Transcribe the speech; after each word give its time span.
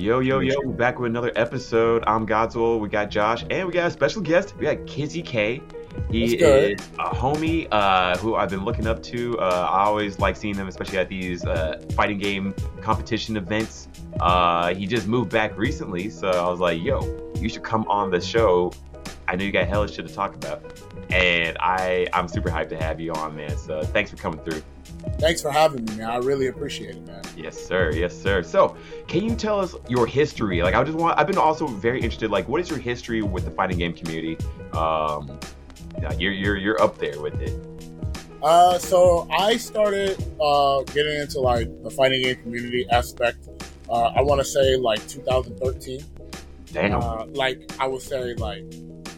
Yo, 0.00 0.20
yo, 0.20 0.38
yo, 0.38 0.54
we're 0.64 0.72
back 0.72 0.98
with 0.98 1.10
another 1.10 1.30
episode. 1.36 2.02
I'm 2.06 2.26
Godswill. 2.26 2.80
We 2.80 2.88
got 2.88 3.10
Josh, 3.10 3.44
and 3.50 3.66
we 3.66 3.74
got 3.74 3.88
a 3.88 3.90
special 3.90 4.22
guest. 4.22 4.54
We 4.56 4.64
got 4.64 4.86
Kizzie 4.86 5.22
Kay. 5.22 5.60
He 6.10 6.38
is 6.38 6.80
a 6.98 7.10
homie 7.14 7.68
uh, 7.70 8.16
who 8.16 8.34
I've 8.34 8.48
been 8.48 8.64
looking 8.64 8.86
up 8.86 9.02
to. 9.02 9.38
Uh, 9.38 9.68
I 9.70 9.82
always 9.84 10.18
like 10.18 10.36
seeing 10.36 10.54
him, 10.54 10.68
especially 10.68 10.96
at 10.96 11.10
these 11.10 11.44
uh, 11.44 11.82
fighting 11.94 12.16
game 12.16 12.54
competition 12.80 13.36
events. 13.36 13.88
Uh, 14.20 14.72
he 14.74 14.86
just 14.86 15.06
moved 15.06 15.30
back 15.30 15.58
recently, 15.58 16.08
so 16.08 16.30
I 16.30 16.48
was 16.48 16.60
like, 16.60 16.80
yo, 16.80 17.32
you 17.36 17.50
should 17.50 17.62
come 17.62 17.86
on 17.86 18.10
the 18.10 18.22
show. 18.22 18.72
I 19.28 19.36
know 19.36 19.44
you 19.44 19.52
got 19.52 19.68
hella 19.68 19.86
shit 19.86 20.08
to 20.08 20.14
talk 20.14 20.34
about. 20.34 20.62
And 21.10 21.58
I, 21.60 22.06
I'm 22.14 22.26
super 22.26 22.48
hyped 22.48 22.70
to 22.70 22.76
have 22.78 23.00
you 23.00 23.12
on, 23.12 23.36
man. 23.36 23.54
So 23.58 23.82
thanks 23.82 24.10
for 24.10 24.16
coming 24.16 24.40
through. 24.40 24.62
Thanks 25.18 25.42
for 25.42 25.50
having 25.50 25.84
me, 25.84 25.96
man. 25.96 26.10
I 26.10 26.16
really 26.16 26.46
appreciate 26.48 26.96
it, 26.96 27.06
man. 27.06 27.22
Yes, 27.36 27.58
sir. 27.58 27.92
Yes, 27.92 28.16
sir. 28.16 28.42
So, 28.42 28.76
can 29.06 29.24
you 29.24 29.34
tell 29.34 29.60
us 29.60 29.74
your 29.88 30.06
history? 30.06 30.62
Like, 30.62 30.74
I 30.74 30.82
just 30.84 30.96
want. 30.96 31.18
I've 31.18 31.26
been 31.26 31.38
also 31.38 31.66
very 31.66 32.00
interested. 32.00 32.30
Like, 32.30 32.48
what 32.48 32.60
is 32.60 32.68
your 32.68 32.78
history 32.78 33.22
with 33.22 33.44
the 33.44 33.50
fighting 33.50 33.78
game 33.78 33.92
community? 33.92 34.36
Um, 34.72 35.38
you're 36.18 36.32
you're 36.32 36.56
you're 36.56 36.82
up 36.82 36.98
there 36.98 37.20
with 37.20 37.40
it. 37.40 37.54
Uh, 38.42 38.78
so 38.78 39.28
I 39.30 39.56
started 39.56 40.16
uh 40.40 40.82
getting 40.84 41.20
into 41.20 41.40
like 41.40 41.68
the 41.82 41.90
fighting 41.90 42.22
game 42.22 42.36
community 42.36 42.86
aspect. 42.90 43.48
Uh, 43.88 44.12
I 44.16 44.22
want 44.22 44.40
to 44.40 44.44
say 44.44 44.76
like 44.76 45.06
2013. 45.08 46.04
Damn. 46.72 47.00
Uh, 47.02 47.26
like 47.26 47.60
I 47.78 47.86
would 47.86 48.02
say 48.02 48.34
like 48.34 48.64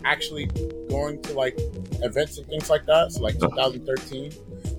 actually 0.05 0.47
going 0.89 1.23
to 1.23 1.35
like 1.35 1.55
events 2.02 2.39
and 2.39 2.47
things 2.47 2.71
like 2.71 2.87
that. 2.87 3.13
So 3.13 3.21
like 3.23 3.39
2013. 3.39 4.33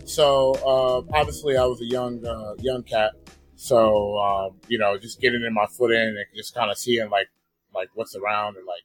So 0.06 0.54
uh, 0.66 1.18
obviously 1.18 1.58
I 1.58 1.66
was 1.66 1.82
a 1.82 1.86
young 1.86 2.26
uh, 2.26 2.56
young 2.60 2.84
cat. 2.84 3.14
So 3.56 4.16
uh, 4.16 4.50
you 4.68 4.78
know, 4.78 4.98
just 4.98 5.22
getting 5.22 5.44
in 5.44 5.54
my 5.54 5.66
foot 5.68 5.92
in 5.92 6.10
and 6.10 6.26
just 6.36 6.54
kind 6.54 6.70
of 6.70 6.78
seeing 6.78 7.10
like 7.10 7.28
like 7.74 7.90
what's 7.96 8.16
around 8.16 8.58
and 8.58 8.66
like 8.66 8.84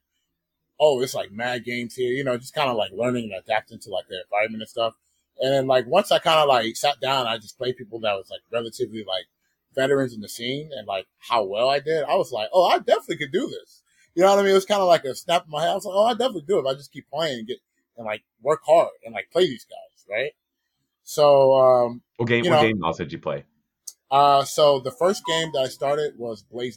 oh, 0.80 1.00
it's 1.02 1.14
like 1.14 1.32
mad 1.32 1.64
games 1.64 1.94
here. 1.94 2.12
You 2.12 2.24
know, 2.24 2.36
just 2.36 2.54
kind 2.54 2.70
of 2.70 2.76
like 2.76 2.92
learning 2.92 3.32
and 3.32 3.42
adapting 3.42 3.80
to 3.80 3.90
like 3.90 4.06
the 4.08 4.22
environment 4.24 4.62
and 4.62 4.68
stuff. 4.68 4.94
And 5.40 5.52
then 5.52 5.66
like 5.66 5.86
once 5.86 6.10
I 6.12 6.18
kind 6.18 6.40
of 6.40 6.48
like 6.48 6.76
sat 6.76 7.00
down, 7.00 7.26
I 7.26 7.38
just 7.38 7.58
played 7.58 7.76
people 7.76 8.00
that 8.00 8.14
was 8.14 8.28
like 8.30 8.40
relatively 8.52 9.04
like 9.06 9.26
veterans 9.74 10.14
in 10.14 10.20
the 10.20 10.28
scene 10.28 10.70
and 10.76 10.86
like 10.86 11.06
how 11.18 11.44
well 11.44 11.68
I 11.68 11.80
did. 11.80 12.04
I 12.04 12.16
was 12.16 12.32
like, 12.32 12.48
oh, 12.52 12.66
I 12.66 12.78
definitely 12.78 13.18
could 13.18 13.32
do 13.32 13.46
this. 13.46 13.82
You 14.14 14.22
know 14.22 14.30
what 14.30 14.40
I 14.40 14.42
mean? 14.42 14.50
It 14.52 14.54
was 14.54 14.64
kind 14.64 14.80
of 14.80 14.88
like 14.88 15.04
a 15.04 15.14
snap 15.14 15.44
in 15.44 15.50
my 15.50 15.62
head. 15.62 15.70
I 15.70 15.74
was 15.74 15.84
like, 15.84 15.94
oh, 15.94 16.06
I 16.06 16.12
definitely 16.12 16.44
do 16.48 16.58
it. 16.58 16.66
I 16.66 16.74
just 16.74 16.92
keep 16.92 17.08
playing 17.08 17.40
and 17.40 17.46
get 17.46 17.58
and 17.96 18.06
like 18.06 18.22
work 18.42 18.60
hard 18.64 18.88
and 19.04 19.14
like 19.14 19.30
play 19.30 19.46
these 19.46 19.64
guys, 19.64 20.06
right? 20.08 20.32
So, 21.08 21.54
um, 21.54 22.02
what 22.18 22.28
game? 22.28 22.44
What 22.44 22.50
know, 22.50 22.60
game 22.60 22.84
else 22.84 22.98
did 22.98 23.10
you 23.10 23.18
play? 23.18 23.44
Uh, 24.10 24.44
so 24.44 24.78
the 24.78 24.90
first 24.90 25.22
game 25.24 25.48
that 25.54 25.60
I 25.60 25.68
started 25.68 26.12
was 26.18 26.44
BlazBlue, 26.52 26.76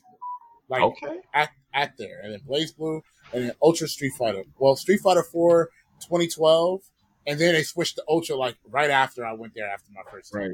like 0.69 0.83
okay. 0.83 1.19
at, 1.33 1.49
at 1.73 1.97
there, 1.97 2.21
and 2.23 2.31
then 2.31 2.39
BlazBlue, 2.47 3.02
and 3.33 3.43
then 3.43 3.52
Ultra 3.61 3.89
Street 3.89 4.13
Fighter. 4.17 4.45
Well, 4.57 4.77
Street 4.77 5.02
Fighter 5.02 5.21
4 5.21 5.65
2012, 5.99 6.79
and 7.27 7.37
then 7.37 7.55
they 7.55 7.63
switched 7.63 7.97
to 7.97 8.03
Ultra 8.07 8.37
like 8.37 8.55
right 8.69 8.89
after 8.89 9.25
I 9.25 9.33
went 9.33 9.52
there 9.53 9.69
after 9.69 9.91
my 9.93 10.09
first. 10.09 10.33
Right. 10.33 10.52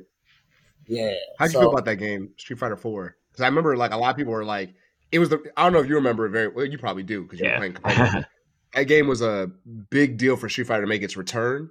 Yeah. 0.88 1.14
How'd 1.38 1.53
you 1.53 1.59
feel 1.59 1.70
about 1.70 1.86
that 1.86 1.98
game, 1.98 2.31
Street 2.38 2.58
Fighter 2.58 2.78
4? 2.78 3.16
Because 3.31 3.44
I 3.44 3.45
remember 3.45 3.78
like 3.78 3.92
a 3.92 3.98
lot 3.98 4.09
of 4.09 4.17
people 4.17 4.33
were 4.33 4.44
like, 4.44 4.73
it 5.11 5.20
was 5.20 5.30
the 5.30 5.39
I 5.55 5.61
don't 5.64 5.73
know 5.73 5.81
if 5.81 5.88
you 5.88 5.94
remember 5.94 6.25
it 6.25 6.31
very 6.31 6.48
well. 6.48 6.66
You 6.66 6.80
probably 6.80 7.03
do 7.03 7.22
because 7.22 7.39
you 7.39 7.45
yeah. 7.45 7.59
were 7.59 7.70
playing. 7.70 8.25
that 8.73 8.88
game 8.88 9.08
was 9.08 9.22
a 9.22 9.52
big 9.92 10.17
deal 10.17 10.36
for 10.36 10.50
Street 10.50 10.66
Fighter 10.66 10.81
to 10.81 10.88
make 10.88 11.03
its 11.03 11.16
return, 11.16 11.70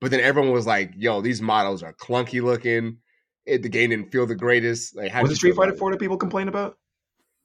but 0.00 0.10
then 0.10 0.20
everyone 0.20 0.52
was 0.52 0.66
like, 0.66 0.92
"Yo, 0.96 1.20
these 1.20 1.40
models 1.40 1.82
are 1.82 1.92
clunky 1.92 2.42
looking." 2.42 2.98
It, 3.46 3.62
the 3.62 3.68
game 3.68 3.90
didn't 3.90 4.12
feel 4.12 4.26
the 4.26 4.34
greatest. 4.34 4.96
Like, 4.96 5.14
was 5.14 5.32
it 5.32 5.36
Street 5.36 5.54
Fighter 5.54 5.74
Four 5.74 5.90
that 5.90 6.00
people 6.00 6.16
complain 6.16 6.48
about? 6.48 6.78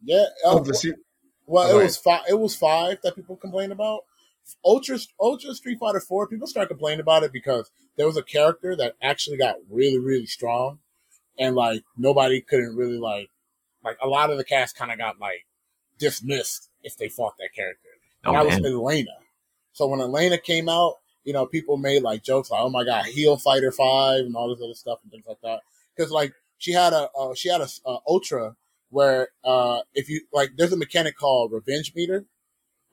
Yeah, 0.04 0.26
oh, 0.44 0.60
oh 0.60 0.64
the, 0.64 0.96
well, 1.46 1.70
it 1.80 1.84
was 1.84 1.98
five. 1.98 2.22
It 2.30 2.40
was 2.40 2.56
five 2.56 2.98
that 3.04 3.16
people 3.16 3.36
complained 3.36 3.72
about. 3.72 4.02
Ultra 4.64 5.00
Ultra 5.20 5.54
Street 5.54 5.80
Fighter 5.80 6.00
Four. 6.00 6.28
People 6.28 6.48
started 6.48 6.70
complaining 6.70 7.00
about 7.00 7.24
it 7.24 7.34
because 7.34 7.72
there 7.98 8.06
was 8.06 8.18
a 8.18 8.24
character 8.24 8.76
that 8.76 8.96
actually 9.02 9.38
got 9.38 9.56
really 9.70 10.00
really 10.00 10.26
strong, 10.26 10.80
and 11.40 11.56
like 11.56 11.84
nobody 11.98 12.42
couldn't 12.42 12.76
really 12.76 12.98
like 12.98 13.30
like 13.84 13.98
a 14.02 14.08
lot 14.08 14.30
of 14.30 14.38
the 14.38 14.44
cast 14.44 14.76
kind 14.76 14.92
of 14.92 14.98
got 14.98 15.20
like 15.20 15.46
dismissed 15.98 16.70
if 16.84 16.98
they 16.98 17.10
fought 17.10 17.36
that 17.40 17.54
character. 17.56 17.90
And 18.24 18.36
oh, 18.36 18.44
that 18.44 18.50
man. 18.50 18.62
was 18.64 18.72
Elena. 18.72 19.12
So 19.74 19.88
when 19.88 20.02
Elena 20.02 20.38
came 20.38 20.70
out, 20.70 20.96
you 21.26 21.34
know, 21.34 21.46
people 21.46 21.76
made 21.78 22.04
like 22.04 22.24
jokes 22.24 22.50
like, 22.52 22.62
"Oh 22.62 22.70
my 22.70 22.86
god, 22.86 23.06
heal 23.06 23.36
fighter 23.38 23.72
five 23.72 24.26
and 24.26 24.36
all 24.36 24.50
this 24.50 24.64
other 24.64 24.76
stuff 24.76 25.00
and 25.04 25.12
things 25.12 25.26
like 25.28 25.42
that. 25.44 25.62
Because 25.96 26.12
like 26.12 26.34
she 26.58 26.72
had 26.72 26.94
a 26.94 27.10
uh, 27.18 27.34
she 27.36 27.50
had 27.50 27.62
a 27.62 27.68
uh, 27.86 27.98
ultra 28.08 28.56
where 28.90 29.30
uh, 29.44 29.82
if 29.94 30.08
you 30.08 30.22
like, 30.32 30.52
there's 30.56 30.72
a 30.72 30.78
mechanic 30.78 31.18
called 31.18 31.52
revenge 31.52 31.94
meter 31.96 32.26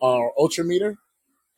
or 0.00 0.32
ultra 0.38 0.65
meter, 0.65 0.97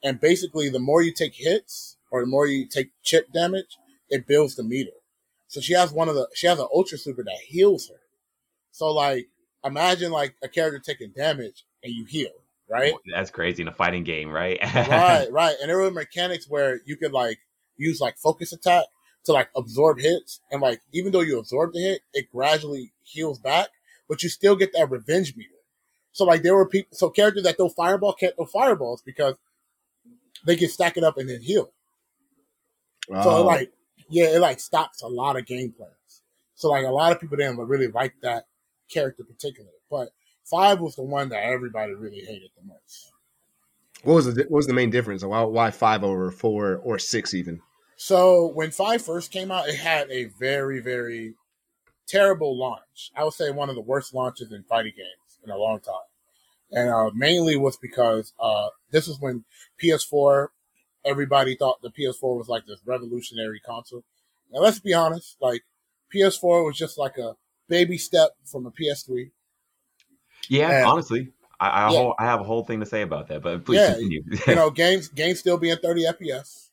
and 0.02 0.20
basically 0.20 0.68
the 0.68 0.78
more 0.78 1.02
you 1.02 1.12
take 1.12 1.34
hits 1.34 1.96
or 2.10 2.20
the 2.20 2.26
more 2.26 2.46
you 2.46 2.66
take 2.66 2.90
chip 3.02 3.32
damage, 3.32 3.78
it 4.10 4.26
builds 4.26 4.56
the 4.56 4.64
meter. 4.64 4.90
So 5.48 5.60
she 5.60 5.74
has 5.74 5.92
one 5.92 6.08
of 6.08 6.14
the 6.14 6.28
she 6.34 6.46
has 6.46 6.58
an 6.58 6.68
ultra 6.74 6.98
super 6.98 7.22
that 7.22 7.38
heals 7.46 7.88
her. 7.88 8.00
So 8.72 8.92
like 8.92 9.28
imagine 9.64 10.12
like 10.12 10.34
a 10.42 10.48
character 10.48 10.80
taking 10.80 11.12
damage 11.12 11.64
and 11.82 11.92
you 11.92 12.04
heal, 12.04 12.32
right? 12.70 12.94
That's 13.12 13.30
crazy 13.30 13.62
in 13.62 13.68
a 13.68 13.72
fighting 13.72 14.04
game, 14.04 14.30
right? 14.30 14.58
right, 14.62 15.28
right. 15.32 15.54
And 15.60 15.70
there 15.70 15.78
were 15.78 15.90
mechanics 15.90 16.46
where 16.48 16.80
you 16.84 16.96
could 16.96 17.12
like 17.12 17.38
use 17.76 18.00
like 18.00 18.16
focus 18.18 18.52
attack 18.52 18.84
to 19.24 19.32
like 19.32 19.48
absorb 19.56 20.00
hits, 20.00 20.40
and 20.50 20.60
like 20.60 20.80
even 20.92 21.12
though 21.12 21.20
you 21.20 21.38
absorb 21.38 21.72
the 21.72 21.80
hit, 21.80 22.00
it 22.12 22.30
gradually 22.30 22.92
heals 23.02 23.38
back 23.38 23.68
but 24.08 24.22
you 24.22 24.28
still 24.28 24.56
get 24.56 24.72
that 24.74 24.90
revenge 24.90 25.36
meter. 25.36 25.50
So 26.12 26.24
like 26.24 26.42
there 26.42 26.54
were 26.54 26.68
people, 26.68 26.96
so 26.96 27.10
characters 27.10 27.42
that 27.44 27.56
throw 27.56 27.68
fireball 27.68 28.12
can't 28.12 28.36
throw 28.36 28.46
fireballs 28.46 29.02
because 29.02 29.34
they 30.46 30.56
can 30.56 30.68
stack 30.68 30.96
it 30.96 31.04
up 31.04 31.18
and 31.18 31.28
then 31.28 31.40
heal. 31.40 31.72
Wow. 33.08 33.22
So 33.22 33.30
it 33.38 33.44
like, 33.44 33.72
yeah, 34.08 34.26
it 34.26 34.40
like 34.40 34.60
stops 34.60 35.02
a 35.02 35.08
lot 35.08 35.36
of 35.36 35.46
game 35.46 35.72
plans. 35.72 36.22
So 36.54 36.68
like 36.68 36.84
a 36.84 36.90
lot 36.90 37.12
of 37.12 37.20
people 37.20 37.36
didn't 37.36 37.58
really 37.58 37.88
like 37.88 38.14
that 38.22 38.46
character 38.88 39.24
particularly, 39.24 39.76
but 39.90 40.10
five 40.44 40.80
was 40.80 40.96
the 40.96 41.02
one 41.02 41.28
that 41.30 41.44
everybody 41.44 41.94
really 41.94 42.20
hated 42.20 42.50
the 42.56 42.66
most. 42.66 43.12
What 44.02 44.14
was 44.14 44.34
the 44.34 44.42
what 44.42 44.50
was 44.58 44.66
the 44.66 44.74
main 44.74 44.90
difference? 44.90 45.24
Why, 45.24 45.42
why 45.42 45.70
five 45.70 46.04
over 46.04 46.30
four 46.30 46.76
or 46.76 46.98
six 46.98 47.34
even? 47.34 47.60
So 47.96 48.48
when 48.48 48.70
five 48.70 49.02
first 49.02 49.30
came 49.30 49.50
out, 49.50 49.68
it 49.68 49.76
had 49.76 50.10
a 50.10 50.24
very 50.24 50.80
very 50.80 51.34
terrible 52.06 52.56
launch. 52.56 53.10
I 53.16 53.24
would 53.24 53.32
say 53.32 53.50
one 53.50 53.70
of 53.70 53.74
the 53.74 53.80
worst 53.80 54.14
launches 54.14 54.52
in 54.52 54.62
fighting 54.64 54.92
games 54.96 55.38
in 55.42 55.50
a 55.50 55.56
long 55.56 55.80
time. 55.80 55.94
And 56.70 56.90
uh, 56.90 57.10
mainly 57.14 57.56
was 57.56 57.76
because 57.76 58.32
uh, 58.40 58.68
this 58.90 59.06
was 59.06 59.20
when 59.20 59.44
PS4, 59.82 60.48
everybody 61.04 61.56
thought 61.56 61.82
the 61.82 61.90
PS4 61.90 62.36
was 62.36 62.48
like 62.48 62.66
this 62.66 62.80
revolutionary 62.84 63.60
console. 63.60 64.02
Now, 64.52 64.60
let's 64.60 64.80
be 64.80 64.92
honest, 64.92 65.36
like 65.40 65.62
PS4 66.14 66.64
was 66.64 66.76
just 66.76 66.98
like 66.98 67.18
a 67.18 67.36
baby 67.68 67.98
step 67.98 68.30
from 68.44 68.66
a 68.66 68.70
PS3. 68.70 69.30
Yeah, 70.48 70.70
and, 70.70 70.86
honestly, 70.86 71.32
I, 71.60 71.68
I, 71.68 71.92
yeah. 71.92 71.98
Whole, 71.98 72.14
I, 72.18 72.24
have 72.24 72.40
a 72.40 72.44
whole 72.44 72.64
thing 72.64 72.80
to 72.80 72.86
say 72.86 73.02
about 73.02 73.28
that, 73.28 73.42
but 73.42 73.64
please 73.64 73.76
yeah, 73.76 73.92
continue. 73.92 74.22
you 74.46 74.54
know, 74.54 74.70
games 74.82 75.08
games 75.08 75.40
still 75.40 75.58
being 75.58 75.76
30 75.76 76.04
FPS 76.04 76.64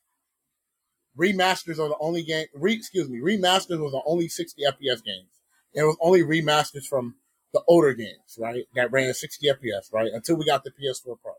remasters 1.16 1.78
are 1.78 1.88
the 1.88 1.96
only 2.00 2.22
game. 2.22 2.46
Re, 2.54 2.74
excuse 2.74 3.08
me, 3.08 3.18
remasters 3.18 3.80
was 3.80 3.92
the 3.92 4.02
only 4.06 4.28
60 4.28 4.62
FPS 4.62 5.04
games. 5.04 5.40
It 5.74 5.82
was 5.82 5.96
only 6.00 6.22
remasters 6.22 6.86
from 6.86 7.16
the 7.52 7.62
older 7.68 7.92
games, 7.92 8.38
right? 8.38 8.64
That 8.74 8.92
ran 8.92 9.12
60 9.12 9.46
FPS, 9.46 9.92
right? 9.92 10.10
Until 10.12 10.36
we 10.36 10.44
got 10.44 10.64
the 10.64 10.70
PS4 10.70 11.16
Pro. 11.22 11.32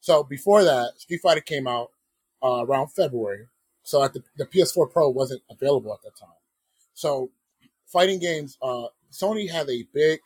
So 0.00 0.22
before 0.22 0.64
that, 0.64 0.92
Street 0.98 1.20
Fighter 1.22 1.40
came 1.40 1.66
out 1.66 1.90
uh, 2.42 2.64
around 2.66 2.88
February. 2.88 3.48
So 3.82 4.02
at 4.02 4.12
the, 4.12 4.22
the 4.36 4.46
PS4 4.46 4.90
Pro 4.90 5.08
wasn't 5.08 5.42
available 5.50 5.92
at 5.92 6.02
that 6.02 6.16
time. 6.18 6.36
So 6.94 7.30
fighting 7.86 8.18
games, 8.18 8.58
uh, 8.62 8.86
Sony 9.12 9.50
had 9.50 9.68
a 9.70 9.86
big 9.92 10.20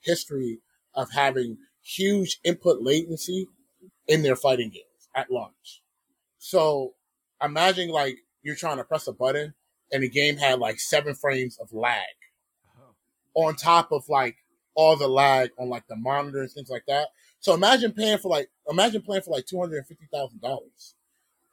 history 0.00 0.58
of 1.00 1.12
having 1.12 1.58
huge 1.82 2.38
input 2.44 2.82
latency 2.82 3.48
in 4.06 4.22
their 4.22 4.36
fighting 4.36 4.70
games 4.70 5.08
at 5.14 5.30
launch. 5.30 5.82
So 6.38 6.94
imagine 7.42 7.90
like 7.90 8.18
you're 8.42 8.56
trying 8.56 8.78
to 8.78 8.84
press 8.84 9.06
a 9.06 9.12
button 9.12 9.54
and 9.92 10.02
the 10.02 10.08
game 10.08 10.36
had 10.36 10.58
like 10.58 10.78
seven 10.80 11.14
frames 11.14 11.58
of 11.58 11.72
lag 11.72 11.96
oh. 12.78 12.94
on 13.34 13.56
top 13.56 13.92
of 13.92 14.08
like 14.08 14.36
all 14.74 14.96
the 14.96 15.08
lag 15.08 15.50
on 15.58 15.68
like 15.68 15.86
the 15.88 15.96
monitor 15.96 16.40
and 16.40 16.50
things 16.50 16.70
like 16.70 16.84
that. 16.86 17.08
So 17.40 17.54
imagine 17.54 17.92
paying 17.92 18.18
for 18.18 18.28
like 18.28 18.50
imagine 18.68 19.02
playing 19.02 19.22
for 19.22 19.30
like 19.30 19.46
two 19.46 19.58
hundred 19.58 19.78
and 19.78 19.86
fifty 19.86 20.06
thousand 20.12 20.40
dollars, 20.40 20.94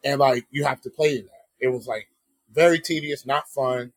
and 0.03 0.19
like 0.19 0.45
you 0.51 0.65
have 0.65 0.81
to 0.81 0.89
play 0.89 1.21
that. 1.21 1.45
It 1.59 1.69
was 1.69 1.87
like 1.87 2.07
very 2.51 2.79
tedious, 2.79 3.25
not 3.25 3.49
fun. 3.49 3.93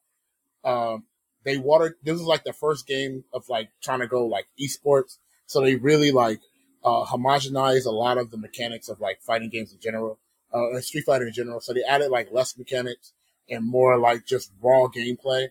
Um, 0.64 1.05
they 1.44 1.58
watered. 1.58 1.94
This 2.02 2.14
was 2.14 2.23
like 2.23 2.44
the 2.44 2.52
first 2.52 2.87
game 2.87 3.25
of 3.32 3.49
like 3.49 3.70
trying 3.82 4.00
to 4.00 4.06
go 4.06 4.26
like 4.26 4.47
esports, 4.61 5.19
so 5.50 5.61
they 5.61 5.75
really 5.75 6.12
like 6.12 6.41
uh, 6.85 7.05
homogenized 7.05 7.85
a 7.85 7.91
lot 7.91 8.19
of 8.19 8.31
the 8.31 8.37
mechanics 8.37 8.88
of 8.88 9.00
like 9.00 9.20
fighting 9.20 9.49
games 9.49 9.73
in 9.73 9.81
general 9.81 10.17
uh, 10.52 10.81
Street 10.81 11.02
Fighter 11.05 11.26
in 11.26 11.32
general. 11.32 11.61
So 11.61 11.73
they 11.75 11.82
added 11.82 12.08
like 12.08 12.29
less 12.31 12.56
mechanics 12.56 13.12
and 13.49 13.67
more 13.67 13.99
like 13.99 14.25
just 14.25 14.52
raw 14.62 14.87
gameplay. 14.87 15.49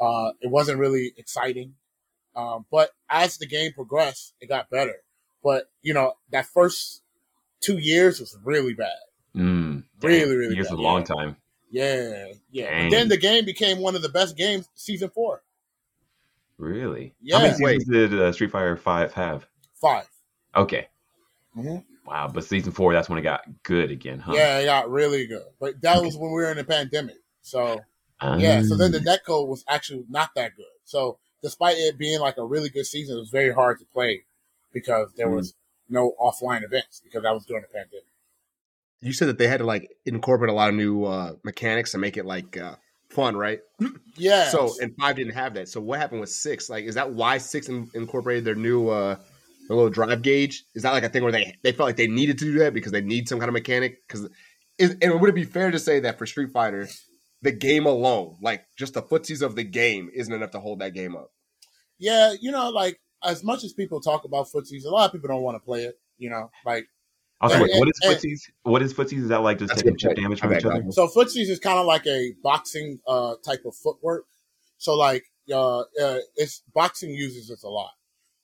Uh, 0.00 0.32
it 0.40 0.50
wasn't 0.50 0.78
really 0.78 1.12
exciting. 1.18 1.74
Um, 2.34 2.64
but 2.70 2.92
as 3.10 3.36
the 3.36 3.46
game 3.46 3.74
progressed, 3.74 4.32
it 4.40 4.48
got 4.48 4.70
better. 4.70 4.96
But 5.44 5.70
you 5.82 5.92
know, 5.92 6.14
that 6.30 6.46
first 6.46 7.02
two 7.60 7.76
years 7.76 8.20
was 8.20 8.34
really 8.42 8.72
bad. 8.72 8.88
Mm, 9.36 9.84
really, 10.00 10.34
really 10.34 10.54
years 10.54 10.68
bad. 10.68 10.78
a 10.78 10.80
long 10.80 11.04
time. 11.04 11.36
Yeah, 11.70 12.32
yeah. 12.50 12.88
Then 12.88 13.08
the 13.10 13.18
game 13.18 13.44
became 13.44 13.80
one 13.80 13.96
of 13.96 14.02
the 14.02 14.08
best 14.08 14.34
games 14.34 14.66
season 14.76 15.10
four. 15.10 15.42
Really? 16.62 17.12
Yeah. 17.20 17.38
How 17.38 17.42
many 17.42 17.54
seasons 17.54 17.84
did 17.88 18.14
uh, 18.14 18.30
Street 18.30 18.52
Fighter 18.52 18.76
Five 18.76 19.12
have? 19.14 19.48
Five. 19.74 20.08
Okay. 20.54 20.86
Mm-hmm. 21.56 21.78
Wow, 22.08 22.30
but 22.32 22.44
season 22.44 22.70
four, 22.70 22.92
that's 22.92 23.08
when 23.08 23.18
it 23.18 23.22
got 23.22 23.40
good 23.64 23.90
again, 23.90 24.20
huh? 24.20 24.32
Yeah, 24.32 24.58
it 24.58 24.66
got 24.66 24.88
really 24.88 25.26
good. 25.26 25.42
But 25.58 25.80
that 25.82 25.96
okay. 25.96 26.06
was 26.06 26.16
when 26.16 26.30
we 26.30 26.36
were 26.36 26.52
in 26.52 26.56
the 26.56 26.64
pandemic. 26.64 27.16
So 27.40 27.80
um, 28.20 28.38
yeah, 28.38 28.62
so 28.62 28.76
then 28.76 28.92
the 28.92 29.00
netcode 29.00 29.48
was 29.48 29.64
actually 29.68 30.04
not 30.08 30.30
that 30.36 30.54
good. 30.56 30.64
So 30.84 31.18
despite 31.42 31.78
it 31.78 31.98
being 31.98 32.20
like 32.20 32.36
a 32.38 32.44
really 32.44 32.68
good 32.68 32.86
season, 32.86 33.16
it 33.16 33.20
was 33.20 33.30
very 33.30 33.52
hard 33.52 33.80
to 33.80 33.84
play 33.86 34.22
because 34.72 35.12
there 35.16 35.26
Mm. 35.26 35.36
was 35.36 35.54
no 35.88 36.14
offline 36.20 36.62
events 36.62 37.00
because 37.02 37.24
that 37.24 37.34
was 37.34 37.44
during 37.44 37.62
the 37.62 37.68
pandemic. 37.68 38.06
You 39.00 39.12
said 39.12 39.26
that 39.26 39.38
they 39.38 39.48
had 39.48 39.58
to 39.58 39.66
like 39.66 39.90
incorporate 40.06 40.50
a 40.50 40.54
lot 40.54 40.68
of 40.68 40.76
new 40.76 41.04
uh, 41.04 41.34
mechanics 41.42 41.90
to 41.90 41.98
make 41.98 42.16
it 42.16 42.24
like 42.24 42.56
uh, 42.56 42.76
fun, 43.12 43.36
right? 43.36 43.60
Yeah. 44.16 44.48
So 44.48 44.74
and 44.80 44.94
five 45.00 45.16
didn't 45.16 45.34
have 45.34 45.54
that. 45.54 45.68
So 45.68 45.80
what 45.80 45.98
happened 45.98 46.20
with 46.20 46.30
six? 46.30 46.68
Like, 46.68 46.84
is 46.84 46.94
that 46.96 47.12
why 47.12 47.38
six 47.38 47.68
in- 47.68 47.90
incorporated 47.94 48.44
their 48.44 48.54
new 48.54 48.88
uh, 48.88 49.16
their 49.68 49.76
little 49.76 49.90
drive 49.90 50.22
gauge? 50.22 50.64
Is 50.74 50.82
that 50.82 50.92
like 50.92 51.04
a 51.04 51.08
thing 51.08 51.22
where 51.22 51.32
they 51.32 51.56
they 51.62 51.72
felt 51.72 51.88
like 51.88 51.96
they 51.96 52.08
needed 52.08 52.38
to 52.38 52.44
do 52.44 52.58
that 52.60 52.74
because 52.74 52.92
they 52.92 53.00
need 53.00 53.28
some 53.28 53.38
kind 53.38 53.48
of 53.48 53.54
mechanic? 53.54 54.06
Because 54.06 54.28
and 54.78 55.20
would 55.20 55.30
it 55.30 55.34
be 55.34 55.44
fair 55.44 55.70
to 55.70 55.78
say 55.78 56.00
that 56.00 56.18
for 56.18 56.26
Street 56.26 56.50
Fighter, 56.50 56.88
the 57.42 57.52
game 57.52 57.86
alone, 57.86 58.36
like 58.40 58.64
just 58.76 58.94
the 58.94 59.02
footsies 59.02 59.42
of 59.42 59.54
the 59.54 59.64
game, 59.64 60.10
isn't 60.12 60.32
enough 60.32 60.50
to 60.52 60.60
hold 60.60 60.80
that 60.80 60.94
game 60.94 61.16
up? 61.16 61.30
Yeah, 61.98 62.34
you 62.40 62.50
know, 62.50 62.70
like 62.70 63.00
as 63.24 63.44
much 63.44 63.64
as 63.64 63.72
people 63.72 64.00
talk 64.00 64.24
about 64.24 64.48
footsies, 64.48 64.84
a 64.84 64.90
lot 64.90 65.06
of 65.06 65.12
people 65.12 65.28
don't 65.28 65.42
want 65.42 65.56
to 65.56 65.64
play 65.64 65.84
it. 65.84 65.94
You 66.18 66.30
know, 66.30 66.50
like 66.64 66.86
Also, 67.42 67.56
And- 67.56 67.64
wait, 67.64 67.78
what 67.78 67.88
is 67.88 67.98
and- 68.02 68.16
footsies? 68.16 68.50
What 68.62 68.82
is 68.82 68.94
footsies? 68.94 69.18
Is 69.18 69.28
that 69.28 69.42
like 69.42 69.58
just 69.58 69.70
That's 69.70 69.82
taking 69.82 69.98
chip 69.98 70.14
damage 70.16 70.40
My 70.42 70.48
from 70.48 70.58
each 70.58 70.64
other? 70.64 70.84
So 70.92 71.08
footsies 71.08 71.48
is 71.48 71.58
kind 71.58 71.78
of 71.78 71.86
like 71.86 72.06
a 72.06 72.32
boxing 72.42 73.00
uh, 73.06 73.34
type 73.44 73.64
of 73.66 73.74
footwork. 73.74 74.26
So 74.78 74.94
like 74.94 75.24
uh, 75.52 75.80
uh, 75.80 76.18
it's 76.36 76.62
boxing 76.72 77.10
uses 77.10 77.48
this 77.48 77.64
a 77.64 77.68
lot, 77.68 77.90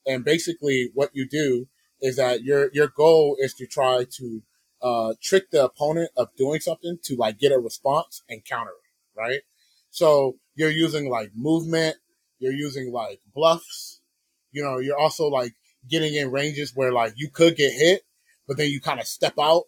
and 0.06 0.24
basically 0.24 0.90
what 0.94 1.10
you 1.14 1.28
do 1.28 1.68
is 2.00 2.16
that 2.16 2.42
your 2.42 2.70
your 2.72 2.88
goal 2.88 3.36
is 3.38 3.54
to 3.54 3.66
try 3.66 4.04
to 4.18 4.42
uh, 4.82 5.14
trick 5.22 5.50
the 5.50 5.64
opponent 5.64 6.10
of 6.16 6.28
doing 6.36 6.60
something 6.60 6.98
to 7.04 7.16
like 7.16 7.38
get 7.38 7.52
a 7.52 7.58
response 7.58 8.22
and 8.28 8.44
counter 8.44 8.70
it, 8.72 9.18
right? 9.20 9.40
So 9.90 10.38
you're 10.54 10.70
using 10.70 11.08
like 11.08 11.30
movement, 11.34 11.96
you're 12.38 12.52
using 12.52 12.92
like 12.92 13.20
bluffs, 13.34 14.00
you 14.52 14.62
know, 14.62 14.78
you're 14.78 14.98
also 14.98 15.28
like 15.28 15.54
getting 15.88 16.14
in 16.14 16.30
ranges 16.30 16.72
where 16.74 16.92
like 16.92 17.14
you 17.16 17.30
could 17.30 17.56
get 17.56 17.72
hit, 17.72 18.02
but 18.48 18.56
then 18.56 18.70
you 18.70 18.80
kind 18.80 18.98
of 18.98 19.06
step 19.06 19.34
out 19.38 19.64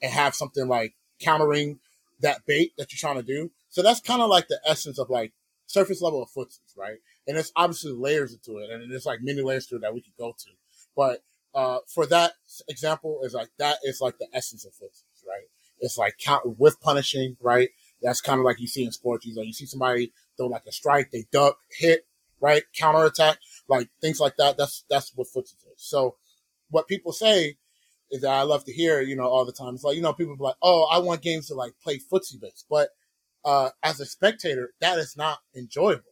and 0.00 0.10
have 0.10 0.34
something 0.34 0.66
like 0.68 0.94
countering 1.20 1.80
that 2.20 2.46
bait 2.46 2.72
that 2.78 2.92
you're 2.92 2.98
trying 2.98 3.20
to 3.20 3.26
do. 3.26 3.50
So 3.68 3.82
that's 3.82 4.00
kind 4.00 4.22
of 4.22 4.30
like 4.30 4.48
the 4.48 4.60
essence 4.66 4.98
of 4.98 5.10
like 5.10 5.32
surface 5.66 6.00
level 6.00 6.22
of 6.22 6.30
footsies, 6.30 6.76
right? 6.76 6.98
And 7.26 7.36
there's 7.36 7.52
obviously 7.56 7.92
layers 7.92 8.32
into 8.32 8.58
it, 8.58 8.70
and 8.70 8.90
there's 8.90 9.06
like 9.06 9.20
many 9.22 9.42
layers 9.42 9.66
to 9.66 9.76
it 9.76 9.82
that 9.82 9.94
we 9.94 10.00
could 10.00 10.16
go 10.18 10.34
to. 10.38 10.50
But 10.96 11.22
uh, 11.54 11.78
for 11.86 12.06
that 12.06 12.32
example, 12.68 13.20
is 13.24 13.34
like 13.34 13.48
that 13.58 13.78
is 13.84 14.00
like 14.00 14.18
the 14.18 14.28
essence 14.32 14.64
of 14.64 14.72
footsies, 14.72 15.26
right? 15.26 15.46
It's 15.80 15.98
like 15.98 16.16
count 16.18 16.58
with 16.58 16.80
punishing, 16.80 17.36
right? 17.40 17.70
That's 18.00 18.20
kind 18.20 18.38
of 18.38 18.44
like 18.44 18.60
you 18.60 18.66
see 18.66 18.84
in 18.84 18.92
sports. 18.92 19.26
You 19.26 19.34
like 19.34 19.46
you 19.46 19.52
see 19.52 19.66
somebody 19.66 20.12
throw 20.36 20.46
like 20.46 20.66
a 20.66 20.72
strike, 20.72 21.10
they 21.10 21.26
duck, 21.32 21.58
hit, 21.76 22.06
right, 22.40 22.62
counter 22.76 23.04
attack, 23.04 23.38
like 23.68 23.88
things 24.00 24.20
like 24.20 24.36
that. 24.36 24.56
That's 24.56 24.84
that's 24.88 25.12
what 25.14 25.28
footsies 25.28 25.66
is. 25.72 25.76
So 25.76 26.16
what 26.70 26.88
people 26.88 27.12
say 27.12 27.56
is 28.12 28.20
that 28.20 28.30
I 28.30 28.42
love 28.42 28.64
to 28.66 28.72
hear, 28.72 29.00
you 29.00 29.16
know, 29.16 29.24
all 29.24 29.46
the 29.46 29.52
time. 29.52 29.74
It's 29.74 29.82
like, 29.82 29.96
you 29.96 30.02
know, 30.02 30.12
people 30.12 30.36
be 30.36 30.44
like, 30.44 30.56
oh, 30.62 30.86
I 30.92 30.98
want 30.98 31.22
games 31.22 31.48
to 31.48 31.54
like 31.54 31.72
play 31.82 31.98
footsie 31.98 32.40
based. 32.40 32.66
But 32.68 32.90
uh, 33.44 33.70
as 33.82 33.98
a 34.00 34.06
spectator, 34.06 34.70
that 34.80 34.98
is 34.98 35.16
not 35.16 35.38
enjoyable. 35.56 36.04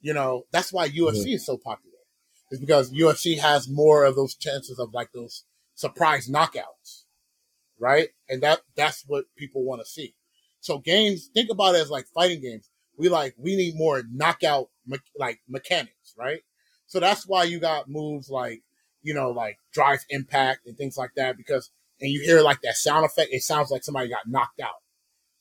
You 0.00 0.14
know, 0.14 0.44
that's 0.50 0.72
why 0.72 0.88
UFC 0.88 1.34
is 1.34 1.46
so 1.46 1.58
popular. 1.58 1.98
It's 2.50 2.60
because 2.60 2.90
UFC 2.90 3.38
has 3.38 3.68
more 3.68 4.04
of 4.04 4.16
those 4.16 4.34
chances 4.34 4.78
of 4.78 4.94
like 4.94 5.12
those 5.12 5.44
surprise 5.74 6.28
knockouts, 6.28 7.04
right? 7.78 8.08
And 8.28 8.42
that 8.42 8.60
that's 8.74 9.04
what 9.06 9.24
people 9.36 9.62
want 9.64 9.82
to 9.82 9.86
see. 9.86 10.14
So 10.60 10.78
games, 10.78 11.28
think 11.34 11.50
about 11.50 11.74
it 11.74 11.82
as 11.82 11.90
like 11.90 12.06
fighting 12.14 12.40
games. 12.40 12.70
We 12.96 13.08
like 13.08 13.34
we 13.38 13.56
need 13.56 13.76
more 13.76 14.02
knockout 14.10 14.68
me- 14.86 14.98
like 15.18 15.40
mechanics, 15.48 16.14
right? 16.18 16.40
So 16.86 17.00
that's 17.00 17.26
why 17.26 17.44
you 17.44 17.58
got 17.58 17.88
moves 17.88 18.30
like 18.30 18.62
you 19.04 19.14
know 19.14 19.30
like 19.30 19.58
drive 19.72 20.00
impact 20.10 20.66
and 20.66 20.76
things 20.76 20.96
like 20.96 21.10
that 21.14 21.36
because 21.36 21.70
and 22.00 22.10
you 22.10 22.20
hear 22.20 22.40
like 22.40 22.60
that 22.62 22.76
sound 22.76 23.04
effect, 23.04 23.32
it 23.32 23.42
sounds 23.42 23.70
like 23.70 23.84
somebody 23.84 24.08
got 24.08 24.26
knocked 24.26 24.60
out, 24.60 24.82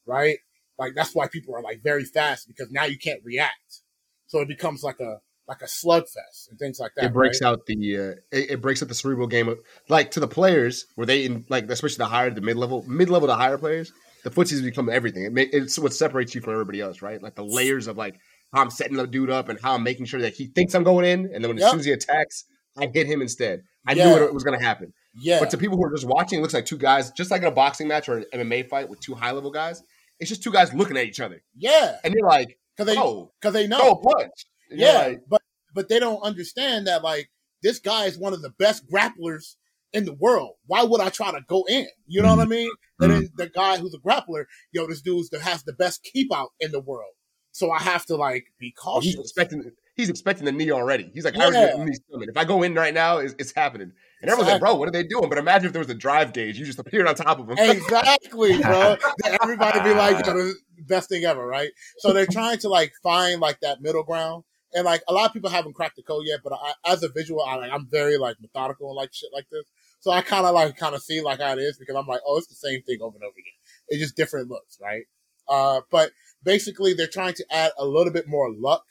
right? 0.06 0.38
Like 0.78 0.94
that's 0.96 1.16
why 1.16 1.28
people 1.28 1.56
are 1.56 1.62
like 1.62 1.82
very 1.84 2.04
fast 2.04 2.48
because 2.48 2.72
now 2.72 2.86
you 2.86 2.98
can't 2.98 3.22
react. 3.24 3.82
So 4.28 4.40
it 4.40 4.48
becomes 4.48 4.84
like 4.84 5.00
a 5.00 5.18
like 5.48 5.62
a 5.62 5.66
slugfest 5.66 6.50
and 6.50 6.58
things 6.58 6.80
like 6.80 6.92
that. 6.96 7.06
it 7.06 7.14
breaks 7.14 7.42
right? 7.42 7.50
out 7.50 7.66
the 7.66 7.98
uh, 7.98 8.02
it, 8.32 8.52
it 8.52 8.62
breaks 8.62 8.82
up 8.82 8.88
the 8.88 8.96
cerebral 8.96 9.28
game 9.28 9.50
of 9.50 9.60
like 9.90 10.12
to 10.12 10.20
the 10.20 10.28
players 10.28 10.86
where 10.96 11.06
they 11.06 11.26
in 11.26 11.46
like 11.50 11.70
especially 11.70 11.98
the 11.98 12.06
higher 12.06 12.30
the 12.30 12.42
mid 12.42 12.56
level 12.56 12.84
mid 12.88 13.10
level 13.10 13.28
to 13.28 13.36
higher 13.36 13.58
players 13.58 13.92
the 14.24 14.30
footsies 14.30 14.64
become 14.64 14.90
everything 14.90 15.26
it 15.26 15.34
ma- 15.34 15.42
it's 15.52 15.78
what 15.78 15.94
separates 15.94 16.34
you 16.34 16.40
from 16.40 16.54
everybody 16.54 16.80
else 16.80 17.02
right 17.02 17.22
like 17.22 17.36
the 17.36 17.44
layers 17.44 17.88
of 17.88 17.98
like 17.98 18.16
how 18.54 18.62
I'm 18.62 18.70
setting 18.70 18.96
the 18.96 19.06
dude 19.06 19.30
up 19.30 19.50
and 19.50 19.60
how 19.60 19.74
I'm 19.74 19.84
making 19.84 20.06
sure 20.06 20.22
that 20.22 20.34
he 20.34 20.46
thinks 20.48 20.74
I'm 20.76 20.84
going 20.84 21.06
in 21.06 21.30
and 21.34 21.44
then 21.44 21.50
when 21.50 21.62
as 21.62 21.70
soon 21.70 21.80
as 21.80 21.86
he 21.86 21.92
attacks 21.92 22.46
I 22.78 22.88
hit 22.88 23.08
him 23.08 23.22
instead 23.22 23.64
I 23.86 23.94
Yeah. 23.94 24.06
knew 24.16 24.24
it 24.24 24.34
was 24.34 24.44
going 24.44 24.58
to 24.58 24.64
happen 24.66 24.94
Yeah. 25.16 25.40
but 25.40 25.50
to 25.52 25.58
people 25.58 25.78
who 25.78 25.86
are 25.86 25.92
just 25.92 26.06
watching 26.08 26.40
it 26.40 26.42
looks 26.42 26.54
like 26.54 26.66
two 26.66 26.78
guys 26.78 27.12
just 27.12 27.32
like 27.32 27.42
in 27.42 27.48
a 27.48 27.52
boxing 27.52 27.88
match 27.88 28.10
or 28.10 28.18
an 28.18 28.26
MMA 28.34 28.70
fight 28.70 28.90
with 28.90 29.00
two 29.00 29.16
high 29.16 29.32
level 29.32 29.52
guys 29.52 29.82
it's 30.20 30.30
just 30.30 30.44
two 30.44 30.52
guys 30.52 30.74
looking 30.74 30.98
at 30.98 31.06
each 31.06 31.20
other 31.20 31.42
yeah. 31.56 31.98
and 32.04 32.14
you're 32.14 32.28
like 32.28 32.58
Because 32.78 32.94
they 32.94 33.00
oh 33.00 33.32
because 33.40 33.54
they 33.54 33.68
know. 33.68 33.80
throw 33.80 33.92
a 33.92 34.02
punch 34.02 34.32
And 34.70 34.80
yeah, 34.80 34.94
like, 35.08 35.22
but 35.28 35.42
but 35.74 35.90
they 35.90 36.00
don't 36.00 36.22
understand 36.22 36.88
that 36.88 37.04
like 37.04 37.30
this 37.62 37.80
guy 37.80 38.06
is 38.06 38.18
one 38.18 38.34
of 38.34 38.42
the 38.42 38.50
best 38.52 38.84
grapplers 38.92 39.56
in 39.94 40.06
the 40.06 40.14
world. 40.14 40.56
Why 40.66 40.84
would 40.84 41.02
I 41.02 41.10
try 41.10 41.32
to 41.32 41.42
go 41.48 41.64
in? 41.70 41.88
You 42.08 42.22
know 42.22 42.30
what 42.30 42.40
I 42.40 42.42
mm-hmm. 42.44 42.50
mean? 42.52 42.72
And 43.00 43.12
then 43.12 43.22
mm-hmm. 43.24 43.36
the 43.38 43.50
guy 43.50 43.78
who's 43.78 43.94
a 43.94 44.00
grappler, 44.00 44.46
yo, 44.72 44.88
this 44.88 45.02
dude's 45.02 45.30
that 45.30 45.42
has 45.42 45.64
the 45.64 45.74
best 45.74 46.04
keep 46.04 46.34
out 46.34 46.50
in 46.60 46.72
the 46.72 46.80
world. 46.80 47.14
So 47.52 47.72
I 47.72 47.80
have 47.80 48.06
to 48.08 48.16
like 48.16 48.46
be 48.60 48.74
Oh, 48.86 49.00
he's 49.00 49.16
cautious. 49.16 49.32
expecting 49.32 49.72
he's 49.96 50.10
expecting 50.10 50.46
the 50.46 50.52
knee 50.52 50.72
already. 50.72 51.10
He's 51.14 51.26
like, 51.26 51.36
I 51.36 51.44
already 51.44 51.60
Yeah. 51.60 51.68
got 51.68 51.80
the 51.80 51.86
knee 51.86 51.98
coming. 52.12 52.30
If 52.30 52.38
I 52.38 52.46
go 52.46 52.64
in 52.64 52.74
right 52.74 52.94
now, 52.94 53.18
it's, 53.18 53.36
it's 53.38 53.54
happening. 53.54 53.92
And 54.22 54.32
everyone's 54.32 54.52
like, 54.54 54.62
bro, 54.62 54.76
what 54.76 54.88
are 54.88 54.92
they 54.92 55.04
doing? 55.04 55.28
But 55.30 55.38
imagine 55.38 55.68
if 55.68 55.74
there 55.74 55.82
was 55.82 55.90
a 55.90 55.94
drive 55.96 56.32
gauge, 56.34 56.58
you 56.58 56.66
just 56.66 56.80
appeared 56.80 57.08
on 57.08 57.16
top 57.16 57.40
of 57.40 57.50
him. 57.50 57.58
exactly, 57.60 58.58
bro. 58.62 58.96
Everybody 59.44 59.80
be 59.82 59.94
like, 59.94 60.18
the 60.24 60.56
best 60.88 61.10
thing 61.10 61.26
ever, 61.26 61.46
right? 61.46 61.70
So 62.00 62.14
they're 62.14 62.26
trying 62.26 62.60
to 62.60 62.70
like 62.70 62.94
find 63.04 63.42
like 63.42 63.60
that 63.62 63.82
middle 63.82 64.04
ground. 64.04 64.44
And 64.76 64.86
like 64.86 65.04
a 65.08 65.14
lot 65.14 65.28
of 65.28 65.34
people 65.34 65.50
haven't 65.52 65.74
cracked 65.74 65.98
the 65.98 66.04
code 66.04 66.24
yet, 66.26 66.40
but 66.44 66.54
I, 66.54 66.74
as 66.92 67.04
a 67.04 67.10
visual, 67.10 67.44
I 67.44 67.56
like 67.58 67.72
I'm 67.72 67.88
very 67.92 68.18
like 68.18 68.38
methodical 68.42 68.88
and 68.90 68.96
like 68.96 69.14
shit 69.14 69.30
like 69.32 69.48
this. 69.52 69.66
So 70.00 70.10
I 70.10 70.22
kind 70.22 70.46
of 70.48 70.56
like 70.56 70.76
kind 70.78 70.96
of 70.96 71.04
see 71.04 71.22
like 71.22 71.40
how 71.40 71.54
it 71.54 71.60
is 71.60 71.78
because 71.78 71.96
I'm 71.96 72.08
like, 72.08 72.22
oh, 72.26 72.38
it's 72.38 72.48
the 72.48 72.56
same 72.56 72.82
thing 72.82 72.98
over 73.02 73.16
and 73.16 73.24
over 73.24 73.34
again. 73.34 73.54
It's 73.90 74.02
just 74.02 74.16
different 74.16 74.50
looks, 74.50 74.80
right? 74.82 75.04
Uh, 75.48 75.82
but 75.92 76.12
basically, 76.44 76.94
they're 76.94 77.06
trying 77.08 77.36
to 77.36 77.46
add 77.52 77.72
a 77.78 77.86
little 77.86 78.12
bit 78.12 78.28
more 78.28 78.52
luck 78.52 78.84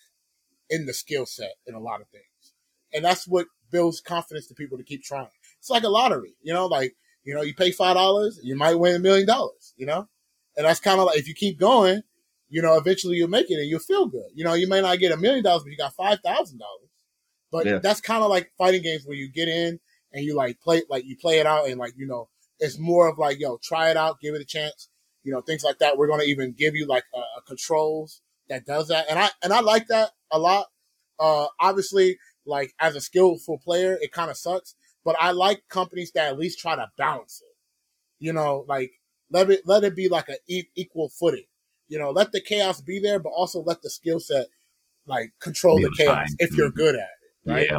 in 0.72 0.86
the 0.86 0.94
skill 0.94 1.26
set 1.26 1.52
in 1.66 1.74
a 1.74 1.80
lot 1.80 2.00
of 2.00 2.08
things, 2.08 2.54
and 2.92 3.04
that's 3.04 3.26
what 3.28 3.46
builds 3.70 4.00
confidence 4.00 4.46
to 4.48 4.54
people 4.54 4.78
to 4.78 4.84
keep 4.84 5.02
trying. 5.02 5.28
It's 5.58 5.70
like 5.70 5.84
a 5.84 5.88
lottery, 5.88 6.34
you 6.42 6.52
know, 6.52 6.66
like 6.66 6.94
you 7.24 7.34
know, 7.34 7.42
you 7.42 7.54
pay 7.54 7.70
five 7.70 7.94
dollars, 7.96 8.40
you 8.42 8.56
might 8.56 8.74
win 8.74 8.96
a 8.96 8.98
million 8.98 9.26
dollars, 9.26 9.74
you 9.76 9.86
know, 9.86 10.08
and 10.56 10.66
that's 10.66 10.80
kind 10.80 10.98
of 10.98 11.06
like 11.06 11.18
if 11.18 11.28
you 11.28 11.34
keep 11.34 11.58
going, 11.58 12.02
you 12.48 12.62
know, 12.62 12.76
eventually 12.76 13.16
you'll 13.16 13.28
make 13.28 13.50
it 13.50 13.60
and 13.60 13.68
you'll 13.68 13.78
feel 13.80 14.06
good. 14.06 14.30
You 14.34 14.44
know, 14.44 14.54
you 14.54 14.68
may 14.68 14.80
not 14.80 14.98
get 14.98 15.12
a 15.12 15.16
million 15.16 15.44
dollars, 15.44 15.62
but 15.62 15.70
you 15.70 15.76
got 15.76 15.94
five 15.94 16.18
thousand 16.24 16.58
dollars. 16.58 16.88
But 17.50 17.66
Yeah. 17.66 17.78
that's 17.78 18.00
kind 18.00 18.22
of 18.24 18.30
like 18.30 18.50
fighting 18.58 18.82
games 18.82 19.04
where 19.06 19.16
you 19.16 19.28
get 19.30 19.48
in 19.48 19.78
and 20.12 20.24
you 20.24 20.34
like 20.34 20.60
play, 20.60 20.82
like 20.90 21.04
you 21.04 21.16
play 21.16 21.38
it 21.38 21.46
out, 21.46 21.68
and 21.68 21.78
like 21.78 21.94
you 21.96 22.06
know, 22.06 22.28
it's 22.58 22.78
more 22.78 23.08
of 23.08 23.18
like, 23.18 23.38
yo, 23.38 23.58
try 23.62 23.90
it 23.90 23.96
out, 23.96 24.20
give 24.20 24.34
it 24.34 24.40
a 24.40 24.44
chance, 24.44 24.88
you 25.22 25.32
know, 25.32 25.40
things 25.42 25.62
like 25.62 25.78
that. 25.78 25.96
We're 25.96 26.08
gonna 26.08 26.24
even 26.24 26.52
give 26.52 26.74
you 26.74 26.86
like 26.86 27.04
a, 27.14 27.18
a 27.18 27.42
controls 27.46 28.20
that 28.48 28.66
does 28.66 28.88
that, 28.88 29.06
and 29.08 29.18
I 29.18 29.30
and 29.42 29.52
I 29.52 29.60
like 29.60 29.86
that 29.88 30.10
a 30.30 30.38
lot. 30.38 30.66
Uh, 31.18 31.46
obviously, 31.60 32.18
like 32.46 32.74
as 32.80 32.96
a 32.96 33.00
skillful 33.00 33.58
player, 33.58 33.98
it 34.00 34.12
kind 34.12 34.30
of 34.30 34.36
sucks, 34.36 34.74
but 35.04 35.16
I 35.20 35.32
like 35.32 35.62
companies 35.68 36.12
that 36.12 36.28
at 36.28 36.38
least 36.38 36.58
try 36.58 36.76
to 36.76 36.90
balance 36.98 37.42
it. 37.42 37.54
You 38.24 38.32
know, 38.32 38.64
like 38.68 38.92
let 39.30 39.50
it 39.50 39.62
let 39.66 39.84
it 39.84 39.96
be 39.96 40.08
like 40.08 40.28
a 40.28 40.36
e- 40.48 40.68
equal 40.74 41.08
footing. 41.08 41.44
You 41.88 41.98
know, 41.98 42.10
let 42.10 42.32
the 42.32 42.40
chaos 42.40 42.80
be 42.80 42.98
there, 42.98 43.18
but 43.18 43.30
also 43.30 43.62
let 43.62 43.82
the 43.82 43.90
skill 43.90 44.20
set 44.20 44.46
like 45.06 45.32
control 45.40 45.76
the 45.80 45.92
chaos 45.96 46.28
shine. 46.28 46.36
if 46.38 46.56
you're 46.56 46.70
good 46.70 46.94
at 46.94 47.00
it, 47.00 47.50
right? 47.50 47.66
Yeah. 47.70 47.78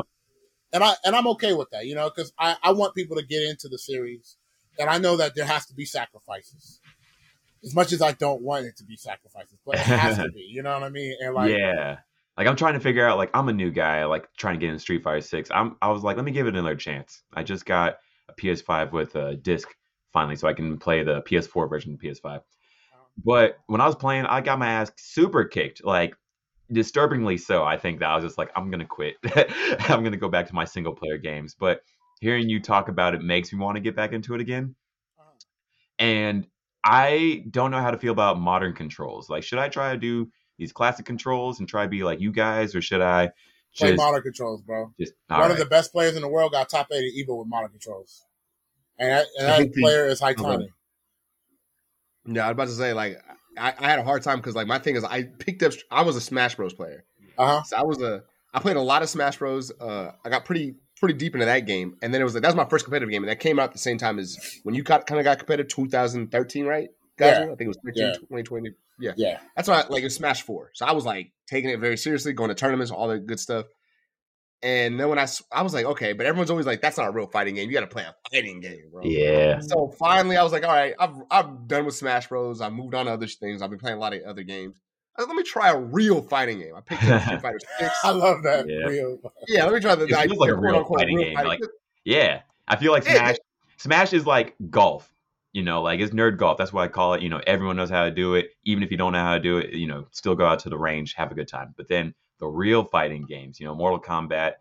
And 0.74 0.84
I 0.84 0.94
and 1.06 1.16
I'm 1.16 1.28
okay 1.30 1.54
with 1.54 1.70
that, 1.72 1.86
you 1.86 1.96
know, 1.96 2.10
because 2.10 2.34
I 2.38 2.58
I 2.64 2.72
want 2.72 2.96
people 2.96 3.16
to 3.18 3.26
get 3.26 3.44
into 3.44 3.68
the 3.70 3.78
series, 3.78 4.38
and 4.80 4.90
I 4.90 4.98
know 4.98 5.18
that 5.18 5.36
there 5.36 5.46
has 5.46 5.66
to 5.68 5.74
be 5.74 5.86
sacrifices. 5.86 6.80
As 7.64 7.74
much 7.74 7.94
as 7.94 8.02
I 8.02 8.12
don't 8.12 8.42
want 8.42 8.66
it 8.66 8.78
to 8.78 8.84
be 8.84 8.98
sacrifices, 8.98 9.58
but 9.66 9.76
it 9.76 9.82
has 9.82 10.18
to 10.18 10.30
be. 10.34 10.42
You 10.42 10.64
know 10.64 10.74
what 10.74 10.84
I 10.84 10.90
mean? 10.90 11.16
And 11.22 11.34
like, 11.34 11.58
yeah. 11.58 11.98
like 12.38 12.48
I'm 12.48 12.56
trying 12.56 12.74
to 12.74 12.80
figure 12.80 13.08
out 13.08 13.18
like 13.18 13.30
I'm 13.34 13.50
a 13.50 13.54
new 13.54 13.72
guy, 13.72 14.06
like 14.06 14.28
trying 14.38 14.60
to 14.60 14.66
get 14.66 14.72
in 14.72 14.80
Street 14.80 15.04
Fighter 15.04 15.22
Six. 15.22 15.50
I'm 15.52 15.78
I 15.82 15.90
was 15.90 16.04
like, 16.04 16.18
let 16.18 16.26
me 16.26 16.32
give 16.32 16.48
it 16.48 16.56
another 16.56 16.76
chance. 16.76 17.24
I 17.34 17.44
just 17.44 17.66
got 17.66 17.98
a 18.30 18.34
PS5 18.34 18.92
with 18.92 19.16
a 19.16 19.36
disc 19.36 19.68
finally, 20.12 20.36
so 20.36 20.48
I 20.48 20.54
can 20.54 20.78
play 20.78 21.04
the 21.04 21.22
PS4 21.22 21.70
version 21.70 21.94
of 21.94 22.00
PS5. 22.00 22.42
But 23.24 23.60
when 23.68 23.82
I 23.82 23.86
was 23.86 23.96
playing, 23.96 24.26
I 24.26 24.42
got 24.42 24.60
my 24.60 24.68
ass 24.68 24.92
super 24.98 25.46
kicked, 25.46 25.84
like 25.84 26.16
disturbingly 26.72 27.38
so. 27.38 27.64
I 27.64 27.78
think 27.78 28.00
that 28.00 28.10
I 28.10 28.16
was 28.16 28.24
just 28.24 28.38
like, 28.38 28.52
I'm 28.56 28.72
gonna 28.72 28.86
quit. 28.86 29.16
I'm 29.90 30.04
gonna 30.04 30.18
go 30.18 30.30
back 30.30 30.48
to 30.48 30.56
my 30.56 30.66
single 30.66 30.94
player 30.94 31.18
games. 31.18 31.56
But 31.58 31.82
hearing 32.20 32.50
you 32.50 32.60
talk 32.60 32.90
about 32.90 33.14
it 33.14 33.22
makes 33.22 33.54
me 33.54 33.60
want 33.60 33.76
to 33.76 33.82
get 33.82 33.96
back 33.96 34.14
into 34.14 34.34
it 34.34 34.42
again. 34.42 34.76
Uh-huh. 35.20 35.32
And 36.00 36.48
I 36.84 37.46
don't 37.50 37.72
know 37.72 37.80
how 37.80 37.92
to 37.92 37.98
feel 37.98 38.12
about 38.12 38.40
modern 38.40 38.74
controls. 38.74 39.30
Like, 39.30 39.44
should 39.44 39.60
I 39.60 39.70
try 39.70 39.94
to 39.94 39.98
do 39.98 40.30
these 40.58 40.72
classic 40.72 41.06
controls 41.06 41.60
and 41.60 41.68
try 41.68 41.84
to 41.84 41.90
be 41.90 42.04
like 42.04 42.20
you 42.20 42.32
guys, 42.32 42.76
or 42.76 42.82
should 42.82 43.02
I 43.02 43.32
just, 43.74 43.82
play 43.82 43.96
modern 43.96 44.22
controls, 44.22 44.62
bro? 44.62 44.94
Just 45.00 45.14
one 45.28 45.40
right. 45.40 45.52
of 45.52 45.58
the 45.58 45.66
best 45.66 45.92
players 45.92 46.16
in 46.16 46.22
the 46.22 46.28
world 46.28 46.52
got 46.52 46.70
top 46.70 46.88
eight 46.92 47.14
Evo 47.16 47.40
with 47.40 47.48
modern 47.48 47.70
controls, 47.70 48.26
and 48.98 49.12
that, 49.12 49.26
and 49.40 49.48
that 49.48 49.74
player 49.74 50.08
is 50.08 50.20
high 50.20 50.36
Okay. 50.38 50.68
Yeah, 52.26 52.46
I 52.46 52.48
was 52.48 52.54
about 52.54 52.68
to 52.68 52.74
say 52.74 52.94
like 52.94 53.22
I, 53.58 53.74
I 53.78 53.90
had 53.90 54.00
a 54.00 54.04
hard 54.04 54.24
time 54.24 54.38
because 54.38 54.56
like 54.56 54.68
my 54.68 54.80
thing 54.80 54.96
is 54.96 55.04
I 55.04 55.24
picked 55.24 55.64
up 55.64 55.74
I 55.92 56.04
was 56.04 56.16
a 56.16 56.22
Smash 56.22 56.56
Bros 56.56 56.74
player. 56.74 57.04
Uh 57.38 57.48
huh. 57.48 57.64
So 57.64 57.78
I 57.78 57.84
was 57.84 58.02
a 58.02 58.24
I 58.54 58.60
played 58.60 58.76
a 58.76 58.82
lot 58.82 59.02
of 59.02 59.10
Smash 59.10 59.38
Bros. 59.38 59.72
Uh, 59.72 60.12
I 60.24 60.30
got 60.30 60.46
pretty 60.46 60.76
pretty 61.04 61.20
deep 61.20 61.34
into 61.34 61.46
that 61.46 61.66
game, 61.66 61.98
and 62.02 62.14
then 62.14 62.22
it 62.22 62.24
was 62.24 62.34
like 62.34 62.44
that 62.44 62.48
was 62.48 62.56
my 62.56 62.64
first 62.64 62.86
competitive 62.86 63.12
game, 63.12 63.24
and 63.24 63.30
that 63.30 63.42
came 63.42 63.60
out 63.60 63.66
at 63.66 63.74
the 63.74 63.78
same 63.78 63.98
time 63.98 64.20
as 64.20 64.38
when 64.64 64.74
you 64.74 64.84
got 64.84 65.06
kind 65.06 65.20
of 65.20 65.26
got 65.26 65.38
competitive 65.38 65.68
2013, 65.68 66.66
right? 66.66 66.88
Gotcha. 67.18 67.42
Yeah. 67.42 67.44
I 67.44 67.48
think 67.48 67.62
it 67.62 67.68
was 67.68 67.78
13, 67.84 67.94
yeah. 67.96 68.14
2020. 68.14 68.72
Yeah. 69.00 69.12
Yeah. 69.18 69.40
That's 69.56 69.68
why, 69.68 69.84
like, 69.90 70.02
it 70.02 70.06
was 70.06 70.16
Smash 70.16 70.44
4. 70.44 70.72
So 70.74 70.86
I 70.86 70.94
was 70.94 71.06
like 71.06 71.34
taking 71.46 71.72
it 71.72 71.80
very 71.80 71.98
seriously, 71.98 72.32
going 72.32 72.50
to 72.50 72.56
tournaments, 72.56 72.90
all 72.90 73.10
that 73.10 73.26
good 73.28 73.40
stuff. 73.40 73.66
And 74.62 74.98
then 74.98 75.10
when 75.10 75.20
I, 75.20 75.28
I 75.52 75.62
was 75.62 75.74
like, 75.74 75.86
okay, 75.86 76.14
but 76.14 76.26
everyone's 76.26 76.50
always 76.50 76.66
like, 76.66 76.82
that's 76.82 76.98
not 76.98 77.10
a 77.10 77.12
real 77.12 77.28
fighting 77.28 77.56
game. 77.56 77.70
You 77.70 77.74
got 77.74 77.82
to 77.82 77.88
play 77.88 78.04
a 78.04 78.16
fighting 78.32 78.62
game, 78.62 78.90
bro. 78.94 79.02
Yeah. 79.04 79.60
So 79.60 79.94
finally, 80.00 80.38
I 80.38 80.44
was 80.44 80.54
like, 80.54 80.64
all 80.64 80.74
right, 80.74 80.96
I've, 80.98 81.16
I'm 81.30 81.68
done 81.68 81.86
with 81.86 81.96
Smash 81.96 82.30
Bros. 82.30 82.62
I 82.62 82.70
moved 82.70 82.96
on 82.96 83.08
to 83.08 83.12
other 83.12 83.28
things. 83.28 83.62
I've 83.62 83.70
been 83.70 83.80
playing 83.80 83.98
a 83.98 84.00
lot 84.00 84.14
of 84.14 84.22
other 84.24 84.44
games. 84.44 84.80
Like, 85.18 85.28
let 85.28 85.36
me 85.36 85.44
try 85.44 85.70
a 85.70 85.78
real 85.78 86.22
fighting 86.22 86.60
game. 86.60 86.74
I 86.76 86.82
picked 86.82 87.04
up 87.04 87.22
Street 87.22 87.42
Fighter 87.42 87.60
Six. 87.80 87.94
I 88.04 88.12
love 88.12 88.44
that. 88.44 88.68
Yeah. 88.68 88.88
Real. 88.88 89.20
Yeah, 89.48 89.66
let 89.66 89.74
me 89.74 89.80
try 89.80 89.96
the. 89.96 90.06
It 90.06 90.28
feels 90.28 90.38
like 90.38 90.50
a 90.50 90.56
real 90.56 90.84
fighting 90.86 91.18
real 91.18 91.26
game. 91.26 91.36
Fighting. 91.36 91.50
Like, 91.50 91.60
yeah, 92.04 92.42
I 92.68 92.76
feel 92.76 92.92
like 92.92 93.04
Smash. 93.04 93.38
Smash 93.78 94.14
is 94.14 94.26
like 94.26 94.56
golf. 94.70 95.10
You 95.52 95.62
know, 95.62 95.84
like 95.84 96.00
it's 96.00 96.14
nerd 96.14 96.38
golf. 96.38 96.58
That's 96.58 96.74
what 96.74 96.84
I 96.84 96.88
call 96.88 97.14
it. 97.14 97.22
You 97.22 97.30
know, 97.30 97.42
everyone 97.46 97.76
knows 97.76 97.92
how 97.92 98.06
to 98.06 98.12
do 98.12 98.34
it. 98.34 98.50
Even 98.66 98.82
if 98.82 98.90
you 98.90 98.98
don't 98.98 99.12
know 99.12 99.22
how 99.22 99.36
to 99.36 99.40
do 99.40 99.60
it, 99.60 99.74
you 99.74 99.86
know, 99.86 100.08
still 100.12 100.34
go 100.34 100.48
out 100.48 100.60
to 100.60 100.70
the 100.70 100.78
range, 100.78 101.14
have 101.14 101.32
a 101.32 101.36
good 101.36 101.48
time. 101.48 101.76
But 101.78 101.88
then 101.88 102.16
the 102.40 102.48
real 102.48 102.84
fighting 102.84 103.26
games, 103.26 103.60
you 103.60 103.68
know, 103.68 103.76
Mortal 103.76 104.02
Kombat, 104.02 104.54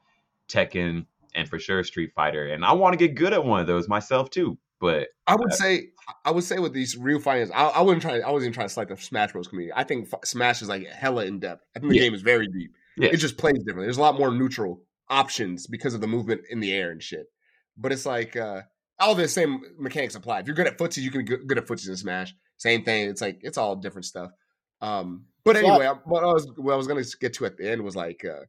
Tekken, 0.48 1.06
and 1.34 1.48
for 1.48 1.58
sure 1.58 1.82
Street 1.82 2.12
Fighter. 2.14 2.48
And 2.48 2.62
I 2.62 2.72
want 2.72 2.92
to 2.92 2.98
get 2.98 3.14
good 3.14 3.32
at 3.32 3.42
one 3.42 3.60
of 3.60 3.66
those 3.66 3.88
myself 3.88 4.28
too. 4.28 4.58
But 4.82 5.10
I 5.28 5.36
would 5.36 5.52
uh, 5.52 5.54
say, 5.54 5.90
I 6.24 6.32
would 6.32 6.42
say 6.42 6.58
with 6.58 6.72
these 6.72 6.96
real 6.96 7.20
fighters, 7.20 7.52
I, 7.52 7.68
I 7.68 7.82
wouldn't 7.82 8.02
try. 8.02 8.18
I 8.18 8.32
wasn't 8.32 8.48
even 8.48 8.52
trying 8.52 8.66
to 8.66 8.74
slight 8.74 8.88
the 8.88 8.96
Smash 8.96 9.30
Bros. 9.30 9.46
community. 9.46 9.72
I 9.74 9.84
think 9.84 10.08
Smash 10.24 10.60
is 10.60 10.68
like 10.68 10.84
hella 10.88 11.24
in 11.24 11.38
depth. 11.38 11.64
I 11.76 11.78
think 11.78 11.92
the 11.92 11.98
yeah. 11.98 12.02
game 12.02 12.14
is 12.14 12.22
very 12.22 12.48
deep. 12.48 12.72
Yeah. 12.96 13.10
It 13.10 13.18
just 13.18 13.38
plays 13.38 13.58
differently. 13.58 13.86
There's 13.86 13.98
a 13.98 14.02
lot 14.02 14.18
more 14.18 14.32
neutral 14.32 14.82
options 15.08 15.68
because 15.68 15.94
of 15.94 16.00
the 16.00 16.08
movement 16.08 16.40
in 16.50 16.58
the 16.58 16.72
air 16.72 16.90
and 16.90 17.00
shit. 17.00 17.26
But 17.76 17.92
it's 17.92 18.04
like 18.04 18.34
uh 18.34 18.62
all 18.98 19.14
the 19.14 19.28
same 19.28 19.62
mechanics 19.78 20.16
apply. 20.16 20.40
If 20.40 20.46
you're 20.46 20.56
good 20.56 20.66
at 20.66 20.78
footsies, 20.78 21.02
you 21.02 21.12
can 21.12 21.24
be 21.24 21.36
good 21.46 21.58
at 21.58 21.66
footsies 21.66 21.88
and 21.88 21.98
smash. 21.98 22.34
Same 22.56 22.82
thing. 22.84 23.08
It's 23.08 23.20
like 23.20 23.38
it's 23.42 23.58
all 23.58 23.76
different 23.76 24.06
stuff. 24.06 24.32
Um, 24.80 25.26
but 25.44 25.56
anyway, 25.56 25.86
I, 25.86 25.92
what 25.92 26.24
I 26.24 26.32
was 26.32 26.50
what 26.56 26.72
I 26.72 26.76
was 26.76 26.88
gonna 26.88 27.04
get 27.20 27.34
to 27.34 27.46
at 27.46 27.56
the 27.56 27.70
end 27.70 27.82
was 27.82 27.94
like 27.94 28.24
uh, 28.24 28.44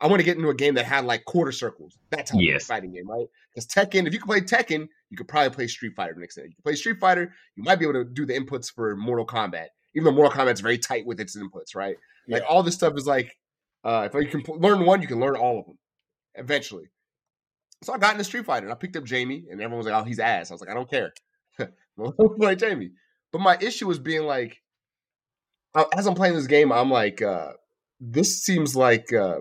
I 0.00 0.08
want 0.08 0.18
to 0.18 0.24
get 0.24 0.36
into 0.36 0.48
a 0.48 0.54
game 0.54 0.74
that 0.74 0.86
had 0.86 1.04
like 1.04 1.24
quarter 1.24 1.52
circles. 1.52 1.96
That's 2.10 2.32
how 2.32 2.38
yes. 2.38 2.66
fighting 2.66 2.92
game, 2.92 3.08
right? 3.08 3.26
Because 3.54 3.68
Tekken, 3.68 4.08
if 4.08 4.12
you 4.12 4.18
can 4.18 4.26
play 4.26 4.40
Tekken, 4.40 4.88
you 5.10 5.16
could 5.16 5.28
probably 5.28 5.50
play 5.50 5.66
Street 5.66 5.94
Fighter 5.96 6.14
next 6.16 6.36
day. 6.36 6.42
You 6.42 6.54
can 6.54 6.62
play 6.62 6.74
Street 6.74 7.00
Fighter, 7.00 7.32
you 7.56 7.62
might 7.62 7.76
be 7.76 7.84
able 7.84 8.04
to 8.04 8.04
do 8.04 8.26
the 8.26 8.38
inputs 8.38 8.72
for 8.72 8.96
Mortal 8.96 9.26
Kombat, 9.26 9.68
even 9.94 10.04
though 10.04 10.12
Mortal 10.12 10.32
Kombat's 10.32 10.60
very 10.60 10.78
tight 10.78 11.06
with 11.06 11.20
its 11.20 11.36
inputs, 11.36 11.74
right? 11.74 11.96
Yeah. 12.26 12.38
Like 12.38 12.44
all 12.48 12.62
this 12.62 12.74
stuff 12.74 12.94
is 12.96 13.06
like, 13.06 13.36
uh, 13.84 14.08
if 14.12 14.14
you 14.14 14.42
can 14.42 14.60
learn 14.60 14.84
one, 14.84 15.00
you 15.02 15.08
can 15.08 15.20
learn 15.20 15.36
all 15.36 15.60
of 15.60 15.66
them 15.66 15.78
eventually. 16.34 16.84
So 17.82 17.92
I 17.92 17.98
got 17.98 18.12
into 18.12 18.24
Street 18.24 18.44
Fighter 18.44 18.66
and 18.66 18.72
I 18.72 18.76
picked 18.76 18.96
up 18.96 19.04
Jamie, 19.04 19.44
and 19.50 19.60
everyone 19.60 19.78
was 19.78 19.86
like, 19.86 19.94
"Oh, 19.94 20.04
he's 20.04 20.18
ass." 20.18 20.50
I 20.50 20.54
was 20.54 20.60
like, 20.60 20.70
"I 20.70 20.74
don't 20.74 20.90
care." 20.90 21.12
like 22.38 22.58
Jamie, 22.58 22.90
but 23.32 23.40
my 23.40 23.56
issue 23.60 23.86
was 23.86 23.98
being 23.98 24.22
like, 24.22 24.62
as 25.96 26.06
I'm 26.06 26.14
playing 26.14 26.34
this 26.34 26.46
game, 26.46 26.72
I'm 26.72 26.90
like, 26.90 27.22
uh, 27.22 27.52
this 28.00 28.42
seems 28.42 28.74
like, 28.74 29.12
uh, 29.12 29.40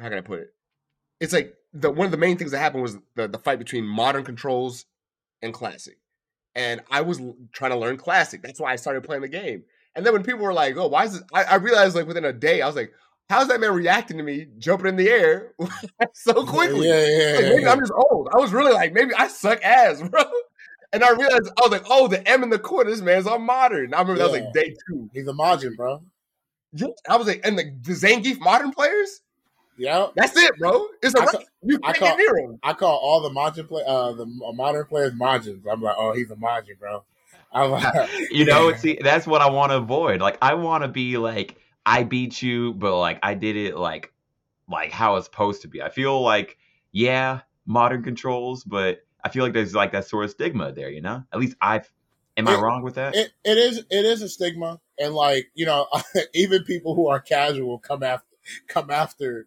how 0.00 0.08
can 0.08 0.18
I 0.18 0.20
put 0.20 0.40
it? 0.40 0.48
It's 1.20 1.32
like 1.32 1.54
the 1.72 1.90
one 1.90 2.06
of 2.06 2.10
the 2.10 2.18
main 2.18 2.36
things 2.36 2.50
that 2.50 2.58
happened 2.58 2.82
was 2.82 2.98
the 3.14 3.28
the 3.28 3.38
fight 3.38 3.58
between 3.58 3.84
modern 3.84 4.24
controls 4.24 4.84
and 5.46 5.54
classic, 5.54 5.98
and 6.54 6.82
I 6.90 7.00
was 7.00 7.20
trying 7.52 7.72
to 7.72 7.78
learn 7.78 7.96
classic. 7.96 8.42
That's 8.42 8.60
why 8.60 8.72
I 8.72 8.76
started 8.76 9.04
playing 9.04 9.22
the 9.22 9.28
game. 9.28 9.64
And 9.94 10.04
then 10.04 10.12
when 10.12 10.22
people 10.22 10.42
were 10.42 10.52
like, 10.52 10.76
"Oh, 10.76 10.88
why 10.88 11.04
is 11.04 11.14
this?" 11.14 11.22
I, 11.32 11.44
I 11.44 11.54
realized 11.56 11.96
like 11.96 12.06
within 12.06 12.24
a 12.24 12.32
day, 12.32 12.60
I 12.60 12.66
was 12.66 12.76
like, 12.76 12.92
how's 13.28 13.48
that 13.48 13.60
man 13.60 13.74
reacting 13.74 14.18
to 14.18 14.22
me 14.22 14.46
jumping 14.58 14.88
in 14.88 14.96
the 14.96 15.08
air 15.08 15.52
so 16.14 16.44
quickly? 16.44 16.88
Yeah, 16.88 17.06
yeah, 17.06 17.32
like, 17.34 17.44
maybe 17.44 17.62
yeah. 17.62 17.72
I'm 17.72 17.80
just 17.80 17.92
old. 17.92 18.28
I 18.32 18.38
was 18.38 18.52
really 18.52 18.72
like, 18.72 18.92
maybe 18.92 19.14
I 19.14 19.28
suck 19.28 19.62
ass, 19.62 20.02
bro. 20.10 20.22
And 20.92 21.02
I 21.02 21.10
realized 21.10 21.50
I 21.58 21.62
was 21.62 21.70
like, 21.70 21.84
oh, 21.90 22.08
the 22.08 22.26
M 22.28 22.42
in 22.42 22.50
the 22.50 22.58
corner, 22.58 22.90
this 22.90 23.00
man's 23.00 23.26
on 23.26 23.42
modern. 23.42 23.92
I 23.92 24.00
remember 24.00 24.20
yeah. 24.20 24.28
that 24.28 24.32
was 24.32 24.40
like 24.40 24.52
day 24.52 24.74
two. 24.88 25.10
He's 25.12 25.26
a 25.26 25.34
modern, 25.34 25.74
bro. 25.74 26.02
I 27.08 27.16
was 27.16 27.26
like, 27.26 27.40
and 27.44 27.58
the, 27.58 27.72
the 27.82 27.92
Zangief 27.92 28.38
modern 28.38 28.70
players? 28.70 29.20
Yeah, 29.78 30.08
that's 30.14 30.36
it, 30.36 30.56
bro. 30.58 30.86
It's 31.02 31.14
a 31.14 31.22
I 31.22 31.26
call, 31.26 31.42
you 31.66 31.78
can't 31.78 31.96
call, 31.96 32.16
get 32.16 32.36
him. 32.36 32.58
I 32.62 32.72
call 32.72 32.96
all 32.96 33.20
the 33.20 33.30
modern 33.30 33.66
play, 33.66 33.82
uh, 33.86 34.12
the 34.12 34.26
modern 34.26 34.86
players 34.86 35.14
modern. 35.14 35.62
I'm 35.70 35.82
like, 35.82 35.96
oh, 35.98 36.12
he's 36.14 36.30
a 36.30 36.36
modern, 36.36 36.76
bro. 36.78 37.04
I'm 37.52 37.70
like, 37.70 38.10
you 38.30 38.44
know, 38.44 38.74
see, 38.74 38.98
that's 39.00 39.26
what 39.26 39.40
I 39.40 39.50
want 39.50 39.72
to 39.72 39.76
avoid. 39.76 40.20
Like, 40.20 40.38
I 40.42 40.54
want 40.54 40.82
to 40.84 40.88
be 40.88 41.18
like 41.18 41.56
I 41.84 42.02
beat 42.02 42.42
you, 42.42 42.74
but 42.74 42.98
like 42.98 43.20
I 43.22 43.34
did 43.34 43.56
it 43.56 43.76
like 43.76 44.12
like 44.68 44.90
how 44.90 45.16
it's 45.16 45.26
supposed 45.26 45.62
to 45.62 45.68
be. 45.68 45.82
I 45.82 45.88
feel 45.88 46.20
like 46.20 46.58
yeah, 46.92 47.40
modern 47.66 48.02
controls, 48.02 48.64
but 48.64 49.00
I 49.22 49.28
feel 49.28 49.44
like 49.44 49.52
there's 49.52 49.74
like 49.74 49.92
that 49.92 50.06
sort 50.06 50.24
of 50.24 50.30
stigma 50.30 50.72
there, 50.72 50.90
you 50.90 51.00
know? 51.00 51.24
At 51.32 51.38
least 51.38 51.56
I've 51.60 51.90
am 52.36 52.48
it, 52.48 52.52
I 52.52 52.60
wrong 52.60 52.82
with 52.82 52.94
that? 52.94 53.14
It, 53.14 53.32
it 53.44 53.58
is 53.58 53.78
it 53.90 54.04
is 54.04 54.22
a 54.22 54.28
stigma 54.28 54.80
and 54.98 55.14
like, 55.14 55.50
you 55.54 55.66
know, 55.66 55.86
even 56.34 56.64
people 56.64 56.94
who 56.94 57.08
are 57.08 57.20
casual 57.20 57.78
come 57.78 58.02
after 58.02 58.26
come 58.68 58.90
after 58.90 59.46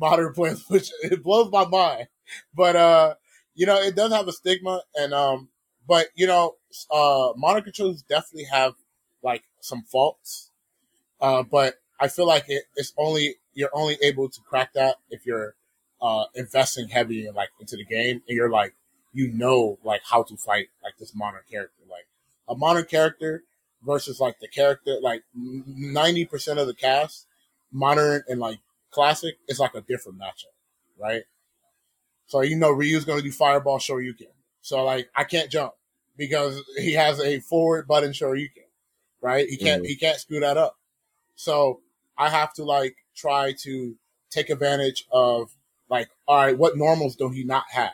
modern 0.00 0.34
players, 0.34 0.64
which 0.70 0.90
it 1.04 1.24
blows 1.24 1.52
my 1.52 1.66
mind. 1.66 2.08
But 2.54 2.76
uh, 2.76 3.14
you 3.56 3.66
know, 3.66 3.80
it 3.80 3.96
does 3.96 4.12
have 4.12 4.28
a 4.28 4.32
stigma 4.32 4.82
and 4.96 5.14
um 5.14 5.50
but 5.88 6.08
you 6.16 6.26
know, 6.28 6.56
uh 6.90 7.32
modern 7.36 7.64
controls 7.64 8.02
definitely 8.02 8.46
have 8.52 8.74
like 9.22 9.44
some 9.60 9.84
faults 9.84 10.50
uh, 11.20 11.42
but 11.42 11.76
I 12.00 12.08
feel 12.08 12.26
like 12.26 12.46
it, 12.48 12.64
it's 12.76 12.92
only 12.96 13.36
you're 13.54 13.70
only 13.74 13.98
able 14.02 14.28
to 14.28 14.40
crack 14.42 14.72
that 14.74 14.96
if 15.10 15.26
you're 15.26 15.54
uh, 16.00 16.24
investing 16.34 16.88
heavy 16.88 17.26
in 17.26 17.34
like 17.34 17.50
into 17.60 17.76
the 17.76 17.84
game 17.84 18.22
and 18.28 18.36
you're 18.36 18.50
like 18.50 18.74
you 19.12 19.28
know 19.32 19.78
like 19.84 20.02
how 20.04 20.22
to 20.24 20.36
fight 20.36 20.68
like 20.82 20.96
this 20.98 21.14
modern 21.14 21.42
character. 21.50 21.82
Like 21.90 22.06
a 22.48 22.56
modern 22.56 22.84
character 22.84 23.44
versus 23.84 24.20
like 24.20 24.40
the 24.40 24.48
character 24.48 24.98
like 25.02 25.24
ninety 25.34 26.24
percent 26.24 26.58
of 26.58 26.66
the 26.66 26.74
cast, 26.74 27.26
modern 27.72 28.22
and 28.28 28.40
like 28.40 28.60
classic 28.90 29.38
is 29.48 29.58
like 29.58 29.74
a 29.74 29.80
different 29.80 30.18
matchup, 30.18 30.54
right? 30.98 31.22
So 32.26 32.42
you 32.42 32.56
know 32.56 32.70
Ryu's 32.70 33.04
gonna 33.04 33.22
do 33.22 33.32
fireball 33.32 33.78
Shoryuken. 33.78 34.28
So 34.62 34.84
like 34.84 35.10
I 35.16 35.24
can't 35.24 35.50
jump 35.50 35.72
because 36.16 36.62
he 36.76 36.92
has 36.94 37.20
a 37.20 37.40
forward 37.40 37.86
button 37.86 38.12
Shoryuken, 38.12 38.68
right? 39.20 39.48
He 39.48 39.56
can't 39.56 39.82
mm-hmm. 39.82 39.88
he 39.88 39.96
can't 39.96 40.18
screw 40.18 40.40
that 40.40 40.56
up. 40.56 40.78
So 41.34 41.80
I 42.16 42.28
have 42.28 42.52
to 42.54 42.64
like 42.64 42.96
try 43.16 43.54
to 43.62 43.96
take 44.30 44.50
advantage 44.50 45.06
of 45.10 45.50
like, 45.88 46.08
all 46.28 46.36
right, 46.36 46.56
what 46.56 46.76
normals 46.76 47.16
do 47.16 47.30
he 47.30 47.44
not 47.44 47.64
have? 47.70 47.92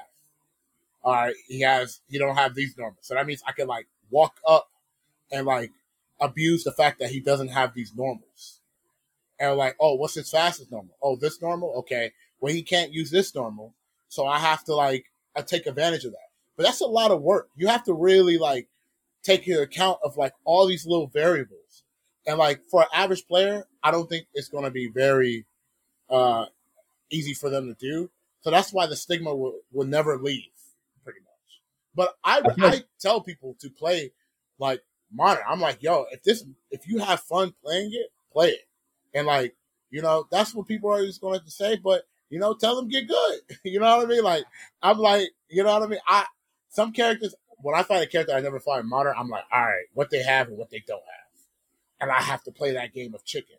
All 1.02 1.12
right, 1.12 1.34
he 1.46 1.60
has 1.60 2.00
he 2.08 2.18
don't 2.18 2.36
have 2.36 2.54
these 2.54 2.76
normals. 2.76 2.98
So 3.02 3.14
that 3.14 3.26
means 3.26 3.42
I 3.46 3.52
can 3.52 3.68
like 3.68 3.86
walk 4.10 4.36
up 4.46 4.68
and 5.30 5.46
like 5.46 5.70
abuse 6.20 6.64
the 6.64 6.72
fact 6.72 6.98
that 6.98 7.10
he 7.10 7.20
doesn't 7.20 7.48
have 7.48 7.74
these 7.74 7.94
normals. 7.94 8.60
And 9.38 9.56
like, 9.56 9.76
oh, 9.80 9.94
what's 9.94 10.14
his 10.14 10.30
fastest 10.30 10.72
normal? 10.72 10.96
Oh, 11.02 11.16
this 11.16 11.42
normal? 11.42 11.74
Okay. 11.78 12.12
Well, 12.40 12.52
he 12.52 12.62
can't 12.62 12.92
use 12.92 13.10
this 13.10 13.34
normal. 13.34 13.74
So 14.08 14.26
I 14.26 14.38
have 14.38 14.64
to 14.64 14.74
like 14.74 15.06
I 15.36 15.42
take 15.42 15.66
advantage 15.66 16.04
of 16.04 16.12
that. 16.12 16.30
But 16.56 16.64
that's 16.64 16.80
a 16.80 16.86
lot 16.86 17.10
of 17.10 17.22
work. 17.22 17.50
You 17.54 17.68
have 17.68 17.84
to 17.84 17.92
really 17.92 18.38
like 18.38 18.68
take 19.22 19.46
into 19.46 19.60
account 19.60 19.98
of 20.02 20.16
like 20.16 20.32
all 20.44 20.66
these 20.66 20.86
little 20.86 21.06
variables. 21.06 21.84
And 22.26 22.38
like 22.38 22.62
for 22.70 22.82
an 22.82 22.88
average 22.92 23.26
player, 23.26 23.66
I 23.82 23.90
don't 23.90 24.08
think 24.08 24.26
it's 24.34 24.48
going 24.48 24.64
to 24.64 24.70
be 24.70 24.88
very 24.88 25.44
uh, 26.08 26.46
easy 27.10 27.34
for 27.34 27.50
them 27.50 27.66
to 27.66 27.74
do. 27.74 28.10
So 28.40 28.50
that's 28.50 28.72
why 28.72 28.86
the 28.86 28.96
stigma 28.96 29.34
will, 29.34 29.60
will 29.72 29.86
never 29.86 30.16
leave, 30.16 30.44
pretty 31.04 31.20
much. 31.20 31.60
But 31.94 32.16
I, 32.24 32.40
I 32.58 32.82
tell 33.00 33.20
people 33.20 33.56
to 33.60 33.68
play 33.68 34.12
like 34.58 34.82
modern. 35.12 35.44
I'm 35.48 35.60
like, 35.60 35.82
yo, 35.82 36.06
if 36.12 36.22
this, 36.22 36.44
if 36.70 36.88
you 36.88 36.98
have 36.98 37.20
fun 37.20 37.54
playing 37.62 37.90
it, 37.92 38.12
play 38.32 38.50
it. 38.50 38.68
And 39.16 39.26
like, 39.26 39.56
You 39.90 40.02
know, 40.02 40.26
that's 40.30 40.54
what 40.54 40.68
people 40.68 40.92
are 40.92 41.04
just 41.04 41.20
going 41.20 41.40
to 41.40 41.50
say. 41.50 41.76
But 41.76 42.04
you 42.28 42.38
know, 42.38 42.54
tell 42.54 42.76
them 42.76 42.88
get 42.88 43.08
good. 43.08 43.40
you 43.64 43.80
know 43.80 43.96
what 43.96 44.06
I 44.06 44.08
mean? 44.08 44.24
Like 44.24 44.44
I'm 44.82 44.98
like, 44.98 45.30
you 45.48 45.62
know 45.64 45.72
what 45.72 45.82
I 45.82 45.86
mean? 45.86 46.00
I 46.06 46.26
some 46.68 46.92
characters 46.92 47.34
when 47.58 47.74
I 47.74 47.82
find 47.82 48.02
a 48.02 48.06
character 48.06 48.34
I 48.34 48.40
never 48.40 48.60
find 48.60 48.86
modern, 48.86 49.14
I'm 49.16 49.28
like, 49.28 49.44
all 49.52 49.62
right, 49.62 49.86
what 49.94 50.10
they 50.10 50.22
have 50.22 50.48
and 50.48 50.58
what 50.58 50.70
they 50.70 50.82
don't 50.86 50.98
have, 50.98 51.40
and 52.00 52.10
I 52.10 52.20
have 52.20 52.42
to 52.44 52.52
play 52.52 52.72
that 52.72 52.92
game 52.92 53.14
of 53.14 53.24
chicken. 53.24 53.56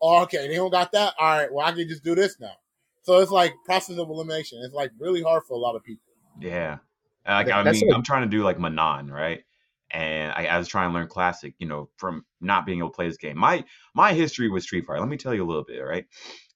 Oh, 0.00 0.22
okay, 0.22 0.48
they 0.48 0.56
don't 0.56 0.70
got 0.70 0.92
that. 0.92 1.14
All 1.18 1.38
right, 1.38 1.52
well 1.52 1.66
I 1.66 1.72
can 1.72 1.88
just 1.88 2.04
do 2.04 2.14
this 2.14 2.38
now. 2.40 2.54
So 3.02 3.18
it's 3.18 3.32
like 3.32 3.54
process 3.64 3.98
of 3.98 4.08
elimination. 4.08 4.60
It's 4.62 4.74
like 4.74 4.92
really 4.98 5.22
hard 5.22 5.42
for 5.44 5.54
a 5.54 5.58
lot 5.58 5.74
of 5.74 5.82
people. 5.82 6.12
Yeah, 6.40 6.78
like 7.26 7.50
I 7.50 7.70
mean, 7.70 7.92
I'm 7.92 8.02
trying 8.02 8.22
to 8.22 8.36
do 8.36 8.42
like 8.42 8.58
Manon, 8.58 9.10
right? 9.10 9.44
And 9.92 10.32
I, 10.32 10.46
I, 10.46 10.58
was 10.58 10.68
trying 10.68 10.90
to 10.90 10.94
learn 10.94 11.06
classic, 11.06 11.54
you 11.58 11.68
know, 11.68 11.90
from 11.96 12.24
not 12.40 12.64
being 12.64 12.78
able 12.78 12.88
to 12.88 12.94
play 12.94 13.06
this 13.06 13.18
game. 13.18 13.38
My 13.38 13.64
my 13.94 14.14
history 14.14 14.48
with 14.48 14.62
Street 14.62 14.86
Fighter. 14.86 15.00
Let 15.00 15.08
me 15.08 15.18
tell 15.18 15.34
you 15.34 15.44
a 15.44 15.46
little 15.46 15.64
bit, 15.64 15.80
right? 15.80 16.06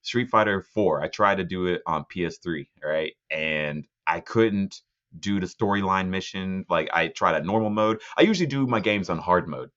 Street 0.02 0.30
Fighter 0.30 0.62
4. 0.62 1.02
I 1.02 1.08
tried 1.08 1.36
to 1.36 1.44
do 1.44 1.66
it 1.66 1.82
on 1.86 2.04
PS3, 2.04 2.66
right? 2.82 3.12
And 3.30 3.86
I 4.06 4.20
couldn't 4.20 4.80
do 5.18 5.40
the 5.40 5.46
storyline 5.46 6.08
mission. 6.08 6.64
Like 6.68 6.88
I 6.92 7.08
tried 7.08 7.40
a 7.40 7.44
normal 7.44 7.70
mode. 7.70 8.00
I 8.16 8.22
usually 8.22 8.46
do 8.46 8.66
my 8.66 8.80
games 8.80 9.10
on 9.10 9.18
hard 9.18 9.48
mode. 9.48 9.70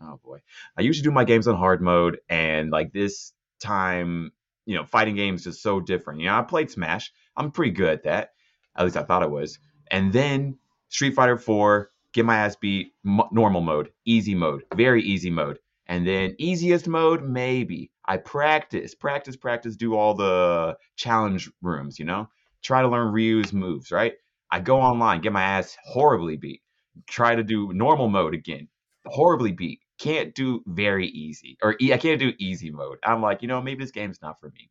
Oh 0.00 0.20
boy. 0.22 0.40
I 0.76 0.82
usually 0.82 1.04
do 1.04 1.10
my 1.10 1.24
games 1.24 1.48
on 1.48 1.56
hard 1.56 1.80
mode 1.80 2.18
and 2.28 2.70
like 2.70 2.92
this 2.92 3.32
time, 3.60 4.32
you 4.66 4.74
know, 4.74 4.84
fighting 4.84 5.16
games 5.16 5.46
is 5.46 5.62
so 5.62 5.80
different. 5.80 6.20
You 6.20 6.26
know, 6.26 6.38
I 6.38 6.42
played 6.42 6.70
Smash. 6.70 7.12
I'm 7.36 7.50
pretty 7.50 7.72
good 7.72 7.90
at 7.90 8.04
that. 8.04 8.30
At 8.76 8.84
least 8.84 8.96
I 8.96 9.02
thought 9.02 9.22
I 9.22 9.26
was. 9.26 9.58
And 9.90 10.12
then 10.12 10.58
Street 10.88 11.14
Fighter 11.14 11.36
4 11.36 11.90
get 12.12 12.24
my 12.24 12.36
ass 12.36 12.56
beat, 12.56 12.92
normal 13.04 13.60
mode, 13.60 13.90
easy 14.04 14.34
mode, 14.34 14.64
very 14.74 15.02
easy 15.02 15.30
mode. 15.30 15.58
And 15.86 16.06
then 16.06 16.34
easiest 16.38 16.86
mode, 16.86 17.22
maybe. 17.22 17.90
I 18.06 18.18
practice, 18.18 18.94
practice, 18.94 19.36
practice, 19.36 19.76
do 19.76 19.94
all 19.94 20.14
the 20.14 20.76
challenge 20.96 21.50
rooms, 21.62 21.98
you 21.98 22.04
know? 22.04 22.28
Try 22.62 22.82
to 22.82 22.88
learn 22.88 23.12
Ryu's 23.12 23.52
moves, 23.52 23.90
right? 23.90 24.14
I 24.50 24.60
go 24.60 24.80
online, 24.80 25.20
get 25.20 25.32
my 25.32 25.42
ass 25.42 25.76
horribly 25.84 26.36
beat. 26.36 26.62
Try 27.06 27.34
to 27.34 27.42
do 27.42 27.72
normal 27.72 28.08
mode 28.08 28.34
again, 28.34 28.68
horribly 29.06 29.52
beat. 29.52 29.80
Can't 29.98 30.34
do 30.34 30.62
very 30.66 31.08
easy, 31.08 31.56
or 31.62 31.76
I 31.80 31.98
can't 31.98 32.20
do 32.20 32.32
easy 32.38 32.70
mode. 32.70 32.98
I'm 33.02 33.20
like, 33.20 33.42
you 33.42 33.48
know, 33.48 33.60
maybe 33.60 33.84
this 33.84 33.90
game's 33.90 34.22
not 34.22 34.40
for 34.40 34.50
me. 34.50 34.70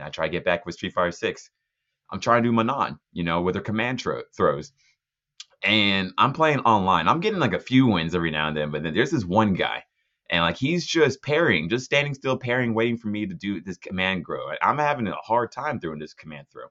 I 0.00 0.10
try 0.10 0.26
to 0.26 0.32
get 0.32 0.44
back 0.44 0.66
with 0.66 0.74
Street 0.74 0.92
Fighter 0.92 1.12
6. 1.12 1.50
I'm 2.10 2.20
trying 2.20 2.42
to 2.42 2.48
do 2.48 2.52
Manon, 2.52 2.98
you 3.12 3.22
know, 3.22 3.40
with 3.40 3.54
her 3.54 3.60
command 3.60 4.00
tro- 4.00 4.22
throws 4.36 4.72
and 5.62 6.12
I'm 6.18 6.32
playing 6.32 6.60
online. 6.60 7.08
I'm 7.08 7.20
getting 7.20 7.40
like 7.40 7.52
a 7.52 7.60
few 7.60 7.86
wins 7.86 8.14
every 8.14 8.30
now 8.30 8.48
and 8.48 8.56
then, 8.56 8.70
but 8.70 8.82
then 8.82 8.94
there's 8.94 9.10
this 9.10 9.24
one 9.24 9.54
guy, 9.54 9.84
and 10.30 10.42
like 10.42 10.56
he's 10.56 10.86
just 10.86 11.22
parrying, 11.22 11.68
just 11.68 11.84
standing 11.84 12.14
still, 12.14 12.36
parrying, 12.36 12.74
waiting 12.74 12.98
for 12.98 13.08
me 13.08 13.26
to 13.26 13.34
do 13.34 13.60
this 13.60 13.76
command 13.76 14.24
throw. 14.26 14.52
I'm 14.62 14.78
having 14.78 15.06
a 15.06 15.14
hard 15.14 15.52
time 15.52 15.80
throwing 15.80 15.98
this 15.98 16.14
command 16.14 16.46
throw, 16.52 16.66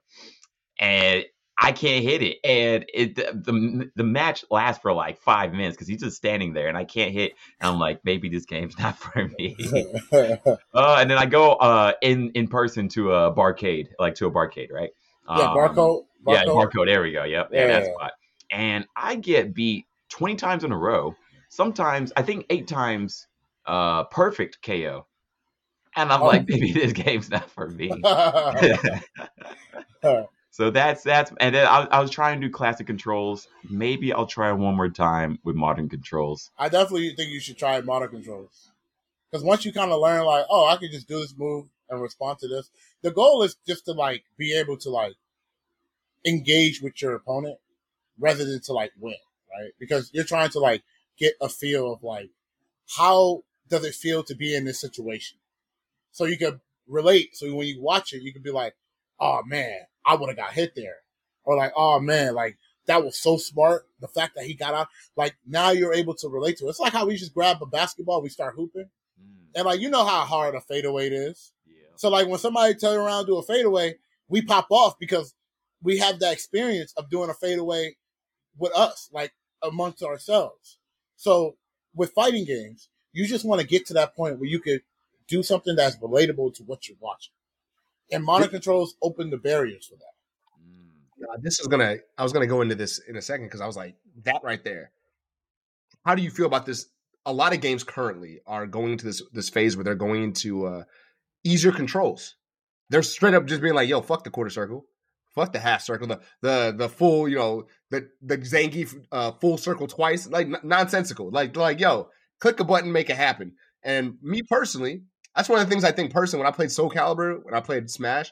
and 0.78 1.24
I 1.58 1.72
can't 1.72 2.04
hit 2.04 2.22
it. 2.22 2.38
And 2.44 2.84
it 2.92 3.14
the 3.16 3.32
the, 3.32 3.90
the 3.94 4.04
match 4.04 4.44
lasts 4.50 4.82
for 4.82 4.92
like 4.92 5.20
five 5.20 5.52
minutes 5.52 5.76
because 5.76 5.88
he's 5.88 6.00
just 6.00 6.16
standing 6.16 6.52
there, 6.52 6.68
and 6.68 6.76
I 6.76 6.84
can't 6.84 7.12
hit. 7.12 7.34
And 7.60 7.70
I'm 7.70 7.78
like, 7.78 8.00
maybe 8.04 8.28
this 8.28 8.44
game's 8.44 8.78
not 8.78 8.98
for 8.98 9.28
me. 9.38 9.56
uh, 10.12 10.96
and 10.98 11.10
then 11.10 11.18
I 11.18 11.26
go 11.26 11.52
uh, 11.52 11.92
in 12.02 12.30
in 12.32 12.48
person 12.48 12.88
to 12.90 13.12
a 13.12 13.34
barcade, 13.34 13.88
like 13.98 14.16
to 14.16 14.26
a 14.26 14.30
barcade, 14.30 14.72
right? 14.72 14.90
Yeah, 15.28 15.44
um, 15.44 15.56
barcode. 15.56 16.04
Yeah, 16.26 16.44
barcode. 16.44 16.86
There 16.86 17.02
we 17.02 17.12
go. 17.12 17.24
Yep. 17.24 17.50
Yeah, 17.52 17.60
yeah 17.60 17.66
that's 17.66 17.88
and 18.50 18.86
I 18.96 19.16
get 19.16 19.54
beat 19.54 19.86
20 20.10 20.36
times 20.36 20.64
in 20.64 20.72
a 20.72 20.78
row. 20.78 21.14
Sometimes 21.48 22.12
I 22.16 22.22
think 22.22 22.46
eight 22.50 22.68
times 22.68 23.26
uh 23.66 24.04
perfect 24.04 24.62
KO. 24.62 25.06
And 25.96 26.12
I'm 26.12 26.22
oh. 26.22 26.26
like, 26.26 26.48
maybe 26.48 26.72
this 26.72 26.92
game's 26.92 27.30
not 27.30 27.48
for 27.50 27.68
me. 27.68 27.88
so 30.50 30.70
that's 30.70 31.02
that's 31.02 31.32
and 31.38 31.54
then 31.54 31.66
I, 31.66 31.86
I, 31.90 32.00
was 32.00 32.10
trying 32.10 32.40
to 32.40 32.48
do 32.48 32.52
classic 32.52 32.86
controls. 32.86 33.48
Maybe 33.70 34.12
I'll 34.12 34.26
try 34.26 34.50
one 34.52 34.74
more 34.74 34.88
time 34.88 35.38
with 35.44 35.54
modern 35.56 35.88
controls. 35.88 36.50
I 36.58 36.68
definitely 36.68 37.14
think 37.14 37.30
you 37.30 37.40
should 37.40 37.58
try 37.58 37.80
modern 37.80 38.10
controls 38.10 38.72
because 39.30 39.44
once 39.44 39.64
you 39.64 39.72
kind 39.72 39.90
of 39.90 40.00
learn, 40.00 40.24
like, 40.24 40.46
oh, 40.48 40.66
I 40.66 40.76
can 40.76 40.92
just 40.92 41.08
do 41.08 41.18
this 41.18 41.34
move 41.36 41.66
and 41.90 42.00
respond 42.00 42.38
to 42.38 42.46
this. 42.46 42.70
The 43.02 43.10
goal 43.10 43.42
is 43.42 43.56
just 43.66 43.84
to 43.86 43.92
like 43.92 44.24
be 44.36 44.56
able 44.56 44.76
to 44.78 44.90
like 44.90 45.14
engage 46.24 46.80
with 46.80 47.02
your 47.02 47.14
opponent 47.14 47.58
rather 48.18 48.44
than 48.44 48.60
to 48.62 48.72
like 48.72 48.92
win, 48.98 49.14
right? 49.50 49.72
Because 49.78 50.10
you're 50.12 50.24
trying 50.24 50.50
to 50.50 50.60
like 50.60 50.82
get 51.18 51.34
a 51.40 51.48
feel 51.48 51.92
of 51.92 52.02
like 52.02 52.30
how 52.96 53.42
does 53.68 53.84
it 53.84 53.94
feel 53.94 54.22
to 54.24 54.34
be 54.34 54.54
in 54.54 54.64
this 54.64 54.80
situation, 54.80 55.38
so 56.12 56.24
you 56.24 56.38
can 56.38 56.60
relate. 56.86 57.36
So 57.36 57.52
when 57.54 57.66
you 57.66 57.80
watch 57.80 58.12
it, 58.12 58.22
you 58.22 58.32
can 58.32 58.42
be 58.42 58.50
like, 58.50 58.74
"Oh 59.20 59.42
man, 59.44 59.80
I 60.04 60.16
would 60.16 60.28
have 60.28 60.36
got 60.36 60.52
hit 60.52 60.74
there," 60.74 60.96
or 61.44 61.56
like, 61.56 61.72
"Oh 61.76 62.00
man, 62.00 62.34
like 62.34 62.58
that 62.86 63.04
was 63.04 63.18
so 63.18 63.36
smart." 63.36 63.86
The 64.00 64.08
fact 64.08 64.34
that 64.36 64.44
he 64.44 64.54
got 64.54 64.74
out, 64.74 64.88
like 65.16 65.36
now 65.46 65.70
you're 65.70 65.94
able 65.94 66.14
to 66.16 66.28
relate 66.28 66.58
to 66.58 66.66
it. 66.66 66.70
It's 66.70 66.80
like 66.80 66.92
how 66.92 67.06
we 67.06 67.16
just 67.16 67.34
grab 67.34 67.62
a 67.62 67.66
basketball, 67.66 68.22
we 68.22 68.28
start 68.28 68.54
hooping, 68.54 68.88
mm. 69.20 69.46
and 69.54 69.64
like 69.64 69.80
you 69.80 69.90
know 69.90 70.04
how 70.04 70.20
hard 70.24 70.54
a 70.54 70.60
fadeaway 70.60 71.08
is. 71.08 71.52
Yeah. 71.66 71.74
So 71.96 72.10
like 72.10 72.28
when 72.28 72.38
somebody 72.38 72.74
turn 72.74 72.96
around 72.96 73.26
do 73.26 73.38
a 73.38 73.42
fadeaway, 73.42 73.96
we 74.28 74.42
pop 74.42 74.66
off 74.70 74.98
because 74.98 75.34
we 75.82 75.98
have 75.98 76.18
that 76.20 76.32
experience 76.32 76.92
of 76.96 77.10
doing 77.10 77.30
a 77.30 77.34
fadeaway 77.34 77.96
with 78.58 78.72
us, 78.74 79.08
like 79.12 79.32
amongst 79.62 80.02
ourselves. 80.02 80.78
So 81.16 81.56
with 81.94 82.12
fighting 82.12 82.44
games, 82.44 82.88
you 83.12 83.26
just 83.26 83.44
want 83.44 83.60
to 83.60 83.66
get 83.66 83.86
to 83.86 83.94
that 83.94 84.14
point 84.14 84.38
where 84.38 84.48
you 84.48 84.60
could 84.60 84.82
do 85.28 85.42
something 85.42 85.76
that's 85.76 85.96
relatable 85.96 86.54
to 86.56 86.62
what 86.64 86.88
you're 86.88 86.98
watching. 87.00 87.32
And 88.12 88.24
modern 88.24 88.50
controls 88.50 88.94
open 89.02 89.30
the 89.30 89.38
barriers 89.38 89.86
for 89.86 89.96
that. 89.96 90.14
Uh, 91.32 91.36
this 91.40 91.58
is 91.58 91.66
gonna. 91.66 91.96
I 92.18 92.22
was 92.22 92.32
gonna 92.32 92.46
go 92.46 92.60
into 92.60 92.74
this 92.74 92.98
in 92.98 93.16
a 93.16 93.22
second 93.22 93.46
because 93.46 93.62
I 93.62 93.66
was 93.66 93.76
like 93.76 93.96
that 94.24 94.42
right 94.42 94.62
there. 94.62 94.90
How 96.04 96.14
do 96.14 96.22
you 96.22 96.30
feel 96.30 96.44
about 96.46 96.66
this? 96.66 96.86
A 97.24 97.32
lot 97.32 97.54
of 97.54 97.62
games 97.62 97.82
currently 97.82 98.40
are 98.46 98.66
going 98.66 98.92
into 98.92 99.06
this 99.06 99.22
this 99.32 99.48
phase 99.48 99.74
where 99.74 99.84
they're 99.84 99.94
going 99.94 100.22
into 100.22 100.66
uh, 100.66 100.84
easier 101.42 101.72
controls. 101.72 102.34
They're 102.90 103.02
straight 103.02 103.32
up 103.32 103.46
just 103.46 103.62
being 103.62 103.74
like, 103.74 103.88
"Yo, 103.88 104.02
fuck 104.02 104.24
the 104.24 104.30
quarter 104.30 104.50
circle 104.50 104.84
fuck 105.34 105.52
the 105.52 105.58
half 105.58 105.82
circle, 105.82 106.06
the 106.06 106.20
the 106.40 106.74
the 106.76 106.88
full, 106.88 107.28
you 107.28 107.36
know, 107.36 107.66
the 107.90 108.08
the 108.22 108.38
Zangief 108.38 108.94
uh, 109.12 109.32
full 109.32 109.58
circle 109.58 109.86
twice, 109.86 110.28
like 110.28 110.46
n- 110.46 110.56
nonsensical. 110.62 111.30
Like 111.30 111.56
like 111.56 111.80
yo, 111.80 112.08
click 112.40 112.60
a 112.60 112.64
button, 112.64 112.92
make 112.92 113.10
it 113.10 113.16
happen. 113.16 113.52
And 113.82 114.16
me 114.22 114.42
personally, 114.42 115.02
that's 115.36 115.48
one 115.48 115.60
of 115.60 115.66
the 115.66 115.70
things 115.70 115.84
I 115.84 115.92
think 115.92 116.12
personally 116.12 116.44
when 116.44 116.52
I 116.52 116.56
played 116.56 116.70
Soul 116.70 116.90
Calibur, 116.90 117.44
when 117.44 117.54
I 117.54 117.60
played 117.60 117.90
Smash, 117.90 118.30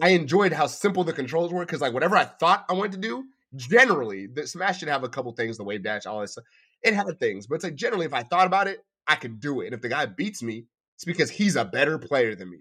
I 0.00 0.10
enjoyed 0.10 0.52
how 0.52 0.66
simple 0.66 1.04
the 1.04 1.12
controls 1.12 1.52
were 1.52 1.64
because 1.64 1.80
like 1.80 1.94
whatever 1.94 2.16
I 2.16 2.24
thought 2.24 2.64
I 2.68 2.74
wanted 2.74 2.92
to 2.92 2.98
do, 2.98 3.24
generally 3.56 4.26
the 4.26 4.46
Smash 4.46 4.78
should 4.78 4.88
have 4.88 5.04
a 5.04 5.08
couple 5.08 5.32
things, 5.32 5.56
the 5.56 5.64
wave 5.64 5.82
dash, 5.82 6.06
all 6.06 6.20
this 6.20 6.32
stuff. 6.32 6.44
It 6.82 6.94
had 6.94 7.18
things, 7.18 7.46
but 7.46 7.56
it's 7.56 7.64
like 7.64 7.74
generally 7.74 8.06
if 8.06 8.14
I 8.14 8.22
thought 8.22 8.46
about 8.46 8.68
it, 8.68 8.84
I 9.06 9.16
could 9.16 9.40
do 9.40 9.62
it. 9.62 9.66
And 9.66 9.74
if 9.74 9.80
the 9.80 9.88
guy 9.88 10.06
beats 10.06 10.42
me, 10.42 10.66
it's 10.96 11.04
because 11.04 11.30
he's 11.30 11.56
a 11.56 11.64
better 11.64 11.98
player 11.98 12.34
than 12.34 12.50
me. 12.50 12.58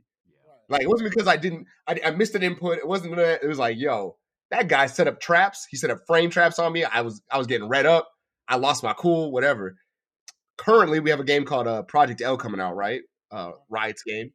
Like 0.70 0.82
it 0.82 0.90
wasn't 0.90 1.10
because 1.10 1.28
I 1.28 1.38
didn't, 1.38 1.68
I, 1.88 2.00
I 2.06 2.12
missed 2.12 2.36
an 2.36 2.44
input. 2.44 2.78
It 2.78 2.88
wasn't 2.88 3.16
that. 3.16 3.44
It 3.44 3.48
was 3.48 3.60
like, 3.60 3.78
yo, 3.78 4.18
that 4.52 4.68
guy 4.68 4.88
set 4.88 5.08
up 5.08 5.20
traps. 5.20 5.66
He 5.70 5.78
set 5.78 5.90
up 5.90 6.00
frame 6.06 6.30
traps 6.30 6.60
on 6.60 6.74
me. 6.74 6.84
I 6.84 7.02
was, 7.02 7.22
I 7.32 7.38
was 7.38 7.48
getting 7.48 7.70
red 7.70 7.86
up. 7.86 8.10
I 8.48 8.58
lost 8.58 8.84
my 8.84 8.94
cool, 8.94 9.32
whatever. 9.32 9.78
Currently, 10.58 11.00
we 11.00 11.10
have 11.10 11.20
a 11.20 11.26
game 11.26 11.46
called 11.46 11.68
uh, 11.68 11.84
Project 11.84 12.22
L 12.22 12.38
coming 12.38 12.60
out, 12.60 12.76
right? 12.76 13.02
Uh, 13.32 13.52
Riot's 13.70 14.04
game. 14.04 14.32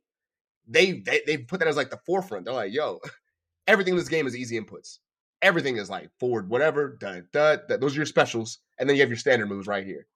They, 0.69 1.01
they 1.01 1.23
they 1.27 1.39
put 1.39 1.59
that 1.59 1.69
as 1.69 1.77
like 1.77 1.91
the 1.91 1.99
forefront. 2.07 2.45
They're 2.45 2.55
like, 2.55 2.73
yo, 2.73 3.01
everything 3.67 3.95
in 3.95 3.99
this 3.99 4.09
game 4.09 4.27
is 4.27 4.37
easy 4.37 4.61
inputs. 4.61 4.99
Everything 5.41 5.77
is 5.77 5.91
like 5.91 6.11
forward, 6.21 6.49
whatever. 6.49 6.97
Da, 7.01 7.21
da, 7.33 7.57
da, 7.69 7.77
those 7.77 7.95
are 7.95 7.97
your 7.97 8.07
specials, 8.07 8.59
and 8.79 8.89
then 8.89 8.97
you 8.97 9.03
have 9.03 9.11
your 9.11 9.19
standard 9.19 9.49
moves 9.49 9.67
right 9.67 9.85
here. 9.85 10.07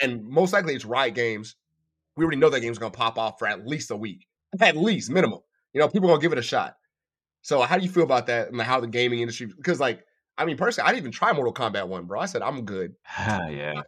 And 0.00 0.26
most 0.26 0.52
likely, 0.52 0.74
it's 0.74 0.84
Riot 0.84 1.14
Games. 1.14 1.56
We 2.16 2.24
already 2.24 2.38
know 2.38 2.50
that 2.50 2.60
game's 2.60 2.78
gonna 2.78 2.90
pop 2.90 3.18
off 3.18 3.38
for 3.38 3.48
at 3.48 3.66
least 3.66 3.90
a 3.90 3.96
week 3.96 4.26
at 4.58 4.76
least 4.76 5.10
minimum. 5.10 5.40
You 5.72 5.80
know, 5.80 5.88
people 5.88 6.08
gonna 6.08 6.20
give 6.20 6.32
it 6.32 6.38
a 6.38 6.42
shot. 6.42 6.76
So 7.42 7.60
how 7.62 7.76
do 7.76 7.84
you 7.84 7.90
feel 7.90 8.02
about 8.02 8.26
that 8.26 8.50
and 8.50 8.60
how 8.60 8.80
the 8.80 8.86
gaming 8.86 9.20
industry? 9.20 9.46
Because 9.46 9.80
like, 9.80 10.04
I 10.36 10.44
mean, 10.44 10.56
personally, 10.56 10.88
I 10.88 10.92
didn't 10.92 11.04
even 11.04 11.12
try 11.12 11.32
Mortal 11.32 11.54
Kombat 11.54 11.88
One, 11.88 12.04
bro. 12.06 12.20
I 12.20 12.26
said 12.26 12.42
I'm 12.42 12.64
good. 12.64 12.94
yeah, 13.18 13.82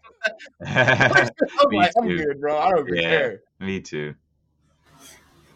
I'm, 0.65 1.31
like, 1.73 1.93
I'm 1.99 2.09
good, 2.09 2.41
bro. 2.41 2.59
I 2.59 2.71
don't 2.71 2.89
yeah, 2.89 3.01
care. 3.01 3.41
Me 3.61 3.81
too. 3.81 4.15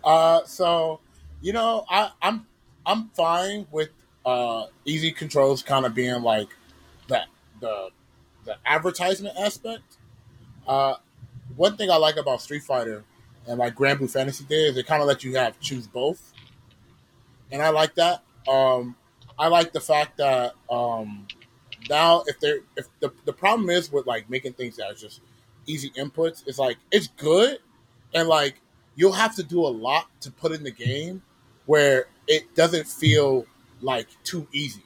Uh, 0.04 0.44
so 0.44 1.00
you 1.40 1.52
know, 1.52 1.84
I, 1.88 2.10
I'm 2.22 2.46
I'm 2.84 3.08
fine 3.10 3.66
with 3.70 3.90
uh 4.24 4.66
easy 4.84 5.12
controls 5.12 5.62
kind 5.62 5.86
of 5.86 5.94
being 5.94 6.22
like 6.22 6.48
that 7.08 7.28
the 7.60 7.90
the 8.44 8.56
advertisement 8.64 9.36
aspect. 9.38 9.98
Uh, 10.66 10.94
one 11.56 11.76
thing 11.76 11.90
I 11.90 11.96
like 11.96 12.16
about 12.16 12.42
Street 12.42 12.62
Fighter 12.62 13.04
and 13.46 13.58
like 13.58 13.74
Granblue 13.74 14.10
Fantasy 14.10 14.44
did, 14.44 14.74
they 14.74 14.82
kind 14.82 15.02
of 15.02 15.08
let 15.08 15.24
you 15.24 15.36
have 15.36 15.58
choose 15.60 15.86
both, 15.86 16.32
and 17.50 17.62
I 17.62 17.70
like 17.70 17.94
that. 17.96 18.22
Um, 18.48 18.96
I 19.38 19.48
like 19.48 19.72
the 19.72 19.80
fact 19.80 20.18
that 20.18 20.54
um, 20.70 21.26
now 21.88 22.22
if 22.26 22.38
they're 22.40 22.60
if 22.76 22.86
the 23.00 23.12
the 23.24 23.32
problem 23.32 23.70
is 23.70 23.90
with 23.92 24.06
like 24.06 24.28
making 24.30 24.54
things 24.54 24.76
that 24.76 24.90
are 24.90 24.94
just 24.94 25.20
easy 25.66 25.90
inputs, 25.90 26.42
it's 26.46 26.58
like 26.58 26.78
it's 26.90 27.08
good, 27.08 27.58
and 28.14 28.28
like 28.28 28.60
you'll 28.94 29.12
have 29.12 29.34
to 29.36 29.42
do 29.42 29.60
a 29.60 29.68
lot 29.68 30.06
to 30.22 30.30
put 30.30 30.52
in 30.52 30.62
the 30.62 30.70
game 30.70 31.22
where 31.66 32.06
it 32.26 32.54
doesn't 32.54 32.86
feel 32.86 33.46
like 33.80 34.08
too 34.24 34.46
easy. 34.52 34.82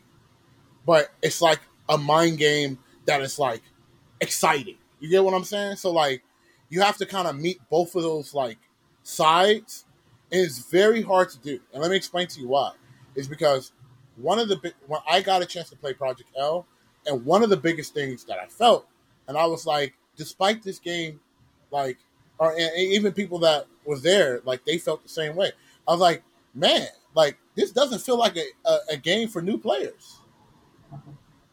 But 0.84 1.10
it's 1.22 1.40
like 1.40 1.60
a 1.88 1.96
mind 1.96 2.38
game 2.38 2.78
that 3.06 3.20
is 3.20 3.38
like 3.38 3.62
exciting. 4.20 4.76
You 4.98 5.08
get 5.08 5.24
what 5.24 5.34
I'm 5.34 5.44
saying? 5.44 5.76
So 5.76 5.92
like 5.92 6.22
you 6.70 6.80
have 6.80 6.96
to 6.96 7.06
kind 7.06 7.28
of 7.28 7.38
meet 7.38 7.60
both 7.68 7.94
of 7.94 8.02
those 8.02 8.32
like 8.32 8.58
sides. 9.02 9.84
And 10.32 10.40
it's 10.40 10.70
very 10.70 11.02
hard 11.02 11.28
to 11.30 11.38
do. 11.38 11.60
And 11.72 11.82
let 11.82 11.90
me 11.90 11.96
explain 11.96 12.28
to 12.28 12.40
you 12.40 12.48
why. 12.48 12.72
Is 13.16 13.28
because 13.28 13.72
one 14.16 14.38
of 14.38 14.48
the 14.48 14.56
big 14.56 14.74
when 14.86 15.00
I 15.08 15.20
got 15.20 15.42
a 15.42 15.46
chance 15.46 15.68
to 15.70 15.76
play 15.76 15.92
Project 15.92 16.30
L, 16.38 16.66
and 17.06 17.24
one 17.24 17.42
of 17.42 17.50
the 17.50 17.56
biggest 17.56 17.92
things 17.92 18.24
that 18.24 18.38
I 18.38 18.46
felt, 18.46 18.86
and 19.26 19.36
I 19.36 19.46
was 19.46 19.66
like, 19.66 19.94
despite 20.16 20.62
this 20.62 20.78
game, 20.78 21.20
like, 21.70 21.98
or 22.38 22.52
and 22.52 22.70
even 22.76 23.12
people 23.12 23.40
that 23.40 23.66
was 23.84 24.02
there, 24.02 24.40
like 24.44 24.64
they 24.64 24.78
felt 24.78 25.02
the 25.02 25.08
same 25.08 25.34
way. 25.34 25.50
I 25.88 25.92
was 25.92 26.00
like, 26.00 26.22
man, 26.54 26.86
like 27.14 27.36
this 27.56 27.72
doesn't 27.72 28.00
feel 28.00 28.16
like 28.16 28.36
a, 28.36 28.44
a, 28.64 28.78
a 28.92 28.96
game 28.96 29.28
for 29.28 29.42
new 29.42 29.58
players. 29.58 30.18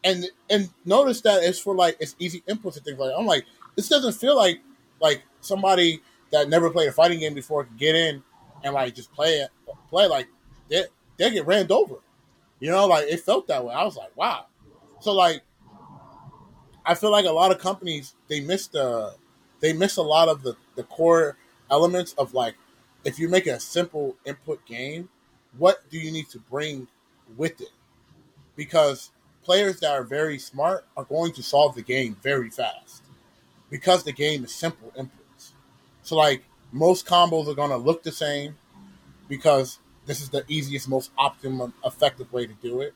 And 0.04 0.26
and 0.48 0.70
notice 0.84 1.20
that 1.22 1.42
it's 1.42 1.58
for 1.58 1.74
like 1.74 1.96
it's 1.98 2.14
easy 2.20 2.42
inputs 2.48 2.76
and 2.76 2.84
things 2.84 2.98
like 2.98 3.10
that. 3.10 3.18
I'm 3.18 3.26
like, 3.26 3.46
this 3.74 3.88
doesn't 3.88 4.12
feel 4.12 4.36
like 4.36 4.60
like 5.00 5.22
somebody 5.40 6.00
that 6.30 6.48
never 6.48 6.70
played 6.70 6.88
a 6.88 6.92
fighting 6.92 7.20
game 7.20 7.34
before 7.34 7.64
could 7.64 7.78
get 7.78 7.94
in 7.94 8.22
and 8.62 8.74
like 8.74 8.94
just 8.94 9.12
play 9.12 9.34
it 9.34 9.50
play 9.88 10.06
like 10.06 10.28
they 10.68 10.84
they 11.16 11.30
get 11.30 11.46
ran 11.46 11.70
over. 11.70 11.96
You 12.60 12.70
know, 12.70 12.86
like 12.86 13.06
it 13.08 13.20
felt 13.20 13.46
that 13.48 13.64
way. 13.64 13.74
I 13.74 13.84
was 13.84 13.96
like, 13.96 14.16
wow. 14.16 14.46
So 15.00 15.12
like 15.12 15.42
I 16.84 16.94
feel 16.94 17.10
like 17.10 17.26
a 17.26 17.32
lot 17.32 17.50
of 17.50 17.58
companies 17.58 18.14
they 18.28 18.40
miss 18.40 18.66
the 18.68 19.14
they 19.60 19.72
miss 19.72 19.96
a 19.96 20.02
lot 20.02 20.28
of 20.28 20.42
the, 20.42 20.56
the 20.76 20.84
core 20.84 21.36
elements 21.70 22.14
of 22.14 22.34
like 22.34 22.54
if 23.04 23.18
you 23.18 23.28
make 23.28 23.46
a 23.46 23.60
simple 23.60 24.16
input 24.24 24.64
game, 24.66 25.08
what 25.56 25.88
do 25.90 25.98
you 25.98 26.10
need 26.10 26.28
to 26.30 26.38
bring 26.38 26.88
with 27.36 27.60
it? 27.60 27.70
Because 28.56 29.10
players 29.42 29.80
that 29.80 29.92
are 29.92 30.02
very 30.02 30.38
smart 30.38 30.84
are 30.96 31.04
going 31.04 31.32
to 31.32 31.42
solve 31.42 31.74
the 31.74 31.82
game 31.82 32.16
very 32.22 32.50
fast 32.50 33.02
because 33.70 34.04
the 34.04 34.12
game 34.12 34.44
is 34.44 34.54
simple 34.54 34.92
inputs. 34.96 35.52
So 36.02 36.16
like 36.16 36.44
most 36.72 37.06
combos 37.06 37.48
are 37.48 37.54
to 37.70 37.76
look 37.76 38.02
the 38.02 38.12
same 38.12 38.56
because 39.28 39.78
this 40.06 40.20
is 40.20 40.30
the 40.30 40.44
easiest, 40.48 40.88
most 40.88 41.10
optimum, 41.18 41.74
effective 41.84 42.32
way 42.32 42.46
to 42.46 42.54
do 42.54 42.80
it. 42.80 42.94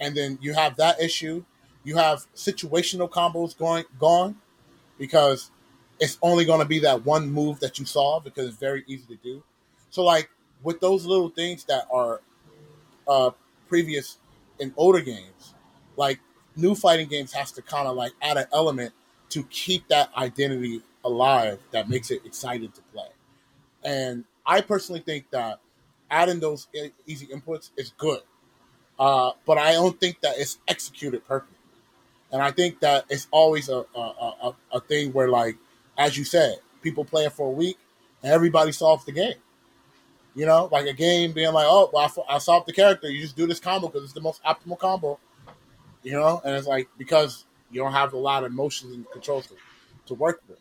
And 0.00 0.16
then 0.16 0.38
you 0.40 0.54
have 0.54 0.76
that 0.76 1.00
issue. 1.00 1.44
You 1.84 1.96
have 1.96 2.26
situational 2.34 3.10
combos 3.10 3.56
going 3.56 3.84
gone 3.98 4.36
because 4.98 5.50
it's 6.00 6.18
only 6.22 6.44
going 6.44 6.60
to 6.60 6.66
be 6.66 6.80
that 6.80 7.04
one 7.04 7.30
move 7.30 7.60
that 7.60 7.78
you 7.78 7.86
saw 7.86 8.20
because 8.20 8.48
it's 8.48 8.56
very 8.56 8.84
easy 8.86 9.06
to 9.06 9.16
do. 9.16 9.42
So 9.90 10.02
like 10.02 10.30
with 10.62 10.80
those 10.80 11.06
little 11.06 11.28
things 11.28 11.64
that 11.64 11.86
are 11.92 12.20
uh, 13.06 13.30
previous 13.68 14.18
in 14.58 14.72
older 14.76 15.00
games, 15.00 15.54
like 15.96 16.20
new 16.56 16.74
fighting 16.74 17.08
games 17.08 17.32
has 17.32 17.52
to 17.52 17.62
kind 17.62 17.86
of 17.86 17.96
like 17.96 18.12
add 18.22 18.36
an 18.36 18.46
element 18.52 18.92
to 19.30 19.42
keep 19.44 19.88
that 19.88 20.10
identity 20.16 20.82
alive 21.04 21.58
that 21.70 21.88
makes 21.88 22.10
it 22.10 22.24
exciting 22.24 22.70
to 22.72 22.80
play. 22.92 23.08
And 23.84 24.24
I 24.46 24.60
personally 24.60 25.00
think 25.00 25.30
that 25.30 25.60
adding 26.10 26.40
those 26.40 26.68
easy 27.06 27.26
inputs 27.26 27.70
is 27.76 27.92
good, 27.98 28.20
uh, 28.98 29.32
but 29.44 29.58
I 29.58 29.72
don't 29.72 29.98
think 29.98 30.20
that 30.20 30.38
it's 30.38 30.58
executed 30.68 31.26
perfectly. 31.26 31.56
And 32.32 32.42
I 32.42 32.50
think 32.50 32.80
that 32.80 33.04
it's 33.08 33.28
always 33.30 33.68
a, 33.68 33.84
a, 33.94 34.00
a, 34.00 34.56
a 34.72 34.80
thing 34.80 35.12
where, 35.12 35.28
like, 35.28 35.56
as 35.96 36.18
you 36.18 36.24
said, 36.24 36.56
people 36.82 37.04
play 37.04 37.24
it 37.24 37.32
for 37.32 37.48
a 37.48 37.50
week 37.50 37.78
and 38.22 38.32
everybody 38.32 38.72
solves 38.72 39.04
the 39.04 39.12
game. 39.12 39.34
You 40.34 40.46
know, 40.46 40.68
like 40.72 40.86
a 40.86 40.92
game 40.92 41.32
being 41.32 41.52
like, 41.52 41.66
oh, 41.68 41.90
well, 41.92 42.10
I, 42.28 42.34
I 42.34 42.38
solved 42.38 42.66
the 42.66 42.72
character. 42.72 43.08
You 43.08 43.20
just 43.20 43.36
do 43.36 43.46
this 43.46 43.60
combo 43.60 43.86
because 43.86 44.02
it's 44.02 44.12
the 44.14 44.20
most 44.20 44.42
optimal 44.42 44.78
combo. 44.78 45.20
You 46.02 46.12
know, 46.12 46.40
and 46.44 46.56
it's 46.56 46.66
like 46.66 46.88
because 46.98 47.44
you 47.74 47.80
don't 47.80 47.92
have 47.92 48.12
a 48.12 48.18
lot 48.18 48.44
of 48.44 48.52
emotions 48.52 48.94
and 48.94 49.10
controls 49.10 49.48
to, 49.48 49.54
to 50.06 50.14
work 50.14 50.40
with. 50.48 50.60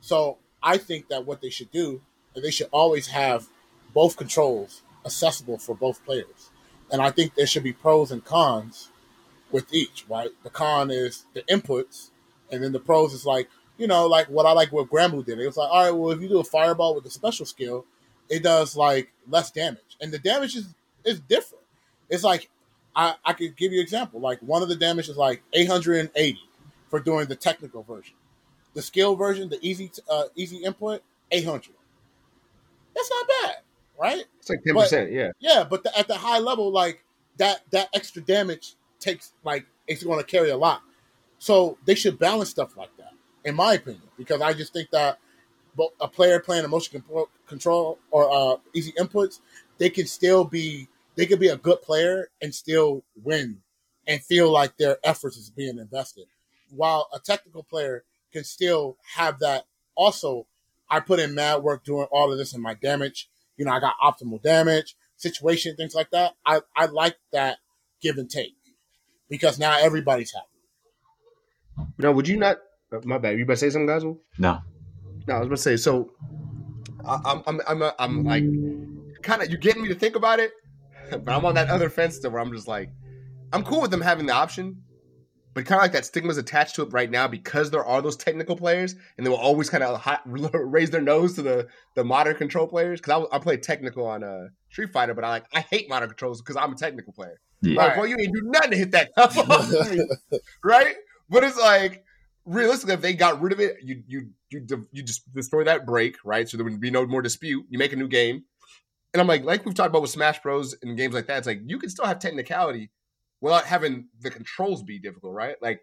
So 0.00 0.38
I 0.62 0.76
think 0.76 1.08
that 1.08 1.24
what 1.24 1.40
they 1.40 1.50
should 1.50 1.70
do 1.70 2.00
is 2.34 2.42
they 2.42 2.50
should 2.50 2.68
always 2.72 3.06
have 3.08 3.46
both 3.94 4.16
controls 4.16 4.82
accessible 5.04 5.58
for 5.58 5.74
both 5.74 6.04
players. 6.04 6.50
And 6.90 7.00
I 7.00 7.10
think 7.10 7.34
there 7.34 7.46
should 7.46 7.62
be 7.62 7.72
pros 7.72 8.10
and 8.10 8.24
cons 8.24 8.90
with 9.50 9.72
each, 9.72 10.04
right? 10.08 10.30
The 10.42 10.50
con 10.50 10.90
is 10.90 11.24
the 11.34 11.42
inputs, 11.42 12.10
and 12.50 12.62
then 12.62 12.72
the 12.72 12.80
pros 12.80 13.14
is 13.14 13.24
like, 13.24 13.48
you 13.76 13.86
know, 13.86 14.06
like 14.06 14.26
what 14.26 14.46
I 14.46 14.52
like 14.52 14.72
what 14.72 14.90
Granblue 14.90 15.24
did. 15.24 15.38
It 15.38 15.46
was 15.46 15.56
like, 15.56 15.70
all 15.70 15.84
right, 15.84 15.90
well, 15.94 16.10
if 16.10 16.20
you 16.20 16.28
do 16.28 16.40
a 16.40 16.44
fireball 16.44 16.94
with 16.94 17.06
a 17.06 17.10
special 17.10 17.46
skill, 17.46 17.84
it 18.28 18.42
does 18.42 18.76
like 18.76 19.12
less 19.28 19.50
damage. 19.50 19.96
And 20.00 20.12
the 20.12 20.18
damage 20.18 20.56
is, 20.56 20.74
is 21.04 21.20
different. 21.20 21.64
It's 22.10 22.24
like 22.24 22.50
I, 22.96 23.14
I 23.24 23.32
could 23.32 23.56
give 23.56 23.72
you 23.72 23.78
an 23.78 23.84
example. 23.84 24.20
Like 24.20 24.40
one 24.40 24.62
of 24.62 24.68
the 24.68 24.76
damage 24.76 25.08
is 25.08 25.16
like 25.16 25.42
880 25.52 26.38
for 26.88 27.00
doing 27.00 27.26
the 27.26 27.36
technical 27.36 27.82
version. 27.82 28.14
The 28.74 28.82
skill 28.82 29.16
version, 29.16 29.48
the 29.48 29.58
easy 29.62 29.90
uh, 30.08 30.24
easy 30.36 30.58
input, 30.58 31.02
800. 31.30 31.74
That's 32.94 33.10
not 33.10 33.28
bad 33.42 33.56
right? 33.98 34.24
It's 34.38 34.48
like 34.48 34.62
ten 34.62 34.74
percent, 34.74 35.12
yeah. 35.12 35.32
Yeah, 35.40 35.64
but 35.68 35.82
the, 35.82 35.98
at 35.98 36.08
the 36.08 36.14
high 36.14 36.38
level, 36.38 36.70
like 36.70 37.04
that 37.36 37.60
that 37.72 37.88
extra 37.92 38.22
damage 38.22 38.74
takes 39.00 39.32
like 39.44 39.66
it's 39.86 40.02
going 40.02 40.18
to 40.18 40.24
carry 40.24 40.50
a 40.50 40.56
lot. 40.56 40.82
So 41.38 41.76
they 41.84 41.94
should 41.94 42.18
balance 42.18 42.50
stuff 42.50 42.76
like 42.76 42.96
that, 42.96 43.12
in 43.44 43.54
my 43.54 43.74
opinion, 43.74 44.02
because 44.16 44.40
I 44.40 44.52
just 44.52 44.72
think 44.72 44.90
that 44.90 45.18
a 46.00 46.08
player 46.08 46.40
playing 46.40 46.64
a 46.64 46.68
motion 46.68 47.02
control 47.46 47.98
or 48.10 48.30
uh, 48.32 48.56
easy 48.74 48.92
inputs, 48.98 49.40
they 49.78 49.90
can 49.90 50.06
still 50.06 50.44
be 50.44 50.88
they 51.16 51.26
could 51.26 51.40
be 51.40 51.48
a 51.48 51.56
good 51.56 51.82
player 51.82 52.30
and 52.40 52.54
still 52.54 53.02
win 53.22 53.58
and 54.06 54.22
feel 54.22 54.50
like 54.50 54.76
their 54.78 54.98
efforts 55.04 55.36
is 55.36 55.50
being 55.50 55.78
invested, 55.78 56.26
while 56.70 57.08
a 57.12 57.18
technical 57.18 57.62
player 57.62 58.04
can 58.32 58.44
still 58.44 58.96
have 59.16 59.38
that. 59.40 59.66
Also, 59.94 60.46
I 60.90 61.00
put 61.00 61.20
in 61.20 61.34
mad 61.34 61.62
work 61.62 61.84
doing 61.84 62.06
all 62.10 62.32
of 62.32 62.38
this 62.38 62.54
in 62.54 62.62
my 62.62 62.74
damage 62.74 63.28
you 63.58 63.64
know, 63.64 63.72
I 63.72 63.80
got 63.80 63.94
optimal 64.02 64.40
damage, 64.40 64.96
situation, 65.16 65.76
things 65.76 65.94
like 65.94 66.10
that. 66.12 66.34
I, 66.46 66.60
I 66.74 66.86
like 66.86 67.16
that 67.32 67.58
give 68.00 68.16
and 68.16 68.30
take 68.30 68.54
because 69.28 69.58
now 69.58 69.76
everybody's 69.78 70.32
happy. 70.32 71.90
Now, 71.98 72.12
would 72.12 72.28
you 72.28 72.38
not? 72.38 72.58
Uh, 72.90 73.00
my 73.04 73.18
bad. 73.18 73.36
You 73.36 73.44
about 73.44 73.54
to 73.54 73.58
say 73.58 73.70
something, 73.70 73.86
guys? 73.86 74.02
No. 74.38 74.60
No, 75.26 75.34
I 75.34 75.38
was 75.38 75.46
about 75.46 75.56
to 75.56 75.62
say. 75.62 75.76
So, 75.76 76.12
I, 77.04 77.20
I'm, 77.24 77.42
I'm, 77.46 77.60
I'm, 77.68 77.92
I'm 77.98 78.24
like, 78.24 79.22
kind 79.22 79.42
of, 79.42 79.50
you're 79.50 79.58
getting 79.58 79.82
me 79.82 79.88
to 79.88 79.94
think 79.94 80.16
about 80.16 80.38
it, 80.38 80.52
but 81.10 81.28
I'm 81.28 81.44
on 81.44 81.54
that 81.56 81.68
other 81.68 81.90
fence 81.90 82.24
where 82.26 82.40
I'm 82.40 82.52
just 82.52 82.68
like, 82.68 82.90
I'm 83.52 83.64
cool 83.64 83.82
with 83.82 83.90
them 83.90 84.00
having 84.00 84.26
the 84.26 84.34
option, 84.34 84.82
but 85.58 85.66
kind 85.66 85.80
of 85.80 85.82
like 85.82 85.90
that 85.90 86.04
stigma 86.04 86.30
is 86.30 86.38
attached 86.38 86.76
to 86.76 86.82
it 86.82 86.92
right 86.92 87.10
now 87.10 87.26
because 87.26 87.72
there 87.72 87.84
are 87.84 88.00
those 88.00 88.16
technical 88.16 88.54
players, 88.54 88.94
and 89.16 89.26
they 89.26 89.30
will 89.30 89.38
always 89.38 89.68
kind 89.68 89.82
of 89.82 90.20
raise 90.24 90.90
their 90.90 91.00
nose 91.00 91.34
to 91.34 91.42
the 91.42 91.66
the 91.96 92.04
modern 92.04 92.36
control 92.36 92.68
players. 92.68 93.00
Because 93.00 93.26
I, 93.32 93.36
I 93.36 93.40
play 93.40 93.56
technical 93.56 94.06
on 94.06 94.22
uh, 94.22 94.50
Street 94.70 94.92
Fighter, 94.92 95.14
but 95.14 95.24
I 95.24 95.30
like 95.30 95.46
I 95.52 95.62
hate 95.62 95.88
modern 95.88 96.10
controls 96.10 96.40
because 96.40 96.54
I'm 96.54 96.74
a 96.74 96.76
technical 96.76 97.12
player. 97.12 97.40
Yeah. 97.60 97.74
Like, 97.74 97.96
well, 97.96 98.06
you 98.06 98.16
ain't 98.20 98.32
do 98.32 98.42
nothing 98.44 98.70
to 98.70 98.76
hit 98.76 98.92
that 98.92 99.10
right? 100.64 100.94
But 101.28 101.42
it's 101.42 101.58
like 101.58 102.04
realistically, 102.44 102.94
if 102.94 103.00
they 103.00 103.14
got 103.14 103.42
rid 103.42 103.52
of 103.52 103.58
it, 103.58 103.78
you 103.82 104.04
you 104.06 104.28
you 104.50 104.64
you 104.92 105.02
just 105.02 105.34
destroy 105.34 105.64
that 105.64 105.86
break, 105.86 106.18
right? 106.24 106.48
So 106.48 106.56
there 106.56 106.62
would 106.62 106.78
be 106.78 106.92
no 106.92 107.04
more 107.04 107.20
dispute. 107.20 107.66
You 107.68 107.80
make 107.80 107.92
a 107.92 107.96
new 107.96 108.06
game, 108.06 108.44
and 109.12 109.20
I'm 109.20 109.26
like, 109.26 109.42
like 109.42 109.66
we've 109.66 109.74
talked 109.74 109.88
about 109.88 110.02
with 110.02 110.12
Smash 110.12 110.40
Bros. 110.40 110.76
and 110.82 110.96
games 110.96 111.14
like 111.14 111.26
that. 111.26 111.38
It's 111.38 111.48
like 111.48 111.62
you 111.66 111.80
can 111.80 111.90
still 111.90 112.06
have 112.06 112.20
technicality 112.20 112.90
without 113.40 113.64
having 113.64 114.08
the 114.20 114.30
controls 114.30 114.82
be 114.82 114.98
difficult, 114.98 115.34
right? 115.34 115.56
Like 115.62 115.80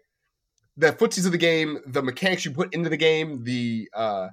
the 0.76 0.92
footsies 0.92 1.26
of 1.26 1.32
the 1.32 1.38
game, 1.38 1.78
the 1.86 2.02
mechanics 2.02 2.44
you 2.44 2.50
put 2.50 2.74
into 2.74 2.88
the 2.88 2.96
game, 2.96 3.44
the 3.44 3.88
uh 3.94 4.28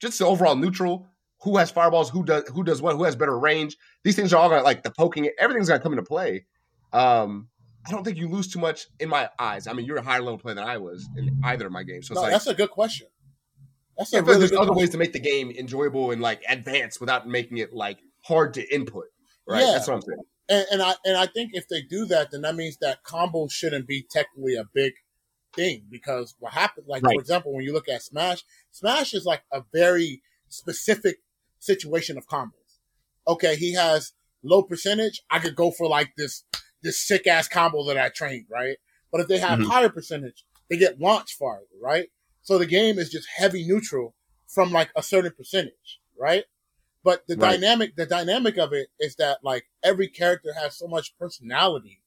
just 0.00 0.18
the 0.18 0.26
overall 0.26 0.56
neutral, 0.56 1.08
who 1.42 1.56
has 1.58 1.70
fireballs, 1.70 2.10
who 2.10 2.24
does 2.24 2.48
who 2.48 2.64
does 2.64 2.80
what, 2.80 2.96
who 2.96 3.04
has 3.04 3.16
better 3.16 3.38
range. 3.38 3.76
These 4.04 4.16
things 4.16 4.32
are 4.32 4.36
all 4.38 4.48
gonna 4.48 4.62
like 4.62 4.82
the 4.82 4.90
poking, 4.90 5.30
everything's 5.38 5.68
gonna 5.68 5.80
come 5.80 5.92
into 5.92 6.04
play. 6.04 6.46
Um 6.92 7.48
I 7.84 7.90
don't 7.90 8.04
think 8.04 8.16
you 8.16 8.28
lose 8.28 8.46
too 8.46 8.60
much 8.60 8.86
in 9.00 9.08
my 9.08 9.28
eyes. 9.40 9.66
I 9.66 9.72
mean, 9.72 9.86
you're 9.86 9.96
a 9.96 10.02
higher 10.02 10.20
level 10.20 10.38
player 10.38 10.54
than 10.54 10.64
I 10.64 10.78
was 10.78 11.08
in 11.16 11.40
either 11.42 11.66
of 11.66 11.72
my 11.72 11.82
games. 11.82 12.06
So 12.06 12.14
no, 12.14 12.20
like, 12.20 12.30
that's 12.30 12.46
a 12.46 12.54
good 12.54 12.70
question. 12.70 13.08
That's 13.98 14.12
a 14.12 14.22
really 14.22 14.38
there's 14.38 14.52
other 14.52 14.66
question. 14.66 14.76
ways 14.76 14.90
to 14.90 14.98
make 14.98 15.12
the 15.12 15.20
game 15.20 15.50
enjoyable 15.50 16.12
and 16.12 16.22
like 16.22 16.42
advanced 16.48 17.00
without 17.00 17.26
making 17.26 17.58
it 17.58 17.72
like 17.72 17.98
hard 18.20 18.54
to 18.54 18.74
input. 18.74 19.06
Right. 19.48 19.62
Yeah. 19.62 19.72
That's 19.72 19.88
what 19.88 19.94
I'm 19.94 20.02
saying 20.02 20.22
and, 20.48 20.66
and 20.72 20.82
I 20.82 20.94
and 21.04 21.16
I 21.16 21.26
think 21.26 21.50
if 21.54 21.68
they 21.68 21.82
do 21.82 22.04
that, 22.06 22.30
then 22.30 22.42
that 22.42 22.56
means 22.56 22.78
that 22.78 23.04
combos 23.04 23.52
shouldn't 23.52 23.86
be 23.86 24.06
technically 24.08 24.56
a 24.56 24.64
big 24.74 24.94
thing 25.54 25.84
because 25.90 26.34
what 26.38 26.52
happened, 26.52 26.86
like 26.88 27.02
right. 27.02 27.14
for 27.14 27.20
example, 27.20 27.54
when 27.54 27.64
you 27.64 27.72
look 27.72 27.88
at 27.88 28.02
Smash, 28.02 28.42
Smash 28.70 29.14
is 29.14 29.24
like 29.24 29.42
a 29.52 29.62
very 29.72 30.22
specific 30.48 31.16
situation 31.58 32.18
of 32.18 32.26
combos. 32.26 32.50
Okay, 33.26 33.56
he 33.56 33.74
has 33.74 34.12
low 34.42 34.62
percentage. 34.62 35.22
I 35.30 35.38
could 35.38 35.54
go 35.54 35.70
for 35.70 35.88
like 35.88 36.12
this 36.16 36.44
this 36.82 37.00
sick 37.00 37.26
ass 37.26 37.48
combo 37.48 37.84
that 37.86 37.98
I 37.98 38.08
trained, 38.08 38.46
right? 38.50 38.76
But 39.10 39.20
if 39.20 39.28
they 39.28 39.38
have 39.38 39.58
mm-hmm. 39.58 39.70
higher 39.70 39.88
percentage, 39.88 40.44
they 40.68 40.76
get 40.76 41.00
launched 41.00 41.36
farther, 41.38 41.66
right? 41.80 42.08
So 42.42 42.58
the 42.58 42.66
game 42.66 42.98
is 42.98 43.10
just 43.10 43.28
heavy 43.36 43.64
neutral 43.64 44.14
from 44.48 44.72
like 44.72 44.90
a 44.96 45.02
certain 45.02 45.32
percentage, 45.36 46.00
right? 46.18 46.44
But 47.04 47.26
the 47.26 47.36
right. 47.36 47.52
dynamic, 47.52 47.96
the 47.96 48.06
dynamic 48.06 48.58
of 48.58 48.72
it 48.72 48.88
is 49.00 49.16
that 49.16 49.38
like 49.42 49.64
every 49.82 50.08
character 50.08 50.50
has 50.54 50.76
so 50.76 50.86
much 50.86 51.16
personality 51.18 52.00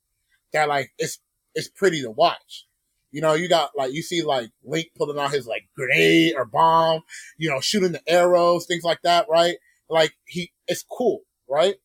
that 0.54 0.70
like 0.70 0.94
it's 0.98 1.20
it's 1.54 1.68
pretty 1.68 2.02
to 2.02 2.12
watch. 2.12 2.66
You 3.12 3.22
know, 3.22 3.34
you 3.34 3.48
got 3.48 3.72
like 3.78 3.94
you 3.94 4.02
see 4.02 4.24
like 4.24 4.52
Link 4.64 4.88
pulling 4.96 5.20
out 5.20 5.32
his 5.32 5.48
like 5.48 5.68
grenade 5.76 6.34
or 6.36 6.46
bomb, 6.46 7.02
you 7.38 7.50
know, 7.50 7.62
shooting 7.62 7.94
the 7.94 8.10
arrows, 8.10 8.66
things 8.66 8.84
like 8.84 9.02
that, 9.04 9.28
right? 9.30 9.56
Like 9.90 10.14
he, 10.26 10.52
it's 10.68 10.84
cool, 10.84 11.22
right? 11.48 11.76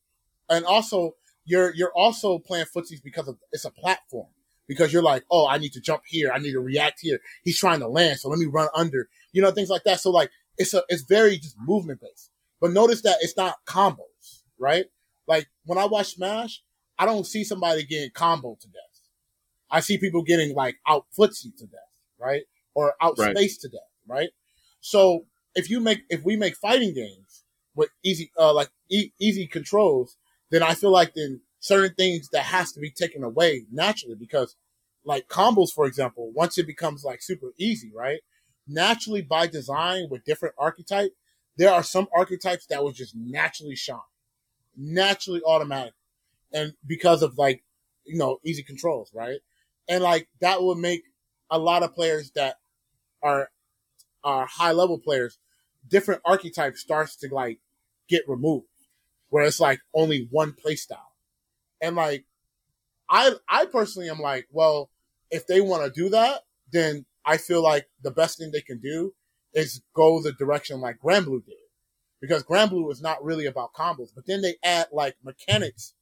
And 0.48 0.64
also, 0.64 1.14
you're 1.44 1.74
you're 1.74 1.92
also 1.94 2.38
playing 2.38 2.66
footsies 2.66 3.02
because 3.02 3.28
of 3.28 3.38
it's 3.52 3.64
a 3.64 3.70
platform 3.70 4.28
because 4.66 4.92
you're 4.92 5.02
like, 5.02 5.24
oh, 5.30 5.46
I 5.48 5.58
need 5.58 5.72
to 5.74 5.80
jump 5.80 6.02
here, 6.06 6.32
I 6.32 6.38
need 6.38 6.52
to 6.52 6.60
react 6.60 7.00
here. 7.00 7.20
He's 7.44 7.58
trying 7.58 7.80
to 7.80 7.88
land, 7.88 8.18
so 8.20 8.28
let 8.28 8.38
me 8.38 8.46
run 8.46 8.68
under, 8.74 9.08
you 9.32 9.42
know, 9.42 9.50
things 9.50 9.68
like 9.68 9.84
that. 9.84 10.00
So 10.00 10.10
like, 10.10 10.30
it's 10.58 10.74
a 10.74 10.82
it's 10.88 11.02
very 11.02 11.38
just 11.38 11.56
movement 11.60 12.00
based. 12.00 12.29
But 12.60 12.72
notice 12.72 13.02
that 13.02 13.18
it's 13.20 13.36
not 13.36 13.56
combos, 13.66 14.42
right? 14.58 14.86
Like 15.26 15.48
when 15.64 15.78
I 15.78 15.86
watch 15.86 16.14
Smash, 16.14 16.62
I 16.98 17.06
don't 17.06 17.26
see 17.26 17.44
somebody 17.44 17.84
getting 17.84 18.10
combo 18.10 18.56
to 18.60 18.66
death. 18.68 19.00
I 19.70 19.80
see 19.80 19.98
people 19.98 20.22
getting 20.22 20.54
like 20.54 20.76
out 20.86 21.06
footsie 21.18 21.56
to 21.56 21.66
death, 21.66 21.80
right? 22.18 22.42
Or 22.74 22.94
out 23.00 23.18
right. 23.18 23.36
space 23.36 23.56
to 23.58 23.68
death, 23.68 23.80
right? 24.06 24.30
So 24.80 25.26
if 25.54 25.70
you 25.70 25.80
make 25.80 26.00
if 26.10 26.24
we 26.24 26.36
make 26.36 26.56
fighting 26.56 26.94
games 26.94 27.44
with 27.74 27.90
easy 28.02 28.30
uh 28.38 28.52
like 28.52 28.70
e- 28.90 29.12
easy 29.20 29.46
controls, 29.46 30.16
then 30.50 30.62
I 30.62 30.74
feel 30.74 30.90
like 30.90 31.14
then 31.14 31.40
certain 31.60 31.94
things 31.94 32.28
that 32.30 32.44
has 32.44 32.72
to 32.72 32.80
be 32.80 32.90
taken 32.90 33.22
away 33.22 33.66
naturally 33.70 34.16
because 34.16 34.56
like 35.04 35.28
combos, 35.28 35.72
for 35.72 35.86
example, 35.86 36.30
once 36.34 36.58
it 36.58 36.66
becomes 36.66 37.04
like 37.04 37.22
super 37.22 37.52
easy, 37.58 37.92
right? 37.94 38.20
Naturally 38.66 39.22
by 39.22 39.46
design 39.46 40.08
with 40.10 40.24
different 40.24 40.54
archetype, 40.58 41.12
there 41.60 41.70
are 41.70 41.82
some 41.82 42.08
archetypes 42.16 42.64
that 42.68 42.82
will 42.82 42.90
just 42.90 43.14
naturally 43.14 43.76
shine, 43.76 43.98
naturally 44.74 45.42
automatic. 45.42 45.92
And 46.54 46.72
because 46.86 47.22
of 47.22 47.36
like, 47.36 47.62
you 48.06 48.16
know, 48.16 48.38
easy 48.46 48.62
controls, 48.62 49.10
right? 49.14 49.40
And 49.86 50.02
like 50.02 50.26
that 50.40 50.62
would 50.62 50.78
make 50.78 51.02
a 51.50 51.58
lot 51.58 51.82
of 51.82 51.94
players 51.94 52.30
that 52.34 52.56
are 53.22 53.50
are 54.24 54.46
high 54.46 54.72
level 54.72 54.98
players, 54.98 55.36
different 55.86 56.22
archetypes 56.24 56.80
starts 56.80 57.14
to 57.16 57.28
like 57.30 57.60
get 58.08 58.22
removed. 58.26 58.64
Where 59.28 59.44
it's 59.44 59.60
like 59.60 59.80
only 59.94 60.28
one 60.30 60.54
play 60.54 60.76
style. 60.76 61.12
And 61.82 61.94
like 61.94 62.24
I 63.10 63.34
I 63.50 63.66
personally 63.66 64.08
am 64.08 64.18
like, 64.18 64.48
well, 64.50 64.88
if 65.30 65.46
they 65.46 65.60
want 65.60 65.84
to 65.84 66.00
do 66.02 66.08
that, 66.08 66.40
then 66.72 67.04
I 67.22 67.36
feel 67.36 67.62
like 67.62 67.86
the 68.02 68.10
best 68.10 68.38
thing 68.38 68.50
they 68.50 68.62
can 68.62 68.80
do 68.80 69.12
is 69.54 69.82
go 69.94 70.22
the 70.22 70.32
direction 70.32 70.80
like 70.80 71.00
Granblue 71.00 71.44
did. 71.44 71.54
Because 72.20 72.44
Granblue 72.44 72.92
is 72.92 73.00
not 73.00 73.24
really 73.24 73.46
about 73.46 73.72
combos, 73.72 74.10
but 74.14 74.26
then 74.26 74.42
they 74.42 74.56
add 74.62 74.88
like 74.92 75.16
mechanics 75.24 75.94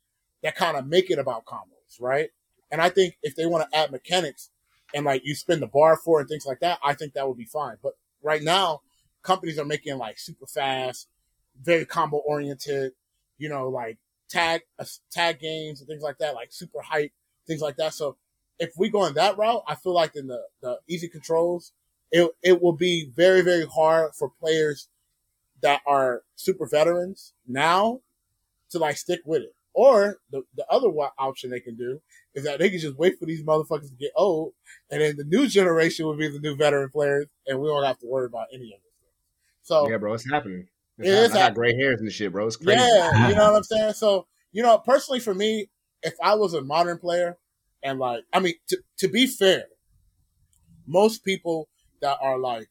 that 0.43 0.57
kind 0.57 0.77
of 0.77 0.87
make 0.87 1.11
it 1.11 1.19
about 1.19 1.45
combos, 1.45 2.01
right? 2.01 2.31
And 2.71 2.81
I 2.81 2.91
think 2.91 3.17
if 3.23 3.37
they 3.37 3.47
want 3.47 3.71
to 3.71 3.79
add 3.79 3.93
mechanics 3.93 4.51
and 4.95 5.05
like 5.05 5.23
you 5.25 5.35
spin 5.35 5.61
the 5.61 5.67
bar 5.67 5.97
for 5.97 6.21
and 6.21 6.29
things 6.29 6.45
like 6.45 6.61
that, 6.61 6.79
I 6.83 6.95
think 6.95 7.13
that 7.15 7.27
would 7.27 7.39
be 7.39 7.45
fine. 7.45 7.77
But 7.83 7.93
right 8.23 8.43
now, 8.43 8.81
companies 9.23 9.59
are 9.59 9.65
making 9.65 9.97
like 9.97 10.19
super 10.19 10.47
fast, 10.47 11.09
very 11.61 11.85
combo 11.85 12.19
oriented, 12.19 12.93
you 13.39 13.49
know, 13.49 13.69
like 13.69 13.99
tag 14.29 14.63
uh, 14.79 14.85
tag 15.11 15.41
games 15.41 15.81
and 15.81 15.89
things 15.89 16.03
like 16.03 16.19
that, 16.19 16.35
like 16.35 16.53
super 16.53 16.81
hype, 16.83 17.13
things 17.47 17.61
like 17.61 17.77
that. 17.77 17.95
So 17.95 18.17
if 18.59 18.73
we 18.77 18.89
go 18.89 19.07
in 19.07 19.15
that 19.15 19.39
route, 19.39 19.63
I 19.67 19.75
feel 19.77 19.95
like 19.95 20.17
in 20.17 20.27
the, 20.27 20.43
the 20.61 20.79
easy 20.89 21.09
controls, 21.09 21.73
it, 22.11 22.31
it 22.43 22.63
will 22.63 22.73
be 22.73 23.11
very, 23.15 23.43
very 23.43 23.67
hard 23.67 24.15
for 24.15 24.31
players 24.41 24.89
that 25.63 25.81
are 25.87 26.23
super 26.37 26.67
veterans 26.67 27.33
now 27.47 28.01
to 28.71 28.79
like 28.79 28.97
stick 28.97 29.21
with 29.25 29.43
it. 29.43 29.55
Or 29.75 30.19
the, 30.31 30.43
the 30.57 30.67
other 30.71 30.89
option 31.19 31.51
they 31.51 31.61
can 31.61 31.77
do 31.77 32.01
is 32.35 32.45
that 32.45 32.59
they 32.59 32.71
can 32.71 32.81
just 32.81 32.97
wait 32.97 33.19
for 33.19 33.27
these 33.27 33.45
motherfuckers 33.45 33.89
to 33.89 33.95
get 33.95 34.11
old, 34.17 34.53
and 34.91 35.01
then 35.01 35.17
the 35.17 35.25
new 35.25 35.47
generation 35.47 36.05
will 36.07 36.17
be 36.17 36.29
the 36.29 36.41
new 36.41 36.57
veteran 36.57 36.91
players, 36.91 37.27
and 37.47 37.61
we 37.61 37.69
don't 37.69 37.85
have 37.85 37.99
to 37.99 38.07
worry 38.07 38.27
about 38.27 38.49
any 38.53 38.73
of 38.75 38.81
this. 38.81 38.89
So 39.63 39.89
yeah, 39.89 39.99
bro, 39.99 40.15
it's 40.15 40.29
happening. 40.29 40.67
It's 40.99 41.09
it 41.09 41.15
is 41.15 41.33
I 41.33 41.39
got 41.39 41.55
gray 41.55 41.77
hairs 41.77 42.01
and 42.01 42.11
shit, 42.11 42.33
bro. 42.33 42.47
It's 42.47 42.57
crazy. 42.57 42.81
Yeah, 42.81 43.29
you 43.29 43.37
know 43.37 43.53
what 43.53 43.57
I'm 43.57 43.63
saying. 43.63 43.93
So 43.93 44.27
you 44.51 44.63
know, 44.63 44.79
personally, 44.79 45.21
for 45.21 45.35
me, 45.35 45.69
if 46.03 46.15
I 46.21 46.35
was 46.35 46.55
a 46.55 46.63
modern 46.63 46.99
player, 46.99 47.39
and 47.83 47.99
like, 48.01 48.25
I 48.33 48.41
mean, 48.41 48.55
to 48.69 48.79
to 48.99 49.09
be 49.09 49.27
fair, 49.27 49.67
most 50.87 51.25
people 51.25 51.69
that 52.01 52.19
are 52.21 52.39
like 52.39 52.69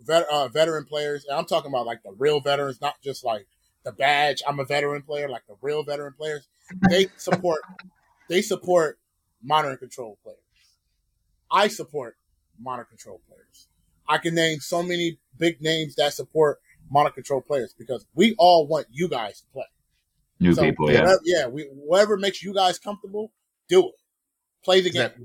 vet, 0.00 0.26
uh, 0.30 0.48
veteran 0.48 0.84
players, 0.84 1.24
and 1.24 1.38
I'm 1.38 1.46
talking 1.46 1.70
about 1.70 1.86
like 1.86 2.02
the 2.02 2.12
real 2.12 2.40
veterans, 2.40 2.80
not 2.80 2.96
just 3.02 3.24
like 3.24 3.46
the 3.84 3.92
badge. 3.92 4.42
I'm 4.46 4.60
a 4.60 4.64
veteran 4.64 5.02
player, 5.02 5.28
like 5.28 5.46
the 5.46 5.56
real 5.60 5.82
veteran 5.82 6.14
players. 6.16 6.48
They 6.88 7.08
support 7.16 7.60
they 8.28 8.42
support 8.42 8.98
modern 9.42 9.76
control 9.76 10.18
players. 10.22 10.38
I 11.50 11.68
support 11.68 12.16
modern 12.58 12.86
control 12.86 13.20
players. 13.28 13.68
I 14.08 14.18
can 14.18 14.34
name 14.34 14.60
so 14.60 14.82
many 14.82 15.18
big 15.38 15.60
names 15.60 15.94
that 15.96 16.14
support 16.14 16.58
modern 16.90 17.12
control 17.12 17.40
players 17.40 17.74
because 17.78 18.06
we 18.14 18.34
all 18.38 18.66
want 18.66 18.86
you 18.90 19.08
guys 19.08 19.40
to 19.40 19.46
play. 19.52 19.64
New 20.40 20.54
so 20.54 20.62
people, 20.62 20.90
yeah, 20.90 21.00
whatever, 21.00 21.20
yeah. 21.24 21.46
We, 21.46 21.62
whatever 21.72 22.16
makes 22.16 22.42
you 22.42 22.52
guys 22.52 22.78
comfortable, 22.78 23.32
do 23.68 23.88
it. 23.88 23.94
Play 24.64 24.80
the 24.80 24.90
game. 24.90 25.02
That, 25.02 25.16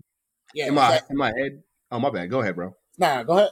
yeah, 0.54 0.68
in 0.68 0.76
my 0.76 1.02
in 1.10 1.18
my 1.18 1.28
head. 1.36 1.64
Oh 1.92 2.00
my 2.00 2.10
bad. 2.10 2.30
Go 2.30 2.42
ahead, 2.42 2.56
bro. 2.56 2.76
Nah, 3.00 3.24
go 3.24 3.38
ahead. 3.38 3.50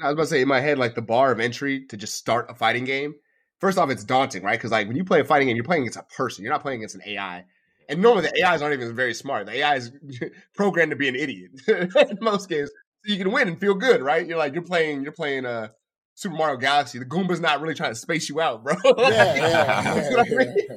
I 0.00 0.06
was 0.06 0.14
about 0.14 0.22
to 0.22 0.28
say 0.28 0.40
in 0.42 0.48
my 0.48 0.60
head, 0.60 0.78
like 0.78 0.94
the 0.94 1.02
bar 1.02 1.30
of 1.30 1.40
entry 1.40 1.86
to 1.86 1.96
just 1.96 2.14
start 2.14 2.50
a 2.50 2.54
fighting 2.54 2.84
game 2.84 3.14
first 3.58 3.78
off, 3.78 3.90
it's 3.90 4.04
daunting, 4.04 4.42
right? 4.42 4.58
Because 4.58 4.70
like 4.70 4.86
when 4.86 4.96
you 4.96 5.04
play 5.04 5.20
a 5.20 5.24
fighting 5.24 5.48
game, 5.48 5.56
you're 5.56 5.64
playing 5.64 5.82
against 5.82 5.98
a 5.98 6.04
person. 6.14 6.44
You're 6.44 6.52
not 6.52 6.62
playing 6.62 6.80
against 6.80 6.94
an 6.94 7.02
AI. 7.06 7.44
And 7.88 8.02
normally 8.02 8.28
the 8.28 8.44
AIs 8.44 8.60
aren't 8.60 8.74
even 8.74 8.94
very 8.94 9.14
smart. 9.14 9.46
The 9.46 9.58
AI 9.58 9.76
is 9.76 9.92
programmed 10.54 10.90
to 10.90 10.96
be 10.96 11.08
an 11.08 11.16
idiot 11.16 11.52
in 11.68 12.18
most 12.20 12.48
games. 12.48 12.70
So 13.04 13.12
you 13.12 13.18
can 13.18 13.32
win 13.32 13.48
and 13.48 13.58
feel 13.58 13.74
good, 13.74 14.02
right? 14.02 14.26
You're 14.26 14.38
like 14.38 14.52
you're 14.52 14.62
playing 14.62 15.02
you're 15.02 15.12
playing 15.12 15.46
uh 15.46 15.68
Super 16.14 16.34
Mario 16.34 16.56
Galaxy. 16.56 16.98
The 16.98 17.04
Goomba's 17.04 17.40
not 17.40 17.60
really 17.60 17.74
trying 17.74 17.92
to 17.92 17.98
space 17.98 18.28
you 18.28 18.40
out, 18.40 18.64
bro. 18.64 18.74
yeah, 18.98 19.34
yeah, 19.36 20.24
yeah. 20.26 20.76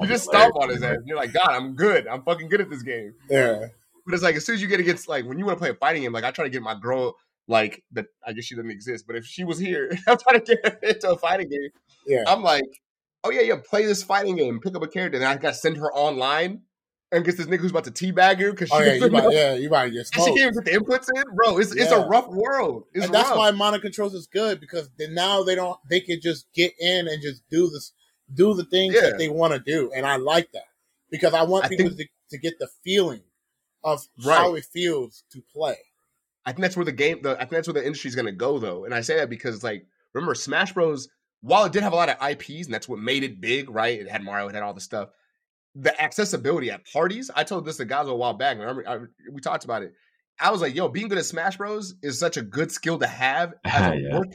You 0.00 0.06
just 0.06 0.24
stomp 0.24 0.56
on 0.56 0.70
his 0.70 0.82
ass. 0.82 0.96
You're 1.04 1.18
like, 1.18 1.32
God, 1.32 1.50
I'm 1.50 1.74
good. 1.74 2.06
I'm 2.06 2.22
fucking 2.22 2.48
good 2.48 2.62
at 2.62 2.70
this 2.70 2.82
game. 2.82 3.12
Yeah. 3.28 3.66
But 4.06 4.14
it's 4.14 4.22
like 4.22 4.36
as 4.36 4.46
soon 4.46 4.54
as 4.54 4.62
you 4.62 4.68
get 4.68 4.80
against 4.80 5.08
like 5.08 5.26
when 5.26 5.38
you 5.38 5.44
want 5.44 5.58
to 5.58 5.60
play 5.60 5.70
a 5.70 5.74
fighting 5.74 6.02
game, 6.02 6.12
like 6.12 6.24
I 6.24 6.30
try 6.30 6.44
to 6.44 6.50
get 6.50 6.62
my 6.62 6.74
girl 6.74 7.14
like 7.48 7.82
that 7.92 8.06
I 8.26 8.32
guess 8.32 8.44
she 8.44 8.54
doesn't 8.54 8.70
exist, 8.70 9.06
but 9.06 9.16
if 9.16 9.26
she 9.26 9.44
was 9.44 9.58
here, 9.58 9.90
I'm 10.08 10.18
trying 10.18 10.40
to 10.40 10.56
get 10.56 10.64
her 10.64 10.88
into 10.88 11.10
a 11.10 11.18
fighting 11.18 11.48
game. 11.48 11.70
Yeah. 12.06 12.24
I'm 12.26 12.42
like, 12.42 12.64
oh 13.24 13.30
yeah, 13.30 13.42
yeah, 13.42 13.56
play 13.62 13.86
this 13.86 14.02
fighting 14.02 14.36
game, 14.36 14.60
pick 14.60 14.74
up 14.74 14.82
a 14.82 14.88
character, 14.88 15.18
and 15.18 15.26
I 15.26 15.36
gotta 15.36 15.54
send 15.54 15.76
her 15.78 15.92
online 15.92 16.62
and 17.12 17.24
get 17.24 17.36
this 17.36 17.46
nigga 17.46 17.58
who's 17.58 17.72
about 17.72 17.84
to 17.84 17.90
teabag 17.90 18.40
her 18.40 18.50
because 18.52 18.70
oh, 18.72 18.80
yeah, 18.80 18.92
you 18.94 19.10
might, 19.10 19.32
yeah, 19.32 19.54
you 19.54 19.68
might 19.68 19.88
get 19.90 20.06
smoked. 20.06 20.28
And 20.28 20.36
she 20.36 20.42
can't 20.42 20.52
even 20.52 20.64
get 20.64 20.72
the 20.72 20.78
inputs 20.78 21.08
in, 21.14 21.34
bro. 21.34 21.58
It's 21.58 21.74
yeah. 21.74 21.84
it's 21.84 21.92
a 21.92 22.06
rough 22.06 22.28
world. 22.28 22.84
It's 22.94 23.04
and 23.04 23.14
that's 23.14 23.28
rough. 23.30 23.38
why 23.38 23.50
Modern 23.50 23.80
Controls 23.80 24.14
is 24.14 24.26
good 24.26 24.60
because 24.60 24.88
then 24.98 25.14
now 25.14 25.42
they 25.42 25.54
don't 25.54 25.78
they 25.88 26.00
can 26.00 26.20
just 26.20 26.46
get 26.54 26.72
in 26.78 27.08
and 27.08 27.22
just 27.22 27.42
do 27.50 27.68
this 27.68 27.92
do 28.32 28.54
the 28.54 28.64
things 28.64 28.94
yeah. 28.94 29.02
that 29.02 29.18
they 29.18 29.28
want 29.28 29.52
to 29.52 29.58
do, 29.58 29.90
and 29.94 30.06
I 30.06 30.16
like 30.16 30.52
that 30.52 30.68
because 31.10 31.34
I 31.34 31.42
want 31.42 31.64
I 31.64 31.68
people 31.68 31.88
think, 31.88 32.10
to, 32.30 32.36
to 32.36 32.38
get 32.38 32.58
the 32.58 32.68
feeling 32.84 33.22
of 33.82 34.06
right. 34.24 34.38
how 34.38 34.54
it 34.54 34.64
feels 34.64 35.24
to 35.32 35.42
play. 35.52 35.76
I 36.46 36.52
think 36.52 36.62
that's 36.62 36.76
where 36.76 36.84
the 36.84 36.92
game. 36.92 37.20
The, 37.22 37.34
I 37.34 37.40
think 37.40 37.50
that's 37.50 37.68
where 37.68 37.74
the 37.74 37.84
industry 37.84 38.08
is 38.08 38.14
going 38.14 38.26
to 38.26 38.32
go, 38.32 38.58
though. 38.58 38.84
And 38.84 38.94
I 38.94 39.00
say 39.00 39.16
that 39.16 39.30
because, 39.30 39.62
like, 39.62 39.86
remember, 40.14 40.34
Smash 40.34 40.72
Bros. 40.72 41.08
While 41.42 41.64
it 41.64 41.72
did 41.72 41.82
have 41.82 41.94
a 41.94 41.96
lot 41.96 42.10
of 42.10 42.30
IPs, 42.30 42.66
and 42.66 42.74
that's 42.74 42.86
what 42.86 42.98
made 42.98 43.22
it 43.22 43.40
big, 43.40 43.70
right? 43.70 43.98
It 43.98 44.10
had 44.10 44.22
Mario, 44.22 44.48
it 44.48 44.54
had 44.54 44.62
all 44.62 44.74
the 44.74 44.80
stuff. 44.80 45.08
The 45.74 45.98
accessibility 46.00 46.70
at 46.70 46.84
parties. 46.92 47.30
I 47.34 47.44
told 47.44 47.64
this 47.64 47.78
to 47.78 47.86
guys 47.86 48.08
a 48.08 48.14
while 48.14 48.34
back. 48.34 48.58
Remember, 48.58 48.86
I, 48.86 48.98
we 49.32 49.40
talked 49.40 49.64
about 49.64 49.82
it. 49.82 49.94
I 50.38 50.50
was 50.50 50.60
like, 50.60 50.74
"Yo, 50.74 50.88
being 50.88 51.08
good 51.08 51.18
at 51.18 51.24
Smash 51.24 51.56
Bros. 51.56 51.94
is 52.02 52.18
such 52.18 52.36
a 52.36 52.42
good 52.42 52.72
skill 52.72 52.98
to 52.98 53.06
have 53.06 53.54
as 53.64 53.92
a 53.92 54.00
yeah. 54.00 54.18
work 54.18 54.28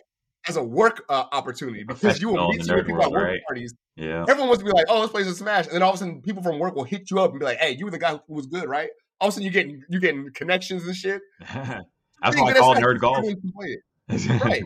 as 0.48 0.58
a 0.58 0.64
work 0.64 1.04
uh, 1.10 1.26
opportunity 1.32 1.84
because 1.84 2.22
you 2.22 2.30
will 2.30 2.50
meet 2.50 2.64
some 2.64 2.78
people 2.78 3.02
at 3.02 3.12
work 3.12 3.24
right? 3.24 3.40
parties. 3.48 3.74
Yeah, 3.96 4.26
everyone 4.28 4.50
wants 4.50 4.64
to 4.64 4.66
be 4.66 4.72
like, 4.72 4.86
"Oh, 4.90 5.00
let's 5.00 5.12
play 5.12 5.24
some 5.24 5.34
Smash," 5.34 5.66
and 5.66 5.76
then 5.76 5.84
all 5.84 5.90
of 5.90 5.96
a 5.96 5.98
sudden, 6.00 6.22
people 6.22 6.44
from 6.44 6.60
work 6.60 6.76
will 6.76 6.84
hit 6.84 7.12
you 7.12 7.20
up 7.20 7.32
and 7.32 7.40
be 7.40 7.46
like, 7.46 7.58
"Hey, 7.58 7.72
you 7.72 7.86
were 7.86 7.92
the 7.92 8.00
guy 8.00 8.20
who 8.28 8.34
was 8.34 8.46
good, 8.48 8.68
right?" 8.68 8.90
All 9.20 9.30
of 9.30 9.32
a 9.32 9.36
sudden, 9.36 9.46
you 9.46 9.52
getting 9.52 9.84
you 9.90 10.00
getting 10.00 10.32
connections 10.34 10.86
and 10.86 10.96
shit. 10.96 11.22
That's 12.22 12.36
why 12.38 12.52
I 12.52 12.54
call 12.54 12.76
nerd 12.76 13.00
golf. 13.00 13.26
right. 14.44 14.64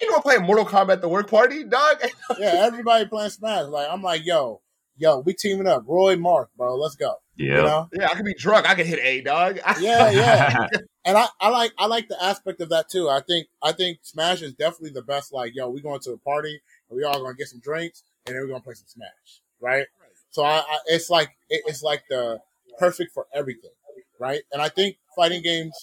You 0.00 0.10
know, 0.10 0.20
play 0.20 0.38
Mortal 0.38 0.64
Kombat 0.64 0.92
at 0.94 1.00
the 1.02 1.08
work 1.08 1.28
party, 1.28 1.64
dog. 1.64 1.98
yeah, 2.38 2.54
everybody 2.56 3.06
playing 3.06 3.30
Smash. 3.30 3.66
Like 3.66 3.88
I'm 3.90 4.02
like, 4.02 4.24
yo, 4.24 4.62
yo, 5.00 5.18
we 5.20 5.34
teaming 5.34 5.66
up. 5.66 5.84
Roy, 5.86 6.16
Marth, 6.16 6.46
bro, 6.56 6.76
let's 6.76 6.94
go. 6.94 7.14
Yeah, 7.36 7.46
you 7.46 7.62
know? 7.62 7.88
yeah. 7.92 8.08
I 8.10 8.14
could 8.14 8.26
be 8.26 8.34
drunk. 8.34 8.68
I 8.68 8.74
could 8.74 8.86
hit 8.86 8.98
A, 9.02 9.22
dog. 9.22 9.58
yeah, 9.80 10.10
yeah. 10.10 10.66
and 11.04 11.16
I, 11.16 11.26
I 11.40 11.48
like, 11.48 11.72
I 11.78 11.86
like 11.86 12.08
the 12.08 12.22
aspect 12.22 12.60
of 12.60 12.68
that 12.68 12.90
too. 12.90 13.08
I 13.08 13.20
think, 13.26 13.48
I 13.62 13.72
think 13.72 13.98
Smash 14.02 14.42
is 14.42 14.52
definitely 14.54 14.90
the 14.90 15.02
best. 15.02 15.32
Like, 15.32 15.54
yo, 15.54 15.68
we 15.70 15.80
going 15.80 16.00
to 16.00 16.12
a 16.12 16.18
party 16.18 16.60
and 16.88 16.96
we 16.96 17.04
all 17.04 17.20
gonna 17.20 17.34
get 17.34 17.48
some 17.48 17.60
drinks 17.60 18.04
and 18.26 18.34
then 18.34 18.42
we're 18.42 18.48
gonna 18.48 18.60
play 18.60 18.74
some 18.74 18.88
Smash, 18.88 19.40
right? 19.60 19.86
right. 20.00 20.10
So 20.30 20.44
I, 20.44 20.58
I, 20.58 20.78
it's 20.86 21.08
like, 21.08 21.30
it, 21.48 21.62
it's 21.66 21.82
like 21.82 22.02
the 22.10 22.38
perfect 22.78 23.12
for 23.12 23.26
everything, 23.34 23.70
right? 24.18 24.42
And 24.52 24.60
I 24.60 24.68
think 24.68 24.98
fighting 25.16 25.42
games 25.42 25.74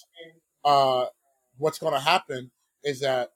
uh, 0.68 1.06
what's 1.56 1.78
going 1.78 1.94
to 1.94 2.00
happen 2.00 2.50
is 2.84 3.00
that 3.00 3.32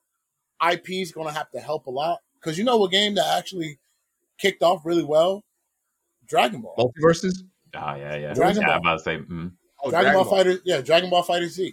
IP 0.71 0.91
is 0.91 1.13
going 1.13 1.27
to 1.27 1.33
have 1.33 1.51
to 1.53 1.61
help 1.61 1.87
a 1.87 1.91
lot 1.91 2.19
because 2.39 2.59
you 2.59 2.65
know 2.65 2.85
a 2.85 2.91
game 2.91 3.15
that 3.15 3.39
actually 3.39 3.79
kicked 4.39 4.63
off 4.63 4.85
really 4.85 5.05
well. 5.05 5.43
Dragon 6.29 6.61
Ball. 6.61 6.77
Multiverses? 6.77 7.39
Oh 7.75 7.95
yeah, 7.95 8.17
yeah. 8.17 8.35
Dragon 8.35 8.61
yeah, 8.61 8.69
Ball. 8.69 8.75
I'm 8.77 8.81
about 8.81 8.99
to 8.99 9.03
say. 9.03 9.17
Mm. 9.17 9.53
Oh, 9.83 9.91
Dragon, 9.91 10.13
Dragon 10.13 10.13
Ball, 10.13 10.25
Ball 10.25 10.39
Fighter, 10.39 10.59
yeah, 10.65 10.81
Dragon 10.83 11.11
Ball 11.11 11.25
FighterZ. 11.25 11.73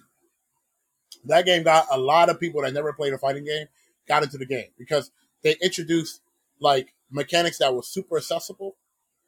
That 1.25 1.45
game 1.45 1.63
got 1.63 1.87
a 1.91 1.97
lot 1.97 2.29
of 2.29 2.39
people 2.39 2.61
that 2.61 2.73
never 2.73 2.93
played 2.93 3.13
a 3.13 3.17
fighting 3.17 3.43
game 3.43 3.67
got 4.07 4.23
into 4.23 4.37
the 4.37 4.45
game 4.45 4.69
because 4.77 5.11
they 5.43 5.57
introduced 5.61 6.21
like 6.61 6.93
mechanics 7.11 7.57
that 7.57 7.75
were 7.75 7.83
super 7.83 8.17
accessible 8.17 8.77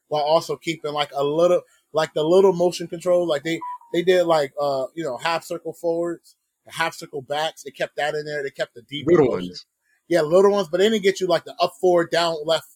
while 0.08 0.24
also 0.24 0.56
keeping 0.56 0.94
like 0.94 1.12
a 1.14 1.24
little 1.24 1.62
like 1.92 2.14
the 2.14 2.24
little 2.24 2.54
motion 2.54 2.88
control. 2.88 3.28
Like 3.28 3.44
they 3.44 3.60
they 3.94 4.04
did 4.04 4.24
like 4.24 4.54
uh 4.60 4.86
you 4.96 5.04
know 5.04 5.18
half 5.18 5.44
circle 5.44 5.74
forwards, 5.74 6.36
half 6.68 6.94
circle 6.94 7.22
backs. 7.22 7.64
They 7.64 7.72
kept 7.72 7.96
that 7.98 8.16
in 8.16 8.26
there. 8.26 8.44
They 8.44 8.52
kept 8.52 8.74
the 8.74 8.82
deep 8.82 9.08
little 9.08 9.28
motion. 9.28 9.50
ones. 9.50 9.66
Yeah, 10.08 10.22
little 10.22 10.52
ones, 10.52 10.68
but 10.70 10.80
they 10.80 10.90
didn't 10.90 11.04
get 11.04 11.22
you 11.22 11.28
like 11.28 11.46
the 11.46 11.56
up 11.60 11.74
forward, 11.80 12.12
down 12.12 12.36
left, 12.46 12.68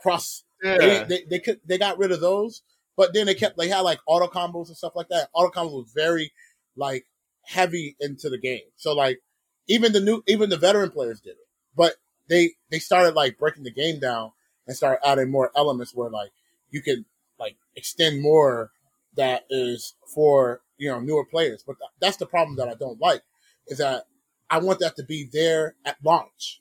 cross. 0.00 0.44
Yeah. 0.62 0.78
They 0.78 1.04
they 1.04 1.24
they, 1.28 1.38
could, 1.40 1.60
they 1.66 1.78
got 1.78 1.98
rid 1.98 2.12
of 2.12 2.20
those, 2.20 2.62
but 2.96 3.12
then 3.12 3.26
they 3.26 3.34
kept 3.34 3.58
they 3.58 3.68
had 3.68 3.80
like 3.80 3.98
auto 4.06 4.28
combos 4.28 4.68
and 4.68 4.76
stuff 4.76 4.92
like 4.94 5.08
that. 5.08 5.28
Auto 5.32 5.50
combos 5.50 5.72
was 5.72 5.92
very 5.94 6.32
like 6.76 7.04
heavy 7.44 7.96
into 8.00 8.30
the 8.30 8.38
game. 8.38 8.62
So 8.76 8.92
like 8.92 9.20
even 9.68 9.92
the 9.92 10.00
new 10.00 10.22
even 10.26 10.50
the 10.50 10.56
veteran 10.56 10.90
players 10.90 11.20
did 11.20 11.30
it. 11.30 11.48
But 11.76 11.94
they 12.28 12.52
they 12.70 12.78
started 12.78 13.14
like 13.14 13.38
breaking 13.38 13.64
the 13.64 13.72
game 13.72 13.98
down 13.98 14.32
and 14.66 14.76
started 14.76 15.06
adding 15.06 15.30
more 15.30 15.50
elements 15.56 15.94
where 15.94 16.10
like 16.10 16.30
you 16.70 16.82
could 16.82 17.04
like 17.38 17.56
extend 17.76 18.22
more 18.22 18.70
that 19.16 19.44
is 19.50 19.94
for 20.14 20.62
you 20.78 20.90
know 20.90 21.00
newer 21.00 21.24
players. 21.24 21.64
But 21.66 21.76
that's 22.00 22.16
the 22.16 22.26
problem 22.26 22.56
that 22.56 22.68
I 22.68 22.74
don't 22.74 23.00
like 23.00 23.22
is 23.66 23.78
that 23.78 24.04
I 24.50 24.58
want 24.58 24.80
that 24.80 24.96
to 24.96 25.04
be 25.04 25.28
there 25.32 25.76
at 25.84 25.96
launch, 26.04 26.60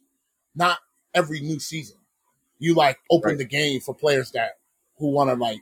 not 0.56 0.80
every 1.14 1.42
new 1.42 1.60
season. 1.60 1.98
You 2.60 2.76
like 2.76 3.00
open 3.10 3.32
right. 3.32 3.38
the 3.38 3.46
game 3.46 3.82
for 3.82 3.94
players 3.96 4.32
that 4.32 4.60
who 4.98 5.12
want 5.12 5.30
to 5.30 5.36
like 5.36 5.62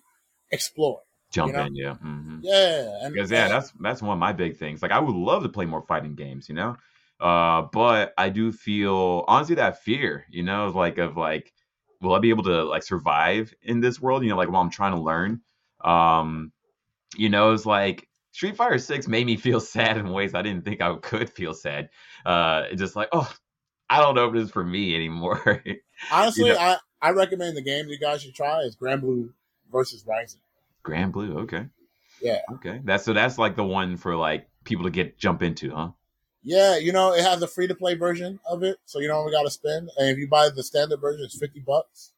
explore 0.52 1.02
jump 1.32 1.52
you 1.52 1.58
know? 1.58 1.65
in, 1.65 1.75
yeah, 1.75 1.95
mm-hmm. 2.04 2.39
yeah, 2.41 3.06
and, 3.06 3.13
because 3.13 3.32
yeah, 3.32 3.47
that's 3.47 3.71
that's 3.80 4.02
one 4.02 4.13
of 4.13 4.19
my 4.19 4.34
big 4.34 4.58
things. 4.58 4.82
Like 4.82 4.91
I 4.91 4.99
would 4.99 5.15
love 5.15 5.43
to 5.43 5.49
play 5.49 5.65
more 5.65 5.84
fighting 5.84 6.15
games, 6.15 6.49
you 6.49 6.56
know, 6.56 6.75
uh, 7.19 7.63
but 7.73 8.13
I 8.17 8.30
do 8.30 8.52
feel 8.52 9.25
honestly 9.28 9.56
that 9.56 9.84
fear, 9.84 10.25
you 10.30 10.43
know, 10.43 10.67
like 10.69 10.97
of 10.97 11.17
like, 11.17 11.54
will 12.02 12.13
I 12.13 12.19
be 12.19 12.30
able 12.30 12.43
to 12.43 12.63
like 12.63 12.84
survive 12.84 13.54
in 13.62 13.82
this 13.82 13.99
world? 13.99 14.23
You 14.23 14.30
know, 14.30 14.38
like 14.38 14.49
while 14.49 14.62
I'm 14.62 14.69
trying 14.69 14.93
to 14.93 15.02
learn, 15.02 15.41
um, 15.82 16.52
you 17.15 17.30
know, 17.30 17.54
it's 17.54 17.65
like 17.65 18.08
Street 18.32 18.56
Fighter 18.56 18.80
Six 18.80 19.08
made 19.08 19.26
me 19.26 19.38
feel 19.38 19.60
sad 19.60 19.98
in 19.98 20.12
ways 20.12 20.34
I 20.34 20.41
didn't 20.41 20.65
think 20.65 20.82
I 20.82 20.95
could 20.95 21.30
feel 21.30 21.54
sad. 21.54 21.89
Uh, 22.26 22.74
just 22.76 22.95
like, 22.95 23.10
oh, 23.12 23.32
I 23.89 24.00
don't 24.00 24.15
know 24.15 24.28
if 24.28 24.34
this 24.34 24.43
is 24.45 24.52
for 24.52 24.63
me 24.63 24.95
anymore. 24.95 25.63
Honestly, 26.12 26.48
you 26.48 26.54
know? 26.54 26.60
I 26.60 26.78
I 27.02 27.12
recommend 27.12 27.58
the 27.58 27.62
game 27.62 27.88
you 27.88 28.00
guys 28.00 28.22
should 28.22 28.36
try 28.36 28.62
is 28.62 28.76
GranBlue 28.76 29.30
versus 29.72 30.06
Rising. 30.08 30.41
GranBlue, 30.84 31.43
okay. 31.43 31.65
Yeah. 32.22 32.39
Okay. 32.54 32.82
That's 32.84 33.06
so 33.06 33.13
that's 33.13 33.38
like 33.38 33.56
the 33.56 33.63
one 33.63 33.98
for 33.98 34.15
like 34.15 34.48
people 34.63 34.86
to 34.86 34.91
get 34.91 35.17
jump 35.17 35.41
into, 35.41 35.72
huh? 35.72 35.91
Yeah, 36.43 36.78
you 36.78 36.93
know, 36.93 37.13
it 37.13 37.24
has 37.24 37.41
a 37.41 37.48
free 37.48 37.67
to 37.67 37.76
play 37.76 37.95
version 37.95 38.39
of 38.50 38.63
it, 38.63 38.78
so 38.86 39.00
you 39.00 39.08
don't 39.08 39.17
only 39.17 39.32
gotta 39.32 39.50
spend. 39.50 39.89
And 39.98 40.10
if 40.10 40.17
you 40.17 40.28
buy 40.28 40.50
the 40.50 40.63
standard 40.63 41.02
version, 41.02 41.26
it's 41.26 41.38
fifty 41.38 41.60
bucks. 41.60 42.13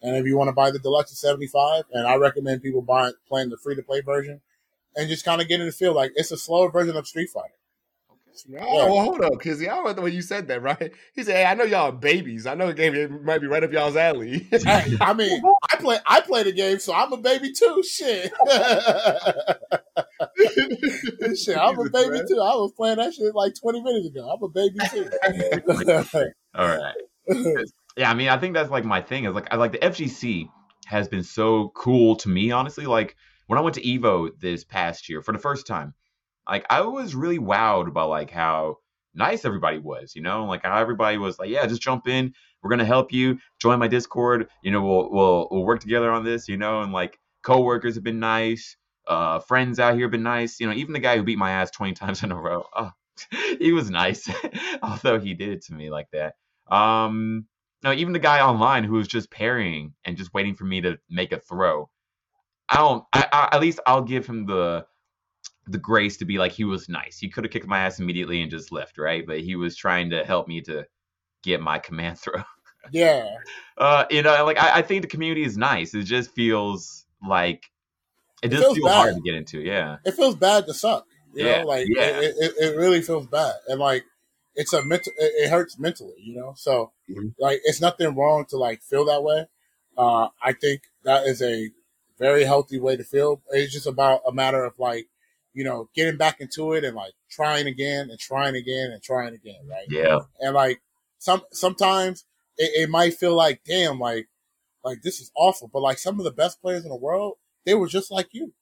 And 0.00 0.16
if 0.16 0.26
you 0.26 0.36
want 0.36 0.48
to 0.48 0.52
buy 0.52 0.70
the 0.70 0.78
deluxe, 0.78 1.10
it's 1.10 1.20
seventy 1.20 1.46
five. 1.46 1.84
And 1.92 2.06
I 2.06 2.16
recommend 2.16 2.62
people 2.62 2.82
buying 2.82 3.14
playing 3.28 3.50
the 3.50 3.56
free 3.56 3.76
to 3.76 3.82
play 3.82 4.00
version 4.00 4.40
and 4.96 5.08
just 5.08 5.24
kind 5.24 5.40
of 5.40 5.48
get 5.48 5.60
in 5.60 5.66
the 5.66 5.72
feel 5.72 5.94
like 5.94 6.12
it's 6.16 6.32
a 6.32 6.36
slower 6.36 6.70
version 6.70 6.96
of 6.96 7.06
Street 7.06 7.30
Fighter. 7.30 7.54
Oh, 8.38 8.44
yeah. 8.46 8.84
well, 8.84 9.02
hold 9.02 9.20
up, 9.22 9.40
Kizzie. 9.40 9.68
I 9.68 9.74
don't 9.74 9.84
like 9.84 9.96
the 9.96 10.02
way 10.02 10.10
you 10.10 10.22
said 10.22 10.46
that, 10.48 10.62
right? 10.62 10.92
He 11.14 11.24
said, 11.24 11.36
"Hey, 11.36 11.44
I 11.44 11.54
know 11.54 11.64
y'all 11.64 11.88
are 11.88 11.92
babies. 11.92 12.46
I 12.46 12.54
know 12.54 12.68
the 12.68 12.74
game 12.74 13.24
might 13.24 13.40
be 13.40 13.48
right 13.48 13.64
up 13.64 13.72
y'all's 13.72 13.96
alley." 13.96 14.46
hey, 14.50 14.96
I 15.00 15.12
mean, 15.12 15.42
I 15.72 15.76
play, 15.76 15.98
I 16.06 16.20
play 16.20 16.44
the 16.44 16.52
game, 16.52 16.78
so 16.78 16.94
I'm 16.94 17.12
a 17.12 17.16
baby 17.16 17.52
too. 17.52 17.82
Shit, 17.82 18.32
shit, 21.36 21.58
I'm 21.58 21.76
a 21.78 21.90
baby 21.90 22.20
too. 22.28 22.40
I 22.40 22.54
was 22.54 22.72
playing 22.76 22.98
that 22.98 23.14
shit 23.14 23.34
like 23.34 23.54
20 23.60 23.82
minutes 23.82 24.06
ago. 24.06 24.30
I'm 24.30 24.40
a 24.42 24.48
baby 24.48 24.78
too. 24.92 25.10
All 26.54 26.68
right. 26.68 26.94
Yeah, 27.98 28.10
I 28.10 28.14
mean, 28.14 28.28
I 28.30 28.38
think 28.38 28.54
that's 28.54 28.70
like 28.70 28.84
my 28.86 29.02
thing. 29.02 29.26
Is 29.26 29.34
like, 29.34 29.48
I 29.52 29.56
like 29.56 29.72
the 29.72 29.78
FGC 29.78 30.48
has 30.86 31.08
been 31.08 31.24
so 31.24 31.70
cool 31.76 32.16
to 32.16 32.30
me, 32.30 32.52
honestly. 32.52 32.86
Like 32.86 33.16
when 33.48 33.58
I 33.58 33.62
went 33.62 33.74
to 33.76 33.82
Evo 33.82 34.30
this 34.40 34.64
past 34.64 35.08
year 35.10 35.22
for 35.22 35.32
the 35.32 35.38
first 35.38 35.66
time 35.66 35.94
like 36.48 36.66
I 36.70 36.80
was 36.82 37.14
really 37.14 37.38
wowed 37.38 37.92
by 37.92 38.04
like 38.04 38.30
how 38.30 38.78
nice 39.14 39.44
everybody 39.44 39.78
was, 39.78 40.14
you 40.16 40.22
know, 40.22 40.46
like 40.46 40.64
how 40.64 40.78
everybody 40.78 41.18
was 41.18 41.38
like, 41.38 41.50
yeah, 41.50 41.66
just 41.66 41.82
jump 41.82 42.08
in, 42.08 42.34
we're 42.62 42.70
gonna 42.70 42.84
help 42.84 43.12
you, 43.12 43.38
join 43.60 43.78
my 43.78 43.88
Discord, 43.88 44.48
you 44.62 44.70
know, 44.72 44.82
we'll 44.82 45.10
we'll 45.12 45.48
we'll 45.50 45.64
work 45.64 45.80
together 45.80 46.10
on 46.10 46.24
this, 46.24 46.48
you 46.48 46.56
know, 46.56 46.82
and 46.82 46.92
like 46.92 47.18
coworkers 47.42 47.96
have 47.96 48.04
been 48.04 48.20
nice, 48.20 48.76
uh, 49.08 49.40
friends 49.40 49.78
out 49.78 49.94
here 49.94 50.04
have 50.04 50.12
been 50.12 50.22
nice, 50.22 50.60
you 50.60 50.66
know, 50.66 50.74
even 50.74 50.92
the 50.94 51.00
guy 51.00 51.16
who 51.16 51.22
beat 51.22 51.38
my 51.38 51.50
ass 51.52 51.70
twenty 51.70 51.94
times 51.94 52.22
in 52.22 52.32
a 52.32 52.36
row, 52.40 52.64
oh, 52.76 52.92
he 53.60 53.72
was 53.72 53.90
nice, 53.90 54.30
although 54.82 55.20
he 55.20 55.34
did 55.34 55.50
it 55.50 55.64
to 55.66 55.74
me 55.74 55.90
like 55.90 56.08
that. 56.12 56.34
Um, 56.74 57.46
no, 57.82 57.92
even 57.92 58.12
the 58.12 58.18
guy 58.18 58.40
online 58.40 58.84
who 58.84 58.94
was 58.94 59.08
just 59.08 59.30
parrying 59.30 59.94
and 60.04 60.16
just 60.16 60.34
waiting 60.34 60.54
for 60.54 60.64
me 60.64 60.80
to 60.80 60.98
make 61.08 61.32
a 61.32 61.38
throw. 61.38 61.88
I 62.68 62.76
don't. 62.76 63.04
I, 63.12 63.26
I, 63.32 63.48
at 63.56 63.60
least 63.60 63.80
I'll 63.86 64.02
give 64.02 64.26
him 64.26 64.46
the 64.46 64.86
the 65.66 65.78
grace 65.78 66.16
to 66.18 66.24
be 66.24 66.38
like 66.38 66.52
he 66.52 66.64
was 66.64 66.88
nice. 66.88 67.18
He 67.18 67.28
could 67.28 67.44
have 67.44 67.52
kicked 67.52 67.66
my 67.66 67.80
ass 67.80 67.98
immediately 67.98 68.42
and 68.42 68.50
just 68.50 68.72
left, 68.72 68.98
right? 68.98 69.26
But 69.26 69.40
he 69.40 69.56
was 69.56 69.76
trying 69.76 70.10
to 70.10 70.24
help 70.24 70.48
me 70.48 70.60
to 70.62 70.86
get 71.42 71.60
my 71.60 71.78
command 71.78 72.18
throw. 72.18 72.42
yeah. 72.92 73.28
Uh, 73.76 74.04
you 74.10 74.22
know, 74.22 74.44
like 74.44 74.58
I, 74.58 74.78
I, 74.78 74.82
think 74.82 75.02
the 75.02 75.08
community 75.08 75.44
is 75.44 75.56
nice. 75.56 75.94
It 75.94 76.02
just 76.02 76.32
feels 76.32 77.06
like 77.24 77.70
it, 78.42 78.52
it 78.52 78.56
just 78.56 78.74
feels, 78.74 78.90
hard 78.90 79.14
to 79.14 79.20
get 79.20 79.36
into. 79.36 79.60
Yeah. 79.60 79.98
It 80.04 80.14
feels 80.14 80.34
bad 80.34 80.66
to 80.66 80.74
suck. 80.74 81.06
You 81.32 81.46
yeah. 81.46 81.62
know, 81.62 81.68
like 81.68 81.86
yeah. 81.88 82.02
it, 82.02 82.34
it, 82.38 82.54
it, 82.58 82.76
really 82.76 83.00
feels 83.00 83.28
bad, 83.28 83.54
and 83.68 83.78
like 83.78 84.04
it's 84.58 84.74
a 84.74 84.84
mental. 84.84 85.12
It, 85.16 85.48
hurts 85.48 85.78
mentally. 85.78 86.16
You 86.18 86.36
know, 86.36 86.52
so 86.56 86.92
mm-hmm. 87.08 87.28
like 87.38 87.60
it's 87.64 87.80
nothing 87.80 88.14
wrong 88.14 88.44
to 88.50 88.58
like 88.58 88.82
feel 88.82 89.06
that 89.06 89.22
way. 89.22 89.46
Uh, 89.96 90.28
I 90.42 90.52
think 90.52 90.82
that 91.04 91.26
is 91.26 91.40
a 91.40 91.70
very 92.18 92.44
healthy 92.44 92.78
way 92.78 92.96
to 92.96 93.04
feel. 93.04 93.40
It's 93.50 93.72
just 93.72 93.86
about 93.86 94.20
a 94.26 94.32
matter 94.32 94.64
of 94.64 94.78
like 94.78 95.08
you 95.58 95.64
know, 95.64 95.88
getting 95.92 96.16
back 96.16 96.40
into 96.40 96.72
it 96.74 96.84
and 96.84 96.94
like 96.94 97.14
trying 97.28 97.66
again 97.66 98.10
and 98.10 98.18
trying 98.18 98.54
again 98.54 98.92
and 98.92 99.02
trying 99.02 99.34
again, 99.34 99.60
right? 99.68 99.86
Yeah. 99.88 100.20
And 100.40 100.54
like 100.54 100.80
some 101.18 101.42
sometimes 101.50 102.24
it, 102.56 102.82
it 102.82 102.88
might 102.88 103.14
feel 103.14 103.34
like, 103.34 103.62
damn, 103.64 103.98
like 103.98 104.28
like 104.84 105.02
this 105.02 105.20
is 105.20 105.32
awful. 105.34 105.68
But 105.72 105.82
like 105.82 105.98
some 105.98 106.20
of 106.20 106.24
the 106.24 106.30
best 106.30 106.60
players 106.60 106.84
in 106.84 106.90
the 106.90 106.96
world, 106.96 107.38
they 107.64 107.74
were 107.74 107.88
just 107.88 108.10
like 108.10 108.28
you. 108.30 108.52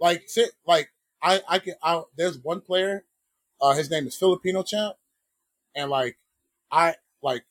Like 0.00 0.24
sit 0.26 0.52
like 0.66 0.88
I 1.22 1.40
I 1.48 1.58
can 1.58 1.74
I 1.82 2.02
there's 2.16 2.38
one 2.38 2.62
player, 2.62 3.04
uh 3.64 3.74
his 3.74 3.90
name 3.90 4.06
is 4.06 4.14
Filipino 4.14 4.62
champ, 4.62 4.96
and 5.74 5.90
like 5.90 6.16
I 6.70 6.96
like 7.22 7.44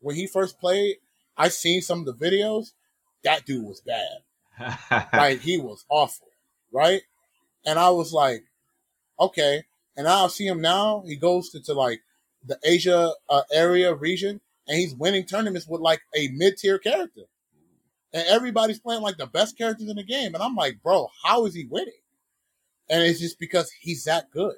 when 0.00 0.16
he 0.16 0.26
first 0.26 0.58
played, 0.58 0.96
I 1.36 1.48
seen 1.48 1.80
some 1.80 2.00
of 2.00 2.06
the 2.06 2.14
videos, 2.14 2.72
that 3.24 3.46
dude 3.46 3.64
was 3.64 3.80
bad. 3.80 5.08
like 5.12 5.40
he 5.40 5.58
was 5.58 5.84
awful, 5.88 6.28
right? 6.72 7.02
And 7.64 7.78
I 7.78 7.90
was 7.90 8.12
like, 8.12 8.44
okay. 9.18 9.64
And 9.96 10.08
I 10.08 10.26
see 10.28 10.46
him 10.46 10.60
now. 10.60 11.02
He 11.06 11.16
goes 11.16 11.50
to, 11.50 11.60
to 11.62 11.74
like 11.74 12.00
the 12.44 12.58
Asia 12.64 13.12
uh, 13.28 13.42
area 13.52 13.94
region 13.94 14.40
and 14.66 14.78
he's 14.78 14.94
winning 14.94 15.24
tournaments 15.24 15.66
with 15.66 15.80
like 15.80 16.00
a 16.16 16.28
mid 16.28 16.56
tier 16.56 16.78
character. 16.78 17.22
And 18.12 18.26
everybody's 18.26 18.80
playing 18.80 19.02
like 19.02 19.18
the 19.18 19.26
best 19.26 19.56
characters 19.56 19.88
in 19.88 19.96
the 19.96 20.02
game. 20.02 20.34
And 20.34 20.42
I'm 20.42 20.56
like, 20.56 20.82
bro, 20.82 21.08
how 21.24 21.46
is 21.46 21.54
he 21.54 21.66
winning? 21.66 21.92
And 22.88 23.02
it's 23.02 23.20
just 23.20 23.38
because 23.38 23.70
he's 23.70 24.04
that 24.04 24.30
good. 24.32 24.56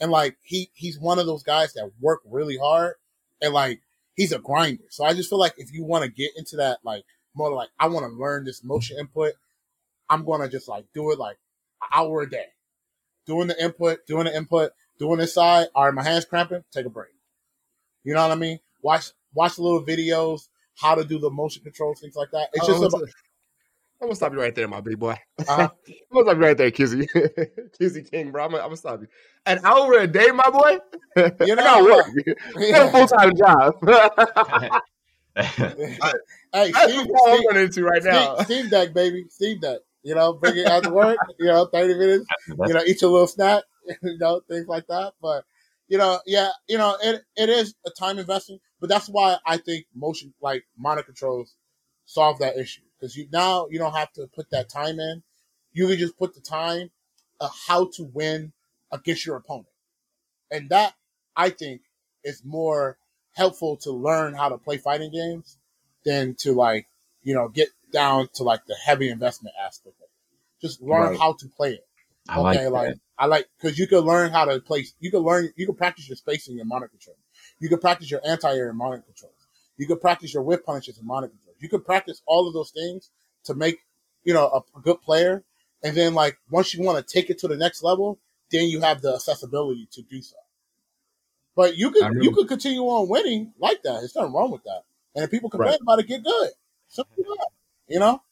And 0.00 0.10
like 0.10 0.36
he 0.42 0.70
he's 0.74 0.98
one 0.98 1.18
of 1.18 1.26
those 1.26 1.42
guys 1.42 1.74
that 1.74 1.90
work 2.00 2.20
really 2.24 2.56
hard 2.56 2.94
and 3.42 3.52
like 3.52 3.80
he's 4.14 4.32
a 4.32 4.38
grinder. 4.38 4.84
So 4.90 5.04
I 5.04 5.14
just 5.14 5.28
feel 5.28 5.38
like 5.38 5.54
if 5.58 5.72
you 5.72 5.84
want 5.84 6.04
to 6.04 6.10
get 6.10 6.32
into 6.36 6.56
that 6.56 6.78
like 6.84 7.04
more 7.34 7.52
like 7.52 7.68
I 7.78 7.88
want 7.88 8.06
to 8.06 8.12
learn 8.12 8.44
this 8.44 8.64
motion 8.64 8.98
input, 8.98 9.34
I'm 10.08 10.24
gonna 10.24 10.48
just 10.48 10.68
like 10.68 10.86
do 10.94 11.10
it 11.12 11.18
like 11.18 11.36
an 11.82 11.88
hour 11.92 12.22
a 12.22 12.30
day. 12.30 12.46
Doing 13.26 13.48
the 13.48 13.62
input, 13.62 14.06
doing 14.06 14.24
the 14.24 14.34
input, 14.34 14.72
doing 14.98 15.18
this 15.18 15.34
side. 15.34 15.68
All 15.74 15.84
right, 15.84 15.94
my 15.94 16.02
hands 16.02 16.24
cramping. 16.24 16.64
Take 16.72 16.86
a 16.86 16.90
break. 16.90 17.10
You 18.02 18.14
know 18.14 18.22
what 18.22 18.32
I 18.32 18.36
mean? 18.36 18.58
Watch 18.82 19.10
watch 19.34 19.56
the 19.56 19.62
little 19.62 19.84
videos, 19.84 20.48
how 20.76 20.94
to 20.94 21.04
do 21.04 21.18
the 21.18 21.30
motion 21.30 21.62
controls, 21.62 22.00
things 22.00 22.16
like 22.16 22.30
that. 22.32 22.48
It's 22.54 22.66
just 22.66 22.82
about, 22.82 23.02
I'm 24.00 24.08
gonna 24.08 24.16
stop 24.16 24.32
you 24.32 24.40
right 24.40 24.54
there, 24.54 24.66
my 24.66 24.80
big 24.80 24.98
boy. 24.98 25.16
Uh-huh. 25.40 25.68
I'm 25.88 25.94
gonna 26.12 26.26
stop 26.26 26.36
you 26.36 26.42
right 26.42 26.56
there, 26.56 26.70
Kizzie. 26.70 27.06
Kizzie 27.78 28.02
King, 28.02 28.30
bro. 28.30 28.44
I'm 28.44 28.50
gonna, 28.50 28.62
I'm 28.62 28.68
gonna, 28.68 28.76
stop 28.76 29.00
you. 29.00 29.08
An 29.46 29.58
hour 29.64 29.98
a 29.98 30.06
day, 30.06 30.30
my 30.30 30.48
boy. 30.50 30.78
You 31.44 31.56
know, 31.56 31.64
I 31.66 31.82
work. 31.82 32.06
You 32.56 32.72
got 32.72 32.88
a 32.88 32.92
full 32.92 33.06
time 33.08 33.32
job. 33.36 33.74
hey, 35.34 36.70
That's 36.70 36.92
Steve, 36.92 37.06
what 37.08 37.40
I'm 37.40 37.46
running 37.46 37.64
into 37.64 37.82
right 37.82 38.02
now. 38.02 38.36
Steve, 38.36 38.46
Steam 38.46 38.68
Deck, 38.70 38.94
baby. 38.94 39.26
Steam 39.28 39.58
Deck. 39.58 39.80
You 40.04 40.14
know, 40.14 40.34
bring 40.34 40.56
it 40.56 40.66
after 40.66 40.92
work. 40.92 41.18
You 41.40 41.46
know, 41.46 41.66
thirty 41.66 41.94
minutes. 41.94 42.26
You 42.48 42.74
know, 42.74 42.82
eat 42.86 43.02
your 43.02 43.10
little 43.10 43.26
snack. 43.26 43.64
You 44.02 44.18
know, 44.18 44.40
things 44.48 44.68
like 44.68 44.86
that. 44.86 45.14
But 45.20 45.44
you 45.88 45.98
know, 45.98 46.20
yeah, 46.26 46.50
you 46.68 46.78
know, 46.78 46.96
it 47.02 47.22
it 47.36 47.48
is 47.48 47.74
a 47.84 47.90
time 47.90 48.18
investment. 48.20 48.62
But 48.78 48.88
that's 48.88 49.08
why 49.08 49.38
I 49.44 49.56
think 49.56 49.86
motion 49.94 50.32
like 50.40 50.64
modern 50.78 51.04
controls 51.04 51.56
solve 52.04 52.38
that 52.38 52.56
issue 52.56 52.82
because 53.00 53.16
you 53.16 53.26
now 53.32 53.66
you 53.70 53.78
don't 53.78 53.94
have 53.94 54.12
to 54.12 54.26
put 54.26 54.50
that 54.50 54.68
time 54.68 55.00
in. 55.00 55.22
You 55.72 55.88
can 55.88 55.98
just 55.98 56.18
put 56.18 56.34
the 56.34 56.40
time 56.40 56.90
of 57.40 57.50
how 57.66 57.86
to 57.94 58.04
win 58.04 58.52
against 58.92 59.24
your 59.24 59.36
opponent, 59.36 59.68
and 60.50 60.68
that 60.70 60.94
I 61.36 61.50
think 61.50 61.82
is 62.24 62.44
more 62.44 62.98
helpful 63.32 63.76
to 63.78 63.90
learn 63.90 64.34
how 64.34 64.48
to 64.48 64.58
play 64.58 64.76
fighting 64.76 65.12
games 65.12 65.56
than 66.04 66.34
to 66.40 66.52
like 66.52 66.86
you 67.22 67.34
know 67.34 67.48
get 67.48 67.68
down 67.92 68.28
to 68.34 68.42
like 68.42 68.66
the 68.66 68.74
heavy 68.74 69.08
investment 69.08 69.54
aspect 69.64 69.96
of 69.98 70.04
it. 70.04 70.10
Just 70.60 70.82
learn 70.82 71.10
right. 71.10 71.18
how 71.18 71.34
to 71.34 71.48
play 71.48 71.74
it. 71.74 71.86
I 72.28 72.38
okay, 72.38 72.68
like, 72.68 72.88
like 72.88 72.96
I 73.18 73.26
like 73.26 73.48
because 73.60 73.78
you 73.78 73.86
can 73.86 74.00
learn 74.00 74.30
how 74.30 74.44
to 74.44 74.60
play. 74.60 74.84
You 75.00 75.10
can 75.10 75.20
learn. 75.20 75.52
You 75.56 75.66
can 75.66 75.74
practice 75.74 76.08
your 76.08 76.16
spacing 76.16 76.58
in 76.58 76.68
modern 76.68 76.88
control. 76.88 77.16
You 77.58 77.68
can 77.68 77.78
practice 77.78 78.10
your 78.10 78.20
anti-air 78.24 78.70
in 78.70 78.76
modern 78.76 79.02
controls. 79.02 79.34
You 79.76 79.86
can 79.86 79.98
practice 79.98 80.34
your 80.34 80.42
whiff 80.42 80.64
punishes 80.64 80.98
and 80.98 81.06
modern 81.06 81.30
controls. 81.30 81.49
You 81.60 81.68
can 81.68 81.82
practice 81.82 82.22
all 82.26 82.48
of 82.48 82.54
those 82.54 82.70
things 82.70 83.10
to 83.44 83.54
make 83.54 83.78
you 84.24 84.34
know 84.34 84.46
a, 84.48 84.78
a 84.78 84.82
good 84.82 85.00
player. 85.00 85.44
And 85.82 85.96
then 85.96 86.14
like 86.14 86.38
once 86.50 86.74
you 86.74 86.82
want 86.84 87.06
to 87.06 87.12
take 87.12 87.30
it 87.30 87.38
to 87.38 87.48
the 87.48 87.56
next 87.56 87.82
level, 87.82 88.18
then 88.50 88.66
you 88.68 88.80
have 88.80 89.00
the 89.00 89.14
accessibility 89.14 89.88
to 89.92 90.02
do 90.02 90.20
so. 90.20 90.36
But 91.56 91.76
you 91.76 91.90
could 91.90 92.22
you 92.22 92.32
could 92.32 92.48
continue 92.48 92.82
on 92.82 93.08
winning 93.08 93.52
like 93.58 93.82
that. 93.82 94.00
There's 94.00 94.14
nothing 94.14 94.32
wrong 94.32 94.50
with 94.50 94.64
that. 94.64 94.82
And 95.14 95.24
if 95.24 95.30
people 95.30 95.50
complain 95.50 95.72
right. 95.72 95.80
about 95.80 95.98
it, 95.98 96.06
get 96.06 96.22
good. 96.22 96.50
Simple 96.88 97.14
you 97.88 97.98
know. 97.98 98.22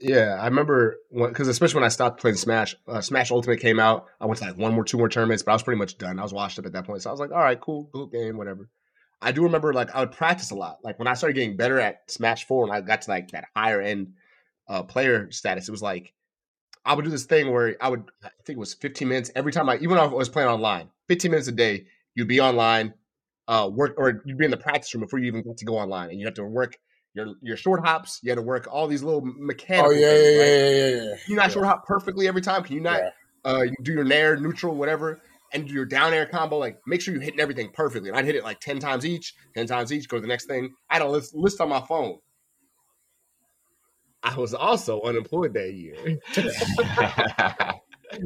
Yeah, 0.00 0.36
I 0.40 0.46
remember 0.46 0.96
because 1.12 1.48
especially 1.48 1.76
when 1.76 1.84
I 1.84 1.88
stopped 1.88 2.20
playing 2.20 2.36
Smash, 2.36 2.74
uh, 2.88 3.00
Smash 3.00 3.30
Ultimate 3.30 3.60
came 3.60 3.78
out. 3.78 4.06
I 4.20 4.26
went 4.26 4.38
to 4.38 4.46
like 4.46 4.56
one 4.56 4.74
more, 4.74 4.84
two 4.84 4.98
more 4.98 5.08
tournaments, 5.08 5.42
but 5.42 5.52
I 5.52 5.54
was 5.54 5.62
pretty 5.62 5.78
much 5.78 5.98
done. 5.98 6.18
I 6.18 6.22
was 6.22 6.32
washed 6.32 6.58
up 6.58 6.66
at 6.66 6.72
that 6.72 6.84
point, 6.84 7.02
so 7.02 7.10
I 7.10 7.12
was 7.12 7.20
like, 7.20 7.30
all 7.30 7.38
right, 7.38 7.60
cool, 7.60 7.88
cool 7.92 8.06
game, 8.06 8.36
whatever. 8.36 8.68
I 9.22 9.32
do 9.32 9.42
remember 9.42 9.72
like 9.72 9.94
I 9.94 10.00
would 10.00 10.12
practice 10.12 10.50
a 10.50 10.54
lot. 10.54 10.78
Like 10.82 10.98
when 10.98 11.08
I 11.08 11.14
started 11.14 11.34
getting 11.34 11.56
better 11.56 11.80
at 11.80 12.10
Smash 12.10 12.46
Four, 12.46 12.64
and 12.64 12.72
I 12.72 12.80
got 12.80 13.02
to 13.02 13.10
like 13.10 13.30
that 13.30 13.46
higher 13.56 13.80
end 13.80 14.14
uh, 14.68 14.82
player 14.82 15.30
status, 15.30 15.68
it 15.68 15.70
was 15.72 15.82
like 15.82 16.12
I 16.84 16.94
would 16.94 17.04
do 17.04 17.10
this 17.10 17.24
thing 17.24 17.50
where 17.50 17.76
I 17.80 17.88
would, 17.88 18.04
I 18.22 18.28
think 18.44 18.56
it 18.56 18.60
was 18.60 18.74
15 18.74 19.08
minutes 19.08 19.30
every 19.34 19.52
time 19.52 19.68
I, 19.68 19.76
even 19.76 19.90
when 19.90 20.00
I 20.00 20.06
was 20.06 20.28
playing 20.28 20.48
online, 20.48 20.90
15 21.08 21.30
minutes 21.30 21.48
a 21.48 21.52
day, 21.52 21.86
you'd 22.14 22.28
be 22.28 22.40
online, 22.40 22.92
uh, 23.48 23.70
work, 23.72 23.94
or 23.96 24.22
you'd 24.26 24.36
be 24.36 24.44
in 24.44 24.50
the 24.50 24.56
practice 24.56 24.94
room 24.94 25.02
before 25.02 25.18
you 25.18 25.26
even 25.26 25.42
get 25.42 25.56
to 25.58 25.64
go 25.64 25.76
online, 25.78 26.10
and 26.10 26.20
you 26.20 26.26
have 26.26 26.34
to 26.34 26.44
work 26.44 26.76
your 27.14 27.34
your 27.42 27.56
short 27.56 27.86
hops. 27.86 28.20
You 28.22 28.30
had 28.30 28.36
to 28.36 28.42
work 28.42 28.66
all 28.70 28.86
these 28.86 29.02
little 29.02 29.22
mechanical. 29.22 29.92
Oh 29.92 29.94
yeah, 29.94 30.08
things, 30.08 30.24
yeah, 30.24 30.38
right? 30.38 30.48
yeah, 30.48 30.68
yeah, 30.68 30.88
yeah, 30.88 31.16
Can 31.16 31.30
you 31.30 31.36
not 31.36 31.48
yeah. 31.48 31.48
short 31.48 31.66
hop 31.66 31.86
perfectly 31.86 32.26
every 32.26 32.40
time? 32.40 32.62
Can 32.62 32.74
you 32.74 32.82
not 32.82 33.00
yeah. 33.00 33.10
uh, 33.44 33.64
do 33.82 33.92
your 33.92 34.04
nair, 34.04 34.36
neutral, 34.36 34.74
whatever, 34.74 35.20
and 35.52 35.68
do 35.68 35.74
your 35.74 35.84
down 35.84 36.12
air 36.14 36.26
combo? 36.26 36.58
Like 36.58 36.78
make 36.86 37.00
sure 37.00 37.14
you're 37.14 37.22
hitting 37.22 37.40
everything 37.40 37.70
perfectly. 37.72 38.08
And 38.08 38.18
I'd 38.18 38.24
hit 38.24 38.36
it 38.36 38.44
like 38.44 38.60
ten 38.60 38.78
times 38.78 39.04
each, 39.04 39.34
ten 39.54 39.66
times 39.66 39.92
each. 39.92 40.08
Go 40.08 40.16
to 40.16 40.20
the 40.20 40.28
next 40.28 40.46
thing. 40.46 40.72
I 40.90 40.94
had 40.94 41.02
a 41.02 41.08
list, 41.08 41.34
list 41.34 41.60
on 41.60 41.68
my 41.68 41.80
phone. 41.80 42.18
I 44.22 44.36
was 44.36 44.54
also 44.54 45.02
unemployed 45.02 45.52
that 45.54 45.74
year. 45.74 45.96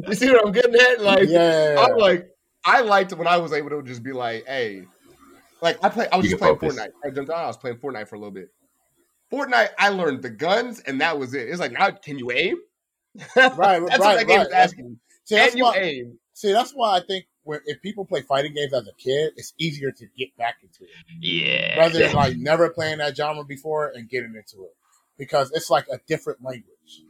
you 0.06 0.14
see 0.14 0.30
what 0.30 0.46
I'm 0.46 0.52
getting 0.52 0.74
at? 0.76 1.00
Like, 1.00 1.28
yeah, 1.28 1.74
I'm 1.78 1.96
like, 1.96 2.28
I 2.64 2.82
liked 2.82 3.12
when 3.14 3.26
I 3.26 3.38
was 3.38 3.52
able 3.52 3.70
to 3.70 3.82
just 3.82 4.04
be 4.04 4.12
like, 4.12 4.46
hey, 4.46 4.84
like 5.60 5.82
I 5.84 5.88
play, 5.88 6.06
I 6.12 6.16
was 6.16 6.26
you 6.26 6.30
just 6.30 6.40
playing 6.40 6.54
focus. 6.54 6.76
Fortnite. 6.76 6.90
I 7.04 7.10
jumped 7.10 7.30
on, 7.30 7.40
I 7.40 7.46
was 7.46 7.56
playing 7.56 7.78
Fortnite 7.78 8.08
for 8.08 8.14
a 8.14 8.18
little 8.18 8.32
bit. 8.32 8.48
Fortnite, 9.32 9.70
I 9.78 9.88
learned 9.88 10.22
the 10.22 10.30
guns, 10.30 10.80
and 10.80 11.00
that 11.00 11.18
was 11.18 11.34
it. 11.34 11.48
It's 11.48 11.60
like 11.60 11.72
now, 11.72 11.90
can 11.90 12.18
you 12.18 12.30
aim? 12.30 12.56
right, 13.36 13.56
right, 13.58 13.86
that's 13.86 13.98
what 13.98 14.18
that 14.18 14.26
game 14.26 14.38
right. 14.38 14.52
asking. 14.52 14.98
See, 15.24 15.34
can 15.36 15.56
you 15.56 15.64
why, 15.64 15.76
aim? 15.78 16.18
See, 16.38 16.52
that's 16.52 16.70
why 16.70 16.96
I 16.96 17.00
think 17.00 17.26
when, 17.42 17.58
if 17.64 17.82
people 17.82 18.04
play 18.04 18.22
fighting 18.22 18.54
games 18.54 18.72
as 18.72 18.86
a 18.86 18.92
kid, 18.92 19.32
it's 19.34 19.52
easier 19.58 19.90
to 19.90 20.06
get 20.16 20.36
back 20.36 20.58
into 20.62 20.84
it. 20.84 20.90
Yeah, 21.20 21.76
rather 21.80 21.98
than 21.98 22.12
like 22.14 22.36
never 22.36 22.70
playing 22.70 22.98
that 22.98 23.16
genre 23.16 23.42
before 23.42 23.90
and 23.92 24.08
getting 24.08 24.36
into 24.36 24.64
it 24.64 24.76
because 25.18 25.50
it's 25.52 25.68
like 25.68 25.88
a 25.92 25.98
different 26.06 26.38
language. 26.40 27.02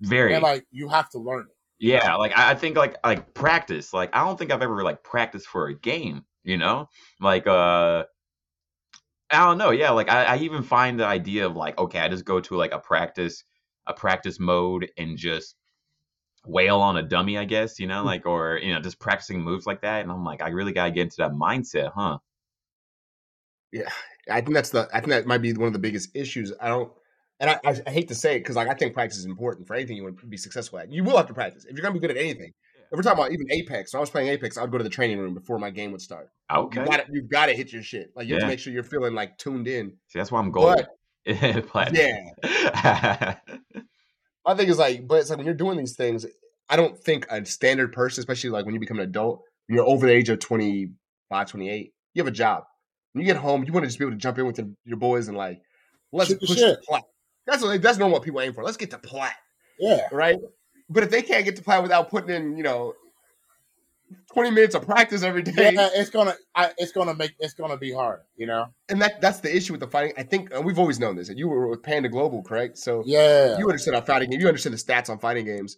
Very, 0.00 0.34
and 0.34 0.42
like 0.42 0.66
you 0.72 0.88
have 0.88 1.08
to 1.10 1.18
learn 1.18 1.42
it. 1.42 1.56
Yeah, 1.78 2.16
like 2.16 2.36
I 2.36 2.56
think 2.56 2.76
like 2.76 2.96
like 3.04 3.32
practice. 3.32 3.92
Like 3.92 4.10
I 4.12 4.24
don't 4.24 4.36
think 4.36 4.50
I've 4.50 4.60
ever 4.60 4.82
like 4.82 5.04
practiced 5.04 5.46
for 5.46 5.68
a 5.68 5.78
game. 5.78 6.24
You 6.42 6.56
know, 6.56 6.88
like 7.20 7.46
uh 7.46 8.02
I 9.30 9.46
don't 9.46 9.58
know. 9.58 9.70
Yeah, 9.70 9.90
like 9.90 10.10
I, 10.10 10.24
I 10.24 10.36
even 10.38 10.64
find 10.64 10.98
the 10.98 11.06
idea 11.06 11.46
of 11.46 11.54
like, 11.54 11.78
okay, 11.78 12.00
I 12.00 12.08
just 12.08 12.24
go 12.24 12.40
to 12.40 12.56
like 12.56 12.74
a 12.74 12.80
practice, 12.80 13.44
a 13.86 13.94
practice 13.94 14.40
mode 14.40 14.90
and 14.98 15.16
just 15.16 15.54
wail 16.46 16.80
on 16.80 16.96
a 16.96 17.02
dummy, 17.02 17.38
I 17.38 17.44
guess, 17.44 17.78
you 17.78 17.86
know, 17.86 18.00
hmm. 18.00 18.06
like 18.06 18.26
or 18.26 18.58
you 18.62 18.72
know, 18.72 18.80
just 18.80 18.98
practicing 18.98 19.40
moves 19.40 19.66
like 19.66 19.82
that. 19.82 20.02
And 20.02 20.10
I'm 20.10 20.24
like, 20.24 20.42
I 20.42 20.48
really 20.48 20.72
gotta 20.72 20.90
get 20.90 21.02
into 21.02 21.16
that 21.18 21.32
mindset, 21.32 21.92
huh? 21.94 22.18
Yeah, 23.72 23.88
I 24.30 24.40
think 24.40 24.54
that's 24.54 24.70
the. 24.70 24.88
I 24.92 25.00
think 25.00 25.10
that 25.10 25.26
might 25.26 25.38
be 25.38 25.52
one 25.52 25.66
of 25.66 25.72
the 25.72 25.78
biggest 25.78 26.14
issues. 26.14 26.52
I 26.60 26.68
don't, 26.68 26.92
and 27.40 27.50
I, 27.50 27.60
I, 27.64 27.90
hate 27.90 28.08
to 28.08 28.14
say 28.14 28.36
it 28.36 28.40
because 28.40 28.56
like 28.56 28.68
I 28.68 28.74
think 28.74 28.94
practice 28.94 29.18
is 29.18 29.24
important 29.24 29.66
for 29.66 29.74
anything 29.74 29.96
you 29.96 30.04
want 30.04 30.20
to 30.20 30.26
be 30.26 30.36
successful 30.36 30.78
at. 30.78 30.92
You 30.92 31.02
will 31.02 31.16
have 31.16 31.26
to 31.26 31.34
practice 31.34 31.64
if 31.64 31.72
you're 31.72 31.82
gonna 31.82 31.94
be 31.94 32.00
good 32.00 32.12
at 32.12 32.16
anything 32.16 32.52
if 32.94 32.96
we're 32.96 33.02
talking 33.02 33.18
about 33.18 33.32
even 33.32 33.50
Apex, 33.50 33.92
when 33.92 33.98
I 33.98 34.02
was 34.02 34.10
playing 34.10 34.28
Apex, 34.28 34.56
I'd 34.56 34.70
go 34.70 34.78
to 34.78 34.84
the 34.84 34.90
training 34.90 35.18
room 35.18 35.34
before 35.34 35.58
my 35.58 35.70
game 35.70 35.90
would 35.90 36.00
start. 36.00 36.30
Okay. 36.52 36.80
You 36.80 36.86
gotta, 36.86 37.06
you've 37.10 37.28
got 37.28 37.46
to 37.46 37.52
hit 37.52 37.72
your 37.72 37.82
shit. 37.82 38.12
Like 38.14 38.28
you 38.28 38.34
yeah. 38.34 38.40
have 38.40 38.48
to 38.48 38.52
make 38.52 38.60
sure 38.60 38.72
you're 38.72 38.84
feeling 38.84 39.14
like 39.14 39.36
tuned 39.36 39.66
in. 39.66 39.90
See, 40.08 40.20
that's 40.20 40.30
why 40.30 40.38
I'm 40.38 40.52
gold. 40.52 40.86
But, 41.24 41.92
yeah. 41.94 43.34
my 44.46 44.54
thing 44.54 44.68
is 44.68 44.78
like, 44.78 45.06
but 45.06 45.20
it's 45.20 45.30
like 45.30 45.38
when 45.38 45.46
you're 45.46 45.54
doing 45.54 45.78
these 45.78 45.96
things, 45.96 46.26
I 46.68 46.76
don't 46.76 46.98
think 46.98 47.26
a 47.30 47.44
standard 47.44 47.92
person, 47.92 48.20
especially 48.20 48.50
like 48.50 48.64
when 48.64 48.74
you 48.74 48.80
become 48.80 48.98
an 48.98 49.04
adult, 49.04 49.42
you're 49.68 49.86
over 49.86 50.06
the 50.06 50.12
age 50.12 50.28
of 50.28 50.38
25, 50.38 51.50
28, 51.50 51.92
you 52.14 52.20
have 52.22 52.26
a 52.26 52.30
job. 52.30 52.64
When 53.12 53.24
you 53.24 53.32
get 53.32 53.40
home, 53.40 53.64
you 53.64 53.72
want 53.72 53.84
to 53.84 53.88
just 53.88 53.98
be 53.98 54.04
able 54.04 54.12
to 54.12 54.18
jump 54.18 54.38
in 54.38 54.46
with 54.46 54.60
your 54.84 54.96
boys 54.96 55.28
and 55.28 55.36
like, 55.36 55.60
let's 56.12 56.30
Shoot 56.30 56.40
push 56.40 56.56
the 56.56 56.80
plat. 56.86 57.04
That's 57.46 57.62
what, 57.62 57.80
that's 57.80 57.98
normal 57.98 58.18
what 58.18 58.24
people 58.24 58.40
aim 58.40 58.52
for. 58.52 58.64
Let's 58.64 58.76
get 58.76 58.90
to 58.90 58.98
plat. 58.98 59.34
Yeah. 59.78 60.08
Right? 60.10 60.38
But 60.88 61.04
if 61.04 61.10
they 61.10 61.22
can't 61.22 61.44
get 61.44 61.56
to 61.56 61.62
plat 61.62 61.82
without 61.82 62.10
putting 62.10 62.34
in, 62.34 62.56
you 62.56 62.62
know, 62.62 62.94
twenty 64.32 64.50
minutes 64.50 64.74
of 64.74 64.86
practice 64.86 65.22
every 65.22 65.42
day, 65.42 65.72
yeah, 65.74 65.88
it's 65.94 66.10
gonna, 66.10 66.34
I, 66.54 66.72
it's 66.78 66.92
gonna 66.92 67.14
make, 67.14 67.32
it's 67.38 67.54
gonna 67.54 67.76
be 67.76 67.92
hard, 67.92 68.20
you 68.36 68.46
know. 68.46 68.66
And 68.88 69.00
that 69.02 69.20
that's 69.20 69.40
the 69.40 69.54
issue 69.54 69.72
with 69.72 69.80
the 69.80 69.88
fighting. 69.88 70.14
I 70.16 70.22
think 70.22 70.54
uh, 70.54 70.60
we've 70.60 70.78
always 70.78 70.98
known 71.00 71.16
this. 71.16 71.28
And 71.28 71.38
you 71.38 71.48
were 71.48 71.68
with 71.68 71.82
PandaGlobal, 71.82 72.44
correct? 72.44 72.78
So 72.78 73.02
yeah, 73.06 73.58
you 73.58 73.68
understand 73.68 73.94
how 73.96 74.02
fighting. 74.02 74.30
game. 74.30 74.40
You 74.40 74.48
understand 74.48 74.74
the 74.74 74.78
stats 74.78 75.10
on 75.10 75.18
fighting 75.18 75.44
games. 75.44 75.76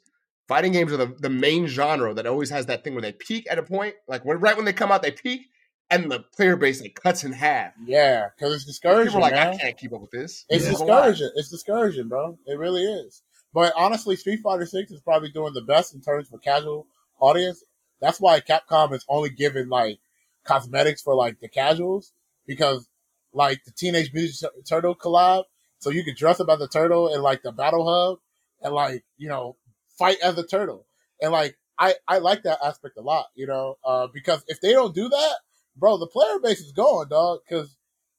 Fighting 0.49 0.73
games 0.73 0.93
are 0.93 0.97
the, 0.97 1.07
the 1.19 1.29
main 1.29 1.67
genre 1.67 2.15
that 2.15 2.27
always 2.27 2.51
has 2.51 2.67
that 2.67 2.85
thing 2.85 2.95
where 2.95 3.03
they 3.03 3.13
peak 3.13 3.47
at 3.51 3.59
a 3.59 3.65
point, 3.65 3.95
like 4.07 4.25
when 4.25 4.39
right 4.39 4.57
when 4.57 4.65
they 4.65 4.73
come 4.73 4.93
out, 4.93 5.03
they 5.03 5.11
peak, 5.11 5.49
and 5.91 6.11
the 6.11 6.21
player 6.37 6.57
base 6.57 6.81
like 6.81 6.95
cuts 7.03 7.25
in 7.25 7.33
half. 7.33 7.73
Yeah, 7.85 8.29
because 8.37 8.55
it's 8.55 8.65
discouraging. 8.65 9.07
People 9.07 9.19
are 9.19 9.23
like, 9.23 9.35
man. 9.35 9.55
I 9.55 9.57
can't 9.57 9.77
keep 9.77 9.93
up 9.93 10.01
with 10.01 10.13
this. 10.13 10.45
It's 10.49 10.69
discouraging. 10.69 11.31
It's 11.35 11.51
discouraging, 11.51 12.09
bro. 12.09 12.39
It 12.47 12.59
really 12.59 12.85
is. 12.85 13.23
But 13.53 13.73
honestly, 13.75 14.17
Street 14.17 14.41
Fighter 14.43 14.67
Six 14.67 14.93
is 14.93 15.01
probably 15.01 15.31
doing 15.31 15.55
the 15.55 15.63
best 15.63 15.95
in 15.95 16.01
terms 16.01 16.31
of 16.33 16.43
casual 16.43 16.87
audience. 17.19 17.65
That's 18.01 18.21
why 18.21 18.41
Capcom 18.41 18.93
is 18.93 19.05
only 19.09 19.31
giving 19.31 19.69
like 19.69 19.99
cosmetics 20.45 21.03
for 21.03 21.15
like 21.15 21.41
the 21.41 21.49
casuals 21.49 22.13
because 22.47 22.89
like 23.33 23.65
the 23.65 23.71
Teenage 23.73 24.13
Mutant 24.13 24.53
Turtle 24.69 24.95
collab, 24.95 25.45
so 25.79 25.91
you 25.91 26.05
can 26.05 26.15
dress 26.17 26.41
up 26.41 26.49
as 26.49 26.61
a 26.61 26.69
turtle 26.69 27.13
and 27.13 27.23
like 27.23 27.43
the 27.43 27.53
battle 27.53 27.87
hub 27.87 28.19
and 28.63 28.75
like 28.75 29.05
you 29.19 29.29
know 29.29 29.57
fight 29.99 30.19
as 30.23 30.39
a 30.39 30.47
turtle, 30.47 30.87
and 31.21 31.33
like 31.33 31.57
I 31.79 31.95
I 32.09 32.19
like 32.19 32.43
that 32.45 32.59
aspect 32.65 32.97
a 32.97 33.03
lot, 33.03 33.27
you 33.35 33.47
know, 33.47 33.77
uh, 33.85 34.07
because 34.13 34.45
if 34.49 34.61
they 34.61 34.73
don't 34.73 34.95
do 34.95 35.09
that, 35.09 35.35
bro, 35.77 35.99
the 35.99 36.07
player 36.07 36.39
base 36.43 36.61
is 36.61 36.73
going, 36.73 37.09
dog, 37.09 37.41
because 37.47 37.77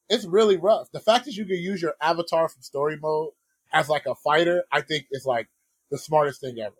it's 0.09 0.25
really 0.25 0.57
rough. 0.57 0.91
The 0.91 0.99
fact 0.99 1.25
that 1.25 1.35
you 1.35 1.45
can 1.45 1.57
use 1.57 1.81
your 1.81 1.95
avatar 2.01 2.47
from 2.47 2.61
story 2.61 2.97
mode 3.01 3.31
as 3.73 3.89
like 3.89 4.05
a 4.05 4.15
fighter, 4.15 4.63
I 4.71 4.81
think 4.81 5.07
is 5.11 5.25
like 5.25 5.47
the 5.91 5.97
smartest 5.97 6.41
thing 6.41 6.59
ever. 6.59 6.75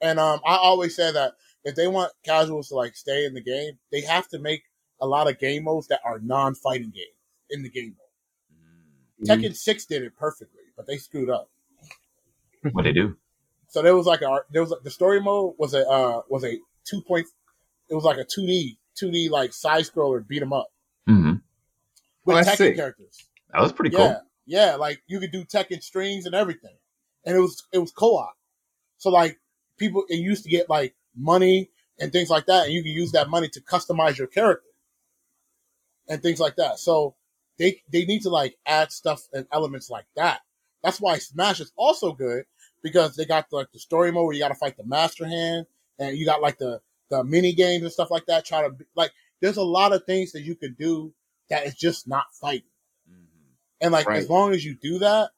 And 0.00 0.18
um, 0.18 0.40
I 0.46 0.56
always 0.56 0.96
say 0.96 1.12
that 1.12 1.34
if 1.64 1.74
they 1.74 1.88
want 1.88 2.12
casuals 2.24 2.68
to 2.68 2.74
like 2.74 2.96
stay 2.96 3.24
in 3.24 3.34
the 3.34 3.40
game, 3.40 3.78
they 3.92 4.00
have 4.02 4.28
to 4.28 4.38
make 4.38 4.62
a 5.00 5.06
lot 5.06 5.28
of 5.28 5.38
game 5.38 5.64
modes 5.64 5.88
that 5.88 6.00
are 6.04 6.18
non-fighting 6.18 6.90
games 6.90 7.16
in 7.50 7.62
the 7.62 7.70
game 7.70 7.96
mode. 7.98 9.28
Mm-hmm. 9.28 9.46
Tekken 9.46 9.56
Six 9.56 9.86
did 9.86 10.02
it 10.02 10.16
perfectly, 10.16 10.62
but 10.76 10.86
they 10.86 10.96
screwed 10.96 11.30
up. 11.30 11.50
What 12.72 12.82
they 12.82 12.92
do? 12.92 13.16
So 13.68 13.82
there 13.82 13.96
was 13.96 14.06
like 14.06 14.22
a 14.22 14.40
there 14.50 14.62
was 14.62 14.72
a, 14.72 14.76
the 14.82 14.90
story 14.90 15.20
mode 15.20 15.54
was 15.58 15.74
a 15.74 15.88
uh, 15.88 16.22
was 16.28 16.44
a 16.44 16.58
two 16.84 17.02
point. 17.02 17.26
It 17.88 17.94
was 17.94 18.04
like 18.04 18.18
a 18.18 18.24
two 18.24 18.46
D 18.46 18.78
two 18.94 19.10
D 19.10 19.28
like 19.28 19.52
side 19.52 19.84
scroller 19.84 20.26
beat 20.26 20.42
'em 20.42 20.52
up 20.52 20.68
mm-hmm. 21.08 21.34
with 22.24 22.36
oh, 22.36 22.40
Tekken 22.40 22.56
sick. 22.56 22.76
characters. 22.76 23.26
That 23.52 23.62
was 23.62 23.72
pretty 23.72 23.96
cool. 23.96 24.06
yeah. 24.06 24.12
cool. 24.12 24.22
Yeah, 24.46 24.74
like 24.74 25.02
you 25.06 25.20
could 25.20 25.30
do 25.30 25.44
Tekken 25.44 25.82
strings 25.82 26.26
and 26.26 26.34
everything, 26.34 26.74
and 27.24 27.36
it 27.36 27.40
was 27.40 27.62
it 27.72 27.78
was 27.78 27.92
co-op. 27.92 28.34
So 28.98 29.10
like 29.10 29.38
people, 29.78 30.04
it 30.08 30.16
used 30.16 30.42
to 30.44 30.50
get 30.50 30.68
like 30.68 30.94
money 31.16 31.70
and 31.98 32.12
things 32.12 32.30
like 32.30 32.46
that, 32.46 32.64
and 32.64 32.72
you 32.72 32.82
can 32.82 32.92
use 32.92 33.12
that 33.12 33.28
money 33.28 33.48
to 33.48 33.60
customize 33.60 34.16
your 34.18 34.26
character 34.26 34.66
and 36.08 36.22
things 36.22 36.40
like 36.40 36.56
that. 36.56 36.78
So 36.78 37.14
they 37.58 37.82
they 37.90 38.04
need 38.04 38.22
to 38.22 38.30
like 38.30 38.56
add 38.66 38.90
stuff 38.92 39.28
and 39.32 39.46
elements 39.52 39.90
like 39.90 40.06
that. 40.16 40.40
That's 40.82 41.00
why 41.00 41.18
Smash 41.18 41.60
is 41.60 41.72
also 41.76 42.12
good 42.12 42.44
because 42.82 43.16
they 43.16 43.24
got 43.24 43.46
like 43.52 43.70
the 43.72 43.78
story 43.78 44.10
mode 44.10 44.24
where 44.24 44.34
you 44.34 44.40
got 44.40 44.48
to 44.48 44.54
fight 44.54 44.76
the 44.76 44.84
Master 44.84 45.26
Hand, 45.26 45.66
and 45.98 46.16
you 46.16 46.24
got 46.24 46.42
like 46.42 46.58
the 46.58 46.80
the 47.10 47.22
mini 47.24 47.52
games 47.52 47.82
and 47.82 47.92
stuff 47.92 48.10
like 48.10 48.26
that. 48.26 48.44
Try 48.44 48.62
to 48.62 48.74
like, 48.94 49.12
there's 49.40 49.56
a 49.56 49.62
lot 49.62 49.92
of 49.92 50.04
things 50.04 50.32
that 50.32 50.42
you 50.42 50.54
can 50.54 50.74
do 50.78 51.12
that 51.48 51.66
is 51.66 51.74
just 51.74 52.08
not 52.08 52.32
fighting. 52.40 52.62
Mm-hmm. 53.10 53.52
And 53.82 53.92
like 53.92 54.06
right. 54.06 54.18
as 54.18 54.30
long 54.30 54.52
as 54.52 54.64
you 54.64 54.74
do 54.74 55.00
that, 55.00 55.30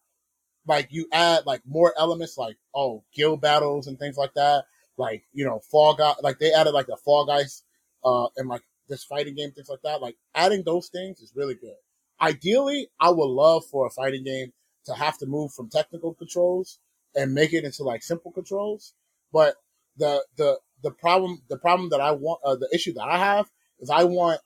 like 0.66 0.88
you 0.90 1.08
add 1.12 1.44
like 1.44 1.62
more 1.66 1.92
elements 1.98 2.38
like 2.38 2.56
oh 2.74 3.02
guild 3.14 3.40
battles 3.40 3.88
and 3.88 3.98
things 3.98 4.16
like 4.16 4.34
that 4.34 4.64
like 5.02 5.24
you 5.32 5.44
know 5.44 5.60
fall 5.70 5.94
guy 5.94 6.14
like 6.22 6.38
they 6.38 6.52
added 6.52 6.72
like 6.72 6.86
the 6.86 6.96
fall 7.04 7.26
guys 7.26 7.62
uh 8.04 8.26
and 8.36 8.48
like 8.48 8.62
this 8.88 9.04
fighting 9.04 9.34
game 9.34 9.50
things 9.52 9.68
like 9.68 9.82
that 9.82 10.00
like 10.00 10.16
adding 10.34 10.62
those 10.64 10.88
things 10.88 11.20
is 11.20 11.32
really 11.34 11.54
good 11.54 11.76
ideally 12.20 12.88
i 13.00 13.10
would 13.10 13.26
love 13.26 13.64
for 13.70 13.86
a 13.86 13.90
fighting 13.90 14.24
game 14.24 14.52
to 14.86 14.94
have 14.94 15.18
to 15.18 15.26
move 15.26 15.52
from 15.52 15.68
technical 15.68 16.14
controls 16.14 16.78
and 17.14 17.34
make 17.34 17.52
it 17.52 17.64
into 17.64 17.82
like 17.82 18.02
simple 18.02 18.32
controls 18.32 18.94
but 19.32 19.54
the 19.96 20.24
the 20.36 20.58
the 20.82 20.90
problem 20.90 21.42
the 21.48 21.58
problem 21.58 21.90
that 21.90 22.00
i 22.00 22.10
want 22.10 22.40
uh, 22.44 22.56
the 22.56 22.68
issue 22.72 22.92
that 22.92 23.08
i 23.08 23.18
have 23.18 23.50
is 23.80 23.90
i 23.90 24.04
want 24.04 24.40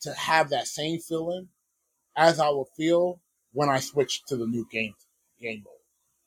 to 0.00 0.12
have 0.14 0.50
that 0.50 0.66
same 0.66 0.98
feeling 1.00 1.48
as 2.16 2.40
i 2.40 2.48
will 2.48 2.68
feel 2.76 3.20
when 3.52 3.68
i 3.68 3.80
switch 3.80 4.22
to 4.26 4.36
the 4.36 4.46
new 4.46 4.66
game 4.70 4.94
game 5.40 5.62
mode. 5.64 5.74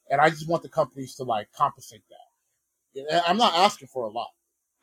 And 0.10 0.22
I 0.22 0.30
just 0.30 0.48
want 0.48 0.64
the 0.64 0.70
companies 0.70 1.16
to 1.16 1.24
like 1.24 1.52
compensate. 1.54 2.02
I'm 3.26 3.38
not 3.38 3.54
asking 3.56 3.88
for 3.90 4.06
a 4.06 4.12
lot. 4.12 4.30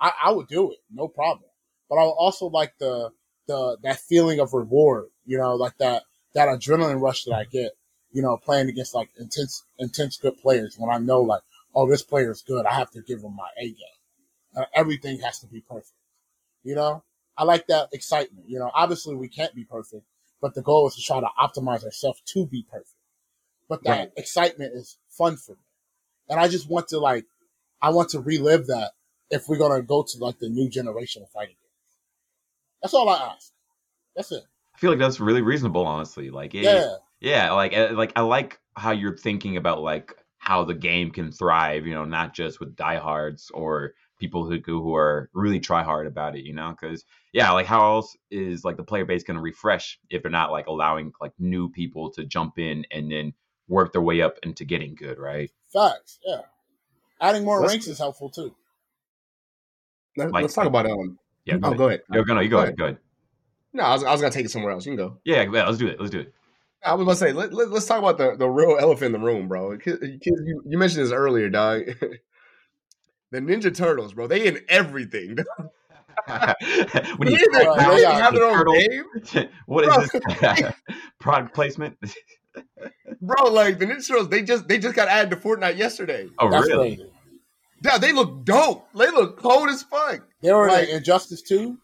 I, 0.01 0.13
I 0.27 0.33
would 0.33 0.49
do 0.49 0.73
it, 0.73 0.79
no 0.93 1.09
problem. 1.09 1.51
But 1.89 1.97
I 1.97 2.05
would 2.05 2.11
also 2.11 2.47
like 2.47 2.75
the 2.79 3.11
the 3.47 3.79
that 3.83 4.01
feeling 4.01 4.41
of 4.41 4.53
reward, 4.53 5.07
you 5.25 5.39
know, 5.39 5.55
like 5.55 5.79
that 5.79 6.03
that 6.35 6.49
adrenaline 6.49 7.01
rush 7.01 7.25
that 7.25 7.35
I 7.35 7.45
get, 7.45 7.73
you 8.11 8.23
know, 8.23 8.37
playing 8.37 8.69
against 8.69 8.95
like 8.95 9.11
intense 9.19 9.65
intense 9.79 10.17
good 10.17 10.37
players 10.39 10.77
when 10.79 10.95
I 10.95 10.99
know 10.99 11.23
like, 11.23 11.43
oh, 11.75 11.89
this 11.89 12.03
player 12.03 12.31
is 12.31 12.43
good. 12.43 12.67
I 12.67 12.75
have 12.75 12.91
to 12.93 13.03
give 13.03 13.23
him 13.23 13.35
my 13.37 13.49
A 13.59 13.67
game. 13.67 14.57
Uh, 14.57 14.65
everything 14.75 15.21
has 15.21 15.39
to 15.41 15.47
be 15.47 15.61
perfect. 15.61 15.93
You 16.65 16.75
know, 16.75 17.05
I 17.37 17.45
like 17.45 17.67
that 17.69 17.89
excitement. 17.93 18.49
You 18.49 18.59
know, 18.59 18.71
obviously 18.75 19.15
we 19.15 19.29
can't 19.29 19.55
be 19.55 19.65
perfect, 19.65 20.05
but 20.41 20.55
the 20.55 20.63
goal 20.63 20.89
is 20.89 20.97
to 20.97 21.03
try 21.03 21.21
to 21.21 21.29
optimize 21.39 21.85
ourselves 21.85 22.21
to 22.27 22.47
be 22.47 22.67
perfect 22.71 22.91
but 23.69 23.83
that 23.85 23.99
right. 23.99 24.13
excitement 24.17 24.75
is 24.75 24.99
fun 25.09 25.37
for 25.37 25.53
me. 25.53 25.63
And 26.29 26.41
I 26.41 26.49
just 26.49 26.69
want 26.69 26.89
to 26.89 26.99
like, 26.99 27.25
I 27.81 27.91
want 27.91 28.11
to 28.11 28.21
relive 28.21 28.67
that 28.67 28.93
if 29.31 29.49
we're 29.49 29.59
gonna 29.59 29.83
go 29.83 30.03
to 30.03 30.19
like 30.19 30.39
the 30.39 30.49
new 30.49 30.69
generation 30.69 31.23
of 31.23 31.31
fighting 31.31 31.57
games. 31.57 31.97
That's 32.83 32.95
all 32.95 33.09
I 33.09 33.35
ask. 33.35 33.53
That's 34.15 34.33
it. 34.33 34.43
I 34.75 34.79
feel 34.79 34.91
like 34.91 34.99
that's 34.99 35.21
really 35.21 35.43
reasonable, 35.43 35.87
honestly. 35.87 36.31
Like, 36.31 36.55
it, 36.55 36.65
yeah, 36.65 36.97
yeah, 37.21 37.53
like, 37.53 37.73
eh, 37.73 37.91
like 37.93 38.13
I 38.17 38.21
like 38.21 38.61
how 38.77 38.91
you're 38.91 39.17
thinking 39.17 39.57
about 39.57 39.81
like 39.81 40.15
how 40.39 40.65
the 40.65 40.75
game 40.75 41.11
can 41.11 41.33
thrive. 41.33 41.87
You 41.87 41.95
know, 41.95 42.05
not 42.05 42.35
just 42.35 42.61
with 42.61 42.77
diehards 42.77 43.51
or 43.53 43.95
people 44.19 44.49
who 44.49 44.61
who 44.65 44.95
are 44.95 45.31
really 45.35 45.61
try 45.61 45.83
hard 45.83 46.07
about 46.07 46.37
it. 46.37 46.45
You 46.45 46.55
know, 46.55 46.75
because 46.79 47.05
yeah, 47.33 47.51
like 47.53 47.67
how 47.67 47.95
else 47.95 48.17
is 48.31 48.65
like 48.65 48.77
the 48.77 48.85
player 48.85 49.05
base 49.05 49.25
going 49.25 49.37
to 49.37 49.43
refresh 49.43 49.99
if 50.11 50.23
they're 50.23 50.31
not 50.31 50.53
like 50.53 50.67
allowing 50.67 51.13
like 51.21 51.33
new 51.39 51.71
people 51.71 52.11
to 52.13 52.25
jump 52.25 52.59
in 52.59 52.85
and 52.91 53.11
then 53.11 53.33
work 53.69 53.93
their 53.93 54.03
way 54.03 54.23
up 54.23 54.39
into 54.43 54.65
getting 54.65 54.95
good, 54.95 55.19
right? 55.19 55.51
Facts, 55.73 56.19
yeah. 56.25 56.43
Adding 57.21 57.45
more 57.45 57.61
let's, 57.61 57.73
ranks 57.73 57.87
is 57.87 57.99
helpful 57.99 58.31
too. 58.31 58.55
Let, 60.17 60.35
us 60.35 60.55
talk 60.55 60.67
about 60.67 60.87
um. 60.87 61.19
Yeah, 61.45 61.59
go 61.59 61.71
oh, 61.71 61.75
go 61.75 61.89
ahead. 61.89 62.03
Go, 62.13 62.25
go, 62.25 62.35
no, 62.35 62.41
you 62.41 62.49
go, 62.49 62.57
go 62.57 62.63
ahead. 62.63 62.69
ahead. 62.69 62.79
Go 62.79 62.85
ahead. 62.85 62.99
No, 63.73 63.83
I 63.85 63.93
was, 63.93 64.05
I 64.05 64.13
was 64.13 64.21
gonna 64.21 64.33
take 64.33 64.47
it 64.47 64.51
somewhere 64.51 64.73
else. 64.73 64.87
You 64.87 64.97
can 64.97 64.97
go. 64.97 65.19
Yeah, 65.25 65.43
yeah, 65.43 65.67
let's 65.67 65.79
do 65.79 65.87
it. 65.87 66.01
Let's 66.01 66.11
do 66.11 66.21
it. 66.21 66.35
I 66.85 66.95
was 66.95 67.05
gonna 67.05 67.17
say 67.17 67.33
let, 67.33 67.53
let, 67.53 67.69
us 67.73 67.87
talk 67.87 67.99
about 67.99 68.19
the, 68.19 68.37
the 68.37 68.49
real 68.49 68.77
elephant 68.79 69.15
in 69.15 69.21
the 69.21 69.27
room, 69.27 69.49
bro. 69.49 69.79
You, 69.85 70.63
you 70.67 70.79
mentioned 70.79 71.05
this 71.05 71.13
earlier, 71.13 71.49
dog. 71.49 71.83
the 73.31 73.41
Ninja 73.41 73.75
Turtles, 73.75 74.15
bro. 74.15 74.27
They 74.27 74.47
in 74.47 74.61
everything. 74.69 75.39
when 77.19 77.31
you, 77.31 77.53
they, 77.53 77.59
they 77.59 78.05
have 78.05 78.35
their 78.35 78.45
own 78.45 78.65
game. 78.73 79.49
what 79.67 79.85
is 79.85 80.11
bro. 80.11 80.21
this 80.55 80.73
product 81.21 81.55
placement? 81.55 81.99
Bro, 83.21 83.45
like 83.53 83.79
the 83.79 83.87
Ninja 83.87 84.07
Turtles, 84.07 84.29
they 84.29 84.43
just 84.43 84.69
they 84.69 84.79
just 84.79 84.95
got 84.95 85.09
added 85.09 85.31
to 85.31 85.37
Fortnite 85.37 85.77
yesterday. 85.77 86.29
Oh, 86.39 86.51
That's 86.51 86.67
really? 86.69 86.97
Crazy. 86.97 87.11
Yeah, 87.85 87.99
they 87.99 88.13
look 88.13 88.45
dope. 88.45 88.89
They 88.95 89.11
look 89.11 89.39
cold 89.39 89.69
as 89.69 89.83
fuck. 89.83 90.21
They 90.43 90.53
were 90.53 90.69
like 90.69 90.89
Injustice 90.89 91.43
2. 91.43 91.77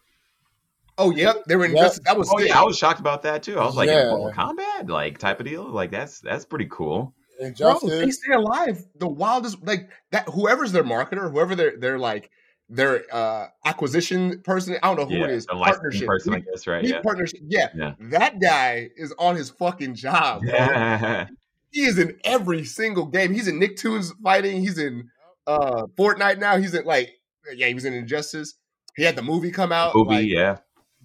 Oh, 0.98 1.10
yep. 1.10 1.44
They 1.46 1.56
were 1.56 1.64
in 1.64 1.72
yep. 1.72 1.78
Injustice. 1.78 2.04
That 2.04 2.18
was 2.18 2.30
Oh, 2.32 2.38
sick. 2.38 2.48
yeah. 2.48 2.60
I 2.60 2.64
was 2.64 2.76
shocked 2.76 3.00
about 3.00 3.22
that 3.22 3.42
too. 3.42 3.58
I 3.58 3.64
was 3.64 3.76
like, 3.76 3.88
yeah. 3.88 4.10
Mortal 4.10 4.32
Kombat, 4.32 4.88
like 4.88 5.18
type 5.18 5.40
of 5.40 5.46
deal. 5.46 5.64
Like 5.64 5.90
that's 5.90 6.20
that's 6.20 6.44
pretty 6.44 6.68
cool. 6.70 7.14
Injustice. 7.40 7.88
Bro, 7.88 7.98
they 7.98 8.10
stay 8.10 8.32
alive. 8.34 8.84
The 8.98 9.08
wildest 9.08 9.64
like 9.66 9.88
that 10.10 10.28
whoever's 10.28 10.72
their 10.72 10.84
marketer, 10.84 11.30
whoever 11.30 11.54
they're 11.54 11.76
they're 11.78 11.98
like 11.98 12.30
their 12.72 13.04
uh 13.12 13.48
acquisition 13.64 14.40
person. 14.40 14.76
I 14.82 14.88
don't 14.88 14.96
know 14.96 15.06
who 15.06 15.20
yeah, 15.20 15.24
it 15.26 15.30
is. 15.30 15.46
Partnership 15.46 16.06
person, 16.06 16.34
I 16.34 16.40
guess, 16.40 16.66
right? 16.66 16.82
Yeah. 16.82 17.00
Partnership. 17.02 17.40
Yeah. 17.46 17.68
yeah. 17.74 17.92
That 18.00 18.40
guy 18.40 18.90
is 18.96 19.14
on 19.18 19.36
his 19.36 19.50
fucking 19.50 19.94
job. 19.94 20.42
Yeah. 20.44 21.26
he 21.70 21.82
is 21.82 21.98
in 21.98 22.18
every 22.24 22.64
single 22.64 23.06
game. 23.06 23.32
He's 23.32 23.46
in 23.46 23.60
Nicktoons 23.60 24.12
fighting. 24.22 24.60
He's 24.60 24.78
in 24.78 25.10
uh 25.46 25.84
Fortnite 25.98 26.38
now. 26.38 26.56
He's 26.56 26.74
in 26.74 26.84
like 26.84 27.12
yeah, 27.54 27.66
he 27.66 27.74
was 27.74 27.84
in 27.84 27.92
Injustice. 27.92 28.54
He 28.96 29.04
had 29.04 29.16
the 29.16 29.22
movie 29.22 29.50
come 29.50 29.72
out. 29.72 29.92
The 29.92 29.98
movie, 29.98 30.14
like, 30.14 30.26
yeah. 30.26 30.56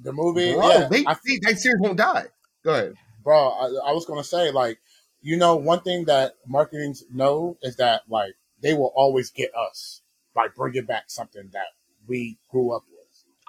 The 0.01 0.13
movie, 0.13 0.53
bro, 0.53 0.69
yeah. 0.69 0.87
They, 0.89 1.03
I 1.05 1.15
think 1.15 1.43
that 1.43 1.57
series 1.57 1.81
won't 1.81 1.97
die. 1.97 2.25
Go 2.63 2.73
ahead, 2.73 2.93
bro. 3.23 3.49
I, 3.49 3.89
I 3.89 3.91
was 3.91 4.05
gonna 4.05 4.23
say 4.23 4.51
like, 4.51 4.79
you 5.21 5.35
know, 5.35 5.55
one 5.57 5.81
thing 5.81 6.05
that 6.05 6.35
marketings 6.45 7.03
know 7.11 7.57
is 7.61 7.75
that 7.77 8.03
like 8.07 8.35
they 8.61 8.73
will 8.73 8.93
always 8.95 9.31
get 9.31 9.51
us 9.55 10.01
by 10.37 10.47
bringing 10.55 10.85
back 10.85 11.05
something 11.07 11.49
that 11.51 11.65
we 12.07 12.37
grew 12.51 12.71
up 12.71 12.83
with. 12.87 12.97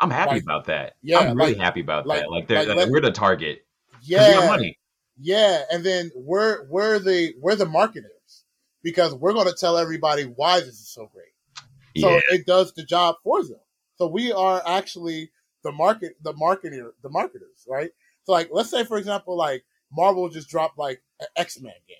I'm 0.00 0.10
happy 0.10 0.36
like, 0.36 0.42
about 0.42 0.64
that. 0.64 0.94
Yeah, 1.02 1.18
I'm 1.18 1.36
really 1.36 1.52
like, 1.52 1.62
happy 1.62 1.80
about 1.80 2.06
like, 2.06 2.22
that. 2.48 2.66
Like, 2.66 2.76
like 2.76 2.88
we're 2.88 3.02
the 3.02 3.12
target. 3.12 3.66
Yeah, 4.02 4.46
money. 4.46 4.78
Yeah, 5.20 5.62
and 5.70 5.84
then 5.84 6.10
we're 6.14 6.66
we're 6.70 6.98
the 6.98 7.34
we're 7.40 7.56
the 7.56 7.66
marketers 7.66 8.44
because 8.82 9.14
we're 9.14 9.34
going 9.34 9.48
to 9.48 9.56
tell 9.58 9.76
everybody 9.76 10.22
why 10.22 10.60
this 10.60 10.68
is 10.80 10.88
so 10.88 11.10
great. 11.12 12.02
So 12.02 12.10
yeah. 12.10 12.20
it 12.30 12.46
does 12.46 12.72
the 12.72 12.84
job 12.84 13.16
for 13.22 13.42
them. 13.42 13.58
So 13.96 14.06
we 14.06 14.32
are 14.32 14.62
actually 14.64 15.30
the 15.64 15.72
market, 15.72 16.12
the 16.22 16.32
marketer, 16.32 16.90
the 17.02 17.10
marketers, 17.10 17.66
right? 17.68 17.90
So 18.22 18.32
like, 18.32 18.48
let's 18.52 18.70
say 18.70 18.84
for 18.84 18.96
example, 18.96 19.36
like 19.36 19.64
Marvel 19.92 20.28
just 20.28 20.48
dropped 20.48 20.78
like 20.78 21.02
an 21.20 21.26
X 21.36 21.60
Men 21.60 21.74
game, 21.88 21.96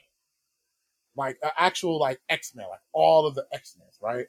like 1.17 1.37
an 1.43 1.51
actual 1.59 1.99
like 1.99 2.21
X 2.29 2.55
Men, 2.55 2.67
like 2.71 2.81
all 2.93 3.27
of 3.27 3.35
the 3.35 3.45
X 3.53 3.77
Men, 3.77 3.89
right? 4.01 4.27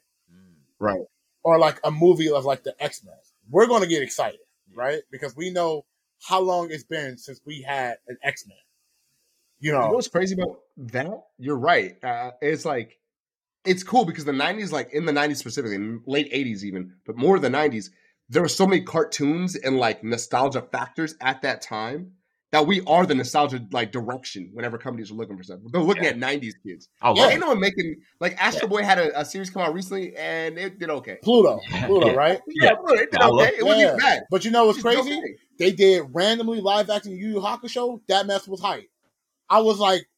Right. 0.80 1.02
Or 1.44 1.58
like 1.58 1.78
a 1.84 1.90
movie 1.90 2.30
of 2.30 2.44
like 2.44 2.64
the 2.64 2.74
X 2.80 3.04
Men. 3.04 3.14
We're 3.48 3.66
going 3.66 3.82
to 3.82 3.88
get 3.88 4.02
excited, 4.02 4.40
right? 4.74 5.02
Because 5.10 5.36
we 5.36 5.50
know 5.50 5.84
how 6.26 6.40
long 6.40 6.70
it's 6.70 6.84
been 6.84 7.16
since 7.16 7.40
we 7.46 7.62
had 7.62 7.96
an 8.08 8.16
X 8.22 8.46
Men. 8.46 8.56
You 9.60 9.72
know, 9.72 9.82
you 9.82 9.88
know 9.88 9.94
what's 9.94 10.08
crazy 10.08 10.34
about 10.34 10.60
that? 10.78 11.22
You're 11.38 11.58
right. 11.58 12.02
Uh, 12.02 12.32
it's 12.40 12.64
like 12.64 12.98
it's 13.64 13.82
cool 13.82 14.04
because 14.04 14.24
the 14.24 14.32
'90s, 14.32 14.72
like 14.72 14.92
in 14.92 15.04
the 15.04 15.12
'90s 15.12 15.36
specifically, 15.36 15.98
late 16.06 16.32
'80s 16.32 16.62
even, 16.64 16.94
but 17.06 17.16
more 17.16 17.38
the 17.38 17.48
'90s, 17.48 17.90
there 18.28 18.42
were 18.42 18.48
so 18.48 18.66
many 18.66 18.82
cartoons 18.82 19.56
and 19.56 19.76
like 19.76 20.02
nostalgia 20.02 20.62
factors 20.62 21.14
at 21.20 21.42
that 21.42 21.60
time 21.60 22.12
that 22.52 22.66
we 22.66 22.80
are 22.86 23.06
the 23.06 23.14
nostalgia 23.14 23.64
like 23.70 23.92
direction 23.92 24.50
whenever 24.52 24.76
companies 24.76 25.10
are 25.10 25.14
looking 25.14 25.36
for 25.36 25.42
stuff. 25.42 25.60
They're 25.70 25.80
looking 25.80 26.04
yeah. 26.04 26.10
at 26.10 26.18
'90s 26.18 26.54
kids. 26.64 26.88
Oh, 27.00 27.14
yeah, 27.16 27.28
ain't 27.28 27.40
no 27.40 27.48
one 27.48 27.60
making 27.60 27.96
like 28.18 28.36
Astro 28.42 28.62
yeah. 28.62 28.68
Boy 28.68 28.82
had 28.82 28.98
a, 28.98 29.20
a, 29.20 29.24
series 29.24 29.50
come 29.50 29.62
out 29.62 29.72
recently 29.72 30.16
and 30.16 30.58
it 30.58 30.78
did 30.78 30.90
okay. 30.90 31.18
Pluto, 31.22 31.60
Pluto, 31.86 32.08
yeah. 32.08 32.14
right? 32.14 32.40
Yeah, 32.48 32.74
Pluto, 32.74 32.94
it 32.94 33.10
did 33.12 33.22
okay. 33.22 33.52
It 33.58 33.64
wasn't 33.64 34.00
bad. 34.00 34.22
But 34.30 34.44
you 34.44 34.50
know 34.50 34.66
what's 34.66 34.82
crazy? 34.82 35.12
Okay. 35.12 35.36
They 35.58 35.72
did 35.72 36.04
randomly 36.12 36.60
live 36.60 36.90
acting 36.90 37.12
Yu 37.12 37.34
Yu 37.34 37.40
Hakusho. 37.40 38.00
That 38.08 38.26
mess 38.26 38.48
was 38.48 38.60
hype. 38.60 38.88
I 39.48 39.60
was 39.60 39.78
like, 39.78 40.08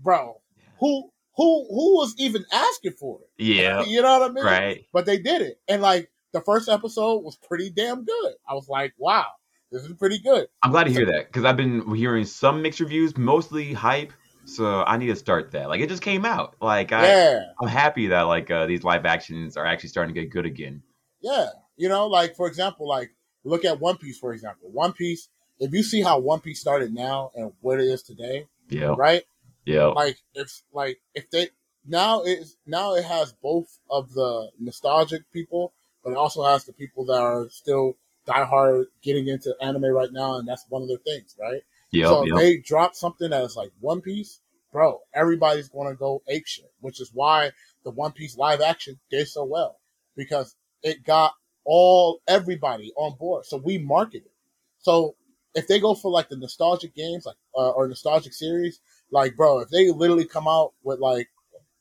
bro, 0.00 0.40
who 0.78 1.10
who 1.36 1.66
who 1.68 1.96
was 1.96 2.14
even 2.18 2.44
asking 2.52 2.92
for 2.92 3.18
it? 3.20 3.42
Yeah, 3.42 3.84
you 3.86 4.00
know 4.00 4.20
what 4.20 4.30
I 4.30 4.32
mean? 4.32 4.44
Right. 4.44 4.86
But 4.92 5.06
they 5.06 5.18
did 5.18 5.42
it, 5.42 5.60
and 5.66 5.82
like 5.82 6.08
the 6.32 6.40
first 6.40 6.68
episode 6.68 7.24
was 7.24 7.36
pretty 7.36 7.70
damn 7.70 8.04
good. 8.04 8.32
I 8.48 8.54
was 8.54 8.68
like, 8.68 8.94
wow 8.96 9.26
this 9.72 9.82
is 9.84 9.94
pretty 9.94 10.18
good. 10.18 10.46
I'm 10.62 10.70
glad 10.70 10.84
to 10.84 10.92
hear 10.92 11.06
that 11.06 11.26
because 11.26 11.44
I've 11.44 11.56
been 11.56 11.94
hearing 11.94 12.26
some 12.26 12.62
mixed 12.62 12.78
reviews, 12.78 13.16
mostly 13.16 13.72
hype. 13.72 14.12
So 14.44 14.84
I 14.84 14.96
need 14.96 15.06
to 15.06 15.16
start 15.16 15.52
that. 15.52 15.68
Like 15.68 15.80
it 15.80 15.88
just 15.88 16.02
came 16.02 16.24
out. 16.24 16.56
Like 16.60 16.92
I, 16.92 17.06
yeah. 17.06 17.40
I'm 17.60 17.68
happy 17.68 18.08
that 18.08 18.22
like 18.22 18.50
uh, 18.50 18.66
these 18.66 18.84
live 18.84 19.06
actions 19.06 19.56
are 19.56 19.64
actually 19.64 19.88
starting 19.88 20.14
to 20.14 20.20
get 20.20 20.30
good 20.30 20.46
again. 20.46 20.82
Yeah, 21.20 21.48
you 21.76 21.88
know, 21.88 22.06
like 22.08 22.36
for 22.36 22.46
example, 22.48 22.86
like 22.86 23.10
look 23.44 23.64
at 23.64 23.80
One 23.80 23.96
Piece 23.96 24.18
for 24.18 24.32
example. 24.32 24.70
One 24.70 24.92
Piece. 24.92 25.28
If 25.58 25.72
you 25.72 25.82
see 25.82 26.02
how 26.02 26.18
One 26.18 26.40
Piece 26.40 26.60
started 26.60 26.92
now 26.92 27.30
and 27.34 27.52
what 27.60 27.80
it 27.80 27.84
is 27.84 28.02
today, 28.02 28.46
yeah, 28.68 28.94
right, 28.98 29.22
yeah, 29.64 29.86
like 29.86 30.18
if 30.34 30.62
like 30.72 30.98
if 31.14 31.30
they 31.30 31.48
now 31.86 32.22
it's 32.22 32.56
now 32.66 32.94
it 32.94 33.04
has 33.04 33.32
both 33.32 33.78
of 33.88 34.12
the 34.12 34.50
nostalgic 34.58 35.22
people, 35.32 35.72
but 36.02 36.10
it 36.10 36.16
also 36.16 36.44
has 36.44 36.64
the 36.64 36.72
people 36.72 37.06
that 37.06 37.20
are 37.20 37.48
still 37.48 37.96
diehard 38.26 38.84
getting 39.02 39.28
into 39.28 39.54
anime 39.60 39.86
right 39.86 40.12
now, 40.12 40.38
and 40.38 40.46
that's 40.46 40.64
one 40.68 40.82
of 40.82 40.88
their 40.88 40.98
things, 40.98 41.36
right? 41.40 41.62
Yeah. 41.90 42.06
So 42.06 42.24
yep. 42.24 42.38
they 42.38 42.56
drop 42.58 42.94
something 42.94 43.30
that 43.30 43.44
is 43.44 43.56
like 43.56 43.70
One 43.80 44.00
Piece, 44.00 44.40
bro. 44.72 45.00
Everybody's 45.14 45.68
going 45.68 45.88
to 45.88 45.96
go 45.96 46.22
ape 46.28 46.46
shit, 46.46 46.72
which 46.80 47.00
is 47.00 47.10
why 47.12 47.50
the 47.84 47.90
One 47.90 48.12
Piece 48.12 48.36
live 48.36 48.60
action 48.60 48.98
did 49.10 49.28
so 49.28 49.44
well 49.44 49.78
because 50.16 50.56
it 50.82 51.04
got 51.04 51.32
all 51.64 52.20
everybody 52.26 52.92
on 52.96 53.16
board. 53.18 53.44
So 53.44 53.56
we 53.58 53.78
market 53.78 54.24
it. 54.24 54.32
So 54.78 55.16
if 55.54 55.68
they 55.68 55.78
go 55.78 55.94
for 55.94 56.10
like 56.10 56.28
the 56.28 56.36
nostalgic 56.36 56.94
games, 56.94 57.26
like 57.26 57.36
uh, 57.54 57.70
or 57.70 57.86
nostalgic 57.88 58.32
series, 58.32 58.80
Like, 59.12 59.36
bro, 59.36 59.60
if 59.60 59.68
they 59.68 59.90
literally 59.90 60.24
come 60.24 60.48
out 60.48 60.72
with 60.82 60.98
like, 60.98 61.28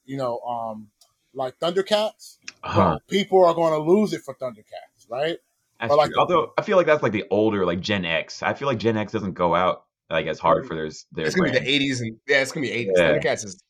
you 0.05 0.17
know, 0.17 0.39
um, 0.39 0.89
like 1.33 1.57
Thundercats, 1.59 2.37
uh-huh. 2.61 2.89
bro, 2.89 2.99
people 3.07 3.45
are 3.45 3.53
going 3.53 3.71
to 3.71 3.79
lose 3.79 4.11
it 4.11 4.21
for 4.21 4.35
Thundercats, 4.35 5.09
right? 5.09 5.37
That's 5.82 5.95
like, 5.95 6.11
Although 6.15 6.53
I 6.57 6.61
feel 6.61 6.77
like 6.77 6.86
that's 6.86 7.01
like 7.01 7.11
the 7.11 7.25
older, 7.32 7.65
like 7.65 7.79
Gen 7.79 8.05
X. 8.05 8.43
I 8.43 8.53
feel 8.53 8.67
like 8.67 8.77
Gen 8.77 8.97
X 8.97 9.11
doesn't 9.11 9.34
go 9.34 9.55
out 9.55 9.86
like 10.11 10.27
as 10.27 10.38
hard 10.38 10.67
for 10.67 10.75
their. 10.75 10.89
their 11.11 11.25
it's 11.25 11.36
gonna 11.36 11.49
brand. 11.49 11.65
be 11.65 11.79
the 11.79 11.93
'80s 11.93 12.01
and 12.01 12.17
yeah, 12.27 12.41
it's 12.41 12.51
gonna 12.51 12.67
be 12.67 12.71
'80s. 12.71 12.91
Yeah. 12.95 13.11
Thundercats 13.11 13.45
is 13.45 13.63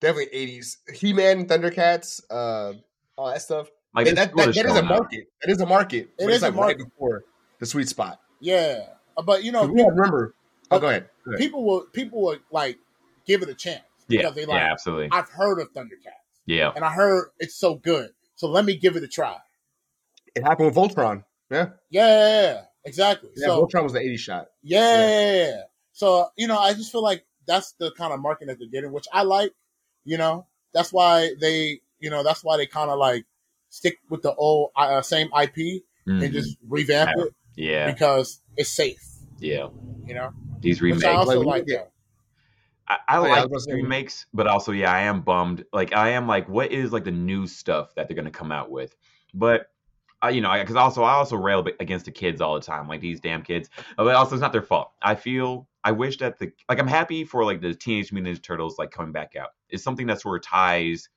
definitely 0.00 0.36
'80s. 0.36 0.76
He 0.94 1.12
Man, 1.12 1.46
Thundercats, 1.46 2.22
uh, 2.28 2.72
all 3.16 3.28
that 3.28 3.40
stuff. 3.40 3.68
Like 3.94 4.06
that, 4.06 4.34
that, 4.34 4.54
that 4.54 4.66
is 4.66 4.76
a 4.76 4.82
market. 4.82 5.20
Out. 5.20 5.26
That 5.42 5.50
is 5.52 5.60
a 5.60 5.66
market. 5.66 6.10
It 6.18 6.28
is 6.28 6.42
like 6.42 6.52
a 6.52 6.56
market 6.56 6.78
right 6.78 6.88
before 6.90 7.24
the 7.60 7.66
sweet 7.66 7.88
spot. 7.88 8.20
Yeah, 8.40 8.86
uh, 9.16 9.22
but 9.22 9.44
you 9.44 9.52
know, 9.52 9.64
we 9.66 9.80
remember. 9.82 10.34
Oh, 10.72 10.80
go 10.80 10.88
ahead. 10.88 11.08
go 11.24 11.32
ahead. 11.32 11.38
People 11.38 11.64
will 11.64 11.82
people 11.92 12.20
will 12.20 12.38
like 12.50 12.78
give 13.26 13.42
it 13.42 13.48
a 13.48 13.54
chance. 13.54 13.82
Yeah, 14.08 14.30
they 14.30 14.44
like, 14.44 14.56
yeah, 14.56 14.72
absolutely. 14.72 15.08
I've 15.12 15.28
heard 15.28 15.60
of 15.60 15.72
Thundercats. 15.72 16.18
Yeah, 16.46 16.72
and 16.74 16.84
I 16.84 16.90
heard 16.90 17.28
it's 17.38 17.54
so 17.54 17.76
good. 17.76 18.10
So 18.34 18.48
let 18.48 18.64
me 18.64 18.76
give 18.76 18.96
it 18.96 19.04
a 19.04 19.08
try. 19.08 19.36
It 20.34 20.42
happened 20.42 20.66
with 20.66 20.74
Voltron. 20.74 21.22
Yeah. 21.50 21.68
Yeah, 21.90 22.62
exactly. 22.84 23.30
Yeah, 23.36 23.46
so, 23.46 23.66
Voltron 23.66 23.84
was 23.84 23.92
the 23.92 24.00
80 24.00 24.16
shot. 24.16 24.46
Yeah. 24.62 25.46
yeah. 25.46 25.60
So, 25.92 26.28
you 26.36 26.48
know, 26.48 26.58
I 26.58 26.74
just 26.74 26.90
feel 26.90 27.02
like 27.02 27.24
that's 27.46 27.72
the 27.72 27.92
kind 27.92 28.12
of 28.12 28.20
market 28.20 28.48
that 28.48 28.58
they're 28.58 28.68
getting, 28.68 28.92
which 28.92 29.06
I 29.12 29.22
like, 29.22 29.52
you 30.04 30.18
know, 30.18 30.46
that's 30.72 30.92
why 30.92 31.30
they, 31.40 31.80
you 32.00 32.10
know, 32.10 32.22
that's 32.22 32.42
why 32.42 32.56
they 32.56 32.66
kind 32.66 32.90
of 32.90 32.98
like 32.98 33.24
stick 33.70 33.98
with 34.10 34.22
the 34.22 34.34
old 34.34 34.70
uh, 34.76 35.02
same 35.02 35.28
IP 35.28 35.56
mm-hmm. 35.56 36.22
and 36.22 36.32
just 36.32 36.56
revamp 36.66 37.10
yeah. 37.16 37.24
it. 37.24 37.34
Yeah. 37.56 37.90
Because 37.90 38.40
it's 38.56 38.70
safe. 38.70 39.02
Yeah. 39.38 39.68
You 40.06 40.14
know? 40.14 40.32
These 40.60 40.82
remakes. 40.82 41.04
I 41.04 41.12
also 41.12 41.40
like, 41.40 41.68
like 41.68 41.90
I, 42.88 42.98
I 43.08 43.18
oh, 43.18 43.22
like 43.22 43.48
yeah, 43.66 43.74
remakes, 43.74 44.26
but 44.34 44.46
also, 44.46 44.72
yeah, 44.72 44.92
I 44.92 45.02
am 45.02 45.22
bummed. 45.22 45.64
Like, 45.72 45.94
I 45.94 46.10
am 46.10 46.26
like, 46.26 46.48
what 46.48 46.72
is 46.72 46.92
like 46.92 47.04
the 47.04 47.10
new 47.10 47.46
stuff 47.46 47.94
that 47.94 48.08
they're 48.08 48.14
going 48.14 48.26
to 48.26 48.30
come 48.30 48.52
out 48.52 48.70
with? 48.70 48.94
But 49.32 49.68
You 50.30 50.40
know, 50.40 50.52
because 50.58 50.76
also 50.76 51.02
I 51.02 51.12
also 51.12 51.36
rail 51.36 51.66
against 51.80 52.04
the 52.04 52.10
kids 52.10 52.40
all 52.40 52.54
the 52.54 52.60
time, 52.60 52.88
like 52.88 53.00
these 53.00 53.20
damn 53.20 53.42
kids. 53.42 53.68
But 53.96 54.14
also, 54.14 54.34
it's 54.34 54.42
not 54.42 54.52
their 54.52 54.62
fault. 54.62 54.92
I 55.02 55.14
feel 55.14 55.68
I 55.84 55.92
wish 55.92 56.18
that 56.18 56.38
the 56.38 56.50
like 56.68 56.78
I'm 56.78 56.86
happy 56.88 57.24
for 57.24 57.44
like 57.44 57.60
the 57.60 57.74
Teenage 57.74 58.12
Mutant 58.12 58.38
Ninja 58.38 58.42
Turtles 58.42 58.78
like 58.78 58.90
coming 58.90 59.12
back 59.12 59.36
out. 59.36 59.50
It's 59.68 59.84
something 59.84 60.06
that 60.06 60.20
sort 60.20 60.36
of 60.38 60.48
ties 60.48 61.08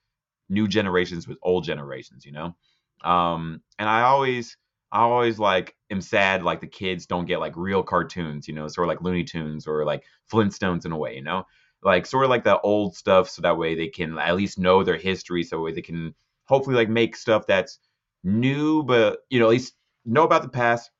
new 0.50 0.68
generations 0.68 1.28
with 1.28 1.38
old 1.42 1.64
generations, 1.64 2.26
you 2.26 2.32
know. 2.32 2.56
Um, 3.04 3.62
and 3.80 3.88
I 3.90 4.02
always 4.04 4.58
I 4.92 5.02
always 5.02 5.40
like 5.40 5.76
am 5.92 6.02
sad 6.02 6.44
like 6.44 6.62
the 6.62 6.68
kids 6.68 7.06
don't 7.06 7.26
get 7.26 7.40
like 7.40 7.56
real 7.56 7.84
cartoons, 7.84 8.48
you 8.48 8.54
know, 8.54 8.68
sort 8.68 8.86
of 8.86 8.90
like 8.90 9.02
Looney 9.02 9.24
Tunes 9.24 9.68
or 9.68 9.86
like 9.86 10.04
Flintstones 10.32 10.86
in 10.86 10.92
a 10.92 10.98
way, 10.98 11.16
you 11.16 11.24
know, 11.24 11.46
like 11.84 12.06
sort 12.06 12.24
of 12.24 12.30
like 12.30 12.44
the 12.44 12.60
old 12.62 12.96
stuff, 12.96 13.30
so 13.30 13.42
that 13.42 13.58
way 13.58 13.76
they 13.76 13.88
can 13.88 14.18
at 14.18 14.36
least 14.36 14.60
know 14.60 14.84
their 14.84 14.98
history, 14.98 15.44
so 15.44 15.70
they 15.74 15.82
can 15.82 16.14
hopefully 16.46 16.76
like 16.76 16.90
make 16.90 17.16
stuff 17.16 17.46
that's 17.48 17.80
new, 18.28 18.84
but 18.84 19.20
you 19.30 19.40
know, 19.40 19.46
at 19.46 19.52
least 19.52 19.74
know 20.06 20.24
about 20.24 20.44
the 20.44 20.50
past. 20.50 20.92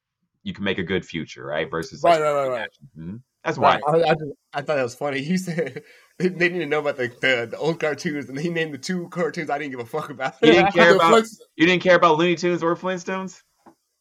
You 0.44 0.54
can 0.54 0.64
make 0.64 0.78
a 0.78 0.84
good 0.84 1.06
future, 1.06 1.46
right? 1.46 1.70
Versus 1.70 2.02
right, 2.02 2.14
like, 2.14 2.22
right, 2.22 2.34
right, 2.34 2.50
right. 2.50 2.70
Mm-hmm. 2.98 3.16
That's 3.44 3.58
why. 3.58 3.80
I, 3.88 4.12
I, 4.12 4.16
I, 4.56 4.62
thought 4.62 4.78
it 4.78 4.84
was 4.84 4.96
funny. 4.96 5.22
He 5.24 5.38
said 5.38 5.82
they 6.20 6.30
didn't 6.30 6.56
even 6.58 6.70
know 6.70 6.80
about 6.80 6.98
the, 6.98 7.08
the, 7.08 7.48
the, 7.52 7.58
old 7.58 7.80
cartoons, 7.80 8.28
and 8.28 8.38
he 8.38 8.50
named 8.50 8.74
the 8.74 8.78
two 8.78 9.08
cartoons 9.10 9.50
I 9.50 9.58
didn't 9.58 9.72
give 9.72 9.80
a 9.80 9.86
fuck 9.86 10.10
about. 10.10 10.36
You 10.42 10.54
didn't 10.54 10.74
care 10.74 10.96
about 10.96 11.26
you 11.56 11.66
didn't 11.66 11.84
care 11.84 11.96
about 11.96 12.18
Looney 12.18 12.36
Tunes 12.36 12.64
or 12.64 12.76
Flintstones. 12.76 13.42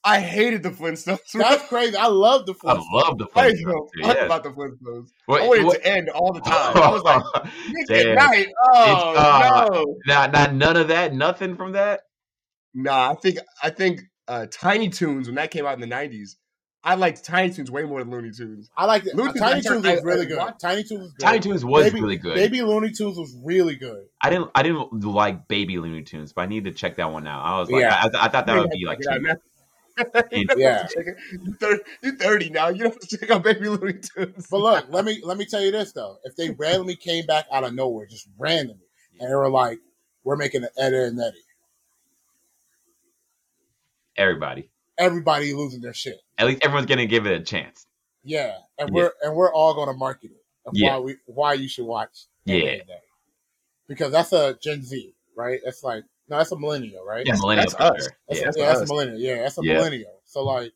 I 0.03 0.21
hated 0.21 0.63
the 0.63 0.71
Flintstones. 0.71 1.19
That's 1.35 1.67
crazy. 1.69 1.97
I 1.97 2.07
love 2.07 2.47
the 2.47 2.55
Flintstones. 2.55 2.85
I 2.93 2.97
love 2.97 3.19
the 3.19 3.27
Flintstones. 3.27 3.89
I 4.05 4.05
know 4.05 4.15
yes. 4.15 4.25
about 4.25 4.45
the 4.45 4.51
Flintstones. 4.51 5.09
What, 5.27 5.43
I 5.43 5.47
wanted 5.49 5.65
what? 5.65 5.83
to 5.83 5.87
end 5.87 6.09
all 6.11 6.33
the 6.33 6.41
time. 6.41 6.77
I 6.77 6.91
was 6.91 7.03
like, 7.03 8.15
night. 8.15 8.49
Oh 8.73 9.15
uh, 9.17 9.69
no! 9.71 9.97
Not, 10.07 10.33
not 10.33 10.55
none 10.55 10.77
of 10.77 10.89
that. 10.89 11.13
Nothing 11.13 11.57
from 11.57 11.73
that. 11.73 12.03
Nah, 12.77 13.11
I 13.11 13.15
think 13.15 13.39
I 13.63 13.71
think 13.71 14.03
uh, 14.29 14.47
Tiny 14.51 14.91
Toons 14.91 15.29
when 15.29 15.37
that 15.37 15.51
came 15.51 15.65
out 15.65 15.75
in 15.75 15.81
the 15.81 15.87
nineties. 15.87 16.37
I 16.85 16.95
liked 16.95 17.25
Tiny 17.25 17.51
Toons 17.51 17.71
way 17.71 17.83
more 17.85 18.01
than 18.01 18.13
Looney 18.13 18.31
Tunes. 18.31 18.71
I 18.77 18.85
liked 18.85 19.07
it. 19.07 19.17
Looney 19.17 19.33
Tiny 19.41 19.63
Toons 19.63 19.85
was 19.85 20.05
really 20.05 20.27
good. 20.27 20.39
Tiny 20.61 20.85
Toons 20.85 21.01
was 21.01 21.13
good. 21.15 21.25
Tiny 21.25 21.41
Toons 21.41 21.65
was 21.65 21.85
Baby, 21.85 22.01
really 22.01 22.17
good. 22.19 22.35
Baby 22.35 22.63
Looney 22.63 22.93
Tunes 22.93 23.17
was 23.17 23.35
really 23.43 23.77
good. 23.77 24.05
I 24.21 24.29
didn't 24.29 24.51
I 24.55 24.63
didn't 24.63 25.03
like 25.03 25.49
Baby 25.49 25.79
Looney 25.79 26.03
Tunes, 26.03 26.35
but 26.35 26.43
I 26.43 26.47
need 26.47 26.65
to 26.65 26.71
check 26.71 26.97
that 26.97 27.11
one 27.11 27.27
out. 27.27 27.43
I 27.45 27.59
was 27.59 27.71
like, 27.71 27.81
yeah. 27.81 28.09
I, 28.15 28.27
I, 28.27 28.29
thought 28.29 28.47
that 28.47 28.59
would 28.59 28.71
be 28.71 28.85
like. 28.85 29.01
yeah, 30.57 30.87
you're 32.03 32.17
30 32.17 32.51
now. 32.51 32.69
You 32.69 32.83
don't 32.83 32.93
have 32.93 33.01
to 33.01 33.17
check 33.17 33.31
out 33.31 33.43
Baby 33.43 33.71
Looney 33.71 33.95
Tunes. 33.95 34.47
But 34.51 34.61
look, 34.61 34.87
let 34.91 35.07
me 35.07 35.23
let 35.25 35.39
me 35.39 35.47
tell 35.47 35.63
you 35.63 35.73
this 35.73 35.93
though: 35.93 36.19
if 36.25 36.37
they 36.37 36.51
randomly 36.51 36.97
came 36.97 37.25
back 37.25 37.47
out 37.51 37.65
of 37.65 37.73
nowhere, 37.73 38.07
just 38.07 38.29
randomly, 38.39 38.85
and 39.19 39.31
they 39.31 39.35
were 39.35 39.51
like, 39.51 39.79
"We're 40.25 40.37
making 40.37 40.63
an 40.65 40.71
Ed 40.77 40.93
and 40.93 41.19
Eddie," 41.19 41.39
Everybody. 44.17 44.71
Everybody 44.99 45.53
losing 45.53 45.81
their 45.81 45.95
shit. 45.95 46.21
At 46.39 46.47
least 46.47 46.65
everyone's 46.65 46.87
gonna 46.87 47.07
give 47.07 47.27
it 47.27 47.41
a 47.41 47.45
chance. 47.45 47.87
Yeah, 48.25 48.57
and 48.79 48.91
we're 48.91 49.13
and 49.23 49.35
we're 49.35 49.53
all 49.53 49.75
gonna 49.75 49.97
market 49.97 50.31
it. 50.33 50.43
yeah. 50.73 50.95
Why 50.95 50.99
we 51.01 51.17
why 51.27 51.53
you 51.55 51.69
should 51.69 51.87
watch. 51.87 52.27
Yeah. 52.45 52.77
Because 53.89 54.11
that's 54.11 54.33
a 54.33 54.59
Gen 54.61 54.83
Z, 54.83 55.15
right? 55.37 55.61
That's 55.65 55.85
like 55.85 56.05
no, 56.29 56.39
that's 56.39 56.51
a 56.51 56.59
millennial, 56.59 57.05
right? 57.05 57.25
Yeah, 57.27 57.35
millennial. 57.35 57.69
That's 57.71 57.75
us. 57.75 58.09
That's, 58.29 58.41
yeah, 58.41 58.49
a, 58.49 58.53
yeah, 58.57 58.67
that's 58.67 58.91
a 58.91 58.93
millennial. 58.93 59.19
Yeah, 59.19 59.43
that's 59.43 59.59
a 59.59 59.61
yeah. 59.63 59.75
millennial. 59.75 60.21
So 60.25 60.43
like 60.43 60.73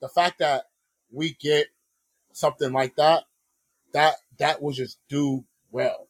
the 0.00 0.08
fact 0.08 0.40
that 0.40 0.64
we 1.12 1.34
get 1.40 1.66
something 2.32 2.72
like 2.72 2.96
that, 2.96 3.24
that 3.92 4.14
that 4.38 4.60
will 4.62 4.72
just 4.72 4.98
do 5.08 5.44
well. 5.70 6.08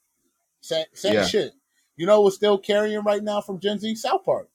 Same, 0.60 0.86
same 0.94 1.14
yeah. 1.14 1.26
shit. 1.26 1.52
You 1.96 2.06
know 2.06 2.20
what's 2.20 2.36
still 2.36 2.58
carrying 2.58 3.02
right 3.02 3.22
now 3.22 3.40
from 3.40 3.58
Gen 3.58 3.78
Z? 3.78 3.94
South 3.96 4.24
Park. 4.24 4.48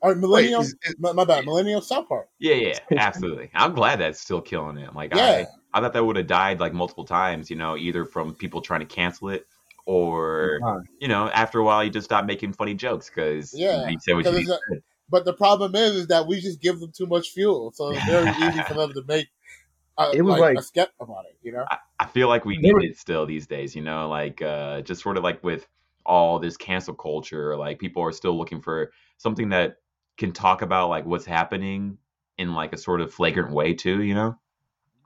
Or 0.00 0.14
millennial, 0.14 0.60
Wait, 0.60 0.74
is, 0.84 0.96
my, 0.98 1.12
my, 1.12 1.24
bad, 1.24 1.44
millennial 1.44 1.80
South 1.80 2.08
Park. 2.08 2.28
Yeah, 2.38 2.54
yeah, 2.54 2.78
absolutely. 2.96 3.50
I'm 3.52 3.74
glad 3.74 3.98
that's 3.98 4.20
still 4.20 4.40
killing 4.40 4.78
it. 4.78 4.94
Like, 4.94 5.12
yeah. 5.12 5.44
I, 5.74 5.78
I 5.78 5.80
thought 5.80 5.92
that 5.92 6.04
would 6.04 6.16
have 6.16 6.28
died 6.28 6.60
like 6.60 6.72
multiple 6.72 7.04
times. 7.04 7.50
You 7.50 7.56
know, 7.56 7.76
either 7.76 8.04
from 8.04 8.34
people 8.34 8.60
trying 8.60 8.80
to 8.80 8.86
cancel 8.86 9.30
it, 9.30 9.46
or 9.86 10.60
uh-huh. 10.62 10.80
you 11.00 11.08
know, 11.08 11.28
after 11.30 11.58
a 11.58 11.64
while, 11.64 11.82
you 11.82 11.90
just 11.90 12.04
stop 12.04 12.26
making 12.26 12.52
funny 12.52 12.74
jokes 12.74 13.08
because 13.08 13.52
yeah, 13.54 13.88
you 13.88 13.98
say 13.98 14.14
what 14.14 14.24
you 14.24 14.52
a, 14.52 14.58
But 15.08 15.24
the 15.24 15.32
problem 15.32 15.74
is, 15.74 15.96
is 15.96 16.06
that 16.08 16.26
we 16.26 16.40
just 16.40 16.60
give 16.60 16.78
them 16.78 16.92
too 16.92 17.06
much 17.06 17.30
fuel, 17.30 17.72
so 17.74 17.90
it's 17.90 18.04
very 18.04 18.28
easy 18.46 18.62
for 18.62 18.74
them 18.74 18.92
to 18.92 19.02
make. 19.08 19.28
A, 19.96 20.12
it 20.14 20.22
was 20.22 20.32
like, 20.32 20.40
like 20.40 20.58
a 20.58 20.62
skep 20.62 20.92
about 21.00 21.24
it, 21.28 21.36
you 21.42 21.52
know. 21.52 21.64
I, 21.70 21.78
I 21.98 22.06
feel 22.06 22.28
like 22.28 22.44
we 22.44 22.56
need 22.58 22.84
it 22.84 22.98
still 22.98 23.26
these 23.26 23.46
days, 23.48 23.74
you 23.74 23.82
know, 23.82 24.08
like 24.08 24.42
uh, 24.42 24.82
just 24.82 25.02
sort 25.02 25.16
of 25.16 25.24
like 25.24 25.42
with 25.42 25.66
all 26.04 26.38
this 26.38 26.56
cancel 26.56 26.94
culture, 26.94 27.56
like 27.56 27.78
people 27.78 28.02
are 28.02 28.12
still 28.12 28.36
looking 28.36 28.60
for 28.60 28.92
something 29.16 29.48
that 29.48 29.76
can 30.18 30.32
talk 30.32 30.62
about 30.62 30.90
like 30.90 31.06
what's 31.06 31.24
happening 31.24 31.98
in 32.36 32.54
like 32.54 32.72
a 32.72 32.78
sort 32.78 33.00
of 33.00 33.14
flagrant 33.14 33.52
way 33.52 33.74
too, 33.74 34.02
you 34.02 34.14
know? 34.14 34.36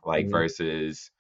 Like 0.05 0.25
mm-hmm. 0.25 0.33
versus 0.33 1.11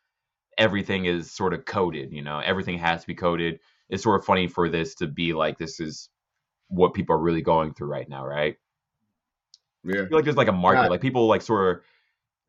everything 0.58 1.04
is 1.04 1.30
sort 1.30 1.54
of 1.54 1.64
coded, 1.64 2.12
you 2.12 2.22
know, 2.22 2.40
everything 2.40 2.78
has 2.78 3.02
to 3.02 3.06
be 3.06 3.14
coded. 3.14 3.60
It's 3.88 4.02
sort 4.02 4.18
of 4.18 4.26
funny 4.26 4.48
for 4.48 4.68
this 4.68 4.94
to 4.96 5.06
be 5.06 5.34
like 5.34 5.58
this 5.58 5.78
is 5.78 6.08
what 6.68 6.94
people 6.94 7.14
are 7.14 7.20
really 7.20 7.42
going 7.42 7.74
through 7.74 7.88
right 7.88 8.08
now, 8.08 8.26
right? 8.26 8.56
Yeah. 9.84 10.02
I 10.02 10.06
feel 10.06 10.16
like 10.16 10.24
there's 10.24 10.36
like 10.36 10.48
a 10.48 10.52
market. 10.52 10.90
Like 10.90 11.00
people 11.00 11.26
like 11.26 11.42
sort 11.42 11.76
of 11.76 11.82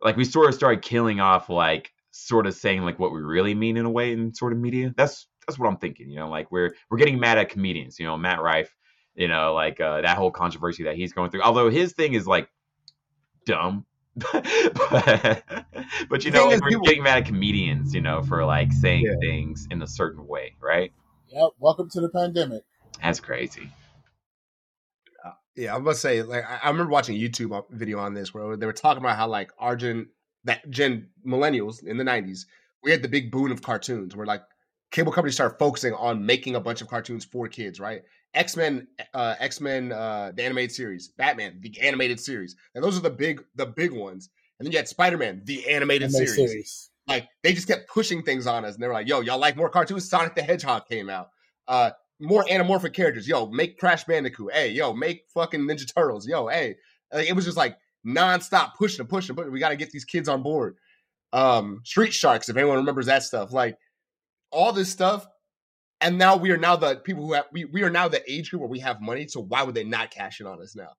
like 0.01 0.17
we 0.17 0.25
sort 0.25 0.47
of 0.47 0.55
started 0.55 0.81
killing 0.81 1.19
off 1.19 1.49
like 1.49 1.91
sort 2.11 2.47
of 2.47 2.53
saying 2.53 2.83
like 2.83 2.99
what 2.99 3.11
we 3.11 3.21
really 3.21 3.55
mean 3.55 3.77
in 3.77 3.85
a 3.85 3.89
way 3.89 4.13
in 4.13 4.33
sort 4.33 4.53
of 4.53 4.59
media. 4.59 4.93
That's 4.95 5.27
that's 5.45 5.59
what 5.59 5.67
I'm 5.67 5.77
thinking, 5.77 6.09
you 6.09 6.17
know, 6.17 6.29
like 6.29 6.51
we're 6.51 6.73
we're 6.89 6.97
getting 6.97 7.19
mad 7.19 7.37
at 7.37 7.49
comedians, 7.49 7.99
you 7.99 8.05
know, 8.05 8.17
Matt 8.17 8.41
Rife 8.41 8.73
you 9.15 9.27
know, 9.27 9.53
like 9.53 9.79
uh, 9.79 10.01
that 10.01 10.17
whole 10.17 10.31
controversy 10.31 10.83
that 10.83 10.95
he's 10.95 11.13
going 11.13 11.31
through. 11.31 11.41
Although 11.41 11.69
his 11.69 11.93
thing 11.93 12.13
is 12.13 12.27
like 12.27 12.49
dumb, 13.45 13.85
but, 14.15 15.43
but 16.09 16.25
you 16.25 16.31
know, 16.31 16.47
we're 16.47 16.59
people... 16.59 16.85
getting 16.85 17.03
mad 17.03 17.19
at 17.19 17.25
comedians, 17.25 17.93
you 17.93 18.01
know, 18.01 18.21
for 18.21 18.45
like 18.45 18.71
saying 18.71 19.05
yeah. 19.05 19.15
things 19.19 19.67
in 19.71 19.81
a 19.81 19.87
certain 19.87 20.27
way, 20.27 20.55
right? 20.61 20.91
Yep. 21.29 21.49
Welcome 21.59 21.89
to 21.91 22.01
the 22.01 22.09
pandemic. 22.09 22.63
That's 23.01 23.19
crazy. 23.19 23.71
Uh, 25.25 25.31
yeah, 25.55 25.75
I'm 25.75 25.83
gonna 25.83 25.95
say 25.95 26.21
like 26.21 26.43
I, 26.43 26.59
I 26.63 26.69
remember 26.69 26.91
watching 26.91 27.15
a 27.15 27.19
YouTube 27.19 27.65
video 27.71 27.99
on 27.99 28.13
this 28.13 28.33
where 28.33 28.55
they 28.55 28.65
were 28.65 28.73
talking 28.73 29.03
about 29.03 29.17
how 29.17 29.27
like 29.27 29.51
our 29.57 29.75
gen 29.75 30.09
that 30.43 30.69
gen 30.69 31.09
millennials 31.25 31.83
in 31.83 31.97
the 31.97 32.03
90s 32.03 32.45
we 32.83 32.91
had 32.91 33.01
the 33.01 33.07
big 33.07 33.31
boon 33.31 33.51
of 33.51 33.61
cartoons 33.61 34.15
where 34.15 34.25
like 34.25 34.41
cable 34.93 35.11
companies 35.11 35.33
started 35.33 35.57
focusing 35.57 35.93
on 35.95 36.23
making 36.23 36.55
a 36.55 36.59
bunch 36.59 36.81
of 36.81 36.87
cartoons 36.87 37.25
for 37.25 37.47
kids, 37.47 37.79
right? 37.79 38.03
X 38.35 38.55
Men, 38.55 38.87
uh, 39.13 39.35
X 39.39 39.59
Men, 39.59 39.91
uh, 39.91 40.31
the 40.33 40.43
animated 40.43 40.71
series, 40.71 41.09
Batman, 41.09 41.57
the 41.59 41.81
animated 41.81 42.19
series, 42.19 42.55
and 42.73 42.83
those 42.83 42.97
are 42.97 43.01
the 43.01 43.09
big, 43.09 43.43
the 43.55 43.65
big 43.65 43.91
ones. 43.91 44.29
And 44.57 44.65
then 44.65 44.71
you 44.71 44.77
had 44.77 44.87
Spider 44.87 45.17
Man, 45.17 45.41
the 45.43 45.67
animated, 45.67 46.11
series. 46.11 46.35
series. 46.35 46.89
Like 47.07 47.27
they 47.41 47.53
just 47.53 47.67
kept 47.67 47.89
pushing 47.89 48.23
things 48.23 48.47
on 48.47 48.63
us, 48.63 48.75
and 48.75 48.83
they 48.83 48.87
were 48.87 48.93
like, 48.93 49.07
"Yo, 49.07 49.19
y'all 49.21 49.39
like 49.39 49.57
more 49.57 49.69
cartoons?" 49.69 50.09
Sonic 50.09 50.35
the 50.35 50.43
Hedgehog 50.43 50.87
came 50.87 51.09
out. 51.09 51.29
Uh, 51.67 51.91
more 52.21 52.45
anamorphic 52.45 52.93
characters. 52.93 53.27
Yo, 53.27 53.47
make 53.47 53.77
Crash 53.77 54.05
Bandicoot. 54.05 54.53
Hey, 54.53 54.69
yo, 54.69 54.93
make 54.93 55.25
fucking 55.33 55.61
Ninja 55.61 55.91
Turtles. 55.93 56.27
Yo, 56.27 56.47
hey. 56.47 56.75
Like, 57.11 57.27
it 57.27 57.33
was 57.33 57.45
just 57.45 57.57
like 57.57 57.77
nonstop 58.05 58.75
pushing 58.75 59.01
and 59.01 59.09
pushing, 59.09 59.35
but 59.35 59.51
we 59.51 59.59
got 59.59 59.69
to 59.69 59.75
get 59.75 59.91
these 59.91 60.05
kids 60.05 60.29
on 60.29 60.43
board. 60.43 60.77
Um, 61.33 61.81
Street 61.83 62.13
Sharks, 62.13 62.47
if 62.47 62.55
anyone 62.55 62.77
remembers 62.77 63.07
that 63.07 63.23
stuff, 63.23 63.51
like 63.51 63.77
all 64.53 64.71
this 64.73 64.89
stuff, 64.89 65.27
and 66.01 66.17
now 66.17 66.35
we 66.35 66.51
are 66.51 66.57
now 66.57 66.75
the 66.75 66.95
people 66.95 67.25
who 67.25 67.33
have 67.33 67.45
we, 67.51 67.65
we 67.65 67.83
are 67.83 67.89
now 67.89 68.07
the 68.07 68.21
age 68.31 68.49
group 68.49 68.61
where 68.61 68.69
we 68.69 68.79
have 68.79 69.01
money. 69.01 69.27
So 69.27 69.41
why 69.41 69.63
would 69.63 69.75
they 69.75 69.83
not 69.83 70.11
cash 70.11 70.39
in 70.39 70.47
on 70.47 70.61
us 70.61 70.75
now? 70.75 70.89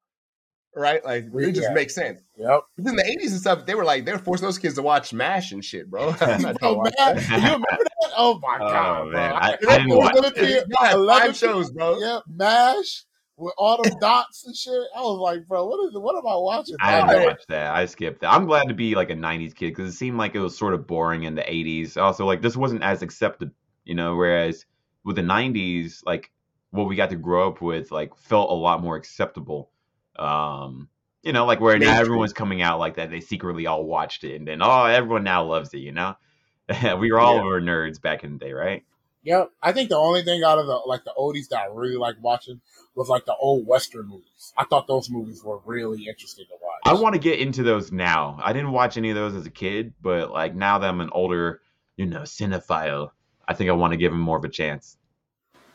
Right? 0.76 1.04
Like 1.04 1.26
it 1.32 1.52
just 1.52 1.68
yeah. 1.68 1.74
makes 1.74 1.94
sense. 1.94 2.20
Yep. 2.36 2.60
But 2.78 2.90
in 2.90 2.96
the 2.96 3.06
eighties 3.06 3.32
and 3.32 3.40
stuff, 3.40 3.64
they 3.64 3.74
were 3.74 3.84
like 3.84 4.04
they 4.04 4.12
were 4.12 4.18
forcing 4.18 4.46
those 4.46 4.58
kids 4.58 4.74
to 4.74 4.82
watch 4.82 5.12
Mash 5.12 5.52
and 5.52 5.64
shit, 5.64 5.88
bro. 5.88 6.12
bro 6.18 6.26
man, 6.38 6.56
you 6.60 7.36
remember 7.36 7.66
that? 7.70 8.12
Oh 8.16 8.40
my 8.42 8.56
oh, 8.60 8.72
god, 8.72 9.12
man. 9.12 9.30
bro! 9.30 9.38
I, 9.38 9.48
I 9.48 9.78
didn't 9.78 9.96
watch 9.96 10.14
it. 10.16 11.06
Five 11.06 11.36
shows, 11.36 11.70
bro. 11.70 11.98
Yeah, 11.98 12.20
Mash 12.28 13.04
with 13.36 13.54
all 13.58 13.82
the 13.82 13.96
dots 14.00 14.46
and 14.46 14.56
shit. 14.56 14.72
I 14.96 15.00
was 15.00 15.18
like, 15.18 15.46
bro, 15.46 15.66
what 15.66 15.84
is 15.88 15.94
it? 15.94 16.00
What 16.00 16.16
am 16.16 16.26
I 16.26 16.36
watching? 16.36 16.76
I 16.80 17.06
didn't 17.06 17.24
watch 17.24 17.42
that. 17.48 17.74
I 17.74 17.86
skipped 17.86 18.20
that. 18.20 18.32
I'm 18.32 18.46
glad 18.46 18.68
to 18.68 18.74
be 18.74 18.94
like 18.94 19.10
a 19.10 19.14
'90s 19.14 19.54
kid 19.54 19.70
because 19.70 19.92
it 19.92 19.96
seemed 19.96 20.18
like 20.18 20.34
it 20.34 20.40
was 20.40 20.56
sort 20.56 20.74
of 20.74 20.86
boring 20.86 21.24
in 21.24 21.34
the 21.34 21.42
'80s. 21.42 21.96
Also, 21.96 22.26
like 22.26 22.42
this 22.42 22.56
wasn't 22.56 22.82
as 22.82 23.02
accepted, 23.02 23.50
you 23.84 23.94
know. 23.94 24.16
Whereas 24.16 24.66
with 25.04 25.16
the 25.16 25.22
'90s, 25.22 26.04
like 26.06 26.30
what 26.70 26.88
we 26.88 26.96
got 26.96 27.10
to 27.10 27.16
grow 27.16 27.48
up 27.48 27.60
with, 27.60 27.90
like 27.90 28.16
felt 28.16 28.50
a 28.50 28.54
lot 28.54 28.82
more 28.82 28.96
acceptable. 28.96 29.70
Um, 30.16 30.88
you 31.22 31.32
know, 31.32 31.46
like 31.46 31.60
where 31.60 31.78
now 31.78 31.98
everyone's 31.98 32.32
coming 32.32 32.62
out 32.62 32.78
like 32.78 32.96
that. 32.96 33.10
They 33.10 33.20
secretly 33.20 33.66
all 33.66 33.84
watched 33.84 34.24
it, 34.24 34.36
and 34.36 34.46
then 34.46 34.62
oh, 34.62 34.84
everyone 34.84 35.24
now 35.24 35.44
loves 35.44 35.74
it. 35.74 35.78
You 35.78 35.92
know, 35.92 36.16
we 36.98 37.10
were 37.10 37.18
all 37.18 37.36
yeah. 37.36 37.42
were 37.42 37.60
nerds 37.60 38.00
back 38.00 38.22
in 38.22 38.38
the 38.38 38.44
day, 38.44 38.52
right? 38.52 38.84
Yep. 39.24 39.50
I 39.62 39.72
think 39.72 39.88
the 39.88 39.96
only 39.96 40.22
thing 40.22 40.44
out 40.44 40.58
of 40.58 40.66
the 40.66 40.74
like 40.86 41.04
the 41.04 41.14
oldies 41.18 41.48
that 41.48 41.60
I 41.60 41.66
really 41.66 41.96
like 41.96 42.16
watching 42.20 42.60
was 42.94 43.08
like 43.08 43.24
the 43.24 43.34
old 43.34 43.66
western 43.66 44.06
movies. 44.06 44.52
I 44.56 44.64
thought 44.64 44.86
those 44.86 45.10
movies 45.10 45.42
were 45.42 45.58
really 45.64 46.06
interesting 46.06 46.44
to 46.46 46.54
watch. 46.62 46.80
I 46.84 47.00
want 47.00 47.14
to 47.14 47.18
get 47.18 47.40
into 47.40 47.62
those 47.62 47.90
now. 47.90 48.38
I 48.42 48.52
didn't 48.52 48.72
watch 48.72 48.96
any 48.96 49.10
of 49.10 49.16
those 49.16 49.34
as 49.34 49.46
a 49.46 49.50
kid, 49.50 49.94
but 50.00 50.30
like 50.30 50.54
now 50.54 50.78
that 50.78 50.88
I'm 50.88 51.00
an 51.00 51.10
older, 51.12 51.60
you 51.96 52.06
know, 52.06 52.20
cinephile, 52.20 53.10
I 53.48 53.54
think 53.54 53.70
I 53.70 53.72
want 53.72 53.92
to 53.92 53.96
give 53.96 54.12
them 54.12 54.20
more 54.20 54.36
of 54.36 54.44
a 54.44 54.48
chance. 54.48 54.96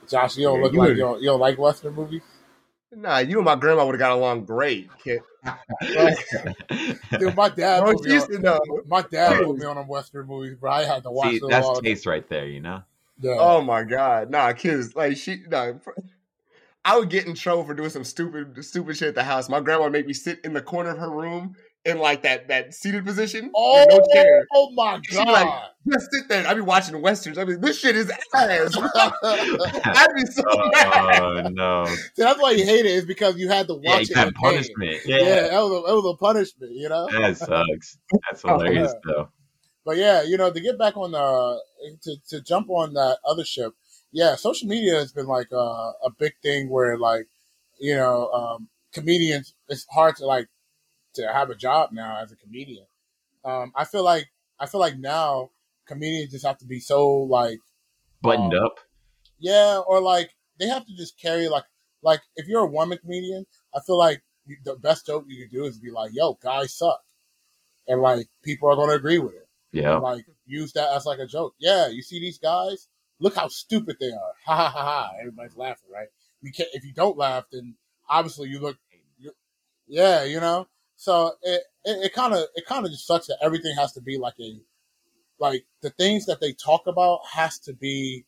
Josh, 0.07 0.37
you 0.37 0.45
don't 0.45 0.57
yeah, 0.57 0.63
look 0.63 0.73
you 0.73 0.79
like 0.79 0.89
you 0.89 0.95
don't, 0.97 1.21
you 1.21 1.27
don't 1.27 1.39
like 1.39 1.57
western 1.57 1.95
movies. 1.95 2.21
Nah, 2.91 3.19
you 3.19 3.37
and 3.37 3.45
my 3.45 3.55
grandma 3.55 3.85
would 3.85 3.93
have 3.93 3.99
got 3.99 4.11
along 4.11 4.45
great. 4.45 4.89
Dude, 5.03 5.21
my 7.35 7.49
dad, 7.49 7.79
bro, 7.83 7.93
put 7.93 8.05
me 8.05 8.47
on, 8.47 8.59
my 8.87 9.01
dad 9.03 9.43
put 9.43 9.57
me 9.57 9.65
on 9.65 9.75
them 9.75 9.87
western 9.87 10.27
movies, 10.27 10.57
but 10.59 10.69
I 10.69 10.85
had 10.85 11.03
to 11.03 11.11
watch. 11.11 11.31
See, 11.31 11.41
that's 11.47 11.79
taste 11.81 12.05
right 12.05 12.27
there, 12.27 12.47
you 12.47 12.61
know. 12.61 12.83
Yeah. 13.19 13.35
Oh 13.37 13.61
my 13.61 13.83
god, 13.83 14.29
nah, 14.29 14.53
kids 14.53 14.95
like 14.95 15.17
she, 15.17 15.43
nah, 15.49 15.73
I 16.85 16.97
would 16.97 17.09
get 17.09 17.27
in 17.27 17.35
trouble 17.35 17.65
for 17.65 17.73
doing 17.73 17.89
some 17.89 18.03
stupid, 18.03 18.63
stupid 18.63 18.95
shit 18.97 19.09
at 19.09 19.15
the 19.15 19.23
house. 19.23 19.49
My 19.49 19.59
grandma 19.59 19.83
would 19.83 19.91
make 19.91 20.07
me 20.07 20.13
sit 20.13 20.39
in 20.43 20.53
the 20.53 20.61
corner 20.61 20.91
of 20.91 20.97
her 20.97 21.11
room 21.11 21.55
in 21.85 21.97
like 21.97 22.23
that 22.23 22.47
that 22.47 22.73
seated 22.73 23.05
position. 23.05 23.51
Oh, 23.55 23.85
no 23.89 23.99
chair. 24.13 24.45
oh 24.53 24.71
my 24.71 24.99
god! 25.11 25.27
Like, 25.27 25.47
just 25.91 26.11
sit 26.11 26.29
there. 26.29 26.47
I'd 26.47 26.55
be 26.55 26.61
watching 26.61 27.01
westerns. 27.01 27.37
I 27.37 27.45
mean, 27.45 27.61
this 27.61 27.79
shit 27.79 27.95
is 27.95 28.11
ass. 28.33 28.77
I'd 29.23 30.07
be 30.15 30.25
so 30.25 30.43
oh, 30.47 30.69
mad. 30.71 31.21
Oh 31.21 31.49
no! 31.49 31.85
See, 31.85 32.23
that's 32.23 32.41
why 32.41 32.51
you 32.51 32.65
hate 32.65 32.85
it 32.85 32.91
is 32.91 33.05
because 33.05 33.37
you 33.37 33.49
had 33.49 33.67
to 33.67 33.75
watch 33.75 34.09
yeah, 34.09 34.27
it. 34.27 34.35
punishment. 34.35 34.97
Yeah. 35.05 35.17
yeah, 35.17 35.41
that 35.49 35.61
was, 35.61 35.71
a, 35.71 35.87
that 35.87 35.95
was 35.95 36.13
a 36.13 36.17
punishment. 36.17 36.73
You 36.73 36.89
know, 36.89 37.07
that 37.11 37.37
sucks. 37.37 37.97
That's 38.29 38.41
hilarious 38.45 38.93
though. 39.03 39.29
But 39.89 39.97
yeah, 39.97 40.21
you 40.21 40.37
know, 40.37 40.53
to 40.53 40.61
get 40.61 40.77
back 40.77 40.95
on 40.95 41.11
the 41.11 41.61
to 42.03 42.15
to 42.29 42.41
jump 42.41 42.69
on 42.69 42.93
that 42.93 43.17
other 43.25 43.43
ship 43.43 43.73
yeah, 44.11 44.35
social 44.35 44.67
media 44.67 44.95
has 44.95 45.11
been 45.11 45.27
like 45.27 45.51
a, 45.51 45.55
a 46.03 46.11
big 46.17 46.33
thing 46.41 46.69
where 46.69 46.97
like, 46.97 47.27
you 47.79 47.95
know, 47.95 48.29
um, 48.31 48.69
comedians, 48.91 49.53
it's 49.67 49.85
hard 49.89 50.15
to 50.17 50.25
like 50.25 50.47
to 51.13 51.31
have 51.31 51.49
a 51.49 51.55
job 51.55 51.91
now 51.91 52.19
as 52.21 52.31
a 52.31 52.35
comedian. 52.35 52.85
Um, 53.45 53.71
I 53.75 53.85
feel 53.85 54.03
like 54.03 54.27
I 54.59 54.65
feel 54.65 54.81
like 54.81 54.97
now 54.97 55.51
comedians 55.85 56.31
just 56.31 56.45
have 56.45 56.57
to 56.59 56.65
be 56.65 56.79
so 56.79 57.07
like 57.07 57.59
buttoned 58.21 58.53
um, 58.53 58.63
up. 58.63 58.79
Yeah, 59.39 59.79
or 59.87 60.01
like 60.01 60.31
they 60.59 60.67
have 60.67 60.85
to 60.85 60.95
just 60.95 61.19
carry 61.19 61.47
like 61.47 61.65
like 62.01 62.21
if 62.35 62.47
you're 62.47 62.65
a 62.65 62.67
woman 62.67 62.97
comedian, 62.97 63.45
I 63.75 63.79
feel 63.81 63.97
like 63.97 64.23
the 64.65 64.75
best 64.75 65.05
joke 65.05 65.25
you 65.27 65.47
can 65.47 65.55
do 65.55 65.65
is 65.65 65.77
be 65.77 65.91
like, 65.91 66.11
"Yo, 66.13 66.33
guys 66.41 66.73
suck," 66.73 67.01
and 67.87 68.01
like 68.01 68.27
people 68.43 68.69
are 68.69 68.75
going 68.75 68.89
to 68.89 68.95
agree 68.95 69.19
with 69.19 69.35
it. 69.35 69.47
Yeah, 69.71 69.95
and, 69.95 70.03
like 70.03 70.25
use 70.45 70.73
that 70.73 70.95
as 70.95 71.05
like 71.05 71.19
a 71.19 71.27
joke. 71.27 71.53
Yeah, 71.59 71.89
you 71.89 72.01
see 72.01 72.19
these 72.19 72.39
guys, 72.39 72.87
look 73.19 73.35
how 73.35 73.47
stupid 73.47 73.97
they 73.99 74.11
are. 74.11 74.33
Ha 74.45 74.55
ha 74.55 74.69
ha 74.69 74.83
ha. 74.83 75.11
Everybody's 75.19 75.55
laughing, 75.55 75.89
right? 75.93 76.07
We 76.41 76.51
can't, 76.51 76.69
if 76.73 76.83
you 76.83 76.93
don't 76.93 77.17
laugh, 77.17 77.45
then 77.51 77.75
obviously 78.09 78.49
you 78.49 78.59
look, 78.59 78.77
yeah, 79.87 80.23
you 80.23 80.39
know? 80.39 80.67
So 80.95 81.33
it, 81.43 81.63
it 81.85 82.13
kind 82.13 82.33
of, 82.33 82.45
it 82.55 82.65
kind 82.65 82.85
of 82.85 82.91
just 82.91 83.05
sucks 83.05 83.27
that 83.27 83.37
everything 83.41 83.75
has 83.75 83.93
to 83.93 84.01
be 84.01 84.17
like 84.17 84.35
a, 84.39 84.59
like 85.39 85.65
the 85.81 85.89
things 85.91 86.25
that 86.25 86.41
they 86.41 86.53
talk 86.53 86.87
about 86.87 87.19
has 87.31 87.59
to 87.59 87.73
be 87.73 88.25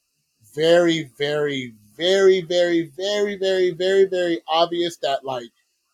very, 0.53 1.09
very, 1.17 1.73
very, 1.95 2.41
very, 2.41 2.91
very, 2.97 3.37
very, 3.37 3.71
very, 3.71 4.05
very 4.05 4.41
obvious 4.47 4.97
that 4.97 5.25
like, 5.25 5.51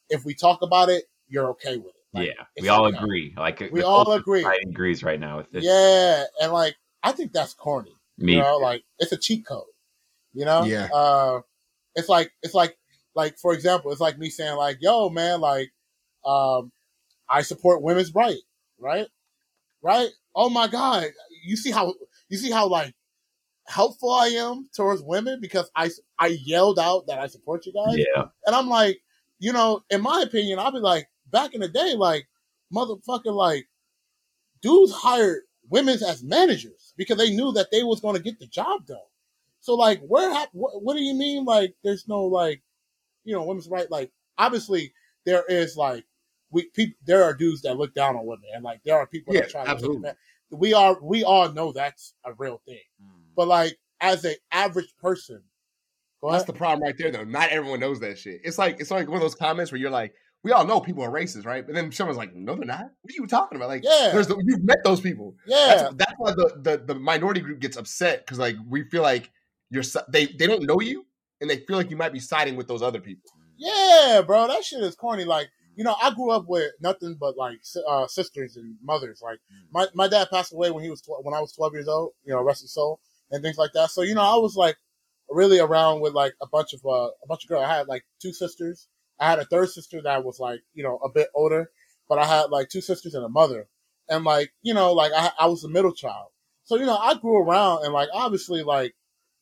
if 0.10 0.24
we 0.26 0.34
talk 0.34 0.62
about 0.62 0.90
it, 0.90 1.04
you're 1.28 1.50
okay 1.50 1.78
with 1.78 1.88
it. 1.88 1.97
Like, 2.14 2.28
yeah, 2.28 2.44
we 2.62 2.70
all 2.70 2.86
okay. 2.86 2.98
agree. 2.98 3.34
Like 3.38 3.70
we 3.72 3.84
all 3.84 4.12
agree. 4.14 4.46
Agrees 4.70 5.04
right 5.04 5.20
now 5.20 5.38
with 5.38 5.52
this. 5.52 5.64
Yeah, 5.66 6.24
and 6.42 6.52
like 6.52 6.76
I 7.04 7.12
think 7.12 7.34
that's 7.34 7.54
corny. 7.54 7.96
Me. 8.18 8.34
You 8.34 8.42
know, 8.42 8.58
like 8.58 8.84
it's 9.00 9.12
a 9.12 9.18
cheat 9.18 9.46
code. 9.46 9.66
You 10.34 10.46
know? 10.46 10.64
Yeah. 10.64 10.88
Uh, 10.94 11.42
it's 11.96 12.10
like 12.10 12.32
it's 12.42 12.54
like 12.54 12.78
like 13.16 13.38
for 13.38 13.54
example, 13.54 13.92
it's 13.92 14.02
like 14.02 14.18
me 14.18 14.30
saying 14.30 14.56
like, 14.56 14.78
"Yo, 14.80 15.10
man, 15.10 15.42
like, 15.42 15.72
um, 16.26 16.72
I 17.28 17.42
support 17.42 17.82
women's 17.82 18.14
right, 18.14 18.38
right, 18.80 19.08
right. 19.82 20.10
Oh 20.36 20.50
my 20.50 20.68
god, 20.68 21.06
you 21.44 21.58
see 21.58 21.72
how 21.72 21.94
you 22.30 22.38
see 22.38 22.52
how 22.52 22.68
like 22.68 22.94
helpful 23.66 24.12
I 24.12 24.28
am 24.28 24.70
towards 24.76 25.02
women 25.02 25.40
because 25.42 25.70
I 25.76 25.90
I 26.20 26.38
yelled 26.46 26.80
out 26.80 27.08
that 27.08 27.20
I 27.20 27.28
support 27.28 27.66
you 27.66 27.74
guys. 27.74 27.98
Yeah, 27.98 28.26
and 28.46 28.56
I'm 28.56 28.70
like, 28.70 29.00
you 29.40 29.52
know, 29.52 29.84
in 29.90 30.02
my 30.02 30.22
opinion, 30.22 30.60
I'll 30.60 30.72
be 30.72 30.80
like, 30.80 31.10
back 31.32 31.54
in 31.54 31.62
the 31.62 31.68
day, 31.68 31.94
like 31.96 32.28
motherfucking 32.74 33.34
like 33.34 33.68
dudes 34.62 34.92
hired 34.92 35.44
women's 35.70 36.04
as 36.04 36.24
managers 36.24 36.94
because 36.98 37.18
they 37.18 37.30
knew 37.30 37.52
that 37.54 37.68
they 37.72 37.84
was 37.84 38.00
going 38.00 38.16
to 38.16 38.22
get 38.22 38.40
the 38.40 38.48
job 38.48 38.86
done. 38.86 38.98
So 39.60 39.76
like, 39.76 40.02
where? 40.02 40.32
what, 40.54 40.82
what 40.82 40.96
do 40.96 41.02
you 41.02 41.14
mean? 41.14 41.46
Like, 41.46 41.76
there's 41.84 42.08
no 42.08 42.24
like, 42.24 42.62
you 43.24 43.36
know, 43.36 43.44
women's 43.44 43.68
right? 43.68 43.90
Like, 43.92 44.12
obviously 44.38 44.94
there 45.26 45.44
is 45.48 45.76
like, 45.76 46.06
we 46.50 46.70
people 46.70 46.96
there 47.06 47.24
are 47.24 47.34
dudes 47.34 47.62
that 47.64 47.78
look 47.78 47.94
down 47.94 48.16
on 48.16 48.26
women, 48.26 48.46
and 48.54 48.64
like 48.64 48.80
there 48.86 48.98
are 48.98 49.06
people 49.06 49.34
yeah, 49.34 49.42
that 49.42 49.50
try 49.50 49.66
absolutely. 49.66 50.10
to. 50.10 50.16
We 50.50 50.74
are 50.74 50.98
we 51.02 51.26
all 51.26 51.52
know 51.52 51.74
that's 51.74 52.14
a 52.24 52.32
real 52.34 52.62
thing, 52.66 52.80
mm. 53.04 53.10
but 53.36 53.50
like 53.50 53.78
as 54.00 54.24
an 54.24 54.36
average 54.52 54.96
person, 55.02 55.44
that's 56.24 56.46
the 56.46 56.54
problem 56.54 56.84
right 56.84 56.98
there. 56.98 57.12
Though 57.12 57.26
not 57.26 57.50
everyone 57.50 57.82
knows 57.82 58.00
that 58.00 58.18
shit. 58.18 58.40
It's 58.46 58.58
like 58.58 58.80
it's 58.80 58.92
like 58.92 59.08
one 59.08 59.18
of 59.18 59.22
those 59.22 59.36
comments 59.36 59.74
where 59.74 59.82
you're 59.82 59.92
like, 59.92 60.14
we 60.44 60.52
all 60.52 60.66
know 60.66 60.80
people 60.80 61.04
are 61.04 61.12
racist, 61.12 61.46
right? 61.46 61.66
But 61.66 61.76
then 61.76 61.92
someone's 61.92 62.18
like, 62.18 62.34
no, 62.36 62.56
they're 62.56 62.66
not. 62.66 62.80
What 63.02 63.12
are 63.12 63.16
you 63.16 63.28
talking 63.28 63.56
about? 63.56 63.70
Like, 63.70 63.84
yeah, 63.84 64.12
there's 64.14 64.28
the, 64.28 64.42
you've 64.46 64.64
met 64.64 64.84
those 64.84 65.02
people. 65.02 65.36
Yeah, 65.46 65.66
that's, 65.68 65.96
that's 65.96 66.14
why 66.18 66.32
the, 66.32 66.54
the 66.62 66.94
the 66.94 66.96
minority 66.96 67.42
group 67.42 67.60
gets 67.60 67.78
upset 67.78 68.26
because 68.26 68.40
like 68.40 68.56
we 68.68 68.84
feel 68.90 69.02
like 69.02 69.32
you're 69.70 69.84
they 70.10 70.28
they 70.28 70.48
don't 70.48 70.64
know 70.64 70.80
you 70.80 71.06
and 71.42 71.50
they 71.50 71.58
feel 71.58 71.78
like 71.78 71.90
you 71.90 71.98
might 71.98 72.14
be 72.14 72.20
siding 72.20 72.56
with 72.56 72.68
those 72.68 72.82
other 72.82 73.00
people. 73.00 73.30
Yeah, 73.58 74.22
bro, 74.26 74.48
that 74.48 74.64
shit 74.64 74.82
is 74.82 74.96
corny. 74.96 75.26
Like, 75.26 75.50
you 75.76 75.84
know, 75.84 75.96
I 76.02 76.14
grew 76.14 76.32
up 76.32 76.46
with 76.48 76.72
nothing 76.80 77.18
but 77.20 77.36
like 77.38 77.60
uh, 77.88 78.08
sisters 78.08 78.56
and 78.56 78.76
mothers. 78.84 79.22
Like, 79.24 79.40
my, 79.72 79.88
my 79.96 80.08
dad 80.08 80.30
passed 80.32 80.54
away 80.54 80.70
when 80.72 80.84
he 80.84 80.90
was 80.90 81.02
tw- 81.02 81.24
when 81.24 81.34
I 81.34 81.42
was 81.42 81.54
twelve 81.54 81.74
years 81.74 81.88
old. 81.88 82.12
You 82.24 82.34
know, 82.34 82.44
rest 82.44 82.62
his 82.62 82.74
soul 82.74 83.00
and 83.32 83.44
things 83.44 83.58
like 83.58 83.72
that. 83.74 83.90
So 83.90 84.04
you 84.04 84.16
know, 84.16 84.22
I 84.22 84.36
was 84.38 84.56
like 84.56 84.78
really 85.30 85.60
around 85.60 86.02
with 86.02 86.14
like 86.14 86.36
a 86.42 86.48
bunch 86.48 86.74
of 86.74 86.86
uh, 86.86 87.08
a 87.08 87.28
bunch 87.28 87.44
of 87.44 87.50
girls. 87.50 87.66
I 87.66 87.76
had 87.76 87.88
like 87.88 88.06
two 88.22 88.32
sisters 88.32 88.88
I 89.20 89.30
had 89.30 89.40
a 89.40 89.46
third 89.46 89.70
sister 89.70 90.02
that 90.02 90.24
was 90.24 90.40
like, 90.40 90.62
you 90.74 90.84
know, 90.84 90.98
a 91.04 91.10
bit 91.10 91.30
older, 91.34 91.72
but 92.08 92.20
I 92.20 92.26
had 92.26 92.50
like 92.50 92.70
two 92.70 92.82
sisters 92.82 93.14
and 93.14 93.26
a 93.26 93.30
mother. 93.30 93.68
And 94.10 94.24
like, 94.24 94.54
you 94.62 94.74
know, 94.74 94.94
like 94.94 95.12
I, 95.16 95.32
I 95.40 95.48
was 95.48 95.62
the 95.62 95.70
middle 95.70 95.94
child. 95.94 96.30
So, 96.64 96.76
you 96.78 96.86
know, 96.86 96.98
I 96.98 97.16
grew 97.16 97.38
around 97.38 97.84
and 97.86 97.94
like, 97.94 98.10
obviously, 98.14 98.64
like, 98.64 98.96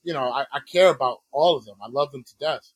you 0.03 0.13
know, 0.13 0.32
I, 0.32 0.45
I 0.51 0.59
care 0.71 0.89
about 0.89 1.19
all 1.32 1.57
of 1.57 1.65
them. 1.65 1.76
I 1.84 1.89
love 1.89 2.11
them 2.11 2.23
to 2.23 2.38
death. 2.39 2.71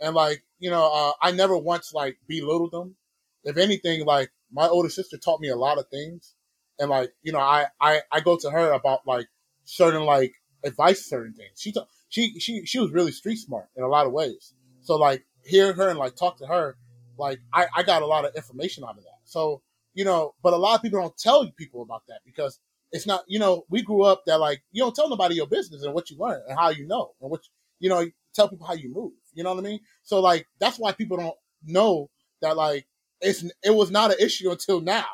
And 0.00 0.14
like, 0.14 0.42
you 0.58 0.70
know, 0.70 0.90
uh, 0.92 1.12
I 1.20 1.30
never 1.30 1.56
once 1.56 1.92
like 1.94 2.18
belittled 2.28 2.72
them. 2.72 2.96
If 3.44 3.56
anything, 3.56 4.04
like 4.04 4.30
my 4.52 4.68
older 4.68 4.90
sister 4.90 5.16
taught 5.16 5.40
me 5.40 5.48
a 5.48 5.56
lot 5.56 5.78
of 5.78 5.88
things. 5.88 6.34
And 6.78 6.90
like, 6.90 7.12
you 7.22 7.32
know, 7.32 7.40
I, 7.40 7.66
I, 7.80 8.00
I 8.10 8.20
go 8.20 8.36
to 8.36 8.50
her 8.50 8.72
about 8.72 9.06
like 9.06 9.26
certain 9.64 10.04
like 10.04 10.34
advice, 10.64 11.04
certain 11.06 11.34
things. 11.34 11.52
She, 11.56 11.72
she, 12.08 12.38
she, 12.40 12.66
she 12.66 12.78
was 12.78 12.90
really 12.90 13.12
street 13.12 13.36
smart 13.36 13.68
in 13.76 13.84
a 13.84 13.88
lot 13.88 14.06
of 14.06 14.12
ways. 14.12 14.54
So 14.82 14.96
like, 14.96 15.24
hear 15.44 15.72
her 15.72 15.88
and 15.88 15.98
like 15.98 16.16
talk 16.16 16.38
to 16.38 16.46
her, 16.46 16.76
like 17.18 17.40
I, 17.52 17.66
I 17.76 17.82
got 17.82 18.02
a 18.02 18.06
lot 18.06 18.24
of 18.24 18.34
information 18.34 18.84
out 18.84 18.98
of 18.98 19.04
that. 19.04 19.20
So, 19.24 19.62
you 19.94 20.04
know, 20.04 20.34
but 20.42 20.52
a 20.52 20.56
lot 20.56 20.76
of 20.76 20.82
people 20.82 21.00
don't 21.00 21.16
tell 21.16 21.48
people 21.52 21.82
about 21.82 22.02
that 22.08 22.20
because 22.24 22.58
it's 22.90 23.06
not, 23.06 23.24
you 23.26 23.38
know, 23.38 23.64
we 23.70 23.82
grew 23.82 24.02
up 24.02 24.24
that 24.26 24.38
like 24.38 24.62
you 24.72 24.82
don't 24.82 24.94
tell 24.94 25.08
nobody 25.08 25.36
your 25.36 25.46
business 25.46 25.82
and 25.82 25.94
what 25.94 26.10
you 26.10 26.18
learn 26.18 26.42
and 26.48 26.58
how 26.58 26.70
you 26.70 26.86
know 26.86 27.12
and 27.20 27.30
what 27.30 27.42
you 27.80 27.88
know, 27.88 28.06
tell 28.34 28.48
people 28.48 28.66
how 28.66 28.74
you 28.74 28.92
move. 28.92 29.12
You 29.34 29.42
know 29.42 29.54
what 29.54 29.64
I 29.64 29.68
mean? 29.68 29.80
So 30.02 30.20
like 30.20 30.46
that's 30.58 30.78
why 30.78 30.92
people 30.92 31.16
don't 31.16 31.36
know 31.64 32.10
that 32.40 32.56
like 32.56 32.86
it's 33.20 33.44
it 33.62 33.74
was 33.74 33.90
not 33.90 34.10
an 34.10 34.18
issue 34.20 34.50
until 34.50 34.80
now. 34.80 35.06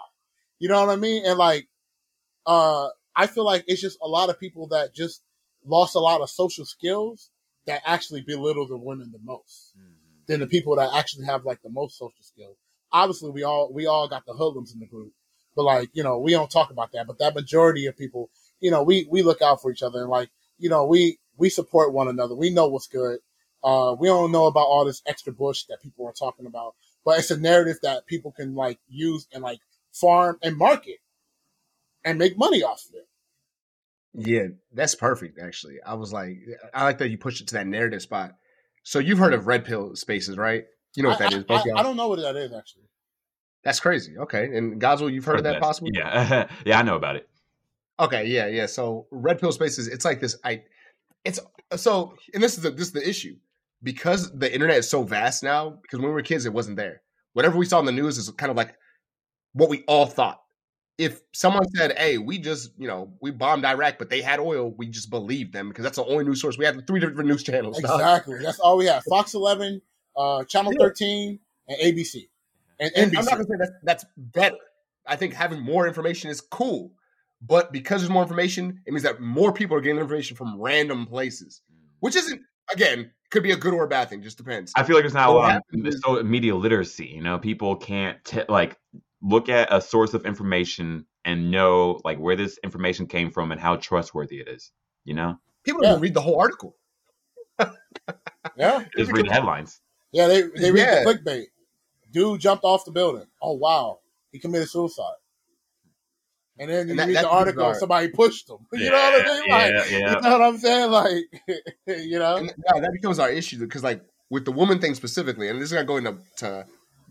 You 0.59 0.69
know 0.69 0.81
what 0.81 0.91
I 0.91 0.97
mean? 0.97 1.25
And 1.25 1.39
like 1.39 1.69
uh 2.47 2.89
I 3.15 3.27
feel 3.27 3.45
like 3.45 3.65
it's 3.67 3.81
just 3.81 3.99
a 4.03 4.09
lot 4.09 4.31
of 4.31 4.39
people 4.39 4.69
that 4.69 4.95
just 4.95 5.23
lost 5.65 5.95
a 5.95 6.01
lot 6.01 6.21
of 6.21 6.31
social 6.31 6.65
skills 6.65 7.31
that 7.67 7.83
actually 7.85 8.23
belittle 8.23 8.67
the 8.67 8.79
women 8.79 9.11
the 9.13 9.19
most 9.23 9.75
mm-hmm. 9.79 9.88
Than 10.29 10.41
the 10.41 10.47
people 10.47 10.77
that 10.77 10.91
actually 10.95 11.27
have 11.27 11.45
like 11.45 11.61
the 11.63 11.71
most 11.71 11.99
social 11.99 12.23
skills. 12.23 12.57
Obviously, 12.93 13.31
we 13.31 13.43
all 13.43 13.73
we 13.73 13.87
all 13.87 14.09
got 14.09 14.25
the 14.27 14.35
hoodlums 14.35 14.73
in 14.73 14.81
the 14.81 14.87
group, 14.87 15.13
but 15.57 15.65
like 15.65 15.91
you 15.93 16.03
know, 16.03 16.19
we 16.19 16.33
don't 16.33 16.51
talk 16.51 16.71
about 16.71 16.93
that. 16.93 17.07
But 17.07 17.19
that 17.19 17.35
majority 17.35 17.87
of 17.87 17.97
people, 17.97 18.31
you 18.61 18.71
know, 18.71 18.83
we 18.83 19.07
we 19.11 19.23
look 19.23 19.43
out 19.43 19.61
for 19.61 19.71
each 19.73 19.83
other 19.83 20.01
and 20.01 20.11
like 20.11 20.31
you 20.59 20.69
know, 20.69 20.87
we 20.87 21.19
we 21.37 21.49
support 21.49 21.93
one 21.93 22.09
another. 22.09 22.35
We 22.35 22.51
know 22.51 22.69
what's 22.69 22.87
good. 22.87 23.19
Uh, 23.63 23.97
we 23.99 24.07
don't 24.07 24.31
know 24.31 24.47
about 24.47 24.67
all 24.67 24.85
this 24.85 25.03
extra 25.07 25.33
bush 25.33 25.65
that 25.69 25.83
people 25.83 26.07
are 26.07 26.13
talking 26.13 26.47
about, 26.47 26.75
but 27.05 27.19
it's 27.19 27.31
a 27.31 27.37
narrative 27.37 27.79
that 27.83 28.07
people 28.07 28.33
can 28.33 28.55
like 28.55 28.79
use 28.89 29.27
and 29.33 29.43
like 29.43 29.59
farm 29.93 30.39
and 30.43 30.57
market 30.57 30.99
and 32.05 32.19
make 32.19 32.39
money 32.39 32.63
off 32.63 32.85
of 32.89 32.95
it. 32.95 33.09
Yeah, 34.15 34.49
that's 34.73 34.95
perfect. 34.95 35.39
Actually, 35.39 35.77
I 35.85 35.95
was 35.95 36.13
like, 36.13 36.39
I 36.73 36.85
like 36.85 36.99
that 36.99 37.11
you 37.11 37.19
pushed 37.19 37.41
it 37.41 37.49
to 37.49 37.55
that 37.55 37.67
narrative 37.67 38.03
spot. 38.03 38.35
So 38.89 39.01
you've 39.01 39.19
heard 39.19 39.35
of 39.35 39.47
red 39.47 39.67
pill 39.67 39.95
spaces, 39.97 40.39
right? 40.39 40.65
You 40.97 41.03
know 41.03 41.11
what 41.11 41.21
I, 41.21 41.29
that 41.29 41.33
is. 41.35 41.45
I, 41.51 41.55
I, 41.57 41.81
I, 41.81 41.83
don't 41.83 41.95
know 41.95 42.09
what 42.09 42.21
that 42.21 42.37
is 42.37 42.55
actually. 42.55 42.85
That's 43.63 43.81
crazy. 43.81 44.17
Okay, 44.17 44.57
and 44.57 44.81
Godswill, 44.81 45.13
you've 45.13 45.27
heard, 45.27 45.33
heard 45.33 45.39
of 45.41 45.45
that, 45.45 45.53
that 45.53 45.61
possibly? 45.61 45.91
Yeah, 45.93 46.49
yeah, 46.65 46.79
I 46.79 46.83
know 46.83 46.97
about 46.97 47.17
it. 47.17 47.29
Okay, 48.01 48.25
yeah, 48.25 48.47
yeah. 48.47 48.65
So 48.65 49.07
red 49.11 49.39
pill 49.39 49.53
spaces, 49.53 49.89
it's 49.89 50.07
like 50.07 50.21
this. 50.21 50.37
I, 50.43 50.63
it's 51.23 51.39
so, 51.77 52.15
and 52.33 52.43
this 52.43 52.57
is 52.57 52.63
the, 52.63 52.71
this 52.71 52.87
is 52.87 52.93
the 52.93 53.07
issue 53.07 53.37
because 53.83 54.33
the 54.33 54.51
internet 54.51 54.79
is 54.79 54.89
so 54.89 55.03
vast 55.03 55.43
now. 55.43 55.79
Because 55.83 55.99
when 55.99 56.09
we 56.09 56.15
were 56.15 56.23
kids, 56.23 56.47
it 56.47 56.55
wasn't 56.55 56.79
there. 56.79 57.03
Whatever 57.35 57.59
we 57.59 57.67
saw 57.67 57.81
in 57.81 57.85
the 57.85 57.93
news 57.93 58.17
is 58.17 58.31
kind 58.31 58.51
of 58.51 58.57
like 58.57 58.75
what 59.53 59.69
we 59.69 59.85
all 59.87 60.07
thought 60.07 60.41
if 60.99 61.21
someone 61.33 61.67
said, 61.69 61.97
"Hey, 61.97 62.19
we 62.19 62.39
just 62.39 62.73
you 62.77 62.89
know 62.89 63.13
we 63.23 63.31
bombed 63.31 63.65
Iraq, 63.65 63.99
but 63.99 64.11
they 64.11 64.21
had 64.21 64.41
oil," 64.41 64.75
we 64.77 64.89
just 64.89 65.11
believed 65.11 65.53
them 65.53 65.69
because 65.69 65.85
that's 65.85 65.97
the 65.97 66.05
only 66.05 66.25
news 66.25 66.43
source. 66.43 66.59
We 66.59 66.65
had 66.65 66.87
three 66.87 67.01
different 67.01 67.29
news 67.29 67.45
channels. 67.45 67.79
Exactly, 67.89 68.35
dog. 68.35 68.45
that's 68.45 68.59
all 68.59 68.77
we 68.77 68.87
have: 68.87 69.05
Fox 69.09 69.33
Eleven, 69.35 69.81
uh, 70.17 70.45
Channel 70.45 70.73
yeah. 70.73 70.79
Thirteen, 70.81 71.39
and 71.69 71.79
ABC, 71.81 72.29
and, 72.81 72.91
and 72.97 73.13
NBC. 73.13 73.19
I'm 73.19 73.25
not 73.25 73.33
gonna 73.33 73.45
say 73.45 73.55
that's 73.59 73.73
that's 73.85 74.05
better. 74.17 74.57
I 75.07 75.17
think 75.17 75.33
having 75.35 75.63
more 75.63 75.87
information 75.87 76.31
is 76.31 76.41
cool, 76.41 76.93
but 77.41 77.73
because 77.73 78.03
there's 78.03 78.11
more 78.11 78.23
information, 78.23 78.83
it 78.85 78.93
means 78.93 79.05
that 79.05 79.21
more 79.21 79.53
people 79.53 79.77
are 79.77 79.81
getting 79.81 80.01
information 80.01 80.37
from 80.37 80.61
random 80.61 81.07
places, 81.07 81.63
which 82.01 82.17
isn't 82.17 82.43
again 82.73 83.13
could 83.31 83.43
be 83.43 83.53
a 83.53 83.57
good 83.57 83.73
or 83.73 83.85
a 83.85 83.89
bad 83.89 84.11
thing. 84.11 84.23
Just 84.23 84.37
depends. 84.37 84.73
I 84.75 84.83
feel 84.83 84.97
like 84.97 85.05
there's 85.05 85.15
not 85.15 85.29
a 85.29 85.33
lot 85.33 85.63
of 86.07 86.27
media 86.27 86.57
literacy. 86.57 87.07
You 87.07 87.23
know, 87.23 87.39
people 87.39 87.77
can't 87.77 88.23
t- 88.25 88.43
like 88.49 88.77
look 89.23 89.49
at 89.49 89.73
a 89.73 89.81
source 89.81 90.15
of 90.15 90.25
information 90.25 91.07
and 91.25 91.51
know 91.51 92.01
like 92.05 92.19
where 92.19 92.37
this 92.37 92.59
information 92.63 93.07
came 93.07 93.31
from 93.31 93.53
and 93.53 93.61
how 93.61 93.77
trustworthy 93.77 94.41
it 94.41 94.49
is. 94.49 94.71
You 95.05 95.15
know, 95.15 95.39
people 95.65 95.83
don't 95.83 95.95
yeah. 95.95 96.03
read 96.03 96.15
the 96.15 96.21
whole 96.21 96.41
article. 96.41 96.77
yeah, 98.57 98.85
just 98.97 99.13
read 99.13 99.27
the 99.27 99.33
headlines. 99.33 99.81
Yeah, 100.13 100.29
they 100.29 100.43
they 100.43 100.71
read 100.71 100.81
yeah. 100.81 101.05
the 101.05 101.15
clickbait. 101.15 101.47
Dude 102.11 102.41
jumped 102.41 102.65
off 102.65 102.85
the 102.85 102.93
building. 102.93 103.27
Oh 103.43 103.55
wow, 103.55 103.99
he 104.33 104.39
committed 104.39 104.69
suicide. 104.69 105.15
And 106.61 106.71
then 106.71 106.87
you 106.87 106.93
and 106.93 106.99
that, 106.99 107.07
read 107.07 107.17
the 107.17 107.29
article, 107.29 107.63
bizarre. 107.63 107.79
somebody 107.79 108.09
pushed 108.09 108.51
him. 108.51 108.59
You 108.73 108.91
know 108.91 108.97
what 108.97 109.27
I 109.27 109.29
mean? 109.29 109.51
Like, 109.51 109.73
yeah, 109.73 109.99
yeah. 109.99 110.15
you 110.17 110.21
know 110.21 110.39
what 110.39 110.43
I'm 110.43 110.59
saying? 110.59 110.91
Like, 110.91 111.25
you 111.87 112.19
know, 112.19 112.37
and, 112.37 112.53
yeah, 112.67 112.81
that 112.81 112.93
becomes 112.93 113.19
our 113.21 113.31
issue 113.31 113.59
because, 113.59 113.85
like, 113.85 114.03
with 114.29 114.45
the 114.45 114.53
woman 114.53 114.81
thing 114.81 114.95
specifically, 114.95 115.49
and 115.49 115.61
this 115.61 115.67
is 115.67 115.73
gonna 115.73 115.85
go 115.85 115.99
into 115.99 116.19
to 116.39 116.67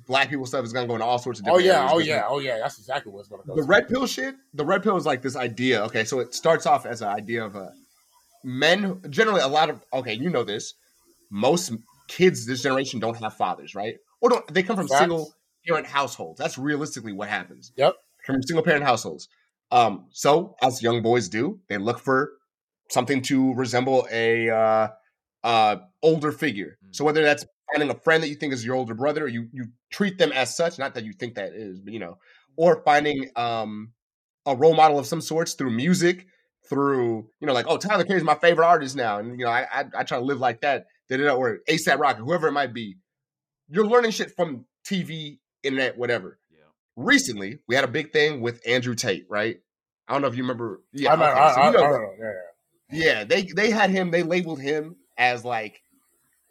black 0.07 0.29
people 0.29 0.45
stuff 0.45 0.65
is 0.65 0.73
gonna 0.73 0.87
go 0.87 0.93
into 0.93 1.05
all 1.05 1.19
sorts 1.19 1.39
of 1.39 1.45
different. 1.45 1.65
Oh 1.65 1.67
yeah, 1.67 1.89
oh 1.91 1.99
yeah, 1.99 2.23
oh 2.27 2.39
yeah. 2.39 2.57
That's 2.57 2.79
exactly 2.79 3.11
what's 3.11 3.27
gonna 3.27 3.43
go. 3.45 3.55
The 3.55 3.63
red 3.63 3.87
pill 3.87 4.07
shit. 4.07 4.35
The 4.53 4.65
red 4.65 4.81
pill 4.81 4.97
is 4.97 5.05
like 5.05 5.21
this 5.21 5.35
idea. 5.35 5.83
Okay, 5.85 6.03
so 6.03 6.19
it 6.19 6.33
starts 6.33 6.65
off 6.65 6.85
as 6.85 7.01
an 7.01 7.09
idea 7.09 7.45
of 7.45 7.55
a 7.55 7.71
men. 8.43 9.01
Generally, 9.09 9.41
a 9.41 9.47
lot 9.47 9.69
of 9.69 9.83
okay, 9.93 10.13
you 10.13 10.29
know 10.29 10.43
this. 10.43 10.73
Most 11.29 11.73
kids 12.07 12.45
this 12.45 12.63
generation 12.63 12.99
don't 12.99 13.17
have 13.17 13.35
fathers, 13.35 13.75
right? 13.75 13.95
Or 14.21 14.29
don't 14.29 14.53
they 14.53 14.63
come 14.63 14.77
from 14.77 14.87
Facts. 14.87 14.99
single 14.99 15.33
parent 15.67 15.85
households? 15.85 16.39
That's 16.39 16.57
realistically 16.57 17.13
what 17.13 17.29
happens. 17.29 17.71
Yep, 17.75 17.95
from 18.25 18.41
single 18.43 18.63
parent 18.63 18.83
households. 18.83 19.27
Um, 19.69 20.05
so 20.11 20.55
as 20.61 20.81
young 20.81 21.01
boys 21.01 21.27
do, 21.27 21.59
they 21.67 21.77
look 21.77 21.99
for 21.99 22.31
something 22.89 23.21
to 23.23 23.53
resemble 23.53 24.07
a 24.09 24.49
uh, 24.49 24.87
uh, 25.43 25.77
older 26.01 26.31
figure. 26.31 26.77
So 26.91 27.03
whether 27.03 27.21
that's 27.21 27.45
finding 27.71 27.89
a 27.89 27.99
friend 27.99 28.23
that 28.23 28.29
you 28.29 28.35
think 28.35 28.53
is 28.53 28.65
your 28.65 28.75
older 28.75 28.93
brother, 28.93 29.27
you 29.27 29.47
you 29.51 29.65
treat 29.91 30.17
them 30.17 30.31
as 30.31 30.55
such, 30.55 30.79
not 30.79 30.95
that 30.95 31.03
you 31.03 31.13
think 31.13 31.35
that 31.35 31.53
is, 31.53 31.79
but 31.79 31.93
you 31.93 31.99
know, 31.99 32.17
or 32.55 32.81
finding 32.83 33.29
um 33.35 33.91
a 34.45 34.55
role 34.55 34.75
model 34.75 34.97
of 34.97 35.05
some 35.05 35.21
sorts 35.21 35.53
through 35.53 35.71
music, 35.71 36.27
through 36.69 37.29
you 37.39 37.47
know, 37.47 37.53
like 37.53 37.65
oh 37.67 37.77
Tyler 37.77 38.05
Perry 38.05 38.19
is 38.19 38.23
my 38.23 38.35
favorite 38.35 38.65
artist 38.65 38.95
now, 38.95 39.19
and 39.19 39.39
you 39.39 39.45
know 39.45 39.51
I 39.51 39.67
I, 39.71 39.85
I 39.99 40.03
try 40.03 40.17
to 40.17 40.23
live 40.23 40.39
like 40.39 40.61
that, 40.61 40.87
or 41.11 41.59
ASAP 41.69 41.99
Rocky, 41.99 42.21
whoever 42.21 42.47
it 42.47 42.53
might 42.53 42.73
be. 42.73 42.97
You're 43.69 43.85
learning 43.85 44.11
shit 44.11 44.31
from 44.35 44.65
TV, 44.85 45.39
internet, 45.61 45.97
whatever. 45.97 46.39
Yeah. 46.49 46.59
Recently, 46.95 47.59
we 47.67 47.75
had 47.75 47.83
a 47.83 47.89
big 47.89 48.13
thing 48.13 48.39
with 48.39 48.61
Andrew 48.65 48.95
Tate, 48.95 49.25
right? 49.29 49.57
I 50.07 50.13
don't 50.13 50.21
know 50.21 50.29
if 50.29 50.37
you 50.37 50.43
remember. 50.43 50.81
Yeah, 50.93 51.13
I, 51.13 51.15
okay, 51.15 51.39
I, 51.39 51.53
so 51.53 51.65
you 51.65 51.71
know, 51.71 51.83
I, 51.83 51.99
yeah, 52.19 52.31
yeah. 52.91 53.13
yeah, 53.13 53.23
they 53.25 53.41
they 53.43 53.71
had 53.71 53.89
him. 53.89 54.11
They 54.11 54.23
labeled 54.23 54.61
him 54.61 54.95
as 55.17 55.43
like 55.43 55.81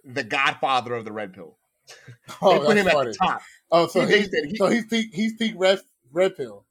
the 0.07 0.25
godfather 0.25 0.95
of 0.95 1.05
the 1.05 1.13
red 1.13 1.33
pill. 1.33 1.57
Oh, 2.43 2.59
they 2.59 2.67
put 2.67 2.77
him 2.77 2.87
funny. 2.87 2.99
at 2.99 3.13
the 3.13 3.15
top. 3.15 3.43
Oh, 3.71 3.87
so 3.87 4.05
he, 4.05 4.19
he's, 4.19 4.29
he, 4.29 4.57
so 4.57 4.67
he's 4.69 4.87
peak, 4.87 5.11
he's 5.13 5.35
peak 5.35 5.55
red 5.57 5.81
red 6.13 6.37
pill. 6.37 6.65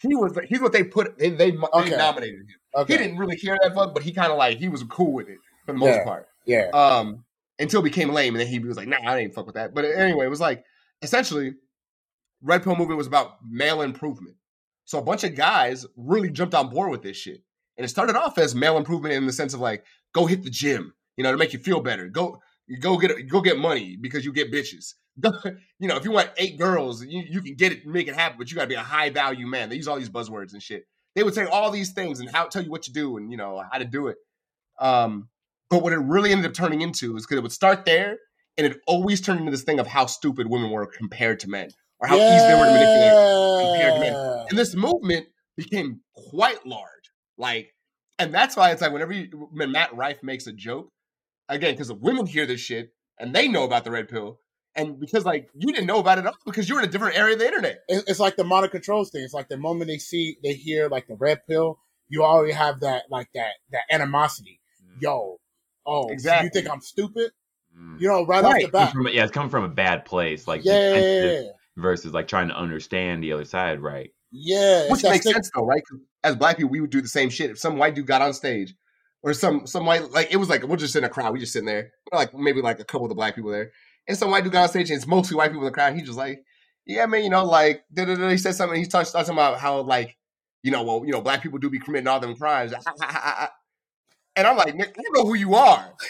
He 0.00 0.14
was 0.14 0.38
he's 0.48 0.60
what 0.60 0.72
they 0.72 0.84
put 0.84 1.18
they 1.18 1.30
they, 1.30 1.52
okay. 1.52 1.90
they 1.90 1.96
nominated 1.96 2.40
him. 2.40 2.46
Okay. 2.74 2.92
He 2.92 2.98
didn't 2.98 3.16
really 3.16 3.36
care 3.36 3.58
that 3.62 3.74
much, 3.74 3.94
but 3.94 4.02
he 4.02 4.12
kind 4.12 4.30
of 4.30 4.38
like 4.38 4.58
he 4.58 4.68
was 4.68 4.82
cool 4.84 5.12
with 5.12 5.28
it 5.28 5.38
for 5.64 5.72
the 5.72 5.78
most 5.78 5.96
yeah. 5.96 6.04
part. 6.04 6.28
Yeah. 6.46 6.68
Um, 6.72 7.24
until 7.58 7.80
it 7.80 7.84
became 7.84 8.10
lame, 8.10 8.34
and 8.34 8.40
then 8.40 8.48
he 8.48 8.58
was 8.58 8.76
like, 8.76 8.88
"Nah, 8.88 8.98
I 9.02 9.18
ain't 9.18 9.34
fuck 9.34 9.46
with 9.46 9.54
that." 9.56 9.74
But 9.74 9.84
anyway, 9.84 10.26
it 10.26 10.30
was 10.30 10.40
like 10.40 10.64
essentially, 11.02 11.54
Red 12.42 12.62
Pill 12.62 12.76
movement 12.76 12.98
was 12.98 13.06
about 13.06 13.38
male 13.48 13.82
improvement. 13.82 14.36
So 14.84 14.98
a 14.98 15.02
bunch 15.02 15.24
of 15.24 15.34
guys 15.34 15.86
really 15.96 16.30
jumped 16.30 16.54
on 16.54 16.70
board 16.70 16.90
with 16.90 17.02
this 17.02 17.16
shit, 17.16 17.42
and 17.76 17.84
it 17.84 17.88
started 17.88 18.16
off 18.16 18.38
as 18.38 18.54
male 18.54 18.76
improvement 18.76 19.14
in 19.14 19.26
the 19.26 19.32
sense 19.32 19.54
of 19.54 19.60
like, 19.60 19.84
go 20.12 20.26
hit 20.26 20.42
the 20.42 20.50
gym, 20.50 20.94
you 21.16 21.24
know, 21.24 21.32
to 21.32 21.38
make 21.38 21.52
you 21.52 21.58
feel 21.58 21.80
better. 21.80 22.08
Go 22.08 22.40
you 22.70 22.78
go 22.78 22.96
get 22.96 23.28
go 23.28 23.40
get 23.40 23.58
money 23.58 23.96
because 24.00 24.24
you 24.24 24.32
get 24.32 24.52
bitches. 24.52 24.94
you 25.80 25.88
know, 25.88 25.96
if 25.96 26.04
you 26.04 26.12
want 26.12 26.30
eight 26.36 26.56
girls, 26.56 27.04
you, 27.04 27.24
you 27.28 27.42
can 27.42 27.54
get 27.56 27.72
it, 27.72 27.84
make 27.84 28.06
it 28.06 28.14
happen, 28.14 28.38
but 28.38 28.48
you 28.48 28.56
got 28.56 28.62
to 28.62 28.68
be 28.68 28.76
a 28.76 28.80
high 28.80 29.10
value 29.10 29.44
man. 29.44 29.68
They 29.68 29.74
use 29.74 29.88
all 29.88 29.98
these 29.98 30.08
buzzwords 30.08 30.52
and 30.52 30.62
shit. 30.62 30.84
They 31.16 31.24
would 31.24 31.34
say 31.34 31.44
all 31.44 31.72
these 31.72 31.90
things 31.90 32.20
and 32.20 32.30
how 32.30 32.46
tell 32.46 32.62
you 32.62 32.70
what 32.70 32.82
to 32.82 32.92
do 32.92 33.16
and 33.16 33.30
you 33.30 33.36
know 33.36 33.62
how 33.70 33.78
to 33.78 33.84
do 33.84 34.06
it. 34.06 34.18
Um, 34.78 35.28
but 35.68 35.82
what 35.82 35.92
it 35.92 35.98
really 35.98 36.30
ended 36.30 36.46
up 36.46 36.54
turning 36.54 36.80
into 36.80 37.16
is 37.16 37.26
because 37.26 37.38
it 37.38 37.42
would 37.42 37.52
start 37.52 37.84
there 37.84 38.18
and 38.56 38.66
it 38.66 38.80
always 38.86 39.20
turned 39.20 39.40
into 39.40 39.50
this 39.50 39.64
thing 39.64 39.80
of 39.80 39.88
how 39.88 40.06
stupid 40.06 40.48
women 40.48 40.70
were 40.70 40.86
compared 40.86 41.40
to 41.40 41.50
men 41.50 41.70
or 41.98 42.06
how 42.06 42.16
yeah. 42.16 42.36
easy 42.36 42.46
they 42.46 42.54
were 42.54 42.66
to 42.66 42.72
manipulate 42.72 43.66
compared 43.66 43.94
to 43.94 44.00
men. 44.00 44.46
And 44.48 44.58
this 44.58 44.76
movement 44.76 45.26
became 45.56 46.00
quite 46.14 46.64
large, 46.64 47.10
like, 47.36 47.74
and 48.20 48.32
that's 48.32 48.56
why 48.56 48.70
it's 48.70 48.80
like 48.80 48.92
whenever 48.92 49.12
you, 49.12 49.48
when 49.52 49.72
Matt 49.72 49.94
Rife 49.94 50.22
makes 50.22 50.46
a 50.46 50.52
joke, 50.52 50.88
again 51.50 51.74
because 51.74 51.88
the 51.88 51.94
women 51.94 52.26
hear 52.26 52.46
this 52.46 52.60
shit 52.60 52.92
and 53.18 53.34
they 53.34 53.48
know 53.48 53.64
about 53.64 53.84
the 53.84 53.90
red 53.90 54.08
pill 54.08 54.40
and 54.74 54.98
because 54.98 55.24
like 55.24 55.50
you 55.54 55.72
didn't 55.72 55.86
know 55.86 55.98
about 55.98 56.18
it 56.18 56.26
all 56.26 56.34
because 56.46 56.68
you're 56.68 56.78
in 56.78 56.88
a 56.88 56.90
different 56.90 57.18
area 57.18 57.34
of 57.34 57.40
the 57.40 57.46
internet. 57.46 57.80
It's 57.88 58.20
like 58.20 58.36
the 58.36 58.44
modern 58.44 58.70
controls 58.70 59.10
thing. 59.10 59.22
It's 59.22 59.34
like 59.34 59.48
the 59.48 59.56
moment 59.56 59.88
they 59.88 59.98
see 59.98 60.38
they 60.42 60.54
hear 60.54 60.88
like 60.88 61.06
the 61.06 61.16
red 61.16 61.40
pill 61.46 61.78
you 62.08 62.24
already 62.24 62.52
have 62.52 62.80
that 62.80 63.04
like 63.10 63.28
that 63.34 63.52
that 63.72 63.82
animosity. 63.90 64.60
Mm. 64.82 65.02
yo 65.02 65.36
oh 65.86 66.08
exactly. 66.08 66.48
So 66.48 66.58
you 66.58 66.62
think 66.62 66.72
i'm 66.72 66.80
stupid? 66.80 67.32
Mm. 67.76 68.00
you 68.00 68.08
know 68.08 68.26
right, 68.26 68.42
right. 68.42 68.54
off 68.56 68.62
the 68.62 68.68
bat. 68.68 68.92
From, 68.92 69.08
yeah 69.08 69.22
it's 69.22 69.32
coming 69.32 69.50
from 69.50 69.64
a 69.64 69.68
bad 69.68 70.04
place 70.04 70.46
like 70.46 70.64
yeah 70.64 71.42
versus 71.76 72.12
like 72.12 72.28
trying 72.28 72.48
to 72.48 72.56
understand 72.56 73.22
the 73.22 73.32
other 73.32 73.44
side 73.44 73.80
right. 73.80 74.10
Yeah 74.32 74.90
which 74.90 75.02
makes 75.02 75.24
sense 75.24 75.50
though 75.54 75.64
right 75.64 75.82
as 76.22 76.36
black 76.36 76.56
people 76.56 76.70
we 76.70 76.80
would 76.80 76.90
do 76.90 77.00
the 77.00 77.08
same 77.08 77.30
shit. 77.30 77.50
If 77.50 77.58
some 77.58 77.78
white 77.78 77.94
dude 77.94 78.06
got 78.06 78.22
on 78.22 78.34
stage 78.34 78.74
or 79.22 79.34
some 79.34 79.66
some 79.66 79.86
white 79.86 80.10
like 80.10 80.32
it 80.32 80.36
was 80.36 80.48
like 80.48 80.62
we're 80.64 80.76
just 80.76 80.96
in 80.96 81.04
a 81.04 81.08
crowd, 81.08 81.32
we 81.32 81.40
just 81.40 81.52
sitting 81.52 81.66
there, 81.66 81.92
like 82.12 82.34
maybe 82.34 82.60
like 82.62 82.80
a 82.80 82.84
couple 82.84 83.04
of 83.04 83.10
the 83.10 83.14
black 83.14 83.34
people 83.34 83.50
there, 83.50 83.72
and 84.08 84.16
some 84.16 84.30
white 84.30 84.44
dude 84.44 84.52
got 84.52 84.62
on 84.62 84.68
stage, 84.68 84.90
and 84.90 84.96
it's 84.96 85.06
mostly 85.06 85.36
white 85.36 85.50
people 85.50 85.62
in 85.62 85.66
the 85.66 85.74
crowd. 85.74 85.94
He's 85.94 86.06
just 86.06 86.18
like, 86.18 86.42
yeah, 86.86 87.06
man, 87.06 87.24
you 87.24 87.30
know, 87.30 87.44
like 87.44 87.84
he 87.94 88.38
said 88.38 88.54
something. 88.54 88.78
He 88.78 88.84
starts 88.84 89.12
talking 89.12 89.32
about 89.32 89.58
how 89.58 89.80
like, 89.82 90.16
you 90.62 90.70
know, 90.70 90.82
well, 90.82 91.02
you 91.04 91.12
know, 91.12 91.20
black 91.20 91.42
people 91.42 91.58
do 91.58 91.70
be 91.70 91.78
committing 91.78 92.08
all 92.08 92.20
them 92.20 92.36
crimes, 92.36 92.72
ah, 92.74 92.80
ah, 92.86 93.22
ah, 93.24 93.52
and 94.36 94.46
I'm 94.46 94.56
like, 94.56 94.74
Nick, 94.74 94.96
I 94.98 95.02
don't 95.02 95.16
know 95.16 95.24
who 95.24 95.34
you 95.34 95.54
are. 95.54 95.94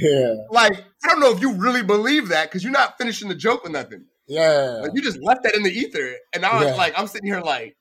Yeah, 0.00 0.34
like 0.50 0.72
I 1.04 1.08
don't 1.08 1.20
know 1.20 1.32
if 1.32 1.40
you 1.40 1.52
really 1.52 1.82
believe 1.82 2.28
that 2.28 2.48
because 2.48 2.62
you're 2.62 2.72
not 2.72 2.96
finishing 2.96 3.28
the 3.28 3.34
joke 3.34 3.62
with 3.64 3.72
nothing. 3.72 4.06
Yeah, 4.26 4.80
like, 4.82 4.92
you 4.94 5.02
just 5.02 5.20
left 5.20 5.42
that 5.42 5.54
in 5.54 5.62
the 5.62 5.70
ether, 5.70 6.14
and 6.32 6.42
now 6.42 6.62
yeah. 6.62 6.74
like 6.74 6.98
I'm 6.98 7.06
sitting 7.06 7.26
here 7.26 7.40
like 7.40 7.76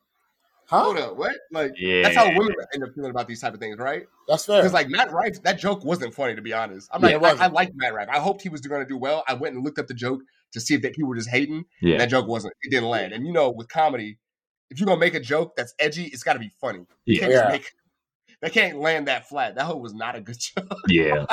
Huh? 0.67 0.83
Hold 0.83 0.97
up, 0.97 1.15
what? 1.15 1.35
Like 1.51 1.73
yeah. 1.77 2.01
that's 2.01 2.15
how 2.15 2.25
women 2.27 2.55
end 2.73 2.83
up 2.83 2.89
feeling 2.95 3.11
about 3.11 3.27
these 3.27 3.39
type 3.39 3.53
of 3.53 3.59
things, 3.59 3.77
right? 3.77 4.07
That's 4.27 4.45
fair. 4.45 4.61
Because 4.61 4.73
like 4.73 4.89
Matt 4.89 5.11
Rife, 5.11 5.41
that 5.43 5.59
joke 5.59 5.85
wasn't 5.85 6.13
funny 6.15 6.35
to 6.35 6.41
be 6.41 6.53
honest. 6.53 6.89
I'm 6.91 7.03
yeah, 7.03 7.17
like, 7.17 7.39
I, 7.39 7.45
I 7.45 7.47
liked 7.47 7.73
Matt 7.75 7.93
Rife. 7.93 8.09
I 8.11 8.19
hoped 8.19 8.41
he 8.41 8.49
was 8.49 8.61
going 8.61 8.81
to 8.81 8.87
do 8.87 8.97
well. 8.97 9.23
I 9.27 9.35
went 9.35 9.53
and 9.53 9.63
looked 9.63 9.77
up 9.77 9.87
the 9.87 9.93
joke 9.93 10.21
to 10.53 10.59
see 10.59 10.73
if 10.73 10.81
that 10.81 10.93
people 10.95 11.09
were 11.09 11.15
just 11.15 11.29
hating. 11.29 11.65
Yeah. 11.81 11.97
that 11.97 12.09
joke 12.09 12.27
wasn't. 12.27 12.55
It 12.63 12.71
didn't 12.71 12.89
land. 12.89 13.13
And 13.13 13.27
you 13.27 13.33
know, 13.33 13.51
with 13.51 13.67
comedy, 13.67 14.17
if 14.71 14.79
you're 14.79 14.87
gonna 14.87 14.99
make 14.99 15.13
a 15.13 15.19
joke 15.19 15.55
that's 15.55 15.75
edgy, 15.77 16.05
it's 16.05 16.23
got 16.23 16.33
to 16.33 16.39
be 16.39 16.49
funny. 16.59 16.85
You 17.05 17.19
yeah. 17.21 17.49
Make, 17.49 17.71
they 18.41 18.49
can't 18.49 18.79
land 18.79 19.07
that 19.07 19.29
flat. 19.29 19.55
That 19.55 19.65
hoe 19.65 19.77
was 19.77 19.93
not 19.93 20.15
a 20.15 20.21
good 20.21 20.39
joke. 20.39 20.79
Yeah. 20.87 21.25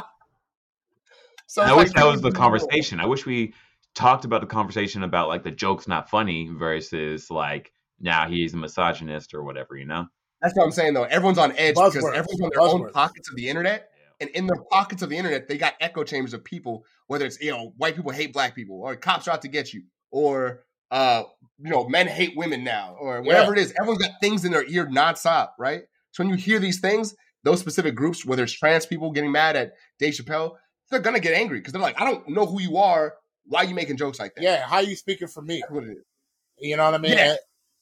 so 1.46 1.62
I 1.62 1.72
wish 1.74 1.92
that 1.92 2.04
was 2.04 2.20
the 2.20 2.32
conversation. 2.32 3.00
I 3.00 3.06
wish 3.06 3.24
we 3.24 3.54
talked 3.94 4.24
about 4.24 4.40
the 4.40 4.46
conversation 4.46 5.02
about 5.02 5.28
like 5.28 5.42
the 5.42 5.50
joke's 5.50 5.88
not 5.88 6.10
funny 6.10 6.48
versus 6.48 7.30
like 7.30 7.71
now 8.02 8.28
he's 8.28 8.52
a 8.52 8.56
misogynist 8.56 9.32
or 9.32 9.42
whatever, 9.42 9.76
you 9.76 9.86
know? 9.86 10.06
That's 10.42 10.54
what 10.56 10.64
I'm 10.64 10.72
saying 10.72 10.94
though. 10.94 11.04
Everyone's 11.04 11.38
on 11.38 11.52
edge 11.56 11.76
Buzzwords. 11.76 11.92
because 11.92 12.04
everyone's 12.08 12.40
on 12.42 12.50
their 12.50 12.60
Buzzwords. 12.60 12.86
own 12.86 12.92
pockets 12.92 13.30
of 13.30 13.36
the 13.36 13.48
internet. 13.48 13.88
And 14.20 14.30
in 14.30 14.46
their 14.46 14.62
pockets 14.70 15.02
of 15.02 15.10
the 15.10 15.16
internet, 15.16 15.48
they 15.48 15.58
got 15.58 15.74
echo 15.80 16.04
chambers 16.04 16.32
of 16.32 16.44
people, 16.44 16.84
whether 17.08 17.26
it's 17.26 17.40
you 17.40 17.50
know, 17.50 17.72
white 17.76 17.96
people 17.96 18.12
hate 18.12 18.32
black 18.32 18.54
people, 18.54 18.80
or 18.80 18.94
cops 18.94 19.26
are 19.26 19.32
out 19.32 19.42
to 19.42 19.48
get 19.48 19.72
you, 19.72 19.82
or 20.12 20.60
uh, 20.92 21.24
you 21.58 21.70
know, 21.70 21.88
men 21.88 22.06
hate 22.06 22.36
women 22.36 22.62
now, 22.62 22.96
or 23.00 23.20
whatever 23.22 23.56
yeah. 23.56 23.62
it 23.62 23.64
is. 23.64 23.74
Everyone's 23.80 24.00
got 24.00 24.12
things 24.20 24.44
in 24.44 24.52
their 24.52 24.64
ear 24.68 24.86
nonstop, 24.86 25.48
right? 25.58 25.82
So 26.12 26.22
when 26.22 26.30
you 26.30 26.36
hear 26.36 26.60
these 26.60 26.78
things, 26.78 27.16
those 27.42 27.58
specific 27.58 27.96
groups, 27.96 28.24
whether 28.24 28.44
it's 28.44 28.52
trans 28.52 28.86
people 28.86 29.10
getting 29.10 29.32
mad 29.32 29.56
at 29.56 29.72
Dave 29.98 30.14
Chappelle, 30.14 30.52
they're 30.90 31.00
gonna 31.00 31.18
get 31.18 31.34
angry 31.34 31.58
because 31.58 31.72
they're 31.72 31.82
like, 31.82 32.00
I 32.00 32.04
don't 32.04 32.28
know 32.28 32.46
who 32.46 32.60
you 32.60 32.76
are. 32.76 33.14
Why 33.46 33.62
are 33.62 33.64
you 33.64 33.74
making 33.74 33.96
jokes 33.96 34.20
like 34.20 34.36
that? 34.36 34.42
Yeah, 34.44 34.64
how 34.64 34.76
are 34.76 34.82
you 34.84 34.94
speaking 34.94 35.26
for 35.26 35.42
me? 35.42 35.64
You 36.58 36.76
know 36.76 36.84
what 36.84 36.94
I 36.94 36.98
mean? 36.98 37.12
Yeah. 37.16 37.34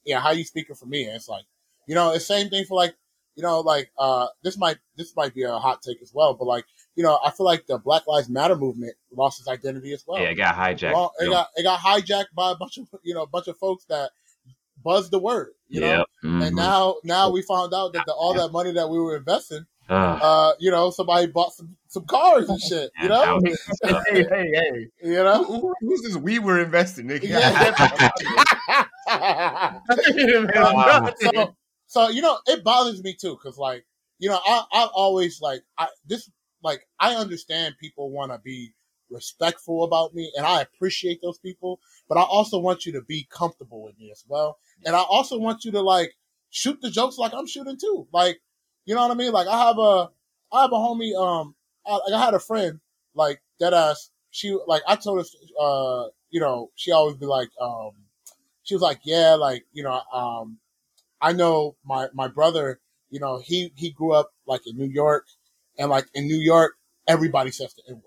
Yeah, 0.05 0.21
how 0.21 0.31
you 0.31 0.45
speaking 0.45 0.77
for 0.77 0.87
me? 0.87 1.05
And 1.05 1.17
it's 1.17 1.29
like, 1.29 1.45
you 1.87 1.95
know, 1.95 2.13
the 2.13 2.21
same 2.21 2.49
thing 2.49 2.65
for 2.65 2.77
like, 2.77 2.95
you 3.37 3.43
know, 3.43 3.61
like 3.61 3.91
uh 3.99 4.27
this 4.43 4.59
might 4.59 4.79
this 4.97 5.15
might 5.17 5.35
be 5.35 5.45
a 5.45 5.59
hot 5.59 5.83
take 5.83 6.03
as 6.03 6.13
well, 6.15 6.35
but 6.35 6.47
like, 6.47 6.65
you 6.97 7.03
know, 7.03 7.19
I 7.25 7.31
feel 7.31 7.47
like 7.47 7.67
the 7.67 7.79
Black 7.79 8.07
Lives 8.07 8.29
Matter 8.29 8.57
movement 8.57 8.95
lost 9.13 9.41
its 9.41 9.49
identity 9.49 9.93
as 9.93 10.05
well. 10.07 10.21
Yeah, 10.21 10.31
it 10.31 10.35
got 10.35 10.55
hijacked. 10.55 10.93
Well, 10.93 11.13
it 11.19 11.31
got 11.31 11.49
it 11.57 11.63
got 11.63 11.81
hijacked 11.81 12.35
by 12.35 12.53
a 12.53 12.57
bunch 12.57 12.79
of 12.79 12.89
you 13.03 13.15
know 13.15 13.23
a 13.23 13.29
bunch 13.29 13.49
of 13.49 13.57
folks 13.59 13.85
that 13.87 14.11
buzzed 14.83 15.11
the 15.11 15.19
word, 15.19 15.53
you 15.69 15.81
know. 15.81 16.05
Mm-hmm. 16.25 16.43
And 16.43 16.57
now 16.57 16.97
now 17.05 17.31
we 17.31 17.43
found 17.43 17.73
out 17.75 17.93
that 17.93 18.05
the, 18.07 18.13
all 18.13 18.35
that 18.35 18.53
money 18.53 18.73
that 18.73 18.89
we 18.89 18.99
were 18.99 19.17
investing 19.17 19.67
uh, 19.91 20.53
you 20.59 20.71
know, 20.71 20.91
somebody 20.91 21.27
bought 21.27 21.53
some, 21.53 21.77
some 21.89 22.05
cars 22.05 22.49
and 22.49 22.61
shit. 22.61 22.91
You 23.03 23.09
know, 23.09 23.41
hey, 23.45 23.55
hey, 24.13 24.25
hey, 24.31 24.87
you 25.03 25.15
know, 25.15 25.45
Who, 25.45 25.75
who's 25.81 26.03
this? 26.03 26.17
We 26.17 26.39
were 26.39 26.61
investing, 26.61 27.09
nigga. 27.09 27.25
Yeah. 27.25 28.89
so, 31.21 31.55
so 31.87 32.09
you 32.09 32.23
know, 32.23 32.39
it 32.47 32.63
bothers 32.63 33.03
me 33.03 33.15
too, 33.15 33.37
because 33.37 33.59
like, 33.59 33.85
you 34.19 34.29
know, 34.29 34.41
I 34.45 34.65
I 34.73 34.89
always 34.95 35.41
like 35.41 35.63
I 35.79 35.89
this 36.07 36.31
like 36.63 36.87
I 36.99 37.15
understand 37.15 37.77
people 37.81 38.11
want 38.11 38.33
to 38.33 38.39
be 38.39 38.73
respectful 39.11 39.83
about 39.83 40.15
me, 40.15 40.33
and 40.37 40.47
I 40.47 40.61
appreciate 40.61 41.21
those 41.21 41.39
people, 41.39 41.81
but 42.09 42.19
I 42.19 42.23
also 42.23 42.59
want 42.59 42.87
you 42.87 42.93
to 42.93 43.03
be 43.03 43.27
comfortable 43.31 43.83
with 43.83 43.99
me 43.99 44.11
as 44.13 44.25
well, 44.29 44.59
and 44.85 44.95
I 44.95 45.01
also 45.01 45.39
want 45.39 45.65
you 45.65 45.73
to 45.73 45.81
like 45.81 46.13
shoot 46.51 46.81
the 46.81 46.91
jokes 46.91 47.19
like 47.19 47.33
I'm 47.35 47.47
shooting 47.47 47.79
too, 47.81 48.07
like 48.13 48.41
you 48.91 48.97
know 48.97 49.03
what 49.03 49.13
I 49.13 49.15
mean? 49.15 49.31
Like 49.31 49.47
I 49.47 49.69
have 49.69 49.79
a, 49.79 50.11
I 50.53 50.63
have 50.63 50.73
a 50.73 50.75
homie. 50.75 51.15
Um, 51.15 51.55
I, 51.87 51.93
like 51.93 52.13
I 52.13 52.25
had 52.25 52.35
a 52.35 52.41
friend 52.41 52.81
like 53.15 53.41
that. 53.61 53.73
Ass. 53.73 54.11
She 54.33 54.59
like 54.67 54.83
I 54.89 54.97
told 54.97 55.21
her. 55.21 55.63
Uh, 55.63 56.09
you 56.31 56.41
know, 56.41 56.73
she 56.75 56.91
always 56.91 57.15
be 57.15 57.27
like, 57.27 57.51
um, 57.61 57.93
she 58.65 58.75
was 58.75 58.83
like, 58.83 58.99
yeah, 59.05 59.37
like 59.37 59.65
you 59.73 59.85
know, 59.85 60.01
um, 60.13 60.59
I 61.21 61.33
know 61.33 61.77
my 61.85 62.09
my 62.15 62.27
brother. 62.27 62.81
You 63.11 63.21
know, 63.21 63.39
he 63.39 63.73
he 63.77 63.91
grew 63.91 64.13
up 64.13 64.33
like 64.45 64.63
in 64.67 64.77
New 64.77 64.89
York, 64.89 65.25
and 65.79 65.89
like 65.89 66.07
in 66.13 66.27
New 66.27 66.39
York, 66.39 66.73
everybody 67.07 67.53
says 67.53 67.73
the 67.75 67.85
N 67.89 67.95
word. 67.95 68.03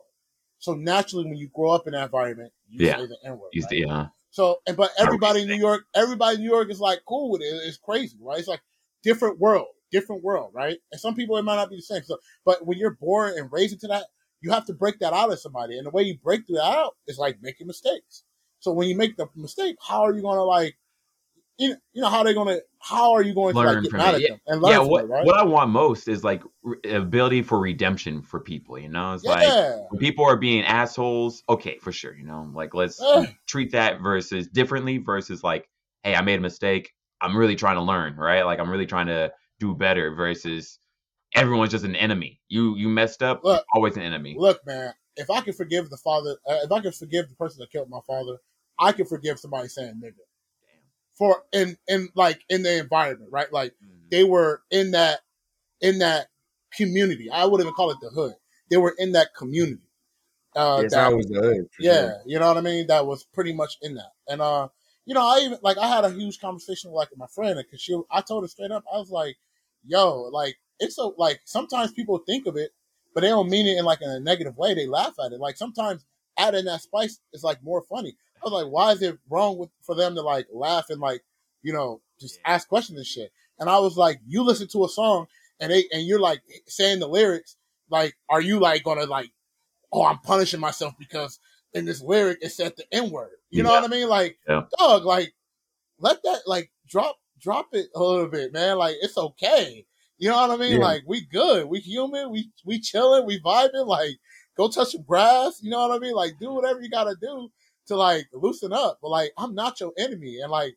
So 0.60 0.74
naturally, 0.74 1.24
when 1.24 1.38
you 1.38 1.50
grow 1.56 1.72
up 1.72 1.88
in 1.88 1.94
that 1.94 2.04
environment, 2.04 2.52
you 2.70 2.88
yeah. 2.88 2.98
say 2.98 3.06
the 3.06 3.18
N 3.24 3.40
word. 3.40 3.52
Right? 3.56 3.72
Yeah. 3.72 4.08
So, 4.32 4.60
and 4.68 4.76
but 4.76 4.92
everybody 5.00 5.44
in 5.44 5.48
New 5.48 5.56
York, 5.56 5.86
everybody 5.96 6.36
in 6.36 6.42
New 6.42 6.52
York 6.52 6.70
is 6.70 6.82
like 6.82 7.04
cool 7.08 7.32
with 7.32 7.42
it. 7.42 7.46
It's 7.46 7.78
crazy, 7.78 8.18
right? 8.22 8.40
It's 8.40 8.50
like 8.50 8.62
different 9.02 9.40
world 9.40 9.68
different 9.94 10.24
world, 10.24 10.52
right? 10.54 10.78
And 10.92 11.00
some 11.00 11.16
people 11.16 11.38
it 11.38 11.44
might 11.44 11.56
not 11.56 11.70
be 11.70 11.78
the 11.78 11.82
same. 11.82 12.04
So, 12.04 12.18
but 12.44 12.66
when 12.66 12.78
you're 12.78 12.98
born 13.00 13.38
and 13.38 13.50
raised 13.50 13.72
into 13.72 13.88
that, 13.88 14.08
you 14.42 14.52
have 14.52 14.66
to 14.66 14.74
break 14.74 15.00
that 15.00 15.14
out 15.14 15.32
of 15.32 15.40
somebody, 15.40 15.78
and 15.78 15.88
the 15.88 15.92
way 15.92 16.04
you 16.04 16.18
break 16.22 16.46
that 16.48 16.62
out 16.62 16.96
is 17.08 17.18
like 17.18 17.38
making 17.42 17.68
mistakes. 17.68 18.24
So 18.60 18.74
when 18.74 18.90
you 18.90 18.98
make 18.98 19.16
the 19.16 19.28
mistake, 19.36 19.78
how 19.86 20.04
are 20.04 20.14
you 20.14 20.22
going 20.22 20.38
to 20.38 20.44
like, 20.44 20.76
you 21.58 21.76
know, 21.96 22.10
how 22.10 22.20
are 22.20 22.24
they 22.24 22.34
going 22.34 22.48
to, 22.48 22.62
how 22.80 23.14
are 23.14 23.22
you 23.22 23.34
going 23.34 23.56
learn 23.56 23.68
to 23.68 23.74
like, 23.74 23.84
get 23.84 23.94
mad 23.94 24.16
at 24.16 24.22
them 24.22 24.40
and 24.48 24.62
learn 24.62 24.72
yeah, 24.72 24.80
what, 24.80 25.04
it, 25.04 25.08
right? 25.08 25.26
what 25.26 25.38
I 25.38 25.44
want 25.44 25.70
most 25.70 26.08
is 26.08 26.24
like 26.24 26.44
ability 26.90 27.42
for 27.42 27.60
redemption 27.60 28.22
for 28.22 28.40
people. 28.40 28.80
You 28.80 28.88
know, 28.90 29.14
it's 29.14 29.24
yeah. 29.24 29.32
like 29.32 29.92
when 29.92 30.00
people 30.00 30.26
are 30.26 30.38
being 30.38 30.64
assholes. 30.64 31.44
Okay, 31.50 31.78
for 31.80 31.92
sure. 31.92 32.16
You 32.16 32.26
know, 32.26 32.50
like 32.54 32.74
let's 32.74 33.02
yeah. 33.02 33.26
treat 33.48 33.72
that 33.74 34.02
versus 34.02 34.48
differently 34.48 34.98
versus 34.98 35.44
like, 35.44 35.70
hey, 36.04 36.16
I 36.16 36.22
made 36.22 36.40
a 36.40 36.42
mistake. 36.42 36.94
I'm 37.22 37.38
really 37.38 37.56
trying 37.56 37.76
to 37.76 37.84
learn, 37.84 38.16
right? 38.16 38.44
Like 38.44 38.60
I'm 38.60 38.70
really 38.70 38.88
trying 38.88 39.08
to 39.08 39.32
do 39.64 39.74
better 39.74 40.14
versus 40.14 40.80
everyone's 41.34 41.72
just 41.72 41.86
an 41.86 41.96
enemy. 41.96 42.42
You 42.50 42.76
you 42.76 42.90
messed 42.90 43.24
up, 43.24 43.44
look, 43.44 43.66
always 43.74 43.96
an 43.96 44.04
enemy. 44.04 44.36
Look, 44.38 44.66
man, 44.66 44.94
if 45.16 45.30
I 45.30 45.42
can 45.42 45.54
forgive 45.54 45.90
the 45.90 45.98
father, 45.98 46.38
uh, 46.48 46.60
if 46.64 46.72
I 46.72 46.82
can 46.82 46.92
forgive 46.92 47.30
the 47.30 47.36
person 47.36 47.60
that 47.60 47.72
killed 47.72 47.90
my 47.90 48.02
father, 48.06 48.38
I 48.80 48.92
can 48.92 49.06
forgive 49.06 49.40
somebody 49.40 49.70
saying 49.70 50.02
nigga. 50.04 50.12
Damn. 50.12 50.82
For 51.14 51.44
in 51.54 51.78
in 51.88 52.10
like 52.16 52.44
in 52.50 52.64
the 52.64 52.78
environment, 52.80 53.32
right? 53.32 53.52
Like 53.52 53.72
mm-hmm. 53.74 54.08
they 54.12 54.24
were 54.24 54.62
in 54.70 54.92
that 54.92 55.22
in 55.82 56.00
that 56.00 56.28
community. 56.76 57.30
I 57.30 57.46
wouldn't 57.46 57.62
even 57.62 57.74
call 57.74 57.92
it 57.92 57.98
the 58.02 58.10
hood. 58.10 58.34
They 58.70 58.78
were 58.78 58.96
in 58.98 59.14
that 59.14 59.34
community. 59.36 59.82
Uh, 60.56 60.80
yes, 60.84 60.92
that 60.94 61.16
was 61.16 61.26
the 61.28 61.42
hood. 61.42 61.70
Yeah, 61.80 62.02
sure. 62.02 62.22
you 62.26 62.40
know 62.40 62.48
what 62.48 62.58
I 62.58 62.62
mean. 62.62 62.88
That 62.88 63.06
was 63.06 63.24
pretty 63.24 63.54
much 63.54 63.78
in 63.82 63.96
that, 63.96 64.12
and 64.28 64.42
uh, 64.42 64.68
you 65.06 65.14
know, 65.14 65.26
I 65.26 65.40
even 65.40 65.58
like 65.62 65.78
I 65.78 65.88
had 65.88 66.06
a 66.06 66.12
huge 66.12 66.40
conversation 66.40 66.92
with 66.92 66.98
like 66.98 67.10
my 67.18 67.28
friend 67.28 67.58
because 67.58 67.82
she, 67.82 68.00
I 68.10 68.22
told 68.22 68.44
her 68.44 68.48
straight 68.48 68.72
up, 68.72 68.84
I 68.92 68.98
was 68.98 69.10
like, 69.10 69.38
yo, 69.86 70.30
like 70.32 70.58
it's 70.80 70.96
so 70.96 71.14
like 71.18 71.42
sometimes 71.46 71.92
people 71.92 72.18
think 72.20 72.46
of 72.48 72.58
it, 72.58 72.72
but 73.14 73.22
they 73.22 73.30
don't 73.30 73.50
mean 73.50 73.68
it 73.68 73.78
in 73.78 73.86
like 73.86 74.02
in 74.02 74.10
a 74.10 74.20
negative 74.20 74.58
way. 74.58 74.74
They 74.74 74.88
laugh 74.88 75.16
at 75.24 75.32
it. 75.32 75.40
Like 75.40 75.58
sometimes 75.58 76.06
adding 76.38 76.66
that 76.66 76.82
spice 76.82 77.20
is 77.34 77.44
like 77.44 77.64
more 77.64 77.82
funny. 77.82 78.16
I 78.38 78.50
was 78.50 78.64
like, 78.64 78.72
why 78.72 78.92
is 78.92 79.02
it 79.02 79.18
wrong 79.30 79.58
with 79.58 79.70
for 79.82 79.96
them 79.96 80.16
to 80.16 80.22
like 80.22 80.48
laugh 80.52 80.90
and 80.90 81.00
like, 81.00 81.24
you 81.62 81.74
know, 81.74 82.02
just 82.20 82.40
ask 82.46 82.68
questions 82.68 82.98
and 82.98 83.08
shit? 83.08 83.32
And 83.60 83.70
I 83.70 83.80
was 83.80 83.98
like, 83.98 84.20
you 84.28 84.44
listen 84.44 84.68
to 84.70 84.86
a 84.86 84.90
song 84.90 85.28
and 85.60 85.72
they 85.72 85.86
and 85.92 86.06
you're 86.06 86.20
like 86.20 86.42
saying 86.68 87.00
the 87.00 87.08
lyrics, 87.08 87.56
like, 87.90 88.16
are 88.30 88.42
you 88.42 88.60
like 88.60 88.84
gonna 88.84 89.06
like, 89.06 89.32
oh, 89.92 90.06
I'm 90.06 90.20
punishing 90.20 90.60
myself 90.60 90.94
because 90.98 91.40
in 91.74 91.86
this 91.86 92.02
lyric 92.02 92.40
it 92.42 92.50
said 92.52 92.74
the 92.76 92.86
N 92.92 93.12
word. 93.12 93.32
You 93.50 93.60
yeah. 93.60 93.64
know 93.64 93.70
what 93.72 93.84
I 93.84 93.88
mean? 93.88 94.10
Like, 94.10 94.38
yeah. 94.48 94.64
dog, 94.78 95.06
like, 95.06 95.34
let 96.00 96.22
that 96.24 96.42
like 96.48 96.72
drop 96.88 97.18
drop 97.44 97.70
it 97.74 97.88
a 97.94 98.00
little 98.02 98.28
bit, 98.28 98.54
man. 98.54 98.78
Like, 98.78 98.96
it's 99.02 99.18
okay. 99.18 99.86
You 100.18 100.30
know 100.30 100.48
what 100.48 100.52
I 100.52 100.58
mean? 100.58 100.80
Yeah. 100.80 100.86
Like, 100.86 101.04
we 101.06 101.26
good. 101.26 101.68
We 101.68 101.80
human. 101.80 102.32
We 102.32 102.50
we 102.66 102.80
chilling. 102.80 103.26
We 103.26 103.42
vibing. 103.42 103.86
Like, 103.86 104.16
go 104.56 104.70
touch 104.70 104.92
some 104.92 105.04
grass. 105.04 105.60
You 105.62 105.72
know 105.72 105.88
what 105.88 105.96
I 105.96 106.00
mean? 106.00 106.14
Like, 106.14 106.34
do 106.40 106.54
whatever 106.54 106.82
you 106.82 106.90
gotta 106.90 107.16
do 107.20 107.50
to 107.88 107.96
like 107.96 108.28
loosen 108.34 108.72
up. 108.74 109.00
But 109.02 109.10
like, 109.10 109.32
I'm 109.38 109.54
not 109.54 109.80
your 109.80 109.92
enemy, 109.98 110.40
and 110.40 110.52
like, 110.52 110.76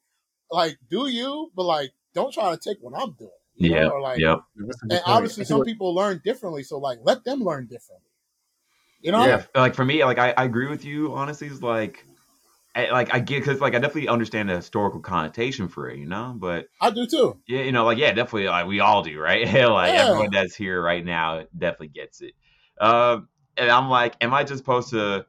like, 0.51 0.79
do 0.91 1.09
you? 1.09 1.53
But 1.55 1.65
like, 1.65 1.93
don't 2.15 2.33
try 2.33 2.51
to 2.51 2.57
take 2.57 2.79
what 2.81 3.01
I'm 3.01 3.13
doing. 3.13 3.31
yeah. 3.55 3.87
like, 3.87 4.19
yep. 4.19 4.41
And 4.91 5.01
obviously, 5.07 5.45
some 5.45 5.63
people 5.63 5.95
learn 5.95 6.21
differently. 6.25 6.63
So 6.63 6.79
like, 6.79 6.99
let 7.03 7.25
them 7.25 7.43
learn 7.43 7.67
differently. 7.67 8.11
You 9.01 9.13
know, 9.13 9.25
yeah. 9.25 9.45
Like 9.55 9.75
for 9.75 9.85
me, 9.85 10.05
like 10.05 10.19
I, 10.19 10.33
I 10.37 10.45
agree 10.45 10.67
with 10.67 10.85
you. 10.85 11.15
Honestly, 11.15 11.47
is 11.47 11.63
like, 11.63 12.05
I, 12.77 12.91
like 12.91 13.15
I 13.15 13.21
get 13.21 13.41
because 13.41 13.61
like 13.61 13.75
I 13.75 13.79
definitely 13.79 14.09
understand 14.09 14.51
the 14.51 14.57
historical 14.57 15.01
connotation 15.01 15.69
for 15.69 15.89
it, 15.89 15.99
you 15.99 16.07
know. 16.07 16.35
But 16.37 16.69
I 16.79 16.91
do 16.91 17.07
too. 17.07 17.39
Yeah, 17.49 17.63
you 17.63 17.73
know, 17.73 17.87
like 17.87 17.97
yeah, 17.97 18.13
definitely, 18.13 18.49
like 18.49 18.67
we 18.67 18.81
all 18.81 19.03
do, 19.03 19.19
right? 19.19 19.47
like 19.47 19.95
yeah. 19.95 20.05
everyone 20.09 20.31
that's 20.31 20.55
here 20.55 20.81
right 20.83 21.05
now 21.05 21.45
definitely 21.57 21.89
gets 21.89 22.21
it. 22.21 22.35
Um, 22.79 23.29
and 23.57 23.71
I'm 23.71 23.89
like, 23.89 24.17
am 24.21 24.35
I 24.35 24.45
just 24.45 24.59
supposed 24.59 24.91
to? 24.91 25.25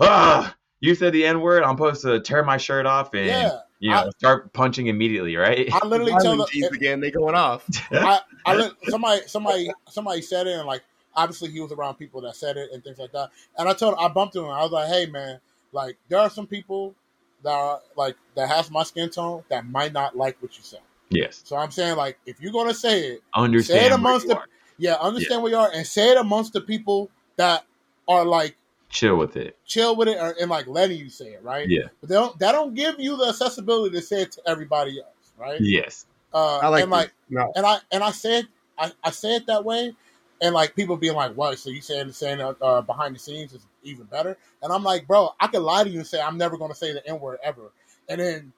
Ah, 0.00 0.56
you 0.80 0.96
said 0.96 1.12
the 1.12 1.24
N 1.24 1.40
word. 1.40 1.62
I'm 1.62 1.76
supposed 1.76 2.02
to 2.02 2.18
tear 2.18 2.42
my 2.42 2.56
shirt 2.56 2.86
off 2.86 3.14
and 3.14 3.26
yeah, 3.26 3.58
you 3.78 3.90
know 3.90 4.06
I, 4.06 4.10
start 4.18 4.52
punching 4.52 4.88
immediately, 4.88 5.36
right? 5.36 5.68
I 5.72 5.86
literally 5.86 6.12
tell 6.20 6.36
the, 6.36 6.70
again, 6.72 7.00
they 7.00 7.12
going 7.12 7.36
off. 7.36 7.64
I, 7.92 8.18
I 8.44 8.70
somebody 8.88 9.22
somebody 9.26 9.70
somebody 9.88 10.22
said 10.22 10.48
it 10.48 10.58
and 10.58 10.66
like 10.66 10.82
obviously 11.14 11.50
he 11.50 11.60
was 11.60 11.70
around 11.70 11.94
people 11.94 12.20
that 12.22 12.34
said 12.34 12.56
it 12.56 12.70
and 12.72 12.82
things 12.82 12.98
like 12.98 13.12
that. 13.12 13.30
And 13.56 13.68
I 13.68 13.74
told 13.74 13.94
I 13.96 14.08
bumped 14.08 14.34
him. 14.34 14.46
I 14.46 14.62
was 14.62 14.72
like, 14.72 14.88
hey 14.88 15.06
man, 15.06 15.38
like 15.74 15.98
there 16.08 16.18
are 16.18 16.30
some 16.30 16.46
people 16.46 16.94
that 17.42 17.52
are 17.52 17.80
like 17.96 18.16
that 18.36 18.48
has 18.48 18.70
my 18.70 18.82
skin 18.82 19.10
tone 19.10 19.42
that 19.48 19.66
might 19.66 19.92
not 19.92 20.16
like 20.16 20.40
what 20.40 20.56
you 20.56 20.64
say. 20.64 20.78
Yes. 21.10 21.42
So 21.44 21.56
I'm 21.56 21.70
saying 21.70 21.96
like 21.96 22.18
if 22.24 22.40
you're 22.40 22.52
gonna 22.52 22.74
say 22.74 23.00
it, 23.08 23.22
understand 23.34 23.80
say 23.80 23.86
it 23.86 23.92
amongst 23.92 24.26
the 24.26 24.36
are. 24.36 24.46
yeah, 24.78 24.94
understand 24.94 25.38
yeah. 25.38 25.42
where 25.42 25.52
you 25.52 25.58
are 25.58 25.70
and 25.72 25.86
say 25.86 26.12
it 26.12 26.16
amongst 26.16 26.52
the 26.52 26.60
people 26.60 27.10
that 27.36 27.64
are 28.08 28.24
like 28.24 28.56
chill 28.88 29.16
with 29.16 29.36
it, 29.36 29.58
chill 29.66 29.96
with 29.96 30.08
it, 30.08 30.16
or, 30.16 30.34
and 30.40 30.50
like 30.50 30.66
letting 30.66 30.98
you 30.98 31.10
say 31.10 31.32
it, 31.32 31.42
right? 31.42 31.68
Yeah. 31.68 31.88
But 32.00 32.08
they 32.08 32.14
don't 32.14 32.38
that 32.38 32.52
don't 32.52 32.74
give 32.74 32.98
you 32.98 33.16
the 33.16 33.28
accessibility 33.28 33.96
to 33.96 34.02
say 34.02 34.22
it 34.22 34.32
to 34.32 34.42
everybody 34.46 35.00
else, 35.00 35.32
right? 35.38 35.60
Yes. 35.60 36.06
Uh, 36.32 36.58
I 36.58 36.68
like 36.68 36.82
and 36.82 36.90
like 36.90 37.12
no. 37.28 37.52
and 37.54 37.66
I 37.66 37.78
and 37.92 38.02
I 38.02 38.10
said 38.10 38.48
I, 38.78 38.92
I 39.02 39.10
say 39.10 39.36
it 39.36 39.46
that 39.46 39.64
way 39.64 39.94
and 40.40 40.54
like 40.54 40.74
people 40.74 40.96
being 40.96 41.14
like, 41.14 41.34
"What? 41.34 41.58
So 41.58 41.70
you 41.70 41.80
saying 41.80 42.12
saying 42.12 42.40
uh, 42.40 42.54
uh, 42.60 42.80
behind 42.82 43.14
the 43.14 43.18
scenes 43.18 43.52
is 43.52 43.66
even 43.82 44.04
better?" 44.06 44.36
And 44.62 44.72
I'm 44.72 44.82
like, 44.82 45.06
"Bro, 45.06 45.30
I 45.40 45.46
could 45.46 45.62
lie 45.62 45.84
to 45.84 45.90
you 45.90 45.98
and 45.98 46.06
say 46.06 46.20
I'm 46.20 46.38
never 46.38 46.56
going 46.56 46.70
to 46.70 46.76
say 46.76 46.92
the 46.92 47.06
N 47.06 47.20
word 47.20 47.38
ever," 47.42 47.72
and 48.08 48.20
then 48.20 48.52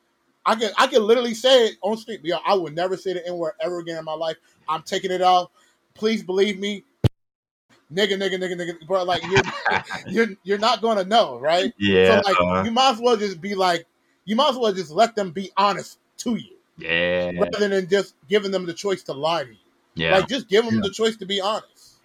I 0.44 0.54
can 0.54 0.70
I 0.78 0.86
can 0.86 1.02
literally 1.02 1.34
say 1.34 1.66
it 1.66 1.76
on 1.82 1.96
street. 1.96 2.20
Yeah, 2.22 2.38
I 2.44 2.54
would 2.54 2.74
never 2.74 2.96
say 2.96 3.12
the 3.12 3.26
N 3.26 3.36
word 3.36 3.54
ever 3.60 3.78
again 3.78 3.98
in 3.98 4.04
my 4.04 4.14
life. 4.14 4.36
I'm 4.68 4.82
taking 4.82 5.10
it 5.10 5.22
off. 5.22 5.50
please 5.94 6.22
believe 6.22 6.58
me, 6.58 6.84
nigga, 7.92 8.12
nigga, 8.12 8.34
nigga, 8.34 8.54
nigga, 8.54 8.86
bro. 8.86 9.04
Like 9.04 9.22
you're 9.24 9.42
you're 10.08 10.36
you're 10.44 10.58
not 10.58 10.80
going 10.80 10.98
to 10.98 11.04
know, 11.04 11.38
right? 11.38 11.72
Yeah. 11.78 12.22
So 12.22 12.28
like 12.28 12.36
uh, 12.40 12.62
you 12.64 12.70
might 12.70 12.92
as 12.92 13.00
well 13.00 13.16
just 13.16 13.40
be 13.40 13.54
like, 13.54 13.86
you 14.24 14.36
might 14.36 14.50
as 14.50 14.56
well 14.56 14.72
just 14.72 14.90
let 14.90 15.14
them 15.14 15.30
be 15.30 15.50
honest 15.56 15.98
to 16.18 16.36
you. 16.36 16.56
Yeah. 16.78 17.32
Rather 17.38 17.68
than 17.68 17.88
just 17.88 18.14
giving 18.28 18.50
them 18.50 18.66
the 18.66 18.74
choice 18.74 19.02
to 19.04 19.12
lie 19.12 19.44
to 19.44 19.50
you. 19.50 19.56
Yeah. 19.96 20.18
Like 20.18 20.28
just 20.28 20.48
give 20.48 20.64
them 20.64 20.76
yeah. 20.76 20.80
the 20.84 20.90
choice 20.90 21.16
to 21.16 21.26
be 21.26 21.40
honest. 21.40 21.96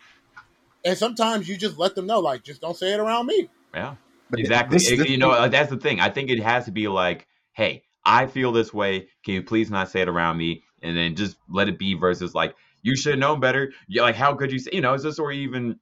And 0.84 0.98
sometimes 0.98 1.48
you 1.48 1.58
just 1.58 1.78
let 1.78 1.94
them 1.94 2.08
know, 2.08 2.20
like, 2.20 2.44
just 2.44 2.60
don't 2.60 2.76
say 2.76 2.94
it 2.94 3.00
around 3.00 3.28
me. 3.28 3.50
Yeah. 3.74 3.96
Exactly. 4.36 4.78
This, 4.78 4.90
it, 4.90 5.10
you 5.10 5.18
know, 5.18 5.48
that's 5.48 5.70
the 5.70 5.78
thing. 5.78 6.00
I 6.00 6.10
think 6.10 6.32
it 6.32 6.42
has 6.42 6.66
to 6.66 6.72
be 6.72 6.88
like, 6.88 7.28
hey, 7.52 7.84
I 8.04 8.26
feel 8.26 8.52
this 8.52 8.74
way. 8.74 9.10
Can 9.24 9.36
you 9.36 9.44
please 9.44 9.70
not 9.70 9.92
say 9.92 10.02
it 10.02 10.10
around 10.10 10.38
me? 10.38 10.64
And 10.82 10.98
then 10.98 11.16
just 11.16 11.38
let 11.50 11.68
it 11.68 11.78
be 11.78 11.94
versus 11.94 12.34
like, 12.34 12.56
you 12.82 12.96
should 12.96 13.20
know 13.20 13.36
better. 13.36 13.74
Yeah, 13.88 14.02
like 14.02 14.16
how 14.16 14.34
could 14.34 14.52
you 14.52 14.58
say, 14.58 14.72
you 14.74 14.82
know, 14.82 14.94
is 14.96 15.04
this 15.04 15.20
or 15.20 15.32
even, 15.32 15.80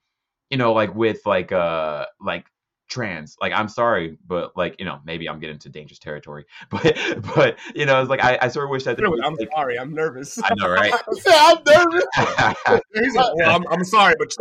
you 0.50 0.58
know, 0.58 0.74
like 0.74 0.94
with 0.94 1.26
like 1.26 1.54
uh 1.54 2.06
like 2.20 2.46
trans. 2.90 3.38
Like, 3.40 3.54
I'm 3.54 3.70
sorry, 3.70 4.18
but 4.28 4.58
like, 4.58 4.76
you 4.80 4.86
know, 4.86 5.00
maybe 5.06 5.30
I'm 5.30 5.40
getting 5.40 5.56
into 5.56 5.70
dangerous 5.70 6.00
territory. 6.00 6.46
But, 6.70 6.96
but 7.36 7.58
you 7.76 7.86
know, 7.86 8.00
it's 8.00 8.10
like 8.10 8.24
I, 8.24 8.38
I 8.42 8.48
sort 8.48 8.66
of 8.66 8.70
wish 8.70 8.84
that. 8.84 9.00
I'm 9.00 9.36
like, 9.36 9.50
sorry, 9.54 9.78
I'm 9.80 9.94
nervous. 9.94 10.40
I 10.44 10.50
know, 10.56 10.70
right? 10.70 10.94
I'm 11.28 11.58
nervous. 11.66 12.06
He's 12.94 13.16
like, 13.16 13.36
well, 13.36 13.56
I'm, 13.56 13.66
I'm 13.70 13.84
sorry, 13.84 14.16
but 14.20 14.36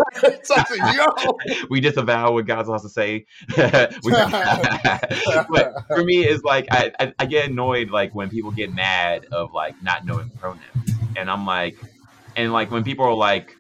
we 1.71 1.81
disavow 1.81 2.33
what 2.33 2.47
God's 2.47 2.69
has 2.69 2.83
to 2.83 2.89
say. 2.89 3.27
but 3.57 3.95
for 5.87 6.05
me, 6.05 6.25
it's 6.25 6.45
like 6.45 6.67
I, 6.71 6.93
I, 7.01 7.13
I 7.19 7.27
get 7.27 7.49
annoyed 7.51 7.91
like 7.91 8.15
when 8.15 8.29
people 8.29 8.51
get 8.51 8.73
mad 8.73 9.27
of 9.33 9.53
like 9.53 9.81
not 9.83 10.05
knowing 10.05 10.31
pronouns, 10.31 10.63
and 11.17 11.31
I'm 11.31 11.47
like, 11.47 11.79
and 12.37 12.53
like 12.53 12.71
when 12.71 12.85
people 12.85 13.05
are 13.07 13.15
like, 13.15 13.57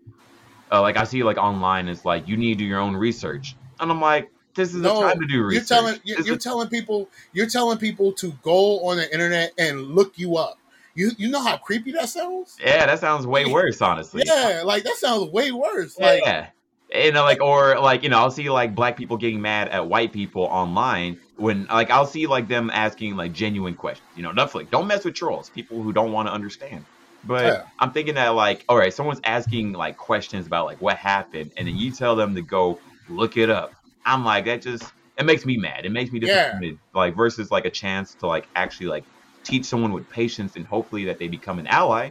uh, 0.70 0.80
like 0.82 0.96
I 0.96 1.04
see 1.04 1.22
like 1.22 1.38
online, 1.38 1.88
it's 1.88 2.04
like 2.04 2.28
you 2.28 2.36
need 2.36 2.54
to 2.54 2.58
do 2.58 2.64
your 2.64 2.80
own 2.80 2.96
research, 2.96 3.56
and 3.80 3.90
I'm 3.90 4.00
like 4.00 4.30
this 4.58 4.74
is 4.74 4.82
no, 4.82 5.00
the 5.00 5.08
time 5.08 5.20
to 5.20 5.26
do 5.26 5.42
research. 5.42 5.70
You're 5.70 5.78
telling 5.78 6.00
you're, 6.04 6.20
you're 6.20 6.36
telling 6.36 6.68
people 6.68 7.08
you're 7.32 7.48
telling 7.48 7.78
people 7.78 8.12
to 8.14 8.32
go 8.42 8.86
on 8.86 8.98
the 8.98 9.10
internet 9.10 9.52
and 9.56 9.94
look 9.94 10.18
you 10.18 10.36
up. 10.36 10.58
You 10.94 11.12
you 11.16 11.30
know 11.30 11.42
how 11.42 11.56
creepy 11.56 11.92
that 11.92 12.08
sounds? 12.08 12.56
Yeah, 12.60 12.84
that 12.86 12.98
sounds 12.98 13.26
way 13.26 13.46
worse, 13.46 13.80
honestly. 13.80 14.24
Yeah, 14.26 14.62
like 14.64 14.82
that 14.82 14.96
sounds 14.96 15.30
way 15.30 15.52
worse. 15.52 15.98
Like, 15.98 16.22
yeah. 16.24 16.48
Uh, 16.94 16.98
you 16.98 17.12
know, 17.12 17.22
like 17.22 17.40
or 17.40 17.78
like 17.78 18.02
you 18.02 18.08
know, 18.08 18.18
I'll 18.18 18.30
see 18.30 18.50
like 18.50 18.74
black 18.74 18.96
people 18.96 19.16
getting 19.16 19.40
mad 19.40 19.68
at 19.68 19.86
white 19.86 20.12
people 20.12 20.42
online 20.42 21.20
when 21.36 21.66
like 21.66 21.90
I'll 21.90 22.06
see 22.06 22.26
like 22.26 22.48
them 22.48 22.70
asking 22.70 23.16
like 23.16 23.32
genuine 23.32 23.74
questions. 23.74 24.08
You 24.16 24.24
know, 24.24 24.32
Netflix, 24.32 24.70
don't 24.70 24.88
mess 24.88 25.04
with 25.04 25.14
trolls, 25.14 25.50
people 25.50 25.82
who 25.82 25.92
don't 25.92 26.12
want 26.12 26.28
to 26.28 26.32
understand. 26.32 26.84
But 27.24 27.44
yeah. 27.44 27.62
I'm 27.78 27.92
thinking 27.92 28.14
that 28.14 28.28
like, 28.30 28.64
all 28.68 28.76
right, 28.76 28.92
someone's 28.92 29.20
asking 29.22 29.72
like 29.74 29.96
questions 29.96 30.46
about 30.46 30.66
like 30.66 30.80
what 30.80 30.96
happened, 30.96 31.52
and 31.56 31.68
then 31.68 31.76
you 31.76 31.92
tell 31.92 32.16
them 32.16 32.34
to 32.34 32.42
go 32.42 32.80
look 33.08 33.36
it 33.36 33.50
up. 33.50 33.72
I'm 34.04 34.24
like, 34.24 34.44
that 34.46 34.62
just 34.62 34.92
it 35.18 35.26
makes 35.26 35.44
me 35.44 35.56
mad. 35.56 35.84
It 35.84 35.90
makes 35.90 36.12
me 36.12 36.20
disappointed. 36.20 36.72
Yeah. 36.72 36.98
Like 37.00 37.16
versus 37.16 37.50
like 37.50 37.64
a 37.64 37.70
chance 37.70 38.14
to 38.16 38.26
like 38.26 38.46
actually 38.54 38.86
like 38.86 39.04
teach 39.42 39.64
someone 39.64 39.92
with 39.92 40.08
patience 40.08 40.56
and 40.56 40.66
hopefully 40.66 41.04
that 41.06 41.18
they 41.18 41.28
become 41.28 41.58
an 41.58 41.66
ally. 41.66 42.10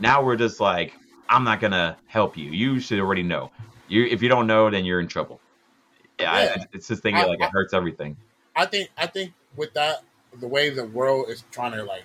Now 0.00 0.22
we're 0.22 0.36
just 0.36 0.60
like, 0.60 0.92
I'm 1.28 1.44
not 1.44 1.60
gonna 1.60 1.96
help 2.06 2.36
you. 2.36 2.50
You 2.50 2.80
should 2.80 3.00
already 3.00 3.22
know. 3.22 3.50
You 3.88 4.04
if 4.04 4.22
you 4.22 4.28
don't 4.28 4.46
know, 4.46 4.70
then 4.70 4.84
you're 4.84 5.00
in 5.00 5.08
trouble. 5.08 5.40
Yeah, 6.18 6.42
yeah. 6.42 6.56
I, 6.58 6.66
it's 6.72 6.88
just 6.88 7.02
thinking 7.02 7.24
I, 7.24 7.26
like 7.26 7.40
it 7.40 7.50
hurts 7.50 7.72
everything. 7.72 8.16
I 8.56 8.66
think 8.66 8.90
I 8.96 9.06
think 9.06 9.32
with 9.56 9.72
that, 9.74 10.02
the 10.40 10.48
way 10.48 10.70
the 10.70 10.84
world 10.84 11.28
is 11.28 11.44
trying 11.50 11.72
to 11.72 11.84
like 11.84 12.04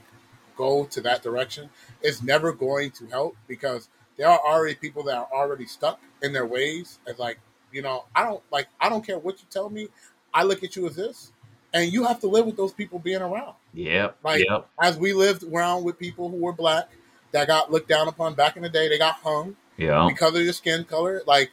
go 0.56 0.86
to 0.86 1.02
that 1.02 1.24
direction, 1.24 1.70
it's 2.02 2.22
never 2.22 2.52
going 2.52 2.92
to 2.92 3.08
help 3.08 3.36
because 3.48 3.90
there 4.18 4.28
are 4.28 4.40
already 4.40 4.76
people 4.76 5.04
that 5.04 5.16
are 5.16 5.30
already 5.32 5.66
stuck 5.66 6.00
in 6.22 6.34
their 6.34 6.46
ways 6.46 7.00
and 7.08 7.18
like 7.18 7.40
you 7.72 7.82
know, 7.82 8.06
I 8.16 8.24
don't 8.24 8.42
like 8.52 8.68
I 8.80 8.90
don't 8.90 9.06
care 9.06 9.18
what 9.20 9.40
you 9.40 9.46
tell 9.50 9.70
me. 9.70 9.88
I 10.34 10.44
look 10.44 10.64
at 10.64 10.76
you 10.76 10.88
as 10.88 10.96
this, 10.96 11.32
and 11.74 11.92
you 11.92 12.06
have 12.06 12.20
to 12.22 12.28
live 12.28 12.46
with 12.46 12.58
those 12.58 12.74
people 12.74 13.00
being 13.00 13.22
around. 13.22 13.54
Yeah, 13.74 14.12
Like 14.24 14.46
yep. 14.48 14.68
as 14.82 14.98
we 14.98 15.14
lived 15.14 15.44
around 15.44 15.84
with 15.84 15.98
people 16.00 16.30
who 16.30 16.38
were 16.38 16.54
black 16.54 16.90
that 17.32 17.48
got 17.48 17.72
looked 17.72 17.88
down 17.88 18.08
upon 18.08 18.34
back 18.34 18.58
in 18.58 18.64
the 18.64 18.70
day, 18.70 18.90
they 18.90 18.98
got 18.98 19.16
hung. 19.16 19.56
Yeah. 19.78 20.08
Because 20.10 20.36
of 20.36 20.42
your 20.42 20.54
skin 20.54 20.84
color, 20.84 21.22
like 21.26 21.52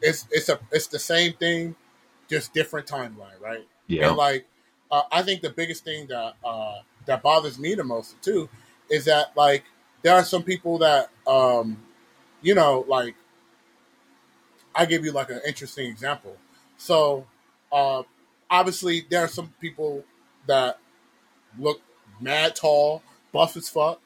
it's 0.00 0.26
it's 0.30 0.48
a 0.48 0.58
it's 0.70 0.86
the 0.86 0.98
same 0.98 1.32
thing, 1.34 1.74
just 2.28 2.54
different 2.54 2.86
timeline, 2.86 3.40
right? 3.40 3.66
Yeah. 3.86 4.08
And 4.08 4.16
like 4.16 4.46
uh, 4.90 5.02
I 5.10 5.22
think 5.22 5.42
the 5.42 5.50
biggest 5.50 5.84
thing 5.84 6.06
that 6.08 6.34
uh, 6.44 6.76
that 7.06 7.22
bothers 7.22 7.58
me 7.58 7.74
the 7.74 7.84
most 7.84 8.20
too 8.22 8.48
is 8.88 9.06
that 9.06 9.36
like 9.36 9.64
there 10.02 10.14
are 10.14 10.24
some 10.24 10.42
people 10.42 10.78
that 10.78 11.10
um 11.26 11.78
you 12.42 12.54
know 12.54 12.84
like 12.86 13.14
I 14.76 14.86
give 14.86 15.04
you 15.04 15.12
like 15.12 15.30
an 15.30 15.40
interesting 15.46 15.86
example. 15.90 16.36
So, 16.76 17.26
uh, 17.72 18.02
obviously, 18.50 19.06
there 19.08 19.24
are 19.24 19.28
some 19.28 19.52
people 19.60 20.04
that 20.46 20.78
look 21.58 21.80
mad 22.20 22.54
tall, 22.54 23.02
buff 23.32 23.56
as 23.56 23.68
fuck. 23.68 24.00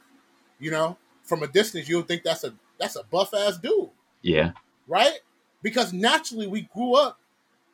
You 0.58 0.70
know, 0.70 0.96
from 1.24 1.42
a 1.42 1.46
distance, 1.46 1.88
you'll 1.88 2.02
think 2.02 2.22
that's 2.22 2.44
a 2.44 2.54
that's 2.78 2.96
a 2.96 3.02
buff 3.04 3.34
ass 3.34 3.58
dude. 3.58 3.90
Yeah. 4.22 4.52
Right. 4.86 5.20
Because 5.62 5.92
naturally, 5.92 6.46
we 6.46 6.62
grew 6.62 6.94
up. 6.94 7.18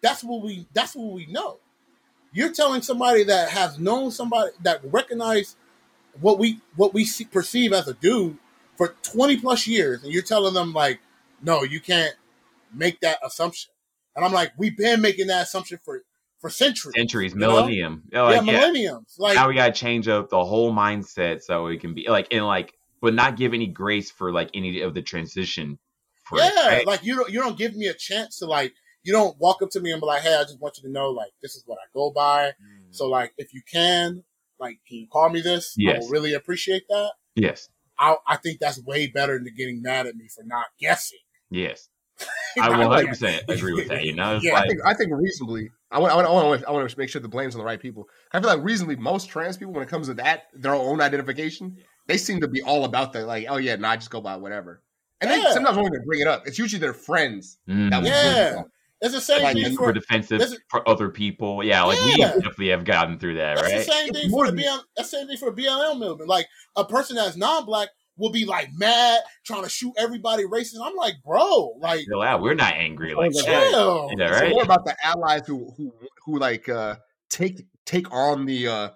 That's 0.00 0.22
what 0.22 0.42
we. 0.42 0.66
That's 0.72 0.94
what 0.94 1.12
we 1.12 1.26
know. 1.26 1.58
You're 2.32 2.52
telling 2.52 2.82
somebody 2.82 3.24
that 3.24 3.48
has 3.50 3.78
known 3.78 4.10
somebody 4.10 4.50
that 4.62 4.80
recognize 4.84 5.56
what 6.20 6.38
we 6.38 6.60
what 6.76 6.94
we 6.94 7.04
see, 7.04 7.24
perceive 7.24 7.72
as 7.72 7.88
a 7.88 7.94
dude 7.94 8.38
for 8.76 8.94
20 9.02 9.38
plus 9.38 9.66
years, 9.66 10.02
and 10.02 10.12
you're 10.12 10.22
telling 10.22 10.54
them 10.54 10.72
like, 10.72 11.00
no, 11.42 11.62
you 11.62 11.80
can't 11.80 12.14
make 12.74 13.00
that 13.00 13.18
assumption. 13.24 13.72
And 14.14 14.24
I'm 14.24 14.32
like, 14.32 14.52
we've 14.56 14.76
been 14.76 15.00
making 15.00 15.28
that 15.28 15.42
assumption 15.42 15.78
for 15.84 16.02
for 16.38 16.50
centuries, 16.50 16.94
centuries, 16.94 17.34
millennium, 17.34 18.02
yeah, 18.12 18.22
like, 18.22 18.44
yeah, 18.44 18.52
millenniums. 18.52 19.14
Like 19.18 19.36
now 19.36 19.48
we 19.48 19.54
gotta 19.54 19.72
change 19.72 20.06
up 20.06 20.28
the 20.28 20.44
whole 20.44 20.72
mindset 20.72 21.42
so 21.42 21.66
it 21.66 21.80
can 21.80 21.94
be 21.94 22.08
like 22.08 22.28
and 22.30 22.46
like, 22.46 22.74
but 23.00 23.14
not 23.14 23.36
give 23.36 23.54
any 23.54 23.66
grace 23.66 24.10
for 24.10 24.32
like 24.32 24.50
any 24.54 24.80
of 24.82 24.94
the 24.94 25.02
transition. 25.02 25.78
yeah, 26.32 26.48
it, 26.48 26.56
right? 26.56 26.86
like 26.86 27.04
you 27.04 27.16
don't 27.16 27.30
you 27.30 27.40
don't 27.40 27.56
give 27.56 27.74
me 27.74 27.86
a 27.86 27.94
chance 27.94 28.38
to 28.38 28.46
like 28.46 28.72
you 29.02 29.12
don't 29.12 29.38
walk 29.38 29.62
up 29.62 29.70
to 29.70 29.80
me 29.80 29.92
and 29.92 30.00
be 30.00 30.06
like, 30.06 30.22
hey, 30.22 30.34
I 30.34 30.42
just 30.42 30.60
want 30.60 30.76
you 30.76 30.82
to 30.82 30.92
know 30.92 31.10
like 31.10 31.30
this 31.40 31.54
is 31.54 31.62
what 31.66 31.78
I 31.78 31.86
go 31.94 32.10
by. 32.10 32.48
Mm. 32.48 32.90
So 32.90 33.08
like 33.08 33.32
if 33.38 33.54
you 33.54 33.62
can, 33.70 34.24
like, 34.58 34.78
can 34.86 34.98
you 34.98 35.06
call 35.08 35.28
me 35.30 35.40
this? 35.40 35.74
Yes. 35.76 35.96
I 35.96 35.98
will 36.00 36.08
really 36.10 36.34
appreciate 36.34 36.88
that. 36.88 37.12
Yes. 37.34 37.68
I, 37.98 38.16
I 38.26 38.36
think 38.36 38.58
that's 38.60 38.82
way 38.82 39.06
better 39.06 39.38
than 39.38 39.54
getting 39.56 39.80
mad 39.80 40.06
at 40.06 40.16
me 40.16 40.28
for 40.28 40.44
not 40.44 40.66
guessing. 40.78 41.18
Yes. 41.50 41.88
I 42.60 42.70
will 42.70 42.88
100 42.88 43.08
percent 43.08 43.42
agree 43.48 43.74
with 43.74 43.88
that. 43.88 44.04
You 44.04 44.14
know, 44.14 44.38
yeah, 44.42 44.54
like, 44.54 44.64
I, 44.64 44.66
think, 44.68 44.80
I 44.86 44.94
think 44.94 45.12
reasonably, 45.12 45.70
I 45.90 45.98
want, 45.98 46.12
I 46.12 46.16
want, 46.16 46.26
I 46.26 46.30
want, 46.32 46.64
I 46.64 46.70
want 46.70 46.88
to 46.88 46.98
make 46.98 47.10
sure 47.10 47.20
the 47.20 47.28
blame's 47.28 47.54
on 47.54 47.58
the 47.58 47.64
right 47.64 47.80
people. 47.80 48.08
I 48.32 48.40
feel 48.40 48.48
like 48.48 48.62
reasonably, 48.62 48.96
most 48.96 49.28
trans 49.28 49.56
people, 49.56 49.74
when 49.74 49.82
it 49.82 49.88
comes 49.88 50.08
to 50.08 50.14
that, 50.14 50.44
their 50.54 50.74
own 50.74 51.00
identification, 51.00 51.76
they 52.06 52.16
seem 52.16 52.40
to 52.40 52.48
be 52.48 52.62
all 52.62 52.84
about 52.84 53.12
that. 53.12 53.26
Like, 53.26 53.46
oh 53.48 53.58
yeah, 53.58 53.76
no, 53.76 53.88
I 53.88 53.96
just 53.96 54.10
go 54.10 54.20
by 54.20 54.36
whatever. 54.36 54.82
And 55.20 55.30
yeah. 55.30 55.36
they 55.36 55.52
sometimes 55.52 55.76
won't 55.76 55.94
even 55.94 56.04
bring 56.06 56.20
it 56.20 56.26
up. 56.26 56.46
It's 56.46 56.58
usually 56.58 56.80
their 56.80 56.92
friends 56.92 57.58
mm-hmm. 57.68 57.90
that 57.90 58.02
will 58.02 58.08
yeah. 58.08 58.62
It's 59.02 59.14
the 59.14 59.20
same 59.20 59.42
like, 59.42 59.56
thing 59.56 59.76
for, 59.76 59.88
for 59.88 59.92
defensive 59.92 60.40
is, 60.40 60.58
for 60.70 60.88
other 60.88 61.10
people. 61.10 61.62
Yeah, 61.62 61.82
like 61.84 61.98
yeah. 62.16 62.34
we 62.34 62.40
definitely 62.40 62.68
have 62.68 62.84
gotten 62.84 63.18
through 63.18 63.34
that, 63.34 63.56
That's 63.56 63.68
right? 63.68 63.78
The 63.78 63.84
same 63.84 64.12
thing 64.12 64.30
for 64.30 64.50
the 64.50 64.52
BL, 64.52 64.62
that's 64.96 65.10
the 65.10 65.18
same 65.18 65.26
thing 65.26 65.36
for 65.36 65.52
BLM 65.52 65.98
movement. 65.98 66.30
Like 66.30 66.46
a 66.76 66.84
person 66.84 67.16
that's 67.16 67.36
non-black 67.36 67.90
will 68.16 68.30
be 68.30 68.44
like 68.44 68.70
mad, 68.74 69.20
trying 69.44 69.62
to 69.62 69.68
shoot 69.68 69.92
everybody 69.98 70.44
racist. 70.44 70.76
I'm 70.82 70.96
like, 70.96 71.14
bro, 71.24 71.74
like, 71.80 72.04
chill 72.06 72.22
out. 72.22 72.42
We're 72.42 72.54
not 72.54 72.74
angry 72.74 73.14
like 73.14 73.32
chill. 73.32 74.08
that. 74.08 74.14
Yeah, 74.18 74.30
right? 74.30 74.44
It's 74.44 74.54
more 74.54 74.62
about 74.62 74.84
the 74.84 74.96
allies 75.04 75.46
who 75.46 75.72
who 75.76 75.92
who 76.24 76.38
like 76.38 76.68
uh 76.68 76.96
take 77.28 77.66
take 77.84 78.12
on 78.12 78.46
the 78.46 78.68
uh 78.68 78.88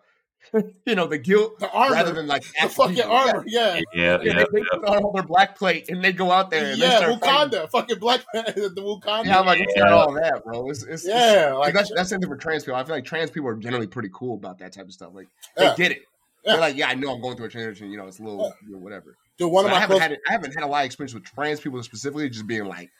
you 0.86 0.94
know 0.94 1.06
the 1.06 1.18
guilt 1.18 1.58
the 1.60 1.70
armor, 1.70 1.94
rather 1.94 2.12
than 2.12 2.26
like 2.26 2.42
the 2.60 2.68
fucking 2.68 2.96
people. 2.96 3.12
armor. 3.12 3.44
Yeah, 3.46 3.76
yeah, 3.76 3.82
yeah. 3.92 4.18
yeah, 4.22 4.32
they, 4.34 4.60
they 4.60 4.64
put 4.72 4.84
on 4.84 5.12
their 5.14 5.22
black 5.22 5.56
plate 5.56 5.88
and 5.88 6.02
they 6.02 6.12
go 6.12 6.30
out 6.30 6.50
there. 6.50 6.72
And 6.72 6.78
yeah, 6.78 7.00
Wakanda, 7.02 7.20
fighting. 7.20 7.68
fucking 7.68 7.98
black 7.98 8.24
the 8.32 8.72
Wakanda. 8.78 9.26
Yeah, 9.26 9.40
I'm 9.40 9.46
like, 9.46 9.60
it's 9.60 9.76
not 9.76 9.92
all 9.92 10.12
that, 10.14 10.42
bro. 10.44 10.68
It's, 10.70 10.82
it's 10.82 11.06
yeah, 11.06 11.50
it's, 11.50 11.58
like 11.58 11.74
that's 11.74 11.92
that's 11.94 12.10
something 12.10 12.28
for 12.28 12.36
trans 12.36 12.64
people. 12.64 12.76
I 12.76 12.84
feel 12.84 12.96
like 12.96 13.04
trans 13.04 13.30
people 13.30 13.48
are 13.48 13.56
generally 13.56 13.86
pretty 13.86 14.10
cool 14.12 14.34
about 14.34 14.58
that 14.58 14.72
type 14.72 14.86
of 14.86 14.92
stuff. 14.92 15.10
Like 15.14 15.28
they 15.56 15.64
yeah. 15.64 15.74
get 15.76 15.92
it. 15.92 16.02
Yeah. 16.44 16.52
They're 16.52 16.60
like, 16.60 16.76
yeah, 16.76 16.88
I 16.88 16.94
know 16.94 17.12
I'm 17.12 17.20
going 17.20 17.36
through 17.36 17.46
a 17.46 17.50
transition. 17.50 17.90
You 17.90 17.98
know, 17.98 18.06
it's 18.06 18.18
a 18.18 18.22
little, 18.22 18.52
you 18.66 18.72
know, 18.72 18.78
whatever. 18.78 19.16
Dude, 19.38 19.52
one 19.52 19.64
of 19.64 19.70
my 19.70 19.76
I 19.76 19.80
haven't 19.80 19.98
close- 19.98 20.08
had 20.08 20.18
I 20.28 20.32
haven't 20.32 20.54
had 20.54 20.64
a 20.64 20.66
lot 20.66 20.80
of 20.80 20.86
experience 20.86 21.14
with 21.14 21.24
trans 21.24 21.60
people 21.60 21.82
specifically, 21.82 22.28
just 22.30 22.46
being 22.46 22.64
like, 22.64 22.90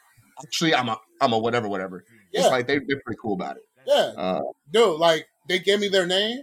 actually, 0.42 0.74
I'm 0.74 0.88
a 0.88 0.98
I'm 1.20 1.32
a 1.32 1.38
whatever, 1.38 1.68
whatever. 1.68 2.04
Yeah. 2.32 2.40
It's 2.40 2.50
like 2.50 2.66
they, 2.66 2.78
they're 2.78 3.00
pretty 3.04 3.18
cool 3.20 3.34
about 3.34 3.56
it. 3.56 3.62
Yeah, 3.86 4.12
uh, 4.16 4.40
dude, 4.70 4.98
like 5.00 5.26
they 5.48 5.58
gave 5.58 5.80
me 5.80 5.88
their 5.88 6.06
name, 6.06 6.42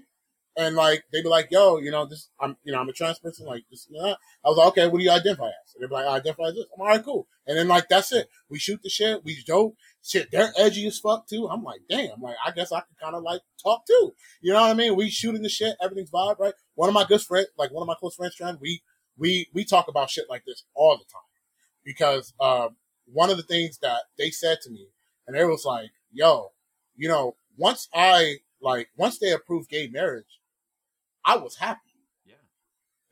and 0.58 0.76
like 0.76 1.04
they'd 1.14 1.22
be 1.22 1.30
like, 1.30 1.50
"Yo, 1.52 1.78
you 1.78 1.92
know, 1.92 2.06
this 2.06 2.30
I'm 2.40 2.58
you 2.64 2.74
know 2.74 2.80
I'm 2.80 2.90
a 2.90 2.94
trans 2.94 3.20
person." 3.20 3.46
Like 3.46 3.64
this, 3.70 3.88
you 3.90 4.02
know, 4.02 4.16
I 4.44 4.50
was 4.50 4.58
like, 4.58 4.68
"Okay, 4.70 4.88
what 4.88 4.98
do 4.98 5.04
you 5.04 5.12
identify 5.12 5.48
as?" 5.48 5.76
And 5.76 5.84
they'd 5.84 5.90
be 5.90 5.94
like, 5.94 6.06
"I 6.06 6.16
identify 6.16 6.48
as 6.48 6.56
this." 6.56 6.66
I'm 6.76 6.80
like, 6.80 6.90
all 6.90 6.96
right, 6.98 7.06
cool. 7.06 7.28
And 7.46 7.58
then 7.58 7.68
like 7.68 7.88
that's 7.90 8.12
it. 8.12 8.28
We 8.50 8.58
shoot 8.60 8.82
the 8.84 8.90
shit. 8.90 9.24
We 9.24 9.36
joke. 9.46 9.76
Shit, 10.08 10.32
they're 10.32 10.54
edgy 10.58 10.88
as 10.88 11.00
fuck 11.00 11.28
too. 11.28 11.50
I'm 11.50 11.64
like, 11.64 11.82
damn. 11.90 12.22
Like 12.22 12.38
I 12.46 12.52
guess 12.52 12.72
I 12.72 12.80
can 12.80 12.96
kind 13.02 13.14
of 13.14 13.24
like 13.24 13.42
talk 13.62 13.86
too. 13.86 14.14
You 14.40 14.54
know 14.54 14.62
what 14.62 14.72
I 14.72 14.74
mean? 14.74 14.96
We 14.96 15.10
shooting 15.10 15.42
the 15.42 15.50
shit. 15.50 15.76
Everything's 15.82 16.12
vibe, 16.12 16.40
right? 16.40 16.54
One 16.76 16.88
of 16.88 16.94
my 16.94 17.04
good 17.04 17.22
friends, 17.22 17.50
like 17.58 17.74
one 17.74 17.82
of 17.82 17.88
my 17.88 17.96
close 18.00 18.16
friends, 18.16 18.34
trans, 18.34 18.58
we 18.62 18.82
we 19.18 19.50
we 19.54 19.66
talk 19.66 19.90
about 19.90 20.10
shit 20.10 20.30
like 20.30 20.46
this 20.46 20.64
all 20.74 20.98
the 20.98 21.04
time 21.12 21.22
because 21.84 22.34
um, 22.40 22.78
one 23.12 23.30
of 23.30 23.36
the 23.36 23.44
things 23.44 23.80
that 23.80 24.04
they 24.18 24.30
said 24.30 24.60
to 24.62 24.70
me, 24.70 24.88
and 25.28 25.36
it 25.36 25.44
was 25.44 25.66
like, 25.66 25.90
"Yo, 26.14 26.52
you 26.96 27.10
know, 27.10 27.36
once 27.58 27.90
I 27.94 28.38
like 28.62 28.88
once 28.96 29.20
they 29.20 29.34
approved 29.34 29.70
gay 29.70 29.88
marriage, 29.88 30.40
I 31.26 31.36
was 31.36 31.58
happy. 31.58 31.82
Yeah, 32.26 32.36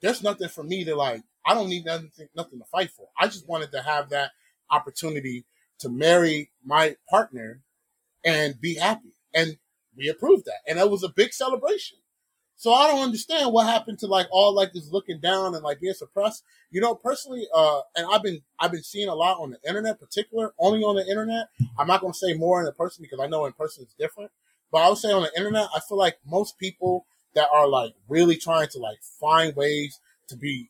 there's 0.01 0.23
nothing 0.23 0.47
for 0.47 0.63
me 0.63 0.85
to 0.85 0.95
like. 0.95 1.23
I 1.45 1.53
don't 1.53 1.67
need 1.67 1.83
nothing 1.83 2.09
nothing 2.37 2.59
to 2.59 2.65
fight 2.65 2.91
for. 2.91 3.09
I 3.19 3.27
just 3.27 3.49
wanted 3.49 3.73
to 3.73 3.81
have 3.81 4.11
that 4.11 4.31
opportunity 4.71 5.45
to 5.79 5.89
marry 5.89 6.51
my 6.63 6.95
partner 7.09 7.61
and 8.23 8.59
be 8.59 8.75
happy, 8.75 9.13
and 9.33 9.57
we 9.95 10.09
approved 10.09 10.45
that, 10.45 10.59
and 10.67 10.79
it 10.79 10.89
was 10.89 11.03
a 11.03 11.09
big 11.09 11.33
celebration. 11.33 11.97
So 12.57 12.71
I 12.71 12.87
don't 12.87 13.03
understand 13.03 13.51
what 13.51 13.67
happened 13.67 13.99
to 13.99 14.07
like 14.07 14.27
all 14.31 14.53
like 14.53 14.71
this 14.71 14.89
looking 14.91 15.19
down 15.19 15.55
and 15.55 15.63
like 15.63 15.81
being 15.81 15.93
suppressed. 15.93 16.43
You 16.71 16.79
know, 16.79 16.95
personally, 16.95 17.47
uh, 17.53 17.81
and 17.95 18.07
I've 18.09 18.23
been 18.23 18.41
I've 18.59 18.71
been 18.71 18.83
seeing 18.83 19.09
a 19.09 19.15
lot 19.15 19.39
on 19.39 19.51
the 19.51 19.59
internet, 19.67 19.99
particular 19.99 20.53
only 20.57 20.81
on 20.81 20.95
the 20.95 21.05
internet. 21.07 21.49
I'm 21.77 21.87
not 21.87 22.01
going 22.01 22.13
to 22.13 22.19
say 22.19 22.33
more 22.33 22.59
in 22.59 22.65
the 22.65 22.71
person 22.71 23.03
because 23.03 23.19
I 23.19 23.27
know 23.27 23.45
in 23.45 23.53
person 23.53 23.83
it's 23.83 23.93
different. 23.93 24.31
But 24.71 24.79
I 24.79 24.89
would 24.89 24.97
say 24.97 25.11
on 25.11 25.23
the 25.23 25.37
internet, 25.37 25.67
I 25.75 25.79
feel 25.81 25.97
like 25.97 26.17
most 26.25 26.57
people 26.57 27.05
that 27.33 27.47
are 27.53 27.67
like 27.67 27.93
really 28.07 28.37
trying 28.37 28.69
to 28.69 28.79
like 28.79 28.99
find 29.03 29.55
ways 29.55 29.99
to 30.29 30.37
be 30.37 30.69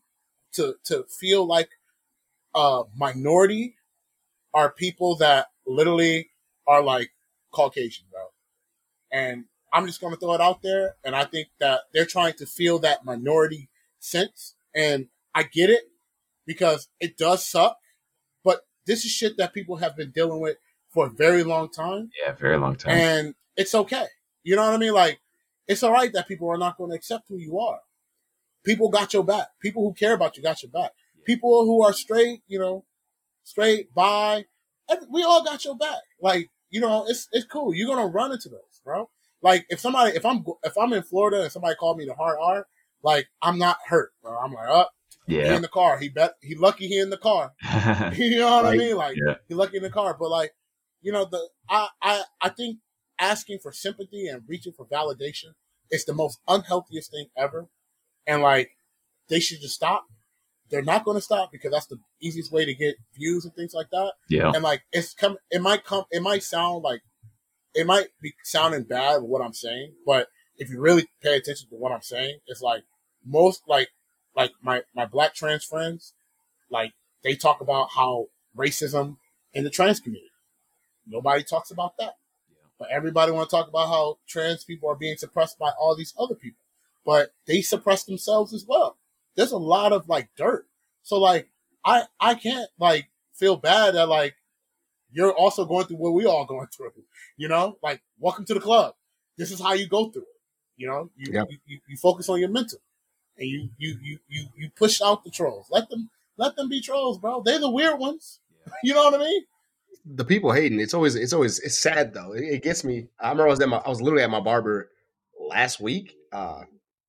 to 0.54 0.76
to 0.86 1.04
feel 1.04 1.46
like 1.46 1.70
a 2.56 2.84
minority 2.96 3.76
are 4.56 4.72
people 4.72 5.18
that 5.18 5.48
literally 5.68 6.30
are 6.66 6.82
like 6.82 7.12
Caucasian, 7.52 8.06
bro. 8.10 8.22
And 9.12 9.46
I'm 9.72 9.86
just 9.86 10.00
going 10.00 10.14
to 10.14 10.20
throw 10.20 10.34
it 10.34 10.42
out 10.42 10.62
there. 10.62 10.96
And 11.04 11.16
I 11.16 11.26
think 11.26 11.50
that 11.60 11.82
they're 11.94 12.06
trying 12.06 12.34
to 12.36 12.46
feel 12.46 12.80
that 12.80 13.04
minority 13.06 13.70
sense. 14.00 14.56
And 14.74 15.10
I 15.36 15.44
get 15.44 15.70
it 15.70 15.84
because 16.48 16.88
it 17.00 17.18
does 17.18 17.46
suck. 17.46 17.78
But 18.44 18.66
this 18.88 19.04
is 19.04 19.12
shit 19.12 19.38
that 19.38 19.54
people 19.54 19.76
have 19.78 19.98
been 19.98 20.12
dealing 20.12 20.40
with 20.40 20.58
for 20.90 21.08
a 21.08 21.10
very 21.10 21.44
long 21.44 21.70
time. 21.70 22.12
Yeah, 22.26 22.32
very 22.32 22.58
long 22.58 22.78
time. 22.78 22.94
And 22.94 23.36
it's 23.58 23.76
okay. 23.76 24.06
You 24.44 24.56
know 24.56 24.64
what 24.64 24.74
I 24.74 24.78
mean? 24.78 24.94
Like, 24.94 25.20
it's 25.68 25.84
all 25.84 25.92
right 25.92 26.14
that 26.14 26.28
people 26.28 26.50
are 26.50 26.58
not 26.58 26.78
going 26.78 26.92
to 26.92 26.96
accept 26.96 27.26
who 27.28 27.38
you 27.38 27.60
are. 27.60 27.80
People 28.64 28.90
got 28.90 29.14
your 29.14 29.24
back. 29.24 29.48
People 29.60 29.84
who 29.84 29.94
care 29.94 30.14
about 30.14 30.38
you 30.38 30.44
got 30.44 30.64
your 30.64 30.72
back. 30.72 30.92
People 31.26 31.66
who 31.66 31.84
are 31.84 31.94
straight, 31.94 32.42
you 32.48 32.60
know, 32.60 32.86
straight, 33.46 33.94
bi, 33.94 34.44
we 35.10 35.24
all 35.24 35.44
got 35.44 35.64
your 35.64 35.78
back. 35.78 36.02
Like, 36.22 36.50
you 36.70 36.82
know, 36.82 37.06
it's 37.08 37.30
it's 37.32 37.46
cool. 37.46 37.74
You're 37.74 37.96
gonna 37.96 38.08
run 38.08 38.34
into 38.34 38.50
those, 38.50 38.82
bro. 38.84 39.10
Like 39.42 39.66
if 39.70 39.80
somebody, 39.80 40.18
if 40.18 40.26
I'm 40.26 40.44
if 40.64 40.78
I'm 40.78 40.92
in 40.92 41.04
Florida 41.04 41.44
and 41.44 41.52
somebody 41.52 41.76
called 41.76 41.98
me 41.98 42.06
the 42.06 42.14
hard 42.14 42.38
R, 42.42 42.68
like 43.04 43.28
I'm 43.42 43.58
not 43.58 43.78
hurt, 43.88 44.12
bro. 44.22 44.38
I'm 44.38 44.52
like, 44.52 44.68
oh, 44.68 44.86
yeah, 45.28 45.50
he 45.50 45.56
in 45.56 45.62
the 45.62 45.68
car. 45.68 45.98
He 45.98 46.10
bet 46.10 46.34
he 46.42 46.56
lucky 46.56 46.88
he 46.88 47.00
in 47.00 47.10
the 47.10 47.18
car. 47.18 47.54
you 48.16 48.40
know 48.40 48.58
what 48.58 48.66
I 48.66 48.76
mean? 48.76 48.98
Like 48.98 49.16
yeah. 49.16 49.36
he 49.48 49.54
lucky 49.54 49.78
in 49.78 49.84
the 49.84 49.90
car. 49.90 50.18
But 50.20 50.30
like, 50.30 50.54
you 51.02 51.12
know, 51.12 51.26
the 51.26 51.48
I 51.70 51.88
I 52.02 52.24
I 52.42 52.50
think 52.50 52.80
asking 53.20 53.60
for 53.60 53.72
sympathy 53.72 54.28
and 54.28 54.44
reaching 54.48 54.74
for 54.74 54.86
validation 54.86 55.54
is 55.92 56.06
the 56.06 56.14
most 56.14 56.40
unhealthiest 56.48 57.12
thing 57.12 57.28
ever. 57.38 57.70
And 58.28 58.42
like, 58.42 58.72
they 59.30 59.40
should 59.40 59.62
just 59.62 59.76
stop. 59.76 60.06
They're 60.70 60.82
not 60.82 61.06
going 61.06 61.18
to 61.18 61.22
stop 61.22 61.52
because 61.52 61.72
that's 61.72 61.86
the 61.86 62.00
easiest 62.22 62.52
way 62.52 62.66
to 62.66 62.74
get 62.74 62.96
views 63.14 63.46
and 63.46 63.54
things 63.54 63.74
like 63.74 63.90
that. 63.92 64.14
Yeah. 64.30 64.52
And 64.54 64.64
like, 64.64 64.82
it's 64.92 65.14
come. 65.14 65.38
It 65.52 65.62
might 65.62 65.84
come. 65.84 66.06
It 66.12 66.24
might 66.24 66.44
sound 66.44 66.84
like 66.84 67.02
it 67.76 67.86
might 67.86 68.08
be 68.22 68.34
sounding 68.44 68.84
bad 68.84 69.22
with 69.22 69.30
what 69.30 69.42
I'm 69.42 69.54
saying, 69.54 69.94
but 70.06 70.30
if 70.58 70.70
you 70.70 70.80
really 70.80 71.08
pay 71.22 71.36
attention 71.36 71.68
to 71.70 71.76
what 71.76 71.92
I'm 71.92 72.02
saying, 72.02 72.40
it's 72.48 72.62
like 72.62 72.84
most 73.26 73.64
like 73.68 73.90
like 74.36 74.52
my 74.62 74.84
my 74.96 75.06
black 75.06 75.36
trans 75.36 75.66
friends, 75.66 76.14
like 76.72 76.94
they 77.24 77.36
talk 77.36 77.62
about 77.62 77.90
how 77.96 78.28
racism 78.58 79.18
in 79.54 79.66
the 79.66 79.70
trans 79.70 80.00
community. 80.00 80.32
Nobody 81.06 81.44
talks 81.44 81.70
about 81.70 81.98
that. 82.00 82.16
Yeah. 82.50 82.68
But 82.80 82.90
everybody 82.92 83.32
want 83.32 83.50
to 83.50 83.56
talk 83.56 83.68
about 83.68 83.90
how 83.90 84.18
trans 84.28 84.64
people 84.64 84.90
are 84.90 84.96
being 84.96 85.18
suppressed 85.18 85.60
by 85.60 85.72
all 85.78 85.96
these 85.96 86.14
other 86.18 86.36
people. 86.36 86.62
But 87.06 87.32
they 87.46 87.62
suppress 87.62 88.06
themselves 88.06 88.54
as 88.54 88.66
well. 88.68 88.98
There's 89.36 89.52
a 89.52 89.58
lot 89.58 89.94
of 89.94 90.08
like 90.08 90.30
dirt. 90.38 90.68
So 91.04 91.20
like 91.20 91.50
I 91.84 92.04
I 92.20 92.36
can't 92.36 92.70
like 92.80 93.10
feel 93.34 93.58
bad 93.58 93.96
that 93.96 94.08
like 94.08 94.36
you're 95.12 95.34
also 95.34 95.66
going 95.66 95.86
through 95.86 95.98
what 95.98 96.14
we 96.14 96.26
all 96.26 96.46
going 96.46 96.68
through. 96.76 96.92
You 97.38 97.48
know, 97.48 97.78
like 97.82 98.02
welcome 98.20 98.46
to 98.46 98.54
the 98.54 98.60
club. 98.60 98.96
This 99.38 99.52
is 99.52 99.62
how 99.62 99.74
you 99.74 99.88
go 99.88 100.10
through 100.10 100.24
it. 100.24 100.28
You 100.78 100.88
know, 100.88 101.10
you, 101.16 101.34
yep. 101.34 101.48
you, 101.50 101.58
you, 101.66 101.80
you, 101.88 101.98
focus 101.98 102.28
on 102.28 102.40
your 102.40 102.50
mental 102.50 102.80
and 103.38 103.48
you, 103.48 103.70
you, 103.78 103.98
you, 104.02 104.20
you, 104.28 104.46
you 104.58 104.70
push 104.76 105.02
out 105.02 105.24
the 105.24 105.32
trolls. 105.32 105.68
Let 105.72 105.90
them, 105.90 106.10
let 106.38 106.56
them 106.56 106.68
be 106.70 106.82
trolls, 106.82 107.18
bro. 107.18 107.42
They're 107.44 107.60
the 107.60 107.70
weird 107.70 108.00
ones. 108.00 108.40
Yeah. 108.66 108.74
you 108.84 108.94
know 108.94 109.04
what 109.04 109.16
I 109.16 109.20
mean? 109.20 109.44
The 110.06 110.26
people 110.26 110.52
hating, 110.52 110.80
it's 110.80 110.94
always, 110.94 111.16
it's 111.16 111.34
always, 111.34 111.60
it's 111.60 111.82
sad 111.82 112.14
though. 112.14 112.34
It, 112.34 112.44
it, 112.44 112.64
gets 112.64 112.84
me. 112.84 113.08
I 113.20 113.30
remember 113.30 113.48
I 113.48 113.52
was 113.52 113.62
at 113.62 113.70
my, 113.70 113.78
I 113.78 113.90
was 113.90 114.02
literally 114.02 114.24
at 114.24 114.30
my 114.30 114.42
barber 114.42 114.92
last 115.40 115.80
week. 115.80 116.16
Uh, 116.32 116.64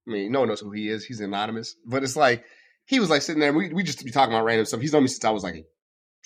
I 0.06 0.10
mean, 0.10 0.32
no 0.32 0.40
one 0.40 0.48
knows 0.48 0.60
who 0.60 0.70
he 0.70 0.88
is. 0.88 1.04
He's 1.04 1.20
anonymous, 1.20 1.76
but 1.84 2.02
it's 2.02 2.16
like, 2.16 2.44
he 2.84 3.00
was 3.00 3.10
like 3.10 3.22
sitting 3.22 3.40
there. 3.40 3.52
We, 3.52 3.72
we 3.72 3.82
just 3.82 4.04
be 4.04 4.10
talking 4.10 4.32
about 4.32 4.44
random 4.44 4.66
stuff. 4.66 4.80
He's 4.80 4.92
known 4.92 5.02
me 5.02 5.08
since 5.08 5.24
I 5.24 5.30
was 5.30 5.42
like 5.42 5.66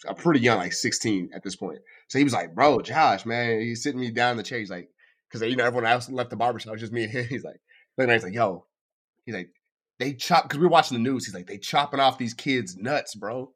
I'm 0.08 0.14
pretty 0.14 0.40
young, 0.40 0.58
like 0.58 0.72
16 0.72 1.30
at 1.34 1.42
this 1.42 1.56
point. 1.56 1.78
So 2.08 2.18
he 2.18 2.24
was 2.24 2.32
like, 2.32 2.54
bro, 2.54 2.80
Josh, 2.80 3.26
man, 3.26 3.60
he's 3.60 3.82
sitting 3.82 4.00
me 4.00 4.10
down 4.10 4.32
in 4.32 4.36
the 4.38 4.42
chair. 4.42 4.58
He's 4.58 4.70
like, 4.70 4.88
because 5.28 5.46
you 5.48 5.56
know 5.56 5.64
everyone 5.64 5.90
else 5.90 6.08
left 6.08 6.30
the 6.30 6.36
barbershop, 6.36 6.76
just 6.76 6.92
me 6.92 7.04
and 7.04 7.12
him. 7.12 7.26
He's 7.28 7.44
like, 7.44 7.60
then 7.96 8.08
he's 8.08 8.24
like, 8.24 8.34
yo, 8.34 8.66
he's 9.24 9.34
like, 9.34 9.50
they 9.98 10.14
chop 10.14 10.44
because 10.44 10.58
we 10.58 10.64
were 10.64 10.70
watching 10.70 10.96
the 10.96 11.08
news. 11.08 11.26
He's 11.26 11.34
like, 11.34 11.46
they 11.46 11.58
chopping 11.58 12.00
off 12.00 12.18
these 12.18 12.34
kids' 12.34 12.76
nuts, 12.76 13.14
bro. 13.14 13.52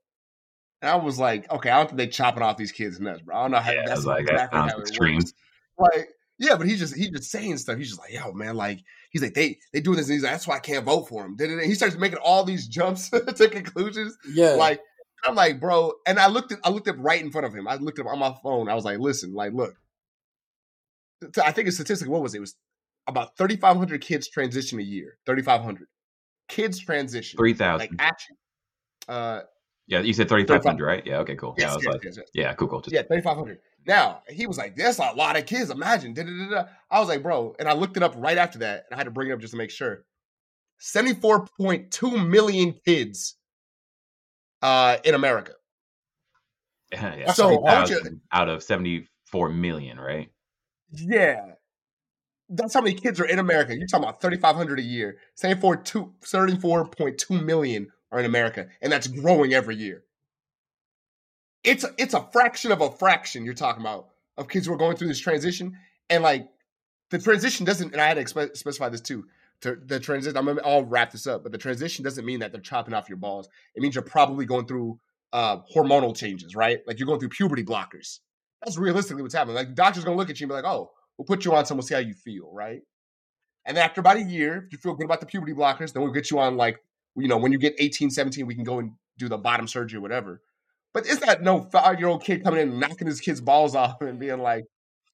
And 0.82 0.90
I 0.90 0.96
was 0.96 1.18
like, 1.18 1.50
okay, 1.50 1.70
I 1.70 1.78
don't 1.78 1.86
think 1.86 1.98
they 1.98 2.06
chopping 2.08 2.42
off 2.42 2.56
these 2.56 2.72
kids' 2.72 3.00
nuts, 3.00 3.22
bro. 3.22 3.36
I 3.36 3.42
don't 3.42 3.50
know 3.52 3.58
how 3.58 3.72
yeah, 3.72 3.86
that's 3.86 4.04
like, 4.04 4.22
exactly 4.22 4.60
how 4.60 4.78
extreme. 4.78 5.16
Works. 5.16 5.32
Like, 5.78 6.08
yeah, 6.38 6.56
but 6.56 6.66
he's 6.66 6.78
just 6.78 6.96
he's 6.96 7.10
just 7.10 7.30
saying 7.30 7.58
stuff. 7.58 7.78
He's 7.78 7.88
just 7.88 8.00
like, 8.00 8.12
yo, 8.12 8.32
man, 8.32 8.56
like 8.56 8.80
he's 9.10 9.22
like 9.22 9.34
they 9.34 9.58
they 9.72 9.80
doing 9.80 9.96
this, 9.96 10.08
and 10.08 10.14
he's 10.14 10.22
like, 10.22 10.32
that's 10.32 10.46
why 10.46 10.56
I 10.56 10.60
can't 10.60 10.84
vote 10.84 11.08
for 11.08 11.24
him. 11.24 11.36
Then 11.36 11.60
he 11.60 11.74
starts 11.74 11.96
making 11.96 12.18
all 12.18 12.44
these 12.44 12.66
jumps 12.66 13.10
to 13.10 13.48
conclusions. 13.48 14.16
Yeah, 14.28 14.50
like 14.54 14.80
I'm 15.24 15.34
like, 15.34 15.60
bro, 15.60 15.92
and 16.06 16.18
I 16.18 16.26
looked 16.26 16.52
at 16.52 16.58
I 16.64 16.70
looked 16.70 16.88
up 16.88 16.96
right 16.98 17.22
in 17.22 17.30
front 17.30 17.46
of 17.46 17.54
him. 17.54 17.68
I 17.68 17.76
looked 17.76 17.98
up 17.98 18.06
on 18.06 18.18
my 18.18 18.34
phone. 18.42 18.68
I 18.68 18.74
was 18.74 18.84
like, 18.84 18.98
listen, 18.98 19.32
like, 19.34 19.52
look. 19.52 19.74
I 21.42 21.52
think 21.52 21.68
a 21.68 21.72
statistic. 21.72 22.08
What 22.08 22.20
was 22.20 22.34
it? 22.34 22.38
It 22.38 22.40
was 22.40 22.54
about 23.06 23.36
3,500 23.36 24.00
kids 24.00 24.28
transition 24.28 24.78
a 24.78 24.82
year. 24.82 25.16
3,500 25.26 25.86
kids 26.48 26.78
transition. 26.78 27.36
3,000. 27.36 27.78
Like 27.78 27.90
actually, 27.98 28.36
uh, 29.08 29.40
yeah, 29.86 30.00
you 30.00 30.14
said 30.14 30.28
3,500, 30.28 30.84
right? 30.84 31.06
Yeah, 31.06 31.18
okay, 31.18 31.36
cool. 31.36 31.54
Yes, 31.58 31.70
yeah, 31.70 31.78
yes, 31.82 31.92
like, 31.92 32.04
yes, 32.04 32.18
yeah, 32.32 32.54
cool, 32.54 32.68
cool. 32.68 32.80
Just... 32.80 32.94
Yeah, 32.94 33.02
3,500. 33.02 33.58
Now, 33.86 34.22
he 34.28 34.46
was 34.46 34.56
like, 34.56 34.76
that's 34.76 34.98
a 34.98 35.12
lot 35.12 35.36
of 35.36 35.44
kids. 35.44 35.70
Imagine. 35.70 36.14
Da-da-da-da. 36.14 36.68
I 36.90 37.00
was 37.00 37.08
like, 37.08 37.22
bro, 37.22 37.54
and 37.58 37.68
I 37.68 37.74
looked 37.74 37.98
it 37.98 38.02
up 38.02 38.14
right 38.16 38.38
after 38.38 38.60
that, 38.60 38.86
and 38.88 38.94
I 38.94 38.96
had 38.96 39.04
to 39.04 39.10
bring 39.10 39.28
it 39.28 39.34
up 39.34 39.40
just 39.40 39.50
to 39.50 39.58
make 39.58 39.70
sure. 39.70 40.06
74.2 40.80 42.28
million 42.28 42.74
kids 42.84 43.36
uh, 44.62 44.96
in 45.04 45.14
America. 45.14 45.52
yeah, 46.92 47.32
so 47.32 47.68
out 47.68 48.48
of 48.48 48.62
74 48.62 49.50
million, 49.50 50.00
right? 50.00 50.30
Yeah. 50.92 51.50
That's 52.48 52.72
how 52.74 52.80
many 52.80 52.94
kids 52.94 53.20
are 53.20 53.26
in 53.26 53.38
America. 53.38 53.76
You're 53.76 53.86
talking 53.86 54.04
about 54.04 54.20
3,500 54.20 54.78
a 54.78 54.82
year. 54.82 55.18
34.2 55.42 57.44
million 57.44 57.88
are 58.14 58.20
in 58.20 58.26
America, 58.26 58.68
and 58.80 58.92
that's 58.92 59.08
growing 59.08 59.52
every 59.52 59.74
year. 59.74 60.04
It's 61.64 61.84
it's 61.98 62.14
a 62.14 62.26
fraction 62.32 62.70
of 62.70 62.80
a 62.80 62.90
fraction 62.90 63.44
you're 63.44 63.54
talking 63.54 63.82
about 63.82 64.10
of 64.36 64.48
kids 64.48 64.66
who 64.66 64.72
are 64.72 64.78
going 64.78 64.96
through 64.96 65.08
this 65.08 65.18
transition, 65.18 65.76
and 66.08 66.22
like 66.22 66.48
the 67.10 67.18
transition 67.18 67.66
doesn't. 67.66 67.92
And 67.92 68.00
I 68.00 68.06
had 68.06 68.24
to 68.24 68.54
specify 68.54 68.88
this 68.88 69.00
too 69.00 69.26
to 69.62 69.76
the 69.84 69.98
transition. 69.98 70.36
I'm 70.36 70.46
gonna 70.46 70.62
all 70.62 70.84
wrap 70.84 71.10
this 71.10 71.26
up, 71.26 71.42
but 71.42 71.50
the 71.50 71.58
transition 71.58 72.04
doesn't 72.04 72.24
mean 72.24 72.38
that 72.40 72.52
they're 72.52 72.60
chopping 72.60 72.94
off 72.94 73.08
your 73.08 73.18
balls. 73.18 73.48
It 73.74 73.82
means 73.82 73.96
you're 73.96 74.04
probably 74.04 74.46
going 74.46 74.66
through 74.66 75.00
uh, 75.32 75.58
hormonal 75.74 76.16
changes, 76.16 76.54
right? 76.54 76.86
Like 76.86 77.00
you're 77.00 77.06
going 77.06 77.18
through 77.18 77.30
puberty 77.30 77.64
blockers. 77.64 78.20
That's 78.62 78.78
realistically 78.78 79.22
what's 79.22 79.34
happening. 79.34 79.56
Like 79.56 79.68
the 79.68 79.74
doctor's 79.74 80.04
gonna 80.04 80.16
look 80.16 80.30
at 80.30 80.38
you 80.38 80.44
and 80.44 80.50
be 80.50 80.54
like, 80.54 80.64
"Oh, 80.64 80.92
we'll 81.18 81.26
put 81.26 81.44
you 81.44 81.52
on 81.54 81.66
some. 81.66 81.76
We'll 81.78 81.86
see 81.86 81.94
how 81.94 82.00
you 82.00 82.14
feel, 82.14 82.48
right?" 82.52 82.82
And 83.64 83.76
then 83.76 83.84
after 83.84 84.00
about 84.00 84.18
a 84.18 84.22
year, 84.22 84.64
if 84.66 84.72
you 84.72 84.78
feel 84.78 84.94
good 84.94 85.06
about 85.06 85.20
the 85.20 85.26
puberty 85.26 85.52
blockers, 85.54 85.92
then 85.92 86.02
we'll 86.02 86.12
get 86.12 86.30
you 86.30 86.38
on 86.38 86.56
like, 86.56 86.82
you 87.16 87.28
know, 87.28 87.36
when 87.36 87.52
you 87.52 87.58
get 87.58 87.74
18, 87.78 88.10
17, 88.10 88.46
we 88.46 88.54
can 88.54 88.64
go 88.64 88.78
and 88.78 88.92
do 89.18 89.28
the 89.28 89.38
bottom 89.38 89.68
surgery 89.68 89.98
or 89.98 90.00
whatever. 90.00 90.40
But 90.92 91.06
it's 91.06 91.20
not 91.20 91.42
no 91.42 91.62
five 91.62 91.98
year 91.98 92.08
old 92.08 92.22
kid 92.22 92.44
coming 92.44 92.60
in 92.60 92.70
and 92.70 92.80
knocking 92.80 93.06
his 93.06 93.20
kid's 93.20 93.40
balls 93.40 93.74
off 93.74 94.00
and 94.00 94.18
being 94.18 94.40
like, 94.40 94.64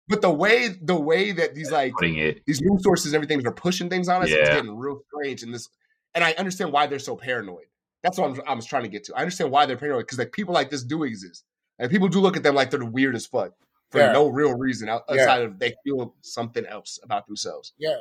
but 0.09 0.23
the 0.23 0.31
way 0.31 0.69
the 0.69 0.99
way 0.99 1.31
that 1.33 1.55
these 1.55 1.71
like 1.71 1.93
these 2.01 2.61
news 2.61 2.83
sources 2.83 3.07
and 3.07 3.15
everything 3.15 3.47
are 3.47 3.53
pushing 3.53 3.89
things 3.89 4.09
on 4.09 4.23
us, 4.23 4.31
yeah. 4.31 4.39
it's 4.39 4.51
getting 4.51 4.77
real 4.77 5.01
strange. 5.07 5.43
And 5.43 5.55
this, 5.55 5.69
and 6.15 6.25
I 6.25 6.33
understand 6.33 6.73
why 6.73 6.87
they're 6.89 6.99
so 6.99 7.17
paranoid. 7.17 7.67
That's 8.03 8.19
what 8.19 8.31
I'm, 8.31 8.41
I 8.47 8.55
was 8.55 8.67
trying 8.67 8.83
to 8.83 8.89
get 8.89 9.05
to. 9.05 9.15
I 9.15 9.21
understand 9.21 9.53
why 9.53 9.67
they're 9.67 9.77
paranoid 9.77 10.07
because 10.07 10.19
like 10.19 10.33
people 10.33 10.53
like 10.53 10.69
this 10.69 10.83
do 10.83 11.05
exist, 11.05 11.45
and 11.79 11.91
people 11.91 12.09
do 12.09 12.21
look 12.21 12.37
at 12.37 12.43
them 12.43 12.57
like 12.57 12.71
they're 12.71 12.81
the 12.81 12.87
weirdest 12.87 13.31
fuck 13.31 13.53
for 13.91 14.01
yeah. 14.01 14.13
no 14.13 14.29
real 14.29 14.55
reason 14.55 14.89
outside 14.89 15.17
yeah. 15.17 15.37
of 15.37 15.59
they 15.59 15.75
feel 15.85 16.15
something 16.23 16.67
else 16.67 16.99
about 17.05 17.27
themselves. 17.29 17.73
Yeah, 17.79 17.99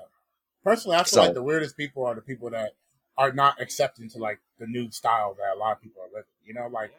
personally, 0.64 0.98
I 0.98 1.02
feel 1.02 1.06
so, 1.06 1.24
like 1.24 1.34
the 1.36 1.44
weirdest 1.44 1.78
people 1.78 2.06
are 2.06 2.16
the 2.16 2.22
people 2.22 2.50
that 2.50 2.72
are 3.20 3.34
not 3.34 3.62
accepting 3.62 4.10
to 4.10 4.18
like 4.18 4.40
the 4.60 4.66
new 4.66 4.90
style 4.92 5.36
that 5.38 5.56
a 5.56 5.60
lot 5.60 5.74
of 5.74 5.82
people 5.82 6.02
are 6.02 6.08
living. 6.08 6.32
You 6.46 6.54
know, 6.54 6.68
like 6.72 6.92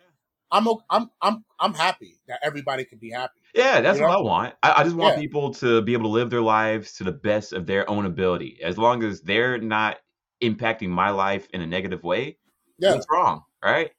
I'm 0.52 0.68
I'm 0.90 1.10
I'm 1.22 1.44
I'm 1.58 1.74
happy 1.74 2.18
that 2.28 2.40
everybody 2.42 2.84
can 2.84 2.98
be 2.98 3.10
happy. 3.10 3.40
Yeah, 3.54 3.80
that's 3.80 3.98
you 3.98 4.04
what 4.04 4.12
know? 4.12 4.18
I 4.18 4.22
want. 4.22 4.54
I, 4.62 4.74
I 4.76 4.84
just 4.84 4.96
want 4.96 5.16
yeah. 5.16 5.22
people 5.22 5.54
to 5.54 5.80
be 5.80 5.94
able 5.94 6.04
to 6.04 6.10
live 6.10 6.28
their 6.28 6.42
lives 6.42 6.92
to 6.94 7.04
the 7.04 7.12
best 7.12 7.54
of 7.54 7.66
their 7.66 7.88
own 7.88 8.04
ability. 8.04 8.58
As 8.62 8.76
long 8.76 9.02
as 9.02 9.22
they're 9.22 9.58
not 9.58 9.96
impacting 10.42 10.90
my 10.90 11.10
life 11.10 11.48
in 11.54 11.62
a 11.62 11.66
negative 11.66 12.04
way, 12.04 12.36
yeah. 12.78 12.92
what's 12.92 13.06
wrong, 13.10 13.44
right? 13.64 13.90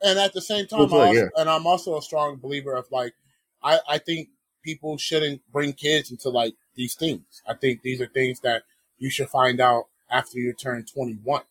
And 0.00 0.18
at 0.18 0.32
the 0.32 0.42
same 0.42 0.68
time, 0.68 0.80
also, 0.80 1.10
yeah. 1.10 1.24
and 1.36 1.50
I'm 1.50 1.66
also 1.66 1.98
a 1.98 2.02
strong 2.02 2.36
believer 2.36 2.74
of 2.74 2.86
like, 2.92 3.14
I 3.64 3.80
I 3.88 3.98
think 3.98 4.28
people 4.62 4.96
shouldn't 4.96 5.42
bring 5.50 5.72
kids 5.72 6.12
into 6.12 6.28
like 6.28 6.54
these 6.76 6.94
things. 6.94 7.42
I 7.48 7.54
think 7.54 7.82
these 7.82 8.00
are 8.00 8.06
things 8.06 8.40
that 8.40 8.62
you 8.96 9.10
should 9.10 9.28
find 9.28 9.60
out 9.60 9.86
after 10.08 10.38
you 10.38 10.52
turn 10.52 10.84
21. 10.84 11.42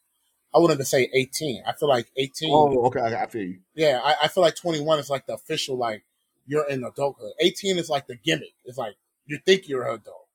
I 0.53 0.59
wouldn't 0.59 0.77
even 0.77 0.85
say 0.85 1.09
18. 1.13 1.63
I 1.65 1.73
feel 1.73 1.89
like 1.89 2.07
18. 2.15 2.49
Oh, 2.51 2.85
okay. 2.85 3.01
I 3.01 3.25
feel 3.27 3.43
you. 3.43 3.59
Yeah, 3.73 3.99
I, 4.03 4.15
I 4.23 4.27
feel 4.27 4.43
like 4.43 4.55
21 4.55 4.99
is 4.99 5.09
like 5.09 5.25
the 5.25 5.33
official, 5.33 5.77
like, 5.77 6.03
you're 6.45 6.67
in 6.67 6.83
adulthood. 6.83 7.31
18 7.39 7.77
is 7.77 7.89
like 7.89 8.07
the 8.07 8.15
gimmick. 8.15 8.53
It's 8.65 8.77
like 8.77 8.95
you 9.25 9.39
think 9.45 9.67
you're 9.67 9.83
an 9.83 9.95
adult. 9.95 10.27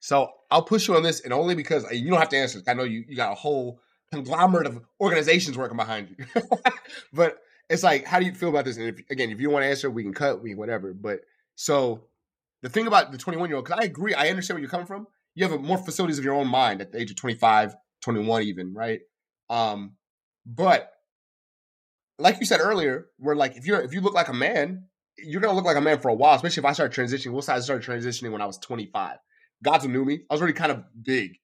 So 0.00 0.30
I'll 0.50 0.62
push 0.62 0.88
you 0.88 0.96
on 0.96 1.02
this, 1.02 1.20
and 1.20 1.32
only 1.32 1.54
because 1.54 1.84
uh, 1.84 1.90
you 1.90 2.10
don't 2.10 2.18
have 2.18 2.28
to 2.30 2.36
answer. 2.36 2.62
I 2.66 2.74
know 2.74 2.84
you, 2.84 3.04
you 3.08 3.16
got 3.16 3.32
a 3.32 3.34
whole 3.34 3.80
conglomerate 4.12 4.66
of 4.66 4.80
organizations 5.00 5.56
working 5.56 5.76
behind 5.76 6.14
you. 6.16 6.42
but 7.12 7.38
it's 7.68 7.82
like, 7.82 8.04
how 8.04 8.20
do 8.20 8.26
you 8.26 8.32
feel 8.32 8.50
about 8.50 8.64
this? 8.64 8.76
And 8.76 8.88
if, 8.88 9.10
again, 9.10 9.30
if 9.30 9.40
you 9.40 9.50
want 9.50 9.64
to 9.64 9.68
answer, 9.68 9.90
we 9.90 10.02
can 10.02 10.14
cut, 10.14 10.42
we 10.42 10.50
can 10.50 10.58
whatever. 10.58 10.92
But 10.92 11.20
so 11.54 12.04
the 12.62 12.68
thing 12.68 12.86
about 12.86 13.12
the 13.12 13.18
21 13.18 13.48
year 13.48 13.56
old, 13.56 13.64
because 13.64 13.80
I 13.80 13.84
agree, 13.84 14.14
I 14.14 14.28
understand 14.28 14.56
where 14.56 14.62
you're 14.62 14.70
coming 14.70 14.86
from. 14.86 15.06
You 15.34 15.46
have 15.48 15.60
more 15.60 15.78
facilities 15.78 16.18
of 16.18 16.24
your 16.24 16.34
own 16.34 16.46
mind 16.46 16.80
at 16.80 16.92
the 16.92 17.00
age 17.00 17.10
of 17.10 17.16
25, 17.16 17.74
21, 18.00 18.42
even, 18.44 18.72
right? 18.72 19.00
Um, 19.48 19.96
but 20.44 20.92
like 22.18 22.40
you 22.40 22.46
said 22.46 22.60
earlier, 22.60 23.06
we're 23.18 23.36
like, 23.36 23.56
if 23.56 23.66
you're 23.66 23.80
if 23.80 23.92
you 23.92 24.00
look 24.00 24.14
like 24.14 24.28
a 24.28 24.34
man, 24.34 24.86
you're 25.18 25.40
gonna 25.40 25.54
look 25.54 25.64
like 25.64 25.76
a 25.76 25.80
man 25.80 25.98
for 25.98 26.08
a 26.08 26.14
while, 26.14 26.34
especially 26.34 26.60
if 26.60 26.64
I 26.64 26.72
start 26.72 26.92
transitioning. 26.92 27.32
We'll 27.32 27.44
I 27.48 27.60
started 27.60 27.82
transitioning 27.82 28.32
when 28.32 28.42
I 28.42 28.46
was 28.46 28.58
25. 28.58 29.18
Gods 29.62 29.86
knew 29.86 30.04
me, 30.04 30.20
I 30.30 30.34
was 30.34 30.40
already 30.40 30.54
kind 30.54 30.72
of 30.72 30.84
big. 31.02 31.38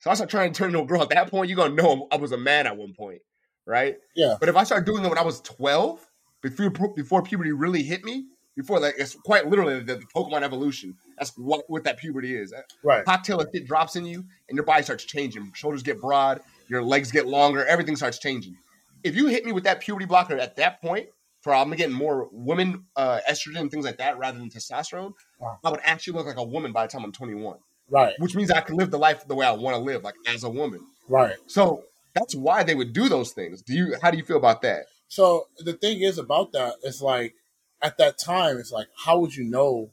So 0.00 0.10
I 0.10 0.14
started 0.14 0.30
trying 0.30 0.52
to 0.52 0.58
turn 0.58 0.68
into 0.68 0.80
a 0.80 0.86
girl 0.86 1.02
at 1.02 1.10
that 1.10 1.30
point, 1.30 1.48
you're 1.48 1.56
gonna 1.56 1.74
know 1.74 2.08
I 2.10 2.16
was 2.16 2.32
a 2.32 2.38
man 2.38 2.66
at 2.66 2.76
one 2.76 2.92
point, 2.92 3.22
right? 3.66 3.96
Yeah. 4.16 4.36
But 4.38 4.48
if 4.48 4.56
I 4.56 4.64
start 4.64 4.84
doing 4.84 5.04
it 5.04 5.08
when 5.08 5.18
I 5.18 5.22
was 5.22 5.40
12, 5.42 6.04
before 6.42 6.70
before 6.94 7.22
puberty 7.22 7.52
really 7.52 7.82
hit 7.82 8.04
me, 8.04 8.26
before 8.56 8.80
like 8.80 8.94
it's 8.98 9.14
quite 9.14 9.46
literally 9.46 9.80
the, 9.80 9.96
the 9.96 10.04
Pokemon 10.14 10.42
evolution. 10.42 10.96
That's 11.18 11.36
what, 11.36 11.62
what 11.68 11.84
that 11.84 11.98
puberty 11.98 12.36
is. 12.36 12.52
Right. 12.82 13.04
Cocktail 13.04 13.40
of 13.40 13.48
shit 13.54 13.66
drops 13.66 13.96
in 13.96 14.04
you, 14.04 14.24
and 14.48 14.56
your 14.56 14.64
body 14.64 14.82
starts 14.82 15.04
changing. 15.04 15.52
Shoulders 15.54 15.82
get 15.82 16.00
broad, 16.00 16.40
your 16.68 16.82
legs 16.82 17.10
get 17.10 17.26
longer, 17.26 17.64
everything 17.64 17.96
starts 17.96 18.18
changing. 18.18 18.56
If 19.02 19.16
you 19.16 19.26
hit 19.26 19.44
me 19.44 19.52
with 19.52 19.64
that 19.64 19.80
puberty 19.80 20.06
blocker 20.06 20.38
at 20.38 20.56
that 20.56 20.80
point, 20.80 21.08
for 21.42 21.52
I'm 21.52 21.70
getting 21.72 21.94
more 21.94 22.28
women 22.30 22.84
uh, 22.94 23.18
estrogen 23.28 23.70
things 23.70 23.84
like 23.84 23.98
that 23.98 24.16
rather 24.16 24.38
than 24.38 24.48
testosterone, 24.48 25.12
wow. 25.40 25.58
I 25.64 25.70
would 25.70 25.80
actually 25.82 26.14
look 26.14 26.26
like 26.26 26.36
a 26.36 26.44
woman 26.44 26.72
by 26.72 26.86
the 26.86 26.92
time 26.92 27.04
I'm 27.04 27.12
21. 27.12 27.58
Right. 27.90 28.14
Which 28.18 28.34
means 28.34 28.50
I 28.50 28.60
can 28.60 28.76
live 28.76 28.90
the 28.90 28.98
life 28.98 29.26
the 29.26 29.34
way 29.34 29.44
I 29.44 29.52
want 29.52 29.76
to 29.76 29.82
live, 29.82 30.02
like 30.02 30.14
as 30.26 30.44
a 30.44 30.48
woman. 30.48 30.86
Right. 31.08 31.36
So 31.46 31.84
that's 32.14 32.34
why 32.34 32.62
they 32.62 32.74
would 32.74 32.92
do 32.92 33.08
those 33.08 33.32
things. 33.32 33.60
Do 33.60 33.74
you? 33.74 33.96
How 34.00 34.10
do 34.10 34.16
you 34.16 34.24
feel 34.24 34.36
about 34.36 34.62
that? 34.62 34.86
So 35.08 35.48
the 35.58 35.74
thing 35.74 36.00
is 36.00 36.16
about 36.16 36.52
that 36.52 36.76
is 36.82 37.02
like 37.02 37.34
at 37.82 37.98
that 37.98 38.18
time, 38.18 38.56
it's 38.56 38.72
like 38.72 38.86
how 39.04 39.18
would 39.18 39.34
you 39.34 39.44
know, 39.44 39.90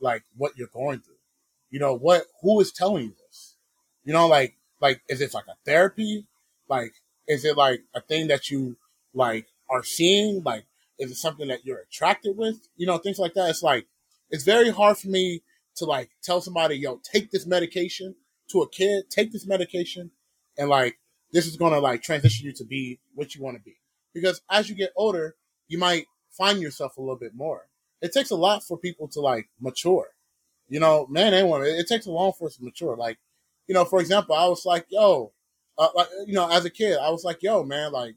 like 0.00 0.24
what 0.36 0.58
you're 0.58 0.68
going 0.68 1.00
through? 1.00 1.14
You 1.70 1.78
know 1.78 1.94
what? 1.94 2.24
Who 2.42 2.60
is 2.60 2.72
telling 2.72 3.04
you 3.04 3.14
this? 3.26 3.56
You 4.04 4.12
know, 4.12 4.26
like 4.26 4.57
like 4.80 5.02
is 5.08 5.20
it 5.20 5.34
like 5.34 5.46
a 5.48 5.56
therapy? 5.64 6.26
Like 6.68 6.92
is 7.26 7.44
it 7.44 7.56
like 7.56 7.82
a 7.94 8.00
thing 8.00 8.28
that 8.28 8.50
you 8.50 8.76
like 9.14 9.46
are 9.70 9.84
seeing? 9.84 10.42
Like 10.44 10.64
is 10.98 11.10
it 11.10 11.16
something 11.16 11.48
that 11.48 11.64
you're 11.64 11.80
attracted 11.80 12.36
with? 12.36 12.68
You 12.76 12.86
know, 12.86 12.98
things 12.98 13.18
like 13.18 13.34
that. 13.34 13.50
It's 13.50 13.62
like 13.62 13.86
it's 14.30 14.44
very 14.44 14.70
hard 14.70 14.98
for 14.98 15.08
me 15.08 15.42
to 15.76 15.84
like 15.84 16.10
tell 16.22 16.40
somebody, 16.40 16.76
yo, 16.76 17.00
take 17.04 17.30
this 17.30 17.46
medication 17.46 18.14
to 18.50 18.62
a 18.62 18.68
kid, 18.68 19.04
take 19.10 19.32
this 19.32 19.46
medication, 19.46 20.10
and 20.56 20.68
like 20.68 20.98
this 21.32 21.46
is 21.46 21.56
gonna 21.56 21.78
like 21.78 22.02
transition 22.02 22.46
you 22.46 22.52
to 22.52 22.64
be 22.64 22.98
what 23.14 23.34
you 23.34 23.42
want 23.42 23.56
to 23.56 23.62
be. 23.62 23.76
Because 24.14 24.40
as 24.50 24.68
you 24.68 24.74
get 24.74 24.92
older, 24.96 25.36
you 25.68 25.78
might 25.78 26.06
find 26.30 26.60
yourself 26.60 26.96
a 26.96 27.00
little 27.00 27.18
bit 27.18 27.34
more. 27.34 27.68
It 28.00 28.12
takes 28.12 28.30
a 28.30 28.36
lot 28.36 28.62
for 28.62 28.78
people 28.78 29.08
to 29.08 29.20
like 29.20 29.48
mature. 29.60 30.08
You 30.68 30.80
know, 30.80 31.06
man 31.08 31.34
and 31.34 31.48
woman, 31.48 31.68
it 31.68 31.88
takes 31.88 32.06
a 32.06 32.10
long 32.10 32.32
for 32.32 32.46
us 32.46 32.56
to 32.56 32.64
mature. 32.64 32.96
Like, 32.96 33.18
you 33.68 33.74
know, 33.74 33.84
for 33.84 34.00
example, 34.00 34.34
I 34.34 34.48
was 34.48 34.64
like, 34.64 34.86
yo, 34.88 35.32
uh, 35.76 35.88
like, 35.94 36.08
you 36.26 36.34
know, 36.34 36.50
as 36.50 36.64
a 36.64 36.70
kid, 36.70 36.98
I 36.98 37.10
was 37.10 37.22
like, 37.22 37.42
yo, 37.42 37.62
man, 37.62 37.92
like, 37.92 38.16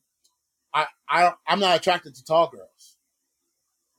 I, 0.74 0.88
I, 1.08 1.34
I'm 1.46 1.60
not 1.60 1.76
attracted 1.76 2.16
to 2.16 2.24
tall 2.24 2.50
girls, 2.50 2.98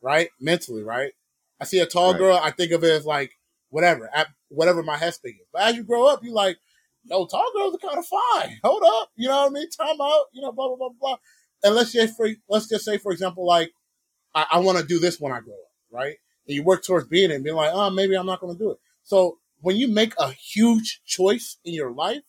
right? 0.00 0.30
Mentally, 0.40 0.82
right? 0.82 1.12
I 1.60 1.64
see 1.64 1.78
a 1.78 1.86
tall 1.86 2.12
right. 2.12 2.18
girl, 2.18 2.40
I 2.42 2.50
think 2.50 2.72
of 2.72 2.82
it 2.82 2.90
as 2.90 3.04
like 3.06 3.32
whatever, 3.68 4.10
at 4.12 4.28
whatever 4.48 4.82
my 4.82 4.96
headspace 4.96 5.38
is. 5.40 5.46
But 5.52 5.62
as 5.62 5.76
you 5.76 5.84
grow 5.84 6.06
up, 6.06 6.24
you 6.24 6.32
like, 6.32 6.56
yo, 7.04 7.26
tall 7.26 7.50
girls 7.54 7.74
are 7.74 7.88
kind 7.88 7.98
of 7.98 8.06
fine. 8.06 8.58
Hold 8.64 8.82
up, 8.84 9.10
you 9.14 9.28
know 9.28 9.42
what 9.42 9.50
I 9.50 9.54
mean? 9.54 9.68
Time 9.70 10.00
out, 10.00 10.24
you 10.32 10.42
know, 10.42 10.52
blah 10.52 10.68
blah 10.68 10.76
blah 10.76 10.88
blah. 10.98 11.16
And 11.62 11.74
let's 11.74 11.92
just 11.92 12.16
for 12.16 12.28
let's 12.48 12.68
just 12.68 12.84
say, 12.84 12.96
for 12.96 13.12
example, 13.12 13.46
like 13.46 13.70
I, 14.34 14.46
I 14.52 14.58
want 14.60 14.78
to 14.78 14.84
do 14.84 14.98
this 14.98 15.20
when 15.20 15.32
I 15.32 15.40
grow 15.40 15.54
up, 15.54 15.70
right? 15.90 16.16
And 16.48 16.56
you 16.56 16.64
work 16.64 16.82
towards 16.82 17.06
being 17.06 17.30
it 17.30 17.34
and 17.34 17.44
being 17.44 17.56
like, 17.56 17.70
oh, 17.72 17.90
maybe 17.90 18.16
I'm 18.16 18.26
not 18.26 18.40
going 18.40 18.56
to 18.56 18.58
do 18.58 18.70
it. 18.72 18.78
So 19.04 19.38
when 19.62 19.76
you 19.76 19.88
make 19.88 20.12
a 20.18 20.30
huge 20.32 21.00
choice 21.06 21.56
in 21.64 21.72
your 21.72 21.92
life 21.92 22.22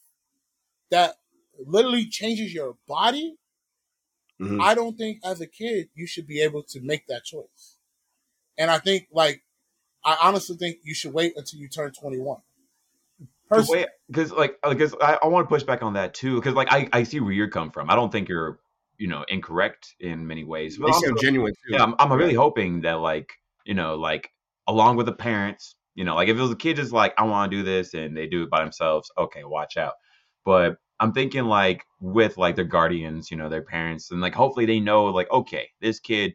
that 0.91 1.15
literally 1.65 2.05
changes 2.05 2.53
your 2.53 2.75
body, 2.87 3.35
mm-hmm. 4.41 4.61
I 4.61 4.75
don't 4.75 4.97
think 4.97 5.19
as 5.25 5.41
a 5.41 5.47
kid 5.47 5.89
you 5.93 6.07
should 6.07 6.27
be 6.27 6.41
able 6.41 6.63
to 6.69 6.79
make 6.81 7.07
that 7.07 7.25
choice. 7.25 7.77
And 8.57 8.71
I 8.71 8.77
think 8.77 9.07
like 9.11 9.41
I 10.05 10.17
honestly 10.21 10.55
think 10.57 10.77
you 10.83 10.93
should 10.93 11.13
wait 11.13 11.33
until 11.35 11.59
you 11.59 11.67
turn 11.67 11.91
21. 11.91 12.37
Because 13.49 14.31
like 14.31 14.57
because 14.67 14.95
I, 15.01 15.17
I 15.21 15.27
want 15.27 15.47
to 15.47 15.49
push 15.49 15.63
back 15.63 15.83
on 15.83 15.93
that 15.93 16.13
too 16.13 16.35
because 16.35 16.53
like 16.53 16.71
I, 16.71 16.87
I 16.93 17.03
see 17.03 17.19
where 17.19 17.33
you're 17.33 17.49
come 17.49 17.71
from. 17.71 17.89
I 17.89 17.95
don't 17.95 18.11
think 18.11 18.29
you're 18.29 18.59
you 18.97 19.07
know 19.07 19.25
incorrect 19.27 19.95
in 19.99 20.25
many 20.25 20.43
ways. 20.43 20.77
But 20.77 20.93
they 21.01 21.11
genuine 21.21 21.53
too. 21.53 21.75
Yeah, 21.75 21.83
I'm, 21.83 21.95
I'm 21.99 22.13
really 22.13 22.33
hoping 22.33 22.81
that 22.81 22.93
like 22.93 23.31
you 23.65 23.73
know 23.73 23.95
like 23.95 24.31
along 24.67 24.97
with 24.97 25.05
the 25.05 25.13
parents, 25.13 25.75
you 25.95 26.03
know, 26.03 26.15
like 26.15 26.27
if 26.29 26.37
it 26.37 26.41
was 26.41 26.51
a 26.51 26.55
kid 26.55 26.77
just 26.77 26.91
like 26.91 27.13
I 27.17 27.23
want 27.23 27.51
to 27.51 27.57
do 27.57 27.63
this 27.63 27.93
and 27.93 28.15
they 28.15 28.27
do 28.27 28.43
it 28.43 28.49
by 28.49 28.61
themselves, 28.61 29.11
okay, 29.17 29.43
watch 29.43 29.77
out. 29.77 29.93
But 30.45 30.77
I'm 30.99 31.13
thinking 31.13 31.45
like 31.45 31.83
with 31.99 32.37
like 32.37 32.55
their 32.55 32.65
guardians, 32.65 33.31
you 33.31 33.37
know, 33.37 33.49
their 33.49 33.63
parents, 33.63 34.11
and 34.11 34.21
like 34.21 34.35
hopefully 34.35 34.65
they 34.65 34.79
know 34.79 35.05
like 35.05 35.29
okay, 35.31 35.69
this 35.81 35.99
kid, 35.99 36.33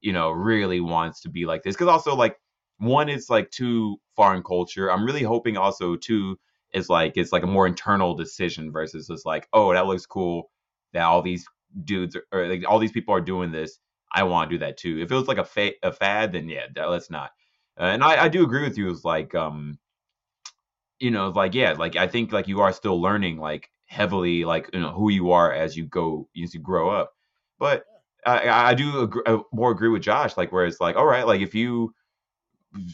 you 0.00 0.12
know, 0.12 0.30
really 0.30 0.80
wants 0.80 1.20
to 1.22 1.28
be 1.30 1.46
like 1.46 1.62
this 1.62 1.74
because 1.76 1.88
also 1.88 2.14
like 2.14 2.36
one 2.78 3.08
is 3.08 3.30
like 3.30 3.50
too 3.50 3.96
foreign 4.16 4.42
culture. 4.42 4.90
I'm 4.90 5.04
really 5.04 5.22
hoping 5.22 5.56
also 5.56 5.96
too 5.96 6.38
is 6.72 6.88
like 6.88 7.14
it's 7.16 7.32
like 7.32 7.42
a 7.42 7.46
more 7.48 7.66
internal 7.66 8.14
decision 8.14 8.72
versus 8.72 9.08
just 9.08 9.26
like 9.26 9.48
oh 9.52 9.72
that 9.72 9.86
looks 9.86 10.06
cool 10.06 10.50
that 10.92 11.02
all 11.02 11.22
these 11.22 11.44
dudes 11.84 12.16
are, 12.16 12.24
or 12.32 12.48
like 12.48 12.64
all 12.68 12.78
these 12.78 12.92
people 12.92 13.14
are 13.14 13.20
doing 13.20 13.52
this. 13.52 13.78
I 14.12 14.24
want 14.24 14.50
to 14.50 14.56
do 14.56 14.60
that 14.60 14.76
too. 14.76 15.00
If 15.00 15.10
it 15.12 15.14
was 15.14 15.28
like 15.28 15.38
a, 15.38 15.44
fa- 15.44 15.74
a 15.84 15.92
fad, 15.92 16.32
then 16.32 16.48
yeah, 16.48 16.66
let's 16.76 17.10
not. 17.10 17.30
Uh, 17.80 17.84
and 17.84 18.04
I, 18.04 18.24
I 18.24 18.28
do 18.28 18.44
agree 18.44 18.62
with 18.62 18.76
you. 18.76 18.90
It's 18.90 19.04
like, 19.04 19.34
um, 19.34 19.78
you 20.98 21.10
know, 21.10 21.30
like 21.30 21.54
yeah, 21.54 21.72
like 21.72 21.96
I 21.96 22.06
think 22.06 22.30
like 22.30 22.46
you 22.46 22.60
are 22.60 22.74
still 22.74 23.00
learning 23.00 23.38
like 23.38 23.70
heavily, 23.86 24.44
like 24.44 24.68
you 24.74 24.80
know 24.80 24.92
who 24.92 25.10
you 25.10 25.30
are 25.30 25.50
as 25.50 25.76
you 25.76 25.86
go 25.86 26.28
as 26.42 26.52
you 26.52 26.60
grow 26.60 26.90
up. 26.90 27.14
But 27.58 27.84
I, 28.26 28.50
I 28.50 28.74
do 28.74 29.00
agree, 29.00 29.22
uh, 29.24 29.38
more 29.50 29.70
agree 29.70 29.88
with 29.88 30.02
Josh, 30.02 30.36
like 30.36 30.52
where 30.52 30.66
it's 30.66 30.78
like, 30.78 30.96
all 30.96 31.06
right, 31.06 31.26
like 31.26 31.40
if 31.40 31.54
you 31.54 31.94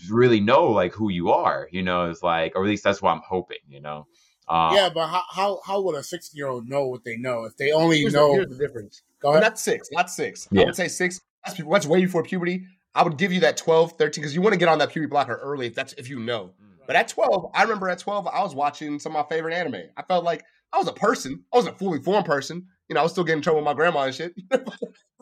really 0.08 0.38
know 0.38 0.70
like 0.70 0.92
who 0.92 1.10
you 1.10 1.30
are, 1.30 1.68
you 1.72 1.82
know, 1.82 2.08
it's 2.08 2.22
like, 2.22 2.54
or 2.54 2.62
at 2.62 2.68
least 2.68 2.84
that's 2.84 3.02
what 3.02 3.10
I'm 3.10 3.22
hoping, 3.28 3.58
you 3.68 3.80
know. 3.80 4.06
Uh, 4.48 4.70
yeah, 4.72 4.88
but 4.88 5.08
how, 5.08 5.22
how 5.28 5.60
how 5.66 5.80
would 5.82 5.96
a 5.96 6.02
sixty 6.04 6.38
year 6.38 6.46
old 6.46 6.68
know 6.68 6.86
what 6.86 7.02
they 7.02 7.16
know 7.16 7.44
if 7.44 7.56
they 7.56 7.72
only 7.72 7.98
here's 7.98 8.14
know? 8.14 8.28
The, 8.28 8.34
here's 8.34 8.48
the 8.56 8.66
difference. 8.66 9.02
Go 9.20 9.30
ahead. 9.30 9.42
Not 9.42 9.58
six, 9.58 9.88
not 9.90 10.08
six. 10.08 10.46
Yeah. 10.52 10.62
I 10.62 10.64
would 10.66 10.76
say 10.76 10.86
six. 10.86 11.20
That's, 11.44 11.60
that's 11.60 11.86
way 11.86 12.00
before 12.02 12.22
puberty. 12.22 12.64
I 12.96 13.02
would 13.02 13.18
give 13.18 13.32
you 13.32 13.40
that 13.40 13.56
12, 13.58 13.92
13, 13.92 14.22
because 14.22 14.34
you 14.34 14.40
want 14.40 14.54
to 14.54 14.58
get 14.58 14.68
on 14.68 14.78
that 14.78 14.90
puberty 14.90 15.10
blocker 15.10 15.36
early 15.36 15.66
if 15.66 15.74
that's 15.74 15.92
if 15.94 16.08
you 16.08 16.18
know. 16.18 16.54
But 16.86 16.96
at 16.96 17.08
12, 17.08 17.50
I 17.54 17.62
remember 17.62 17.88
at 17.88 17.98
12, 17.98 18.26
I 18.26 18.42
was 18.42 18.54
watching 18.54 18.98
some 18.98 19.14
of 19.14 19.24
my 19.24 19.34
favorite 19.34 19.54
anime. 19.54 19.90
I 19.96 20.02
felt 20.02 20.24
like 20.24 20.44
I 20.72 20.78
was 20.78 20.88
a 20.88 20.92
person. 20.92 21.44
I 21.52 21.56
wasn't 21.56 21.74
a 21.74 21.78
fully 21.78 22.00
formed 22.00 22.26
person. 22.26 22.66
You 22.88 22.94
know, 22.94 23.00
I 23.00 23.02
was 23.02 23.12
still 23.12 23.24
getting 23.24 23.38
in 23.38 23.42
trouble 23.42 23.58
with 23.60 23.64
my 23.64 23.74
grandma 23.74 24.02
and 24.02 24.14
shit. 24.14 24.34
I 24.52 24.60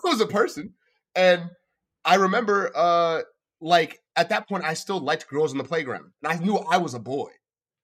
was 0.02 0.20
a 0.20 0.26
person. 0.26 0.74
And 1.16 1.50
I 2.04 2.16
remember 2.16 2.70
uh 2.74 3.22
like 3.60 4.00
at 4.14 4.28
that 4.28 4.48
point 4.48 4.64
I 4.64 4.74
still 4.74 5.00
liked 5.00 5.28
girls 5.28 5.52
in 5.52 5.58
the 5.58 5.64
playground. 5.64 6.10
And 6.22 6.32
I 6.32 6.36
knew 6.44 6.56
I 6.56 6.76
was 6.78 6.94
a 6.94 6.98
boy. 6.98 7.30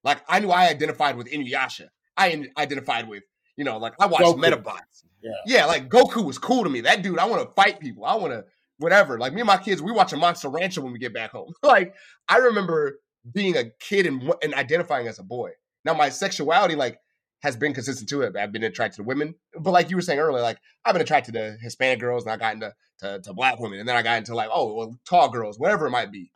Like 0.04 0.22
I 0.28 0.40
knew 0.40 0.50
I 0.50 0.68
identified 0.68 1.16
with 1.16 1.30
Inuyasha. 1.30 1.88
I 2.16 2.48
identified 2.58 3.08
with, 3.08 3.22
you 3.56 3.64
know, 3.64 3.78
like 3.78 3.94
I 3.98 4.06
watched 4.06 4.24
Goku. 4.24 4.44
Medabots. 4.44 5.04
Yeah. 5.22 5.30
yeah, 5.44 5.64
like 5.66 5.88
Goku 5.88 6.24
was 6.24 6.38
cool 6.38 6.64
to 6.64 6.70
me. 6.70 6.82
That 6.82 7.02
dude, 7.02 7.18
I 7.18 7.26
want 7.26 7.46
to 7.46 7.54
fight 7.54 7.78
people. 7.78 8.04
I 8.04 8.14
want 8.14 8.32
to 8.32 8.44
whatever. 8.80 9.18
Like 9.18 9.32
me 9.32 9.40
and 9.40 9.46
my 9.46 9.58
kids, 9.58 9.82
we 9.82 9.92
watch 9.92 10.12
a 10.12 10.16
Monster 10.16 10.48
Rancher 10.48 10.80
when 10.80 10.92
we 10.92 10.98
get 10.98 11.14
back 11.14 11.30
home. 11.30 11.52
like 11.62 11.94
I 12.28 12.38
remember 12.38 12.98
being 13.32 13.56
a 13.56 13.70
kid 13.78 14.06
and, 14.06 14.32
and 14.42 14.54
identifying 14.54 15.06
as 15.06 15.18
a 15.18 15.22
boy. 15.22 15.50
Now 15.84 15.94
my 15.94 16.08
sexuality, 16.08 16.74
like 16.74 16.98
has 17.42 17.56
been 17.56 17.72
consistent 17.72 18.08
to 18.10 18.22
it. 18.22 18.36
I've 18.36 18.52
been 18.52 18.64
attracted 18.64 18.96
to 18.96 19.02
women, 19.02 19.34
but 19.58 19.70
like 19.70 19.88
you 19.88 19.96
were 19.96 20.02
saying 20.02 20.18
earlier, 20.18 20.42
like 20.42 20.58
I've 20.84 20.94
been 20.94 21.02
attracted 21.02 21.34
to 21.34 21.56
Hispanic 21.60 22.00
girls, 22.00 22.24
and 22.24 22.32
I 22.32 22.36
got 22.36 22.54
into 22.54 22.74
to, 23.00 23.20
to 23.20 23.32
black 23.32 23.58
women, 23.58 23.78
and 23.78 23.88
then 23.88 23.96
I 23.96 24.02
got 24.02 24.18
into 24.18 24.34
like 24.34 24.50
oh 24.52 24.74
well, 24.74 24.98
tall 25.08 25.30
girls, 25.30 25.58
whatever 25.58 25.86
it 25.86 25.90
might 25.90 26.12
be. 26.12 26.30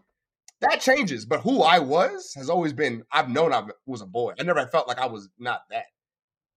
That 0.60 0.80
changes, 0.80 1.26
but 1.26 1.40
who 1.40 1.62
I 1.62 1.78
was 1.78 2.32
has 2.36 2.48
always 2.48 2.72
been. 2.72 3.04
I've 3.12 3.28
known 3.28 3.52
I 3.52 3.64
was 3.86 4.00
a 4.00 4.06
boy. 4.06 4.34
I 4.38 4.44
never 4.44 4.66
felt 4.66 4.88
like 4.88 4.98
I 4.98 5.06
was 5.06 5.28
not 5.38 5.62
that. 5.70 5.86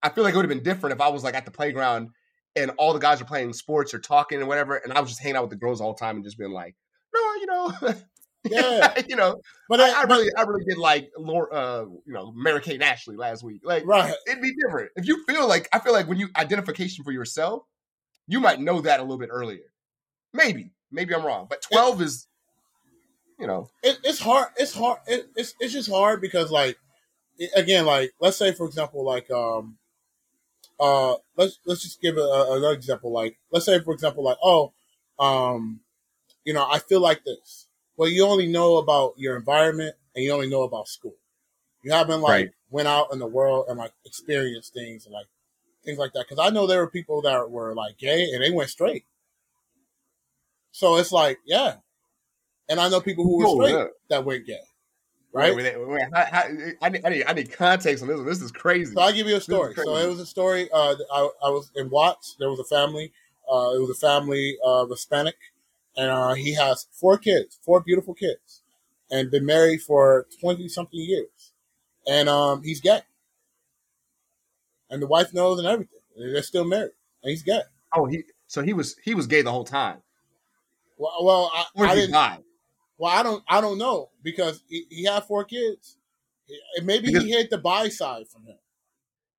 I 0.02 0.10
feel 0.10 0.24
like 0.24 0.32
it 0.32 0.36
would 0.36 0.48
have 0.48 0.56
been 0.56 0.62
different 0.62 0.94
if 0.94 1.00
I 1.00 1.08
was 1.08 1.24
like 1.24 1.34
at 1.34 1.44
the 1.44 1.50
playground 1.50 2.10
and 2.58 2.72
all 2.78 2.92
the 2.92 2.98
guys 2.98 3.20
are 3.20 3.26
playing 3.26 3.52
sports 3.52 3.94
or 3.94 3.98
talking 3.98 4.38
and 4.38 4.48
whatever, 4.48 4.76
and 4.76 4.92
I 4.92 5.00
was 5.00 5.10
just 5.10 5.22
hanging 5.22 5.36
out 5.36 5.42
with 5.42 5.50
the 5.50 5.56
girls 5.56 5.80
all 5.80 5.94
the 5.94 5.98
time 5.98 6.16
and 6.16 6.24
just 6.24 6.38
being 6.38 6.52
like, 6.52 6.74
no, 7.14 7.34
you 7.34 7.46
know, 7.46 7.94
yeah, 8.44 9.00
you 9.08 9.16
know. 9.16 9.40
But 9.68 9.80
I, 9.80 9.90
I 9.90 10.06
but, 10.06 10.16
really, 10.16 10.30
I 10.36 10.42
really 10.42 10.64
did 10.64 10.78
like 10.78 11.10
Laura, 11.18 11.52
uh, 11.52 11.84
you 12.06 12.12
know, 12.12 12.32
Mary 12.34 12.60
Kate 12.60 12.82
Ashley 12.82 13.16
last 13.16 13.42
week. 13.42 13.62
Like, 13.64 13.86
right? 13.86 14.14
It'd 14.26 14.42
be 14.42 14.54
different 14.54 14.90
if 14.96 15.06
you 15.06 15.24
feel 15.24 15.48
like 15.48 15.68
I 15.72 15.78
feel 15.78 15.92
like 15.92 16.08
when 16.08 16.18
you 16.18 16.28
identification 16.36 17.04
for 17.04 17.12
yourself, 17.12 17.62
you 18.26 18.40
might 18.40 18.60
know 18.60 18.80
that 18.80 19.00
a 19.00 19.02
little 19.02 19.18
bit 19.18 19.30
earlier. 19.32 19.72
Maybe, 20.32 20.72
maybe 20.90 21.14
I'm 21.14 21.24
wrong, 21.24 21.46
but 21.48 21.62
twelve 21.62 22.00
it, 22.00 22.04
is, 22.04 22.26
you 23.38 23.46
know, 23.46 23.68
it, 23.82 23.98
it's 24.04 24.20
hard. 24.20 24.48
It's 24.56 24.74
hard. 24.74 24.98
It, 25.06 25.28
it's 25.36 25.54
it's 25.60 25.72
just 25.72 25.90
hard 25.90 26.20
because 26.20 26.50
like, 26.50 26.76
again, 27.56 27.86
like 27.86 28.12
let's 28.20 28.36
say 28.36 28.52
for 28.52 28.66
example, 28.66 29.04
like 29.04 29.30
um 29.30 29.78
uh, 30.80 31.14
let's 31.36 31.58
let's 31.66 31.82
just 31.82 32.00
give 32.00 32.16
a, 32.16 32.20
a, 32.20 32.56
another 32.56 32.74
example. 32.74 33.12
Like, 33.12 33.38
let's 33.50 33.66
say, 33.66 33.80
for 33.80 33.92
example, 33.92 34.24
like, 34.24 34.38
oh, 34.42 34.72
um, 35.18 35.80
you 36.44 36.52
know, 36.52 36.66
I 36.68 36.78
feel 36.78 37.00
like 37.00 37.24
this. 37.24 37.66
Well, 37.96 38.08
you 38.08 38.24
only 38.24 38.46
know 38.46 38.76
about 38.76 39.14
your 39.16 39.36
environment 39.36 39.96
and 40.14 40.24
you 40.24 40.32
only 40.32 40.48
know 40.48 40.62
about 40.62 40.88
school. 40.88 41.16
You 41.82 41.92
haven't 41.92 42.20
like 42.20 42.46
right. 42.46 42.50
went 42.70 42.88
out 42.88 43.12
in 43.12 43.18
the 43.18 43.26
world 43.26 43.66
and 43.68 43.78
like 43.78 43.92
experienced 44.04 44.72
things 44.72 45.04
and 45.04 45.12
like 45.12 45.26
things 45.84 45.98
like 45.98 46.12
that. 46.12 46.26
Because 46.28 46.44
I 46.44 46.50
know 46.50 46.66
there 46.66 46.80
were 46.80 46.90
people 46.90 47.22
that 47.22 47.50
were 47.50 47.74
like 47.74 47.98
gay 47.98 48.30
and 48.32 48.42
they 48.42 48.50
went 48.50 48.70
straight. 48.70 49.04
So 50.70 50.96
it's 50.96 51.12
like, 51.12 51.38
yeah. 51.44 51.76
And 52.68 52.78
I 52.78 52.88
know 52.88 53.00
people 53.00 53.24
who 53.24 53.38
were 53.38 53.46
oh, 53.46 53.54
straight 53.54 53.72
yeah. 53.72 53.86
that 54.10 54.24
went 54.24 54.46
gay 54.46 54.60
right? 55.32 55.54
Wait, 55.54 55.76
wait, 55.76 55.88
wait, 55.88 56.02
how, 56.12 56.24
how, 56.24 56.42
I, 56.82 56.88
need, 56.88 57.04
I, 57.04 57.08
need, 57.08 57.24
I 57.26 57.32
need 57.32 57.52
context 57.52 58.02
on 58.02 58.08
this 58.08 58.16
one. 58.16 58.26
This 58.26 58.40
is 58.40 58.52
crazy. 58.52 58.94
So 58.94 59.00
I'll 59.00 59.12
give 59.12 59.26
you 59.26 59.36
a 59.36 59.40
story. 59.40 59.74
So 59.74 59.96
it 59.96 60.08
was 60.08 60.20
a 60.20 60.26
story. 60.26 60.68
Uh, 60.72 60.94
I, 61.12 61.28
I 61.44 61.50
was 61.50 61.70
in 61.74 61.90
Watts. 61.90 62.36
There 62.38 62.50
was 62.50 62.58
a 62.58 62.64
family. 62.64 63.12
Uh, 63.50 63.72
it 63.74 63.80
was 63.80 63.90
a 63.90 63.94
family 63.94 64.58
of 64.62 64.88
uh, 64.88 64.94
Hispanic, 64.94 65.36
and 65.96 66.10
uh, 66.10 66.34
he 66.34 66.54
has 66.54 66.86
four 66.92 67.16
kids, 67.16 67.58
four 67.62 67.80
beautiful 67.80 68.12
kids, 68.12 68.62
and 69.10 69.30
been 69.30 69.46
married 69.46 69.80
for 69.80 70.26
twenty 70.38 70.68
something 70.68 71.00
years, 71.00 71.52
and 72.06 72.28
um, 72.28 72.62
he's 72.62 72.80
gay, 72.80 73.00
and 74.90 75.00
the 75.00 75.06
wife 75.06 75.32
knows 75.32 75.58
and 75.58 75.66
everything. 75.66 76.00
And 76.14 76.34
they're 76.34 76.42
still 76.42 76.64
married, 76.64 76.92
and 77.22 77.30
he's 77.30 77.42
gay. 77.42 77.62
Oh, 77.94 78.04
he 78.04 78.24
so 78.48 78.60
he 78.60 78.74
was 78.74 78.96
he 79.02 79.14
was 79.14 79.26
gay 79.26 79.40
the 79.40 79.50
whole 79.50 79.64
time. 79.64 80.02
Well, 80.98 81.16
well 81.22 81.50
I, 81.54 81.64
I 81.84 81.94
didn't. 81.94 82.12
Die? 82.12 82.38
Well, 82.98 83.12
I 83.12 83.22
don't, 83.22 83.42
I 83.48 83.60
don't 83.60 83.78
know 83.78 84.10
because 84.22 84.62
he, 84.68 84.86
he 84.90 85.04
had 85.04 85.24
four 85.24 85.44
kids. 85.44 85.96
Maybe 86.82 87.08
because, 87.08 87.24
he 87.24 87.30
hit 87.30 87.50
the 87.50 87.58
buy 87.58 87.88
side 87.88 88.26
from 88.28 88.44
him. 88.46 88.56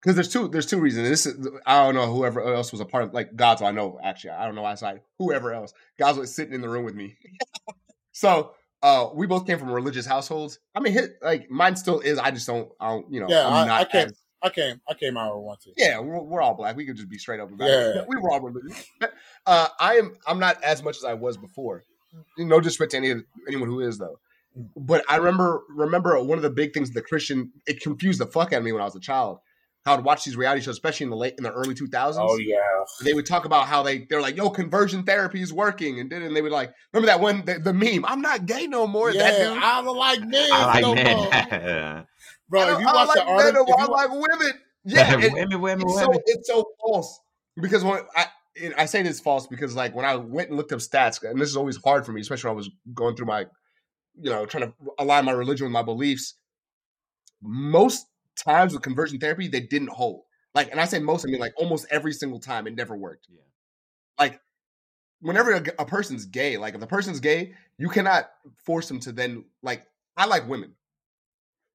Because 0.01 0.15
there's 0.15 0.29
two, 0.29 0.47
there's 0.47 0.65
two 0.65 0.79
reasons. 0.79 1.09
This 1.09 1.25
is, 1.25 1.47
I 1.65 1.83
don't 1.83 1.95
know 1.95 2.11
whoever 2.11 2.41
else 2.53 2.71
was 2.71 2.79
a 2.79 2.85
part 2.85 3.03
of 3.03 3.13
like 3.13 3.35
God's. 3.35 3.61
I 3.61 3.71
know 3.71 3.99
actually, 4.01 4.31
I 4.31 4.45
don't 4.45 4.55
know 4.55 4.61
why 4.61 4.75
side. 4.75 5.01
Whoever 5.17 5.53
else, 5.53 5.73
God's 5.97 6.17
was 6.17 6.33
sitting 6.33 6.53
in 6.53 6.61
the 6.61 6.69
room 6.69 6.85
with 6.85 6.95
me. 6.95 7.17
so 8.13 8.53
uh, 8.81 9.07
we 9.13 9.27
both 9.27 9.45
came 9.45 9.59
from 9.59 9.71
religious 9.71 10.05
households. 10.05 10.59
I 10.73 10.79
mean, 10.79 10.93
hit, 10.93 11.15
like 11.21 11.49
mine 11.51 11.75
still 11.75 11.99
is. 11.99 12.17
I 12.17 12.31
just 12.31 12.47
don't, 12.47 12.69
I 12.79 12.89
don't 12.89 13.11
you 13.11 13.19
know. 13.19 13.27
Yeah, 13.27 13.47
I'm 13.47 13.69
I, 13.69 13.79
I 13.79 13.85
came, 13.85 14.07
as, 14.07 14.21
I 14.41 14.49
came, 14.49 14.81
I 14.87 14.93
came 14.93 15.17
out 15.17 15.37
once. 15.41 15.67
Yeah, 15.75 15.99
we're, 15.99 16.21
we're, 16.21 16.41
all 16.41 16.53
black. 16.53 16.77
We 16.77 16.85
could 16.85 16.95
just 16.95 17.09
be 17.09 17.17
straight 17.17 17.41
up 17.41 17.51
about 17.51 17.67
yeah. 17.67 17.99
it. 17.99 18.05
We 18.07 18.15
were 18.15 18.31
all 18.31 18.39
religious. 18.39 18.85
Uh, 19.45 19.67
I 19.79 19.95
am, 19.95 20.15
I'm 20.25 20.39
not 20.39 20.63
as 20.63 20.81
much 20.81 20.95
as 20.95 21.03
I 21.03 21.13
was 21.13 21.35
before 21.35 21.83
no 22.37 22.59
disrespect 22.59 22.91
to 22.91 22.97
any 22.97 23.13
anyone 23.47 23.67
who 23.67 23.79
is 23.81 23.97
though. 23.97 24.19
But 24.75 25.03
I 25.09 25.17
remember 25.17 25.61
remember 25.69 26.21
one 26.21 26.37
of 26.37 26.41
the 26.41 26.49
big 26.49 26.73
things 26.73 26.91
the 26.91 27.01
Christian 27.01 27.51
it 27.65 27.81
confused 27.81 28.19
the 28.19 28.25
fuck 28.25 28.53
out 28.53 28.59
of 28.59 28.63
me 28.63 28.71
when 28.71 28.81
I 28.81 28.85
was 28.85 28.95
a 28.95 28.99
child. 28.99 29.39
How 29.85 29.95
I'd 29.95 30.03
watch 30.03 30.25
these 30.25 30.35
reality 30.35 30.61
shows, 30.61 30.73
especially 30.73 31.05
in 31.05 31.09
the 31.09 31.15
late 31.15 31.35
in 31.37 31.43
the 31.43 31.51
early 31.51 31.73
two 31.73 31.87
thousands. 31.87 32.27
Oh 32.29 32.37
yeah, 32.37 32.57
they 33.03 33.13
would 33.13 33.25
talk 33.25 33.45
about 33.45 33.67
how 33.67 33.81
they 33.81 33.99
they're 33.99 34.21
like, 34.21 34.35
"Yo, 34.35 34.49
conversion 34.49 35.03
therapy 35.03 35.41
is 35.41 35.53
working," 35.53 36.01
and 36.01 36.09
then 36.09 36.21
and 36.21 36.35
they 36.35 36.41
would 36.41 36.51
like, 36.51 36.73
remember 36.93 37.07
that 37.07 37.21
one 37.21 37.45
the, 37.45 37.59
the 37.59 37.73
meme? 37.73 38.03
I'm 38.05 38.21
not 38.21 38.45
gay 38.45 38.67
no 38.67 38.87
more. 38.87 39.11
Yeah, 39.11 39.31
that 39.31 39.37
dude. 39.37 39.63
I 39.63 39.81
don't 39.81 39.97
like 39.97 40.19
men 40.21 40.49
I 40.51 40.65
like 40.65 40.81
no 40.81 40.95
men. 40.95 41.17
more. 41.17 42.07
Bro, 42.49 42.73
if 42.73 42.79
you 42.79 42.85
watch 42.85 43.07
like 43.07 43.15
the 43.15 43.25
article, 43.25 43.75
I 43.77 43.85
like 43.85 44.09
women. 44.09 44.53
Yeah, 44.83 45.15
women, 45.15 45.61
women, 45.61 45.87
it's 45.87 45.95
women. 45.95 46.13
So, 46.15 46.21
it's 46.25 46.47
so 46.47 46.65
false 46.81 47.19
because 47.55 47.83
when 47.83 48.01
I 48.15 48.25
I 48.77 48.85
say 48.85 49.03
this 49.03 49.19
false 49.19 49.47
because 49.47 49.75
like 49.75 49.95
when 49.95 50.05
I 50.05 50.15
went 50.15 50.49
and 50.49 50.57
looked 50.57 50.71
up 50.71 50.79
stats, 50.79 51.23
and 51.23 51.39
this 51.39 51.49
is 51.49 51.57
always 51.57 51.77
hard 51.77 52.05
for 52.05 52.11
me, 52.11 52.21
especially 52.21 52.49
when 52.49 52.55
I 52.55 52.57
was 52.57 52.69
going 52.93 53.15
through 53.15 53.27
my, 53.27 53.45
you 54.19 54.29
know, 54.29 54.45
trying 54.45 54.63
to 54.63 54.73
align 54.97 55.25
my 55.25 55.31
religion 55.31 55.65
with 55.65 55.73
my 55.73 55.83
beliefs. 55.83 56.35
Most 57.41 58.05
times 58.37 58.73
with 58.73 58.81
conversion 58.81 59.19
therapy, 59.19 59.47
they 59.47 59.61
didn't 59.61 59.89
hold. 59.89 60.23
Like, 60.53 60.71
and 60.71 60.79
I 60.79 60.85
say 60.85 60.99
most, 60.99 61.25
I 61.25 61.31
mean 61.31 61.39
like 61.39 61.53
almost 61.57 61.85
every 61.89 62.13
single 62.13 62.39
time, 62.39 62.67
it 62.67 62.75
never 62.75 62.97
worked. 62.97 63.27
Yeah. 63.29 63.41
Like, 64.17 64.41
whenever 65.21 65.53
a, 65.53 65.63
a 65.79 65.85
person's 65.85 66.25
gay, 66.25 66.57
like 66.57 66.73
if 66.73 66.79
the 66.79 66.87
person's 66.87 67.19
gay, 67.19 67.53
you 67.77 67.89
cannot 67.89 68.29
force 68.65 68.87
them 68.87 68.99
to 69.01 69.11
then 69.11 69.45
like. 69.61 69.85
I 70.17 70.25
like 70.25 70.49
women. 70.49 70.73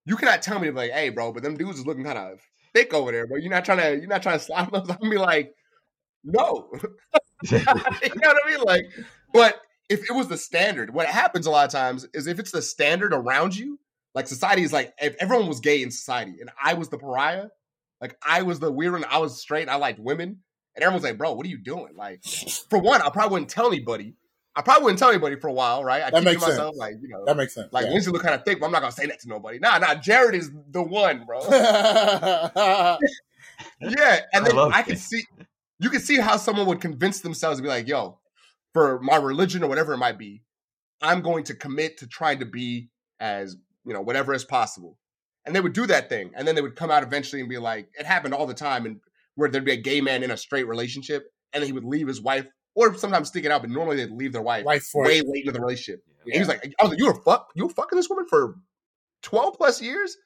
You 0.04 0.16
cannot 0.16 0.42
tell 0.42 0.58
me 0.58 0.66
to 0.66 0.72
be 0.72 0.76
like, 0.76 0.90
hey, 0.90 1.08
bro, 1.08 1.32
but 1.32 1.42
them 1.42 1.56
dudes 1.56 1.78
is 1.78 1.86
looking 1.86 2.04
kind 2.04 2.18
of 2.18 2.40
thick 2.74 2.92
over 2.92 3.10
there, 3.10 3.26
but 3.26 3.36
you're 3.36 3.50
not 3.50 3.64
trying 3.64 3.78
to, 3.78 3.96
you're 3.96 4.06
not 4.06 4.22
trying 4.22 4.38
to 4.38 4.44
slap 4.44 4.70
them. 4.70 4.84
I'm 5.02 5.08
be 5.08 5.16
like 5.16 5.54
no. 6.24 6.70
you 7.50 7.58
know 7.58 7.72
what 7.74 8.40
I 8.44 8.50
mean? 8.50 8.60
Like, 8.64 8.86
but 9.32 9.60
if 9.88 10.08
it 10.08 10.14
was 10.14 10.28
the 10.28 10.38
standard, 10.38 10.94
what 10.94 11.06
happens 11.06 11.46
a 11.46 11.50
lot 11.50 11.66
of 11.66 11.72
times 11.72 12.06
is 12.14 12.26
if 12.26 12.38
it's 12.38 12.50
the 12.50 12.62
standard 12.62 13.12
around 13.12 13.56
you, 13.56 13.78
like 14.14 14.28
society 14.28 14.62
is 14.62 14.72
like 14.72 14.94
if 15.00 15.14
everyone 15.20 15.48
was 15.48 15.60
gay 15.60 15.82
in 15.82 15.90
society 15.90 16.36
and 16.40 16.50
I 16.62 16.74
was 16.74 16.88
the 16.88 16.98
pariah, 16.98 17.48
like 18.00 18.16
I 18.26 18.42
was 18.42 18.60
the 18.60 18.70
weird 18.70 18.92
one, 18.92 19.04
I 19.08 19.18
was 19.18 19.40
straight, 19.40 19.62
and 19.62 19.70
I 19.70 19.76
liked 19.76 19.98
women, 19.98 20.40
and 20.74 20.82
everyone's 20.82 21.04
like, 21.04 21.18
bro, 21.18 21.32
what 21.32 21.46
are 21.46 21.48
you 21.48 21.58
doing? 21.58 21.96
Like, 21.96 22.24
for 22.70 22.78
one, 22.78 23.02
I 23.02 23.10
probably 23.10 23.32
wouldn't 23.32 23.50
tell 23.50 23.66
anybody. 23.66 24.14
I 24.56 24.62
probably 24.62 24.84
wouldn't 24.84 25.00
tell 25.00 25.10
anybody 25.10 25.36
for 25.36 25.48
a 25.48 25.52
while, 25.52 25.82
right? 25.82 26.02
I 26.02 26.10
that 26.10 26.22
makes 26.22 26.40
myself 26.40 26.74
sense. 26.74 26.78
like, 26.78 26.94
you 27.02 27.08
know, 27.08 27.24
that 27.24 27.36
makes 27.36 27.54
sense. 27.54 27.72
Like 27.72 27.86
yeah. 27.86 27.92
Lindsay 27.92 28.10
look 28.12 28.22
kind 28.22 28.36
of 28.36 28.44
thick, 28.44 28.60
but 28.60 28.66
I'm 28.66 28.72
not 28.72 28.82
gonna 28.82 28.92
say 28.92 29.06
that 29.06 29.20
to 29.20 29.28
nobody. 29.28 29.58
Nah, 29.58 29.78
nah, 29.78 29.96
Jared 29.96 30.36
is 30.36 30.50
the 30.70 30.82
one, 30.82 31.24
bro. 31.26 31.40
yeah, 31.50 32.98
and 34.32 34.46
then 34.46 34.56
I, 34.56 34.70
I 34.72 34.82
can 34.82 34.96
see 34.96 35.24
you 35.78 35.90
can 35.90 36.00
see 36.00 36.18
how 36.18 36.36
someone 36.36 36.66
would 36.66 36.80
convince 36.80 37.20
themselves 37.20 37.58
to 37.58 37.62
be 37.62 37.68
like, 37.68 37.88
yo, 37.88 38.18
for 38.72 39.00
my 39.00 39.16
religion 39.16 39.62
or 39.62 39.68
whatever 39.68 39.92
it 39.92 39.98
might 39.98 40.18
be, 40.18 40.42
I'm 41.00 41.20
going 41.20 41.44
to 41.44 41.54
commit 41.54 41.98
to 41.98 42.06
trying 42.06 42.40
to 42.40 42.46
be 42.46 42.88
as, 43.20 43.56
you 43.84 43.92
know, 43.92 44.00
whatever 44.00 44.32
as 44.32 44.44
possible. 44.44 44.98
And 45.44 45.54
they 45.54 45.60
would 45.60 45.74
do 45.74 45.86
that 45.86 46.08
thing. 46.08 46.30
And 46.34 46.48
then 46.48 46.54
they 46.54 46.62
would 46.62 46.76
come 46.76 46.90
out 46.90 47.02
eventually 47.02 47.40
and 47.40 47.48
be 47.48 47.58
like, 47.58 47.88
it 47.98 48.06
happened 48.06 48.34
all 48.34 48.46
the 48.46 48.54
time. 48.54 48.86
And 48.86 49.00
where 49.34 49.50
there'd 49.50 49.64
be 49.64 49.72
a 49.72 49.76
gay 49.76 50.00
man 50.00 50.22
in 50.22 50.30
a 50.30 50.36
straight 50.36 50.66
relationship 50.66 51.26
and 51.52 51.62
then 51.62 51.68
he 51.68 51.72
would 51.72 51.84
leave 51.84 52.08
his 52.08 52.22
wife 52.22 52.46
or 52.74 52.94
sometimes 52.96 53.28
stick 53.28 53.44
it 53.44 53.50
out, 53.50 53.62
but 53.62 53.70
normally 53.70 53.96
they'd 53.96 54.10
leave 54.10 54.32
their 54.32 54.42
wife, 54.42 54.64
wife 54.64 54.84
way 54.94 55.18
it. 55.18 55.28
late 55.28 55.44
into 55.44 55.52
the 55.52 55.60
relationship. 55.60 56.02
Yeah. 56.24 56.34
And 56.34 56.40
he's 56.40 56.48
like, 56.48 56.74
I 56.80 56.84
was 56.84 56.90
like, 56.90 56.98
you 56.98 57.06
were 57.06 57.20
fuck, 57.22 57.48
you 57.54 57.66
were 57.66 57.72
fucking 57.72 57.96
this 57.96 58.08
woman 58.08 58.26
for 58.28 58.56
12 59.22 59.56
plus 59.56 59.80
years? 59.80 60.16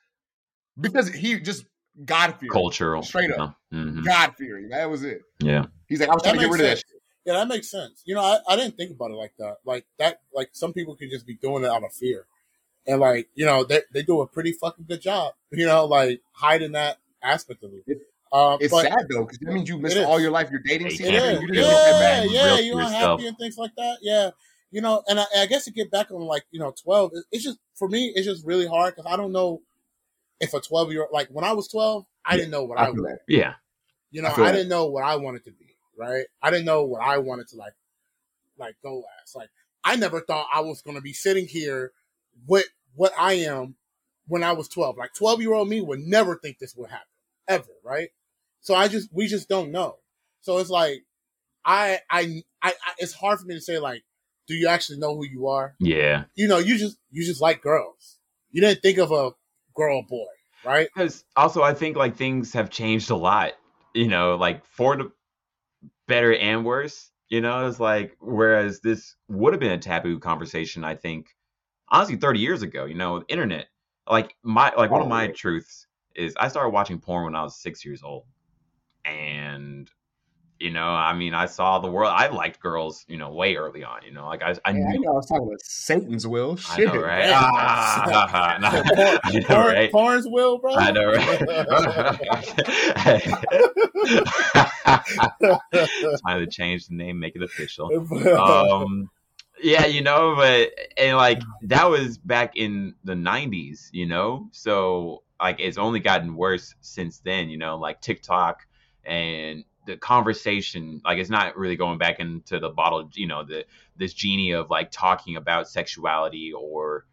Because 0.81 1.09
he 1.09 1.41
just 1.41 1.65
God 2.05 2.35
fearing. 2.39 2.53
Cultural. 2.53 3.03
Straight 3.03 3.31
up. 3.33 3.57
Mm-hmm. 3.73 4.03
God 4.03 4.35
fearing. 4.37 4.69
That 4.69 4.89
was 4.89 5.03
it. 5.03 5.23
Yeah. 5.41 5.67
He's 5.89 6.01
like, 6.01 6.09
I 6.09 6.15
was 6.15 6.23
that 6.23 6.31
trying 6.31 6.41
to 6.41 6.47
get 6.47 6.53
rid 6.53 6.61
sense. 6.61 6.63
of 6.63 6.69
that 6.69 6.77
shit. 6.77 7.03
Yeah, 7.25 7.33
that 7.35 7.49
makes 7.49 7.71
sense. 7.71 8.03
You 8.07 8.15
know, 8.15 8.23
I, 8.23 8.39
I 8.49 8.57
didn't 8.57 8.77
think 8.77 8.91
about 8.91 9.11
it 9.11 9.15
like 9.15 9.35
that. 9.39 9.59
Like 9.65 9.85
that, 9.99 10.21
like 10.33 10.51
some 10.53 10.73
people 10.73 10.97
could 10.97 11.11
just 11.11 11.27
be 11.27 11.35
doing 11.35 11.65
it 11.65 11.71
out 11.71 11.85
of 11.85 11.93
fear. 11.93 12.27
And 12.87 13.01
like, 13.01 13.29
you 13.35 13.45
know, 13.45 13.65
they, 13.65 13.83
they 13.93 14.03
do 14.03 14.23
a 14.23 14.27
pretty 14.27 14.53
fucking 14.53 14.87
good 14.89 15.03
job, 15.03 15.35
you 15.51 15.67
know, 15.67 15.85
like 15.85 16.23
hiding 16.33 16.73
that 16.73 16.97
aspect 17.23 17.63
of 17.65 17.75
it. 17.75 17.83
it 17.87 17.99
um, 18.33 18.59
it's 18.61 18.73
sad 18.73 18.95
though, 19.11 19.25
because 19.25 19.39
that 19.39 19.53
means 19.53 19.69
you 19.69 19.79
missed 19.79 19.99
all 19.99 20.21
your 20.21 20.31
life, 20.31 20.51
your 20.51 20.61
dating 20.61 20.91
scene. 20.91 21.09
It 21.09 21.15
is. 21.15 21.43
You 21.43 21.49
yeah, 21.53 22.25
yeah, 22.25 22.59
you're 22.59 22.81
unhappy 22.81 23.27
and 23.27 23.37
things 23.37 23.59
like 23.59 23.73
that. 23.77 23.99
Yeah. 24.01 24.31
You 24.71 24.81
know, 24.81 25.03
and 25.09 25.21
I, 25.21 25.25
I, 25.39 25.47
guess 25.47 25.65
to 25.65 25.71
get 25.71 25.91
back 25.91 26.11
on 26.11 26.21
like, 26.21 26.45
you 26.51 26.61
know, 26.61 26.75
12, 26.83 27.13
it's 27.33 27.43
just, 27.43 27.59
for 27.75 27.89
me, 27.89 28.13
it's 28.15 28.27
just 28.27 28.45
really 28.47 28.67
hard 28.67 28.95
because 28.95 29.11
I 29.11 29.17
don't 29.17 29.33
know 29.33 29.63
if 30.41 30.55
a 30.55 30.61
12 30.61 30.93
year 30.93 31.03
old, 31.03 31.13
like 31.13 31.29
when 31.29 31.45
I 31.45 31.53
was 31.53 31.69
12, 31.69 32.05
I 32.25 32.37
didn't 32.37 32.51
know 32.51 32.65
what 32.65 32.79
I, 32.79 32.87
I 32.87 32.91
wanted. 32.91 33.19
Yeah. 33.27 33.55
You 34.11 34.23
know, 34.23 34.29
I, 34.29 34.43
I 34.43 34.53
didn't 34.53 34.69
know 34.69 34.87
what 34.87 35.05
I 35.05 35.17
wanted 35.17 35.45
to 35.45 35.51
be, 35.51 35.77
right? 35.97 36.27
I 36.43 36.51
didn't 36.51 36.67
know 36.67 36.85
what 36.85 37.03
I 37.03 37.19
wanted 37.19 37.49
to 37.49 37.57
like, 37.57 37.75
like 38.59 38.77
go 38.83 39.05
as. 39.23 39.35
Like, 39.35 39.51
I 39.85 39.97
never 39.97 40.21
thought 40.21 40.47
I 40.53 40.61
was 40.61 40.83
going 40.83 40.97
to 40.97 41.03
be 41.03 41.13
sitting 41.13 41.47
here 41.47 41.93
with 42.47 42.67
what 42.95 43.13
I 43.19 43.35
am 43.35 43.77
when 44.27 44.43
I 44.43 44.53
was 44.53 44.69
12. 44.69 44.97
Like 44.97 45.15
12 45.15 45.41
year 45.41 45.55
old 45.55 45.69
me 45.69 45.81
would 45.81 46.01
never 46.01 46.37
think 46.37 46.59
this 46.59 46.75
would 46.77 46.91
happen 46.91 47.07
ever, 47.47 47.73
right? 47.85 48.11
So 48.61 48.75
I 48.75 48.89
just, 48.89 49.09
we 49.13 49.27
just 49.27 49.49
don't 49.49 49.73
know. 49.73 49.97
So 50.41 50.59
it's 50.59 50.71
like, 50.71 51.05
I, 51.65 52.01
I, 52.11 52.43
I, 52.63 52.71
I 52.71 52.93
it's 52.99 53.13
hard 53.13 53.41
for 53.41 53.47
me 53.47 53.55
to 53.55 53.61
say 53.61 53.79
like, 53.79 54.03
do 54.47 54.55
you 54.55 54.69
actually 54.69 54.99
know 54.99 55.15
who 55.15 55.27
you 55.27 55.49
are? 55.49 55.75
Yeah. 55.79 56.25
You 56.35 56.49
know, 56.49 56.59
you 56.59 56.79
just, 56.79 56.97
you 57.11 57.25
just 57.25 57.43
like 57.43 57.61
girls. 57.61 58.17
You 58.51 58.63
didn't 58.63 58.81
think 58.81 58.99
of 58.99 59.13
a 59.13 59.33
girl 59.79 60.03
boy. 60.03 60.27
right? 60.65 60.89
Because 60.95 61.25
also, 61.37 61.63
I 61.63 61.73
think 61.73 61.97
like 61.97 62.17
things 62.17 62.53
have 62.53 62.71
changed 62.71 63.11
a 63.11 63.17
lot. 63.17 63.53
You 63.95 64.09
know, 64.09 64.37
like 64.37 64.65
for 64.67 64.97
the 64.97 65.13
better 66.07 66.35
and 66.35 66.65
worse. 66.65 67.11
You 67.29 67.41
know, 67.41 67.67
it's 67.67 67.81
like 67.81 68.17
whereas 68.21 68.81
this 68.81 69.15
would 69.29 69.53
have 69.53 69.61
been 69.61 69.73
a 69.73 69.79
taboo 69.79 70.19
conversation. 70.19 70.85
I 70.85 70.95
think 70.95 71.29
honestly, 71.89 72.17
thirty 72.17 72.41
years 72.41 72.63
ago. 72.63 72.85
You 72.85 72.95
know, 72.95 73.23
internet. 73.29 73.67
Like 74.11 74.35
my 74.43 74.73
like 74.77 74.91
one 74.91 75.03
of 75.03 75.09
my 75.09 75.29
oh. 75.29 75.33
truths 75.33 75.87
is 76.15 76.35
I 76.39 76.49
started 76.49 76.71
watching 76.71 76.99
porn 76.99 77.25
when 77.25 77.35
I 77.37 77.43
was 77.43 77.61
six 77.61 77.85
years 77.85 78.03
old, 78.03 78.25
and 79.05 79.91
you 80.61 80.71
know, 80.71 80.89
I 80.89 81.15
mean, 81.15 81.35
I 81.35 81.47
saw 81.47 81.79
the 81.79 81.89
world. 81.89 82.13
I 82.15 82.29
liked 82.29 82.59
girls, 82.61 83.05
you 83.09 83.17
know, 83.17 83.31
way 83.31 83.55
early 83.55 83.85
on. 83.85 84.01
You 84.05 84.11
know, 84.13 84.27
like 84.27 84.43
I, 84.43 84.57
I, 84.65 84.73
knew. 84.73 84.85
I, 84.85 84.97
know 84.97 85.13
I 85.13 85.15
was 85.15 85.27
talking 85.27 85.47
about 85.47 85.61
Satan's 85.63 86.27
will. 86.27 86.57
Shit. 86.57 86.89
I 86.89 86.93
know, 86.93 87.01
right? 87.01 87.31
Ah, 87.33 88.59
no, 88.61 89.19
I 89.23 89.33
know, 89.39 89.47
Porn, 89.47 89.67
right? 89.67 89.93
Porn's 89.93 90.27
will, 90.27 90.59
bro. 90.59 90.75
I 90.75 90.91
know, 90.91 91.13
right? 91.13 91.39
Time 96.27 96.41
to 96.41 96.47
change 96.51 96.89
the 96.89 96.95
name, 96.95 97.21
make 97.21 97.37
it 97.37 97.43
official. 97.43 97.89
Um, 98.39 99.11
yeah, 99.63 99.87
you 99.87 100.03
know, 100.03 100.35
but 100.37 100.71
and 100.97 101.17
like 101.17 101.41
that 101.63 101.85
was 101.91 102.19
back 102.19 102.57
in 102.57 102.95
the 103.05 103.15
'90s, 103.15 103.89
you 103.93 104.07
know. 104.07 104.49
So 104.53 105.23
like, 105.41 105.61
it's 105.61 105.79
only 105.79 106.01
gotten 106.01 106.37
worse 106.37 106.75
since 106.81 107.19
then. 107.21 107.49
You 107.49 107.59
know, 107.59 107.77
like 107.77 108.01
TikTok 108.01 108.67
and 109.05 109.65
the 109.89 109.97
conversation 109.97 111.01
like 111.03 111.17
it's 111.17 111.31
not 111.31 111.57
really 111.57 111.75
going 111.75 111.97
back 111.97 112.21
into 112.21 112.61
the 112.61 112.69
bottle 112.69 113.09
you 113.15 113.27
know 113.27 113.43
the 113.43 113.65
this 113.97 114.13
genie 114.13 114.53
of 114.53 114.69
like 114.69 114.91
talking 114.91 115.37
about 115.37 115.67
sexuality 115.67 116.53
or 116.53 117.07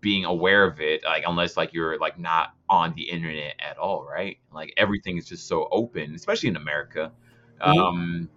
being 0.00 0.24
aware 0.24 0.64
of 0.64 0.80
it 0.80 1.02
like 1.04 1.24
unless 1.26 1.56
like 1.56 1.72
you're 1.72 1.98
like 1.98 2.16
not 2.16 2.54
on 2.70 2.94
the 2.94 3.02
internet 3.02 3.54
at 3.58 3.76
all 3.78 4.06
right 4.08 4.38
like 4.52 4.72
everything 4.76 5.18
is 5.18 5.26
just 5.26 5.48
so 5.48 5.66
open 5.72 6.14
especially 6.14 6.48
in 6.48 6.54
america 6.54 7.10
mm-hmm. 7.60 7.78
um 7.80 8.30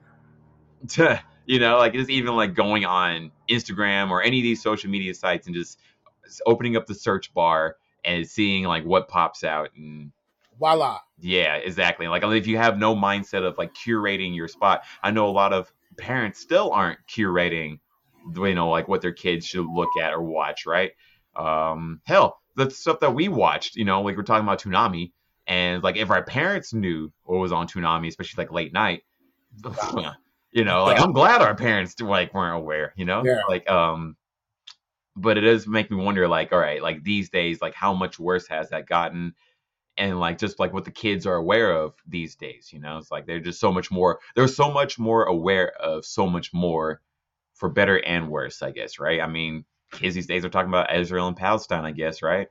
to, 0.88 1.22
you 1.46 1.60
know 1.60 1.78
like 1.78 1.94
it's 1.94 2.10
even 2.10 2.36
like 2.36 2.56
going 2.56 2.84
on 2.84 3.32
instagram 3.48 4.10
or 4.10 4.24
any 4.24 4.40
of 4.40 4.44
these 4.44 4.62
social 4.62 4.90
media 4.90 5.14
sites 5.14 5.46
and 5.46 5.56
just 5.56 5.78
opening 6.48 6.76
up 6.76 6.88
the 6.88 6.96
search 6.96 7.32
bar 7.36 7.76
and 8.04 8.28
seeing 8.28 8.64
like 8.64 8.84
what 8.86 9.08
pops 9.08 9.44
out 9.44 9.70
and 9.78 10.12
voila. 10.58 11.00
Yeah, 11.20 11.56
exactly. 11.56 12.08
Like 12.08 12.24
if 12.24 12.48
you 12.48 12.58
have 12.58 12.78
no 12.78 12.96
mindset 12.96 13.44
of 13.44 13.58
like 13.58 13.74
curating 13.74 14.36
your 14.36 14.48
spot, 14.48 14.84
I 15.02 15.12
know 15.12 15.28
a 15.28 15.32
lot 15.32 15.54
of 15.54 15.72
parents 15.98 16.40
still 16.40 16.72
aren't 16.72 17.00
curating, 17.08 17.80
you 18.36 18.56
know, 18.56 18.70
like 18.70 18.88
what 18.88 19.02
their 19.02 19.12
kids 19.12 19.46
should 19.46 19.66
look 19.66 19.90
at 20.02 20.14
or 20.14 20.22
watch, 20.22 20.66
right? 20.66 20.92
Um, 21.36 22.02
hell, 22.06 22.40
the 22.56 22.70
stuff 22.70 23.00
that 23.02 23.14
we 23.14 23.28
watched, 23.28 23.76
you 23.76 23.86
know, 23.86 24.02
like 24.02 24.18
we're 24.18 24.24
talking 24.24 24.44
about 24.44 24.62
Toonami, 24.62 25.12
and 25.46 25.84
like 25.84 25.96
if 25.96 26.10
our 26.10 26.24
parents 26.24 26.74
knew 26.74 27.12
what 27.24 27.38
was 27.38 27.52
on 27.52 27.68
Toonami, 27.68 28.08
especially 28.08 28.44
like 28.44 28.52
late 28.52 28.74
night, 28.74 29.04
you 30.52 30.66
know, 30.66 30.84
like 30.84 31.00
I'm 31.00 31.14
glad 31.14 31.42
our 31.42 31.56
parents 31.56 32.00
like 32.02 32.34
weren't 32.34 32.58
aware, 32.58 32.94
you 32.96 33.06
know, 33.06 33.24
yeah. 33.24 33.42
like 33.48 33.70
um, 33.70 34.18
but 35.16 35.38
it 35.38 35.42
does 35.42 35.68
make 35.68 35.90
me 35.90 35.98
wonder, 35.98 36.28
like, 36.28 36.54
all 36.54 36.60
right, 36.60 36.82
like 36.82 37.04
these 37.04 37.30
days, 37.30 37.62
like 37.62 37.74
how 37.74 37.94
much 37.94 38.20
worse 38.20 38.48
has 38.48 38.70
that 38.70 38.88
gotten? 38.88 39.34
And 39.98 40.20
like 40.20 40.38
just 40.38 40.60
like 40.60 40.74
what 40.74 40.86
the 40.86 40.92
kids 40.92 41.26
are 41.26 41.36
aware 41.36 41.72
of 41.72 41.94
these 42.08 42.36
days 42.36 42.72
you 42.72 42.80
know? 42.80 42.98
It's 42.98 43.12
like 43.12 43.26
they're 43.26 43.40
just 43.40 43.60
so 43.60 43.72
much 43.72 43.92
more 43.92 44.20
they're 44.36 44.48
so 44.48 44.72
much 44.72 45.00
more 45.00 45.26
aware 45.26 45.70
of 45.82 46.06
so 46.06 46.28
much 46.28 46.54
more 46.54 47.02
for 47.54 47.70
better 47.70 47.98
and 47.98 48.30
worse 48.30 48.62
i 48.62 48.72
guess 48.72 49.00
right? 49.00 49.22
I 49.22 49.28
mean 49.28 49.66
kids 49.92 50.16
these 50.16 50.28
days 50.28 50.44
are 50.44 50.50
talking 50.50 50.70
about 50.70 50.94
israel 50.96 51.28
and 51.28 51.38
palestine 51.38 51.86
i 51.86 51.92
guess 51.92 52.22
right? 52.22 52.48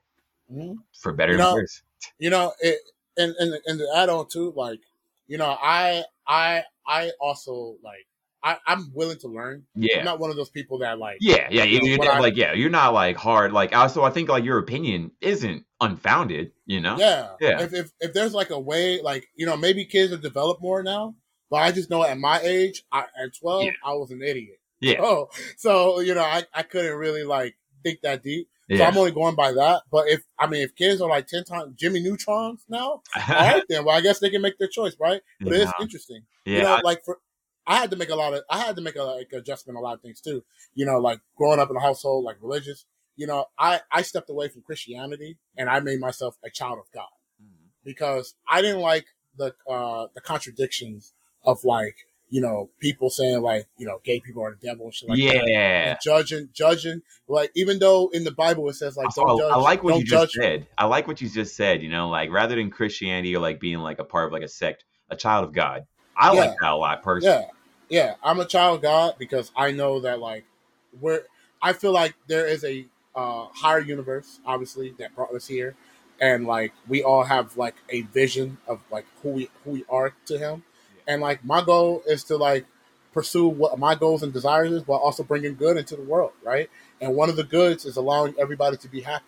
Mm-hmm. 0.53 0.75
for 1.01 1.13
better 1.13 1.33
you 1.33 1.39
know, 1.39 1.49
and 1.49 1.55
worse. 1.55 1.83
you 2.19 2.31
know 2.31 2.53
it 2.61 2.79
and 3.17 3.35
and 3.39 3.55
and 3.67 3.79
to 3.79 3.89
add 3.97 4.09
on 4.09 4.29
too 4.29 4.53
like 4.57 4.81
you 5.27 5.39
know 5.39 5.57
i 5.61 6.05
i 6.27 6.63
i 6.87 7.11
also 7.21 7.77
like 7.83 8.07
I, 8.47 8.59
am 8.69 8.93
willing 8.95 9.19
to 9.19 9.29
learn. 9.29 9.65
Yeah, 9.75 9.99
I'm 9.99 10.05
not 10.05 10.21
one 10.21 10.31
of 10.31 10.37
those 10.37 10.51
people 10.51 10.79
that 10.79 11.01
like. 11.01 11.19
Yeah, 11.21 11.49
yeah, 11.51 11.65
you 11.65 11.99
know, 11.99 12.05
like 12.05 12.37
yeah, 12.37 12.53
you're 12.53 12.71
not 12.71 12.95
like 12.95 13.17
hard. 13.17 13.53
Like 13.53 13.75
also, 13.75 14.05
I 14.05 14.11
think 14.11 14.29
like 14.29 14.45
your 14.45 14.59
opinion 14.59 15.11
isn't 15.21 15.65
unfounded. 15.81 16.53
You 16.65 16.81
know. 16.81 16.97
Yeah, 16.97 17.31
yeah. 17.41 17.63
If, 17.63 17.75
if 17.75 17.91
if 17.99 18.13
there's 18.15 18.35
like 18.35 18.51
a 18.51 18.61
way, 18.61 19.03
like 19.03 19.27
you 19.35 19.47
know, 19.47 19.57
maybe 19.57 19.85
kids 19.85 20.13
have 20.13 20.23
developed 20.23 20.63
more 20.63 20.85
now, 20.85 21.17
but 21.51 21.57
I 21.57 21.73
just 21.73 21.91
know 21.91 22.05
at 22.05 22.19
my 22.19 22.39
age, 22.41 22.85
I, 22.93 23.07
at 23.21 23.37
12, 23.41 23.65
yeah. 23.65 23.71
I 23.85 23.95
was 23.95 24.13
an 24.13 24.23
idiot. 24.23 24.61
Yeah. 24.81 25.01
Oh, 25.01 25.29
so 25.57 25.99
you 25.99 26.15
know, 26.15 26.23
I 26.23 26.45
I 26.55 26.63
couldn't 26.63 26.97
really 26.97 27.25
like 27.25 27.57
think 27.83 28.01
that 28.03 28.23
deep. 28.23 28.49
Yeah. 28.69 28.79
So 28.79 28.85
I'm 28.85 28.97
only 28.97 29.13
going 29.13 29.35
by 29.35 29.53
that. 29.53 29.83
But 29.91 30.09
if 30.09 30.23
I 30.39 30.47
mean, 30.47 30.63
if 30.63 30.77
kids 30.77 31.01
are 31.01 31.09
like 31.09 31.27
ten 31.27 31.43
times 31.43 31.75
Jimmy 31.77 32.01
Neutrons 32.01 32.65
now, 32.69 33.03
all 33.17 33.25
right 33.29 33.65
then. 33.69 33.85
Well, 33.85 33.97
I 33.97 34.03
guess 34.03 34.21
they 34.21 34.31
can 34.31 34.43
make 34.43 34.59
their 34.59 34.69
choice, 34.69 34.97
right? 35.01 35.21
But 35.41 35.53
yeah. 35.53 35.59
it 35.59 35.63
is 35.63 35.73
interesting. 35.81 36.23
Yeah. 36.45 36.57
You 36.59 36.63
know, 36.63 36.81
like 36.85 37.05
for 37.05 37.19
I 37.67 37.77
had 37.77 37.91
to 37.91 37.97
make 37.97 38.11
a 38.11 38.15
lot 38.15 38.33
of, 38.33 38.43
I 38.49 38.61
had 38.61 38.77
to 38.77 38.83
make 38.83 38.97
a 38.97 39.03
like 39.03 39.33
adjustment 39.33 39.77
a 39.77 39.81
lot 39.81 39.95
of 39.95 40.03
things 40.03 40.21
too. 40.21 40.45
You 40.75 40.87
know, 40.87 40.99
like 40.99 41.21
growing 41.37 41.59
up 41.59 41.71
in 41.71 41.77
a 41.77 41.81
household 41.81 42.25
like 42.25 42.37
religious. 42.41 42.85
You 43.17 43.27
know, 43.27 43.47
I 43.59 43.81
I 43.91 44.03
stepped 44.03 44.31
away 44.31 44.49
from 44.49 44.63
Christianity 44.63 45.39
and 45.57 45.69
I 45.69 45.81
made 45.81 46.01
myself 46.01 46.37
a 46.45 46.51
child 46.51 46.79
of 46.79 46.85
God 46.95 47.09
mm-hmm. 47.43 47.69
because 47.85 48.35
I 48.49 48.63
didn't 48.63 48.83
like 48.83 49.07
the 49.37 49.55
uh 49.69 50.09
the 50.15 50.21
contradictions 50.21 51.13
of 51.45 51.65
like 51.65 51.97
you 52.29 52.41
know 52.41 52.71
people 52.79 53.09
saying 53.09 53.41
like 53.41 53.67
you 53.79 53.87
know 53.87 54.01
gay 54.05 54.21
people 54.21 54.45
are 54.45 54.51
the 54.51 54.67
devil 54.67 54.85
and 54.85 54.95
shit 54.95 55.09
like 55.09 55.19
yeah. 55.19 55.95
that. 55.95 56.03
Judging, 56.03 56.51
judging. 56.53 57.01
Like 57.27 57.51
even 57.57 57.79
though 57.79 58.11
in 58.13 58.25
the 58.25 58.33
Bible 58.33 58.69
it 58.69 58.75
says 58.75 58.97
like 58.97 59.09
don't 59.15 59.39
judge. 59.39 59.53
I 59.53 59.57
like 59.57 59.83
what 59.83 59.99
you 59.99 60.05
just 60.05 60.35
said. 60.35 60.67
I 60.79 60.85
like 60.85 61.09
what 61.09 61.21
you 61.21 61.29
just 61.29 61.57
said. 61.57 61.83
You 61.83 61.89
know, 61.89 62.11
like 62.11 62.31
rather 62.31 62.55
than 62.55 62.71
Christianity 62.71 63.35
or 63.35 63.41
like 63.41 63.59
being 63.59 63.79
like 63.79 63.99
a 63.99 64.05
part 64.05 64.27
of 64.27 64.33
like 64.33 64.43
a 64.43 64.49
sect, 64.49 64.85
a 65.11 65.17
child 65.17 65.45
of 65.47 65.53
God. 65.53 65.87
I 66.19 66.33
yeah. 66.33 66.41
like 66.41 66.55
that 66.61 66.71
a 66.71 66.77
lot 66.77 67.03
personally. 67.03 67.45
Yeah 67.45 67.51
yeah, 67.89 68.15
I'm 68.23 68.41
a 68.41 68.47
child 68.47 68.77
of 68.77 68.83
God 68.83 69.15
because 69.19 69.53
I 69.57 69.71
know 69.71 70.01
that 70.01 70.21
like 70.21 70.45
we're. 71.01 71.23
I 71.63 71.73
feel 71.73 71.93
like 71.93 72.15
there 72.27 72.47
is 72.47 72.65
a 72.65 72.87
uh, 73.15 73.47
higher 73.55 73.81
universe, 73.81 74.41
obviously, 74.45 74.95
that 74.99 75.15
brought 75.15 75.35
us 75.35 75.47
here, 75.47 75.75
and 76.21 76.47
like 76.47 76.73
we 76.89 77.03
all 77.03 77.25
have 77.25 77.57
like 77.57 77.77
a 77.89 78.03
vision 78.03 78.59
of 78.67 78.81
like 78.91 79.07
who 79.23 79.31
we 79.31 79.51
who 79.65 79.73
we 79.73 79.85
are 79.89 80.13
to 80.27 80.39
Him, 80.39 80.65
yeah. 80.97 81.15
and 81.15 81.23
like 81.23 81.45
my 81.45 81.63
goal 81.65 82.03
is 82.07 82.25
to 82.25 82.37
like 82.37 82.67
pursue 83.13 83.49
what 83.49 83.79
my 83.79 83.95
goals 83.95 84.23
and 84.23 84.33
desires 84.33 84.73
is, 84.73 84.87
while 84.87 84.99
also 84.99 85.23
bringing 85.23 85.55
good 85.55 85.77
into 85.77 85.97
the 85.97 86.03
world, 86.03 86.33
right? 86.43 86.69
And 87.01 87.15
one 87.15 87.31
of 87.31 87.37
the 87.37 87.45
goods 87.45 87.87
is 87.87 87.97
allowing 87.97 88.35
everybody 88.39 88.77
to 88.77 88.89
be 88.89 89.01
happy. 89.01 89.25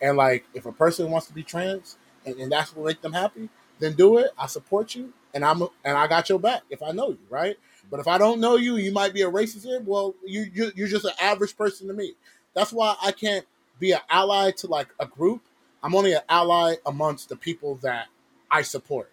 And 0.00 0.16
like, 0.16 0.44
if 0.54 0.66
a 0.66 0.72
person 0.72 1.10
wants 1.10 1.26
to 1.26 1.32
be 1.32 1.42
trans 1.42 1.96
and, 2.24 2.36
and 2.36 2.52
that's 2.52 2.74
what 2.76 2.86
make 2.86 3.00
them 3.00 3.14
happy, 3.14 3.48
then 3.80 3.94
do 3.94 4.18
it. 4.18 4.30
I 4.38 4.46
support 4.46 4.94
you, 4.94 5.12
and 5.34 5.44
I'm 5.44 5.62
and 5.84 5.96
I 5.96 6.06
got 6.06 6.28
your 6.28 6.38
back 6.38 6.62
if 6.70 6.82
I 6.82 6.92
know 6.92 7.10
you, 7.10 7.18
right? 7.28 7.56
But 7.90 8.00
if 8.00 8.08
I 8.08 8.18
don't 8.18 8.40
know 8.40 8.56
you, 8.56 8.76
you 8.76 8.92
might 8.92 9.14
be 9.14 9.22
a 9.22 9.30
racist. 9.30 9.84
Well, 9.84 10.14
you, 10.24 10.46
you 10.52 10.72
you're 10.74 10.88
just 10.88 11.04
an 11.04 11.12
average 11.20 11.56
person 11.56 11.86
to 11.88 11.94
me. 11.94 12.14
That's 12.54 12.72
why 12.72 12.96
I 13.02 13.12
can't 13.12 13.46
be 13.78 13.92
an 13.92 14.00
ally 14.10 14.50
to 14.52 14.66
like 14.66 14.88
a 14.98 15.06
group. 15.06 15.42
I'm 15.82 15.94
only 15.94 16.14
an 16.14 16.22
ally 16.28 16.76
amongst 16.84 17.28
the 17.28 17.36
people 17.36 17.76
that 17.82 18.06
I 18.50 18.62
support 18.62 19.10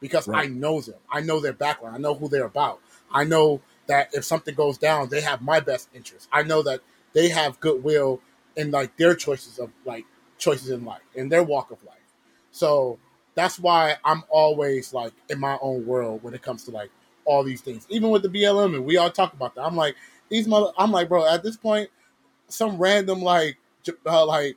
because 0.00 0.28
right. 0.28 0.44
I 0.44 0.52
know 0.52 0.80
them. 0.80 0.98
I 1.10 1.20
know 1.20 1.40
their 1.40 1.52
background. 1.52 1.96
I 1.96 1.98
know 1.98 2.14
who 2.14 2.28
they're 2.28 2.44
about. 2.44 2.80
I 3.10 3.24
know 3.24 3.62
that 3.86 4.10
if 4.12 4.24
something 4.24 4.54
goes 4.54 4.78
down, 4.78 5.08
they 5.08 5.20
have 5.20 5.42
my 5.42 5.60
best 5.60 5.88
interest. 5.94 6.28
I 6.32 6.42
know 6.42 6.62
that 6.62 6.80
they 7.14 7.28
have 7.30 7.58
goodwill 7.60 8.20
in 8.56 8.70
like 8.70 8.96
their 8.96 9.14
choices 9.14 9.58
of 9.58 9.70
like 9.84 10.04
choices 10.38 10.70
in 10.70 10.84
life 10.84 11.02
in 11.14 11.28
their 11.28 11.42
walk 11.42 11.70
of 11.70 11.82
life. 11.84 11.96
So 12.50 12.98
that's 13.34 13.58
why 13.58 13.96
I'm 14.04 14.24
always 14.28 14.92
like 14.92 15.12
in 15.28 15.40
my 15.40 15.58
own 15.60 15.86
world 15.86 16.22
when 16.22 16.34
it 16.34 16.42
comes 16.42 16.64
to 16.64 16.70
like 16.70 16.90
all 17.24 17.42
these 17.42 17.60
things. 17.60 17.86
Even 17.88 18.10
with 18.10 18.22
the 18.22 18.28
BLM, 18.28 18.74
and 18.74 18.84
we 18.84 18.96
all 18.96 19.10
talk 19.10 19.32
about 19.32 19.54
that. 19.54 19.62
I'm 19.62 19.76
like, 19.76 19.96
these 20.28 20.46
mother. 20.46 20.72
I'm 20.78 20.90
like, 20.90 21.08
bro. 21.08 21.26
At 21.26 21.42
this 21.42 21.56
point, 21.56 21.90
some 22.48 22.78
random 22.78 23.22
like, 23.22 23.56
uh, 24.06 24.26
like, 24.26 24.56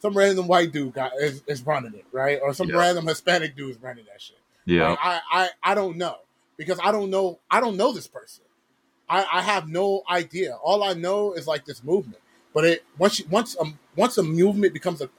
some 0.00 0.16
random 0.16 0.46
white 0.46 0.72
dude 0.72 0.94
got 0.94 1.12
is, 1.20 1.42
is 1.46 1.64
running 1.64 1.94
it, 1.94 2.04
right? 2.12 2.38
Or 2.42 2.52
some 2.52 2.68
yeah. 2.68 2.76
random 2.76 3.06
Hispanic 3.06 3.56
dude 3.56 3.70
is 3.70 3.82
running 3.82 4.04
that 4.06 4.20
shit. 4.20 4.38
Yeah. 4.64 4.90
Like, 4.90 4.98
I, 5.02 5.20
I, 5.30 5.48
I 5.62 5.74
don't 5.74 5.96
know 5.96 6.16
because 6.56 6.78
I 6.82 6.92
don't 6.92 7.10
know. 7.10 7.38
I 7.50 7.60
don't 7.60 7.76
know 7.76 7.92
this 7.92 8.06
person. 8.06 8.44
I, 9.08 9.24
I 9.32 9.42
have 9.42 9.68
no 9.68 10.02
idea. 10.10 10.56
All 10.62 10.82
I 10.82 10.94
know 10.94 11.32
is 11.32 11.46
like 11.46 11.64
this 11.64 11.84
movement. 11.84 12.20
But 12.52 12.64
it 12.64 12.84
once 12.98 13.20
you, 13.20 13.26
once 13.30 13.56
um 13.60 13.78
once 13.96 14.16
a 14.18 14.22
movement 14.22 14.72
becomes 14.72 15.02
a 15.02 15.10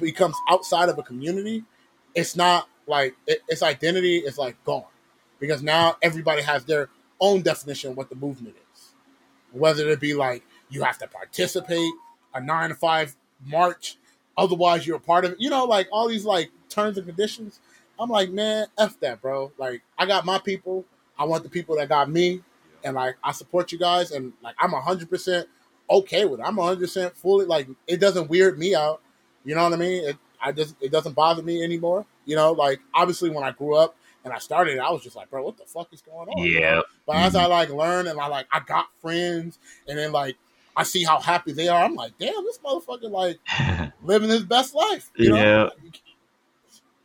becomes 0.00 0.36
outside 0.48 0.88
of 0.88 0.98
a 0.98 1.02
community, 1.02 1.64
it's 2.14 2.36
not 2.36 2.68
like 2.86 3.16
it, 3.26 3.42
its 3.48 3.62
identity 3.62 4.18
is 4.18 4.38
like 4.38 4.62
gone 4.64 4.84
because 5.46 5.62
now 5.62 5.96
everybody 6.00 6.42
has 6.42 6.64
their 6.64 6.88
own 7.20 7.42
definition 7.42 7.90
of 7.90 7.96
what 7.96 8.08
the 8.08 8.14
movement 8.14 8.56
is. 8.74 8.94
Whether 9.52 9.88
it 9.90 10.00
be 10.00 10.14
like 10.14 10.42
you 10.70 10.82
have 10.82 10.98
to 10.98 11.06
participate, 11.06 11.92
a 12.32 12.40
nine 12.40 12.70
to 12.70 12.74
five 12.74 13.14
march, 13.44 13.98
otherwise 14.36 14.86
you're 14.86 14.96
a 14.96 15.00
part 15.00 15.24
of 15.24 15.32
it. 15.32 15.40
You 15.40 15.50
know, 15.50 15.64
like 15.64 15.88
all 15.92 16.08
these 16.08 16.24
like 16.24 16.50
terms 16.68 16.96
and 16.96 17.06
conditions. 17.06 17.60
I'm 18.00 18.08
like, 18.08 18.30
man, 18.30 18.66
f 18.78 18.98
that, 19.00 19.20
bro. 19.20 19.52
Like 19.58 19.82
I 19.98 20.06
got 20.06 20.24
my 20.24 20.38
people. 20.38 20.84
I 21.18 21.24
want 21.24 21.44
the 21.44 21.50
people 21.50 21.76
that 21.76 21.88
got 21.88 22.10
me, 22.10 22.40
and 22.82 22.94
like 22.96 23.16
I 23.22 23.32
support 23.32 23.70
you 23.70 23.78
guys, 23.78 24.10
and 24.10 24.32
like 24.42 24.56
I'm 24.58 24.72
hundred 24.72 25.10
percent 25.10 25.46
okay 25.90 26.24
with 26.24 26.40
it. 26.40 26.42
I'm 26.44 26.56
hundred 26.56 26.80
percent 26.80 27.16
fully 27.16 27.44
like 27.46 27.68
it 27.86 28.00
doesn't 28.00 28.28
weird 28.28 28.58
me 28.58 28.74
out. 28.74 29.00
You 29.44 29.54
know 29.54 29.64
what 29.64 29.74
I 29.74 29.76
mean? 29.76 30.08
It, 30.08 30.16
I 30.40 30.52
just 30.52 30.74
it 30.80 30.90
doesn't 30.90 31.14
bother 31.14 31.42
me 31.42 31.62
anymore. 31.62 32.06
You 32.24 32.34
know, 32.36 32.52
like 32.52 32.80
obviously 32.94 33.30
when 33.30 33.44
I 33.44 33.50
grew 33.52 33.76
up 33.76 33.94
and 34.24 34.32
I 34.32 34.38
started, 34.38 34.78
I 34.78 34.90
was 34.90 35.02
just 35.02 35.16
like, 35.16 35.30
bro, 35.30 35.42
what 35.44 35.56
the 35.56 35.64
fuck 35.64 35.92
is 35.92 36.00
going 36.00 36.28
on? 36.28 36.44
Yeah. 36.44 36.80
But 37.06 37.14
mm-hmm. 37.14 37.26
as 37.26 37.36
I 37.36 37.46
like 37.46 37.68
learn 37.68 38.06
and 38.06 38.18
I 38.18 38.26
like 38.26 38.46
I 38.50 38.60
got 38.60 38.86
friends, 39.00 39.58
and 39.86 39.98
then 39.98 40.12
like 40.12 40.36
I 40.76 40.82
see 40.82 41.04
how 41.04 41.20
happy 41.20 41.52
they 41.52 41.68
are, 41.68 41.84
I'm 41.84 41.94
like, 41.94 42.12
damn, 42.18 42.44
this 42.44 42.58
motherfucker 42.58 43.10
like 43.10 43.38
living 44.02 44.30
his 44.30 44.44
best 44.44 44.74
life. 44.74 45.10
You 45.16 45.30
know? 45.30 45.36
Yeah. 45.36 45.68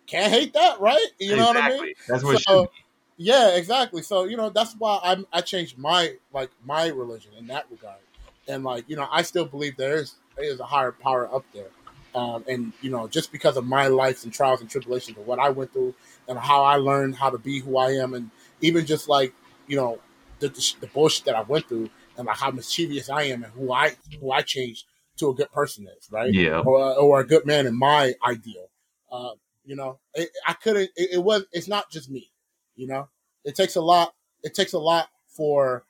Can't 0.08 0.32
hate 0.34 0.54
that, 0.54 0.80
right? 0.80 1.06
You 1.20 1.36
know 1.36 1.52
exactly. 1.52 1.76
what 1.76 1.84
I 1.84 1.86
mean? 1.86 1.94
That's 2.08 2.24
what 2.24 2.42
so, 2.42 2.72
Yeah, 3.18 3.56
exactly. 3.56 4.02
So 4.02 4.24
you 4.24 4.38
know 4.38 4.50
that's 4.50 4.74
why 4.78 5.00
I'm, 5.04 5.28
I 5.32 5.42
changed 5.42 5.78
my 5.78 6.16
like 6.34 6.50
my 6.66 6.88
religion 6.88 7.32
in 7.38 7.46
that 7.48 7.68
regard, 7.70 8.00
and 8.48 8.64
like 8.64 8.86
you 8.88 8.96
know 8.96 9.08
I 9.12 9.22
still 9.22 9.46
believe 9.46 9.78
there 9.78 9.98
is 9.98 10.16
there 10.36 10.46
is 10.46 10.60
a 10.60 10.66
higher 10.66 10.92
power 10.92 11.32
up 11.32 11.46
there, 11.54 11.70
um, 12.16 12.44
and 12.48 12.74
you 12.82 12.90
know 12.90 13.08
just 13.08 13.32
because 13.32 13.56
of 13.56 13.68
my 13.68 13.86
life 13.86 14.24
and 14.24 14.34
trials 14.34 14.62
and 14.62 14.70
tribulations 14.70 15.16
of 15.16 15.28
what 15.28 15.38
I 15.38 15.50
went 15.50 15.74
through 15.74 15.94
and 16.30 16.40
how 16.40 16.64
I 16.64 16.76
learned 16.78 17.16
how 17.16 17.30
to 17.30 17.38
be 17.38 17.60
who 17.60 17.78
I 17.78 17.92
am, 17.92 18.14
and 18.14 18.32
even 18.62 18.86
just 18.86 19.10
like 19.10 19.34
you 19.68 19.76
know 19.76 20.00
the, 20.40 20.48
the, 20.48 20.74
the 20.80 20.88
bullshit 20.88 21.26
that 21.26 21.36
I 21.36 21.42
went 21.42 21.68
through 21.68 21.90
and 22.18 22.28
like 22.28 22.38
how 22.38 22.52
mischievous 22.52 23.10
I 23.10 23.24
am 23.24 23.44
and 23.44 23.52
who 23.54 23.74
I 23.74 23.98
who 24.22 24.32
I 24.32 24.42
changed 24.42 24.86
to 25.18 25.30
a 25.30 25.34
good 25.34 25.52
person 25.52 25.88
is, 25.98 26.10
right? 26.12 26.34
Yeah. 26.34 26.60
Or, 26.60 26.96
or 26.98 27.20
a 27.20 27.28
good 27.28 27.46
man 27.46 27.68
in 27.68 27.78
my 27.78 28.14
ideal. 28.26 28.70
Uh, 29.12 29.32
you 29.66 29.76
know, 29.76 30.00
it, 30.14 30.30
I 30.48 30.54
couldn't. 30.54 30.90
It, 30.96 31.10
it, 31.14 31.24
was. 31.24 31.46
It's 31.52 31.68
not 31.68 31.92
just 31.92 32.10
me. 32.10 32.32
You 32.76 32.88
know, 32.88 33.10
it 33.44 33.56
takes 33.56 33.76
a 33.76 33.82
lot. 33.82 34.14
It 34.44 34.54
takes 34.54 34.74
a 34.74 34.80
lot 34.80 35.10
for. 35.28 35.84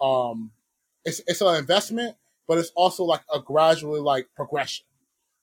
Um, 0.00 0.52
it's 1.04 1.20
it's 1.26 1.40
an 1.40 1.56
investment, 1.56 2.16
but 2.48 2.58
it's 2.58 2.72
also 2.74 3.04
like 3.04 3.22
a 3.32 3.40
gradually 3.40 4.00
like 4.00 4.28
progression, 4.34 4.86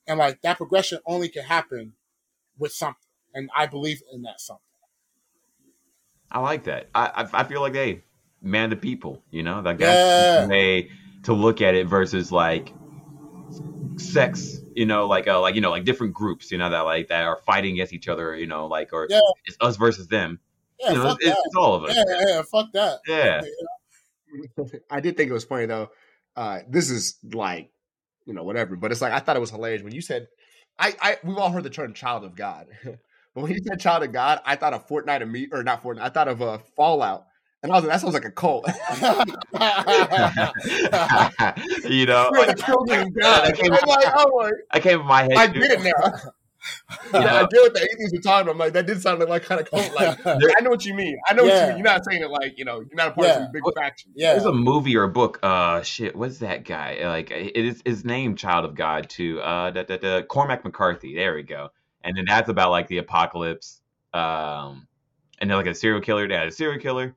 and 0.07 0.19
like 0.19 0.41
that 0.41 0.57
progression 0.57 0.99
only 1.06 1.30
can 1.30 1.44
happen 1.44 1.94
with 2.57 2.72
something, 2.72 3.07
and 3.38 3.50
I 3.56 3.68
believe 3.68 4.02
in 4.12 4.24
that 4.24 4.42
something. 4.42 4.62
I 6.30 6.40
like 6.40 6.66
that. 6.66 6.90
I 6.94 7.24
I, 7.24 7.42
I 7.42 7.44
feel 7.44 7.62
like 7.62 7.74
hey, 7.74 8.04
man, 8.42 8.70
the 8.70 8.76
people. 8.76 9.24
You 9.32 9.44
know, 9.44 9.62
like 9.62 9.78
that's 9.78 10.44
yeah. 10.44 10.48
way 10.48 10.90
to 11.24 11.34
look 11.34 11.62
at 11.62 11.76
it 11.76 11.88
versus 11.88 12.32
like 12.32 12.74
sex 13.98 14.60
you 14.76 14.86
know 14.86 15.08
like 15.08 15.28
uh 15.28 15.42
like 15.42 15.56
you 15.56 15.62
know 15.62 15.72
like 15.72 15.84
different 15.84 16.14
groups 16.14 16.52
you 16.52 16.58
know 16.58 16.70
that 16.70 16.82
like 16.82 17.08
that 17.08 17.24
are 17.24 17.38
fighting 17.46 17.74
against 17.74 17.94
each 17.94 18.08
other 18.08 18.36
you 18.36 18.46
know 18.46 18.68
like 18.68 18.94
or 18.94 19.08
yeah. 19.10 19.20
it's 19.46 19.58
us 19.60 19.76
versus 19.76 20.08
them 20.08 20.40
yeah, 20.80 20.92
you 20.92 20.98
know, 21.00 21.18
it's, 21.20 21.26
it's, 21.26 21.56
all 21.56 21.74
of 21.74 21.84
us 21.84 21.96
yeah, 21.96 22.04
yeah, 22.08 22.28
yeah 22.28 22.42
fuck 22.44 22.72
that 22.74 23.00
yeah 23.08 23.42
i 24.92 25.00
did 25.00 25.18
think 25.18 25.30
it 25.30 25.34
was 25.34 25.46
funny 25.46 25.66
though 25.66 25.90
uh 26.36 26.60
this 26.70 26.92
is 26.92 27.18
like 27.34 27.72
you 28.26 28.34
know 28.34 28.44
whatever 28.44 28.76
but 28.76 28.92
it's 28.92 29.02
like 29.02 29.14
i 29.14 29.20
thought 29.20 29.36
it 29.36 29.40
was 29.40 29.50
hilarious 29.50 29.82
when 29.82 29.96
you 29.96 30.02
said 30.02 30.28
i 30.78 30.94
i 31.02 31.18
we've 31.24 31.38
all 31.38 31.50
heard 31.50 31.64
the 31.64 31.70
term 31.70 31.94
child 31.94 32.24
of 32.24 32.36
god 32.36 32.68
but 33.38 33.44
when 33.44 33.54
he 33.54 33.60
said 33.60 33.80
child 33.80 34.02
of 34.02 34.12
god 34.12 34.42
i 34.46 34.56
thought 34.56 34.74
of 34.74 34.88
fortnite 34.88 35.22
of 35.22 35.30
me 35.30 35.48
or 35.52 35.62
not 35.64 35.84
fortnite 35.84 36.02
i 36.02 36.10
thought 36.10 36.28
of 36.28 36.42
a 36.42 36.46
uh, 36.46 36.58
fallout 36.76 37.28
and 37.64 37.72
I 37.72 37.76
was 37.76 37.84
like, 37.84 37.94
that 37.94 38.02
sounds 38.02 38.14
like 38.14 38.24
a 38.24 38.32
cult. 38.32 38.68
you 41.90 42.06
know, 42.06 42.30
like, 42.32 42.56
God. 42.58 42.90
I 43.44 43.52
came, 43.52 43.72
like, 43.72 43.82
oh 44.16 44.30
my, 44.38 44.52
I 44.70 44.80
came 44.80 45.00
in 45.00 45.08
my 45.08 45.24
head. 45.24 45.34
I 45.34 45.48
get 45.48 45.72
it 45.72 45.82
now. 45.82 45.92
I 47.14 47.48
get 47.50 47.62
what 47.62 47.74
the 47.74 47.82
atheists 47.82 48.14
were 48.14 48.22
talking 48.22 48.44
about. 48.44 48.52
I'm 48.52 48.60
like, 48.60 48.74
that 48.74 48.86
did 48.86 49.02
sound 49.02 49.28
like 49.28 49.42
kind 49.44 49.60
of 49.60 49.72
cult. 49.72 49.92
Like, 49.96 50.24
I 50.26 50.60
know 50.62 50.70
what 50.70 50.86
you 50.86 50.94
mean. 50.94 51.18
I 51.28 51.34
know 51.34 51.46
yeah. 51.46 51.54
what 51.54 51.62
you 51.62 51.68
mean. 51.68 51.78
You're 51.78 51.94
not 51.94 52.06
saying 52.06 52.22
it 52.22 52.30
like, 52.30 52.60
you 52.60 52.66
know, 52.66 52.80
you're 52.80 52.94
not 52.94 53.08
a 53.08 53.12
part 53.12 53.26
yeah. 53.28 53.34
of 53.34 53.42
some 53.44 53.52
big 53.52 53.64
faction. 53.76 54.12
Yeah. 54.16 54.34
There's 54.34 54.46
a 54.46 54.54
movie 54.54 54.96
or 54.96 55.02
a 55.04 55.10
book. 55.10 55.40
Uh, 55.42 55.82
shit, 55.82 56.16
what's 56.16 56.38
that 56.38 56.64
guy? 56.64 57.00
Like, 57.08 57.32
it 57.32 57.58
is 57.58 57.82
his 57.84 58.06
name, 58.06 58.36
Child 58.36 58.66
of 58.66 58.76
God, 58.76 59.10
too. 59.10 59.42
Uh, 59.42 59.72
the, 59.72 59.84
the, 59.84 59.98
the 59.98 60.26
Cormac 60.30 60.64
McCarthy. 60.64 61.16
There 61.16 61.34
we 61.34 61.42
go. 61.42 61.72
And 62.08 62.18
then 62.18 62.26
that's 62.28 62.50
about 62.50 62.72
like 62.72 62.88
the 62.88 62.98
apocalypse. 62.98 63.82
Um, 64.14 64.88
and 65.40 65.50
then 65.50 65.58
like 65.58 65.68
a 65.68 65.76
serial 65.76 66.02
killer. 66.02 66.28
They 66.28 66.34
had 66.34 66.48
a 66.48 66.52
serial 66.52 66.80
killer 66.82 67.16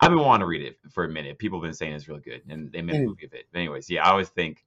I've 0.00 0.10
been 0.10 0.20
wanting 0.20 0.40
to 0.40 0.46
read 0.46 0.62
it 0.62 0.78
for 0.90 1.04
a 1.04 1.08
minute. 1.08 1.38
People 1.38 1.58
have 1.58 1.62
been 1.62 1.74
saying 1.74 1.94
it's 1.94 2.08
real 2.08 2.18
good, 2.18 2.42
and 2.48 2.70
they 2.70 2.82
made 2.82 2.96
a 2.96 2.98
mm. 2.98 3.06
movie 3.06 3.26
of 3.26 3.32
it. 3.32 3.46
But 3.50 3.58
anyways, 3.58 3.88
yeah, 3.88 4.06
I 4.06 4.10
always 4.10 4.28
think 4.28 4.64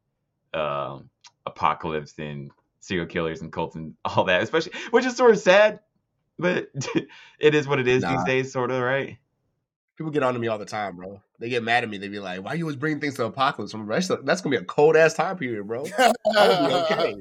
um, 0.54 1.10
apocalypse 1.46 2.16
and 2.18 2.52
serial 2.80 3.06
killers 3.06 3.42
and 3.42 3.52
cults 3.52 3.76
and 3.76 3.94
all 4.06 4.24
that, 4.26 4.42
especially 4.42 4.74
which 4.92 5.06
is 5.06 5.16
sort 5.16 5.32
of 5.32 5.40
sad, 5.40 5.80
but 6.40 6.70
it 7.40 7.54
is 7.54 7.68
what 7.68 7.80
it 7.80 7.88
is 7.88 8.02
nah. 8.02 8.16
these 8.16 8.24
days, 8.24 8.52
sort 8.52 8.72
of, 8.72 8.82
right? 8.82 9.18
People 9.98 10.12
get 10.12 10.24
on 10.24 10.34
to 10.34 10.40
me 10.40 10.48
all 10.48 10.58
the 10.58 10.66
time, 10.66 10.96
bro. 10.96 11.22
They 11.40 11.50
get 11.50 11.62
mad 11.62 11.84
at 11.84 11.90
me. 11.90 11.98
They 11.98 12.08
be 12.08 12.20
like, 12.20 12.44
"Why 12.44 12.54
you 12.54 12.64
always 12.64 12.78
bring 12.78 13.00
things 13.00 13.16
to 13.16 13.26
apocalypse?" 13.26 13.74
I'm 13.74 13.88
like, 13.88 14.08
that's, 14.08 14.24
that's 14.24 14.42
gonna 14.42 14.58
be 14.58 14.62
a 14.62 14.66
cold 14.66 14.96
ass 14.96 15.14
time 15.14 15.38
period, 15.38 15.68
bro. 15.68 15.86
okay. 16.38 17.16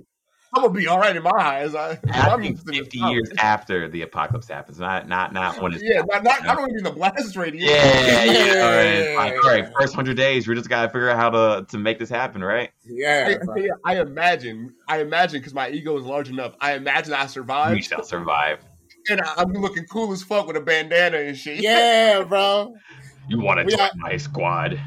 I'm 0.54 0.62
gonna 0.62 0.74
be 0.74 0.86
all 0.86 0.98
right 0.98 1.14
in 1.14 1.22
my 1.22 1.30
eyes. 1.30 1.74
I, 1.74 1.98
am 2.10 2.56
50 2.56 2.98
years 2.98 3.30
after 3.38 3.86
the 3.88 4.02
apocalypse 4.02 4.48
happens, 4.48 4.78
not 4.78 5.06
not 5.06 5.32
not 5.34 5.60
when 5.60 5.74
it's 5.74 5.82
yeah, 5.82 6.00
not, 6.08 6.24
not, 6.24 6.42
not 6.42 6.58
only 6.58 6.74
in 6.76 6.84
the 6.84 6.90
blast 6.90 7.36
radius. 7.36 7.64
Yeah, 7.64 8.24
yeah. 8.24 8.54
yeah. 8.54 8.62
All, 8.62 8.70
right. 8.70 9.16
Like, 9.16 9.44
all 9.44 9.50
right, 9.50 9.72
first 9.78 9.94
hundred 9.94 10.16
days, 10.16 10.48
we 10.48 10.54
just 10.54 10.70
gotta 10.70 10.88
figure 10.88 11.10
out 11.10 11.16
how 11.18 11.30
to 11.30 11.66
to 11.66 11.78
make 11.78 11.98
this 11.98 12.08
happen, 12.08 12.42
right? 12.42 12.70
Yeah, 12.86 13.36
I, 13.54 13.68
I 13.84 14.00
imagine, 14.00 14.74
I 14.88 15.00
imagine, 15.00 15.40
because 15.40 15.52
my 15.52 15.68
ego 15.68 15.98
is 15.98 16.04
large 16.04 16.30
enough. 16.30 16.54
I 16.60 16.74
imagine 16.74 17.12
I 17.12 17.26
survive. 17.26 17.72
We 17.72 17.82
shall 17.82 18.02
survive. 18.02 18.60
And 19.10 19.20
I, 19.20 19.42
am 19.42 19.52
looking 19.52 19.84
cool 19.84 20.12
as 20.12 20.22
fuck 20.22 20.46
with 20.46 20.56
a 20.56 20.60
bandana 20.60 21.18
and 21.18 21.36
shit. 21.36 21.60
Yeah, 21.60 22.22
bro. 22.22 22.74
You 23.28 23.40
want 23.40 23.68
to 23.68 23.76
join 23.76 23.90
my 23.96 24.16
squad? 24.16 24.80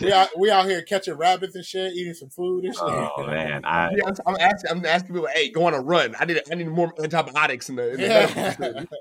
We 0.00 0.12
out 0.12 0.28
we 0.38 0.50
out 0.50 0.66
here 0.66 0.82
catching 0.82 1.14
rabbits 1.14 1.54
and 1.54 1.64
shit, 1.64 1.92
eating 1.92 2.14
some 2.14 2.30
food 2.30 2.64
and 2.64 2.74
shit. 2.74 2.82
Oh 2.82 3.26
man, 3.26 3.64
I, 3.64 3.90
yeah, 3.96 4.06
I'm, 4.06 4.14
I'm, 4.26 4.36
asking 4.40 4.70
I'm 4.70 4.86
asking 4.86 5.14
people, 5.14 5.28
hey, 5.32 5.50
go 5.50 5.66
on 5.66 5.74
a 5.74 5.80
run. 5.80 6.14
I 6.18 6.24
need 6.24 6.40
I 6.50 6.54
need 6.54 6.68
more 6.68 6.92
antibiotics 7.02 7.68
in 7.68 7.76
the. 7.76 7.90
In 7.92 8.00
the 8.00 8.06
yeah. 8.06 8.84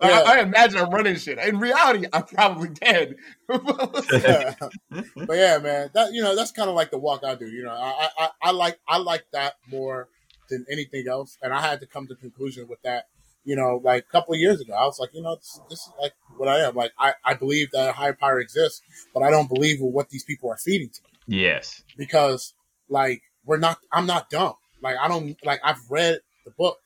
I, 0.00 0.10
I, 0.10 0.40
imagine 0.40 0.80
I'm 0.80 0.90
running 0.90 1.16
shit. 1.16 1.38
In 1.38 1.58
reality, 1.58 2.06
I'm 2.12 2.24
probably 2.24 2.68
dead. 2.68 3.14
but 3.46 4.04
yeah, 5.30 5.58
man, 5.58 5.90
that 5.94 6.12
you 6.12 6.20
know 6.20 6.36
that's 6.36 6.50
kind 6.50 6.68
of 6.68 6.74
like 6.74 6.90
the 6.90 6.98
walk 6.98 7.24
I 7.24 7.36
do. 7.36 7.46
You 7.46 7.62
know, 7.64 7.72
I, 7.72 8.08
I 8.18 8.28
I 8.42 8.50
like 8.50 8.78
I 8.88 8.98
like 8.98 9.24
that 9.32 9.54
more 9.70 10.08
than 10.50 10.66
anything 10.70 11.06
else, 11.08 11.38
and 11.40 11.54
I 11.54 11.60
had 11.60 11.80
to 11.80 11.86
come 11.86 12.06
to 12.08 12.16
conclusion 12.16 12.66
with 12.68 12.82
that 12.82 13.06
you 13.44 13.56
know, 13.56 13.80
like 13.82 14.04
a 14.08 14.12
couple 14.12 14.34
of 14.34 14.40
years 14.40 14.60
ago, 14.60 14.72
I 14.72 14.84
was 14.84 14.98
like, 14.98 15.10
you 15.12 15.22
know, 15.22 15.36
this, 15.36 15.60
this, 15.68 15.80
is 15.80 15.92
like 16.00 16.12
what 16.36 16.48
I 16.48 16.60
am. 16.60 16.74
Like, 16.74 16.92
I, 16.98 17.12
I 17.24 17.34
believe 17.34 17.70
that 17.72 17.90
a 17.90 17.92
higher 17.92 18.14
power 18.14 18.40
exists, 18.40 18.82
but 19.12 19.22
I 19.22 19.30
don't 19.30 19.48
believe 19.48 19.78
what 19.80 20.08
these 20.08 20.24
people 20.24 20.50
are 20.50 20.56
feeding 20.56 20.88
to 20.88 21.00
me. 21.02 21.38
Yes. 21.38 21.82
Because, 21.96 22.54
like, 22.88 23.22
we're 23.44 23.58
not, 23.58 23.78
I'm 23.92 24.06
not 24.06 24.30
dumb. 24.30 24.54
Like, 24.82 24.96
I 25.00 25.08
don't, 25.08 25.36
like, 25.44 25.60
I've 25.62 25.80
read 25.90 26.20
the 26.44 26.50
book. 26.52 26.78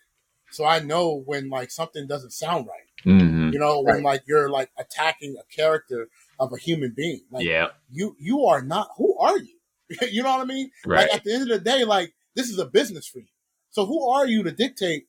So 0.51 0.65
I 0.65 0.81
know 0.81 1.23
when, 1.25 1.49
like, 1.49 1.71
something 1.71 2.07
doesn't 2.07 2.33
sound 2.33 2.67
right. 2.67 3.07
Mm-hmm. 3.07 3.51
You 3.53 3.59
know, 3.59 3.81
when, 3.81 3.97
right. 3.97 4.05
like, 4.05 4.23
you're, 4.27 4.51
like, 4.51 4.71
attacking 4.79 5.37
a 5.37 5.55
character 5.55 6.09
of 6.41 6.53
a 6.53 6.59
human 6.59 6.93
being. 6.97 7.23
Like, 7.31 7.45
yeah. 7.45 7.69
You, 7.91 8.17
you 8.19 8.47
are 8.47 8.63
not, 8.63 8.89
who 8.97 9.17
are 9.19 9.39
you? 9.39 9.55
you 10.11 10.23
know 10.23 10.31
what 10.31 10.41
I 10.41 10.45
mean? 10.45 10.71
Right. 10.85 11.03
Like, 11.03 11.15
at 11.15 11.25
the 11.25 11.35
end 11.35 11.43
of 11.43 11.49
the 11.49 11.59
day, 11.59 11.85
like, 11.85 12.13
this 12.35 12.51
is 12.51 12.59
a 12.59 12.67
business 12.67 13.07
for 13.07 13.21
you. 13.21 13.27
So 13.71 13.87
who 13.87 14.09
are 14.09 14.27
you 14.27 14.43
to 14.43 14.51
dictate 14.51 15.07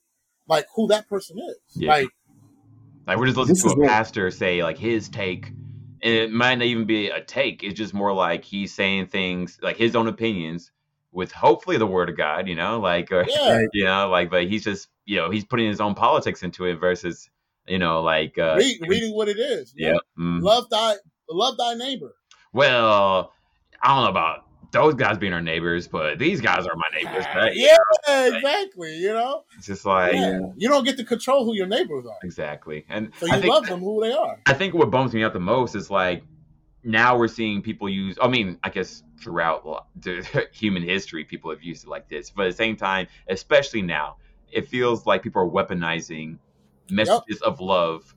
like 0.49 0.67
who 0.75 0.87
that 0.87 1.07
person 1.07 1.37
is. 1.39 1.55
Yeah. 1.75 1.89
Like, 1.89 2.09
like 3.07 3.17
we're 3.17 3.27
just 3.27 3.37
listening 3.37 3.75
to 3.75 3.83
a 3.83 3.87
pastor 3.87 4.29
say 4.31 4.63
like 4.63 4.77
his 4.77 5.07
take, 5.07 5.47
and 5.47 6.13
it 6.13 6.31
might 6.31 6.55
not 6.55 6.65
even 6.65 6.85
be 6.85 7.09
a 7.09 7.23
take. 7.23 7.63
It's 7.63 7.77
just 7.77 7.93
more 7.93 8.13
like 8.13 8.43
he's 8.43 8.73
saying 8.73 9.07
things 9.07 9.59
like 9.61 9.77
his 9.77 9.95
own 9.95 10.07
opinions 10.07 10.71
with 11.11 11.31
hopefully 11.31 11.77
the 11.77 11.87
word 11.87 12.09
of 12.09 12.17
God. 12.17 12.47
You 12.47 12.55
know, 12.55 12.79
like 12.79 13.11
or, 13.11 13.25
yeah. 13.27 13.61
you 13.73 13.85
know, 13.85 14.09
like 14.09 14.29
but 14.29 14.47
he's 14.47 14.63
just 14.63 14.89
you 15.05 15.17
know 15.17 15.29
he's 15.29 15.45
putting 15.45 15.67
his 15.67 15.79
own 15.79 15.95
politics 15.95 16.43
into 16.43 16.65
it 16.65 16.75
versus 16.75 17.29
you 17.67 17.79
know 17.79 18.01
like 18.01 18.37
uh, 18.37 18.55
Read, 18.57 18.79
reading 18.87 19.15
what 19.15 19.29
it 19.29 19.37
is. 19.37 19.73
Yeah, 19.75 19.97
mm. 20.17 20.41
love 20.41 20.69
thy 20.69 20.95
love 21.29 21.57
thy 21.57 21.75
neighbor. 21.75 22.15
Well, 22.51 23.31
I 23.81 23.95
don't 23.95 24.03
know 24.03 24.09
about 24.09 24.48
those 24.71 24.93
guys 24.93 25.17
being 25.17 25.33
our 25.33 25.41
neighbors, 25.41 25.87
but 25.87 26.19
these 26.19 26.41
guys 26.41 26.65
are 26.65 26.75
my 26.75 26.89
neighbors. 26.93 27.25
Right? 27.35 27.55
Yeah, 27.55 27.77
exactly. 28.07 28.97
You 28.97 29.13
know, 29.13 29.43
it's 29.57 29.67
just 29.67 29.85
like 29.85 30.13
yeah. 30.13 30.39
you 30.57 30.69
don't 30.69 30.83
get 30.83 30.97
to 30.97 31.03
control 31.03 31.45
who 31.45 31.55
your 31.55 31.67
neighbors 31.67 32.05
are. 32.05 32.17
Exactly, 32.23 32.85
and 32.89 33.11
so 33.19 33.25
you 33.25 33.33
think, 33.33 33.45
love 33.45 33.65
them 33.65 33.79
who 33.79 34.01
they 34.01 34.11
are. 34.11 34.39
I 34.45 34.53
think 34.53 34.73
what 34.73 34.91
bums 34.91 35.13
me 35.13 35.23
out 35.23 35.33
the 35.33 35.39
most 35.39 35.75
is 35.75 35.89
like 35.89 36.23
now 36.83 37.17
we're 37.17 37.27
seeing 37.27 37.61
people 37.61 37.89
use. 37.89 38.17
I 38.21 38.27
mean, 38.27 38.59
I 38.63 38.69
guess 38.69 39.03
throughout 39.19 39.87
human 40.51 40.83
history, 40.83 41.23
people 41.23 41.51
have 41.51 41.63
used 41.63 41.85
it 41.85 41.89
like 41.89 42.07
this, 42.07 42.29
but 42.29 42.45
at 42.45 42.51
the 42.51 42.57
same 42.57 42.75
time, 42.75 43.07
especially 43.27 43.81
now, 43.81 44.17
it 44.51 44.67
feels 44.67 45.05
like 45.05 45.23
people 45.23 45.41
are 45.41 45.49
weaponizing 45.49 46.37
messages 46.89 47.39
yep. 47.41 47.41
of 47.43 47.59
love 47.59 48.15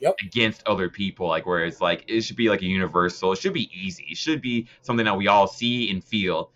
yep. 0.00 0.16
against 0.24 0.66
other 0.66 0.88
people. 0.88 1.28
Like 1.28 1.46
where 1.46 1.64
it's 1.64 1.80
like 1.80 2.04
it 2.08 2.22
should 2.22 2.36
be 2.36 2.48
like 2.48 2.62
a 2.62 2.66
universal. 2.66 3.32
It 3.32 3.38
should 3.38 3.52
be 3.52 3.70
easy. 3.74 4.06
It 4.10 4.16
should 4.16 4.40
be 4.40 4.68
something 4.82 5.04
that 5.04 5.16
we 5.16 5.28
all 5.28 5.46
see 5.46 5.90
and 5.90 6.02
feel. 6.02 6.50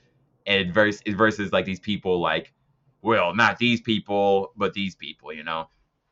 And 0.47 0.73
versus 0.73 1.03
versus 1.09 1.53
like 1.53 1.65
these 1.65 1.81
people 1.81 2.21
like, 2.21 2.53
well, 3.03 3.35
not 3.35 3.59
these 3.59 3.81
people, 3.81 4.53
but 4.57 4.73
these 4.75 4.95
people. 4.95 5.33
You 5.33 5.45
know, 5.45 5.69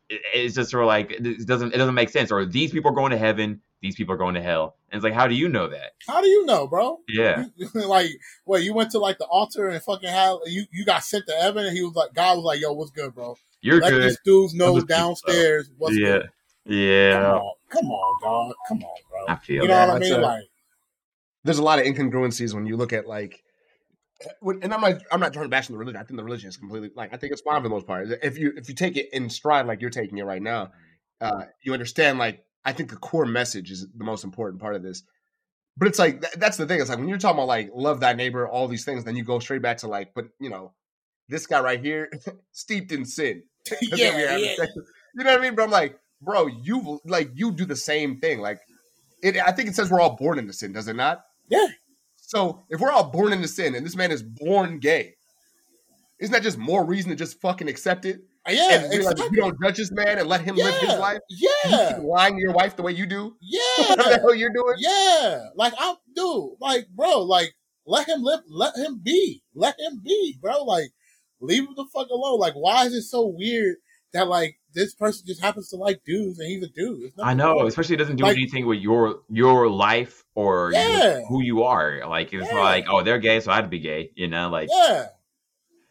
it, 0.08 0.20
it's 0.34 0.54
just 0.54 0.70
sort 0.70 0.84
of 0.84 0.88
like 0.88 1.12
it 1.12 1.46
doesn't 1.46 1.74
it 1.74 1.78
doesn't 1.78 1.94
make 1.94 2.10
sense. 2.10 2.30
Or 2.30 2.44
these 2.44 2.70
people 2.70 2.90
are 2.90 2.94
going 2.94 3.12
to 3.12 3.18
heaven. 3.18 3.60
these 3.80 3.96
people 3.96 4.14
are 4.14 4.18
going 4.18 4.34
to 4.34 4.42
hell. 4.42 4.76
And 4.90 4.98
it's 4.98 5.04
like, 5.04 5.12
how 5.12 5.26
do 5.26 5.34
you 5.34 5.48
know 5.48 5.68
that? 5.68 5.92
How 6.06 6.22
do 6.22 6.28
you 6.28 6.46
know, 6.46 6.66
bro? 6.66 7.00
Yeah. 7.08 7.44
like, 7.74 8.08
well, 8.46 8.60
you 8.60 8.72
went 8.72 8.90
to 8.92 8.98
like 8.98 9.18
the 9.18 9.26
altar 9.26 9.68
and 9.68 9.82
fucking 9.82 10.08
had 10.08 10.36
you 10.46 10.64
you 10.72 10.84
got 10.84 11.04
sent 11.04 11.26
to 11.26 11.34
heaven, 11.34 11.66
and 11.66 11.76
he 11.76 11.82
was 11.82 11.94
like, 11.94 12.14
God 12.14 12.36
was 12.36 12.44
like, 12.44 12.60
yo, 12.60 12.72
what's 12.72 12.90
good, 12.90 13.14
bro? 13.14 13.36
You're 13.60 13.80
Let 13.80 13.90
good. 13.90 14.02
these 14.02 14.18
dudes 14.24 14.54
know 14.54 14.80
downstairs 14.80 15.70
what's 15.76 15.96
yeah. 15.96 16.18
good. 16.18 16.28
Yeah. 16.68 17.12
Come 17.20 17.34
on, 17.34 17.54
come 17.70 17.90
on, 17.90 18.20
dog. 18.22 18.54
Come 18.68 18.82
on, 18.82 18.96
bro. 19.10 19.34
I 19.34 19.36
feel 19.36 19.62
you 19.62 19.68
know 19.68 19.74
that. 19.74 19.88
what 19.88 19.96
I 19.96 19.98
mean? 19.98 20.12
a- 20.12 20.18
like, 20.18 20.44
there's 21.44 21.58
a 21.58 21.62
lot 21.62 21.78
of 21.78 21.86
incongruencies 21.86 22.54
when 22.54 22.66
you 22.66 22.76
look 22.76 22.92
at 22.92 23.06
like 23.06 23.42
and 24.40 24.74
I'm 24.74 24.80
not 24.80 25.02
I'm 25.12 25.20
not 25.20 25.32
trying 25.32 25.44
to 25.44 25.48
bash 25.48 25.68
the 25.68 25.76
religion. 25.76 26.00
I 26.00 26.04
think 26.04 26.16
the 26.16 26.24
religion 26.24 26.48
is 26.48 26.56
completely 26.56 26.90
like 26.94 27.12
I 27.12 27.16
think 27.16 27.32
it's 27.32 27.42
fine 27.42 27.62
for 27.62 27.68
the 27.68 27.74
most 27.74 27.86
part. 27.86 28.08
If 28.22 28.38
you 28.38 28.52
if 28.56 28.68
you 28.68 28.74
take 28.74 28.96
it 28.96 29.08
in 29.12 29.30
stride 29.30 29.66
like 29.66 29.80
you're 29.80 29.90
taking 29.90 30.18
it 30.18 30.24
right 30.24 30.42
now, 30.42 30.72
uh, 31.20 31.44
you 31.62 31.72
understand 31.72 32.18
like 32.18 32.44
I 32.64 32.72
think 32.72 32.90
the 32.90 32.96
core 32.96 33.26
message 33.26 33.70
is 33.70 33.86
the 33.96 34.04
most 34.04 34.24
important 34.24 34.60
part 34.60 34.74
of 34.74 34.82
this. 34.82 35.04
But 35.76 35.88
it's 35.88 35.98
like 35.98 36.20
th- 36.20 36.34
that's 36.34 36.56
the 36.56 36.66
thing. 36.66 36.80
It's 36.80 36.90
like 36.90 36.98
when 36.98 37.08
you're 37.08 37.18
talking 37.18 37.38
about 37.38 37.46
like 37.46 37.70
love 37.72 38.00
thy 38.00 38.12
neighbor, 38.12 38.48
all 38.48 38.66
these 38.66 38.84
things, 38.84 39.04
then 39.04 39.16
you 39.16 39.22
go 39.22 39.38
straight 39.38 39.62
back 39.62 39.78
to 39.78 39.88
like, 39.88 40.12
but 40.14 40.26
you 40.40 40.50
know, 40.50 40.72
this 41.28 41.46
guy 41.46 41.60
right 41.60 41.80
here, 41.80 42.10
steeped 42.52 42.90
in 42.90 43.04
sin. 43.04 43.44
That's 43.70 43.82
what 43.82 43.92
we 43.92 44.02
yeah, 44.02 44.36
yeah. 44.36 44.66
You 45.14 45.24
know 45.24 45.30
what 45.30 45.38
I 45.38 45.42
mean? 45.42 45.54
But 45.54 45.62
I'm 45.62 45.70
like, 45.70 45.98
bro, 46.20 46.46
you 46.46 47.00
like 47.04 47.30
you 47.34 47.52
do 47.52 47.64
the 47.64 47.76
same 47.76 48.18
thing. 48.20 48.40
Like, 48.40 48.58
it. 49.22 49.36
I 49.36 49.52
think 49.52 49.68
it 49.68 49.74
says 49.74 49.90
we're 49.90 50.00
all 50.00 50.16
born 50.16 50.38
into 50.38 50.52
sin, 50.52 50.72
does 50.72 50.88
it 50.88 50.96
not? 50.96 51.24
Yeah. 51.48 51.66
So 52.16 52.64
if 52.68 52.80
we're 52.80 52.90
all 52.90 53.10
born 53.10 53.32
into 53.32 53.48
sin 53.48 53.74
and 53.74 53.84
this 53.84 53.96
man 53.96 54.10
is 54.10 54.22
born 54.22 54.78
gay, 54.80 55.14
isn't 56.20 56.32
that 56.32 56.42
just 56.42 56.58
more 56.58 56.84
reason 56.84 57.10
to 57.10 57.16
just 57.16 57.40
fucking 57.40 57.68
accept 57.68 58.04
it? 58.04 58.20
Uh, 58.46 58.52
yeah, 58.52 58.84
and 58.84 58.92
exactly. 58.92 59.28
you 59.32 59.36
don't 59.36 59.56
judge 59.62 59.76
this 59.76 59.90
man 59.92 60.18
and 60.18 60.28
let 60.28 60.40
him 60.40 60.56
live 60.56 60.74
his 60.76 60.98
life. 60.98 61.18
Yeah, 61.28 61.98
You 61.98 62.08
lying 62.08 62.36
to 62.36 62.40
your 62.40 62.52
wife 62.52 62.76
the 62.76 62.82
way 62.82 62.92
you 62.92 63.06
do. 63.06 63.36
yeah. 63.40 63.60
Whatever 63.88 64.10
the 64.10 64.18
hell 64.18 64.34
you're 64.34 64.52
doing. 64.52 64.76
Yeah, 64.78 65.44
like 65.54 65.74
I 65.78 65.94
do, 66.14 66.56
like 66.60 66.88
bro, 66.88 67.22
like 67.22 67.54
let 67.86 68.08
him 68.08 68.22
live, 68.22 68.40
let 68.48 68.74
him 68.76 69.00
be, 69.02 69.42
let 69.54 69.76
him 69.78 70.00
be, 70.02 70.38
bro. 70.40 70.64
Like 70.64 70.90
leave 71.40 71.64
him 71.64 71.74
the 71.76 71.86
fuck 71.92 72.08
alone. 72.08 72.38
Like 72.40 72.54
why 72.54 72.84
is 72.86 72.94
it 72.94 73.02
so 73.02 73.26
weird 73.26 73.76
that 74.12 74.28
like 74.28 74.58
this 74.78 74.94
person 74.94 75.26
just 75.26 75.40
happens 75.42 75.68
to 75.70 75.76
like 75.76 75.98
dudes 76.04 76.38
and 76.38 76.48
he's 76.48 76.62
a 76.62 76.68
dude? 76.68 77.12
I 77.22 77.34
know, 77.34 77.66
especially 77.66 77.94
it 77.96 77.98
doesn't 77.98 78.16
do 78.16 78.24
Like- 78.24 78.36
anything 78.36 78.64
with 78.66 78.78
your 78.78 79.20
your 79.28 79.68
life 79.68 80.24
or 80.34 80.70
Yeah. 80.72 81.20
who 81.28 81.42
you 81.42 81.64
are. 81.64 82.06
Like 82.08 82.32
it's 82.32 82.48
Yeah. 82.50 82.60
like, 82.70 82.84
oh, 82.88 83.02
they're 83.02 83.18
gay, 83.18 83.40
so 83.40 83.50
I 83.52 83.56
had 83.56 83.62
to 83.62 83.68
be 83.78 83.80
gay. 83.80 84.10
You 84.14 84.28
know, 84.28 84.48
like 84.50 84.68
Yeah, 84.72 85.08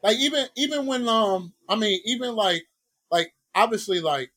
like 0.04 0.18
even 0.18 0.48
even 0.56 0.86
when 0.86 1.08
um, 1.08 1.54
I 1.70 1.76
mean 1.76 2.00
even 2.06 2.36
like 2.36 2.64
like 3.12 3.34
obviously 3.54 4.00
like 4.02 4.32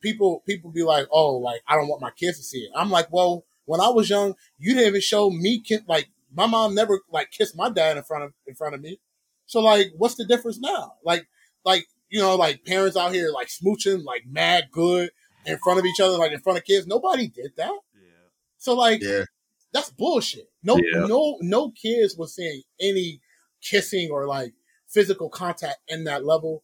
people 0.00 0.42
people 0.46 0.70
be 0.70 0.82
like, 0.82 1.06
oh, 1.10 1.36
like 1.38 1.60
I 1.68 1.74
don't 1.76 1.88
want 1.88 2.02
my 2.02 2.10
kids 2.10 2.38
to 2.38 2.44
see 2.44 2.60
it. 2.60 2.70
I'm 2.76 2.90
like, 2.90 3.08
well, 3.12 3.44
when 3.66 3.80
I 3.80 3.88
was 3.88 4.08
young, 4.08 4.34
you 4.58 4.74
didn't 4.74 4.88
even 4.88 5.00
show 5.00 5.30
me 5.30 5.60
ki- 5.60 5.84
like 5.88 6.08
my 6.32 6.46
mom 6.46 6.74
never 6.74 7.00
like 7.10 7.30
kissed 7.30 7.56
my 7.56 7.70
dad 7.70 7.96
in 7.96 8.02
front 8.04 8.24
of 8.24 8.32
in 8.46 8.54
front 8.54 8.74
of 8.74 8.80
me. 8.80 9.00
So 9.46 9.60
like, 9.60 9.88
what's 9.96 10.14
the 10.14 10.24
difference 10.24 10.58
now? 10.58 10.94
Like 11.04 11.26
like 11.64 11.86
you 12.10 12.20
know 12.20 12.36
like 12.36 12.64
parents 12.64 12.96
out 12.96 13.12
here 13.12 13.30
like 13.30 13.48
smooching 13.48 14.04
like 14.04 14.24
mad 14.26 14.68
good 14.70 15.10
in 15.46 15.56
front 15.58 15.78
of 15.78 15.86
each 15.86 16.00
other 16.00 16.18
like 16.18 16.32
in 16.32 16.40
front 16.40 16.58
of 16.58 16.64
kids. 16.64 16.86
Nobody 16.86 17.28
did 17.28 17.52
that. 17.56 17.72
Yeah. 17.94 18.28
So 18.58 18.74
like 18.74 19.00
Yeah. 19.02 19.24
that's 19.72 19.90
bullshit. 19.90 20.50
No, 20.62 20.76
Yeah. 20.76 21.06
no, 21.06 21.38
no 21.40 21.70
kids 21.70 22.16
was 22.16 22.34
seeing 22.34 22.62
any 22.80 23.20
kissing 23.62 24.10
or 24.10 24.26
like 24.26 24.52
physical 24.88 25.30
contact 25.30 25.78
in 25.88 26.04
that 26.04 26.24
level. 26.24 26.62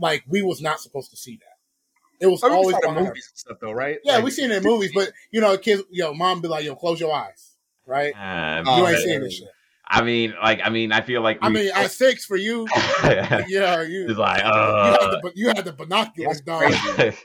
Like 0.00 0.24
we 0.26 0.42
was 0.42 0.60
not 0.60 0.80
supposed 0.80 1.10
to 1.10 1.16
see 1.16 1.36
that. 1.36 2.24
It 2.24 2.28
was 2.30 2.42
I 2.42 2.48
mean, 2.48 2.56
always 2.56 2.76
saw 2.76 2.82
it 2.92 2.96
in 2.98 3.04
movies 3.04 3.28
and 3.30 3.38
stuff 3.38 3.58
though, 3.60 3.72
right? 3.72 3.98
Yeah, 4.04 4.16
Like, 4.16 4.24
we 4.24 4.30
seen 4.30 4.50
it 4.50 4.56
in 4.58 4.62
movies, 4.62 4.92
but 4.94 5.12
you 5.30 5.40
know, 5.40 5.56
kids, 5.58 5.82
yo, 5.90 6.14
mom 6.14 6.40
be 6.40 6.48
like, 6.48 6.64
yo, 6.64 6.76
close 6.76 7.00
your 7.00 7.12
eyes, 7.12 7.56
right? 7.84 8.14
uh, 8.14 8.62
Oh, 8.64 8.76
you 8.78 8.86
ain't 8.86 8.98
yeah. 8.98 9.04
seeing 9.04 9.20
this 9.22 9.34
shit. 9.34 9.48
I 9.88 10.02
mean, 10.02 10.34
like, 10.42 10.60
I 10.64 10.70
mean, 10.70 10.92
I 10.92 11.00
feel 11.00 11.22
like 11.22 11.38
I 11.42 11.48
mean, 11.48 11.70
at 11.74 11.90
six 11.90 12.24
for 12.24 12.36
you, 12.36 12.66
yeah, 13.04 13.82
you. 13.82 14.06
like, 14.08 14.38
You 14.38 14.44
had, 14.44 14.44
uh, 14.44 15.10
the, 15.10 15.20
but 15.22 15.36
you 15.36 15.48
had 15.48 15.64
the 15.64 15.72
binoculars 15.72 16.40
That's 16.46 16.60
crazy. 16.94 17.16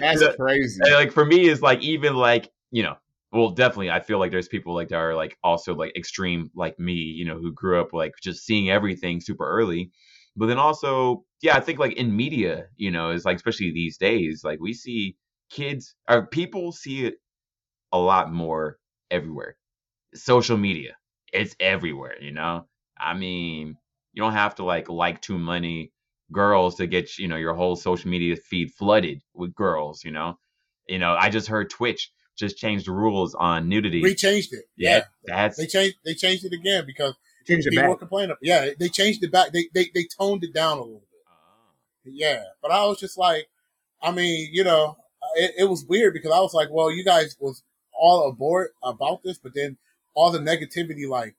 That's 0.00 0.36
crazy. 0.36 0.80
And, 0.82 0.94
like 0.94 1.12
for 1.12 1.24
me 1.24 1.48
is 1.48 1.62
like 1.62 1.80
even 1.82 2.16
like 2.16 2.50
you 2.70 2.82
know 2.82 2.96
well 3.32 3.50
definitely 3.50 3.90
i 3.90 4.00
feel 4.00 4.18
like 4.18 4.30
there's 4.30 4.48
people 4.48 4.74
like 4.74 4.88
that 4.88 4.96
are 4.96 5.14
like 5.14 5.36
also 5.42 5.74
like 5.74 5.94
extreme 5.96 6.50
like 6.54 6.78
me 6.78 6.92
you 6.92 7.24
know 7.24 7.38
who 7.38 7.52
grew 7.52 7.80
up 7.80 7.92
like 7.92 8.12
just 8.22 8.44
seeing 8.44 8.70
everything 8.70 9.20
super 9.20 9.48
early 9.48 9.90
but 10.36 10.46
then 10.46 10.58
also 10.58 11.24
yeah 11.42 11.56
i 11.56 11.60
think 11.60 11.78
like 11.78 11.94
in 11.94 12.14
media 12.14 12.66
you 12.76 12.90
know 12.90 13.10
is 13.10 13.24
like 13.24 13.36
especially 13.36 13.70
these 13.70 13.98
days 13.98 14.42
like 14.44 14.60
we 14.60 14.72
see 14.72 15.16
kids 15.50 15.94
or 16.08 16.26
people 16.26 16.72
see 16.72 17.06
it 17.06 17.16
a 17.92 17.98
lot 17.98 18.32
more 18.32 18.78
everywhere 19.10 19.56
social 20.14 20.56
media 20.56 20.94
it's 21.32 21.54
everywhere 21.60 22.20
you 22.22 22.32
know 22.32 22.66
i 22.98 23.14
mean 23.14 23.76
you 24.12 24.22
don't 24.22 24.32
have 24.32 24.54
to 24.54 24.64
like 24.64 24.88
like 24.88 25.20
too 25.20 25.38
many 25.38 25.92
girls 26.32 26.76
to 26.76 26.86
get 26.86 27.18
you 27.18 27.28
know 27.28 27.36
your 27.36 27.54
whole 27.54 27.76
social 27.76 28.10
media 28.10 28.36
feed 28.36 28.70
flooded 28.72 29.22
with 29.34 29.54
girls 29.54 30.04
you 30.04 30.10
know 30.10 30.38
you 30.86 30.98
know 30.98 31.14
i 31.18 31.28
just 31.28 31.48
heard 31.48 31.70
twitch 31.70 32.10
just 32.38 32.56
changed 32.56 32.86
the 32.86 32.92
rules 32.92 33.34
on 33.34 33.68
nudity 33.68 34.00
We 34.02 34.14
changed 34.14 34.52
it. 34.52 34.64
yeah 34.76 34.96
Yeah, 34.98 35.02
that's 35.26 35.56
they 35.56 35.66
changed. 35.66 35.96
They 36.04 36.14
changed 36.14 36.44
it 36.44 36.52
again 36.52 36.84
because 36.86 37.14
Change 37.46 37.66
it 37.66 37.70
people 37.70 37.82
back. 37.82 37.88
were 37.90 37.96
complaining. 37.96 38.36
Yeah, 38.42 38.68
they 38.78 38.88
changed 38.88 39.24
it 39.24 39.32
back. 39.32 39.52
They 39.52 39.68
they 39.74 39.86
they 39.94 40.06
toned 40.18 40.44
it 40.44 40.52
down 40.54 40.78
a 40.78 40.82
little 40.82 41.00
bit. 41.10 41.20
Oh. 41.26 41.72
Yeah, 42.04 42.42
but 42.62 42.70
I 42.70 42.84
was 42.84 43.00
just 43.00 43.16
like, 43.18 43.48
I 44.02 44.12
mean, 44.12 44.50
you 44.52 44.62
know, 44.64 44.98
it, 45.34 45.52
it 45.58 45.64
was 45.64 45.84
weird 45.84 46.12
because 46.12 46.30
I 46.30 46.38
was 46.40 46.52
like, 46.54 46.68
well, 46.70 46.92
you 46.92 47.04
guys 47.04 47.36
was 47.40 47.62
all 47.98 48.28
aboard 48.28 48.68
about 48.84 49.22
this, 49.24 49.38
but 49.38 49.52
then 49.54 49.78
all 50.18 50.30
the 50.32 50.38
negativity 50.40 51.08
like 51.08 51.36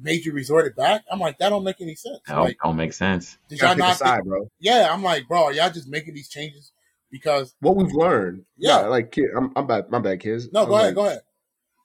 made 0.00 0.24
you 0.24 0.32
resort 0.32 0.66
it 0.66 0.76
back. 0.76 1.02
I'm 1.10 1.18
like, 1.20 1.38
that 1.38 1.48
don't 1.50 1.64
make 1.64 1.80
any 1.80 1.94
sense. 1.94 2.18
that 2.26 2.34
don't, 2.34 2.44
Like, 2.44 2.56
don't 2.62 2.76
make 2.76 2.92
sense 2.92 3.38
did 3.48 3.60
y'all 3.60 3.70
pick 3.70 3.78
not? 3.78 3.96
side, 3.96 4.16
Think, 4.16 4.26
bro. 4.28 4.50
yeah, 4.58 4.88
I'm 4.92 5.02
like, 5.02 5.28
bro, 5.28 5.44
are 5.44 5.52
y'all 5.52 5.70
just 5.70 5.88
making 5.88 6.14
these 6.14 6.28
changes 6.28 6.72
because? 7.10 7.54
What 7.60 7.76
we've 7.76 7.92
learned, 7.92 8.44
Yeah. 8.56 8.80
yeah, 8.82 8.86
like 8.88 9.12
kid, 9.12 9.26
I'm, 9.36 9.52
I'm 9.56 9.66
bad, 9.66 9.90
my 9.90 9.98
bad, 10.00 10.20
kids. 10.20 10.48
No, 10.52 10.62
I 10.62 10.66
go 10.66 10.74
ahead, 10.74 10.86
like- 10.86 10.94
go 10.94 11.06
ahead. 11.06 11.20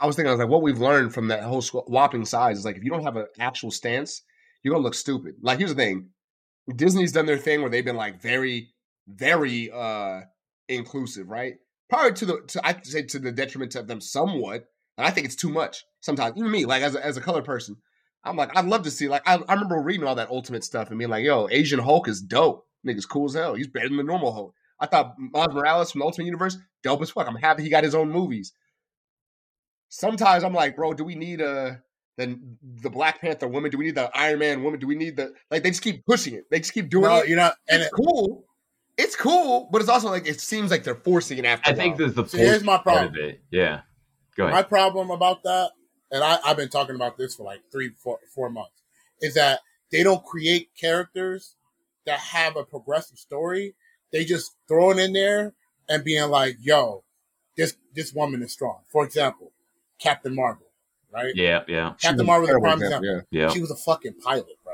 I 0.01 0.07
was 0.07 0.15
thinking, 0.17 0.29
I 0.29 0.33
was 0.33 0.39
like, 0.39 0.49
what 0.49 0.61
we've 0.61 0.79
learned 0.79 1.13
from 1.13 1.29
that 1.29 1.43
whole 1.43 1.61
swapping 1.61 2.25
size 2.25 2.57
is 2.59 2.65
like, 2.65 2.75
if 2.75 2.83
you 2.83 2.91
don't 2.91 3.03
have 3.03 3.15
an 3.15 3.27
actual 3.39 3.71
stance, 3.71 4.23
you're 4.61 4.73
gonna 4.73 4.83
look 4.83 4.93
stupid. 4.93 5.35
Like, 5.41 5.57
here's 5.59 5.73
the 5.73 5.81
thing: 5.81 6.09
Disney's 6.75 7.11
done 7.13 7.25
their 7.27 7.37
thing 7.37 7.61
where 7.61 7.69
they've 7.69 7.85
been 7.85 7.95
like 7.95 8.21
very, 8.21 8.73
very 9.07 9.71
uh 9.71 10.21
inclusive, 10.67 11.29
right? 11.29 11.55
Probably 11.89 12.11
to 12.13 12.25
the, 12.25 12.41
to, 12.49 12.67
I 12.67 12.75
say 12.83 13.03
to 13.03 13.19
the 13.19 13.31
detriment 13.31 13.75
of 13.75 13.87
them 13.87 14.01
somewhat. 14.01 14.65
And 14.97 15.05
I 15.05 15.11
think 15.11 15.25
it's 15.25 15.35
too 15.35 15.49
much 15.49 15.83
sometimes. 16.05 16.37
Even 16.37 16.51
me, 16.51 16.65
like 16.65 16.81
as 16.83 16.95
a, 16.95 17.05
as 17.05 17.17
a 17.17 17.21
color 17.21 17.41
person, 17.41 17.75
I'm 18.23 18.37
like, 18.37 18.55
I'd 18.57 18.65
love 18.65 18.83
to 18.83 18.91
see. 18.91 19.07
Like, 19.07 19.23
I, 19.27 19.35
I 19.47 19.53
remember 19.53 19.79
reading 19.81 20.07
all 20.07 20.15
that 20.15 20.29
Ultimate 20.29 20.63
stuff 20.63 20.89
and 20.89 20.97
being 20.97 21.09
like, 21.11 21.25
yo, 21.25 21.47
Asian 21.51 21.79
Hulk 21.79 22.07
is 22.07 22.21
dope. 22.21 22.65
Nigga's 22.85 23.05
cool 23.05 23.25
as 23.25 23.33
hell. 23.33 23.55
He's 23.55 23.67
better 23.67 23.87
than 23.87 23.97
the 23.97 24.03
normal 24.03 24.31
Hulk. 24.33 24.53
I 24.79 24.85
thought 24.87 25.15
Miles 25.17 25.53
Morales 25.53 25.91
from 25.91 25.99
the 25.99 26.05
Ultimate 26.05 26.25
Universe, 26.25 26.57
dope 26.83 27.01
as 27.01 27.09
fuck. 27.09 27.27
I'm 27.27 27.35
happy 27.35 27.63
he 27.63 27.69
got 27.69 27.83
his 27.83 27.95
own 27.95 28.09
movies 28.11 28.53
sometimes 29.89 30.43
I'm 30.43 30.53
like, 30.53 30.75
bro, 30.75 30.93
do 30.93 31.03
we 31.03 31.15
need 31.15 31.41
a 31.41 31.81
then 32.17 32.57
the 32.81 32.89
Black 32.89 33.21
Panther 33.21 33.47
woman? 33.47 33.71
Do 33.71 33.77
we 33.77 33.85
need 33.85 33.95
the 33.95 34.09
Iron 34.17 34.39
Man 34.39 34.63
woman? 34.63 34.79
Do 34.79 34.87
we 34.87 34.95
need 34.95 35.15
the 35.17 35.33
like? 35.51 35.63
They 35.63 35.69
just 35.69 35.81
keep 35.81 36.05
pushing 36.05 36.33
it. 36.33 36.45
They 36.49 36.59
just 36.59 36.73
keep 36.73 36.89
doing 36.89 37.05
No, 37.05 37.17
it. 37.17 37.29
You 37.29 37.35
know. 37.35 37.51
And 37.69 37.81
It's 37.81 37.87
it, 37.87 37.93
cool. 37.93 38.45
It's 38.97 39.15
cool, 39.15 39.67
but 39.71 39.81
it's 39.81 39.89
also 39.89 40.09
like 40.09 40.25
it 40.27 40.39
seems 40.39 40.71
like 40.71 40.83
they're 40.83 40.95
forcing 40.95 41.37
it 41.37 41.45
after. 41.45 41.69
i 41.69 41.73
a 41.73 41.75
think 41.75 41.93
while. 41.93 41.97
there's 41.99 42.13
the 42.13 42.25
So 42.25 42.37
here's 42.37 42.63
my 42.63 42.77
problem. 42.77 43.09
of 43.09 43.15
it 43.17 43.41
yeah 43.51 43.81
go 44.37 44.43
ahead 44.45 44.53
my 44.55 44.63
problem 44.63 45.11
about 45.11 45.43
that, 45.43 45.71
and 46.15 46.23
I, 46.23 46.39
I've 46.45 46.55
been 46.55 46.69
talking 46.69 46.95
about 46.95 47.17
this 47.17 47.35
for 47.35 47.43
like 47.43 47.59
three, 47.73 47.89
four, 47.89 48.19
four 48.33 48.49
months, 48.49 48.81
is 49.21 49.33
that 49.33 49.59
they 49.91 50.01
don't 50.01 50.23
create 50.23 50.69
characters 50.79 51.55
that 52.05 52.19
have 52.19 52.55
a 52.55 52.63
progressive 52.63 53.17
story. 53.17 53.75
They 54.13 54.23
just 54.23 54.53
throw 54.67 54.91
it 54.91 54.97
in 54.97 55.11
there 55.11 55.53
and 55.89 56.05
being 56.05 56.29
like, 56.29 56.55
"Yo, 56.61 57.03
this 57.57 57.75
this 57.93 58.13
woman 58.13 58.41
is 58.41 58.53
strong." 58.53 58.79
For 58.87 59.03
example, 59.03 59.51
Captain 59.99 60.33
Marvel, 60.33 60.67
right? 61.13 61.35
yeah 61.35 61.63
yeah 61.67 61.93
Captain 62.01 62.25
Marvel 62.25 62.47
is 62.47 62.55
a 62.55 62.59
prime 62.59 62.81
example, 62.81 63.09
example. 63.09 63.27
yeah 63.31 63.49
She 63.49 63.59
was 63.59 63.71
a 63.71 63.75
fucking 63.75 64.13
pilot, 64.23 64.57
bro. 64.63 64.73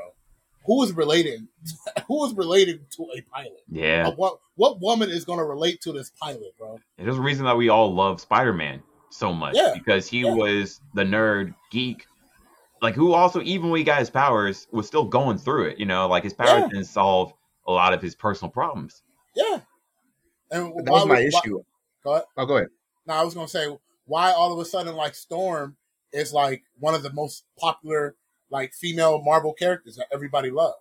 Who 0.66 0.84
is 0.84 0.92
related? 0.92 1.48
Who 2.06 2.24
is 2.24 2.34
related 2.34 2.88
to 2.92 3.08
a 3.16 3.20
pilot? 3.22 3.64
yeah 3.68 4.06
Uh, 4.06 4.12
what 4.12 4.38
what 4.54 4.80
woman 4.80 5.10
is 5.10 5.24
going 5.24 5.40
to 5.40 5.44
relate 5.44 5.80
to 5.82 5.92
this 5.92 6.12
pilot, 6.20 6.56
bro? 6.56 6.78
And 6.98 7.06
there's 7.06 7.18
a 7.18 7.22
reason 7.22 7.46
that 7.46 7.56
we 7.56 7.68
all 7.68 7.92
love 7.92 8.20
Spider-Man 8.20 8.82
so 9.12 9.32
much 9.32 9.54
Yeah, 9.56 9.72
because 9.74 10.08
he 10.08 10.20
yeah. 10.20 10.32
was 10.34 10.80
the 10.94 11.02
nerd 11.04 11.54
geek, 11.70 12.06
like 12.80 12.94
who 12.94 13.12
also 13.12 13.40
even 13.42 13.70
when 13.70 13.78
he 13.78 13.84
got 13.84 13.98
his 14.00 14.10
powers 14.10 14.66
was 14.72 14.86
still 14.86 15.04
going 15.04 15.38
through 15.38 15.66
it. 15.66 15.78
You 15.78 15.86
know, 15.86 16.08
like 16.08 16.24
his 16.24 16.32
powers 16.34 16.62
Yeah. 16.62 16.68
didn't 16.68 16.84
solve 16.86 17.32
a 17.66 17.72
lot 17.72 17.92
of 17.92 18.02
his 18.02 18.14
personal 18.14 18.50
problems. 18.50 19.02
Yeah. 19.34 19.60
And 20.50 20.74
That 20.84 20.90
was 20.90 21.06
my 21.06 21.14
why- 21.14 21.20
issue. 21.26 21.62
Go 22.04 22.12
ahead. 22.14 22.24
Oh, 22.36 22.46
go 22.46 22.56
ahead. 22.56 22.68
Now 23.06 23.20
I 23.20 23.24
was 23.24 23.34
gonna 23.34 23.48
say 23.48 23.76
why 24.06 24.32
all 24.32 24.52
of 24.52 24.58
a 24.58 24.64
sudden 24.64 24.94
like 24.96 25.14
Storm 25.14 25.76
is 26.12 26.32
like 26.32 26.62
one 26.78 26.94
of 26.94 27.02
the 27.02 27.12
most 27.12 27.44
popular 27.58 28.16
like 28.50 28.74
female 28.74 29.22
Marvel 29.22 29.52
characters 29.54 29.96
that 29.96 30.08
everybody 30.12 30.50
loves. 30.50 30.76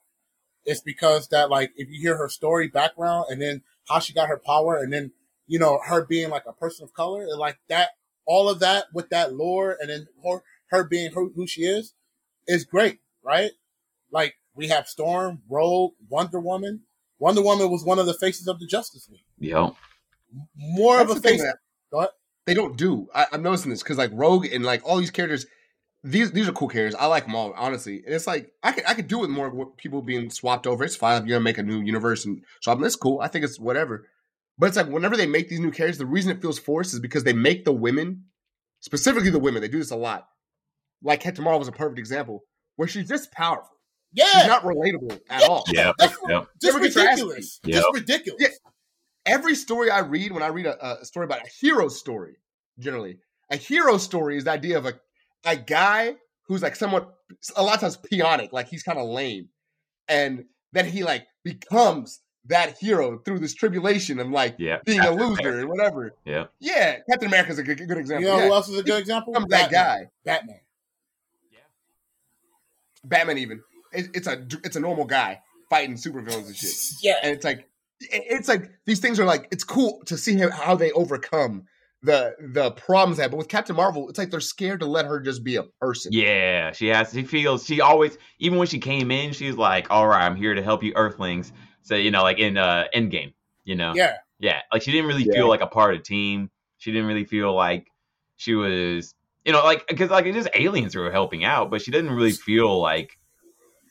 It's 0.65 0.81
because 0.81 1.27
that 1.29 1.49
like 1.49 1.71
if 1.75 1.89
you 1.89 1.99
hear 2.01 2.17
her 2.17 2.29
story 2.29 2.67
background 2.67 3.25
and 3.29 3.41
then 3.41 3.63
how 3.87 3.99
she 3.99 4.13
got 4.13 4.27
her 4.29 4.37
power 4.43 4.77
and 4.77 4.91
then 4.91 5.11
you 5.47 5.59
know, 5.59 5.79
her 5.85 6.05
being 6.05 6.29
like 6.29 6.45
a 6.45 6.53
person 6.53 6.83
of 6.85 6.93
color, 6.93 7.23
and 7.23 7.37
like 7.37 7.59
that, 7.67 7.89
all 8.25 8.49
of 8.49 8.59
that 8.59 8.85
with 8.93 9.09
that 9.09 9.33
lore, 9.33 9.77
and 9.79 9.89
then 9.89 10.07
her, 10.23 10.43
her 10.67 10.83
being 10.83 11.11
who, 11.11 11.31
who 11.35 11.47
she 11.47 11.61
is, 11.61 11.93
is 12.47 12.65
great, 12.65 12.99
right? 13.23 13.51
Like 14.11 14.35
we 14.55 14.67
have 14.67 14.87
Storm, 14.87 15.41
Rogue, 15.49 15.93
Wonder 16.09 16.39
Woman. 16.39 16.81
Wonder 17.19 17.41
Woman 17.41 17.69
was 17.69 17.83
one 17.83 17.99
of 17.99 18.05
the 18.05 18.13
faces 18.13 18.47
of 18.47 18.59
the 18.59 18.65
Justice 18.65 19.07
League. 19.09 19.25
Yep. 19.39 19.75
More 20.55 20.97
That's 20.97 21.11
of 21.11 21.17
a 21.17 21.21
face. 21.21 21.41
That 21.41 21.57
they 22.45 22.53
don't 22.53 22.77
do. 22.77 23.07
I, 23.13 23.27
am 23.33 23.43
noticing 23.43 23.69
this 23.69 23.83
because 23.83 23.97
like 23.97 24.11
Rogue 24.13 24.45
and 24.45 24.63
like 24.63 24.81
all 24.83 24.97
these 24.97 25.11
characters, 25.11 25.45
these 26.03 26.31
these 26.31 26.47
are 26.47 26.53
cool 26.53 26.67
characters. 26.67 26.99
I 26.99 27.05
like 27.05 27.25
them 27.25 27.35
all, 27.35 27.53
honestly. 27.55 28.01
And 28.05 28.15
it's 28.15 28.27
like 28.27 28.51
I 28.63 28.71
could 28.71 28.83
I 28.87 28.93
could 28.93 29.07
do 29.07 29.19
with 29.19 29.29
more 29.29 29.67
people 29.77 30.01
being 30.01 30.29
swapped 30.29 30.65
over. 30.65 30.83
It's 30.83 30.95
fine 30.95 31.21
if 31.21 31.27
you're 31.27 31.37
gonna 31.37 31.43
make 31.43 31.59
a 31.59 31.63
new 31.63 31.81
universe 31.81 32.25
and 32.25 32.43
so 32.61 32.71
I'm, 32.71 32.81
that's 32.81 32.95
cool. 32.95 33.19
I 33.21 33.27
think 33.27 33.45
it's 33.45 33.59
whatever. 33.59 34.07
But 34.61 34.67
it's 34.67 34.77
like 34.77 34.89
whenever 34.89 35.17
they 35.17 35.25
make 35.25 35.49
these 35.49 35.59
new 35.59 35.71
characters, 35.71 35.97
the 35.97 36.05
reason 36.05 36.31
it 36.31 36.39
feels 36.39 36.59
forced 36.59 36.93
is 36.93 36.99
because 36.99 37.23
they 37.23 37.33
make 37.33 37.65
the 37.65 37.73
women, 37.73 38.25
specifically 38.79 39.31
the 39.31 39.39
women, 39.39 39.59
they 39.59 39.67
do 39.67 39.79
this 39.79 39.89
a 39.89 39.95
lot. 39.95 40.27
Like 41.01 41.19
Captain 41.19 41.43
Marvel 41.43 41.57
was 41.57 41.67
a 41.67 41.71
perfect 41.71 41.97
example, 41.97 42.43
where 42.75 42.87
she's 42.87 43.09
just 43.09 43.31
powerful. 43.31 43.75
Yeah, 44.13 44.25
she's 44.25 44.45
not 44.45 44.61
relatable 44.61 45.19
at 45.31 45.41
yeah. 45.41 45.47
all. 45.47 45.63
Yeah, 45.67 45.93
That's, 45.97 46.15
yeah. 46.29 46.43
just 46.61 46.77
ridiculous. 46.77 47.59
Just 47.65 47.87
ridiculous. 47.91 48.39
Yeah. 48.39 48.49
Every 49.25 49.55
story 49.55 49.89
I 49.89 50.01
read, 50.01 50.31
when 50.31 50.43
I 50.43 50.47
read 50.49 50.67
a, 50.67 51.01
a 51.01 51.05
story 51.05 51.23
about 51.23 51.39
a 51.43 51.49
hero 51.59 51.87
story, 51.87 52.35
generally 52.77 53.17
a 53.49 53.55
hero 53.55 53.97
story 53.97 54.37
is 54.37 54.43
the 54.43 54.51
idea 54.51 54.77
of 54.77 54.85
a 54.85 54.93
a 55.43 55.55
guy 55.55 56.13
who's 56.45 56.61
like 56.61 56.75
somewhat 56.75 57.11
a 57.55 57.63
lot 57.63 57.73
of 57.73 57.81
times 57.81 57.97
peonic, 57.97 58.53
like 58.53 58.67
he's 58.67 58.83
kind 58.83 58.99
of 58.99 59.09
lame, 59.09 59.49
and 60.07 60.45
then 60.71 60.85
he 60.85 61.03
like 61.03 61.25
becomes 61.43 62.19
that 62.45 62.77
hero 62.77 63.19
through 63.19 63.39
this 63.39 63.53
tribulation 63.53 64.19
of 64.19 64.29
like 64.29 64.55
yeah. 64.57 64.79
being 64.85 64.99
Captain 64.99 65.19
a 65.19 65.23
loser 65.23 65.59
and 65.59 65.69
whatever. 65.69 66.13
Yeah, 66.25 66.45
yeah. 66.59 66.97
Captain 67.09 67.27
America's 67.27 67.59
a 67.59 67.63
good, 67.63 67.77
good 67.77 67.97
example. 67.97 68.23
You 68.23 68.29
know 68.29 68.37
yeah. 68.37 68.47
who 68.47 68.53
else 68.53 68.69
is 68.69 68.77
a 68.77 68.83
good 68.83 68.99
example? 68.99 69.33
Batman. 69.33 69.49
that 69.49 69.71
guy, 69.71 70.09
Batman. 70.25 70.59
Yeah, 71.51 71.59
Batman. 73.03 73.37
Even 73.37 73.61
it, 73.91 74.09
it's 74.13 74.27
a 74.27 74.45
it's 74.63 74.75
a 74.75 74.79
normal 74.79 75.05
guy 75.05 75.41
fighting 75.69 75.95
supervillains 75.95 76.47
and 76.47 76.55
shit. 76.55 76.71
Yeah, 77.01 77.15
and 77.23 77.31
it's 77.31 77.45
like 77.45 77.67
it's 77.99 78.47
like 78.47 78.71
these 78.85 78.99
things 78.99 79.19
are 79.19 79.25
like 79.25 79.47
it's 79.51 79.63
cool 79.63 80.01
to 80.05 80.17
see 80.17 80.35
how 80.35 80.75
they 80.75 80.91
overcome 80.91 81.65
the 82.03 82.35
the 82.53 82.71
problems 82.71 83.17
that 83.17 83.29
but 83.29 83.37
with 83.37 83.47
captain 83.47 83.75
marvel 83.75 84.09
it's 84.09 84.17
like 84.17 84.31
they're 84.31 84.39
scared 84.39 84.79
to 84.79 84.87
let 84.87 85.05
her 85.05 85.19
just 85.19 85.43
be 85.43 85.55
a 85.55 85.63
person 85.79 86.11
yeah 86.11 86.71
she 86.71 86.87
has 86.87 87.11
she 87.13 87.21
feels 87.21 87.63
she 87.63 87.79
always 87.79 88.17
even 88.39 88.57
when 88.57 88.67
she 88.67 88.79
came 88.79 89.11
in 89.11 89.31
she's 89.31 89.55
like 89.55 89.85
all 89.91 90.07
right 90.07 90.25
i'm 90.25 90.35
here 90.35 90.55
to 90.55 90.63
help 90.63 90.81
you 90.81 90.91
earthlings 90.95 91.53
so 91.81 91.95
you 91.95 92.11
know 92.11 92.23
like 92.23 92.39
in 92.39 92.57
uh 92.57 92.85
endgame 92.95 93.33
you 93.63 93.75
know? 93.75 93.93
Yeah. 93.95 94.17
Yeah 94.39 94.61
like 94.71 94.81
she 94.81 94.91
didn't 94.91 95.07
really 95.07 95.23
Yeah. 95.23 95.33
feel 95.33 95.47
like 95.49 95.61
a 95.61 95.67
part 95.67 95.93
of 95.93 95.99
the 95.99 96.03
team. 96.03 96.49
She 96.77 96.91
didn't 96.91 97.07
really 97.07 97.25
feel 97.25 97.53
like 97.55 97.87
she 98.37 98.55
was 98.55 99.13
you 99.45 99.51
know 99.53 99.63
like 99.63 99.87
because 99.87 100.09
like 100.09 100.25
it's 100.25 100.35
just 100.35 100.49
aliens 100.55 100.93
who 100.93 100.99
were 101.01 101.11
helping 101.11 101.43
out 101.43 101.69
but 101.69 101.81
she 101.81 101.91
didn't 101.91 102.11
really 102.11 102.31
feel 102.31 102.79
like 102.81 103.17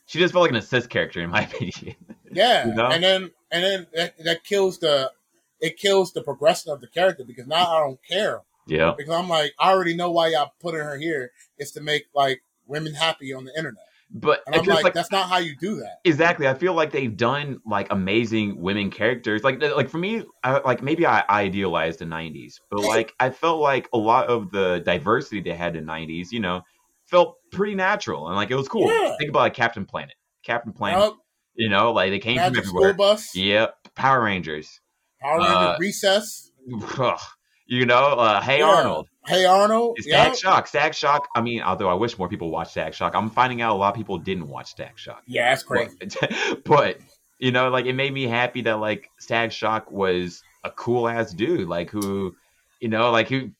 she 0.07 0.19
just 0.19 0.33
felt 0.33 0.41
like 0.43 0.51
an 0.51 0.57
assist 0.57 0.89
character 0.89 1.21
in 1.21 1.29
my 1.29 1.41
opinion. 1.53 1.95
Yeah 2.31 2.67
You 2.67 2.73
know? 2.75 2.87
and 2.87 3.03
then 3.03 3.31
and 3.51 3.63
then 3.63 3.87
that, 3.93 4.13
that 4.23 4.43
kills 4.43 4.79
the 4.79 5.11
it 5.59 5.77
kills 5.77 6.11
the 6.13 6.21
progression 6.23 6.71
of 6.71 6.81
the 6.81 6.87
character 6.87 7.23
because 7.23 7.45
now 7.47 7.67
I 7.75 7.79
don't 7.81 7.99
care. 8.09 8.41
Yeah. 8.67 8.93
Because 8.97 9.13
I'm 9.13 9.29
like 9.29 9.53
I 9.59 9.71
already 9.71 9.95
know 9.95 10.11
why 10.11 10.27
y'all 10.29 10.51
putting 10.59 10.79
her 10.81 10.97
here. 10.97 11.31
Is 11.57 11.71
to 11.73 11.81
make 11.81 12.05
like 12.15 12.41
women 12.67 12.93
happy 12.93 13.33
on 13.33 13.45
the 13.45 13.55
internet 13.57 13.83
but 14.13 14.41
and 14.45 14.55
I'm 14.55 14.65
just 14.65 14.83
like, 14.83 14.93
that's 14.93 15.11
not 15.11 15.29
how 15.29 15.37
you 15.37 15.55
do 15.55 15.75
that 15.77 15.99
Exactly. 16.03 16.47
I 16.47 16.53
feel 16.53 16.73
like 16.73 16.91
they've 16.91 17.15
done 17.15 17.59
like 17.65 17.87
amazing 17.91 18.59
women 18.61 18.91
characters. 18.91 19.43
Like 19.43 19.61
like 19.61 19.89
for 19.89 19.97
me, 19.99 20.23
I, 20.43 20.59
like 20.59 20.81
maybe 20.83 21.05
I 21.05 21.23
idealized 21.29 21.99
the 21.99 22.05
'90s, 22.05 22.59
but 22.69 22.81
like 22.81 23.13
I 23.19 23.29
felt 23.29 23.61
like 23.61 23.87
a 23.93 23.97
lot 23.97 24.27
of 24.27 24.51
the 24.51 24.81
diversity 24.85 25.41
they 25.41 25.53
had 25.55 25.75
in 25.75 25.85
the 25.85 25.91
'90s, 25.91 26.31
you 26.31 26.39
know, 26.41 26.61
felt 27.05 27.37
pretty 27.51 27.75
natural 27.75 28.27
and 28.27 28.35
like 28.35 28.51
it 28.51 28.55
was 28.55 28.67
cool. 28.67 28.87
Yeah. 28.91 29.15
Think 29.17 29.29
about 29.29 29.39
like 29.39 29.53
Captain 29.53 29.85
Planet. 29.85 30.15
Captain 30.43 30.73
Planet. 30.73 30.99
Yup, 30.99 31.17
You 31.55 31.69
know, 31.69 31.91
like 31.93 32.09
they 32.11 32.19
came 32.19 32.37
from 32.37 32.57
everywhere. 32.57 32.89
School 32.89 32.93
Bus 32.97 33.35
Yep. 33.35 33.75
Power 33.95 34.23
Rangers. 34.23 34.79
Power 35.21 35.37
Ranger 35.37 35.53
Uh, 35.53 35.77
Recess. 35.79 36.51
You 37.67 37.85
know, 37.85 37.95
uh, 37.95 38.41
Hey 38.41 38.59
Yeah. 38.59 38.65
Arnold. 38.65 39.07
Hey 39.25 39.45
Arnold 39.45 39.97
Static 39.99 40.33
yeah 40.33 40.33
Shock. 40.33 40.67
Static 40.67 40.93
Shock. 40.93 41.27
I 41.35 41.41
mean, 41.41 41.61
although 41.61 41.89
I 41.89 41.93
wish 41.93 42.17
more 42.17 42.27
people 42.27 42.49
watched 42.49 42.71
Static 42.71 42.93
Shock, 42.93 43.13
I'm 43.15 43.29
finding 43.29 43.61
out 43.61 43.75
a 43.75 43.77
lot 43.77 43.89
of 43.89 43.95
people 43.95 44.17
didn't 44.17 44.47
watch 44.47 44.71
Static 44.71 44.97
Shock. 44.97 45.23
yeah 45.27 45.49
that's 45.49 45.63
crazy 45.63 45.95
But, 45.99 46.63
but 46.65 46.97
you 47.39 47.51
know, 47.51 47.69
like 47.69 47.85
it 47.85 47.93
made 47.93 48.13
me 48.13 48.23
happy 48.27 48.61
that 48.63 48.79
like 48.79 49.09
Static 49.19 49.51
Shock 49.51 49.91
was 49.91 50.41
a 50.63 50.71
cool 50.71 51.07
ass 51.07 51.33
dude, 51.33 51.67
like 51.67 51.89
who, 51.91 52.35
you 52.79 52.87
know, 52.89 53.11
like 53.11 53.29
who 53.29 53.51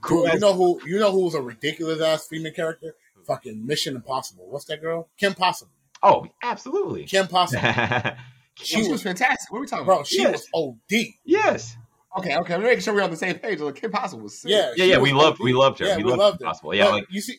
cool 0.00 0.24
Dude, 0.24 0.34
you 0.34 0.40
know 0.40 0.52
who 0.54 0.80
you 0.86 0.98
know 0.98 1.10
who 1.12 1.24
was 1.24 1.34
a 1.34 1.42
ridiculous 1.42 2.00
ass 2.00 2.26
female 2.28 2.52
character 2.52 2.94
fucking 3.26 3.66
Mission 3.66 3.96
Impossible 3.96 4.46
what's 4.50 4.66
that 4.66 4.80
girl 4.80 5.08
Kim 5.18 5.34
Possible 5.34 5.72
Oh, 6.02 6.26
absolutely. 6.42 7.04
Kim 7.04 7.26
Possible 7.26 7.62
she, 8.54 8.78
was, 8.78 8.88
was- 8.88 9.02
fantastic 9.02 9.50
what 9.50 9.58
are 9.58 9.60
we 9.62 9.66
talking 9.66 9.84
bro 9.86 9.94
about 9.96 10.06
she 10.06 10.22
Yes. 10.22 10.46
was 10.52 10.76
OD 10.90 11.06
yes. 11.24 11.76
Okay 12.16 12.36
okay 12.36 12.54
i'm 12.54 12.62
making 12.62 12.80
sure 12.80 12.94
we're 12.94 13.02
on 13.02 13.10
the 13.10 13.16
same 13.16 13.38
page 13.38 13.60
like 13.60 13.74
kim 13.76 13.90
possible 13.90 14.22
was 14.22 14.38
sick. 14.40 14.50
yeah 14.50 14.72
Yeah, 14.76 14.84
yeah. 14.84 14.98
We 14.98 15.12
loved, 15.12 15.40
we 15.40 15.52
loved 15.52 15.78
her. 15.80 15.86
yeah 15.86 15.96
we, 15.96 16.04
we 16.04 16.10
loved, 16.10 16.18
loved 16.20 16.40
her 16.40 16.46
Possible. 16.46 16.74
Yeah, 16.74 16.84
But 16.86 16.92
like 16.92 17.06
you 17.10 17.20
see 17.20 17.38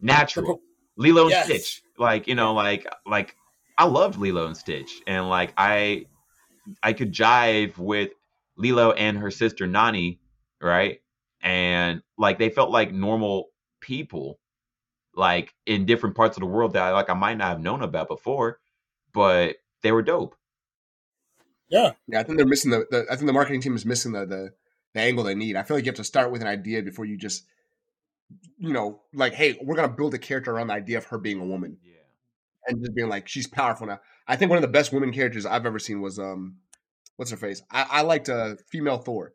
natural. 0.00 0.60
Lilo 0.96 1.22
and 1.22 1.30
Yes. 1.30 1.44
Stitch. 1.46 1.82
Like 1.98 2.26
you 2.26 2.34
know, 2.34 2.54
like 2.54 2.86
like 3.06 3.36
I 3.78 3.84
loved 3.84 4.18
Lilo 4.18 4.46
and 4.46 4.56
Stitch, 4.56 5.00
and 5.06 5.28
like 5.28 5.52
I 5.56 6.06
I 6.82 6.92
could 6.94 7.12
jive 7.12 7.76
with 7.78 8.10
Lilo 8.56 8.92
and 8.92 9.18
her 9.18 9.30
sister 9.30 9.66
Nani, 9.66 10.18
right? 10.60 11.00
And 11.42 12.02
like 12.18 12.38
they 12.38 12.48
felt 12.50 12.70
like 12.70 12.92
normal 12.92 13.48
people, 13.80 14.38
like 15.14 15.54
in 15.66 15.84
different 15.86 16.16
parts 16.16 16.36
of 16.36 16.40
the 16.40 16.46
world 16.46 16.72
that 16.74 16.82
I, 16.82 16.90
like 16.92 17.10
I 17.10 17.14
might 17.14 17.36
not 17.36 17.48
have 17.48 17.60
known 17.60 17.82
about 17.82 18.08
before, 18.08 18.58
but 19.12 19.56
they 19.82 19.92
were 19.92 20.02
dope. 20.02 20.34
Yeah 21.68 21.92
yeah 22.08 22.20
i 22.20 22.22
think 22.22 22.36
they're 22.38 22.46
missing 22.46 22.70
the, 22.70 22.86
the 22.90 23.04
i 23.10 23.14
think 23.16 23.26
the 23.26 23.32
marketing 23.32 23.60
team 23.60 23.74
is 23.74 23.84
missing 23.86 24.12
the, 24.12 24.24
the 24.26 24.50
the 24.94 25.00
angle 25.00 25.24
they 25.24 25.34
need 25.34 25.56
i 25.56 25.62
feel 25.62 25.76
like 25.76 25.84
you 25.84 25.90
have 25.90 25.96
to 25.96 26.04
start 26.04 26.30
with 26.30 26.40
an 26.42 26.48
idea 26.48 26.82
before 26.82 27.04
you 27.04 27.16
just 27.16 27.44
you 28.58 28.72
know 28.72 29.00
like 29.14 29.34
hey 29.34 29.58
we're 29.62 29.76
gonna 29.76 29.88
build 29.88 30.14
a 30.14 30.18
character 30.18 30.52
around 30.52 30.68
the 30.68 30.74
idea 30.74 30.98
of 30.98 31.04
her 31.06 31.18
being 31.18 31.40
a 31.40 31.44
woman 31.44 31.76
Yeah. 31.84 31.92
and 32.68 32.80
just 32.80 32.94
being 32.94 33.08
like 33.08 33.28
she's 33.28 33.46
powerful 33.46 33.86
now. 33.86 34.00
I 34.26 34.34
think 34.36 34.48
one 34.50 34.56
of 34.58 34.62
the 34.62 34.68
best 34.68 34.92
women 34.92 35.12
characters 35.12 35.46
I've 35.46 35.66
ever 35.66 35.78
seen 35.78 36.00
was 36.00 36.18
um, 36.18 36.56
what's 37.16 37.30
her 37.30 37.36
face? 37.36 37.62
I, 37.70 37.86
I 37.90 38.02
liked 38.02 38.28
uh 38.28 38.56
female 38.68 38.98
Thor. 38.98 39.34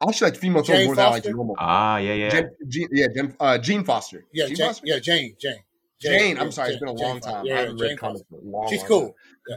I 0.00 0.08
actually 0.08 0.30
like 0.32 0.40
female 0.40 0.64
Thor 0.64 0.74
Jane 0.74 0.86
more 0.86 0.96
than 0.96 1.04
I 1.06 1.10
like 1.10 1.22
Foster? 1.22 1.36
normal. 1.36 1.54
Ah, 1.58 1.98
yeah, 1.98 2.14
yeah. 2.14 2.30
Jen, 2.30 2.50
Jean, 2.68 2.88
yeah, 2.92 3.06
Jen, 3.14 3.36
uh, 3.38 3.58
Jean 3.58 3.84
Foster. 3.84 4.24
yeah 4.32 4.46
Jean 4.46 4.56
Jane, 4.56 4.66
Foster? 4.66 4.82
yeah 4.86 4.98
Jane 4.98 5.36
Jane 5.40 5.58
Jane. 6.00 6.38
I'm 6.38 6.50
sorry, 6.50 6.70
Jane- 6.70 6.74
it's 6.74 6.80
been 6.80 6.88
a 6.88 6.92
long 7.08 7.20
Foster. 7.20 7.30
time. 7.30 7.46
yeah, 7.46 7.54
I 7.54 7.58
haven't 7.60 7.78
Jane 7.78 7.88
read 7.90 7.98
comics 7.98 8.22
Foster. 8.28 8.44
a 8.44 8.50
long. 8.50 8.68
she's 8.68 8.80
long 8.80 8.88
cool 8.88 9.00
time. 9.02 9.12
Yeah, 9.48 9.56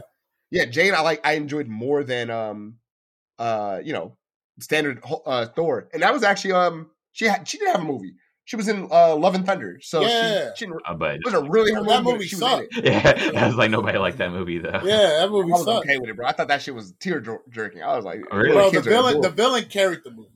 Jane. 0.70 0.94
I 0.94 1.00
like. 1.00 1.20
I 1.24 1.32
enjoyed 1.34 1.68
more 1.68 2.02
than 2.04 2.30
um, 2.30 2.76
uh, 3.38 3.80
you 3.84 3.92
know, 3.92 4.16
standard 4.60 5.02
uh 5.26 5.46
Thor. 5.46 5.88
And 5.92 6.02
that 6.02 6.12
was 6.12 6.22
actually 6.22 6.52
um, 6.52 6.90
she 7.12 7.26
had 7.26 7.46
she 7.48 7.58
did 7.58 7.68
have 7.68 7.80
a 7.80 7.84
movie. 7.84 8.14
She 8.44 8.56
was 8.56 8.66
in 8.66 8.88
uh 8.90 9.14
Love 9.14 9.36
and 9.36 9.46
Thunder. 9.46 9.78
So 9.80 10.00
Yeah. 10.00 10.50
she, 10.56 10.64
she 10.64 10.66
didn't- 10.66 10.82
Uh, 10.84 10.94
but 10.94 11.14
it 11.14 11.20
was 11.24 11.34
a 11.34 11.42
really 11.48 11.72
her 11.72 11.84
That 11.84 12.02
movie. 12.02 12.26
she 12.26 12.34
was 12.34 12.40
sucked. 12.40 12.76
it. 12.78 12.84
yeah, 12.84 13.30
I 13.44 13.46
was 13.46 13.54
like 13.54 13.70
nobody 13.70 13.96
liked 13.98 14.18
that 14.18 14.32
movie 14.32 14.58
though. 14.58 14.80
yeah 14.82 15.18
that 15.20 15.28
movie 15.30 15.52
I 15.52 15.56
was 15.56 15.64
sucked 15.64 15.86
okay 15.86 15.98
with 15.98 16.10
it, 16.10 16.16
bro. 16.16 16.26
I 16.26 16.32
thought 16.32 16.48
that 16.48 16.60
shit 16.60 16.74
was 16.74 16.92
tear 16.98 17.20
jer- 17.20 17.42
jerking. 17.48 17.82
I 17.84 17.94
was 17.94 18.04
like, 18.04 18.20
Really? 18.32 18.52
bro 18.52 18.64
the 18.70 18.76
kids 18.78 18.86
are 18.88 18.90
villain 18.90 19.20
the 19.20 19.30
villain 19.30 19.64
carried 19.66 20.00
the 20.04 20.10
movie 20.10 20.30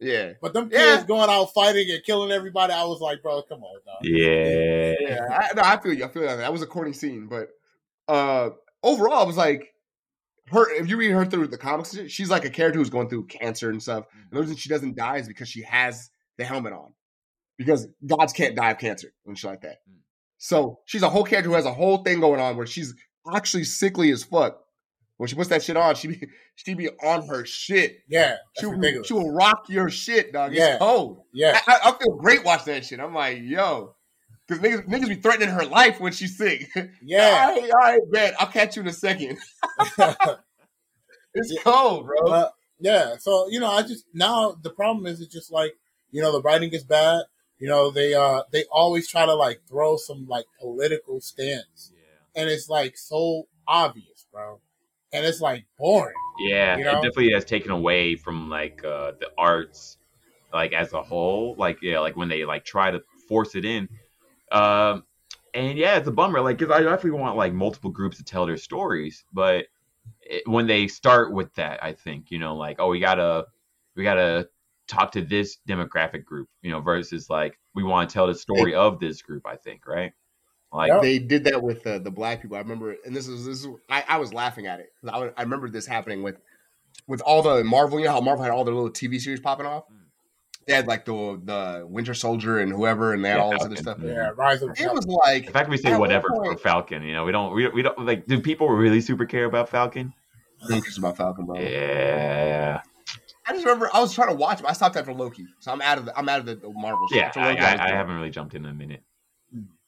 yeah. 0.00 0.32
but 0.42 0.52
them 0.52 0.68
Yeah. 0.72 0.96
kids 0.96 1.04
going 1.04 1.30
out 1.30 1.52
fighting 1.54 1.88
and 1.90 2.02
killing 2.02 2.32
everybody 2.32 2.72
I 2.72 2.82
was 2.84 3.00
like 3.00 3.22
bro 3.22 3.42
come 3.42 3.62
on 3.62 3.80
dog 3.86 3.98
Yeah. 4.02 4.94
yeah, 5.00 5.26
I, 5.30 5.54
no, 5.54 5.62
I 5.62 5.80
feel 5.80 5.92
you. 5.92 6.04
I 6.04 6.08
feel 6.08 6.22
you. 6.22 6.28
That 6.28 6.52
was 6.52 6.62
a 6.62 6.66
corny 6.66 6.92
scene, 6.92 7.28
but 7.28 7.50
uh, 8.08 8.50
overall, 8.82 9.22
I 9.22 9.24
was 9.24 9.36
like, 9.36 9.72
her. 10.46 10.70
If 10.72 10.88
you 10.88 10.96
read 10.96 11.10
her 11.10 11.24
through 11.24 11.48
the 11.48 11.58
comics, 11.58 11.96
she's 12.08 12.30
like 12.30 12.44
a 12.44 12.50
character 12.50 12.78
who's 12.78 12.90
going 12.90 13.08
through 13.08 13.26
cancer 13.26 13.70
and 13.70 13.82
stuff. 13.82 14.04
And 14.12 14.30
the 14.32 14.40
reason 14.40 14.56
she 14.56 14.68
doesn't 14.68 14.96
die 14.96 15.18
is 15.18 15.28
because 15.28 15.48
she 15.48 15.62
has 15.62 16.10
the 16.38 16.44
helmet 16.44 16.72
on, 16.72 16.92
because 17.58 17.86
gods 18.04 18.32
can't 18.32 18.56
die 18.56 18.70
of 18.72 18.78
cancer 18.78 19.12
and 19.26 19.38
shit 19.38 19.50
like 19.50 19.62
that. 19.62 19.78
Mm. 19.88 19.98
So 20.38 20.80
she's 20.86 21.02
a 21.02 21.10
whole 21.10 21.24
character 21.24 21.50
who 21.50 21.56
has 21.56 21.66
a 21.66 21.72
whole 21.72 21.98
thing 21.98 22.20
going 22.20 22.40
on 22.40 22.56
where 22.56 22.66
she's 22.66 22.94
actually 23.32 23.64
sickly 23.64 24.10
as 24.10 24.24
fuck. 24.24 24.58
When 25.18 25.28
she 25.28 25.36
puts 25.36 25.50
that 25.50 25.62
shit 25.62 25.76
on, 25.76 25.94
she 25.96 26.08
be 26.08 26.28
she 26.54 26.72
be 26.72 26.88
on 26.88 27.26
her 27.26 27.44
shit. 27.44 27.98
yeah 28.08 28.36
She 28.58 28.64
will, 28.64 29.02
she 29.02 29.12
will 29.12 29.30
rock 29.30 29.66
your 29.68 29.90
shit, 29.90 30.32
dog. 30.32 30.54
Yeah. 30.54 30.70
It's 30.70 30.78
cold. 30.78 31.24
yeah 31.34 31.60
I, 31.66 31.78
I 31.84 31.92
feel 31.92 32.16
great 32.16 32.42
watching 32.42 32.72
that 32.72 32.86
shit. 32.86 33.00
I'm 33.00 33.12
like, 33.14 33.38
yo, 33.42 33.96
because 34.50 34.62
niggas, 34.64 34.86
niggas 34.88 35.08
be 35.08 35.14
threatening 35.14 35.48
her 35.48 35.64
life 35.64 36.00
when 36.00 36.12
she's 36.12 36.36
sick. 36.36 36.68
yeah 37.02 37.46
all 37.48 37.54
right, 37.60 37.70
all 37.70 37.78
right, 37.80 38.00
bet. 38.10 38.34
I'll 38.40 38.48
catch 38.48 38.76
you 38.76 38.82
in 38.82 38.88
a 38.88 38.92
second. 38.92 39.38
It's 41.34 41.52
Yeah. 41.52 41.62
cold, 41.62 42.06
bro. 42.06 42.16
But 42.26 42.52
yeah, 42.80 43.16
so 43.18 43.48
you 43.48 43.60
know, 43.60 43.70
I 43.70 43.82
just 43.82 44.04
now 44.12 44.52
the 44.62 44.70
problem 44.70 45.06
is 45.06 45.20
it's 45.20 45.32
just 45.32 45.52
like 45.52 45.74
you 46.10 46.20
know 46.22 46.32
the 46.32 46.42
writing 46.42 46.70
is 46.70 46.84
bad. 46.84 47.22
You 47.58 47.68
know 47.68 47.90
they 47.90 48.14
uh 48.14 48.42
they 48.50 48.64
always 48.72 49.06
try 49.08 49.26
to 49.26 49.34
like 49.34 49.60
throw 49.68 49.96
some 49.96 50.26
like 50.26 50.46
political 50.60 51.20
stance, 51.20 51.92
Yeah. 51.94 52.42
and 52.42 52.50
it's 52.50 52.68
like 52.68 52.96
so 52.96 53.46
obvious, 53.68 54.26
bro. 54.32 54.60
and 55.12 55.24
it's 55.24 55.40
like 55.40 55.66
boring. 55.78 56.14
Yeah, 56.40 56.78
you 56.78 56.84
know? 56.84 56.90
it 56.92 56.94
definitely 57.02 57.32
has 57.34 57.44
taken 57.44 57.70
away 57.70 58.16
from 58.16 58.48
like 58.48 58.82
uh, 58.84 59.12
the 59.20 59.28
arts, 59.38 59.98
like 60.52 60.72
as 60.72 60.92
a 60.94 61.02
whole. 61.02 61.54
Like 61.56 61.78
yeah, 61.82 62.00
like 62.00 62.16
when 62.16 62.28
they 62.28 62.44
like 62.44 62.64
try 62.64 62.90
to 62.90 63.02
force 63.28 63.54
it 63.54 63.64
in. 63.64 63.88
Um, 64.50 65.04
and 65.54 65.76
yeah, 65.76 65.96
it's 65.96 66.08
a 66.08 66.12
bummer. 66.12 66.40
Like, 66.40 66.58
cause 66.58 66.70
I 66.70 66.80
definitely 66.80 67.18
want 67.18 67.36
like 67.36 67.52
multiple 67.52 67.90
groups 67.90 68.18
to 68.18 68.24
tell 68.24 68.46
their 68.46 68.56
stories, 68.56 69.24
but 69.32 69.66
it, 70.20 70.46
when 70.46 70.66
they 70.66 70.86
start 70.88 71.32
with 71.32 71.52
that, 71.54 71.82
I 71.82 71.92
think 71.92 72.30
you 72.30 72.38
know, 72.38 72.56
like, 72.56 72.76
oh, 72.78 72.88
we 72.88 73.00
gotta, 73.00 73.46
we 73.96 74.02
gotta 74.02 74.48
talk 74.86 75.12
to 75.12 75.22
this 75.22 75.58
demographic 75.68 76.24
group, 76.24 76.48
you 76.62 76.70
know, 76.70 76.80
versus 76.80 77.30
like 77.30 77.58
we 77.74 77.82
want 77.82 78.08
to 78.08 78.14
tell 78.14 78.26
the 78.26 78.34
story 78.34 78.74
of 78.74 79.00
this 79.00 79.22
group. 79.22 79.46
I 79.46 79.56
think, 79.56 79.86
right? 79.86 80.12
Like 80.72 81.02
they 81.02 81.18
did 81.18 81.44
that 81.44 81.62
with 81.62 81.86
uh, 81.86 81.98
the 81.98 82.10
black 82.10 82.42
people. 82.42 82.56
I 82.56 82.60
remember, 82.60 82.94
and 83.04 83.14
this 83.14 83.26
is 83.26 83.44
this 83.44 83.64
is 83.64 83.68
I, 83.88 84.04
I 84.08 84.18
was 84.18 84.32
laughing 84.32 84.66
at 84.66 84.78
it 84.78 84.92
I, 85.08 85.30
I 85.36 85.42
remember 85.42 85.68
this 85.68 85.86
happening 85.86 86.22
with 86.22 86.40
with 87.08 87.20
all 87.22 87.42
the 87.42 87.64
Marvel. 87.64 87.98
You 87.98 88.06
know 88.06 88.12
how 88.12 88.20
Marvel 88.20 88.44
had 88.44 88.52
all 88.52 88.64
their 88.64 88.74
little 88.74 88.90
TV 88.90 89.20
series 89.20 89.40
popping 89.40 89.66
off. 89.66 89.84
Mm. 89.90 89.99
They 90.70 90.76
had 90.76 90.86
like 90.86 91.04
the 91.04 91.40
the 91.42 91.84
Winter 91.84 92.14
Soldier 92.14 92.60
and 92.60 92.70
whoever, 92.70 93.12
and 93.12 93.24
they 93.24 93.30
had 93.30 93.38
yeah, 93.38 93.42
all 93.42 93.50
this 93.50 93.64
other 93.64 93.74
stuff. 93.74 93.98
Yeah, 94.00 94.30
Rise 94.36 94.62
of. 94.62 94.70
It 94.78 94.92
was 94.92 95.04
like 95.04 95.46
the 95.46 95.52
fact 95.52 95.68
we 95.68 95.76
say 95.76 95.96
whatever 95.96 96.28
for 96.28 96.56
Falcon. 96.58 97.02
You 97.02 97.12
know, 97.12 97.24
we 97.24 97.32
don't 97.32 97.52
we, 97.52 97.66
we 97.70 97.82
don't 97.82 97.98
like. 98.06 98.28
Do 98.28 98.40
people 98.40 98.68
really 98.68 99.00
super 99.00 99.24
care 99.24 99.46
about 99.46 99.68
Falcon? 99.68 100.14
I 100.62 100.68
think 100.68 100.86
it's 100.86 100.96
about 100.96 101.16
Falcon, 101.16 101.46
bro. 101.46 101.58
Yeah. 101.58 102.82
I 103.48 103.52
just 103.52 103.64
remember 103.64 103.90
I 103.92 103.98
was 103.98 104.14
trying 104.14 104.28
to 104.28 104.34
watch 104.36 104.60
him. 104.60 104.66
I 104.66 104.72
stopped 104.72 104.94
after 104.94 105.12
Loki, 105.12 105.44
so 105.58 105.72
I'm 105.72 105.82
out 105.82 105.98
of 105.98 106.04
the 106.04 106.16
I'm 106.16 106.28
out 106.28 106.38
of 106.38 106.46
the, 106.46 106.54
the 106.54 106.70
Marvel. 106.70 107.04
Yeah, 107.10 107.32
I, 107.34 107.56
I, 107.56 107.86
I 107.86 107.88
haven't 107.88 108.14
really 108.14 108.30
jumped 108.30 108.54
in 108.54 108.64
a 108.64 108.72
minute. 108.72 109.02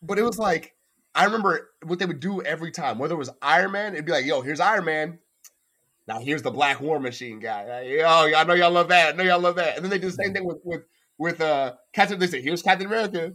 But 0.03 0.19
it 0.19 0.23
was 0.23 0.37
like 0.37 0.75
I 1.15 1.27
remember 1.27 1.71
what 1.85 2.01
they 2.01 2.07
would 2.07 2.19
do 2.19 2.43
every 2.43 2.73
time. 2.73 2.99
Whether 2.99 3.15
it 3.15 3.19
was 3.19 3.31
Iron 3.41 3.71
Man, 3.71 3.93
it'd 3.93 4.05
be 4.05 4.11
like, 4.11 4.25
"Yo, 4.25 4.41
here's 4.41 4.59
Iron 4.59 4.85
Man. 4.85 5.21
Now 6.09 6.19
here's 6.19 6.43
the 6.43 6.51
Black 6.51 6.81
War 6.81 6.99
Machine 6.99 7.39
guy. 7.39 7.67
Like, 7.67 7.89
Yo, 7.89 8.07
I 8.07 8.45
know 8.45 8.55
y'all 8.55 8.71
love 8.71 8.89
that. 8.89 9.15
I 9.15 9.17
know 9.17 9.25
y'all 9.25 9.41
love 9.41 9.57
that." 9.57 9.77
And 9.77 9.85
then 9.85 9.91
they 9.91 9.99
do 9.99 10.11
the 10.11 10.13
same 10.13 10.33
thing 10.33 10.45
with 10.45 10.59
with 10.65 10.83
with 11.19 11.41
uh 11.41 11.75
Captain. 11.93 12.19
They 12.19 12.27
say, 12.27 12.43
"Here's 12.43 12.63
Captain 12.63 12.87
America." 12.87 13.33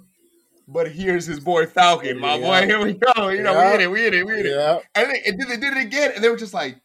But 0.70 0.92
here's 0.92 1.26
his 1.26 1.40
boy 1.40 1.66
Falcon, 1.66 2.20
my 2.20 2.36
yeah. 2.36 2.46
boy. 2.46 2.66
Here 2.68 2.84
we 2.84 2.94
go. 2.94 3.30
You 3.30 3.42
know, 3.42 3.54
yeah. 3.54 3.66
we 3.66 3.72
hit 3.72 3.82
it, 3.82 3.92
we 3.92 4.00
hit 4.02 4.14
it, 4.14 4.26
we 4.28 4.34
hit 4.34 4.46
it. 4.48 4.84
And, 4.96 5.10
they, 5.10 5.22
and 5.26 5.40
then 5.40 5.48
they 5.48 5.56
did 5.56 5.78
it 5.78 5.86
again, 5.86 6.12
and 6.14 6.22
they 6.22 6.30
were 6.30 6.36
just 6.36 6.54
like, 6.54 6.82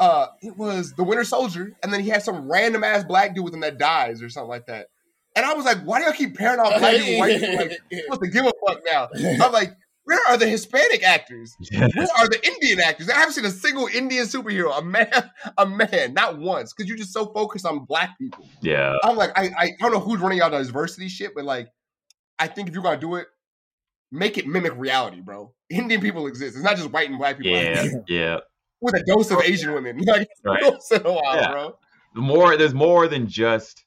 uh, 0.00 0.26
it 0.42 0.56
was 0.56 0.94
the 0.94 1.04
Winter 1.04 1.22
Soldier, 1.22 1.76
and 1.82 1.92
then 1.92 2.00
he 2.00 2.08
had 2.08 2.24
some 2.24 2.50
random 2.50 2.82
ass 2.82 3.04
black 3.04 3.34
dude 3.34 3.44
with 3.44 3.54
him 3.54 3.60
that 3.60 3.78
dies 3.78 4.20
or 4.20 4.30
something 4.30 4.48
like 4.48 4.66
that. 4.66 4.88
And 5.36 5.46
I 5.46 5.54
was 5.54 5.64
like, 5.64 5.78
why 5.82 6.00
do 6.00 6.06
y'all 6.06 6.14
keep 6.14 6.36
pairing 6.36 6.58
off 6.58 6.76
black 6.80 6.96
people? 6.96 7.20
Like, 7.20 7.78
supposed 7.92 8.22
to 8.22 8.28
give 8.28 8.46
a 8.46 8.52
fuck 8.66 8.80
now. 8.84 9.08
I'm 9.44 9.52
like, 9.52 9.76
where 10.10 10.26
are 10.28 10.36
the 10.36 10.48
Hispanic 10.48 11.04
actors? 11.04 11.56
Where 11.72 11.84
are 12.18 12.28
the 12.28 12.40
Indian 12.44 12.80
actors? 12.80 13.08
I 13.08 13.14
haven't 13.14 13.34
seen 13.34 13.44
a 13.44 13.50
single 13.50 13.86
Indian 13.86 14.26
superhero, 14.26 14.76
a 14.76 14.82
man, 14.82 15.08
a 15.58 15.64
man, 15.64 16.14
not 16.14 16.36
once, 16.36 16.72
because 16.72 16.88
you're 16.88 16.98
just 16.98 17.12
so 17.12 17.26
focused 17.26 17.64
on 17.64 17.84
black 17.84 18.18
people. 18.18 18.44
Yeah. 18.60 18.96
I'm 19.04 19.16
like, 19.16 19.30
I, 19.38 19.50
I 19.56 19.70
don't 19.78 19.92
know 19.92 20.00
who's 20.00 20.18
running 20.18 20.40
out 20.40 20.50
diversity 20.50 21.08
shit, 21.08 21.32
but 21.32 21.44
like, 21.44 21.68
I 22.40 22.48
think 22.48 22.66
if 22.66 22.74
you're 22.74 22.82
gonna 22.82 22.98
do 22.98 23.14
it, 23.14 23.28
make 24.10 24.36
it 24.36 24.48
mimic 24.48 24.72
reality, 24.76 25.20
bro. 25.20 25.52
Indian 25.68 26.00
people 26.00 26.26
exist. 26.26 26.56
It's 26.56 26.64
not 26.64 26.76
just 26.76 26.90
white 26.90 27.08
and 27.08 27.16
black 27.16 27.38
people. 27.38 27.52
Yeah, 27.52 27.86
yeah. 28.08 28.36
With 28.80 28.96
a 28.96 29.04
dose 29.04 29.30
of 29.30 29.40
Asian 29.42 29.72
women, 29.72 29.96
like 30.06 30.28
right. 30.44 30.64
once 30.64 30.90
in 30.90 31.06
a 31.06 31.12
while, 31.12 31.36
yeah. 31.36 31.52
bro. 31.52 31.78
The 32.16 32.20
more 32.20 32.56
there's 32.56 32.74
more 32.74 33.06
than 33.06 33.28
just 33.28 33.84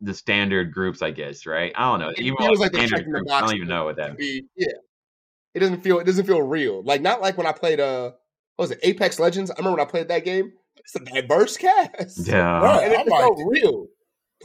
the 0.00 0.14
standard 0.14 0.72
groups, 0.72 1.02
I 1.02 1.10
guess, 1.10 1.46
right? 1.46 1.72
I 1.76 1.90
don't 1.90 2.00
know. 2.00 2.10
It 2.10 2.20
even 2.20 2.36
feels 2.38 2.58
like 2.58 2.74
standard 2.74 3.04
groups, 3.04 3.30
I 3.30 3.40
don't 3.40 3.54
even 3.54 3.68
know 3.68 3.84
what 3.84 3.96
that 3.96 4.16
be, 4.16 4.44
Yeah, 4.56 4.68
it 5.54 5.60
doesn't 5.60 5.82
feel 5.82 5.98
it 5.98 6.04
doesn't 6.04 6.26
feel 6.26 6.42
real. 6.42 6.82
Like 6.82 7.02
not 7.02 7.20
like 7.20 7.36
when 7.36 7.46
I 7.46 7.52
played 7.52 7.80
uh, 7.80 8.12
what 8.56 8.64
was 8.64 8.70
it 8.70 8.80
Apex 8.82 9.18
Legends? 9.18 9.50
I 9.50 9.54
remember 9.58 9.78
when 9.78 9.86
I 9.86 9.90
played 9.90 10.08
that 10.08 10.24
game. 10.24 10.52
It's 10.76 10.94
a 10.96 11.00
diverse 11.00 11.56
cast. 11.56 12.26
Yeah, 12.26 12.60
right, 12.62 12.84
and 12.84 12.92
it 12.92 13.08
felt 13.08 13.40
real. 13.46 13.86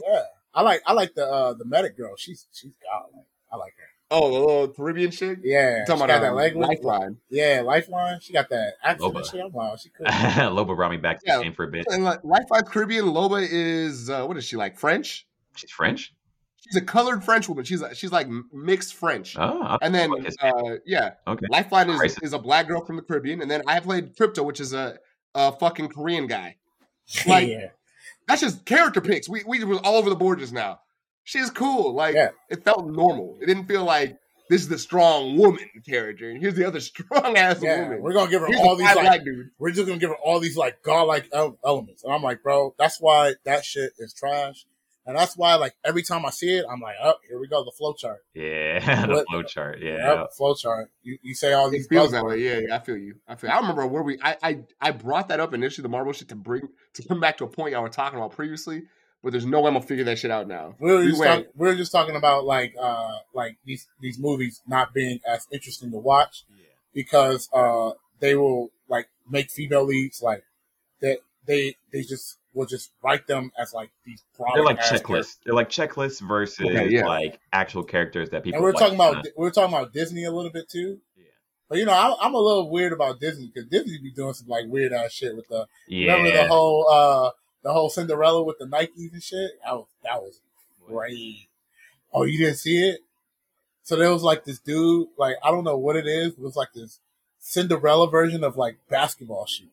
Yeah, 0.06 0.22
I 0.54 0.62
like 0.62 0.82
I 0.86 0.92
like 0.92 1.14
the 1.14 1.26
uh 1.26 1.54
the 1.54 1.64
medic 1.64 1.96
girl. 1.96 2.14
She's 2.16 2.46
she's 2.52 2.72
godlike. 2.92 3.26
I 3.52 3.56
like 3.56 3.74
her. 3.76 3.84
Oh, 4.08 4.30
the 4.30 4.38
little 4.38 4.68
Caribbean 4.68 5.10
chick. 5.10 5.40
Yeah, 5.42 5.84
talking 5.84 6.04
about 6.04 6.20
that 6.20 6.30
um. 6.30 6.60
Lifeline. 6.60 7.16
Yeah, 7.28 7.62
Lifeline. 7.64 8.20
She 8.20 8.32
got 8.32 8.48
that 8.50 8.74
accent 8.82 9.12
Loba. 9.12 9.16
and 9.18 9.26
shit. 9.26 9.52
Wow, 9.52 9.76
she 9.76 9.90
cool. 9.90 10.06
Loba 10.06 10.76
brought 10.76 10.92
me 10.92 10.96
back 10.96 11.18
to 11.20 11.24
yeah. 11.26 11.38
the 11.38 11.44
game 11.44 11.54
for 11.54 11.64
a 11.64 11.68
bit. 11.68 11.86
And 11.90 12.04
like, 12.04 12.22
Lifeline's 12.22 12.68
Caribbean. 12.68 13.06
Loba 13.06 13.46
is 13.48 14.08
uh, 14.08 14.24
what 14.26 14.36
is 14.36 14.44
she 14.44 14.56
like? 14.56 14.78
French. 14.78 15.25
She's 15.58 15.70
French. 15.70 16.12
She's 16.60 16.76
a 16.76 16.84
colored 16.84 17.22
French 17.22 17.48
woman. 17.48 17.64
She's 17.64 17.82
she's 17.94 18.12
like 18.12 18.28
mixed 18.52 18.94
French. 18.94 19.36
Oh, 19.38 19.78
and 19.80 19.94
then 19.94 20.10
uh, 20.40 20.76
yeah, 20.84 21.12
okay. 21.26 21.46
Lifeline 21.48 21.90
is, 21.90 22.18
is 22.22 22.32
a 22.32 22.38
black 22.38 22.66
girl 22.66 22.84
from 22.84 22.96
the 22.96 23.02
Caribbean, 23.02 23.40
and 23.40 23.50
then 23.50 23.62
I 23.66 23.80
played 23.80 24.16
Crypto, 24.16 24.42
which 24.42 24.60
is 24.60 24.72
a 24.72 24.98
a 25.34 25.52
fucking 25.52 25.88
Korean 25.88 26.26
guy. 26.26 26.56
Like 27.24 27.46
yeah. 27.46 27.68
that's 28.26 28.40
just 28.40 28.64
character 28.64 29.00
picks. 29.00 29.28
We 29.28 29.44
we 29.46 29.62
was 29.62 29.78
all 29.84 29.94
over 29.94 30.10
the 30.10 30.16
board 30.16 30.40
just 30.40 30.52
now. 30.52 30.80
She's 31.22 31.50
cool. 31.50 31.94
Like 31.94 32.16
yeah. 32.16 32.30
it 32.50 32.64
felt 32.64 32.84
normal. 32.88 33.38
It 33.40 33.46
didn't 33.46 33.66
feel 33.66 33.84
like 33.84 34.18
this 34.48 34.62
is 34.62 34.68
the 34.68 34.78
strong 34.78 35.36
woman 35.36 35.68
character, 35.88 36.30
and 36.30 36.40
here's 36.40 36.54
the 36.54 36.66
other 36.66 36.80
strong 36.90 37.36
ass 37.36 37.62
yeah, 37.62 37.82
woman. 37.82 38.02
We're 38.02 38.12
gonna 38.12 38.30
give 38.30 38.40
her 38.40 38.48
here's 38.48 38.60
all 38.60 38.76
these 38.76 38.94
like, 38.94 39.24
dude. 39.24 39.50
we're 39.58 39.70
just 39.70 39.86
gonna 39.86 40.00
give 40.00 40.10
her 40.10 40.16
all 40.16 40.40
these 40.40 40.56
like 40.56 40.82
godlike 40.82 41.30
elements, 41.32 42.02
and 42.02 42.12
I'm 42.12 42.22
like, 42.22 42.42
bro, 42.42 42.74
that's 42.78 43.00
why 43.00 43.34
that 43.44 43.64
shit 43.64 43.92
is 43.98 44.14
trash. 44.14 44.66
And 45.06 45.16
that's 45.16 45.36
why, 45.36 45.54
like, 45.54 45.76
every 45.84 46.02
time 46.02 46.26
I 46.26 46.30
see 46.30 46.58
it, 46.58 46.66
I'm 46.68 46.80
like, 46.80 46.96
oh, 47.00 47.14
here 47.28 47.38
we 47.38 47.46
go, 47.46 47.64
the 47.64 47.70
flow 47.70 47.92
chart. 47.92 48.24
Yeah, 48.34 49.06
the 49.06 49.24
flow 49.30 49.42
chart. 49.44 49.78
Yeah, 49.80 50.14
yep, 50.14 50.32
flow 50.36 50.54
chart. 50.54 50.90
You, 51.04 51.16
you 51.22 51.34
say 51.34 51.52
all 51.52 51.70
these. 51.70 51.86
It 51.86 51.90
feels 51.90 52.10
that 52.10 52.24
way. 52.24 52.38
Yeah, 52.38 52.58
yeah, 52.66 52.76
I 52.76 52.80
feel 52.80 52.96
you. 52.96 53.14
I 53.28 53.36
feel. 53.36 53.50
I 53.50 53.60
remember 53.60 53.86
where 53.86 54.02
we. 54.02 54.18
I, 54.20 54.36
I 54.42 54.58
I 54.80 54.90
brought 54.90 55.28
that 55.28 55.38
up 55.38 55.54
initially, 55.54 55.84
the 55.84 55.88
Marvel 55.88 56.12
shit, 56.12 56.28
to 56.30 56.34
bring 56.34 56.68
to 56.94 57.06
come 57.06 57.20
back 57.20 57.36
to 57.38 57.44
a 57.44 57.46
point 57.46 57.72
y'all 57.72 57.82
were 57.82 57.88
talking 57.88 58.18
about 58.18 58.32
previously, 58.32 58.82
but 59.22 59.30
there's 59.30 59.46
no 59.46 59.60
way 59.60 59.68
I'm 59.68 59.74
gonna 59.74 59.86
figure 59.86 60.04
that 60.04 60.18
shit 60.18 60.32
out 60.32 60.48
now. 60.48 60.74
We 60.80 60.92
were 60.92 61.04
just, 61.04 61.22
talk, 61.22 61.44
we 61.54 61.68
were 61.68 61.76
just 61.76 61.92
talking 61.92 62.16
about 62.16 62.44
like 62.44 62.74
uh 62.80 63.18
like 63.32 63.58
these 63.64 63.86
these 64.00 64.18
movies 64.18 64.60
not 64.66 64.92
being 64.92 65.20
as 65.26 65.46
interesting 65.52 65.92
to 65.92 65.98
watch 65.98 66.44
yeah. 66.50 66.66
because 66.92 67.48
uh 67.52 67.92
they 68.18 68.34
will 68.34 68.70
like 68.88 69.08
make 69.28 69.50
female 69.50 69.84
leads 69.84 70.20
like 70.20 70.42
that 71.00 71.18
they 71.46 71.76
they 71.92 72.02
just 72.02 72.38
will 72.56 72.66
just 72.66 72.90
write 73.02 73.26
them 73.26 73.52
as 73.58 73.74
like 73.74 73.90
these. 74.04 74.24
They're 74.54 74.64
like 74.64 74.80
checklists. 74.80 75.36
They're 75.44 75.54
like 75.54 75.68
checklists 75.68 76.26
versus 76.26 76.66
okay, 76.66 76.88
yeah. 76.88 77.06
like 77.06 77.38
actual 77.52 77.84
characters 77.84 78.30
that 78.30 78.42
people. 78.42 78.56
And 78.56 78.64
we're 78.64 78.72
like, 78.72 78.80
talking 78.80 78.94
about 78.94 79.26
we 79.36 79.46
are 79.46 79.50
talking 79.50 79.74
about 79.74 79.92
Disney 79.92 80.24
a 80.24 80.32
little 80.32 80.50
bit 80.50 80.68
too. 80.68 80.98
Yeah. 81.16 81.24
But 81.68 81.78
you 81.78 81.84
know, 81.84 81.92
I'm, 81.92 82.14
I'm 82.20 82.34
a 82.34 82.38
little 82.38 82.70
weird 82.70 82.94
about 82.94 83.20
Disney 83.20 83.52
because 83.52 83.68
Disney 83.68 83.98
be 84.02 84.10
doing 84.10 84.32
some 84.32 84.48
like 84.48 84.64
weird 84.66 84.94
ass 84.94 85.12
shit 85.12 85.36
with 85.36 85.46
the. 85.48 85.66
Yeah. 85.86 86.14
Remember 86.14 86.36
the 86.36 86.48
whole 86.48 86.88
uh 86.90 87.30
the 87.62 87.72
whole 87.72 87.90
Cinderella 87.90 88.42
with 88.42 88.58
the 88.58 88.64
Nikes 88.64 89.12
and 89.12 89.22
shit. 89.22 89.50
That 89.62 89.74
was 89.74 89.86
that 90.02 90.22
was 90.22 90.40
great. 90.88 91.48
Oh, 92.12 92.24
you 92.24 92.38
didn't 92.38 92.56
see 92.56 92.88
it? 92.88 93.00
So 93.82 93.96
there 93.96 94.10
was 94.10 94.22
like 94.22 94.44
this 94.44 94.58
dude, 94.58 95.08
like 95.18 95.36
I 95.44 95.50
don't 95.50 95.64
know 95.64 95.76
what 95.76 95.96
it 95.96 96.06
is. 96.06 96.32
It 96.32 96.40
was 96.40 96.56
like 96.56 96.72
this 96.74 97.00
Cinderella 97.38 98.10
version 98.10 98.42
of 98.42 98.56
like 98.56 98.78
basketball 98.88 99.44
shoes. 99.46 99.68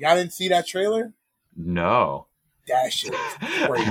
Y'all 0.00 0.16
didn't 0.16 0.32
see 0.32 0.48
that 0.48 0.66
trailer? 0.66 1.12
No. 1.54 2.26
That 2.66 2.90
shit 2.90 3.12
crazy. 3.66 3.84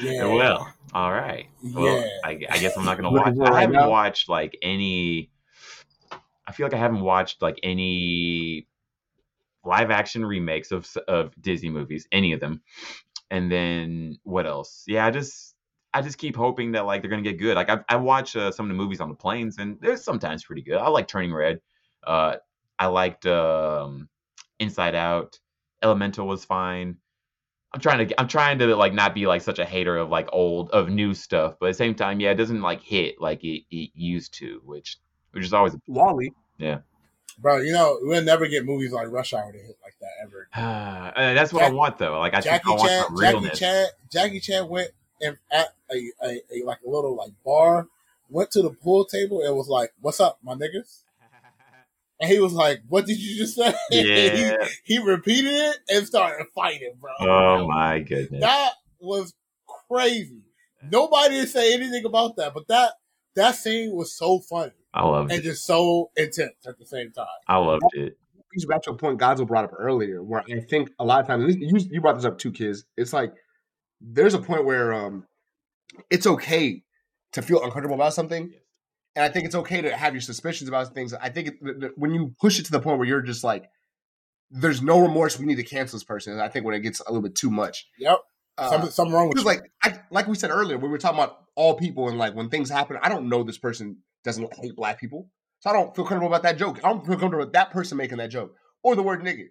yeah. 0.00 0.24
Well, 0.24 0.72
all 0.94 1.12
right. 1.12 1.48
Well, 1.62 1.98
yeah. 2.00 2.08
I, 2.24 2.30
I 2.48 2.58
guess 2.58 2.74
I'm 2.74 2.86
not 2.86 2.96
gonna 2.96 3.10
watch. 3.12 3.36
I 3.38 3.60
haven't 3.60 3.86
watched 3.90 4.30
like 4.30 4.56
any. 4.62 5.30
I 6.46 6.52
feel 6.52 6.64
like 6.64 6.72
I 6.72 6.78
haven't 6.78 7.02
watched 7.02 7.42
like 7.42 7.60
any 7.62 8.66
live 9.62 9.90
action 9.90 10.24
remakes 10.24 10.72
of 10.72 10.90
of 11.06 11.34
Disney 11.38 11.68
movies, 11.68 12.08
any 12.10 12.32
of 12.32 12.40
them. 12.40 12.62
And 13.30 13.52
then 13.52 14.18
what 14.22 14.46
else? 14.46 14.84
Yeah, 14.86 15.04
I 15.04 15.10
just 15.10 15.54
I 15.92 16.00
just 16.00 16.16
keep 16.16 16.34
hoping 16.34 16.72
that 16.72 16.86
like 16.86 17.02
they're 17.02 17.10
gonna 17.10 17.20
get 17.20 17.38
good. 17.38 17.56
Like 17.56 17.68
I 17.68 17.80
I 17.90 17.96
watch 17.96 18.34
uh, 18.36 18.50
some 18.52 18.64
of 18.64 18.68
the 18.70 18.82
movies 18.82 19.02
on 19.02 19.10
the 19.10 19.16
planes, 19.16 19.58
and 19.58 19.78
they're 19.82 19.98
sometimes 19.98 20.44
pretty 20.44 20.62
good. 20.62 20.78
I 20.78 20.88
like 20.88 21.08
Turning 21.08 21.34
Red. 21.34 21.60
Uh, 22.02 22.36
I 22.78 22.86
liked 22.86 23.26
um, 23.26 24.08
Inside 24.58 24.94
Out. 24.94 25.38
Elemental 25.82 26.26
was 26.26 26.44
fine. 26.44 26.96
I'm 27.72 27.80
trying 27.80 28.08
to 28.08 28.20
I'm 28.20 28.28
trying 28.28 28.58
to 28.60 28.74
like 28.74 28.94
not 28.94 29.14
be 29.14 29.26
like 29.26 29.42
such 29.42 29.58
a 29.58 29.64
hater 29.64 29.96
of 29.98 30.08
like 30.08 30.28
old 30.32 30.70
of 30.70 30.88
new 30.88 31.12
stuff, 31.14 31.56
but 31.60 31.66
at 31.66 31.70
the 31.70 31.74
same 31.74 31.94
time, 31.94 32.20
yeah, 32.20 32.30
it 32.30 32.36
doesn't 32.36 32.62
like 32.62 32.80
hit 32.80 33.20
like 33.20 33.44
it, 33.44 33.64
it 33.70 33.90
used 33.94 34.34
to, 34.34 34.62
which 34.64 34.96
which 35.32 35.44
is 35.44 35.52
always 35.52 35.74
a 35.74 35.80
WALL-E. 35.86 36.32
Yeah. 36.58 36.78
Bro, 37.38 37.58
you 37.58 37.72
know 37.72 37.98
we'll 38.00 38.22
never 38.22 38.46
get 38.46 38.64
movies 38.64 38.92
like 38.92 39.10
Rush 39.10 39.34
Hour 39.34 39.52
to 39.52 39.58
hit 39.58 39.76
like 39.82 39.94
that 40.00 40.10
ever. 40.22 40.48
uh, 40.54 41.34
that's 41.34 41.52
what 41.52 41.60
Jack, 41.60 41.70
I 41.70 41.74
want 41.74 41.98
though. 41.98 42.18
Like 42.18 42.34
I 42.34 42.40
Jackie 42.40 42.64
think 42.64 42.80
I 42.80 42.86
Chan, 42.86 43.04
want 43.10 43.20
Jackie 43.20 43.58
Chan, 43.58 43.86
Jackie 44.10 44.40
Chan 44.40 44.68
went 44.68 44.90
and 45.20 45.36
at 45.50 45.74
a, 45.92 46.12
a, 46.24 46.40
a 46.52 46.64
like 46.64 46.78
a 46.86 46.88
little 46.88 47.14
like 47.14 47.32
bar, 47.44 47.88
went 48.30 48.50
to 48.52 48.62
the 48.62 48.70
pool 48.70 49.04
table 49.04 49.42
and 49.42 49.54
was 49.54 49.68
like, 49.68 49.92
"What's 50.00 50.20
up, 50.20 50.38
my 50.42 50.54
niggas?" 50.54 51.02
And 52.20 52.30
he 52.30 52.38
was 52.38 52.52
like, 52.52 52.80
"What 52.88 53.06
did 53.06 53.18
you 53.18 53.36
just 53.36 53.56
say?" 53.56 53.74
Yeah. 53.90 54.56
he, 54.84 54.94
he, 54.94 54.98
repeated 54.98 55.52
it 55.52 55.76
and 55.90 56.06
started 56.06 56.46
fighting, 56.54 56.94
bro. 57.00 57.12
Oh 57.20 57.66
my 57.66 58.00
goodness, 58.00 58.40
that 58.40 58.72
was 59.00 59.34
crazy. 59.88 60.42
Nobody 60.90 61.40
did 61.40 61.48
say 61.48 61.74
anything 61.74 62.04
about 62.04 62.36
that, 62.36 62.54
but 62.54 62.68
that 62.68 62.92
that 63.34 63.54
scene 63.54 63.94
was 63.94 64.16
so 64.16 64.40
funny. 64.40 64.72
I 64.94 65.04
loved 65.06 65.30
it. 65.30 65.34
and 65.34 65.44
it. 65.44 65.48
just 65.48 65.66
so 65.66 66.10
intense 66.16 66.66
at 66.66 66.78
the 66.78 66.86
same 66.86 67.12
time. 67.12 67.26
I 67.46 67.58
loved 67.58 67.84
it. 67.92 68.16
He's 68.52 68.64
back 68.64 68.82
to 68.82 68.92
a 68.92 68.96
point 68.96 69.20
Godzo 69.20 69.46
brought 69.46 69.64
up 69.64 69.74
earlier, 69.76 70.22
where 70.22 70.42
I 70.50 70.60
think 70.60 70.90
a 70.98 71.04
lot 71.04 71.20
of 71.20 71.26
times 71.26 71.54
you, 71.56 71.78
you 71.90 72.00
brought 72.00 72.14
this 72.14 72.24
up 72.24 72.38
too, 72.38 72.50
kids. 72.50 72.84
It's 72.96 73.12
like 73.12 73.34
there's 74.00 74.32
a 74.32 74.38
point 74.38 74.64
where 74.64 74.94
um, 74.94 75.26
it's 76.10 76.26
okay 76.26 76.82
to 77.32 77.42
feel 77.42 77.62
uncomfortable 77.62 77.96
about 77.96 78.14
something, 78.14 78.52
and 79.16 79.24
I 79.24 79.28
think 79.28 79.46
it's 79.46 79.54
okay 79.54 79.80
to 79.80 79.96
have 79.96 80.14
your 80.14 80.20
suspicions 80.20 80.68
about 80.68 80.94
things. 80.94 81.12
I 81.14 81.30
think 81.30 81.48
it, 81.48 81.92
when 81.96 82.14
you 82.14 82.34
push 82.40 82.60
it 82.60 82.66
to 82.66 82.72
the 82.72 82.80
point 82.80 82.98
where 82.98 83.08
you're 83.08 83.22
just 83.22 83.42
like, 83.42 83.68
"There's 84.50 84.82
no 84.82 85.00
remorse. 85.00 85.38
We 85.38 85.46
need 85.46 85.56
to 85.56 85.64
cancel 85.64 85.96
this 85.96 86.04
person." 86.04 86.38
I 86.38 86.48
think 86.48 86.64
when 86.64 86.74
it 86.74 86.80
gets 86.80 87.00
a 87.00 87.10
little 87.10 87.22
bit 87.22 87.34
too 87.34 87.50
much. 87.50 87.88
Yep. 87.98 88.18
Uh, 88.58 88.70
something, 88.70 88.90
something 88.90 89.14
wrong 89.14 89.28
with 89.28 89.34
because, 89.34 89.44
like, 89.44 89.70
I, 89.82 89.98
like 90.10 90.26
we 90.28 90.34
said 90.34 90.50
earlier, 90.50 90.78
we 90.78 90.88
were 90.88 90.98
talking 90.98 91.18
about 91.18 91.38
all 91.56 91.74
people, 91.74 92.08
and 92.08 92.18
like 92.18 92.34
when 92.34 92.48
things 92.48 92.70
happen, 92.70 92.98
I 93.02 93.08
don't 93.08 93.28
know 93.28 93.42
this 93.42 93.58
person 93.58 93.98
doesn't 94.22 94.54
hate 94.54 94.76
black 94.76 95.00
people, 95.00 95.28
so 95.60 95.70
I 95.70 95.72
don't 95.72 95.94
feel 95.96 96.04
comfortable 96.04 96.28
about 96.28 96.42
that 96.44 96.58
joke. 96.58 96.78
I 96.84 96.88
don't 96.88 97.04
feel 97.04 97.16
comfortable 97.16 97.44
with 97.44 97.52
that 97.54 97.70
person 97.70 97.98
making 97.98 98.18
that 98.18 98.30
joke 98.30 98.54
or 98.82 98.96
the 98.96 99.02
word 99.02 99.22
nigga. 99.22 99.46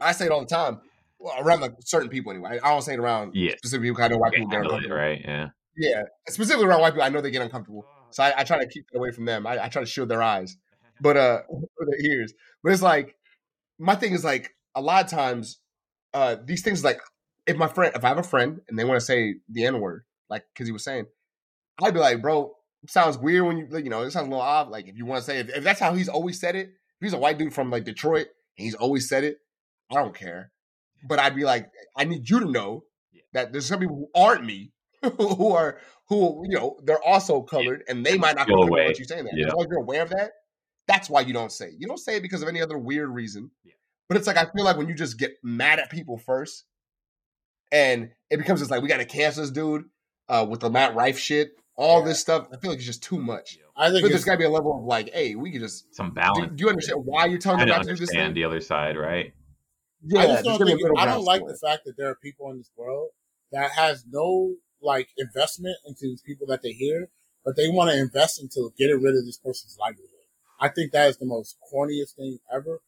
I 0.00 0.12
say 0.12 0.26
it 0.26 0.30
all 0.30 0.40
the 0.40 0.46
time 0.46 0.80
well, 1.18 1.34
around 1.38 1.60
like 1.60 1.72
certain 1.80 2.08
people 2.08 2.32
anyway. 2.32 2.60
I 2.62 2.70
don't 2.70 2.82
say 2.82 2.94
it 2.94 2.98
around 2.98 3.34
yeah. 3.34 3.52
specific 3.58 3.82
people. 3.82 4.02
I 4.02 4.08
know 4.08 4.18
white 4.18 4.32
people 4.32 4.48
get 4.48 4.62
uncomfortable, 4.62 4.96
it, 4.96 4.98
right? 4.98 5.20
Yeah, 5.24 5.48
yeah. 5.76 6.02
Specifically 6.28 6.66
around 6.66 6.80
white 6.80 6.92
people, 6.92 7.04
I 7.04 7.08
know 7.08 7.20
they 7.20 7.30
get 7.30 7.42
uncomfortable, 7.42 7.86
so 8.10 8.22
I, 8.22 8.40
I 8.40 8.44
try 8.44 8.58
to 8.58 8.68
keep 8.68 8.86
it 8.92 8.96
away 8.96 9.10
from 9.10 9.24
them. 9.24 9.46
I, 9.46 9.64
I, 9.64 9.68
try 9.68 9.82
to 9.82 9.86
shield 9.86 10.08
their 10.08 10.22
eyes, 10.22 10.56
but 11.00 11.16
uh, 11.16 11.42
their 11.78 12.00
ears. 12.00 12.32
But 12.62 12.72
it's 12.72 12.82
like 12.82 13.16
my 13.78 13.94
thing 13.94 14.12
is 14.12 14.24
like 14.24 14.54
a 14.74 14.80
lot 14.80 15.04
of 15.04 15.10
times, 15.10 15.58
uh, 16.14 16.36
these 16.44 16.62
things 16.62 16.84
like 16.84 17.00
if 17.46 17.56
my 17.56 17.68
friend, 17.68 17.92
if 17.94 18.04
I 18.04 18.08
have 18.08 18.18
a 18.18 18.22
friend 18.22 18.60
and 18.68 18.78
they 18.78 18.84
want 18.84 18.98
to 18.98 19.04
say 19.04 19.36
the 19.48 19.64
N 19.64 19.80
word, 19.80 20.04
like 20.28 20.44
because 20.52 20.66
he 20.66 20.72
was 20.72 20.84
saying, 20.84 21.06
I'd 21.82 21.94
be 21.94 22.00
like, 22.00 22.22
bro, 22.22 22.54
sounds 22.88 23.18
weird 23.18 23.46
when 23.46 23.58
you, 23.58 23.68
you 23.78 23.90
know, 23.90 24.02
it 24.02 24.10
sounds 24.10 24.26
a 24.26 24.30
little 24.30 24.42
odd. 24.42 24.70
Like 24.70 24.88
if 24.88 24.96
you 24.96 25.06
want 25.06 25.20
to 25.20 25.24
say, 25.24 25.38
if, 25.38 25.48
if 25.50 25.64
that's 25.64 25.80
how 25.80 25.94
he's 25.94 26.08
always 26.08 26.40
said 26.40 26.56
it, 26.56 26.68
if 26.68 27.02
he's 27.04 27.12
a 27.12 27.18
white 27.18 27.38
dude 27.38 27.54
from 27.54 27.70
like 27.70 27.84
Detroit 27.84 28.28
and 28.58 28.64
he's 28.64 28.74
always 28.74 29.08
said 29.08 29.24
it, 29.24 29.38
I 29.90 29.94
don't 29.96 30.14
care. 30.14 30.52
But 31.08 31.18
I'd 31.18 31.36
be 31.36 31.44
like, 31.44 31.70
I 31.96 32.04
need 32.04 32.28
you 32.28 32.40
to 32.40 32.50
know 32.50 32.84
that 33.32 33.52
there's 33.52 33.66
some 33.66 33.80
people 33.80 33.96
who 33.96 34.20
aren't 34.20 34.44
me, 34.44 34.72
who 35.18 35.52
are 35.52 35.78
who 36.08 36.42
you 36.48 36.56
know 36.56 36.76
they're 36.84 37.02
also 37.02 37.42
colored, 37.42 37.82
and 37.88 38.04
they 38.04 38.16
might 38.16 38.36
not 38.36 38.46
Go 38.48 38.54
know 38.56 38.62
away. 38.68 38.86
what 38.86 38.98
you're 38.98 39.06
saying. 39.06 39.24
That 39.24 39.34
Yeah. 39.36 39.46
as 39.48 39.52
long 39.52 39.64
as 39.64 39.68
you're 39.70 39.80
aware 39.80 40.02
of 40.02 40.10
that, 40.10 40.32
that's 40.86 41.10
why 41.10 41.20
you 41.22 41.32
don't 41.32 41.52
say. 41.52 41.68
It. 41.68 41.74
You 41.78 41.86
don't 41.86 41.98
say 41.98 42.16
it 42.16 42.22
because 42.22 42.42
of 42.42 42.48
any 42.48 42.60
other 42.62 42.78
weird 42.78 43.08
reason. 43.10 43.50
Yeah. 43.64 43.72
But 44.08 44.16
it's 44.18 44.26
like 44.26 44.36
I 44.36 44.44
feel 44.54 44.64
like 44.64 44.76
when 44.76 44.88
you 44.88 44.94
just 44.94 45.18
get 45.18 45.36
mad 45.42 45.78
at 45.80 45.90
people 45.90 46.16
first, 46.18 46.64
and 47.72 48.10
it 48.30 48.36
becomes 48.38 48.60
just 48.60 48.70
like 48.70 48.82
we 48.82 48.88
got 48.88 48.98
to 48.98 49.04
cancel 49.04 49.42
this 49.42 49.50
dude 49.50 49.84
uh, 50.28 50.46
with 50.48 50.60
the 50.60 50.70
Matt 50.70 50.94
Rife 50.94 51.18
shit, 51.18 51.50
all 51.76 52.00
Yeah. 52.00 52.06
this 52.08 52.20
stuff. 52.20 52.46
I 52.52 52.56
feel 52.58 52.70
like 52.70 52.78
it's 52.78 52.86
just 52.86 53.02
too 53.02 53.18
much. 53.20 53.58
I 53.76 53.86
I 53.86 53.90
think 53.90 54.00
feel 54.02 54.08
there's 54.10 54.20
it's, 54.20 54.24
got 54.24 54.32
to 54.32 54.38
be 54.38 54.44
a 54.44 54.50
level 54.50 54.78
of 54.78 54.84
like, 54.84 55.12
hey, 55.12 55.34
we 55.34 55.50
can 55.50 55.60
just. 55.60 55.94
some 55.94 56.12
balance. 56.12 56.52
do 56.54 56.62
you 56.64 56.68
understand 56.70 57.02
why 57.04 57.26
you're 57.26 57.38
telling 57.38 57.60
I 57.60 57.64
them 57.64 57.68
don't 57.74 57.78
to 57.80 57.84
do 57.88 57.90
this 57.92 58.00
understand 58.10 58.28
thing? 58.28 58.34
the 58.34 58.44
other 58.44 58.60
side, 58.60 58.96
right? 58.96 59.32
Yeah, 60.06 60.20
I 60.20 60.26
just 60.26 60.44
don't 60.44 60.58
gotta 60.58 60.64
be 60.66 60.72
a 60.72 60.76
think 60.86 60.98
I 60.98 61.04
don't 61.06 61.24
like 61.24 61.40
somewhere. 61.40 61.52
the 61.60 61.66
fact 61.66 61.84
that 61.86 61.96
there 61.96 62.08
are 62.08 62.14
people 62.14 62.50
in 62.52 62.58
this 62.58 62.70
world 62.76 63.08
that 63.52 63.72
has 63.72 64.04
no 64.08 64.54
like 64.86 65.08
investment 65.18 65.76
into 65.86 66.02
these 66.04 66.22
people 66.22 66.46
that 66.48 66.62
they 66.62 66.72
hear, 66.72 67.10
but 67.44 67.56
they 67.56 67.68
want 67.68 67.90
to 67.90 67.98
invest 67.98 68.40
into 68.40 68.72
getting 68.78 69.02
rid 69.02 69.16
of 69.16 69.26
this 69.26 69.38
person's 69.38 69.76
livelihood. 69.78 70.10
I 70.60 70.68
think 70.68 70.92
that 70.92 71.08
is 71.10 71.18
the 71.18 71.26
most 71.26 71.56
corniest 71.72 72.14
thing 72.16 72.38
ever. 72.52 72.80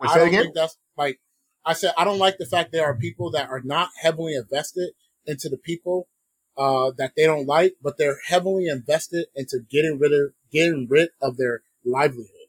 Wait, 0.00 0.10
I 0.10 0.18
don't 0.18 0.28
again? 0.28 0.42
think 0.44 0.54
that's 0.54 0.78
like 0.96 1.20
I 1.64 1.72
said. 1.72 1.94
I 1.98 2.04
don't 2.04 2.18
like 2.18 2.38
the 2.38 2.46
fact 2.46 2.72
there 2.72 2.84
are 2.86 2.94
people 2.96 3.30
that 3.32 3.48
are 3.50 3.60
not 3.64 3.90
heavily 4.00 4.34
invested 4.36 4.90
into 5.26 5.48
the 5.48 5.56
people 5.58 6.08
uh, 6.56 6.92
that 6.98 7.12
they 7.16 7.24
don't 7.26 7.46
like, 7.46 7.74
but 7.82 7.98
they're 7.98 8.18
heavily 8.28 8.68
invested 8.68 9.26
into 9.34 9.60
getting 9.68 9.98
rid 9.98 10.12
of 10.12 10.32
getting 10.52 10.86
rid 10.88 11.10
of 11.20 11.36
their 11.36 11.62
livelihood. 11.84 12.48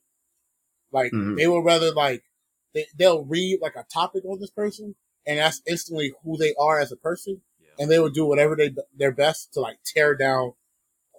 Like 0.91 1.11
Mhm. 1.13 1.35
they 1.37 1.47
would 1.47 1.65
rather 1.65 1.91
like 1.91 2.23
they, 2.73 2.85
they'll 2.97 3.23
read 3.25 3.59
like 3.61 3.75
a 3.75 3.85
topic 3.91 4.23
on 4.25 4.39
this 4.39 4.51
person, 4.51 4.95
and 5.25 5.39
that's 5.39 5.61
instantly 5.67 6.13
who 6.23 6.37
they 6.37 6.53
are 6.59 6.79
as 6.79 6.91
a 6.91 6.97
person, 6.97 7.41
and 7.79 7.89
they 7.89 7.99
would 7.99 8.13
do 8.13 8.25
whatever 8.25 8.55
they 8.55 8.75
their 8.95 9.11
best 9.11 9.53
to 9.53 9.61
like 9.61 9.79
tear 9.85 10.13
down 10.15 10.53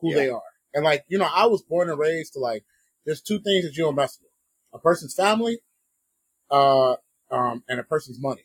who 0.01 0.11
Yeah. 0.11 0.17
they 0.17 0.29
are. 0.31 0.43
And 0.75 0.85
like 0.85 1.05
you 1.09 1.19
know, 1.19 1.29
I 1.33 1.47
was 1.47 1.63
born 1.63 1.91
and 1.91 1.99
raised 1.99 2.35
to 2.35 2.39
like 2.39 2.65
there's 3.05 3.23
two 3.23 3.41
things 3.41 3.65
that 3.65 3.77
you 3.77 3.85
don't 3.85 3.97
mess 3.97 4.19
with: 4.21 4.31
a 4.73 4.79
person's 4.79 5.15
family, 5.15 5.59
uh, 6.51 6.97
um, 7.31 7.65
and 7.69 7.81
a 7.81 7.85
person's 7.85 8.21
money. 8.21 8.45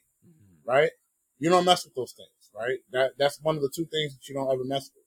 Right? 0.66 0.92
You 1.38 1.50
don't 1.52 1.66
mess 1.66 1.86
with 1.86 1.94
those 1.94 2.14
things. 2.14 2.30
Right? 2.56 2.80
That 2.92 3.12
that's 3.20 3.40
one 3.42 3.56
of 3.58 3.62
the 3.62 3.70
two 3.70 3.86
things 3.86 4.16
that 4.16 4.28
you 4.28 4.34
don't 4.34 4.52
ever 4.52 4.64
mess 4.64 4.90
with. 4.96 5.04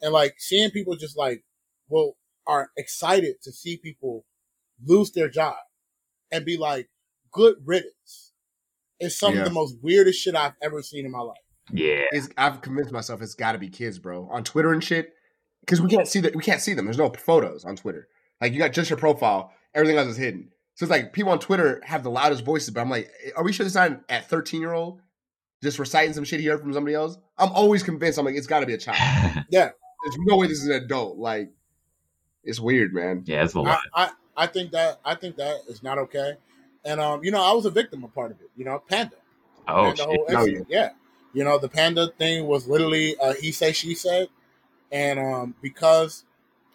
And 0.00 0.12
like 0.12 0.36
seeing 0.38 0.70
people 0.70 0.96
just 0.96 1.16
like, 1.18 1.44
well, 1.88 2.16
are 2.46 2.70
excited 2.76 3.42
to 3.42 3.52
see 3.52 3.76
people 3.76 4.24
lose 4.84 5.10
their 5.12 5.28
job 5.28 5.56
and 6.30 6.44
be 6.44 6.56
like, 6.56 6.88
good 7.32 7.56
riddance. 7.64 8.32
It's 9.00 9.18
some 9.18 9.34
Yeah. 9.34 9.40
of 9.40 9.44
the 9.44 9.50
most 9.54 9.76
weirdest 9.82 10.20
shit 10.20 10.34
I've 10.36 10.54
ever 10.62 10.82
seen 10.82 11.04
in 11.04 11.10
my 11.12 11.20
life. 11.20 11.38
Yeah, 11.72 12.04
It's, 12.12 12.28
I've 12.36 12.60
convinced 12.60 12.92
myself 12.92 13.22
it's 13.22 13.34
got 13.34 13.52
to 13.52 13.58
be 13.58 13.68
kids, 13.68 13.98
bro, 13.98 14.28
on 14.30 14.44
Twitter 14.44 14.72
and 14.72 14.84
shit. 14.84 15.14
Because 15.60 15.80
we 15.80 15.88
can't 15.88 16.06
see 16.06 16.20
that. 16.20 16.36
We 16.36 16.42
can't 16.42 16.60
see 16.60 16.74
them. 16.74 16.84
There's 16.84 16.98
no 16.98 17.08
photos 17.10 17.64
on 17.64 17.74
Twitter. 17.76 18.06
Like 18.40 18.52
you 18.52 18.58
got 18.58 18.72
just 18.72 18.90
your 18.90 18.98
profile. 18.98 19.50
Everything 19.74 19.96
else 19.96 20.08
is 20.08 20.16
hidden. 20.18 20.50
So 20.74 20.84
it's 20.84 20.90
like 20.90 21.12
people 21.14 21.32
on 21.32 21.38
Twitter 21.38 21.80
have 21.86 22.02
the 22.02 22.10
loudest 22.10 22.44
voices, 22.44 22.70
but 22.70 22.80
I'm 22.82 22.90
like, 22.90 23.10
are 23.36 23.42
we 23.44 23.52
sure 23.52 23.64
this 23.64 23.74
not 23.74 24.00
at 24.10 24.28
13 24.28 24.60
year 24.60 24.72
old 24.74 25.00
just 25.62 25.78
reciting 25.78 26.12
some 26.12 26.24
shit 26.24 26.40
he 26.40 26.46
heard 26.46 26.60
from 26.60 26.74
somebody 26.74 26.94
else? 26.94 27.16
I'm 27.38 27.50
always 27.52 27.82
convinced. 27.82 28.18
I'm 28.18 28.26
like, 28.26 28.34
it's 28.34 28.46
got 28.46 28.60
to 28.60 28.66
be 28.66 28.74
a 28.74 28.78
child. 28.78 29.44
Yeah. 29.50 29.70
There's 30.04 30.16
no 30.18 30.36
way 30.36 30.48
this 30.48 30.58
is 30.60 30.66
an 30.66 30.72
adult. 30.82 31.16
Like, 31.16 31.50
it's 32.42 32.60
weird, 32.60 32.92
man. 32.92 33.22
yeah, 33.24 33.42
it's 33.44 33.54
a 33.54 33.60
I, 33.60 33.62
lot. 33.62 33.80
I, 33.94 34.10
I 34.36 34.46
think 34.48 34.72
that 34.72 35.00
I 35.02 35.14
think 35.14 35.36
that 35.36 35.60
is 35.68 35.82
not 35.82 35.96
okay. 35.96 36.34
And 36.84 37.00
um, 37.00 37.24
you 37.24 37.30
know, 37.30 37.42
I 37.42 37.52
was 37.52 37.64
a 37.64 37.70
victim 37.70 38.04
of 38.04 38.12
part 38.14 38.30
of 38.32 38.40
it. 38.42 38.50
You 38.54 38.66
know, 38.66 38.82
Panda. 38.86 39.16
Oh 39.66 39.84
Panda 39.84 39.96
shit! 39.96 40.06
whole 40.06 40.26
Oh, 40.28 40.40
incident. 40.40 40.66
yeah. 40.68 40.90
You 41.34 41.44
know, 41.44 41.58
the 41.58 41.68
Panda 41.70 42.08
thing 42.18 42.46
was 42.46 42.68
literally 42.68 43.16
uh, 43.18 43.34
he 43.34 43.52
say 43.52 43.72
she 43.72 43.94
said, 43.96 44.28
and 44.92 45.18
um, 45.20 45.54
because 45.62 46.24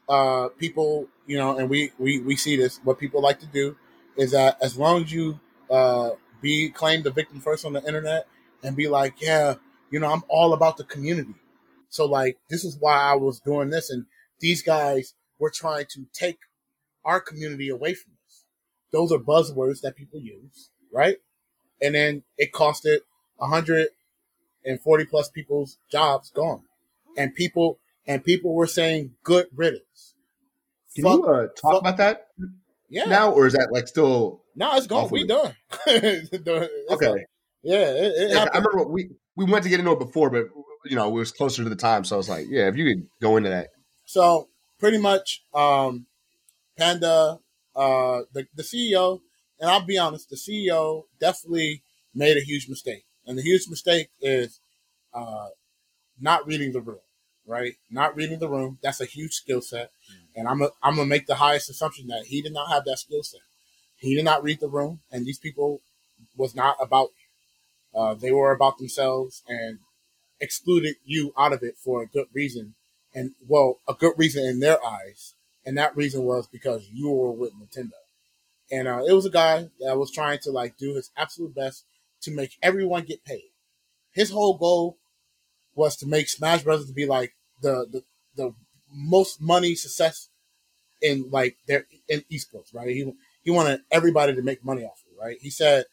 uh, 0.10 0.50
people, 0.60 1.08
you 1.28 1.38
know, 1.38 1.58
and 1.58 1.70
we 1.70 1.92
we 2.00 2.20
we 2.22 2.36
see 2.36 2.56
this. 2.58 2.80
What 2.84 3.00
people 3.00 3.22
like 3.22 3.40
to 3.40 3.48
do 3.48 3.76
is 4.18 4.32
that 4.32 4.58
as 4.62 4.78
long 4.78 5.04
as 5.04 5.12
you 5.14 5.40
uh, 5.70 6.12
be 6.42 6.70
claim 6.70 7.04
the 7.04 7.12
victim 7.12 7.42
first 7.42 7.66
on 7.66 7.74
the 7.74 7.84
internet 7.86 8.28
and 8.64 8.76
be 8.76 8.88
like, 8.88 9.22
yeah, 9.22 9.56
you 9.92 10.00
know, 10.00 10.12
I'm 10.12 10.24
all 10.30 10.54
about 10.54 10.78
the 10.78 10.84
community. 10.84 11.36
So 11.90 12.06
like, 12.06 12.38
this 12.50 12.64
is 12.66 12.78
why 12.80 12.96
I 12.98 13.16
was 13.16 13.40
doing 13.40 13.70
this, 13.70 13.90
and 13.90 14.06
these 14.40 14.64
guys 14.64 15.14
were 15.40 15.52
trying 15.52 15.86
to 15.92 16.06
take 16.14 16.40
our 17.06 17.20
community 17.22 17.70
away 17.70 17.94
from 17.94 18.14
us. 18.28 18.44
Those 18.92 19.12
are 19.12 19.20
buzzwords 19.20 19.82
that 19.82 19.96
people 19.96 20.20
use, 20.20 20.70
right? 20.94 21.18
And 21.82 21.96
then 21.96 22.24
it 22.38 22.52
costed 22.52 23.00
140 24.64 25.06
plus 25.06 25.30
people's 25.30 25.78
jobs 25.92 26.32
gone, 26.32 26.64
and 27.18 27.34
people 27.34 27.80
and 28.08 28.24
people 28.24 28.54
were 28.54 28.68
saying 28.68 29.12
good 29.24 29.48
riddance. 29.56 30.16
Can 30.96 31.04
Fuck- 31.04 31.20
you 31.20 31.26
uh, 31.26 31.48
talk 31.48 31.74
fuck- 31.74 31.82
about 31.82 31.98
that 31.98 32.28
yeah, 32.90 33.06
now, 33.06 33.32
or 33.32 33.46
is 33.48 33.54
that 33.54 33.70
like 33.72 33.88
still 33.88 34.42
no, 34.56 34.76
it's 34.76 34.88
gone. 34.88 35.10
We 35.10 35.26
done. 35.28 35.56
It's 35.88 36.34
okay? 36.92 37.26
Yeah, 37.64 37.78
it, 37.78 38.14
it 38.18 38.32
Yeah, 38.32 38.48
I 38.54 38.58
remember 38.58 38.84
we 38.86 39.12
we 39.36 39.46
went 39.46 39.64
to 39.64 39.70
get 39.70 39.80
into 39.80 39.92
it 39.92 40.00
before, 40.00 40.30
but 40.30 40.46
you 40.86 40.96
know, 40.96 41.08
it 41.08 41.14
was 41.14 41.32
closer 41.32 41.64
to 41.64 41.70
the 41.70 41.76
time, 41.76 42.04
so 42.04 42.16
I 42.16 42.18
was 42.18 42.30
like, 42.30 42.48
yeah, 42.50 42.68
if 42.68 42.76
you 42.76 42.86
could 42.86 43.08
go 43.22 43.38
into 43.38 43.50
that. 43.50 43.70
So 44.06 44.50
pretty 44.80 44.98
much, 44.98 45.44
um, 45.54 46.08
Panda, 46.78 47.40
uh, 47.76 48.22
the, 48.34 48.48
the 48.56 48.64
CEO, 48.64 49.20
and 49.60 49.70
I'll 49.70 49.86
be 49.86 49.98
honest, 49.98 50.30
the 50.30 50.36
CEO 50.36 51.04
definitely 51.20 51.84
made 52.16 52.38
a 52.38 52.42
huge 52.42 52.68
mistake. 52.70 53.06
And 53.30 53.38
the 53.40 53.44
huge 53.44 53.70
mistake 53.70 54.10
is, 54.22 54.62
uh, 55.14 55.50
not 56.20 56.48
reading 56.48 56.74
the 56.74 56.82
room, 56.82 57.00
right? 57.48 57.76
Not 57.92 58.16
reading 58.18 58.40
the 58.40 58.50
room. 58.50 58.80
That's 58.84 59.02
a 59.02 59.06
huge 59.06 59.34
skill 59.34 59.62
set. 59.62 59.92
And 60.36 60.48
I'm, 60.50 60.62
a, 60.64 60.72
I'm 60.84 60.96
going 60.96 61.08
to 61.08 61.10
make 61.10 61.28
the 61.28 61.36
highest 61.36 61.70
assumption 61.70 62.08
that 62.10 62.26
he 62.28 62.42
did 62.42 62.54
not 62.54 62.70
have 62.70 62.86
that 62.86 63.00
skill 63.00 63.24
set. 63.24 63.42
He 63.98 64.16
did 64.16 64.26
not 64.26 64.44
read 64.44 64.62
the 64.62 64.70
room 64.70 65.02
and 65.12 65.26
these 65.26 65.40
people 65.40 65.82
was 66.38 66.56
not 66.56 66.78
about, 66.82 67.10
you. 67.94 68.00
uh, 68.02 68.16
they 68.16 68.32
were 68.34 68.52
about 68.52 68.80
themselves 68.80 69.44
and 69.48 69.80
excluded 70.42 70.96
you 71.06 71.34
out 71.38 71.54
of 71.54 71.64
it 71.64 71.78
for 71.78 72.04
a 72.04 72.08
good 72.08 72.28
reason 72.34 72.76
and 73.16 73.34
well, 73.48 73.80
a 73.90 73.96
good 73.96 74.14
reason 74.18 74.46
in 74.46 74.60
their 74.60 74.86
eyes, 74.86 75.36
and 75.66 75.78
that 75.78 75.98
reason 75.98 76.24
was 76.24 76.48
because 76.48 76.90
you 76.94 77.10
were 77.10 77.32
with 77.32 77.54
Nintendo, 77.56 77.94
and 78.72 78.88
uh, 78.88 79.04
it 79.08 79.14
was 79.14 79.26
a 79.26 79.32
guy 79.32 79.70
that 79.80 79.98
was 79.98 80.12
trying 80.12 80.40
to 80.40 80.52
like 80.52 80.78
do 80.78 80.96
his 80.96 81.12
absolute 81.18 81.56
best 81.56 81.86
to 82.22 82.32
make 82.32 82.58
everyone 82.62 83.04
get 83.06 83.24
paid. 83.24 83.52
His 84.12 84.32
whole 84.32 84.58
goal 84.58 84.98
was 85.76 85.96
to 85.98 86.08
make 86.08 86.30
Smash 86.30 86.64
Brothers 86.64 86.88
to 86.88 86.94
be 86.94 87.06
like 87.06 87.34
the 87.62 87.88
the, 87.92 88.04
the 88.36 88.54
most 88.92 89.42
money 89.42 89.76
success 89.76 90.30
in 91.02 91.30
like 91.32 91.58
their 91.68 91.86
in 92.08 92.24
esports, 92.32 92.74
right? 92.74 92.90
He 92.90 93.12
he 93.44 93.52
wanted 93.52 93.82
everybody 93.92 94.36
to 94.36 94.42
make 94.42 94.64
money 94.64 94.84
off 94.84 95.02
it, 95.08 95.22
right? 95.22 95.38
He 95.42 95.50
said, 95.50 95.86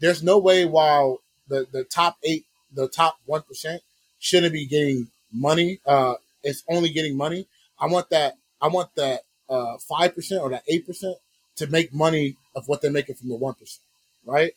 "There's 0.00 0.22
no 0.22 0.38
way 0.38 0.64
while 0.64 1.20
the 1.48 1.66
the 1.70 1.84
top 1.84 2.18
eight, 2.22 2.46
the 2.72 2.88
top 2.88 3.18
one 3.26 3.42
percent 3.42 3.82
shouldn't 4.18 4.52
be 4.52 4.66
getting 4.66 5.08
money. 5.32 5.80
Uh, 5.86 6.14
it's 6.42 6.64
only 6.68 6.90
getting 6.90 7.16
money. 7.16 7.46
I 7.78 7.86
want 7.86 8.10
that. 8.10 8.34
I 8.60 8.68
want 8.68 8.94
that 8.96 9.22
uh, 9.48 9.78
five 9.78 10.14
percent 10.14 10.42
or 10.42 10.50
that 10.50 10.64
eight 10.68 10.86
percent 10.86 11.16
to 11.56 11.66
make 11.66 11.92
money 11.92 12.36
of 12.54 12.68
what 12.68 12.82
they're 12.82 12.90
making 12.90 13.14
from 13.16 13.28
the 13.28 13.36
one 13.36 13.54
percent, 13.54 13.82
right? 14.24 14.52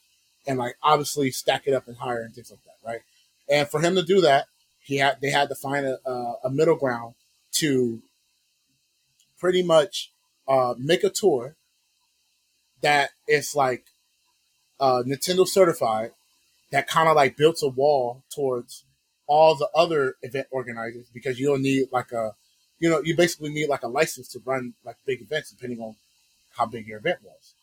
And 0.46 0.58
like 0.60 0.76
obviously 0.84 1.32
stack 1.32 1.64
it 1.68 1.74
up 1.74 1.88
and 1.88 1.98
hire 1.98 2.22
and 2.22 2.34
things 2.34 2.52
like 2.52 2.60
that, 2.66 2.90
right? 2.90 3.02
And 3.50 3.68
for 3.68 3.82
him 3.82 3.96
to 3.96 4.04
do 4.04 4.22
that, 4.22 4.46
he 4.84 4.98
had 4.98 5.20
they 5.22 5.30
had 5.30 5.50
to 5.50 5.56
find 5.56 5.86
a, 5.86 5.98
a, 6.44 6.50
middle 6.50 6.76
ground 6.76 7.16
to 7.54 8.02
pretty 9.40 9.64
much 9.64 10.12
uh, 10.48 10.74
make 10.78 11.04
a 11.04 11.10
tour 11.10 11.56
that 12.82 13.12
is 13.28 13.56
like 13.56 13.86
uh, 14.80 15.04
Nintendo 15.06 15.48
certified, 15.48 16.12
that 16.72 16.88
kind 16.88 17.08
of 17.08 17.16
like 17.16 17.38
built 17.38 17.60
a 17.64 17.70
wall 17.70 18.24
towards 18.34 18.84
all 19.26 19.56
the 19.56 19.70
other 19.74 20.16
event 20.22 20.48
organizers 20.52 21.08
because 21.14 21.40
you 21.40 21.48
don't 21.48 21.62
need 21.62 21.88
like 21.92 22.12
a, 22.12 22.34
you 22.80 22.90
know, 22.90 23.02
you 23.04 23.16
basically 23.16 23.50
need 23.50 23.70
like 23.70 23.84
a 23.84 23.88
license 23.88 24.28
to 24.30 24.40
run 24.46 24.74
like 24.84 24.98
big 25.06 25.22
events 25.22 25.52
depending 25.52 25.80
on 25.80 25.96
how 26.58 26.66
big 26.66 26.88
your 26.88 26.98
event 26.98 27.20
was. 27.24 27.54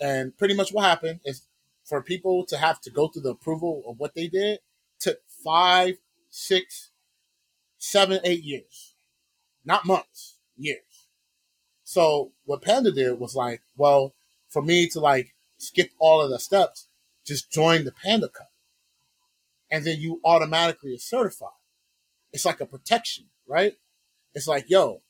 And 0.00 0.36
pretty 0.36 0.54
much 0.54 0.70
what 0.72 0.84
happened 0.84 1.20
is 1.24 1.42
for 1.88 2.02
people 2.02 2.44
to 2.44 2.58
have 2.58 2.80
to 2.82 2.90
go 2.90 3.08
through 3.08 3.22
the 3.22 3.30
approval 3.30 3.82
of 3.88 3.98
what 3.98 4.14
they 4.14 4.28
did 4.28 4.58
took 5.00 5.18
five, 5.42 5.96
six, 6.28 6.90
seven, 7.78 8.20
eight 8.24 8.44
years, 8.44 8.94
not 9.64 9.86
months, 9.86 10.36
years. 10.56 11.06
So 11.84 12.32
what 12.44 12.60
Panda 12.60 12.92
did 12.92 13.18
was 13.18 13.34
like, 13.34 13.62
well, 13.76 14.12
for 14.50 14.60
me 14.60 14.86
to 14.88 15.00
like 15.00 15.34
skip 15.56 15.90
all 15.98 16.20
of 16.20 16.28
the 16.30 16.38
steps, 16.38 16.88
just 17.24 17.50
join 17.50 17.84
the 17.84 17.92
Panda 17.92 18.28
Cup. 18.28 18.50
And 19.70 19.84
then 19.84 19.98
you 19.98 20.20
automatically 20.24 20.94
are 20.94 20.98
certified. 20.98 21.48
It's 22.32 22.44
like 22.44 22.60
a 22.60 22.66
protection, 22.66 23.24
right? 23.46 23.72
It's 24.34 24.46
like, 24.46 24.68
yo, 24.68 25.00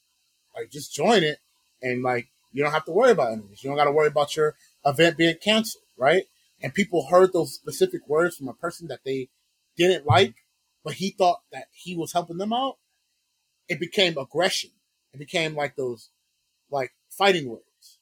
like 0.56 0.70
just 0.70 0.94
join 0.94 1.24
it 1.24 1.38
and 1.82 2.02
like 2.04 2.28
you 2.52 2.62
don't 2.62 2.72
have 2.72 2.84
to 2.84 2.92
worry 2.92 3.10
about 3.10 3.32
anything. 3.32 3.56
You 3.60 3.70
don't 3.70 3.76
got 3.76 3.84
to 3.84 3.92
worry 3.92 4.08
about 4.08 4.36
your 4.36 4.54
event 4.84 5.16
being 5.16 5.36
canceled, 5.42 5.84
right? 5.96 6.24
And 6.62 6.74
people 6.74 7.06
heard 7.06 7.32
those 7.32 7.54
specific 7.54 8.08
words 8.08 8.36
from 8.36 8.48
a 8.48 8.54
person 8.54 8.88
that 8.88 9.00
they 9.04 9.28
didn't 9.76 10.06
like, 10.06 10.34
but 10.84 10.94
he 10.94 11.10
thought 11.10 11.40
that 11.52 11.66
he 11.72 11.96
was 11.96 12.12
helping 12.12 12.38
them 12.38 12.52
out. 12.52 12.78
It 13.68 13.78
became 13.78 14.18
aggression. 14.18 14.70
It 15.12 15.18
became 15.18 15.54
like 15.54 15.76
those 15.76 16.10
like 16.70 16.92
fighting 17.10 17.48
words. 17.48 17.98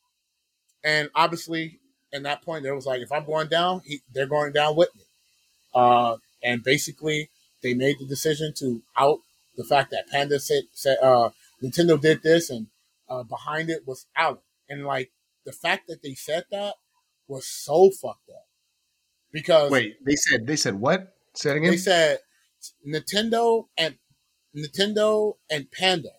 And 0.82 1.10
obviously, 1.14 1.80
in 2.12 2.22
that 2.22 2.42
point, 2.42 2.62
there 2.62 2.74
was 2.74 2.86
like, 2.86 3.00
if 3.00 3.12
I'm 3.12 3.26
going 3.26 3.48
down, 3.48 3.82
he, 3.84 4.00
they're 4.12 4.26
going 4.26 4.52
down 4.52 4.76
with 4.76 4.94
me. 4.94 5.02
Uh, 5.74 6.16
and 6.42 6.62
basically, 6.62 7.30
they 7.62 7.74
made 7.74 7.98
the 7.98 8.06
decision 8.06 8.52
to 8.58 8.82
out 8.96 9.18
the 9.56 9.64
fact 9.64 9.90
that 9.90 10.08
Panda 10.08 10.38
said, 10.38 10.64
said 10.72 10.98
uh, 11.02 11.30
Nintendo 11.62 12.00
did 12.00 12.22
this, 12.22 12.50
and 12.50 12.68
uh, 13.08 13.22
behind 13.22 13.70
it 13.70 13.86
was 13.86 14.06
Alan. 14.16 14.38
And 14.68 14.84
like 14.84 15.10
the 15.44 15.52
fact 15.52 15.88
that 15.88 16.02
they 16.02 16.14
said 16.14 16.44
that 16.50 16.74
was 17.28 17.46
so 17.46 17.90
fucked 17.90 18.30
up. 18.30 18.45
Because 19.32 19.70
wait, 19.70 19.96
they 20.04 20.16
said 20.16 20.46
they 20.46 20.56
said 20.56 20.74
what? 20.74 21.14
Say 21.34 21.50
it 21.50 21.56
again. 21.58 21.70
They 21.70 21.76
said 21.76 22.18
Nintendo 22.86 23.66
and 23.76 23.96
Nintendo 24.56 25.34
and 25.50 25.70
Panda. 25.70 26.10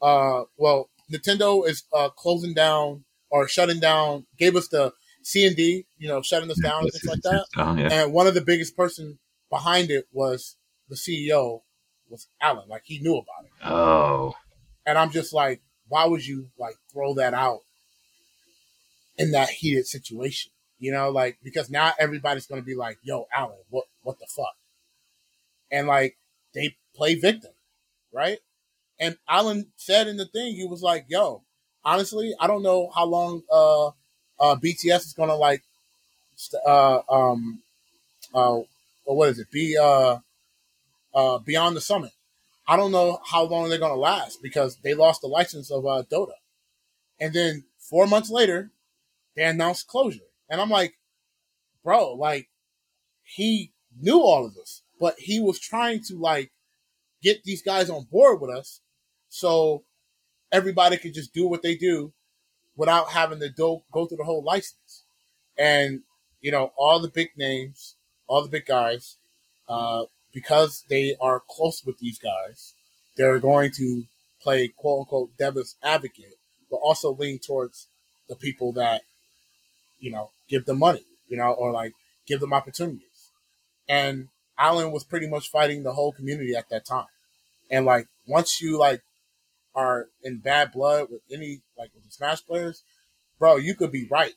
Uh, 0.00 0.44
well, 0.56 0.88
Nintendo 1.12 1.66
is 1.66 1.84
uh, 1.92 2.08
closing 2.10 2.54
down 2.54 3.04
or 3.30 3.48
shutting 3.48 3.80
down, 3.80 4.26
gave 4.38 4.56
us 4.56 4.68
the 4.68 4.92
C 5.22 5.46
and 5.46 5.56
D, 5.56 5.86
you 5.98 6.08
know, 6.08 6.22
shutting 6.22 6.50
us 6.50 6.60
down 6.60 6.82
and 6.82 6.92
things 6.92 7.04
like 7.04 7.22
that. 7.22 7.44
Down, 7.56 7.78
yeah. 7.78 7.88
And 7.92 8.12
one 8.12 8.26
of 8.26 8.34
the 8.34 8.40
biggest 8.40 8.76
person 8.76 9.18
behind 9.50 9.90
it 9.90 10.06
was 10.12 10.56
the 10.88 10.96
CEO, 10.96 11.60
was 12.08 12.28
Alan. 12.40 12.68
Like 12.68 12.82
he 12.84 12.98
knew 13.00 13.14
about 13.14 13.44
it. 13.44 13.50
Oh. 13.64 14.34
And 14.86 14.96
I'm 14.96 15.10
just 15.10 15.32
like, 15.34 15.60
why 15.88 16.06
would 16.06 16.26
you 16.26 16.48
like 16.58 16.76
throw 16.92 17.14
that 17.14 17.34
out 17.34 17.60
in 19.16 19.32
that 19.32 19.50
heated 19.50 19.86
situation? 19.86 20.52
You 20.78 20.92
know, 20.92 21.10
like 21.10 21.38
because 21.42 21.70
now 21.70 21.92
everybody's 21.98 22.46
gonna 22.46 22.62
be 22.62 22.74
like, 22.74 22.98
yo, 23.02 23.26
Alan, 23.34 23.56
what 23.70 23.84
what 24.02 24.18
the 24.18 24.26
fuck? 24.26 24.54
And 25.70 25.86
like 25.86 26.16
they 26.54 26.76
play 26.94 27.14
victim, 27.14 27.52
right? 28.12 28.38
And 29.00 29.16
Alan 29.28 29.68
said 29.76 30.08
in 30.08 30.16
the 30.16 30.26
thing, 30.26 30.54
he 30.54 30.66
was 30.66 30.82
like, 30.82 31.06
yo, 31.08 31.42
honestly, 31.84 32.34
I 32.40 32.46
don't 32.46 32.62
know 32.62 32.90
how 32.94 33.04
long 33.06 33.42
uh, 33.50 33.88
uh, 33.88 34.56
BTS 34.56 35.06
is 35.06 35.14
gonna 35.16 35.36
like, 35.36 35.62
uh, 36.66 37.00
um, 37.08 37.62
uh, 38.34 38.60
what 39.04 39.30
is 39.30 39.38
it? 39.38 39.50
Be 39.50 39.76
uh, 39.76 40.18
uh, 41.14 41.38
beyond 41.38 41.76
the 41.76 41.80
summit. 41.80 42.12
I 42.66 42.76
don't 42.76 42.92
know 42.92 43.20
how 43.24 43.44
long 43.44 43.68
they're 43.68 43.78
gonna 43.78 43.94
last 43.94 44.42
because 44.42 44.76
they 44.82 44.94
lost 44.94 45.22
the 45.22 45.26
license 45.28 45.70
of 45.70 45.86
uh, 45.86 46.02
Dota, 46.10 46.34
and 47.18 47.32
then 47.32 47.64
four 47.78 48.06
months 48.06 48.30
later, 48.30 48.70
they 49.34 49.44
announced 49.44 49.88
closure, 49.88 50.27
and 50.50 50.60
I'm 50.60 50.70
like, 50.70 50.94
bro, 51.84 52.14
like 52.14 52.48
he 53.22 53.72
knew 54.00 54.20
all 54.20 54.46
of 54.46 54.54
this, 54.54 54.82
but 55.00 55.14
he 55.18 55.40
was 55.40 55.58
trying 55.58 56.02
to 56.04 56.16
like 56.18 56.50
get 57.22 57.44
these 57.44 57.62
guys 57.62 57.90
on 57.90 58.06
board 58.10 58.40
with 58.40 58.50
us, 58.50 58.80
so 59.28 59.84
everybody 60.52 60.96
could 60.96 61.14
just 61.14 61.34
do 61.34 61.46
what 61.46 61.62
they 61.62 61.76
do 61.76 62.12
without 62.76 63.10
having 63.10 63.40
to 63.40 63.50
do, 63.50 63.80
go 63.92 64.06
through 64.06 64.18
the 64.18 64.24
whole 64.24 64.42
license. 64.42 65.04
And, 65.58 66.02
you 66.40 66.52
know, 66.52 66.72
all 66.78 67.00
the 67.00 67.08
big 67.08 67.30
names, 67.36 67.96
all 68.28 68.42
the 68.42 68.48
big 68.48 68.66
guys, 68.66 69.16
uh, 69.68 70.04
because 70.32 70.84
they 70.88 71.16
are 71.20 71.42
close 71.50 71.84
with 71.84 71.98
these 71.98 72.18
guys, 72.18 72.74
they're 73.16 73.40
going 73.40 73.72
to 73.72 74.04
play 74.40 74.68
quote 74.68 75.00
unquote 75.00 75.36
devil's 75.36 75.74
advocate, 75.82 76.38
but 76.70 76.76
also 76.76 77.12
lean 77.12 77.40
towards 77.40 77.88
the 78.28 78.36
people 78.36 78.72
that, 78.74 79.02
you 79.98 80.10
know, 80.10 80.30
give 80.48 80.64
them 80.64 80.78
money, 80.78 81.04
you 81.28 81.36
know, 81.36 81.52
or 81.52 81.72
like 81.72 81.92
give 82.26 82.40
them 82.40 82.52
opportunities. 82.52 83.30
And 83.88 84.28
Alan 84.58 84.92
was 84.92 85.04
pretty 85.04 85.28
much 85.28 85.50
fighting 85.50 85.82
the 85.82 85.92
whole 85.92 86.12
community 86.12 86.54
at 86.54 86.68
that 86.70 86.84
time. 86.84 87.06
And 87.70 87.84
like 87.84 88.06
once 88.26 88.60
you 88.60 88.78
like 88.78 89.02
are 89.74 90.06
in 90.22 90.38
bad 90.38 90.72
blood 90.72 91.08
with 91.10 91.20
any 91.32 91.60
like 91.76 91.90
with 91.94 92.04
the 92.04 92.10
Smash 92.10 92.44
players, 92.44 92.82
bro, 93.38 93.56
you 93.56 93.74
could 93.74 93.92
be 93.92 94.06
right. 94.10 94.34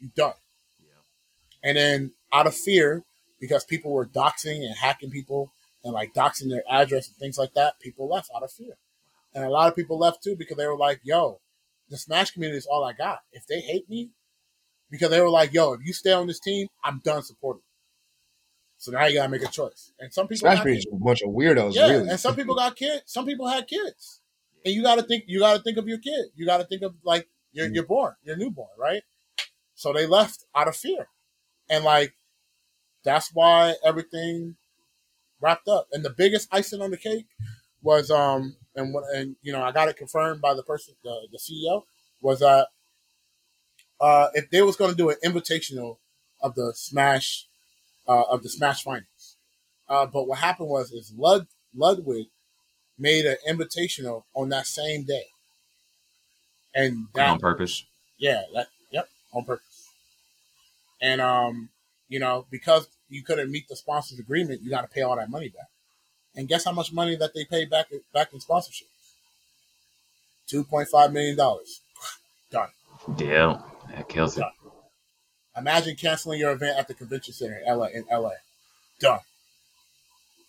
You 0.00 0.10
done. 0.14 0.34
Yeah. 0.80 1.68
And 1.68 1.76
then 1.76 2.12
out 2.32 2.46
of 2.46 2.54
fear, 2.54 3.02
because 3.40 3.64
people 3.64 3.92
were 3.92 4.06
doxing 4.06 4.64
and 4.64 4.74
hacking 4.76 5.10
people 5.10 5.52
and 5.84 5.92
like 5.92 6.14
doxing 6.14 6.50
their 6.50 6.64
address 6.70 7.08
and 7.08 7.16
things 7.16 7.38
like 7.38 7.54
that, 7.54 7.80
people 7.80 8.08
left 8.08 8.30
out 8.34 8.42
of 8.42 8.50
fear. 8.50 8.74
And 9.34 9.44
a 9.44 9.50
lot 9.50 9.68
of 9.68 9.76
people 9.76 9.98
left 9.98 10.22
too 10.22 10.36
because 10.36 10.56
they 10.56 10.66
were 10.66 10.76
like, 10.76 11.00
yo, 11.02 11.40
the 11.90 11.96
Smash 11.96 12.30
community 12.30 12.58
is 12.58 12.66
all 12.66 12.84
I 12.84 12.92
got. 12.92 13.20
If 13.32 13.46
they 13.46 13.60
hate 13.60 13.88
me, 13.88 14.10
because 14.90 15.10
they 15.10 15.20
were 15.20 15.30
like, 15.30 15.52
yo, 15.52 15.72
if 15.72 15.80
you 15.84 15.92
stay 15.92 16.12
on 16.12 16.26
this 16.26 16.40
team, 16.40 16.68
I'm 16.84 17.00
done 17.04 17.22
supporting. 17.22 17.62
So 18.78 18.92
now 18.92 19.06
you 19.06 19.14
gotta 19.14 19.28
make 19.28 19.42
a 19.42 19.48
choice. 19.48 19.92
And 19.98 20.12
some 20.12 20.28
people 20.28 20.50
Smash 20.50 20.66
is 20.66 20.86
a 20.92 20.96
bunch 20.96 21.22
of 21.22 21.30
weirdos, 21.30 21.74
yeah, 21.74 21.88
really. 21.88 22.10
And 22.10 22.20
some 22.20 22.36
people 22.36 22.54
got 22.54 22.76
kids. 22.76 23.02
Some 23.06 23.24
people 23.26 23.48
had 23.48 23.66
kids 23.66 24.20
and 24.66 24.74
you 24.74 24.82
got 24.82 24.96
to 24.96 25.02
think 25.02 25.24
you 25.28 25.38
got 25.38 25.56
to 25.56 25.62
think 25.62 25.78
of 25.78 25.86
your 25.86 25.98
kid. 25.98 26.26
You 26.34 26.44
got 26.44 26.58
to 26.58 26.64
think 26.64 26.82
of 26.82 26.94
like 27.04 27.28
you're, 27.52 27.68
you're 27.68 27.86
born, 27.86 28.14
you're 28.24 28.36
newborn, 28.36 28.68
right? 28.76 29.02
So 29.76 29.92
they 29.92 30.06
left 30.06 30.44
out 30.54 30.66
of 30.66 30.76
fear, 30.76 31.06
and 31.70 31.84
like 31.84 32.14
that's 33.04 33.30
why 33.32 33.76
everything 33.84 34.56
wrapped 35.40 35.68
up. 35.68 35.86
And 35.92 36.04
the 36.04 36.10
biggest 36.10 36.48
icing 36.50 36.82
on 36.82 36.90
the 36.90 36.96
cake 36.96 37.26
was 37.80 38.10
um 38.10 38.56
and 38.74 38.92
what 38.92 39.04
and 39.14 39.36
you 39.40 39.52
know 39.52 39.62
I 39.62 39.70
got 39.70 39.88
it 39.88 39.96
confirmed 39.96 40.40
by 40.40 40.54
the 40.54 40.64
person 40.64 40.94
the, 41.04 41.28
the 41.30 41.38
CEO 41.38 41.82
was 42.20 42.40
that 42.40 42.66
uh 44.00 44.28
if 44.34 44.50
they 44.50 44.62
was 44.62 44.76
going 44.76 44.90
to 44.90 44.96
do 44.96 45.10
an 45.10 45.16
invitational 45.24 45.96
of 46.40 46.54
the 46.54 46.72
Smash 46.74 47.46
uh, 48.08 48.22
of 48.22 48.42
the 48.42 48.48
Smash 48.48 48.82
finals, 48.82 49.36
uh, 49.88 50.06
but 50.06 50.26
what 50.28 50.38
happened 50.38 50.68
was 50.68 50.92
is 50.92 51.12
Lud 51.16 51.46
Ludwig 51.74 52.28
made 52.98 53.26
an 53.26 53.36
invitational 53.48 54.24
on 54.34 54.48
that 54.50 54.66
same 54.66 55.04
day. 55.04 55.26
And 56.74 57.06
that 57.14 57.30
on 57.30 57.38
purpose. 57.38 57.84
Yeah, 58.18 58.42
that 58.54 58.68
yep, 58.90 59.08
on 59.32 59.44
purpose. 59.44 59.88
And 61.00 61.20
um, 61.20 61.70
you 62.08 62.18
know, 62.18 62.46
because 62.50 62.88
you 63.08 63.22
couldn't 63.22 63.50
meet 63.50 63.68
the 63.68 63.76
sponsors 63.76 64.18
agreement, 64.18 64.62
you 64.62 64.70
gotta 64.70 64.88
pay 64.88 65.02
all 65.02 65.16
that 65.16 65.30
money 65.30 65.48
back. 65.48 65.68
And 66.34 66.48
guess 66.48 66.64
how 66.64 66.72
much 66.72 66.92
money 66.92 67.16
that 67.16 67.32
they 67.34 67.44
paid 67.44 67.70
back 67.70 67.86
back 68.12 68.32
in 68.32 68.40
sponsorship? 68.40 68.88
Two 70.46 70.64
point 70.64 70.88
five 70.88 71.12
million 71.12 71.36
dollars. 71.36 71.80
Done. 72.50 72.68
Yeah, 73.18 73.60
that 73.96 74.08
kills 74.08 74.36
it. 74.36 74.44
Imagine 75.56 75.96
canceling 75.96 76.38
your 76.38 76.52
event 76.52 76.78
at 76.78 76.86
the 76.86 76.94
convention 76.94 77.32
center 77.32 77.58
in 77.66 77.78
LA 77.78 77.86
in 77.86 78.04
LA. 78.12 78.30
Done. 79.00 79.20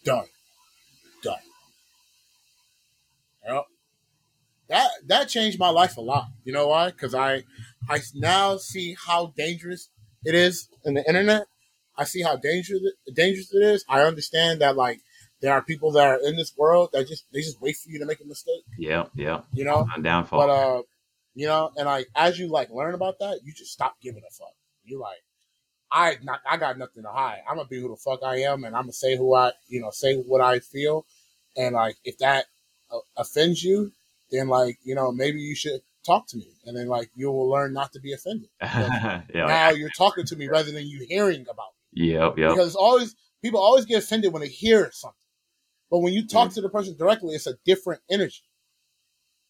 Done. 0.03 0.25
Done. 1.23 1.39
Yep. 3.47 3.63
That 4.69 4.89
that 5.07 5.29
changed 5.29 5.59
my 5.59 5.69
life 5.69 5.95
a 5.95 6.01
lot. 6.01 6.27
You 6.43 6.51
know 6.51 6.67
why? 6.67 6.91
Because 6.91 7.15
I 7.15 7.43
I 7.89 7.99
now 8.15 8.57
see 8.57 8.97
how 9.05 9.33
dangerous 9.37 9.89
it 10.25 10.35
is 10.35 10.67
in 10.83 10.95
the 10.95 11.07
internet. 11.07 11.47
I 11.97 12.03
see 12.03 12.21
how 12.21 12.35
dangerous 12.35 12.81
dangerous 13.13 13.53
it 13.53 13.63
is. 13.63 13.85
I 13.87 14.01
understand 14.01 14.59
that 14.61 14.75
like 14.75 14.99
there 15.41 15.53
are 15.53 15.61
people 15.61 15.91
that 15.93 16.05
are 16.05 16.19
in 16.21 16.35
this 16.35 16.53
world 16.57 16.89
that 16.91 17.07
just 17.07 17.25
they 17.31 17.39
just 17.39 17.61
wait 17.61 17.77
for 17.77 17.89
you 17.89 17.99
to 17.99 18.05
make 18.05 18.19
a 18.19 18.25
mistake. 18.27 18.63
Yeah, 18.77 19.05
yeah. 19.15 19.41
You 19.53 19.63
know, 19.63 19.87
downfall. 20.01 20.39
But 20.39 20.49
uh, 20.49 20.81
you 21.37 21.45
know, 21.45 21.71
and 21.77 21.85
like 21.85 22.07
as 22.15 22.39
you 22.39 22.47
like 22.47 22.71
learn 22.71 22.95
about 22.95 23.19
that, 23.19 23.41
you 23.43 23.53
just 23.53 23.71
stop 23.71 24.01
giving 24.01 24.23
a 24.27 24.33
fuck. 24.33 24.55
You're 24.83 24.99
like, 24.99 25.19
I 25.91 26.17
not 26.23 26.39
I 26.49 26.57
got 26.57 26.79
nothing 26.79 27.03
to 27.03 27.09
hide. 27.09 27.41
I'm 27.47 27.57
gonna 27.57 27.69
be 27.69 27.79
who 27.79 27.89
the 27.89 27.95
fuck 27.95 28.23
I 28.23 28.37
am, 28.37 28.63
and 28.63 28.75
I'm 28.75 28.83
gonna 28.83 28.93
say 28.93 29.15
who 29.15 29.35
I 29.35 29.51
you 29.67 29.79
know 29.79 29.91
say 29.91 30.15
what 30.15 30.41
I 30.41 30.57
feel, 30.57 31.05
and 31.55 31.75
like 31.75 31.97
if 32.03 32.17
that 32.17 32.45
uh, 32.91 32.97
offends 33.15 33.63
you, 33.63 33.91
then 34.31 34.47
like 34.47 34.79
you 34.83 34.95
know 34.95 35.11
maybe 35.11 35.39
you 35.39 35.53
should 35.53 35.81
talk 36.03 36.25
to 36.29 36.37
me, 36.37 36.47
and 36.65 36.75
then 36.75 36.87
like 36.87 37.11
you 37.13 37.29
will 37.31 37.47
learn 37.47 37.71
not 37.71 37.93
to 37.93 37.99
be 37.99 38.13
offended. 38.13 38.49
yeah. 38.63 39.21
Now 39.31 39.69
you're 39.69 39.91
talking 39.91 40.25
to 40.25 40.35
me 40.35 40.47
rather 40.47 40.71
than 40.71 40.87
you 40.87 41.05
hearing 41.07 41.41
about 41.41 41.69
me. 41.93 42.13
Yep, 42.13 42.39
yep. 42.39 42.49
Because 42.49 42.67
it's 42.69 42.75
always 42.75 43.15
people 43.43 43.59
always 43.59 43.85
get 43.85 44.01
offended 44.01 44.33
when 44.33 44.41
they 44.41 44.47
hear 44.47 44.89
something, 44.91 45.15
but 45.91 45.99
when 45.99 46.13
you 46.13 46.25
talk 46.25 46.51
to 46.53 46.61
the 46.61 46.69
person 46.69 46.97
directly, 46.97 47.35
it's 47.35 47.45
a 47.45 47.53
different 47.63 48.01
energy. 48.09 48.41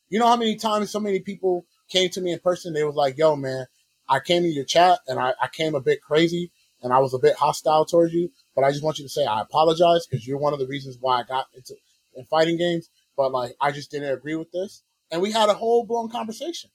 You 0.10 0.20
know 0.20 0.28
how 0.28 0.36
many 0.36 0.58
times 0.58 0.90
so 0.90 1.00
many 1.00 1.22
people 1.22 1.66
came 1.90 2.10
to 2.12 2.22
me 2.22 2.32
in 2.32 2.40
person? 2.40 2.74
They 2.74 2.84
was 2.84 2.96
like, 2.96 3.18
"Yo, 3.18 3.36
man, 3.36 3.68
I 4.10 4.20
came 4.20 4.46
in 4.46 4.54
your 4.54 4.66
chat 4.66 5.00
and 5.08 5.20
I, 5.20 5.34
I 5.42 5.48
came 5.48 5.76
a 5.76 5.82
bit 5.82 6.02
crazy 6.02 6.52
and 6.82 6.94
I 6.94 7.00
was 7.00 7.14
a 7.14 7.20
bit 7.20 7.36
hostile 7.36 7.86
towards 7.86 8.14
you, 8.14 8.32
but 8.56 8.64
I 8.64 8.72
just 8.72 8.84
want 8.84 9.00
you 9.00 9.06
to 9.06 9.10
say 9.10 9.26
I 9.26 9.42
apologize 9.42 10.06
because 10.06 10.28
you're 10.28 10.38
one 10.38 10.54
of 10.54 10.60
the 10.60 10.68
reasons 10.68 10.98
why 11.00 11.20
I 11.20 11.24
got 11.24 11.48
into 11.56 11.76
in 12.16 12.26
fighting 12.26 12.58
games. 12.58 12.90
But 13.16 13.32
like, 13.32 13.56
I 13.60 13.72
just 13.72 13.92
didn't 13.92 14.14
agree 14.14 14.36
with 14.36 14.52
this, 14.52 14.84
and 15.12 15.22
we 15.22 15.32
had 15.32 15.50
a 15.50 15.54
whole 15.54 15.86
blown 15.86 16.10
conversation. 16.10 16.70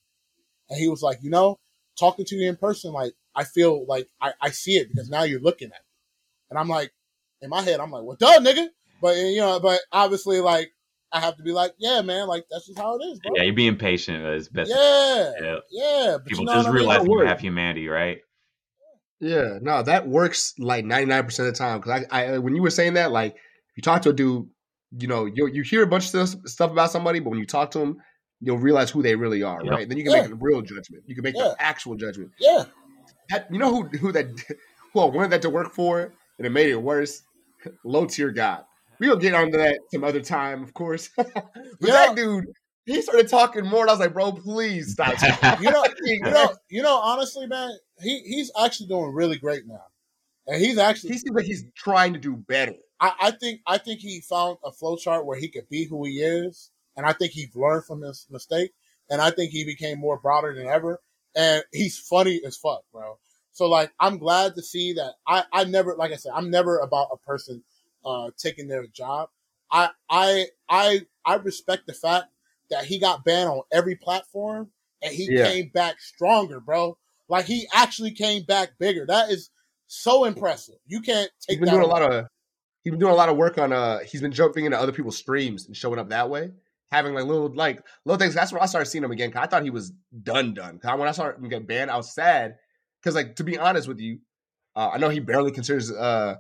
And 0.69 0.79
he 0.79 0.89
was 0.89 1.03
like, 1.03 1.19
you 1.23 1.31
know, 1.31 1.59
talking 1.99 2.25
to 2.25 2.37
you 2.37 2.49
in 2.49 2.57
person, 2.57 2.93
like 2.93 3.13
I 3.35 3.45
feel 3.45 3.87
like 3.87 4.09
I, 4.21 4.33
I 4.41 4.51
see 4.51 4.73
it 4.73 4.89
because 4.91 5.09
now 5.09 5.23
you're 5.23 5.41
looking 5.41 5.69
at 5.69 5.73
me. 5.73 5.87
And 6.51 6.59
I'm 6.59 6.69
like, 6.69 6.93
in 7.41 7.51
my 7.51 7.63
head, 7.63 7.81
I'm 7.81 7.91
like, 7.91 8.03
well, 8.03 8.17
duh, 8.19 8.41
nigga. 8.41 8.69
But 9.01 9.17
you 9.17 9.41
know, 9.41 9.59
but 9.61 9.81
obviously, 9.91 10.41
like 10.41 10.73
I 11.13 11.21
have 11.21 11.37
to 11.37 11.43
be 11.43 11.53
like, 11.53 11.75
yeah, 11.79 12.01
man, 12.01 12.27
like 12.27 12.45
that's 12.51 12.67
just 12.67 12.79
how 12.79 12.97
it 12.97 13.05
is, 13.05 13.21
bro. 13.21 13.33
Yeah, 13.37 13.43
you're 13.43 13.55
being 13.55 13.77
patient 13.77 14.25
uh, 14.25 14.33
is 14.33 14.49
best. 14.49 14.71
Yeah, 14.71 15.33
yeah. 15.41 15.57
yeah 15.71 16.17
People 16.27 16.45
you 16.45 16.47
know 16.47 16.55
just 16.55 16.71
realize 16.71 17.01
I 17.01 17.03
mean? 17.03 17.19
you 17.19 17.27
have 17.27 17.41
humanity, 17.41 17.89
right? 17.89 18.21
Yeah, 19.21 19.59
no, 19.61 19.83
that 19.83 20.09
works 20.09 20.55
like 20.59 20.85
99 20.85 21.25
percent 21.25 21.49
of 21.49 21.55
the 21.55 21.59
time. 21.59 21.81
Because 21.81 22.07
I, 22.11 22.25
I, 22.25 22.39
when 22.39 22.57
you 22.57 22.63
were 22.63 22.71
saying 22.71 22.95
that, 22.95 23.13
like, 23.13 23.35
if 23.35 23.77
you 23.77 23.83
talk 23.83 24.03
to 24.03 24.11
a 24.11 24.13
dude, 24.13 24.49
you 24.99 25.07
know, 25.07 25.27
you 25.27 25.47
you 25.47 25.63
hear 25.63 25.83
a 25.83 25.87
bunch 25.87 26.13
of 26.13 26.29
stuff 26.47 26.71
about 26.73 26.91
somebody, 26.91 27.21
but 27.21 27.31
when 27.31 27.39
you 27.39 27.47
talk 27.47 27.71
to 27.73 27.79
them, 27.79 27.99
you'll 28.41 28.59
realize 28.59 28.91
who 28.91 29.03
they 29.03 29.15
really 29.15 29.43
are, 29.43 29.63
yep. 29.63 29.73
right? 29.73 29.89
Then 29.89 29.97
you 29.97 30.05
can 30.05 30.13
yeah. 30.13 30.23
make 30.23 30.33
a 30.33 30.35
real 30.35 30.61
judgment. 30.61 31.05
You 31.07 31.15
can 31.15 31.23
make 31.23 31.37
yeah. 31.37 31.55
the 31.57 31.63
actual 31.63 31.95
judgment. 31.95 32.33
Yeah. 32.41 32.65
That, 33.31 33.47
you 33.51 33.59
know 33.59 33.71
who 33.71 33.99
who 33.99 34.13
that 34.13 34.27
who 34.93 35.01
I 35.01 35.05
wanted 35.05 35.31
that 35.31 35.43
to 35.43 35.51
work 35.51 35.73
for, 35.73 36.13
and 36.39 36.47
it 36.47 36.51
made 36.51 36.69
it 36.69 36.83
worse. 36.83 37.23
Low 37.85 38.07
tier 38.07 38.31
God. 38.31 38.65
We'll 39.03 39.17
get 39.17 39.35
onto 39.35 39.59
that 39.59 39.81
some 39.93 40.05
other 40.05 40.21
time, 40.21 40.63
of 40.63 40.75
course. 40.75 41.11
but 41.17 41.27
yeah. 41.81 41.91
that 41.91 42.15
dude, 42.15 42.45
he 42.87 43.03
started 43.03 43.29
talking 43.29 43.67
more, 43.67 43.81
and 43.81 43.91
I 43.91 43.95
was 43.95 43.99
like, 43.99 44.13
"Bro, 44.13 44.33
please 44.35 44.93
stop." 44.93 45.15
you 45.61 45.73
know, 45.73 45.85
you 46.05 46.21
know, 46.21 46.55
you 46.69 46.83
know. 46.83 46.99
Honestly, 46.99 47.49
man, 47.49 47.77
he 48.01 48.21
he's 48.21 48.53
actually 48.57 48.87
doing 48.87 49.13
really 49.13 49.39
great 49.39 49.67
now, 49.67 49.87
and 50.47 50.63
he's 50.63 50.79
actually 50.79 51.11
he 51.15 51.19
seems 51.19 51.35
like 51.35 51.47
he's 51.47 51.65
trying 51.75 52.13
to 52.13 52.21
do 52.21 52.37
better. 52.37 52.75
I, 53.01 53.13
I 53.21 53.31
think 53.33 53.61
I 53.67 53.79
think 53.79 53.99
he 53.99 54.21
found 54.21 54.59
a 54.65 54.71
flow 54.71 54.97
chart 54.97 55.27
where 55.27 55.37
he 55.37 55.49
could 55.49 55.69
be 55.69 55.85
who 55.85 56.05
he 56.05 56.21
is, 56.21 56.71
and 56.97 57.05
I 57.05 57.13
think 57.13 57.33
he's 57.33 57.57
learned 57.57 57.85
from 57.87 58.03
his 58.03 58.29
mistake, 58.31 58.71
and 59.11 59.21
I 59.21 59.33
think 59.33 59.51
he 59.51 59.65
became 59.65 59.99
more 59.99 60.21
broader 60.21 60.55
than 60.55 60.69
ever, 60.69 61.01
and 61.35 61.65
he's 61.73 61.99
funny 61.99 62.41
as 62.47 62.57
fuck, 62.57 62.83
bro. 62.93 63.19
So 63.51 63.69
like, 63.69 63.91
I'm 63.99 64.19
glad 64.19 64.55
to 64.55 64.63
see 64.63 64.93
that. 64.93 65.15
I 65.27 65.43
I 65.53 65.65
never, 65.65 65.97
like 65.97 66.13
I 66.13 66.17
said, 66.17 66.35
I'm 66.37 66.53
never 66.53 66.79
about 66.79 67.09
a 67.13 67.17
person 67.17 67.65
uh 68.05 68.31
taking 68.37 68.69
their 68.69 68.87
job. 68.87 69.29
I 69.71 69.91
I 70.09 70.47
I 70.69 71.07
I 71.25 71.35
respect 71.37 71.87
the 71.87 71.95
fact 71.95 72.27
that 72.71 72.85
he 72.85 72.99
got 72.99 73.25
banned 73.25 73.49
on 73.49 73.63
every 73.73 73.97
platform 73.97 74.71
and 75.03 75.13
he 75.13 75.29
yeah. 75.31 75.51
came 75.51 75.71
back 75.75 76.01
stronger, 76.01 76.61
bro. 76.61 76.97
Like 77.29 77.47
he 77.47 77.67
actually 77.73 78.13
came 78.13 78.45
back 78.45 78.73
bigger. 78.79 79.07
That 79.07 79.31
is 79.31 79.51
so 79.87 80.25
impressive. 80.25 80.77
You 80.87 81.01
can't 81.01 81.31
take. 81.41 81.59
He's 81.59 81.61
been 81.61 81.69
doing 81.69 81.83
away. 81.83 81.91
a 81.91 81.93
lot 81.93 82.13
of. 82.13 82.27
He's 82.83 82.91
been 82.91 83.01
doing 83.01 83.13
a 83.13 83.17
lot 83.17 83.29
of 83.29 83.37
work 83.37 83.59
on. 83.59 83.73
Uh, 83.73 84.01
he's 84.01 84.21
been 84.21 84.33
jumping 84.33 84.65
into 84.65 84.79
other 84.79 84.93
people's 84.93 85.17
streams 85.17 85.67
and 85.67 85.77
showing 85.77 85.99
up 85.99 86.09
that 86.09 86.31
way, 86.31 86.51
having 86.91 87.15
like 87.15 87.25
little 87.25 87.53
like 87.55 87.83
little 88.05 88.19
things. 88.19 88.35
That's 88.35 88.53
where 88.53 88.63
I 88.63 88.67
started 88.67 88.87
seeing 88.87 89.05
him 89.05 89.13
again. 89.13 89.31
Cause 89.31 89.43
I 89.43 89.47
thought 89.47 89.63
he 89.63 89.71
was 89.71 89.93
done, 90.23 90.55
done. 90.55 90.79
Cause 90.79 90.99
when 90.99 91.09
I 91.09 91.13
saw 91.13 91.33
him 91.33 91.49
get 91.49 91.67
banned, 91.67 91.91
I 91.91 91.97
was 91.97 92.13
sad. 92.13 92.57
Cause 93.05 93.15
like 93.15 93.37
to 93.37 93.45
be 93.45 93.59
honest 93.59 93.89
with 93.89 94.01
you, 94.01 94.19
uh, 94.75 94.91
I 94.93 94.99
know 94.99 95.09
he 95.09 95.21
barely 95.21 95.53
considers 95.53 95.93
uh, 95.93 96.37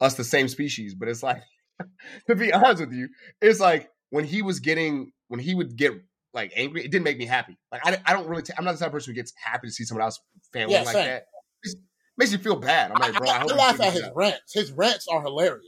us 0.00 0.14
the 0.14 0.24
same 0.24 0.48
species, 0.48 0.94
but 0.94 1.08
it's 1.08 1.22
like 1.22 1.42
to 2.26 2.34
be 2.34 2.52
honest 2.52 2.80
with 2.80 2.92
you, 2.92 3.08
it's 3.40 3.60
like 3.60 3.90
when 4.10 4.24
he 4.24 4.42
was 4.42 4.60
getting 4.60 5.12
when 5.28 5.40
he 5.40 5.54
would 5.54 5.76
get 5.76 5.92
like 6.32 6.52
angry, 6.54 6.84
it 6.84 6.90
didn't 6.90 7.04
make 7.04 7.18
me 7.18 7.26
happy. 7.26 7.58
Like 7.72 7.86
I, 7.86 7.98
I 8.04 8.12
don't 8.12 8.28
really, 8.28 8.42
i 8.56 8.58
am 8.58 8.64
not 8.64 8.72
the 8.72 8.78
type 8.78 8.88
of 8.88 8.92
person 8.92 9.12
who 9.12 9.16
gets 9.16 9.32
happy 9.42 9.68
to 9.68 9.72
see 9.72 9.84
someone 9.84 10.04
else 10.04 10.20
family 10.52 10.74
yeah, 10.74 10.82
like 10.82 10.94
same. 10.94 11.06
that. 11.06 11.26
It 11.62 11.76
makes 12.16 12.32
you 12.32 12.38
feel 12.38 12.56
bad. 12.56 12.92
I'm 12.92 13.00
like, 13.00 13.14
bro, 13.14 13.28
I, 13.28 13.32
I, 13.32 13.38
I, 13.38 13.42
I 13.42 13.44
laugh 13.44 13.80
at 13.80 13.92
his 13.92 14.02
out. 14.02 14.16
rants. 14.16 14.52
His 14.52 14.72
rants 14.72 15.06
are 15.08 15.22
hilarious. 15.22 15.64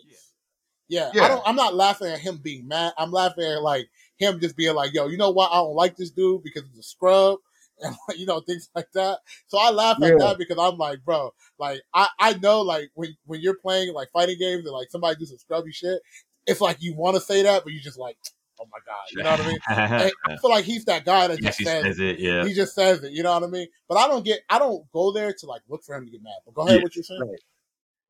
Yeah. 0.89 1.11
yeah, 1.15 1.25
I 1.25 1.29
don't. 1.29 1.43
I'm 1.47 1.57
not 1.57 1.75
laughing 1.75 2.09
at 2.09 2.19
him 2.19 2.41
being 2.43 2.69
mad. 2.69 2.93
I'm 2.99 3.11
laughing 3.11 3.45
at 3.45 3.63
like 3.63 3.89
him 4.19 4.41
just 4.41 4.57
being 4.57 4.75
like, 4.75 4.93
"Yo, 4.93 5.07
you 5.07 5.17
know 5.17 5.31
what? 5.31 5.51
I 5.51 5.57
don't 5.57 5.75
like 5.75 5.97
this 5.97 6.11
dude 6.11 6.43
because 6.43 6.65
he's 6.69 6.79
a 6.79 6.83
scrub." 6.83 7.39
And 7.83 7.97
you 8.19 8.27
know 8.27 8.41
things 8.41 8.69
like 8.75 8.91
that. 8.95 9.21
So 9.47 9.59
I 9.59 9.71
laugh 9.71 9.99
at 10.03 10.09
yeah. 10.09 10.17
that 10.19 10.39
because 10.39 10.59
I'm 10.59 10.79
like, 10.79 11.05
bro, 11.05 11.33
like 11.59 11.83
I, 11.95 12.09
I 12.19 12.35
know 12.35 12.63
like 12.63 12.91
when 12.95 13.17
when 13.27 13.41
you're 13.41 13.57
playing 13.57 13.93
like 13.95 14.11
fighting 14.13 14.39
games 14.39 14.65
and 14.65 14.73
like 14.73 14.91
somebody 14.91 15.17
do 15.17 15.27
some 15.27 15.39
scrubby 15.39 15.73
shit, 15.73 16.01
it's 16.47 16.61
like 16.61 16.79
you 16.81 16.95
want 16.95 17.17
to 17.17 17.21
say 17.21 17.43
that, 17.43 17.65
but 17.65 17.73
you 17.73 17.81
just 17.81 17.99
like, 17.99 18.17
oh 18.61 18.67
my 18.71 18.79
god, 18.87 19.05
you 19.11 19.23
know 19.23 19.31
what 19.31 19.41
I 19.41 19.49
mean? 19.49 20.13
I 20.27 20.37
feel 20.37 20.51
like 20.51 20.65
he's 20.65 20.85
that 20.87 21.05
guy 21.05 21.27
that 21.27 21.41
just 21.41 21.59
says, 21.59 21.85
says, 21.85 22.01
it. 22.01 22.19
Yeah, 22.19 22.45
he 22.45 22.55
just 22.55 22.75
says 22.75 23.03
it. 23.03 23.13
You 23.13 23.23
know 23.23 23.33
what 23.33 23.45
I 23.45 23.49
mean? 23.49 23.69
But 23.89 23.99
I 23.99 24.09
don't 24.09 24.25
get, 24.25 24.41
I 24.49 24.59
don't 24.59 24.91
go 24.93 25.13
there 25.13 25.33
to 25.33 25.47
like 25.47 25.63
look 25.69 25.85
for 25.85 25.95
him 25.95 26.07
to 26.07 26.11
get 26.11 26.23
mad. 26.23 26.35
But 26.45 26.55
go 26.55 26.63
ahead, 26.63 26.77
yeah. 26.77 26.83
what 26.83 26.97
you're 26.97 27.05
saying. 27.05 27.21
Right. 27.21 27.39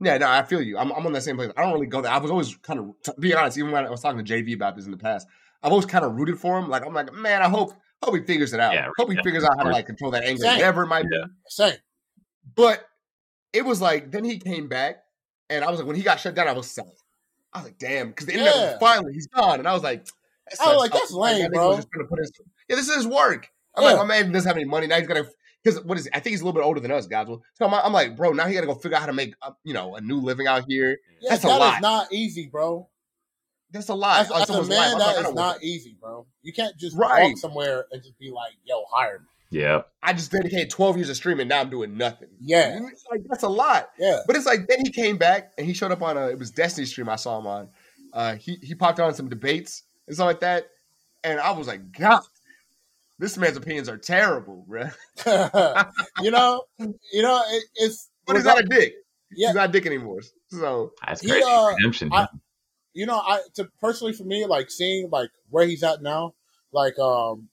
Yeah, 0.02 0.18
no, 0.18 0.28
I 0.28 0.42
feel 0.42 0.60
you. 0.60 0.76
I'm, 0.76 0.90
I'm 0.92 1.06
on 1.06 1.12
that 1.12 1.22
same 1.22 1.36
place. 1.36 1.52
I 1.56 1.62
don't 1.62 1.72
really 1.74 1.86
go 1.86 2.00
there. 2.00 2.10
I 2.10 2.18
was 2.18 2.30
always 2.30 2.56
kind 2.56 2.80
of, 2.80 2.86
to 3.04 3.14
be 3.20 3.34
honest, 3.34 3.56
even 3.56 3.70
when 3.70 3.86
I 3.86 3.90
was 3.90 4.00
talking 4.00 4.22
to 4.22 4.34
JV 4.34 4.52
about 4.54 4.74
this 4.74 4.84
in 4.84 4.90
the 4.90 4.96
past, 4.96 5.28
I've 5.62 5.70
always 5.70 5.86
kind 5.86 6.04
of 6.04 6.16
rooted 6.16 6.40
for 6.40 6.58
him. 6.58 6.68
Like 6.68 6.84
I'm 6.84 6.92
like, 6.92 7.12
man, 7.12 7.40
I 7.40 7.48
hope, 7.48 7.72
hope 8.02 8.14
he 8.16 8.22
figures 8.22 8.52
it 8.52 8.60
out. 8.60 8.74
Yeah, 8.74 8.88
hope 8.96 9.10
he 9.10 9.16
yeah, 9.16 9.22
figures 9.22 9.44
out 9.44 9.56
how 9.56 9.64
to 9.64 9.70
like 9.70 9.86
control 9.86 10.10
that 10.12 10.24
anger, 10.24 10.44
whatever 10.44 10.82
it 10.82 10.88
might 10.88 11.08
be. 11.08 11.22
Same. 11.48 11.74
But 12.54 12.84
it 13.52 13.64
was 13.64 13.80
like 13.80 14.10
then 14.10 14.24
he 14.24 14.38
came 14.38 14.68
back, 14.68 15.02
and 15.50 15.64
I 15.64 15.70
was 15.70 15.80
like, 15.80 15.86
when 15.86 15.96
he 15.96 16.02
got 16.02 16.20
shut 16.20 16.34
down, 16.34 16.48
I 16.48 16.52
was 16.52 16.70
sad. 16.70 16.86
I 17.52 17.58
was 17.58 17.66
like, 17.66 17.78
damn, 17.78 18.08
because 18.08 18.26
the 18.26 18.32
internet 18.32 18.54
yeah. 18.54 18.78
finally 18.78 19.12
he's 19.12 19.26
gone, 19.26 19.58
and 19.58 19.68
I 19.68 19.74
was 19.74 19.82
like, 19.82 20.06
I 20.60 20.68
was 20.68 20.78
like, 20.78 20.92
that's 20.92 21.12
lame, 21.12 21.50
bro. 21.50 21.76
Just 21.76 21.90
gonna 21.90 22.08
put 22.08 22.18
his, 22.18 22.32
yeah, 22.68 22.76
this 22.76 22.88
is 22.88 22.96
his 22.96 23.06
work. 23.06 23.48
I'm 23.74 23.82
yeah. 23.82 23.90
like, 23.90 23.98
my 23.98 24.04
man 24.04 24.32
doesn't 24.32 24.48
have 24.48 24.56
any 24.56 24.66
money 24.66 24.86
now. 24.86 24.98
He's 24.98 25.06
gonna 25.06 25.26
because 25.62 25.82
what 25.84 25.98
is? 25.98 26.06
It? 26.06 26.12
I 26.14 26.20
think 26.20 26.32
he's 26.32 26.40
a 26.40 26.44
little 26.44 26.60
bit 26.60 26.64
older 26.64 26.80
than 26.80 26.90
us, 26.90 27.06
guys. 27.06 27.26
So 27.26 27.66
I'm, 27.66 27.74
I'm 27.74 27.92
like, 27.92 28.16
bro, 28.16 28.32
now 28.32 28.46
he 28.46 28.54
got 28.54 28.62
to 28.62 28.66
go 28.66 28.74
figure 28.74 28.96
out 28.96 29.00
how 29.00 29.06
to 29.06 29.12
make, 29.12 29.34
uh, 29.42 29.52
you 29.64 29.74
know, 29.74 29.94
a 29.94 30.00
new 30.00 30.16
living 30.20 30.46
out 30.46 30.64
here. 30.66 30.98
Yeah, 31.20 31.30
That's 31.30 31.42
that 31.42 31.52
a 31.52 31.56
lot. 31.56 31.80
not 31.82 32.12
easy, 32.12 32.48
bro. 32.50 32.88
That's 33.72 33.88
a 33.88 33.94
lot. 33.94 34.20
As, 34.20 34.30
as 34.30 34.50
a 34.50 34.62
man, 34.64 34.68
life. 34.68 34.98
that 34.98 35.16
like, 35.16 35.26
is 35.26 35.34
not 35.34 35.62
easy, 35.62 35.96
bro. 36.00 36.26
You 36.42 36.52
can't 36.52 36.76
just 36.76 36.96
right. 36.96 37.24
walk 37.24 37.38
somewhere 37.38 37.86
and 37.90 38.02
just 38.02 38.18
be 38.18 38.30
like, 38.30 38.52
"Yo, 38.64 38.84
hire 38.90 39.20
me." 39.20 39.26
Yeah. 39.52 39.82
I 40.02 40.14
just 40.14 40.32
dedicated 40.32 40.70
12 40.70 40.96
years 40.96 41.10
of 41.10 41.16
streaming. 41.16 41.46
Now 41.46 41.60
I'm 41.60 41.68
doing 41.68 41.96
nothing. 41.98 42.30
Yeah. 42.40 42.80
Like, 43.10 43.20
that's 43.28 43.42
a 43.42 43.48
lot. 43.48 43.90
Yeah. 43.98 44.20
But 44.26 44.34
it's 44.34 44.46
like, 44.46 44.66
then 44.66 44.78
he 44.82 44.90
came 44.90 45.18
back 45.18 45.52
and 45.58 45.66
he 45.66 45.74
showed 45.74 45.92
up 45.92 46.00
on 46.00 46.16
a, 46.16 46.28
it 46.28 46.38
was 46.38 46.50
Destiny 46.50 46.86
stream 46.86 47.08
I 47.08 47.16
saw 47.16 47.38
him 47.38 47.46
on. 47.46 47.68
Uh, 48.14 48.34
he, 48.36 48.56
he 48.62 48.74
popped 48.74 48.98
on 48.98 49.14
some 49.14 49.28
debates 49.28 49.82
and 50.06 50.16
stuff 50.16 50.26
like 50.26 50.40
that. 50.40 50.68
And 51.22 51.38
I 51.38 51.50
was 51.50 51.66
like, 51.66 51.92
God, 51.92 52.22
this 53.18 53.36
man's 53.36 53.58
opinions 53.58 53.90
are 53.90 53.98
terrible, 53.98 54.64
bro. 54.68 54.88
you 56.22 56.30
know, 56.30 56.64
you 57.12 57.22
know, 57.22 57.42
it, 57.50 57.64
it's. 57.76 58.08
But 58.26 58.36
he's 58.36 58.46
not 58.46 58.58
a 58.58 58.64
dick. 58.64 58.94
Yeah. 59.30 59.48
He's 59.48 59.56
not 59.56 59.68
a 59.68 59.72
dick 59.72 59.84
anymore. 59.84 60.20
So 60.48 60.92
that's 61.06 61.20
great. 61.20 61.42
He, 61.42 61.42
uh, 61.42 61.74
redemption. 61.76 62.10
I, 62.10 62.26
you 62.94 63.06
know, 63.06 63.18
I 63.18 63.40
to 63.54 63.68
personally 63.80 64.12
for 64.12 64.24
me, 64.24 64.46
like 64.46 64.70
seeing 64.70 65.10
like 65.10 65.30
where 65.50 65.66
he's 65.66 65.82
at 65.82 66.02
now, 66.02 66.34
like 66.72 66.98
um, 66.98 67.48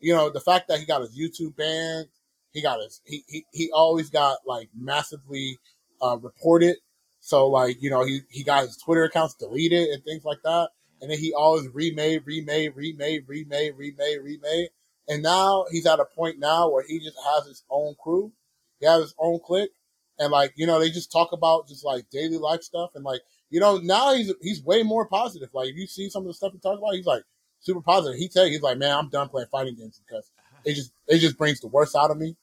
you 0.00 0.14
know, 0.14 0.30
the 0.30 0.40
fact 0.40 0.68
that 0.68 0.78
he 0.78 0.86
got 0.86 1.02
his 1.02 1.18
YouTube 1.18 1.56
banned, 1.56 2.08
he 2.52 2.62
got 2.62 2.80
his 2.80 3.00
he 3.04 3.24
he, 3.26 3.44
he 3.52 3.70
always 3.72 4.10
got 4.10 4.38
like 4.46 4.68
massively 4.76 5.58
uh, 6.00 6.16
reported. 6.18 6.76
So 7.20 7.48
like, 7.48 7.82
you 7.82 7.90
know, 7.90 8.04
he 8.04 8.20
he 8.30 8.44
got 8.44 8.62
his 8.66 8.76
Twitter 8.76 9.04
accounts 9.04 9.34
deleted 9.34 9.88
and 9.88 10.04
things 10.04 10.24
like 10.24 10.42
that. 10.44 10.70
And 11.00 11.10
then 11.10 11.18
he 11.18 11.34
always 11.34 11.68
remade, 11.68 12.22
remade, 12.24 12.76
remade, 12.76 13.24
remade, 13.26 13.74
remade, 13.76 14.18
remade. 14.22 14.68
And 15.08 15.22
now 15.22 15.66
he's 15.70 15.86
at 15.86 16.00
a 16.00 16.04
point 16.04 16.38
now 16.38 16.70
where 16.70 16.84
he 16.86 16.98
just 16.98 17.18
has 17.34 17.46
his 17.46 17.62
own 17.68 17.94
crew. 18.02 18.32
He 18.80 18.86
has 18.86 19.02
his 19.02 19.14
own 19.18 19.40
clique. 19.44 19.72
And 20.18 20.30
like, 20.30 20.52
you 20.56 20.66
know, 20.66 20.78
they 20.78 20.90
just 20.90 21.12
talk 21.12 21.32
about 21.32 21.68
just 21.68 21.84
like 21.84 22.08
daily 22.10 22.38
life 22.38 22.62
stuff. 22.62 22.90
And 22.94 23.04
like, 23.04 23.20
you 23.54 23.60
know, 23.60 23.78
now 23.78 24.12
he's 24.12 24.32
he's 24.42 24.64
way 24.64 24.82
more 24.82 25.06
positive. 25.06 25.48
Like 25.54 25.68
if 25.68 25.76
you 25.76 25.86
see 25.86 26.10
some 26.10 26.22
of 26.22 26.26
the 26.26 26.34
stuff 26.34 26.50
he 26.52 26.58
talks 26.58 26.78
about, 26.78 26.94
he's 26.94 27.06
like 27.06 27.22
super 27.60 27.80
positive. 27.80 28.18
He 28.18 28.28
tell 28.28 28.44
you, 28.44 28.50
he's 28.50 28.62
like, 28.62 28.78
Man, 28.78 28.98
I'm 28.98 29.08
done 29.10 29.28
playing 29.28 29.46
fighting 29.52 29.76
games 29.76 30.02
because 30.04 30.28
it 30.64 30.74
just 30.74 30.92
it 31.06 31.20
just 31.20 31.38
brings 31.38 31.60
the 31.60 31.68
worst 31.68 31.94
out 31.94 32.10
of 32.10 32.18
me. 32.18 32.36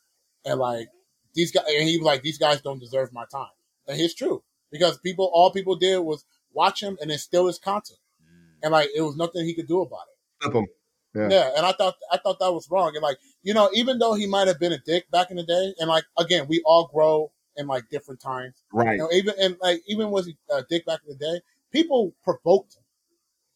And 0.46 0.58
like 0.58 0.88
these 1.36 1.52
guys 1.52 1.66
and 1.68 1.86
he 1.86 1.98
was 1.98 2.06
like, 2.06 2.22
These 2.22 2.38
guys 2.38 2.62
don't 2.62 2.80
deserve 2.80 3.12
my 3.12 3.26
time. 3.30 3.52
And 3.90 4.00
it's 4.00 4.14
true. 4.14 4.42
Because 4.72 5.00
people 5.00 5.30
all 5.34 5.52
people 5.52 5.76
did 5.76 5.98
was 5.98 6.24
watch 6.54 6.82
him 6.82 6.98
and 7.02 7.12
then 7.12 7.18
steal 7.18 7.48
his 7.48 7.60
content, 7.60 8.00
mm. 8.24 8.64
and 8.64 8.72
like 8.72 8.88
it 8.96 9.02
was 9.02 9.18
nothing 9.18 9.44
he 9.44 9.54
could 9.54 9.68
do 9.68 9.82
about 9.82 10.06
it. 10.14 10.44
Flip 10.44 10.56
him. 10.56 10.68
Yeah. 11.14 11.28
yeah, 11.30 11.52
and 11.58 11.66
I 11.66 11.74
thought 11.74 11.96
I 12.10 12.20
thought 12.20 12.40
that 12.40 12.54
was 12.54 12.70
wrong. 12.72 12.94
And 12.96 13.04
like 13.04 13.18
you 13.44 13.54
know, 13.54 13.70
even 13.74 14.00
though 14.00 14.14
he 14.14 14.28
might 14.28 14.48
have 14.48 14.62
been 14.62 14.72
a 14.72 14.80
dick 14.80 15.12
back 15.12 15.30
in 15.30 15.36
the 15.36 15.44
day, 15.44 15.74
and 15.78 15.90
like 15.90 16.06
again, 16.18 16.46
we 16.48 16.62
all 16.66 16.88
grow 16.88 17.34
in 17.58 17.68
like 17.68 17.90
different 17.90 18.20
times, 18.20 18.64
right? 18.74 18.94
You 18.94 18.98
know, 19.00 19.10
even 19.12 19.34
and 19.40 19.58
like 19.62 19.82
even 19.88 20.10
was 20.10 20.26
he 20.26 20.38
uh, 20.52 20.58
a 20.58 20.64
dick 20.70 20.86
back 20.86 21.00
in 21.08 21.18
the 21.18 21.20
day, 21.20 21.42
people 21.72 22.14
provoked 22.24 22.76
him, 22.76 22.84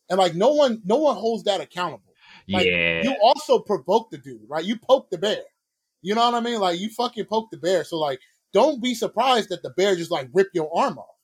and 0.09 0.19
like 0.19 0.35
no 0.35 0.53
one 0.53 0.81
no 0.85 0.97
one 0.97 1.15
holds 1.15 1.43
that 1.43 1.61
accountable. 1.61 2.01
Like, 2.47 2.65
yeah, 2.65 3.03
you 3.03 3.15
also 3.21 3.59
provoked 3.59 4.11
the 4.11 4.17
dude, 4.17 4.41
right? 4.47 4.63
You 4.63 4.77
poked 4.77 5.11
the 5.11 5.17
bear. 5.17 5.41
You 6.01 6.13
know 6.13 6.23
what 6.25 6.35
I 6.35 6.39
mean? 6.39 6.59
Like 6.59 6.79
you 6.79 6.89
fucking 6.89 7.25
poked 7.25 7.51
the 7.51 7.57
bear. 7.57 7.83
So 7.83 7.97
like, 7.97 8.19
don't 8.53 8.81
be 8.81 8.93
surprised 8.93 9.49
that 9.49 9.63
the 9.63 9.71
bear 9.71 9.95
just 9.95 10.11
like 10.11 10.29
rip 10.33 10.49
your 10.53 10.69
arm 10.75 10.97
off, 10.97 11.15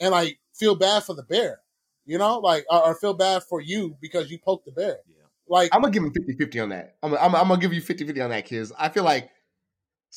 and 0.00 0.12
like 0.12 0.38
feel 0.54 0.74
bad 0.74 1.02
for 1.04 1.14
the 1.14 1.22
bear. 1.22 1.60
You 2.06 2.18
know, 2.18 2.38
like 2.38 2.64
or, 2.70 2.82
or 2.82 2.94
feel 2.94 3.14
bad 3.14 3.42
for 3.42 3.60
you 3.60 3.96
because 4.00 4.30
you 4.30 4.38
poked 4.38 4.66
the 4.66 4.72
bear. 4.72 4.98
Yeah. 5.06 5.24
Like 5.48 5.74
I'm 5.74 5.82
gonna 5.82 5.92
give 5.92 6.02
him 6.02 6.12
50-50 6.12 6.62
on 6.62 6.68
that. 6.70 6.96
I'm, 7.02 7.14
I'm, 7.14 7.34
I'm 7.34 7.48
gonna 7.48 7.60
give 7.60 7.72
you 7.72 7.82
50-50 7.82 8.24
on 8.24 8.30
that, 8.30 8.46
kids. 8.46 8.72
I 8.78 8.88
feel 8.88 9.04
like 9.04 9.30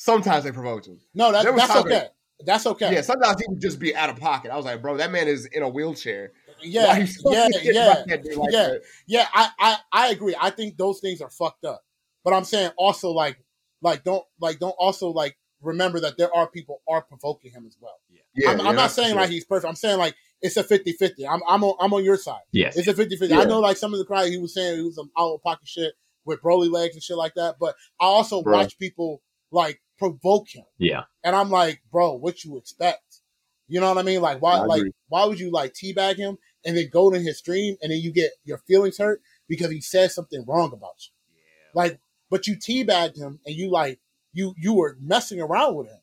sometimes 0.00 0.44
they 0.44 0.52
provoke 0.52 0.86
him. 0.86 0.98
No, 1.14 1.30
that, 1.30 1.44
that's 1.44 1.76
okay. 1.76 2.06
that's 2.44 2.66
okay. 2.66 2.94
Yeah, 2.94 3.02
sometimes 3.02 3.38
he 3.38 3.46
would 3.48 3.60
just 3.60 3.78
be 3.78 3.94
out 3.94 4.08
of 4.08 4.16
pocket. 4.16 4.50
I 4.50 4.56
was 4.56 4.64
like, 4.64 4.80
bro, 4.80 4.96
that 4.96 5.12
man 5.12 5.28
is 5.28 5.44
in 5.44 5.62
a 5.62 5.68
wheelchair. 5.68 6.32
Yeah, 6.62 6.96
yeah, 6.96 7.06
yeah, 7.24 7.44
like 7.46 7.62
yeah, 7.64 8.24
that? 8.50 8.82
yeah. 9.06 9.26
I, 9.32 9.50
I, 9.58 9.76
I 9.92 10.08
agree. 10.08 10.34
I 10.40 10.50
think 10.50 10.78
those 10.78 11.00
things 11.00 11.20
are 11.20 11.28
fucked 11.28 11.66
up. 11.66 11.84
But 12.24 12.32
I'm 12.32 12.44
saying 12.44 12.70
also 12.78 13.10
like, 13.10 13.38
like 13.82 14.02
don't 14.02 14.24
like 14.40 14.58
don't 14.58 14.74
also 14.78 15.10
like 15.10 15.36
remember 15.60 16.00
that 16.00 16.16
there 16.16 16.34
are 16.34 16.46
people 16.46 16.80
are 16.88 17.02
provoking 17.02 17.52
him 17.52 17.66
as 17.66 17.76
well. 17.78 17.98
Yeah, 18.08 18.20
yeah 18.34 18.50
I'm, 18.52 18.60
I'm 18.60 18.76
not 18.76 18.90
saying 18.90 19.10
sure. 19.10 19.20
like 19.20 19.30
he's 19.30 19.44
perfect. 19.44 19.68
I'm 19.68 19.76
saying 19.76 19.98
like 19.98 20.14
it's 20.40 20.56
a 20.56 20.64
50 20.64 20.92
50. 20.92 21.26
I'm, 21.26 21.40
I'm, 21.46 21.62
on, 21.62 21.76
I'm 21.78 21.92
on 21.92 22.04
your 22.04 22.16
side. 22.16 22.40
Yes. 22.52 22.76
It's 22.76 22.88
a 22.88 22.94
50 22.94 23.16
50. 23.16 23.34
Yeah. 23.34 23.40
I 23.40 23.44
know 23.44 23.60
like 23.60 23.76
some 23.76 23.92
of 23.92 23.98
the 23.98 24.06
crowd, 24.06 24.28
he 24.28 24.38
was 24.38 24.54
saying 24.54 24.76
he 24.76 24.82
was 24.82 24.96
some 24.96 25.10
out 25.18 25.34
of 25.34 25.42
pocket 25.42 25.68
shit 25.68 25.92
with 26.24 26.40
Brolylegs 26.42 26.92
and 26.92 27.02
shit 27.02 27.16
like 27.16 27.34
that. 27.34 27.56
But 27.58 27.74
I 28.00 28.06
also 28.06 28.42
bro. 28.42 28.58
watch 28.58 28.78
people 28.78 29.22
like 29.50 29.80
provoke 30.00 30.48
him. 30.48 30.64
Yeah. 30.78 31.04
And 31.22 31.36
I'm 31.36 31.50
like, 31.50 31.82
bro, 31.92 32.14
what 32.14 32.42
you 32.42 32.56
expect? 32.56 33.20
You 33.68 33.80
know 33.80 33.88
what 33.88 33.98
I 33.98 34.02
mean? 34.02 34.20
Like, 34.20 34.42
why, 34.42 34.58
like, 34.62 34.82
why 35.08 35.24
would 35.26 35.38
you 35.38 35.52
like 35.52 35.74
teabag 35.74 36.16
him 36.16 36.38
and 36.64 36.76
then 36.76 36.88
go 36.92 37.10
to 37.10 37.20
his 37.20 37.38
stream 37.38 37.76
and 37.80 37.92
then 37.92 38.00
you 38.00 38.12
get 38.12 38.32
your 38.44 38.58
feelings 38.58 38.98
hurt 38.98 39.22
because 39.48 39.70
he 39.70 39.80
said 39.80 40.10
something 40.10 40.44
wrong 40.48 40.72
about 40.72 40.96
you? 40.98 41.12
Yeah. 41.36 41.82
Like, 41.82 42.00
but 42.30 42.48
you 42.48 42.56
teabagged 42.56 43.16
him 43.16 43.38
and 43.46 43.54
you 43.54 43.70
like, 43.70 44.00
you, 44.32 44.54
you 44.58 44.74
were 44.74 44.96
messing 45.00 45.40
around 45.40 45.76
with 45.76 45.86
him. 45.86 46.00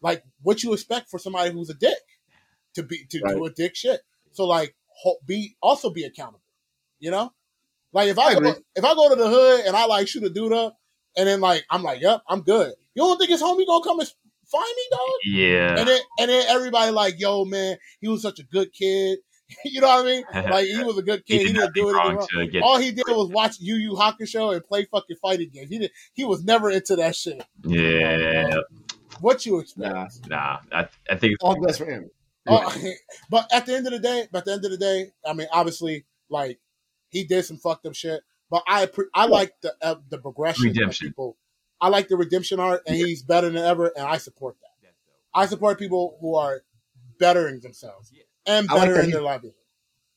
Like, 0.00 0.24
what 0.40 0.62
you 0.62 0.72
expect 0.72 1.10
for 1.10 1.18
somebody 1.18 1.50
who's 1.50 1.68
a 1.68 1.74
dick? 1.74 1.98
to 2.74 2.82
be 2.82 3.04
to 3.10 3.20
right. 3.20 3.36
do 3.36 3.44
a 3.44 3.50
dick 3.50 3.76
shit. 3.76 4.00
So 4.32 4.46
like 4.46 4.74
be 5.26 5.56
also 5.62 5.90
be 5.90 6.04
accountable. 6.04 6.40
You 6.98 7.10
know? 7.10 7.32
Like 7.92 8.08
if 8.08 8.18
I, 8.18 8.28
I 8.28 8.34
go, 8.34 8.54
if 8.76 8.84
I 8.84 8.94
go 8.94 9.08
to 9.08 9.16
the 9.16 9.28
hood 9.28 9.66
and 9.66 9.76
I 9.76 9.86
like 9.86 10.06
shoot 10.06 10.22
a 10.22 10.30
dude 10.30 10.52
up 10.52 10.78
and 11.16 11.26
then 11.26 11.40
like 11.40 11.64
I'm 11.70 11.82
like, 11.82 12.00
yep, 12.00 12.22
I'm 12.28 12.42
good. 12.42 12.72
You 12.94 13.02
don't 13.02 13.18
think 13.18 13.30
his 13.30 13.42
homie 13.42 13.66
gonna 13.66 13.84
come 13.84 14.00
and 14.00 14.08
find 14.50 14.74
me, 14.76 14.82
dog? 14.90 15.00
Yeah. 15.24 15.78
And 15.78 15.88
then 15.88 16.00
and 16.18 16.30
then 16.30 16.46
everybody 16.48 16.90
like, 16.90 17.18
yo, 17.18 17.44
man, 17.44 17.76
he 18.00 18.08
was 18.08 18.22
such 18.22 18.38
a 18.38 18.44
good 18.44 18.72
kid. 18.72 19.18
you 19.64 19.80
know 19.80 19.88
what 19.88 20.06
I 20.06 20.08
mean? 20.08 20.24
Like 20.50 20.66
he 20.66 20.82
was 20.82 20.98
a 20.98 21.02
good 21.02 21.24
kid. 21.26 21.40
he, 21.40 21.46
did 21.48 21.56
not 21.56 21.74
do 21.74 21.88
anything 21.90 22.16
wrong. 22.16 22.62
All 22.62 22.78
he 22.78 22.90
did 22.92 23.04
was 23.08 23.28
watch 23.30 23.56
Yu 23.60 23.76
Yu 23.76 23.92
Hakusho 23.92 24.54
and 24.54 24.64
play 24.64 24.84
fucking 24.84 25.16
fighting 25.20 25.50
games. 25.52 25.68
He 25.68 25.78
did. 25.78 25.90
He 26.14 26.24
was 26.24 26.44
never 26.44 26.70
into 26.70 26.96
that 26.96 27.16
shit. 27.16 27.42
Yeah. 27.64 28.56
what 29.20 29.44
you 29.46 29.58
expect? 29.58 29.92
Nah, 29.92 30.08
nah. 30.28 30.58
I, 30.72 30.88
I 31.10 31.16
think 31.16 31.36
all 31.40 31.56
bless 31.56 31.78
for 31.78 31.84
him. 31.84 32.10
Oh, 32.48 32.74
but 33.30 33.52
at 33.52 33.66
the 33.66 33.76
end 33.76 33.86
of 33.86 33.92
the 33.92 33.98
day, 33.98 34.26
but 34.32 34.40
at 34.40 34.44
the 34.46 34.52
end 34.52 34.64
of 34.64 34.70
the 34.70 34.78
day, 34.78 35.10
I 35.26 35.32
mean, 35.32 35.48
obviously, 35.52 36.06
like 36.28 36.58
he 37.10 37.24
did 37.24 37.44
some 37.44 37.58
fucked 37.58 37.86
up 37.86 37.94
shit. 37.94 38.22
But 38.50 38.64
I 38.66 38.88
I 39.14 39.26
like 39.26 39.52
the 39.62 39.74
uh, 39.80 39.96
the 40.08 40.18
progression 40.18 40.64
redemption. 40.64 41.06
of 41.06 41.10
people. 41.10 41.36
I 41.80 41.88
like 41.88 42.08
the 42.08 42.16
redemption 42.16 42.60
art, 42.60 42.82
and 42.86 42.96
he's 42.96 43.22
better 43.22 43.48
than 43.48 43.64
ever, 43.64 43.92
and 43.96 44.06
I 44.06 44.18
support 44.18 44.56
that. 44.60 44.66
I 45.32 45.46
support 45.46 45.78
people 45.78 46.18
who 46.20 46.34
are 46.34 46.62
bettering 47.18 47.60
themselves 47.60 48.12
and 48.46 48.66
better 48.66 48.96
like 48.96 49.04
in 49.04 49.10
their 49.10 49.22
livelihood. 49.22 49.54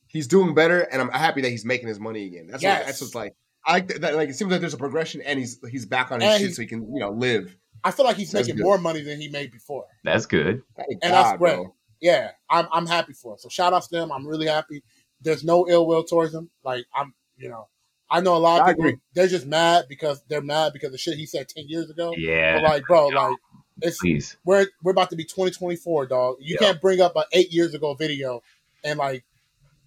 He's 0.07 0.27
doing 0.27 0.55
better, 0.55 0.81
and 0.81 1.01
I'm 1.01 1.09
happy 1.09 1.41
that 1.41 1.49
he's 1.49 1.65
making 1.65 1.87
his 1.87 1.99
money 1.99 2.25
again. 2.25 2.47
That's 2.47 2.63
yes. 2.63 2.79
what, 2.79 2.85
that's 2.87 3.01
what's 3.01 3.15
like. 3.15 3.35
I 3.65 3.73
like 3.73 3.87
that. 3.87 4.15
Like 4.15 4.29
it 4.29 4.35
seems 4.35 4.51
like 4.51 4.59
there's 4.59 4.73
a 4.73 4.77
progression, 4.77 5.21
and 5.21 5.39
he's 5.39 5.59
he's 5.69 5.85
back 5.85 6.11
on 6.11 6.21
his 6.21 6.29
and 6.29 6.41
shit, 6.41 6.55
so 6.55 6.61
he 6.63 6.67
can 6.67 6.81
you 6.91 6.99
know 6.99 7.11
live. 7.11 7.55
I 7.83 7.91
feel 7.91 8.05
like 8.05 8.17
he's 8.17 8.31
that's 8.31 8.47
making 8.47 8.57
good. 8.57 8.63
more 8.63 8.77
money 8.79 9.01
than 9.01 9.21
he 9.21 9.27
made 9.27 9.51
before. 9.51 9.85
That's 10.03 10.25
good, 10.25 10.63
Thank 10.75 10.89
and 10.91 11.01
God, 11.01 11.11
that's 11.11 11.37
great. 11.37 11.55
Bro 11.55 11.75
yeah, 12.03 12.31
I'm 12.49 12.67
I'm 12.71 12.85
happy 12.85 13.13
for 13.13 13.31
him. 13.31 13.37
So 13.39 13.47
shout 13.47 13.71
out 13.71 13.83
to 13.83 13.89
them. 13.89 14.11
I'm 14.11 14.27
really 14.27 14.45
happy. 14.45 14.83
There's 15.21 15.43
no 15.45 15.65
ill 15.69 15.87
will 15.87 16.03
towards 16.03 16.33
them. 16.33 16.49
Like 16.61 16.85
I'm, 16.93 17.13
you 17.37 17.47
know, 17.47 17.69
I 18.13 18.21
know 18.21 18.35
a 18.35 18.37
lot 18.37 18.61
of 18.61 18.67
I 18.67 18.71
people. 18.73 18.85
Agree. 18.85 18.99
They're 19.15 19.27
just 19.27 19.47
mad 19.47 19.85
because 19.89 20.23
they're 20.27 20.41
mad 20.41 20.71
because 20.71 20.91
the 20.91 20.97
shit 20.97 21.17
he 21.17 21.25
said 21.25 21.49
ten 21.49 21.67
years 21.67 21.89
ago. 21.89 22.13
Yeah, 22.15 22.55
but 22.55 22.63
like, 22.63 22.85
bro, 22.85 23.07
like 23.07 23.37
it's 23.81 23.97
Please. 23.97 24.37
we're 24.45 24.67
we're 24.83 24.91
about 24.91 25.09
to 25.09 25.15
be 25.15 25.23
2024, 25.23 26.05
dog. 26.05 26.35
You 26.39 26.57
can't 26.57 26.79
bring 26.79 27.01
up 27.01 27.15
an 27.15 27.23
eight 27.33 27.51
years 27.51 27.73
ago 27.73 27.95
video 27.95 28.41
and 28.83 28.99
like 28.99 29.25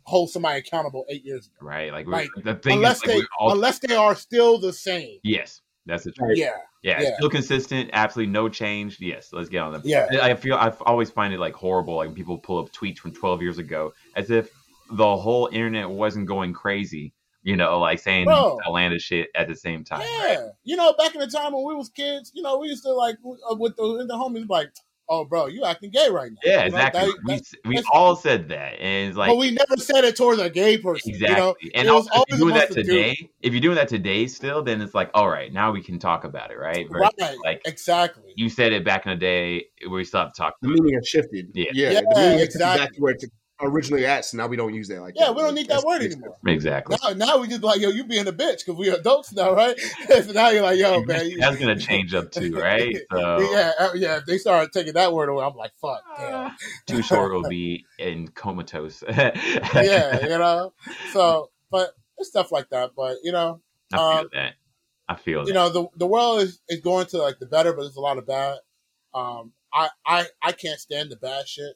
hold 0.03 0.31
somebody 0.31 0.59
accountable 0.59 1.05
eight 1.09 1.25
years 1.25 1.47
ago. 1.47 1.67
Right, 1.67 1.93
like, 1.93 2.07
like 2.07 2.29
the 2.43 2.55
thing 2.55 2.79
unless 2.79 2.99
is, 2.99 3.07
like, 3.07 3.19
they 3.19 3.27
all... 3.39 3.53
unless 3.53 3.79
they 3.79 3.95
are 3.95 4.15
still 4.15 4.59
the 4.59 4.73
same. 4.73 5.19
Yes, 5.23 5.61
that's 5.87 6.05
the 6.05 6.13
truth. 6.13 6.37
Yeah. 6.37 6.51
Yeah, 6.83 7.01
yeah. 7.01 7.17
still 7.17 7.31
consistent, 7.31 7.91
absolutely 7.93 8.33
no 8.33 8.49
change. 8.49 8.99
Yes, 9.01 9.31
let's 9.33 9.49
get 9.49 9.59
on 9.59 9.73
them. 9.73 9.83
Yeah, 9.85 10.07
I 10.23 10.35
feel 10.35 10.55
I 10.55 10.73
always 10.83 11.11
find 11.11 11.35
it 11.35 11.41
like 11.41 11.55
horrible, 11.55 11.97
like 11.97 12.07
when 12.07 12.15
people 12.15 12.39
pull 12.39 12.59
up 12.59 12.71
tweets 12.71 12.99
from 12.99 13.13
12 13.13 13.43
years 13.43 13.59
ago, 13.59 13.93
as 14.15 14.31
if 14.31 14.51
the 14.91 15.17
whole 15.17 15.49
internet 15.49 15.91
wasn't 15.91 16.27
going 16.27 16.53
crazy. 16.53 17.13
You 17.47 17.55
know, 17.55 17.79
like 17.79 18.01
saying 18.01 18.25
Bro, 18.25 18.59
outlandish 18.67 19.05
shit 19.05 19.29
at 19.37 19.47
the 19.47 19.55
same 19.55 19.85
time. 19.85 20.01
Yeah, 20.01 20.35
right? 20.35 20.39
you 20.65 20.75
know, 20.75 20.93
back 20.95 21.15
in 21.15 21.21
the 21.21 21.29
time 21.29 21.53
when 21.53 21.65
we 21.65 21.77
was 21.77 21.89
kids, 21.89 22.33
you 22.35 22.43
know, 22.43 22.59
we 22.59 22.67
used 22.67 22.83
to 22.83 22.93
like 22.93 23.19
uh, 23.25 23.55
with 23.55 23.77
the, 23.77 24.05
the 24.05 24.15
homies 24.15 24.49
like, 24.49 24.73
oh, 25.09 25.25
bro, 25.25 25.47
you 25.47 25.65
acting 25.65 25.91
gay 25.91 26.11
right 26.11 26.33
now. 26.33 26.39
Yeah, 26.43 26.63
exactly. 26.63 27.03
That, 27.03 27.45
that, 27.45 27.59
we 27.65 27.77
we 27.77 27.83
all 27.93 28.17
said 28.17 28.49
that, 28.49 28.81
and 28.81 29.11
it's 29.11 29.17
like, 29.17 29.31
but 29.31 29.37
we 29.37 29.53
never 29.53 29.77
said 29.77 30.03
it 30.03 30.17
towards 30.17 30.41
a 30.41 30.51
gay 30.51 30.77
person. 30.77 31.13
Exactly. 31.13 31.37
You 31.37 31.37
know? 31.37 31.55
And 31.77 31.89
also, 31.89 32.11
if 32.15 32.25
you're 32.31 32.39
doing 32.39 32.55
that 32.55 32.73
today, 32.73 33.15
do. 33.15 33.29
if 33.43 33.53
you're 33.53 33.63
doing 33.63 33.77
that 33.77 33.87
today 33.87 34.27
still, 34.27 34.65
then 34.65 34.81
it's 34.81 34.93
like, 34.93 35.11
all 35.15 35.29
right, 35.29 35.53
now 35.53 35.71
we 35.71 35.85
can 35.85 36.01
talk 36.01 36.25
about 36.25 36.51
it, 36.51 36.59
right? 36.59 36.89
Versus 36.91 37.13
right. 37.21 37.37
Like 37.45 37.63
exactly. 37.65 38.33
You 38.35 38.49
said 38.49 38.73
it 38.73 38.85
back 38.85 39.07
in 39.07 39.11
the 39.11 39.17
day, 39.17 39.67
we 39.89 40.03
still 40.03 40.19
have 40.19 40.33
to 40.33 40.37
talk. 40.37 40.55
The 40.63 40.69
meaning 40.69 40.95
has 40.95 41.07
shifted. 41.07 41.51
Yeah, 41.55 41.67
yeah, 41.73 41.91
yeah 41.91 42.01
the 42.13 42.43
exactly. 42.43 42.85
back 42.85 42.93
to 42.95 43.01
where 43.01 43.13
it's 43.13 43.25
originally 43.61 44.05
at, 44.05 44.25
so 44.25 44.37
now 44.37 44.47
we 44.47 44.57
don't 44.57 44.75
use 44.75 44.89
that 44.89 45.01
like 45.01 45.15
yeah, 45.17 45.27
that. 45.27 45.37
we 45.37 45.43
don't 45.43 45.55
need 45.55 45.69
that 45.69 45.83
word 45.83 46.03
anymore. 46.03 46.37
Exactly. 46.47 46.97
Now, 47.03 47.11
now 47.13 47.39
we 47.39 47.49
just 47.49 47.63
like, 47.63 47.81
yo, 47.81 47.89
you 47.89 48.05
being 48.05 48.27
a 48.27 48.33
bitch 48.33 48.65
because 48.65 48.77
we 48.77 48.89
adults 48.89 49.33
now, 49.33 49.55
right? 49.55 49.79
so 50.09 50.33
now 50.33 50.49
you're 50.51 50.63
like, 50.63 50.79
yo, 50.79 51.03
man. 51.05 51.39
That's 51.39 51.59
gonna 51.59 51.79
change 51.79 52.15
up 52.15 52.31
too, 52.31 52.55
right? 52.57 52.97
So 53.13 53.41
yeah, 53.41 53.73
uh, 53.79 53.91
yeah. 53.95 54.17
If 54.19 54.27
they 54.27 54.39
start 54.39 54.73
taking 54.73 54.95
that 54.95 55.13
word 55.13 55.29
away, 55.29 55.45
I'm 55.45 55.55
like, 55.55 55.73
fuck, 55.81 56.03
damn. 56.19 56.53
Too 56.87 57.03
short 57.03 57.33
will 57.33 57.49
be 57.49 57.87
in 57.99 58.29
comatose. 58.29 59.03
yeah, 59.09 60.21
you 60.23 60.39
know. 60.39 60.73
So, 61.13 61.51
but 61.71 61.93
it's 62.19 62.29
stuff 62.29 62.53
like 62.53 62.69
that. 62.71 62.91
But 62.97 63.19
you 63.23 63.33
know, 63.33 63.61
I 63.93 63.97
feel 63.97 64.07
um, 64.07 64.29
that. 64.33 64.55
I 65.09 65.15
feel 65.15 65.41
you 65.41 65.47
that. 65.47 65.55
know 65.55 65.69
the 65.69 65.87
the 65.97 66.07
world 66.07 66.41
is, 66.41 66.61
is 66.69 66.81
going 66.81 67.07
to 67.07 67.19
like 67.19 67.39
the 67.39 67.47
better, 67.47 67.73
but 67.73 67.83
there's 67.83 67.97
a 67.97 68.01
lot 68.01 68.19
of 68.19 68.27
bad. 68.27 68.59
Um, 69.15 69.53
I 69.73 69.89
I 70.05 70.27
I 70.43 70.53
can't 70.53 70.81
stand 70.81 71.11
the 71.11 71.17
bad 71.17 71.49
shit. 71.49 71.75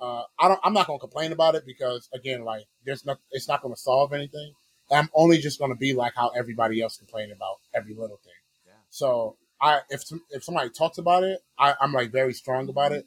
Uh, 0.00 0.22
I 0.38 0.48
don't. 0.48 0.60
I'm 0.64 0.72
not 0.72 0.86
going 0.86 0.98
to 0.98 1.00
complain 1.00 1.32
about 1.32 1.54
it 1.54 1.64
because 1.66 2.08
again, 2.14 2.44
like 2.44 2.64
there's 2.84 3.04
not. 3.04 3.18
It's 3.30 3.48
not 3.48 3.62
going 3.62 3.74
to 3.74 3.80
solve 3.80 4.12
anything. 4.12 4.54
I'm 4.90 5.08
only 5.14 5.38
just 5.38 5.58
going 5.58 5.70
to 5.70 5.76
be 5.76 5.92
like 5.92 6.14
how 6.16 6.30
everybody 6.30 6.80
else 6.80 6.96
complain 6.96 7.30
about 7.30 7.58
every 7.74 7.94
little 7.94 8.18
thing. 8.24 8.32
Yeah. 8.66 8.72
So 8.88 9.36
I, 9.60 9.80
if 9.90 10.02
if 10.30 10.42
somebody 10.42 10.70
talks 10.70 10.98
about 10.98 11.22
it, 11.22 11.40
I, 11.58 11.74
I'm 11.80 11.92
like 11.92 12.10
very 12.10 12.32
strong 12.32 12.68
about 12.68 12.92
it, 12.92 13.06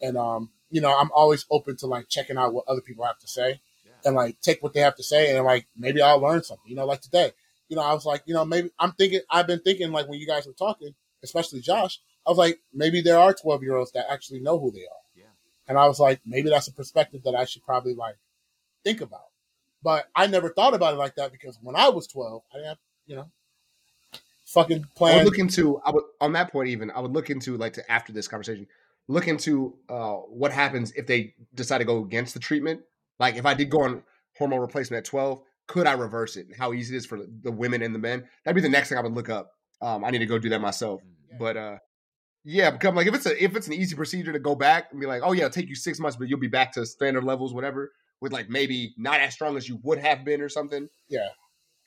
and 0.00 0.16
um, 0.16 0.50
you 0.70 0.80
know, 0.80 0.96
I'm 0.96 1.10
always 1.14 1.46
open 1.50 1.76
to 1.78 1.86
like 1.86 2.08
checking 2.08 2.36
out 2.36 2.52
what 2.52 2.64
other 2.66 2.80
people 2.80 3.04
have 3.04 3.18
to 3.20 3.28
say, 3.28 3.60
yeah. 3.84 3.92
and 4.04 4.16
like 4.16 4.40
take 4.40 4.62
what 4.62 4.74
they 4.74 4.80
have 4.80 4.96
to 4.96 5.04
say, 5.04 5.34
and 5.34 5.44
like 5.44 5.66
maybe 5.76 6.02
I'll 6.02 6.20
learn 6.20 6.42
something. 6.42 6.68
You 6.68 6.76
know, 6.76 6.86
like 6.86 7.02
today, 7.02 7.32
you 7.68 7.76
know, 7.76 7.82
I 7.82 7.94
was 7.94 8.04
like, 8.04 8.22
you 8.26 8.34
know, 8.34 8.44
maybe 8.44 8.70
I'm 8.78 8.92
thinking. 8.92 9.20
I've 9.30 9.46
been 9.46 9.60
thinking 9.60 9.92
like 9.92 10.08
when 10.08 10.18
you 10.18 10.26
guys 10.26 10.46
were 10.46 10.52
talking, 10.54 10.94
especially 11.22 11.60
Josh, 11.60 12.00
I 12.26 12.30
was 12.30 12.38
like, 12.38 12.60
maybe 12.74 13.00
there 13.00 13.18
are 13.18 13.32
12 13.32 13.62
year 13.62 13.76
olds 13.76 13.92
that 13.92 14.06
actually 14.10 14.40
know 14.40 14.58
who 14.58 14.72
they 14.72 14.80
are. 14.80 15.01
And 15.72 15.78
I 15.78 15.88
was 15.88 15.98
like, 15.98 16.20
maybe 16.26 16.50
that's 16.50 16.68
a 16.68 16.72
perspective 16.72 17.22
that 17.24 17.34
I 17.34 17.46
should 17.46 17.64
probably 17.64 17.94
like 17.94 18.16
think 18.84 19.00
about. 19.00 19.24
But 19.82 20.04
I 20.14 20.26
never 20.26 20.50
thought 20.50 20.74
about 20.74 20.92
it 20.92 20.98
like 20.98 21.14
that 21.14 21.32
because 21.32 21.58
when 21.62 21.74
I 21.74 21.88
was 21.88 22.06
12, 22.08 22.42
I 22.52 22.56
didn't 22.58 22.68
have, 22.68 22.78
you 23.06 23.16
know, 23.16 23.30
fucking 24.44 24.84
plan. 24.94 25.14
I 25.14 25.16
would 25.16 25.24
look 25.24 25.38
into, 25.38 25.80
I 25.82 25.92
would, 25.92 26.04
on 26.20 26.34
that 26.34 26.52
point, 26.52 26.68
even, 26.68 26.90
I 26.90 27.00
would 27.00 27.14
look 27.14 27.30
into, 27.30 27.56
like, 27.56 27.72
to 27.72 27.90
after 27.90 28.12
this 28.12 28.28
conversation, 28.28 28.66
look 29.08 29.28
into 29.28 29.78
uh, 29.88 30.16
what 30.16 30.52
happens 30.52 30.92
if 30.92 31.06
they 31.06 31.32
decide 31.54 31.78
to 31.78 31.86
go 31.86 32.04
against 32.04 32.34
the 32.34 32.40
treatment. 32.40 32.82
Like, 33.18 33.36
if 33.36 33.46
I 33.46 33.54
did 33.54 33.70
go 33.70 33.84
on 33.84 34.02
hormone 34.36 34.60
replacement 34.60 34.98
at 34.98 35.04
12, 35.06 35.40
could 35.68 35.86
I 35.86 35.92
reverse 35.92 36.36
it? 36.36 36.48
And 36.48 36.54
how 36.54 36.74
easy 36.74 36.94
it 36.94 36.98
is 36.98 37.06
for 37.06 37.18
the 37.42 37.50
women 37.50 37.80
and 37.80 37.94
the 37.94 37.98
men? 37.98 38.28
That'd 38.44 38.56
be 38.56 38.60
the 38.60 38.68
next 38.68 38.90
thing 38.90 38.98
I 38.98 39.00
would 39.00 39.14
look 39.14 39.30
up. 39.30 39.52
Um, 39.80 40.04
I 40.04 40.10
need 40.10 40.18
to 40.18 40.26
go 40.26 40.38
do 40.38 40.50
that 40.50 40.60
myself. 40.60 41.00
Yeah. 41.30 41.36
But 41.38 41.56
uh, 41.56 41.78
yeah, 42.44 42.70
because 42.70 42.94
like 42.94 43.06
if 43.06 43.14
it's 43.14 43.26
a 43.26 43.42
if 43.44 43.56
it's 43.56 43.66
an 43.66 43.74
easy 43.74 43.94
procedure 43.96 44.32
to 44.32 44.38
go 44.38 44.54
back 44.54 44.88
and 44.90 45.00
be 45.00 45.06
like, 45.06 45.22
oh 45.24 45.32
yeah, 45.32 45.44
it'll 45.46 45.50
take 45.50 45.68
you 45.68 45.74
six 45.74 45.98
months, 46.00 46.16
but 46.16 46.28
you'll 46.28 46.38
be 46.40 46.48
back 46.48 46.72
to 46.72 46.84
standard 46.86 47.24
levels, 47.24 47.54
whatever. 47.54 47.92
with 48.20 48.32
like 48.32 48.48
maybe 48.48 48.94
not 48.96 49.20
as 49.20 49.34
strong 49.34 49.56
as 49.56 49.68
you 49.68 49.78
would 49.82 49.98
have 49.98 50.24
been 50.24 50.40
or 50.40 50.48
something. 50.48 50.88
Yeah, 51.08 51.28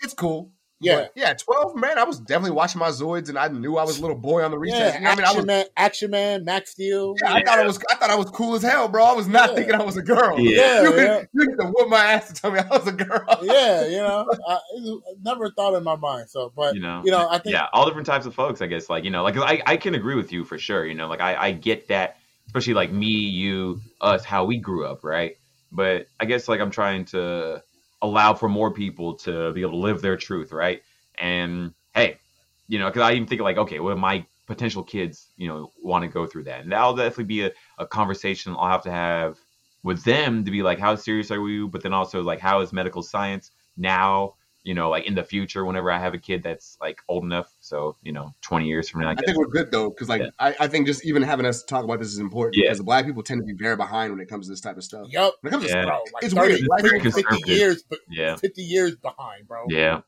it's 0.02 0.14
cool. 0.14 0.52
Yeah, 0.82 0.96
but 0.96 1.12
yeah, 1.16 1.34
twelve 1.34 1.74
man. 1.76 1.98
I 1.98 2.04
was 2.04 2.20
definitely 2.20 2.52
watching 2.52 2.80
my 2.80 2.90
Zoids, 2.90 3.30
and 3.30 3.40
I 3.40 3.48
knew 3.48 3.78
I 3.78 3.86
was 3.86 3.98
a 3.98 4.02
little 4.02 4.18
boy 4.18 4.44
on 4.44 4.52
the 4.52 4.58
recess. 4.58 4.94
Yeah, 4.94 4.98
you 4.98 5.04
know 5.06 5.10
Action 5.10 5.26
I 5.26 5.34
was, 5.34 5.46
Man, 5.46 5.66
Action 5.78 6.12
Man, 6.12 6.44
Max 6.44 6.72
Steel. 6.72 7.16
Yeah, 7.22 7.34
I 7.34 7.44
thought 7.44 7.60
I 7.60 7.66
was, 7.66 7.80
I 7.90 7.96
thought 7.96 8.10
I 8.10 8.16
was 8.16 8.30
cool 8.32 8.56
as 8.56 8.62
hell, 8.62 8.90
bro. 8.90 9.06
I 9.06 9.14
was 9.14 9.28
not 9.28 9.52
yeah. 9.52 9.56
thinking 9.56 9.76
I 9.76 9.84
was 9.84 9.96
a 9.96 10.02
girl. 10.02 10.38
Yeah, 10.38 10.84
you, 10.84 10.96
yeah. 10.98 11.24
you 11.32 11.48
need 11.48 11.58
to 11.58 11.72
whoop 11.74 11.88
my 11.88 12.06
ass 12.06 12.28
to 12.28 12.34
tell 12.34 12.52
me 12.52 12.60
I 12.60 12.68
was 12.68 12.88
a 12.88 12.92
girl. 12.92 13.26
yeah, 13.42 13.86
you 13.86 13.98
know, 13.98 14.30
I, 14.48 14.54
I, 14.54 15.00
never 15.24 15.50
thought 15.52 15.76
in 15.76 15.84
my 15.84 15.96
mind. 15.96 16.30
So, 16.30 16.52
but 16.54 16.76
you 16.76 16.82
know, 16.82 17.02
you 17.06 17.12
know, 17.12 17.30
I 17.30 17.38
think 17.38 17.54
yeah, 17.54 17.68
all 17.72 17.86
different 17.86 18.08
types 18.08 18.26
of 18.26 18.36
folks. 18.36 18.62
I 18.62 18.68
guess 18.68 18.90
like 18.90 19.06
you 19.06 19.12
know, 19.12 19.24
like 19.24 19.38
I, 19.38 19.62
I 19.66 19.78
can 19.78 19.96
agree 19.96 20.16
with 20.16 20.34
you 20.34 20.44
for 20.44 20.58
sure. 20.58 20.86
You 20.86 20.94
know, 20.94 21.08
like 21.08 21.22
I, 21.22 21.36
I 21.36 21.52
get 21.54 21.88
that, 21.88 22.18
especially 22.48 22.74
like 22.74 22.92
me, 22.92 23.08
you, 23.08 23.80
us, 24.02 24.26
how 24.26 24.44
we 24.44 24.58
grew 24.58 24.86
up, 24.86 25.06
right? 25.06 25.38
But 25.72 26.08
I 26.20 26.26
guess 26.26 26.50
like 26.50 26.60
I'm 26.60 26.72
trying 26.72 27.06
to 27.06 27.64
allow 28.02 28.34
for 28.34 28.50
more 28.50 28.72
people 28.72 29.16
to 29.16 29.52
be 29.54 29.62
able 29.62 29.72
to 29.72 29.78
live 29.78 30.02
their 30.02 30.18
truth, 30.18 30.52
right? 30.52 30.82
And 31.18 31.74
hey, 31.94 32.20
you 32.68 32.80
know, 32.80 32.88
because 32.88 33.02
I 33.02 33.14
even 33.14 33.28
think 33.28 33.42
like, 33.42 33.58
okay, 33.58 33.80
well, 33.80 33.96
my 33.96 34.26
potential 34.48 34.84
kids, 34.84 35.30
you 35.38 35.48
know, 35.48 35.72
want 35.82 36.04
to 36.04 36.08
go 36.08 36.26
through 36.26 36.44
that, 36.44 36.62
and 36.62 36.72
that'll 36.72 36.96
definitely 36.96 37.26
be 37.26 37.42
a, 37.44 37.52
a 37.78 37.88
conversation 37.88 38.56
I'll 38.58 38.70
have 38.70 38.84
to 38.84 38.92
have 38.92 39.38
with 39.84 40.04
them 40.04 40.44
to 40.44 40.52
be 40.52 40.64
like, 40.64 40.80
how 40.80 40.96
serious 40.96 41.32
are 41.32 41.42
we? 41.42 41.66
But 41.68 41.84
then 41.84 41.94
also 41.94 42.22
like, 42.22 42.40
how 42.40 42.62
is 42.62 42.74
medical 42.74 43.04
science 43.04 43.52
now? 43.78 44.36
You 44.66 44.74
know, 44.74 44.90
like 44.90 45.06
in 45.06 45.16
the 45.16 45.24
future, 45.24 45.64
whenever 45.64 45.92
I 45.92 46.00
have 46.00 46.14
a 46.14 46.18
kid 46.18 46.44
that's 46.44 46.78
like 46.82 47.00
old 47.08 47.24
enough, 47.24 47.54
so 47.60 47.96
you 48.04 48.12
know, 48.12 48.34
twenty 48.42 48.66
years 48.66 48.90
from 48.90 49.02
now, 49.02 49.10
I, 49.10 49.12
I 49.12 49.16
think 49.16 49.38
we're 49.38 49.48
good 49.48 49.72
though, 49.72 49.90
because 49.90 50.10
like 50.10 50.24
yeah. 50.24 50.30
I, 50.40 50.56
I 50.62 50.68
think 50.68 50.88
just 50.88 51.06
even 51.06 51.22
having 51.22 51.46
us 51.46 51.64
talk 51.64 51.84
about 51.84 52.00
this 52.00 52.10
is 52.10 52.20
important 52.20 52.58
yeah. 52.58 52.64
because 52.64 52.82
black 52.82 53.06
people 53.06 53.24
tend 53.24 53.42
to 53.42 53.46
be 53.46 53.54
very 53.54 53.76
behind 53.76 54.12
when 54.12 54.20
it 54.20 54.28
comes 54.28 54.48
to 54.48 54.52
this 54.52 54.62
type 54.62 54.76
of 54.76 54.84
stuff. 54.84 55.08
Yep, 55.10 55.34
when 55.42 55.54
it 55.54 55.56
comes 55.56 55.70
yeah. 55.70 55.82
to 55.82 55.88
bro, 55.88 56.00
like 56.14 56.24
it's 56.24 56.34
30, 56.34 56.54
weird. 56.54 57.06
Like, 57.06 57.14
fifty 57.14 57.52
years, 57.52 57.84
but 57.88 58.00
yeah, 58.10 58.36
fifty 58.38 58.64
years 58.64 58.96
behind, 58.96 59.48
bro. 59.48 59.66
Yeah, 59.70 60.02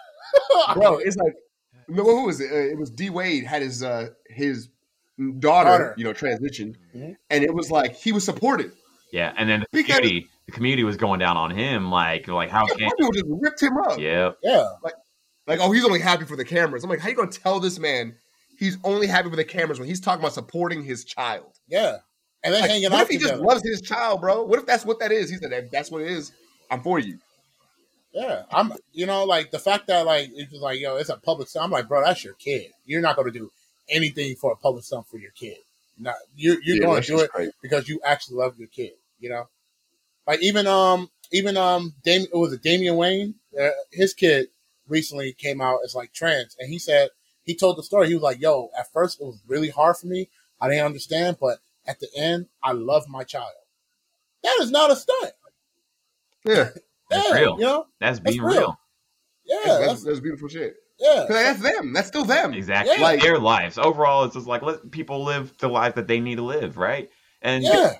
bro, 0.74 0.96
it's 0.96 1.16
like 1.16 1.34
no, 1.90 2.04
who 2.04 2.26
was 2.26 2.40
it? 2.40 2.50
Uh, 2.50 2.56
it 2.56 2.78
was 2.78 2.90
D 2.90 3.10
Wade 3.10 3.44
had 3.44 3.62
his 3.62 3.82
uh 3.82 4.08
his 4.28 4.68
daughter, 5.38 5.70
daughter. 5.70 5.94
you 5.96 6.04
know, 6.04 6.12
transition, 6.12 6.76
mm-hmm. 6.94 7.12
and 7.28 7.44
it 7.44 7.52
was 7.52 7.70
like 7.70 7.94
he 7.96 8.12
was 8.12 8.24
supported. 8.24 8.72
Yeah, 9.12 9.32
and 9.36 9.48
then 9.48 9.60
the 9.60 9.66
because 9.72 9.96
community, 9.96 10.28
the 10.50 10.56
community 10.56 10.84
was 10.84 10.96
going 10.96 11.20
down 11.20 11.36
on 11.36 11.50
him, 11.50 11.90
like, 11.90 12.26
like 12.28 12.50
how 12.50 12.66
can 12.66 12.76
people 12.78 13.12
just 13.12 13.26
ripped 13.28 13.62
him 13.62 13.76
up? 13.78 13.98
Yeah, 13.98 14.32
yeah, 14.42 14.68
like, 14.82 14.94
like 15.46 15.60
oh, 15.60 15.70
he's 15.70 15.84
only 15.84 16.00
happy 16.00 16.24
for 16.24 16.36
the 16.36 16.44
cameras. 16.44 16.84
I'm 16.84 16.90
like, 16.90 17.00
how 17.00 17.08
you 17.08 17.14
gonna 17.14 17.30
tell 17.30 17.60
this 17.60 17.78
man 17.78 18.16
he's 18.58 18.76
only 18.84 19.06
happy 19.06 19.30
for 19.30 19.36
the 19.36 19.44
cameras 19.44 19.78
when 19.78 19.88
he's 19.88 20.00
talking 20.00 20.20
about 20.20 20.32
supporting 20.32 20.82
his 20.82 21.04
child? 21.04 21.58
Yeah, 21.68 21.98
and 22.42 22.52
then 22.52 22.62
like, 22.62 22.70
hanging 22.70 22.90
what 22.90 22.94
out. 22.94 23.02
if 23.02 23.08
he 23.08 23.18
together? 23.18 23.34
just 23.34 23.44
loves 23.44 23.62
his 23.62 23.80
child, 23.80 24.20
bro? 24.20 24.42
What 24.42 24.58
if 24.58 24.66
that's 24.66 24.84
what 24.84 24.98
that 25.00 25.12
is? 25.12 25.30
He 25.30 25.36
said, 25.36 25.52
if 25.52 25.70
that's 25.70 25.90
what 25.90 26.02
it 26.02 26.08
is, 26.08 26.32
I'm 26.70 26.82
for 26.82 26.98
you. 26.98 27.18
Yeah, 28.12 28.42
I'm. 28.50 28.72
You 28.92 29.06
know, 29.06 29.24
like 29.24 29.52
the 29.52 29.58
fact 29.58 29.86
that 29.86 30.04
like 30.04 30.30
it's 30.34 30.50
just 30.50 30.62
like 30.62 30.80
yo, 30.80 30.96
it's 30.96 31.10
a 31.10 31.16
public. 31.16 31.48
I'm 31.58 31.70
like, 31.70 31.86
bro, 31.86 32.02
that's 32.02 32.24
your 32.24 32.34
kid. 32.34 32.70
You're 32.84 33.02
not 33.02 33.16
going 33.16 33.32
to 33.32 33.38
do 33.38 33.52
anything 33.88 34.34
for 34.34 34.52
a 34.52 34.56
public 34.56 34.84
stunt 34.84 35.06
for 35.06 35.18
your 35.18 35.30
kid. 35.30 35.58
Not 35.98 36.16
you're 36.34 36.60
you're 36.62 36.76
yeah, 36.76 36.86
going 36.86 37.02
to 37.02 37.06
do 37.06 37.20
it 37.20 37.30
crazy. 37.30 37.52
because 37.62 37.88
you 37.88 38.00
actually 38.04 38.38
love 38.38 38.58
your 38.58 38.68
kid. 38.68 38.92
You 39.20 39.30
know, 39.30 39.48
like 40.30 40.42
even 40.42 40.68
um 40.68 41.10
even 41.32 41.56
um 41.56 41.92
Dam- 42.04 42.22
it 42.22 42.36
was 42.36 42.52
a 42.52 42.56
Damian 42.56 42.96
Wayne. 42.96 43.34
Uh, 43.60 43.70
his 43.90 44.14
kid 44.14 44.46
recently 44.86 45.32
came 45.32 45.60
out 45.60 45.80
as 45.84 45.92
like 45.96 46.12
trans, 46.12 46.56
and 46.60 46.70
he 46.70 46.78
said 46.78 47.08
he 47.42 47.56
told 47.56 47.76
the 47.76 47.82
story. 47.82 48.06
He 48.06 48.14
was 48.14 48.22
like, 48.22 48.40
"Yo, 48.40 48.70
at 48.78 48.92
first 48.92 49.20
it 49.20 49.24
was 49.24 49.42
really 49.48 49.70
hard 49.70 49.96
for 49.96 50.06
me. 50.06 50.28
I 50.60 50.68
didn't 50.68 50.86
understand, 50.86 51.38
but 51.40 51.58
at 51.84 51.98
the 51.98 52.08
end, 52.16 52.46
I 52.62 52.72
love 52.72 53.08
my 53.08 53.24
child. 53.24 53.50
That 54.44 54.58
is 54.60 54.70
not 54.70 54.92
a 54.92 54.96
stunt. 54.96 55.32
Yeah, 56.44 56.68
That's 57.10 57.28
yeah, 57.28 57.34
real. 57.34 57.56
You 57.58 57.64
know? 57.64 57.86
That's 57.98 58.20
being 58.20 58.40
real. 58.40 58.56
real. 58.56 58.80
Yeah, 59.44 59.58
that's, 59.64 59.86
that's, 59.86 60.04
that's, 60.04 60.20
beautiful 60.20 60.48
shit. 60.48 60.76
Yeah, 61.00 61.26
that's 61.28 61.60
them. 61.60 61.92
That's 61.92 62.06
still 62.06 62.24
them. 62.24 62.54
Exactly. 62.54 62.94
Yeah. 62.96 63.02
Like 63.02 63.20
their 63.20 63.38
lives. 63.38 63.78
Overall, 63.78 64.24
it's 64.24 64.34
just 64.34 64.46
like 64.46 64.62
let 64.62 64.92
people 64.92 65.24
live 65.24 65.56
the 65.58 65.68
life 65.68 65.96
that 65.96 66.06
they 66.06 66.20
need 66.20 66.36
to 66.36 66.44
live, 66.44 66.76
right? 66.76 67.10
And 67.42 67.64
yeah, 67.64 67.94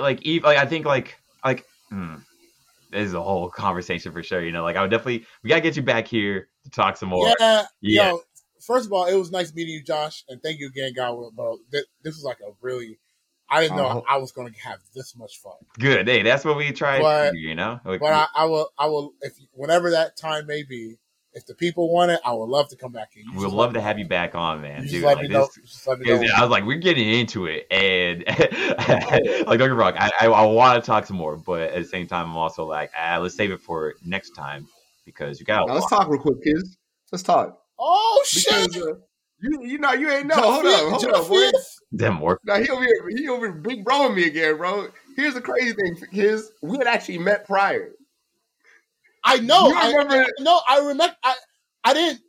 like, 0.00 0.22
even, 0.22 0.48
like 0.48 0.58
I 0.58 0.64
think 0.64 0.86
like 0.86 1.20
like 1.44 1.64
hmm, 1.90 2.16
this 2.90 3.06
is 3.06 3.14
a 3.14 3.22
whole 3.22 3.48
conversation 3.48 4.12
for 4.12 4.22
sure. 4.22 4.44
You 4.44 4.52
know, 4.52 4.62
like 4.62 4.76
I 4.76 4.82
would 4.82 4.90
definitely 4.90 5.26
we 5.42 5.48
gotta 5.48 5.60
get 5.60 5.76
you 5.76 5.82
back 5.82 6.06
here 6.06 6.48
to 6.64 6.70
talk 6.70 6.96
some 6.96 7.08
more. 7.08 7.32
Yeah, 7.38 7.66
yeah. 7.80 8.10
Yo, 8.10 8.20
first 8.60 8.86
of 8.86 8.92
all, 8.92 9.06
it 9.06 9.14
was 9.14 9.30
nice 9.30 9.54
meeting 9.54 9.74
you, 9.74 9.82
Josh, 9.82 10.24
and 10.28 10.42
thank 10.42 10.60
you 10.60 10.68
again, 10.68 10.92
God. 10.94 11.16
Bro, 11.34 11.58
this, 11.70 11.84
this 12.02 12.14
was 12.14 12.24
like 12.24 12.38
a 12.40 12.52
really 12.60 12.98
I 13.50 13.62
didn't 13.62 13.76
know 13.78 13.86
uh, 13.86 14.02
I 14.08 14.18
was 14.18 14.32
going 14.32 14.52
to 14.52 14.60
have 14.60 14.78
this 14.94 15.16
much 15.16 15.38
fun. 15.38 15.54
Good. 15.78 16.06
Hey, 16.06 16.22
that's 16.22 16.44
what 16.44 16.56
we 16.56 16.70
try. 16.72 17.00
But, 17.00 17.32
do, 17.32 17.38
you 17.38 17.54
know. 17.54 17.80
Like, 17.84 18.00
but 18.00 18.12
I, 18.12 18.26
I, 18.34 18.44
will. 18.44 18.68
I 18.78 18.86
will. 18.86 19.14
If 19.22 19.32
whenever 19.52 19.90
that 19.92 20.16
time 20.16 20.46
may 20.46 20.64
be, 20.64 20.98
if 21.38 21.46
the 21.46 21.54
people 21.54 21.92
want 21.92 22.10
it, 22.10 22.20
I 22.24 22.32
would 22.32 22.48
love 22.48 22.68
to 22.70 22.76
come 22.76 22.90
back. 22.90 23.12
in. 23.16 23.34
We'd 23.34 23.46
love 23.46 23.74
to 23.74 23.80
have 23.80 23.98
you 23.98 24.06
back 24.06 24.34
on, 24.34 24.60
man. 24.60 24.86
Dude, 24.86 25.04
let 25.04 25.18
like, 25.18 25.30
know, 25.30 25.48
this, 25.54 25.86
let 25.86 26.00
know. 26.00 26.20
I 26.36 26.42
was 26.42 26.50
like, 26.50 26.64
we're 26.64 26.78
getting 26.78 27.08
into 27.08 27.46
it, 27.46 27.66
and 27.70 28.24
like, 28.28 28.44
don't 29.46 29.58
get 29.58 29.60
me 29.60 29.66
wrong, 29.68 29.94
I, 29.96 30.10
I, 30.20 30.26
I 30.26 30.46
want 30.46 30.82
to 30.82 30.86
talk 30.86 31.06
some 31.06 31.16
more, 31.16 31.36
but 31.36 31.70
at 31.70 31.82
the 31.82 31.88
same 31.88 32.08
time, 32.08 32.30
I'm 32.30 32.36
also 32.36 32.64
like, 32.64 32.90
ah, 32.98 33.18
let's 33.18 33.36
save 33.36 33.52
it 33.52 33.60
for 33.60 33.94
next 34.04 34.30
time 34.30 34.66
because 35.04 35.38
you 35.38 35.46
got. 35.46 35.70
let's 35.70 35.88
talk 35.88 36.08
real 36.08 36.20
quick, 36.20 36.42
kids. 36.42 36.76
Let's 37.12 37.22
talk. 37.22 37.56
Oh 37.78 38.22
shit! 38.26 38.72
Because, 38.72 38.82
uh, 38.82 38.94
you, 39.40 39.64
you 39.64 39.78
know, 39.78 39.92
you 39.92 40.10
ain't 40.10 40.26
know. 40.26 40.34
Hold 40.34 40.66
up, 40.66 41.00
hold 41.00 41.14
up, 41.14 41.28
boy. 41.28 41.50
Them 41.92 42.20
work. 42.20 42.40
Now 42.44 42.56
he 42.56 42.68
over 42.68 42.84
here, 42.84 43.08
he 43.16 43.28
over 43.28 43.46
here 43.46 43.54
big 43.54 43.84
broing 43.84 44.16
me 44.16 44.26
again, 44.26 44.56
bro. 44.56 44.88
Here's 45.14 45.34
the 45.34 45.40
crazy 45.40 45.72
thing, 45.72 45.96
his 46.10 46.50
we 46.62 46.78
had 46.78 46.88
actually 46.88 47.18
met 47.18 47.46
prior. 47.46 47.92
I 49.24 49.38
know. 49.38 49.72
I 49.74 49.92
remember. 49.92 50.14
I, 50.14 50.26
no, 50.40 50.60
I 50.68 50.78
remember. 50.78 51.16
I 51.22 51.34
I 51.84 51.94
didn't. 51.94 52.20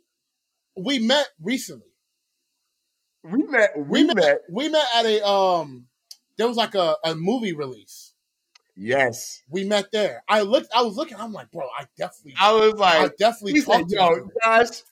We 0.76 0.98
met 0.98 1.28
recently. 1.40 1.86
We 3.22 3.42
met. 3.44 3.72
We, 3.76 3.82
we 3.82 4.04
met, 4.04 4.16
met. 4.16 4.38
We 4.50 4.68
met 4.68 4.86
at 4.96 5.06
a 5.06 5.26
um. 5.26 5.86
There 6.36 6.48
was 6.48 6.56
like 6.56 6.74
a, 6.74 6.96
a 7.04 7.14
movie 7.14 7.52
release. 7.52 8.14
Yes, 8.76 9.42
we 9.48 9.64
met 9.64 9.92
there. 9.92 10.24
I 10.28 10.40
looked. 10.40 10.68
I 10.74 10.82
was 10.82 10.96
looking. 10.96 11.18
I'm 11.18 11.32
like, 11.32 11.50
bro. 11.50 11.66
I 11.78 11.84
definitely. 11.98 12.34
I 12.40 12.52
was 12.52 12.74
like, 12.74 13.00
I 13.00 13.10
definitely. 13.18 13.52
He 13.52 13.60
said, 13.60 13.84
"Yo, 13.90 14.28
Josh, 14.42 14.82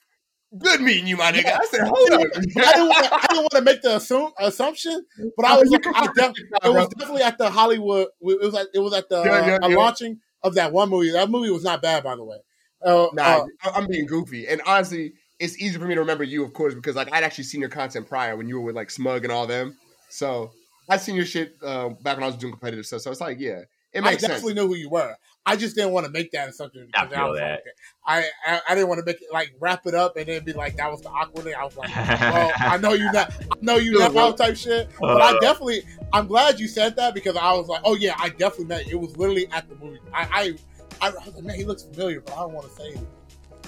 good 0.57 0.81
meeting 0.81 1.07
you, 1.07 1.17
my 1.17 1.31
nigga. 1.31 1.43
Yeah. 1.45 1.59
I 1.61 1.65
said, 1.65 1.81
hold 1.87 2.11
on. 2.11 2.19
I 2.21 3.25
didn't 3.29 3.37
want 3.37 3.51
to 3.51 3.61
make 3.61 3.81
the 3.81 3.97
assume, 3.97 4.31
assumption, 4.39 5.05
but 5.35 5.45
I 5.45 5.57
was 5.57 5.69
like, 5.69 5.85
I 5.87 6.07
def- 6.15 6.33
it 6.37 6.69
was 6.69 6.89
definitely 6.89 7.23
at 7.23 7.37
the 7.37 7.49
Hollywood. 7.49 8.07
It 8.21 8.39
was 8.41 8.53
like 8.53 8.67
it 8.73 8.79
was 8.79 8.93
at 8.93 9.09
the 9.09 9.23
yeah, 9.23 9.47
yeah, 9.47 9.59
uh, 9.61 9.69
launching 9.69 10.19
of 10.43 10.55
that 10.55 10.71
one 10.71 10.89
movie. 10.89 11.11
That 11.11 11.29
movie 11.29 11.49
was 11.49 11.63
not 11.63 11.81
bad, 11.81 12.03
by 12.03 12.15
the 12.15 12.23
way. 12.23 12.37
Uh, 12.81 13.07
nah, 13.13 13.45
uh, 13.63 13.71
I'm 13.75 13.87
being 13.87 14.05
goofy, 14.05 14.47
and 14.47 14.61
honestly, 14.65 15.13
it's 15.39 15.57
easy 15.61 15.77
for 15.77 15.85
me 15.85 15.95
to 15.95 16.01
remember 16.01 16.23
you, 16.23 16.43
of 16.43 16.53
course, 16.53 16.73
because 16.73 16.95
like 16.95 17.11
I'd 17.11 17.23
actually 17.23 17.45
seen 17.45 17.61
your 17.61 17.69
content 17.69 18.07
prior 18.07 18.35
when 18.35 18.47
you 18.47 18.55
were 18.59 18.65
with 18.65 18.75
like 18.75 18.91
Smug 18.91 19.23
and 19.23 19.33
all 19.33 19.47
them. 19.47 19.77
So 20.09 20.51
I'd 20.89 21.01
seen 21.01 21.15
your 21.15 21.25
shit 21.25 21.55
uh, 21.63 21.89
back 21.89 22.17
when 22.17 22.23
I 22.23 22.27
was 22.27 22.35
doing 22.35 22.53
competitive 22.53 22.85
stuff. 22.85 23.01
So 23.01 23.11
it's 23.11 23.21
like, 23.21 23.39
yeah, 23.39 23.61
it 23.93 24.01
makes 24.01 24.21
sense. 24.21 24.23
I 24.23 24.27
definitely 24.35 24.55
sense. 24.55 24.55
knew 24.55 24.67
who 24.67 24.75
you 24.75 24.89
were. 24.89 25.15
I 25.49 25.55
just 25.55 25.75
didn't 25.75 25.93
want 25.93 26.05
to 26.05 26.11
make 26.11 26.31
that 26.33 26.47
assumption. 26.47 26.91
I 26.93 27.07
feel 27.07 27.17
I 27.17 27.35
that. 27.39 27.51
Like, 27.51 27.63
I, 28.05 28.29
I, 28.45 28.61
I 28.69 28.75
didn't 28.75 28.87
want 28.87 28.99
to 28.99 29.05
make 29.05 29.19
it 29.19 29.33
like 29.33 29.51
wrap 29.59 29.87
it 29.87 29.95
up 29.95 30.15
and 30.15 30.27
then 30.27 30.43
be 30.43 30.53
like 30.53 30.77
that 30.77 30.91
was 30.91 31.01
the 31.01 31.09
awkward 31.09 31.45
thing. 31.45 31.55
I 31.59 31.63
was 31.65 31.75
like, 31.75 31.89
well, 31.95 32.51
I 32.59 32.77
know 32.77 32.93
you 32.93 33.11
not, 33.11 33.33
I 33.33 33.55
know 33.59 33.77
you 33.77 33.97
not 33.99 34.15
out 34.15 34.37
type 34.37 34.55
shit, 34.55 34.89
but 34.99 35.19
I 35.19 35.35
uh. 35.35 35.39
definitely, 35.39 35.81
I'm 36.13 36.27
glad 36.27 36.59
you 36.59 36.67
said 36.67 36.95
that 36.97 37.15
because 37.15 37.35
I 37.35 37.51
was 37.53 37.67
like, 37.67 37.81
oh 37.83 37.95
yeah, 37.95 38.13
I 38.19 38.29
definitely 38.29 38.65
met. 38.65 38.87
It 38.87 38.95
was 38.95 39.17
literally 39.17 39.47
at 39.51 39.67
the 39.67 39.75
movie. 39.83 39.97
I, 40.13 40.55
I, 41.01 41.07
I, 41.07 41.07
I 41.07 41.09
was 41.25 41.33
like, 41.33 41.43
man, 41.43 41.55
he 41.55 41.65
looks 41.65 41.81
familiar, 41.81 42.21
but 42.21 42.33
I 42.33 42.41
don't 42.41 42.53
want 42.53 42.69
to 42.69 42.75
say 42.75 42.89
it. 42.89 42.99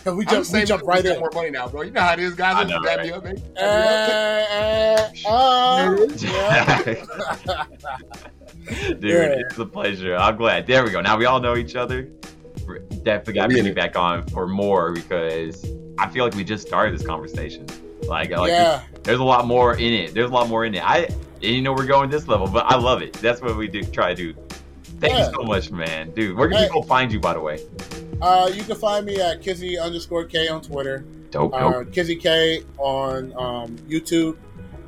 Cause 0.03 0.15
we 0.15 0.25
jump, 0.25 0.49
we 0.51 0.63
jump 0.63 0.83
right 0.83 1.05
in. 1.05 1.19
More 1.19 1.29
money 1.33 1.51
now, 1.51 1.67
bro. 1.67 1.83
You 1.83 1.91
know 1.91 2.01
how 2.01 2.13
it 2.13 2.19
is, 2.19 2.33
guys. 2.33 2.55
I 2.55 2.63
know, 2.63 2.79
right? 2.81 3.03
me 3.03 3.11
up, 3.11 3.23
man. 3.23 3.41
Uh, 3.55 5.07
uh, 5.27 5.27
uh, 5.29 5.95
Dude, 8.65 9.03
yeah. 9.03 9.35
it's 9.37 9.57
a 9.59 9.65
pleasure. 9.65 10.15
I'm 10.15 10.37
glad. 10.37 10.65
There 10.65 10.83
we 10.83 10.89
go. 10.89 11.01
Now 11.01 11.17
we 11.17 11.25
all 11.25 11.39
know 11.39 11.55
each 11.55 11.75
other. 11.75 12.09
We're 12.65 12.79
definitely 12.79 13.33
got 13.33 13.49
to 13.51 13.63
be 13.63 13.71
back 13.71 13.95
on 13.95 14.25
for 14.27 14.47
more 14.47 14.91
because 14.91 15.65
I 15.97 16.09
feel 16.09 16.23
like 16.23 16.33
we 16.35 16.43
just 16.43 16.67
started 16.67 16.97
this 16.97 17.05
conversation. 17.05 17.67
Like, 18.07 18.31
like 18.31 18.49
yeah. 18.49 18.81
there's 19.03 19.19
a 19.19 19.23
lot 19.23 19.45
more 19.45 19.75
in 19.75 19.93
it. 19.93 20.13
There's 20.13 20.29
a 20.29 20.33
lot 20.33 20.49
more 20.49 20.65
in 20.65 20.73
it. 20.73 20.83
I 20.83 21.09
didn't 21.39 21.63
know 21.63 21.73
we're 21.73 21.85
going 21.85 22.09
this 22.09 22.27
level, 22.27 22.47
but 22.47 22.65
I 22.65 22.75
love 22.75 23.01
it. 23.01 23.13
That's 23.13 23.41
what 23.41 23.55
we 23.55 23.67
do. 23.67 23.83
Try 23.83 24.13
to 24.13 24.33
do. 24.33 24.33
Thank 24.99 25.13
yeah. 25.13 25.27
you 25.27 25.33
so 25.33 25.43
much, 25.43 25.71
man, 25.71 26.11
dude. 26.11 26.37
Where 26.37 26.49
can 26.49 26.57
hey. 26.57 26.67
people 26.67 26.83
find 26.83 27.11
you, 27.11 27.19
by 27.19 27.33
the 27.33 27.41
way? 27.41 27.59
Uh, 28.21 28.51
you 28.53 28.63
can 28.63 28.75
find 28.75 29.05
me 29.05 29.19
at 29.19 29.41
Kizzie 29.41 29.79
underscore 29.79 30.25
K 30.25 30.47
on 30.47 30.61
Twitter. 30.61 30.99
Dope, 31.31 31.51
dope. 31.51 31.53
Uh, 31.53 31.83
Kizzie 31.91 32.15
K 32.15 32.63
on 32.77 33.33
um, 33.37 33.75
YouTube, 33.89 34.37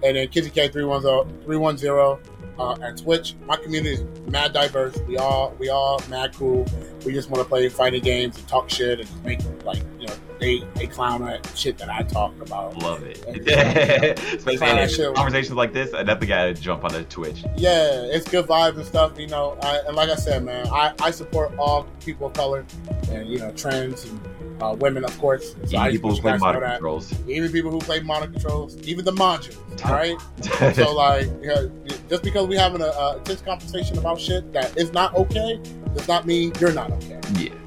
and 0.03 0.15
then 0.15 0.27
Kizzie 0.27 0.51
K 0.51 0.67
310, 0.67 1.43
310 1.43 2.33
uh, 2.59 2.77
at 2.81 2.97
Twitch. 2.97 3.35
My 3.45 3.57
community 3.57 3.95
is 3.95 4.03
mad 4.29 4.53
diverse. 4.53 4.97
We 5.07 5.17
all 5.17 5.55
we 5.57 5.69
all 5.69 6.01
mad 6.09 6.35
cool. 6.35 6.65
We 7.05 7.13
just 7.13 7.29
want 7.29 7.43
to 7.43 7.49
play 7.49 7.67
fighting 7.69 8.03
games 8.03 8.37
and 8.37 8.47
talk 8.47 8.69
shit 8.69 8.99
and 8.99 9.25
make 9.25 9.39
like 9.63 9.81
you 9.99 10.07
know 10.07 10.15
they 10.39 10.63
they 10.75 10.87
clown 10.87 11.23
at 11.27 11.45
shit 11.55 11.77
that 11.77 11.89
I 11.89 12.03
talk 12.03 12.33
about. 12.41 12.77
Love 12.77 13.03
it. 13.03 13.19
Especially 14.33 15.13
conversations 15.13 15.55
like 15.55 15.73
this, 15.73 15.93
I 15.93 16.03
definitely 16.03 16.27
gotta 16.27 16.53
jump 16.53 16.83
on 16.83 16.93
the 16.93 17.03
Twitch. 17.03 17.43
Yeah, 17.55 18.01
it's 18.03 18.27
good 18.27 18.45
vibes 18.45 18.75
and 18.75 18.85
stuff. 18.85 19.19
You 19.19 19.27
know, 19.27 19.57
I, 19.61 19.79
and 19.87 19.95
like 19.95 20.09
I 20.09 20.15
said, 20.15 20.43
man, 20.43 20.67
I, 20.67 20.93
I 21.01 21.11
support 21.11 21.57
all 21.57 21.87
people 21.99 22.27
of 22.27 22.33
color 22.33 22.65
and 23.09 23.27
you 23.27 23.39
know 23.39 23.51
trans 23.51 24.05
and 24.05 24.19
uh, 24.61 24.75
women, 24.75 25.03
of 25.03 25.17
course. 25.19 25.55
So 25.65 25.77
even 25.77 25.91
people 25.91 26.15
who 26.15 26.21
play 26.21 26.37
modern 26.37 26.61
controls. 26.61 27.13
Even 27.27 27.51
people 27.51 27.71
who 27.71 27.79
play 27.79 27.99
modern 27.99 28.31
controls. 28.31 28.77
Even 28.81 29.05
the 29.05 29.11
manjas. 29.11 29.57
All 29.85 29.91
right. 29.91 30.75
so 30.75 30.93
like, 30.93 31.27
yeah, 31.41 31.65
just 32.09 32.23
because 32.23 32.47
we 32.47 32.55
having 32.55 32.81
a, 32.81 32.85
a 32.85 33.17
intense 33.17 33.41
conversation 33.41 33.97
about 33.97 34.21
shit 34.21 34.53
that 34.53 34.77
is 34.77 34.93
not 34.93 35.15
okay, 35.15 35.59
does 35.93 36.07
not 36.07 36.25
mean 36.25 36.53
you're 36.59 36.71
not 36.71 36.91
okay. 36.91 37.19
Yeah. 37.33 37.62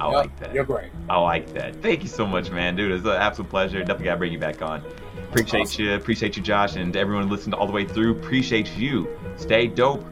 I 0.00 0.06
yep, 0.06 0.14
like 0.14 0.40
that. 0.40 0.54
You're 0.54 0.64
great. 0.64 0.90
I 1.08 1.18
like 1.18 1.52
that. 1.54 1.76
Thank 1.82 2.02
you 2.02 2.08
so 2.08 2.26
much, 2.26 2.50
man, 2.50 2.76
dude. 2.76 2.92
It's 2.92 3.04
an 3.04 3.12
absolute 3.12 3.50
pleasure. 3.50 3.80
Definitely 3.80 4.04
gotta 4.06 4.18
bring 4.18 4.32
you 4.32 4.38
back 4.38 4.62
on. 4.62 4.82
Appreciate 5.30 5.62
awesome. 5.62 5.84
you. 5.84 5.94
Appreciate 5.94 6.36
you, 6.36 6.42
Josh, 6.42 6.76
and 6.76 6.96
everyone 6.96 7.28
listening 7.28 7.54
all 7.54 7.66
the 7.66 7.72
way 7.72 7.84
through. 7.84 8.12
Appreciate 8.12 8.76
you. 8.76 9.08
Stay 9.36 9.66
dope. 9.66 10.04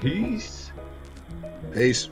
Peace. 0.00 0.72
Peace. 1.72 2.10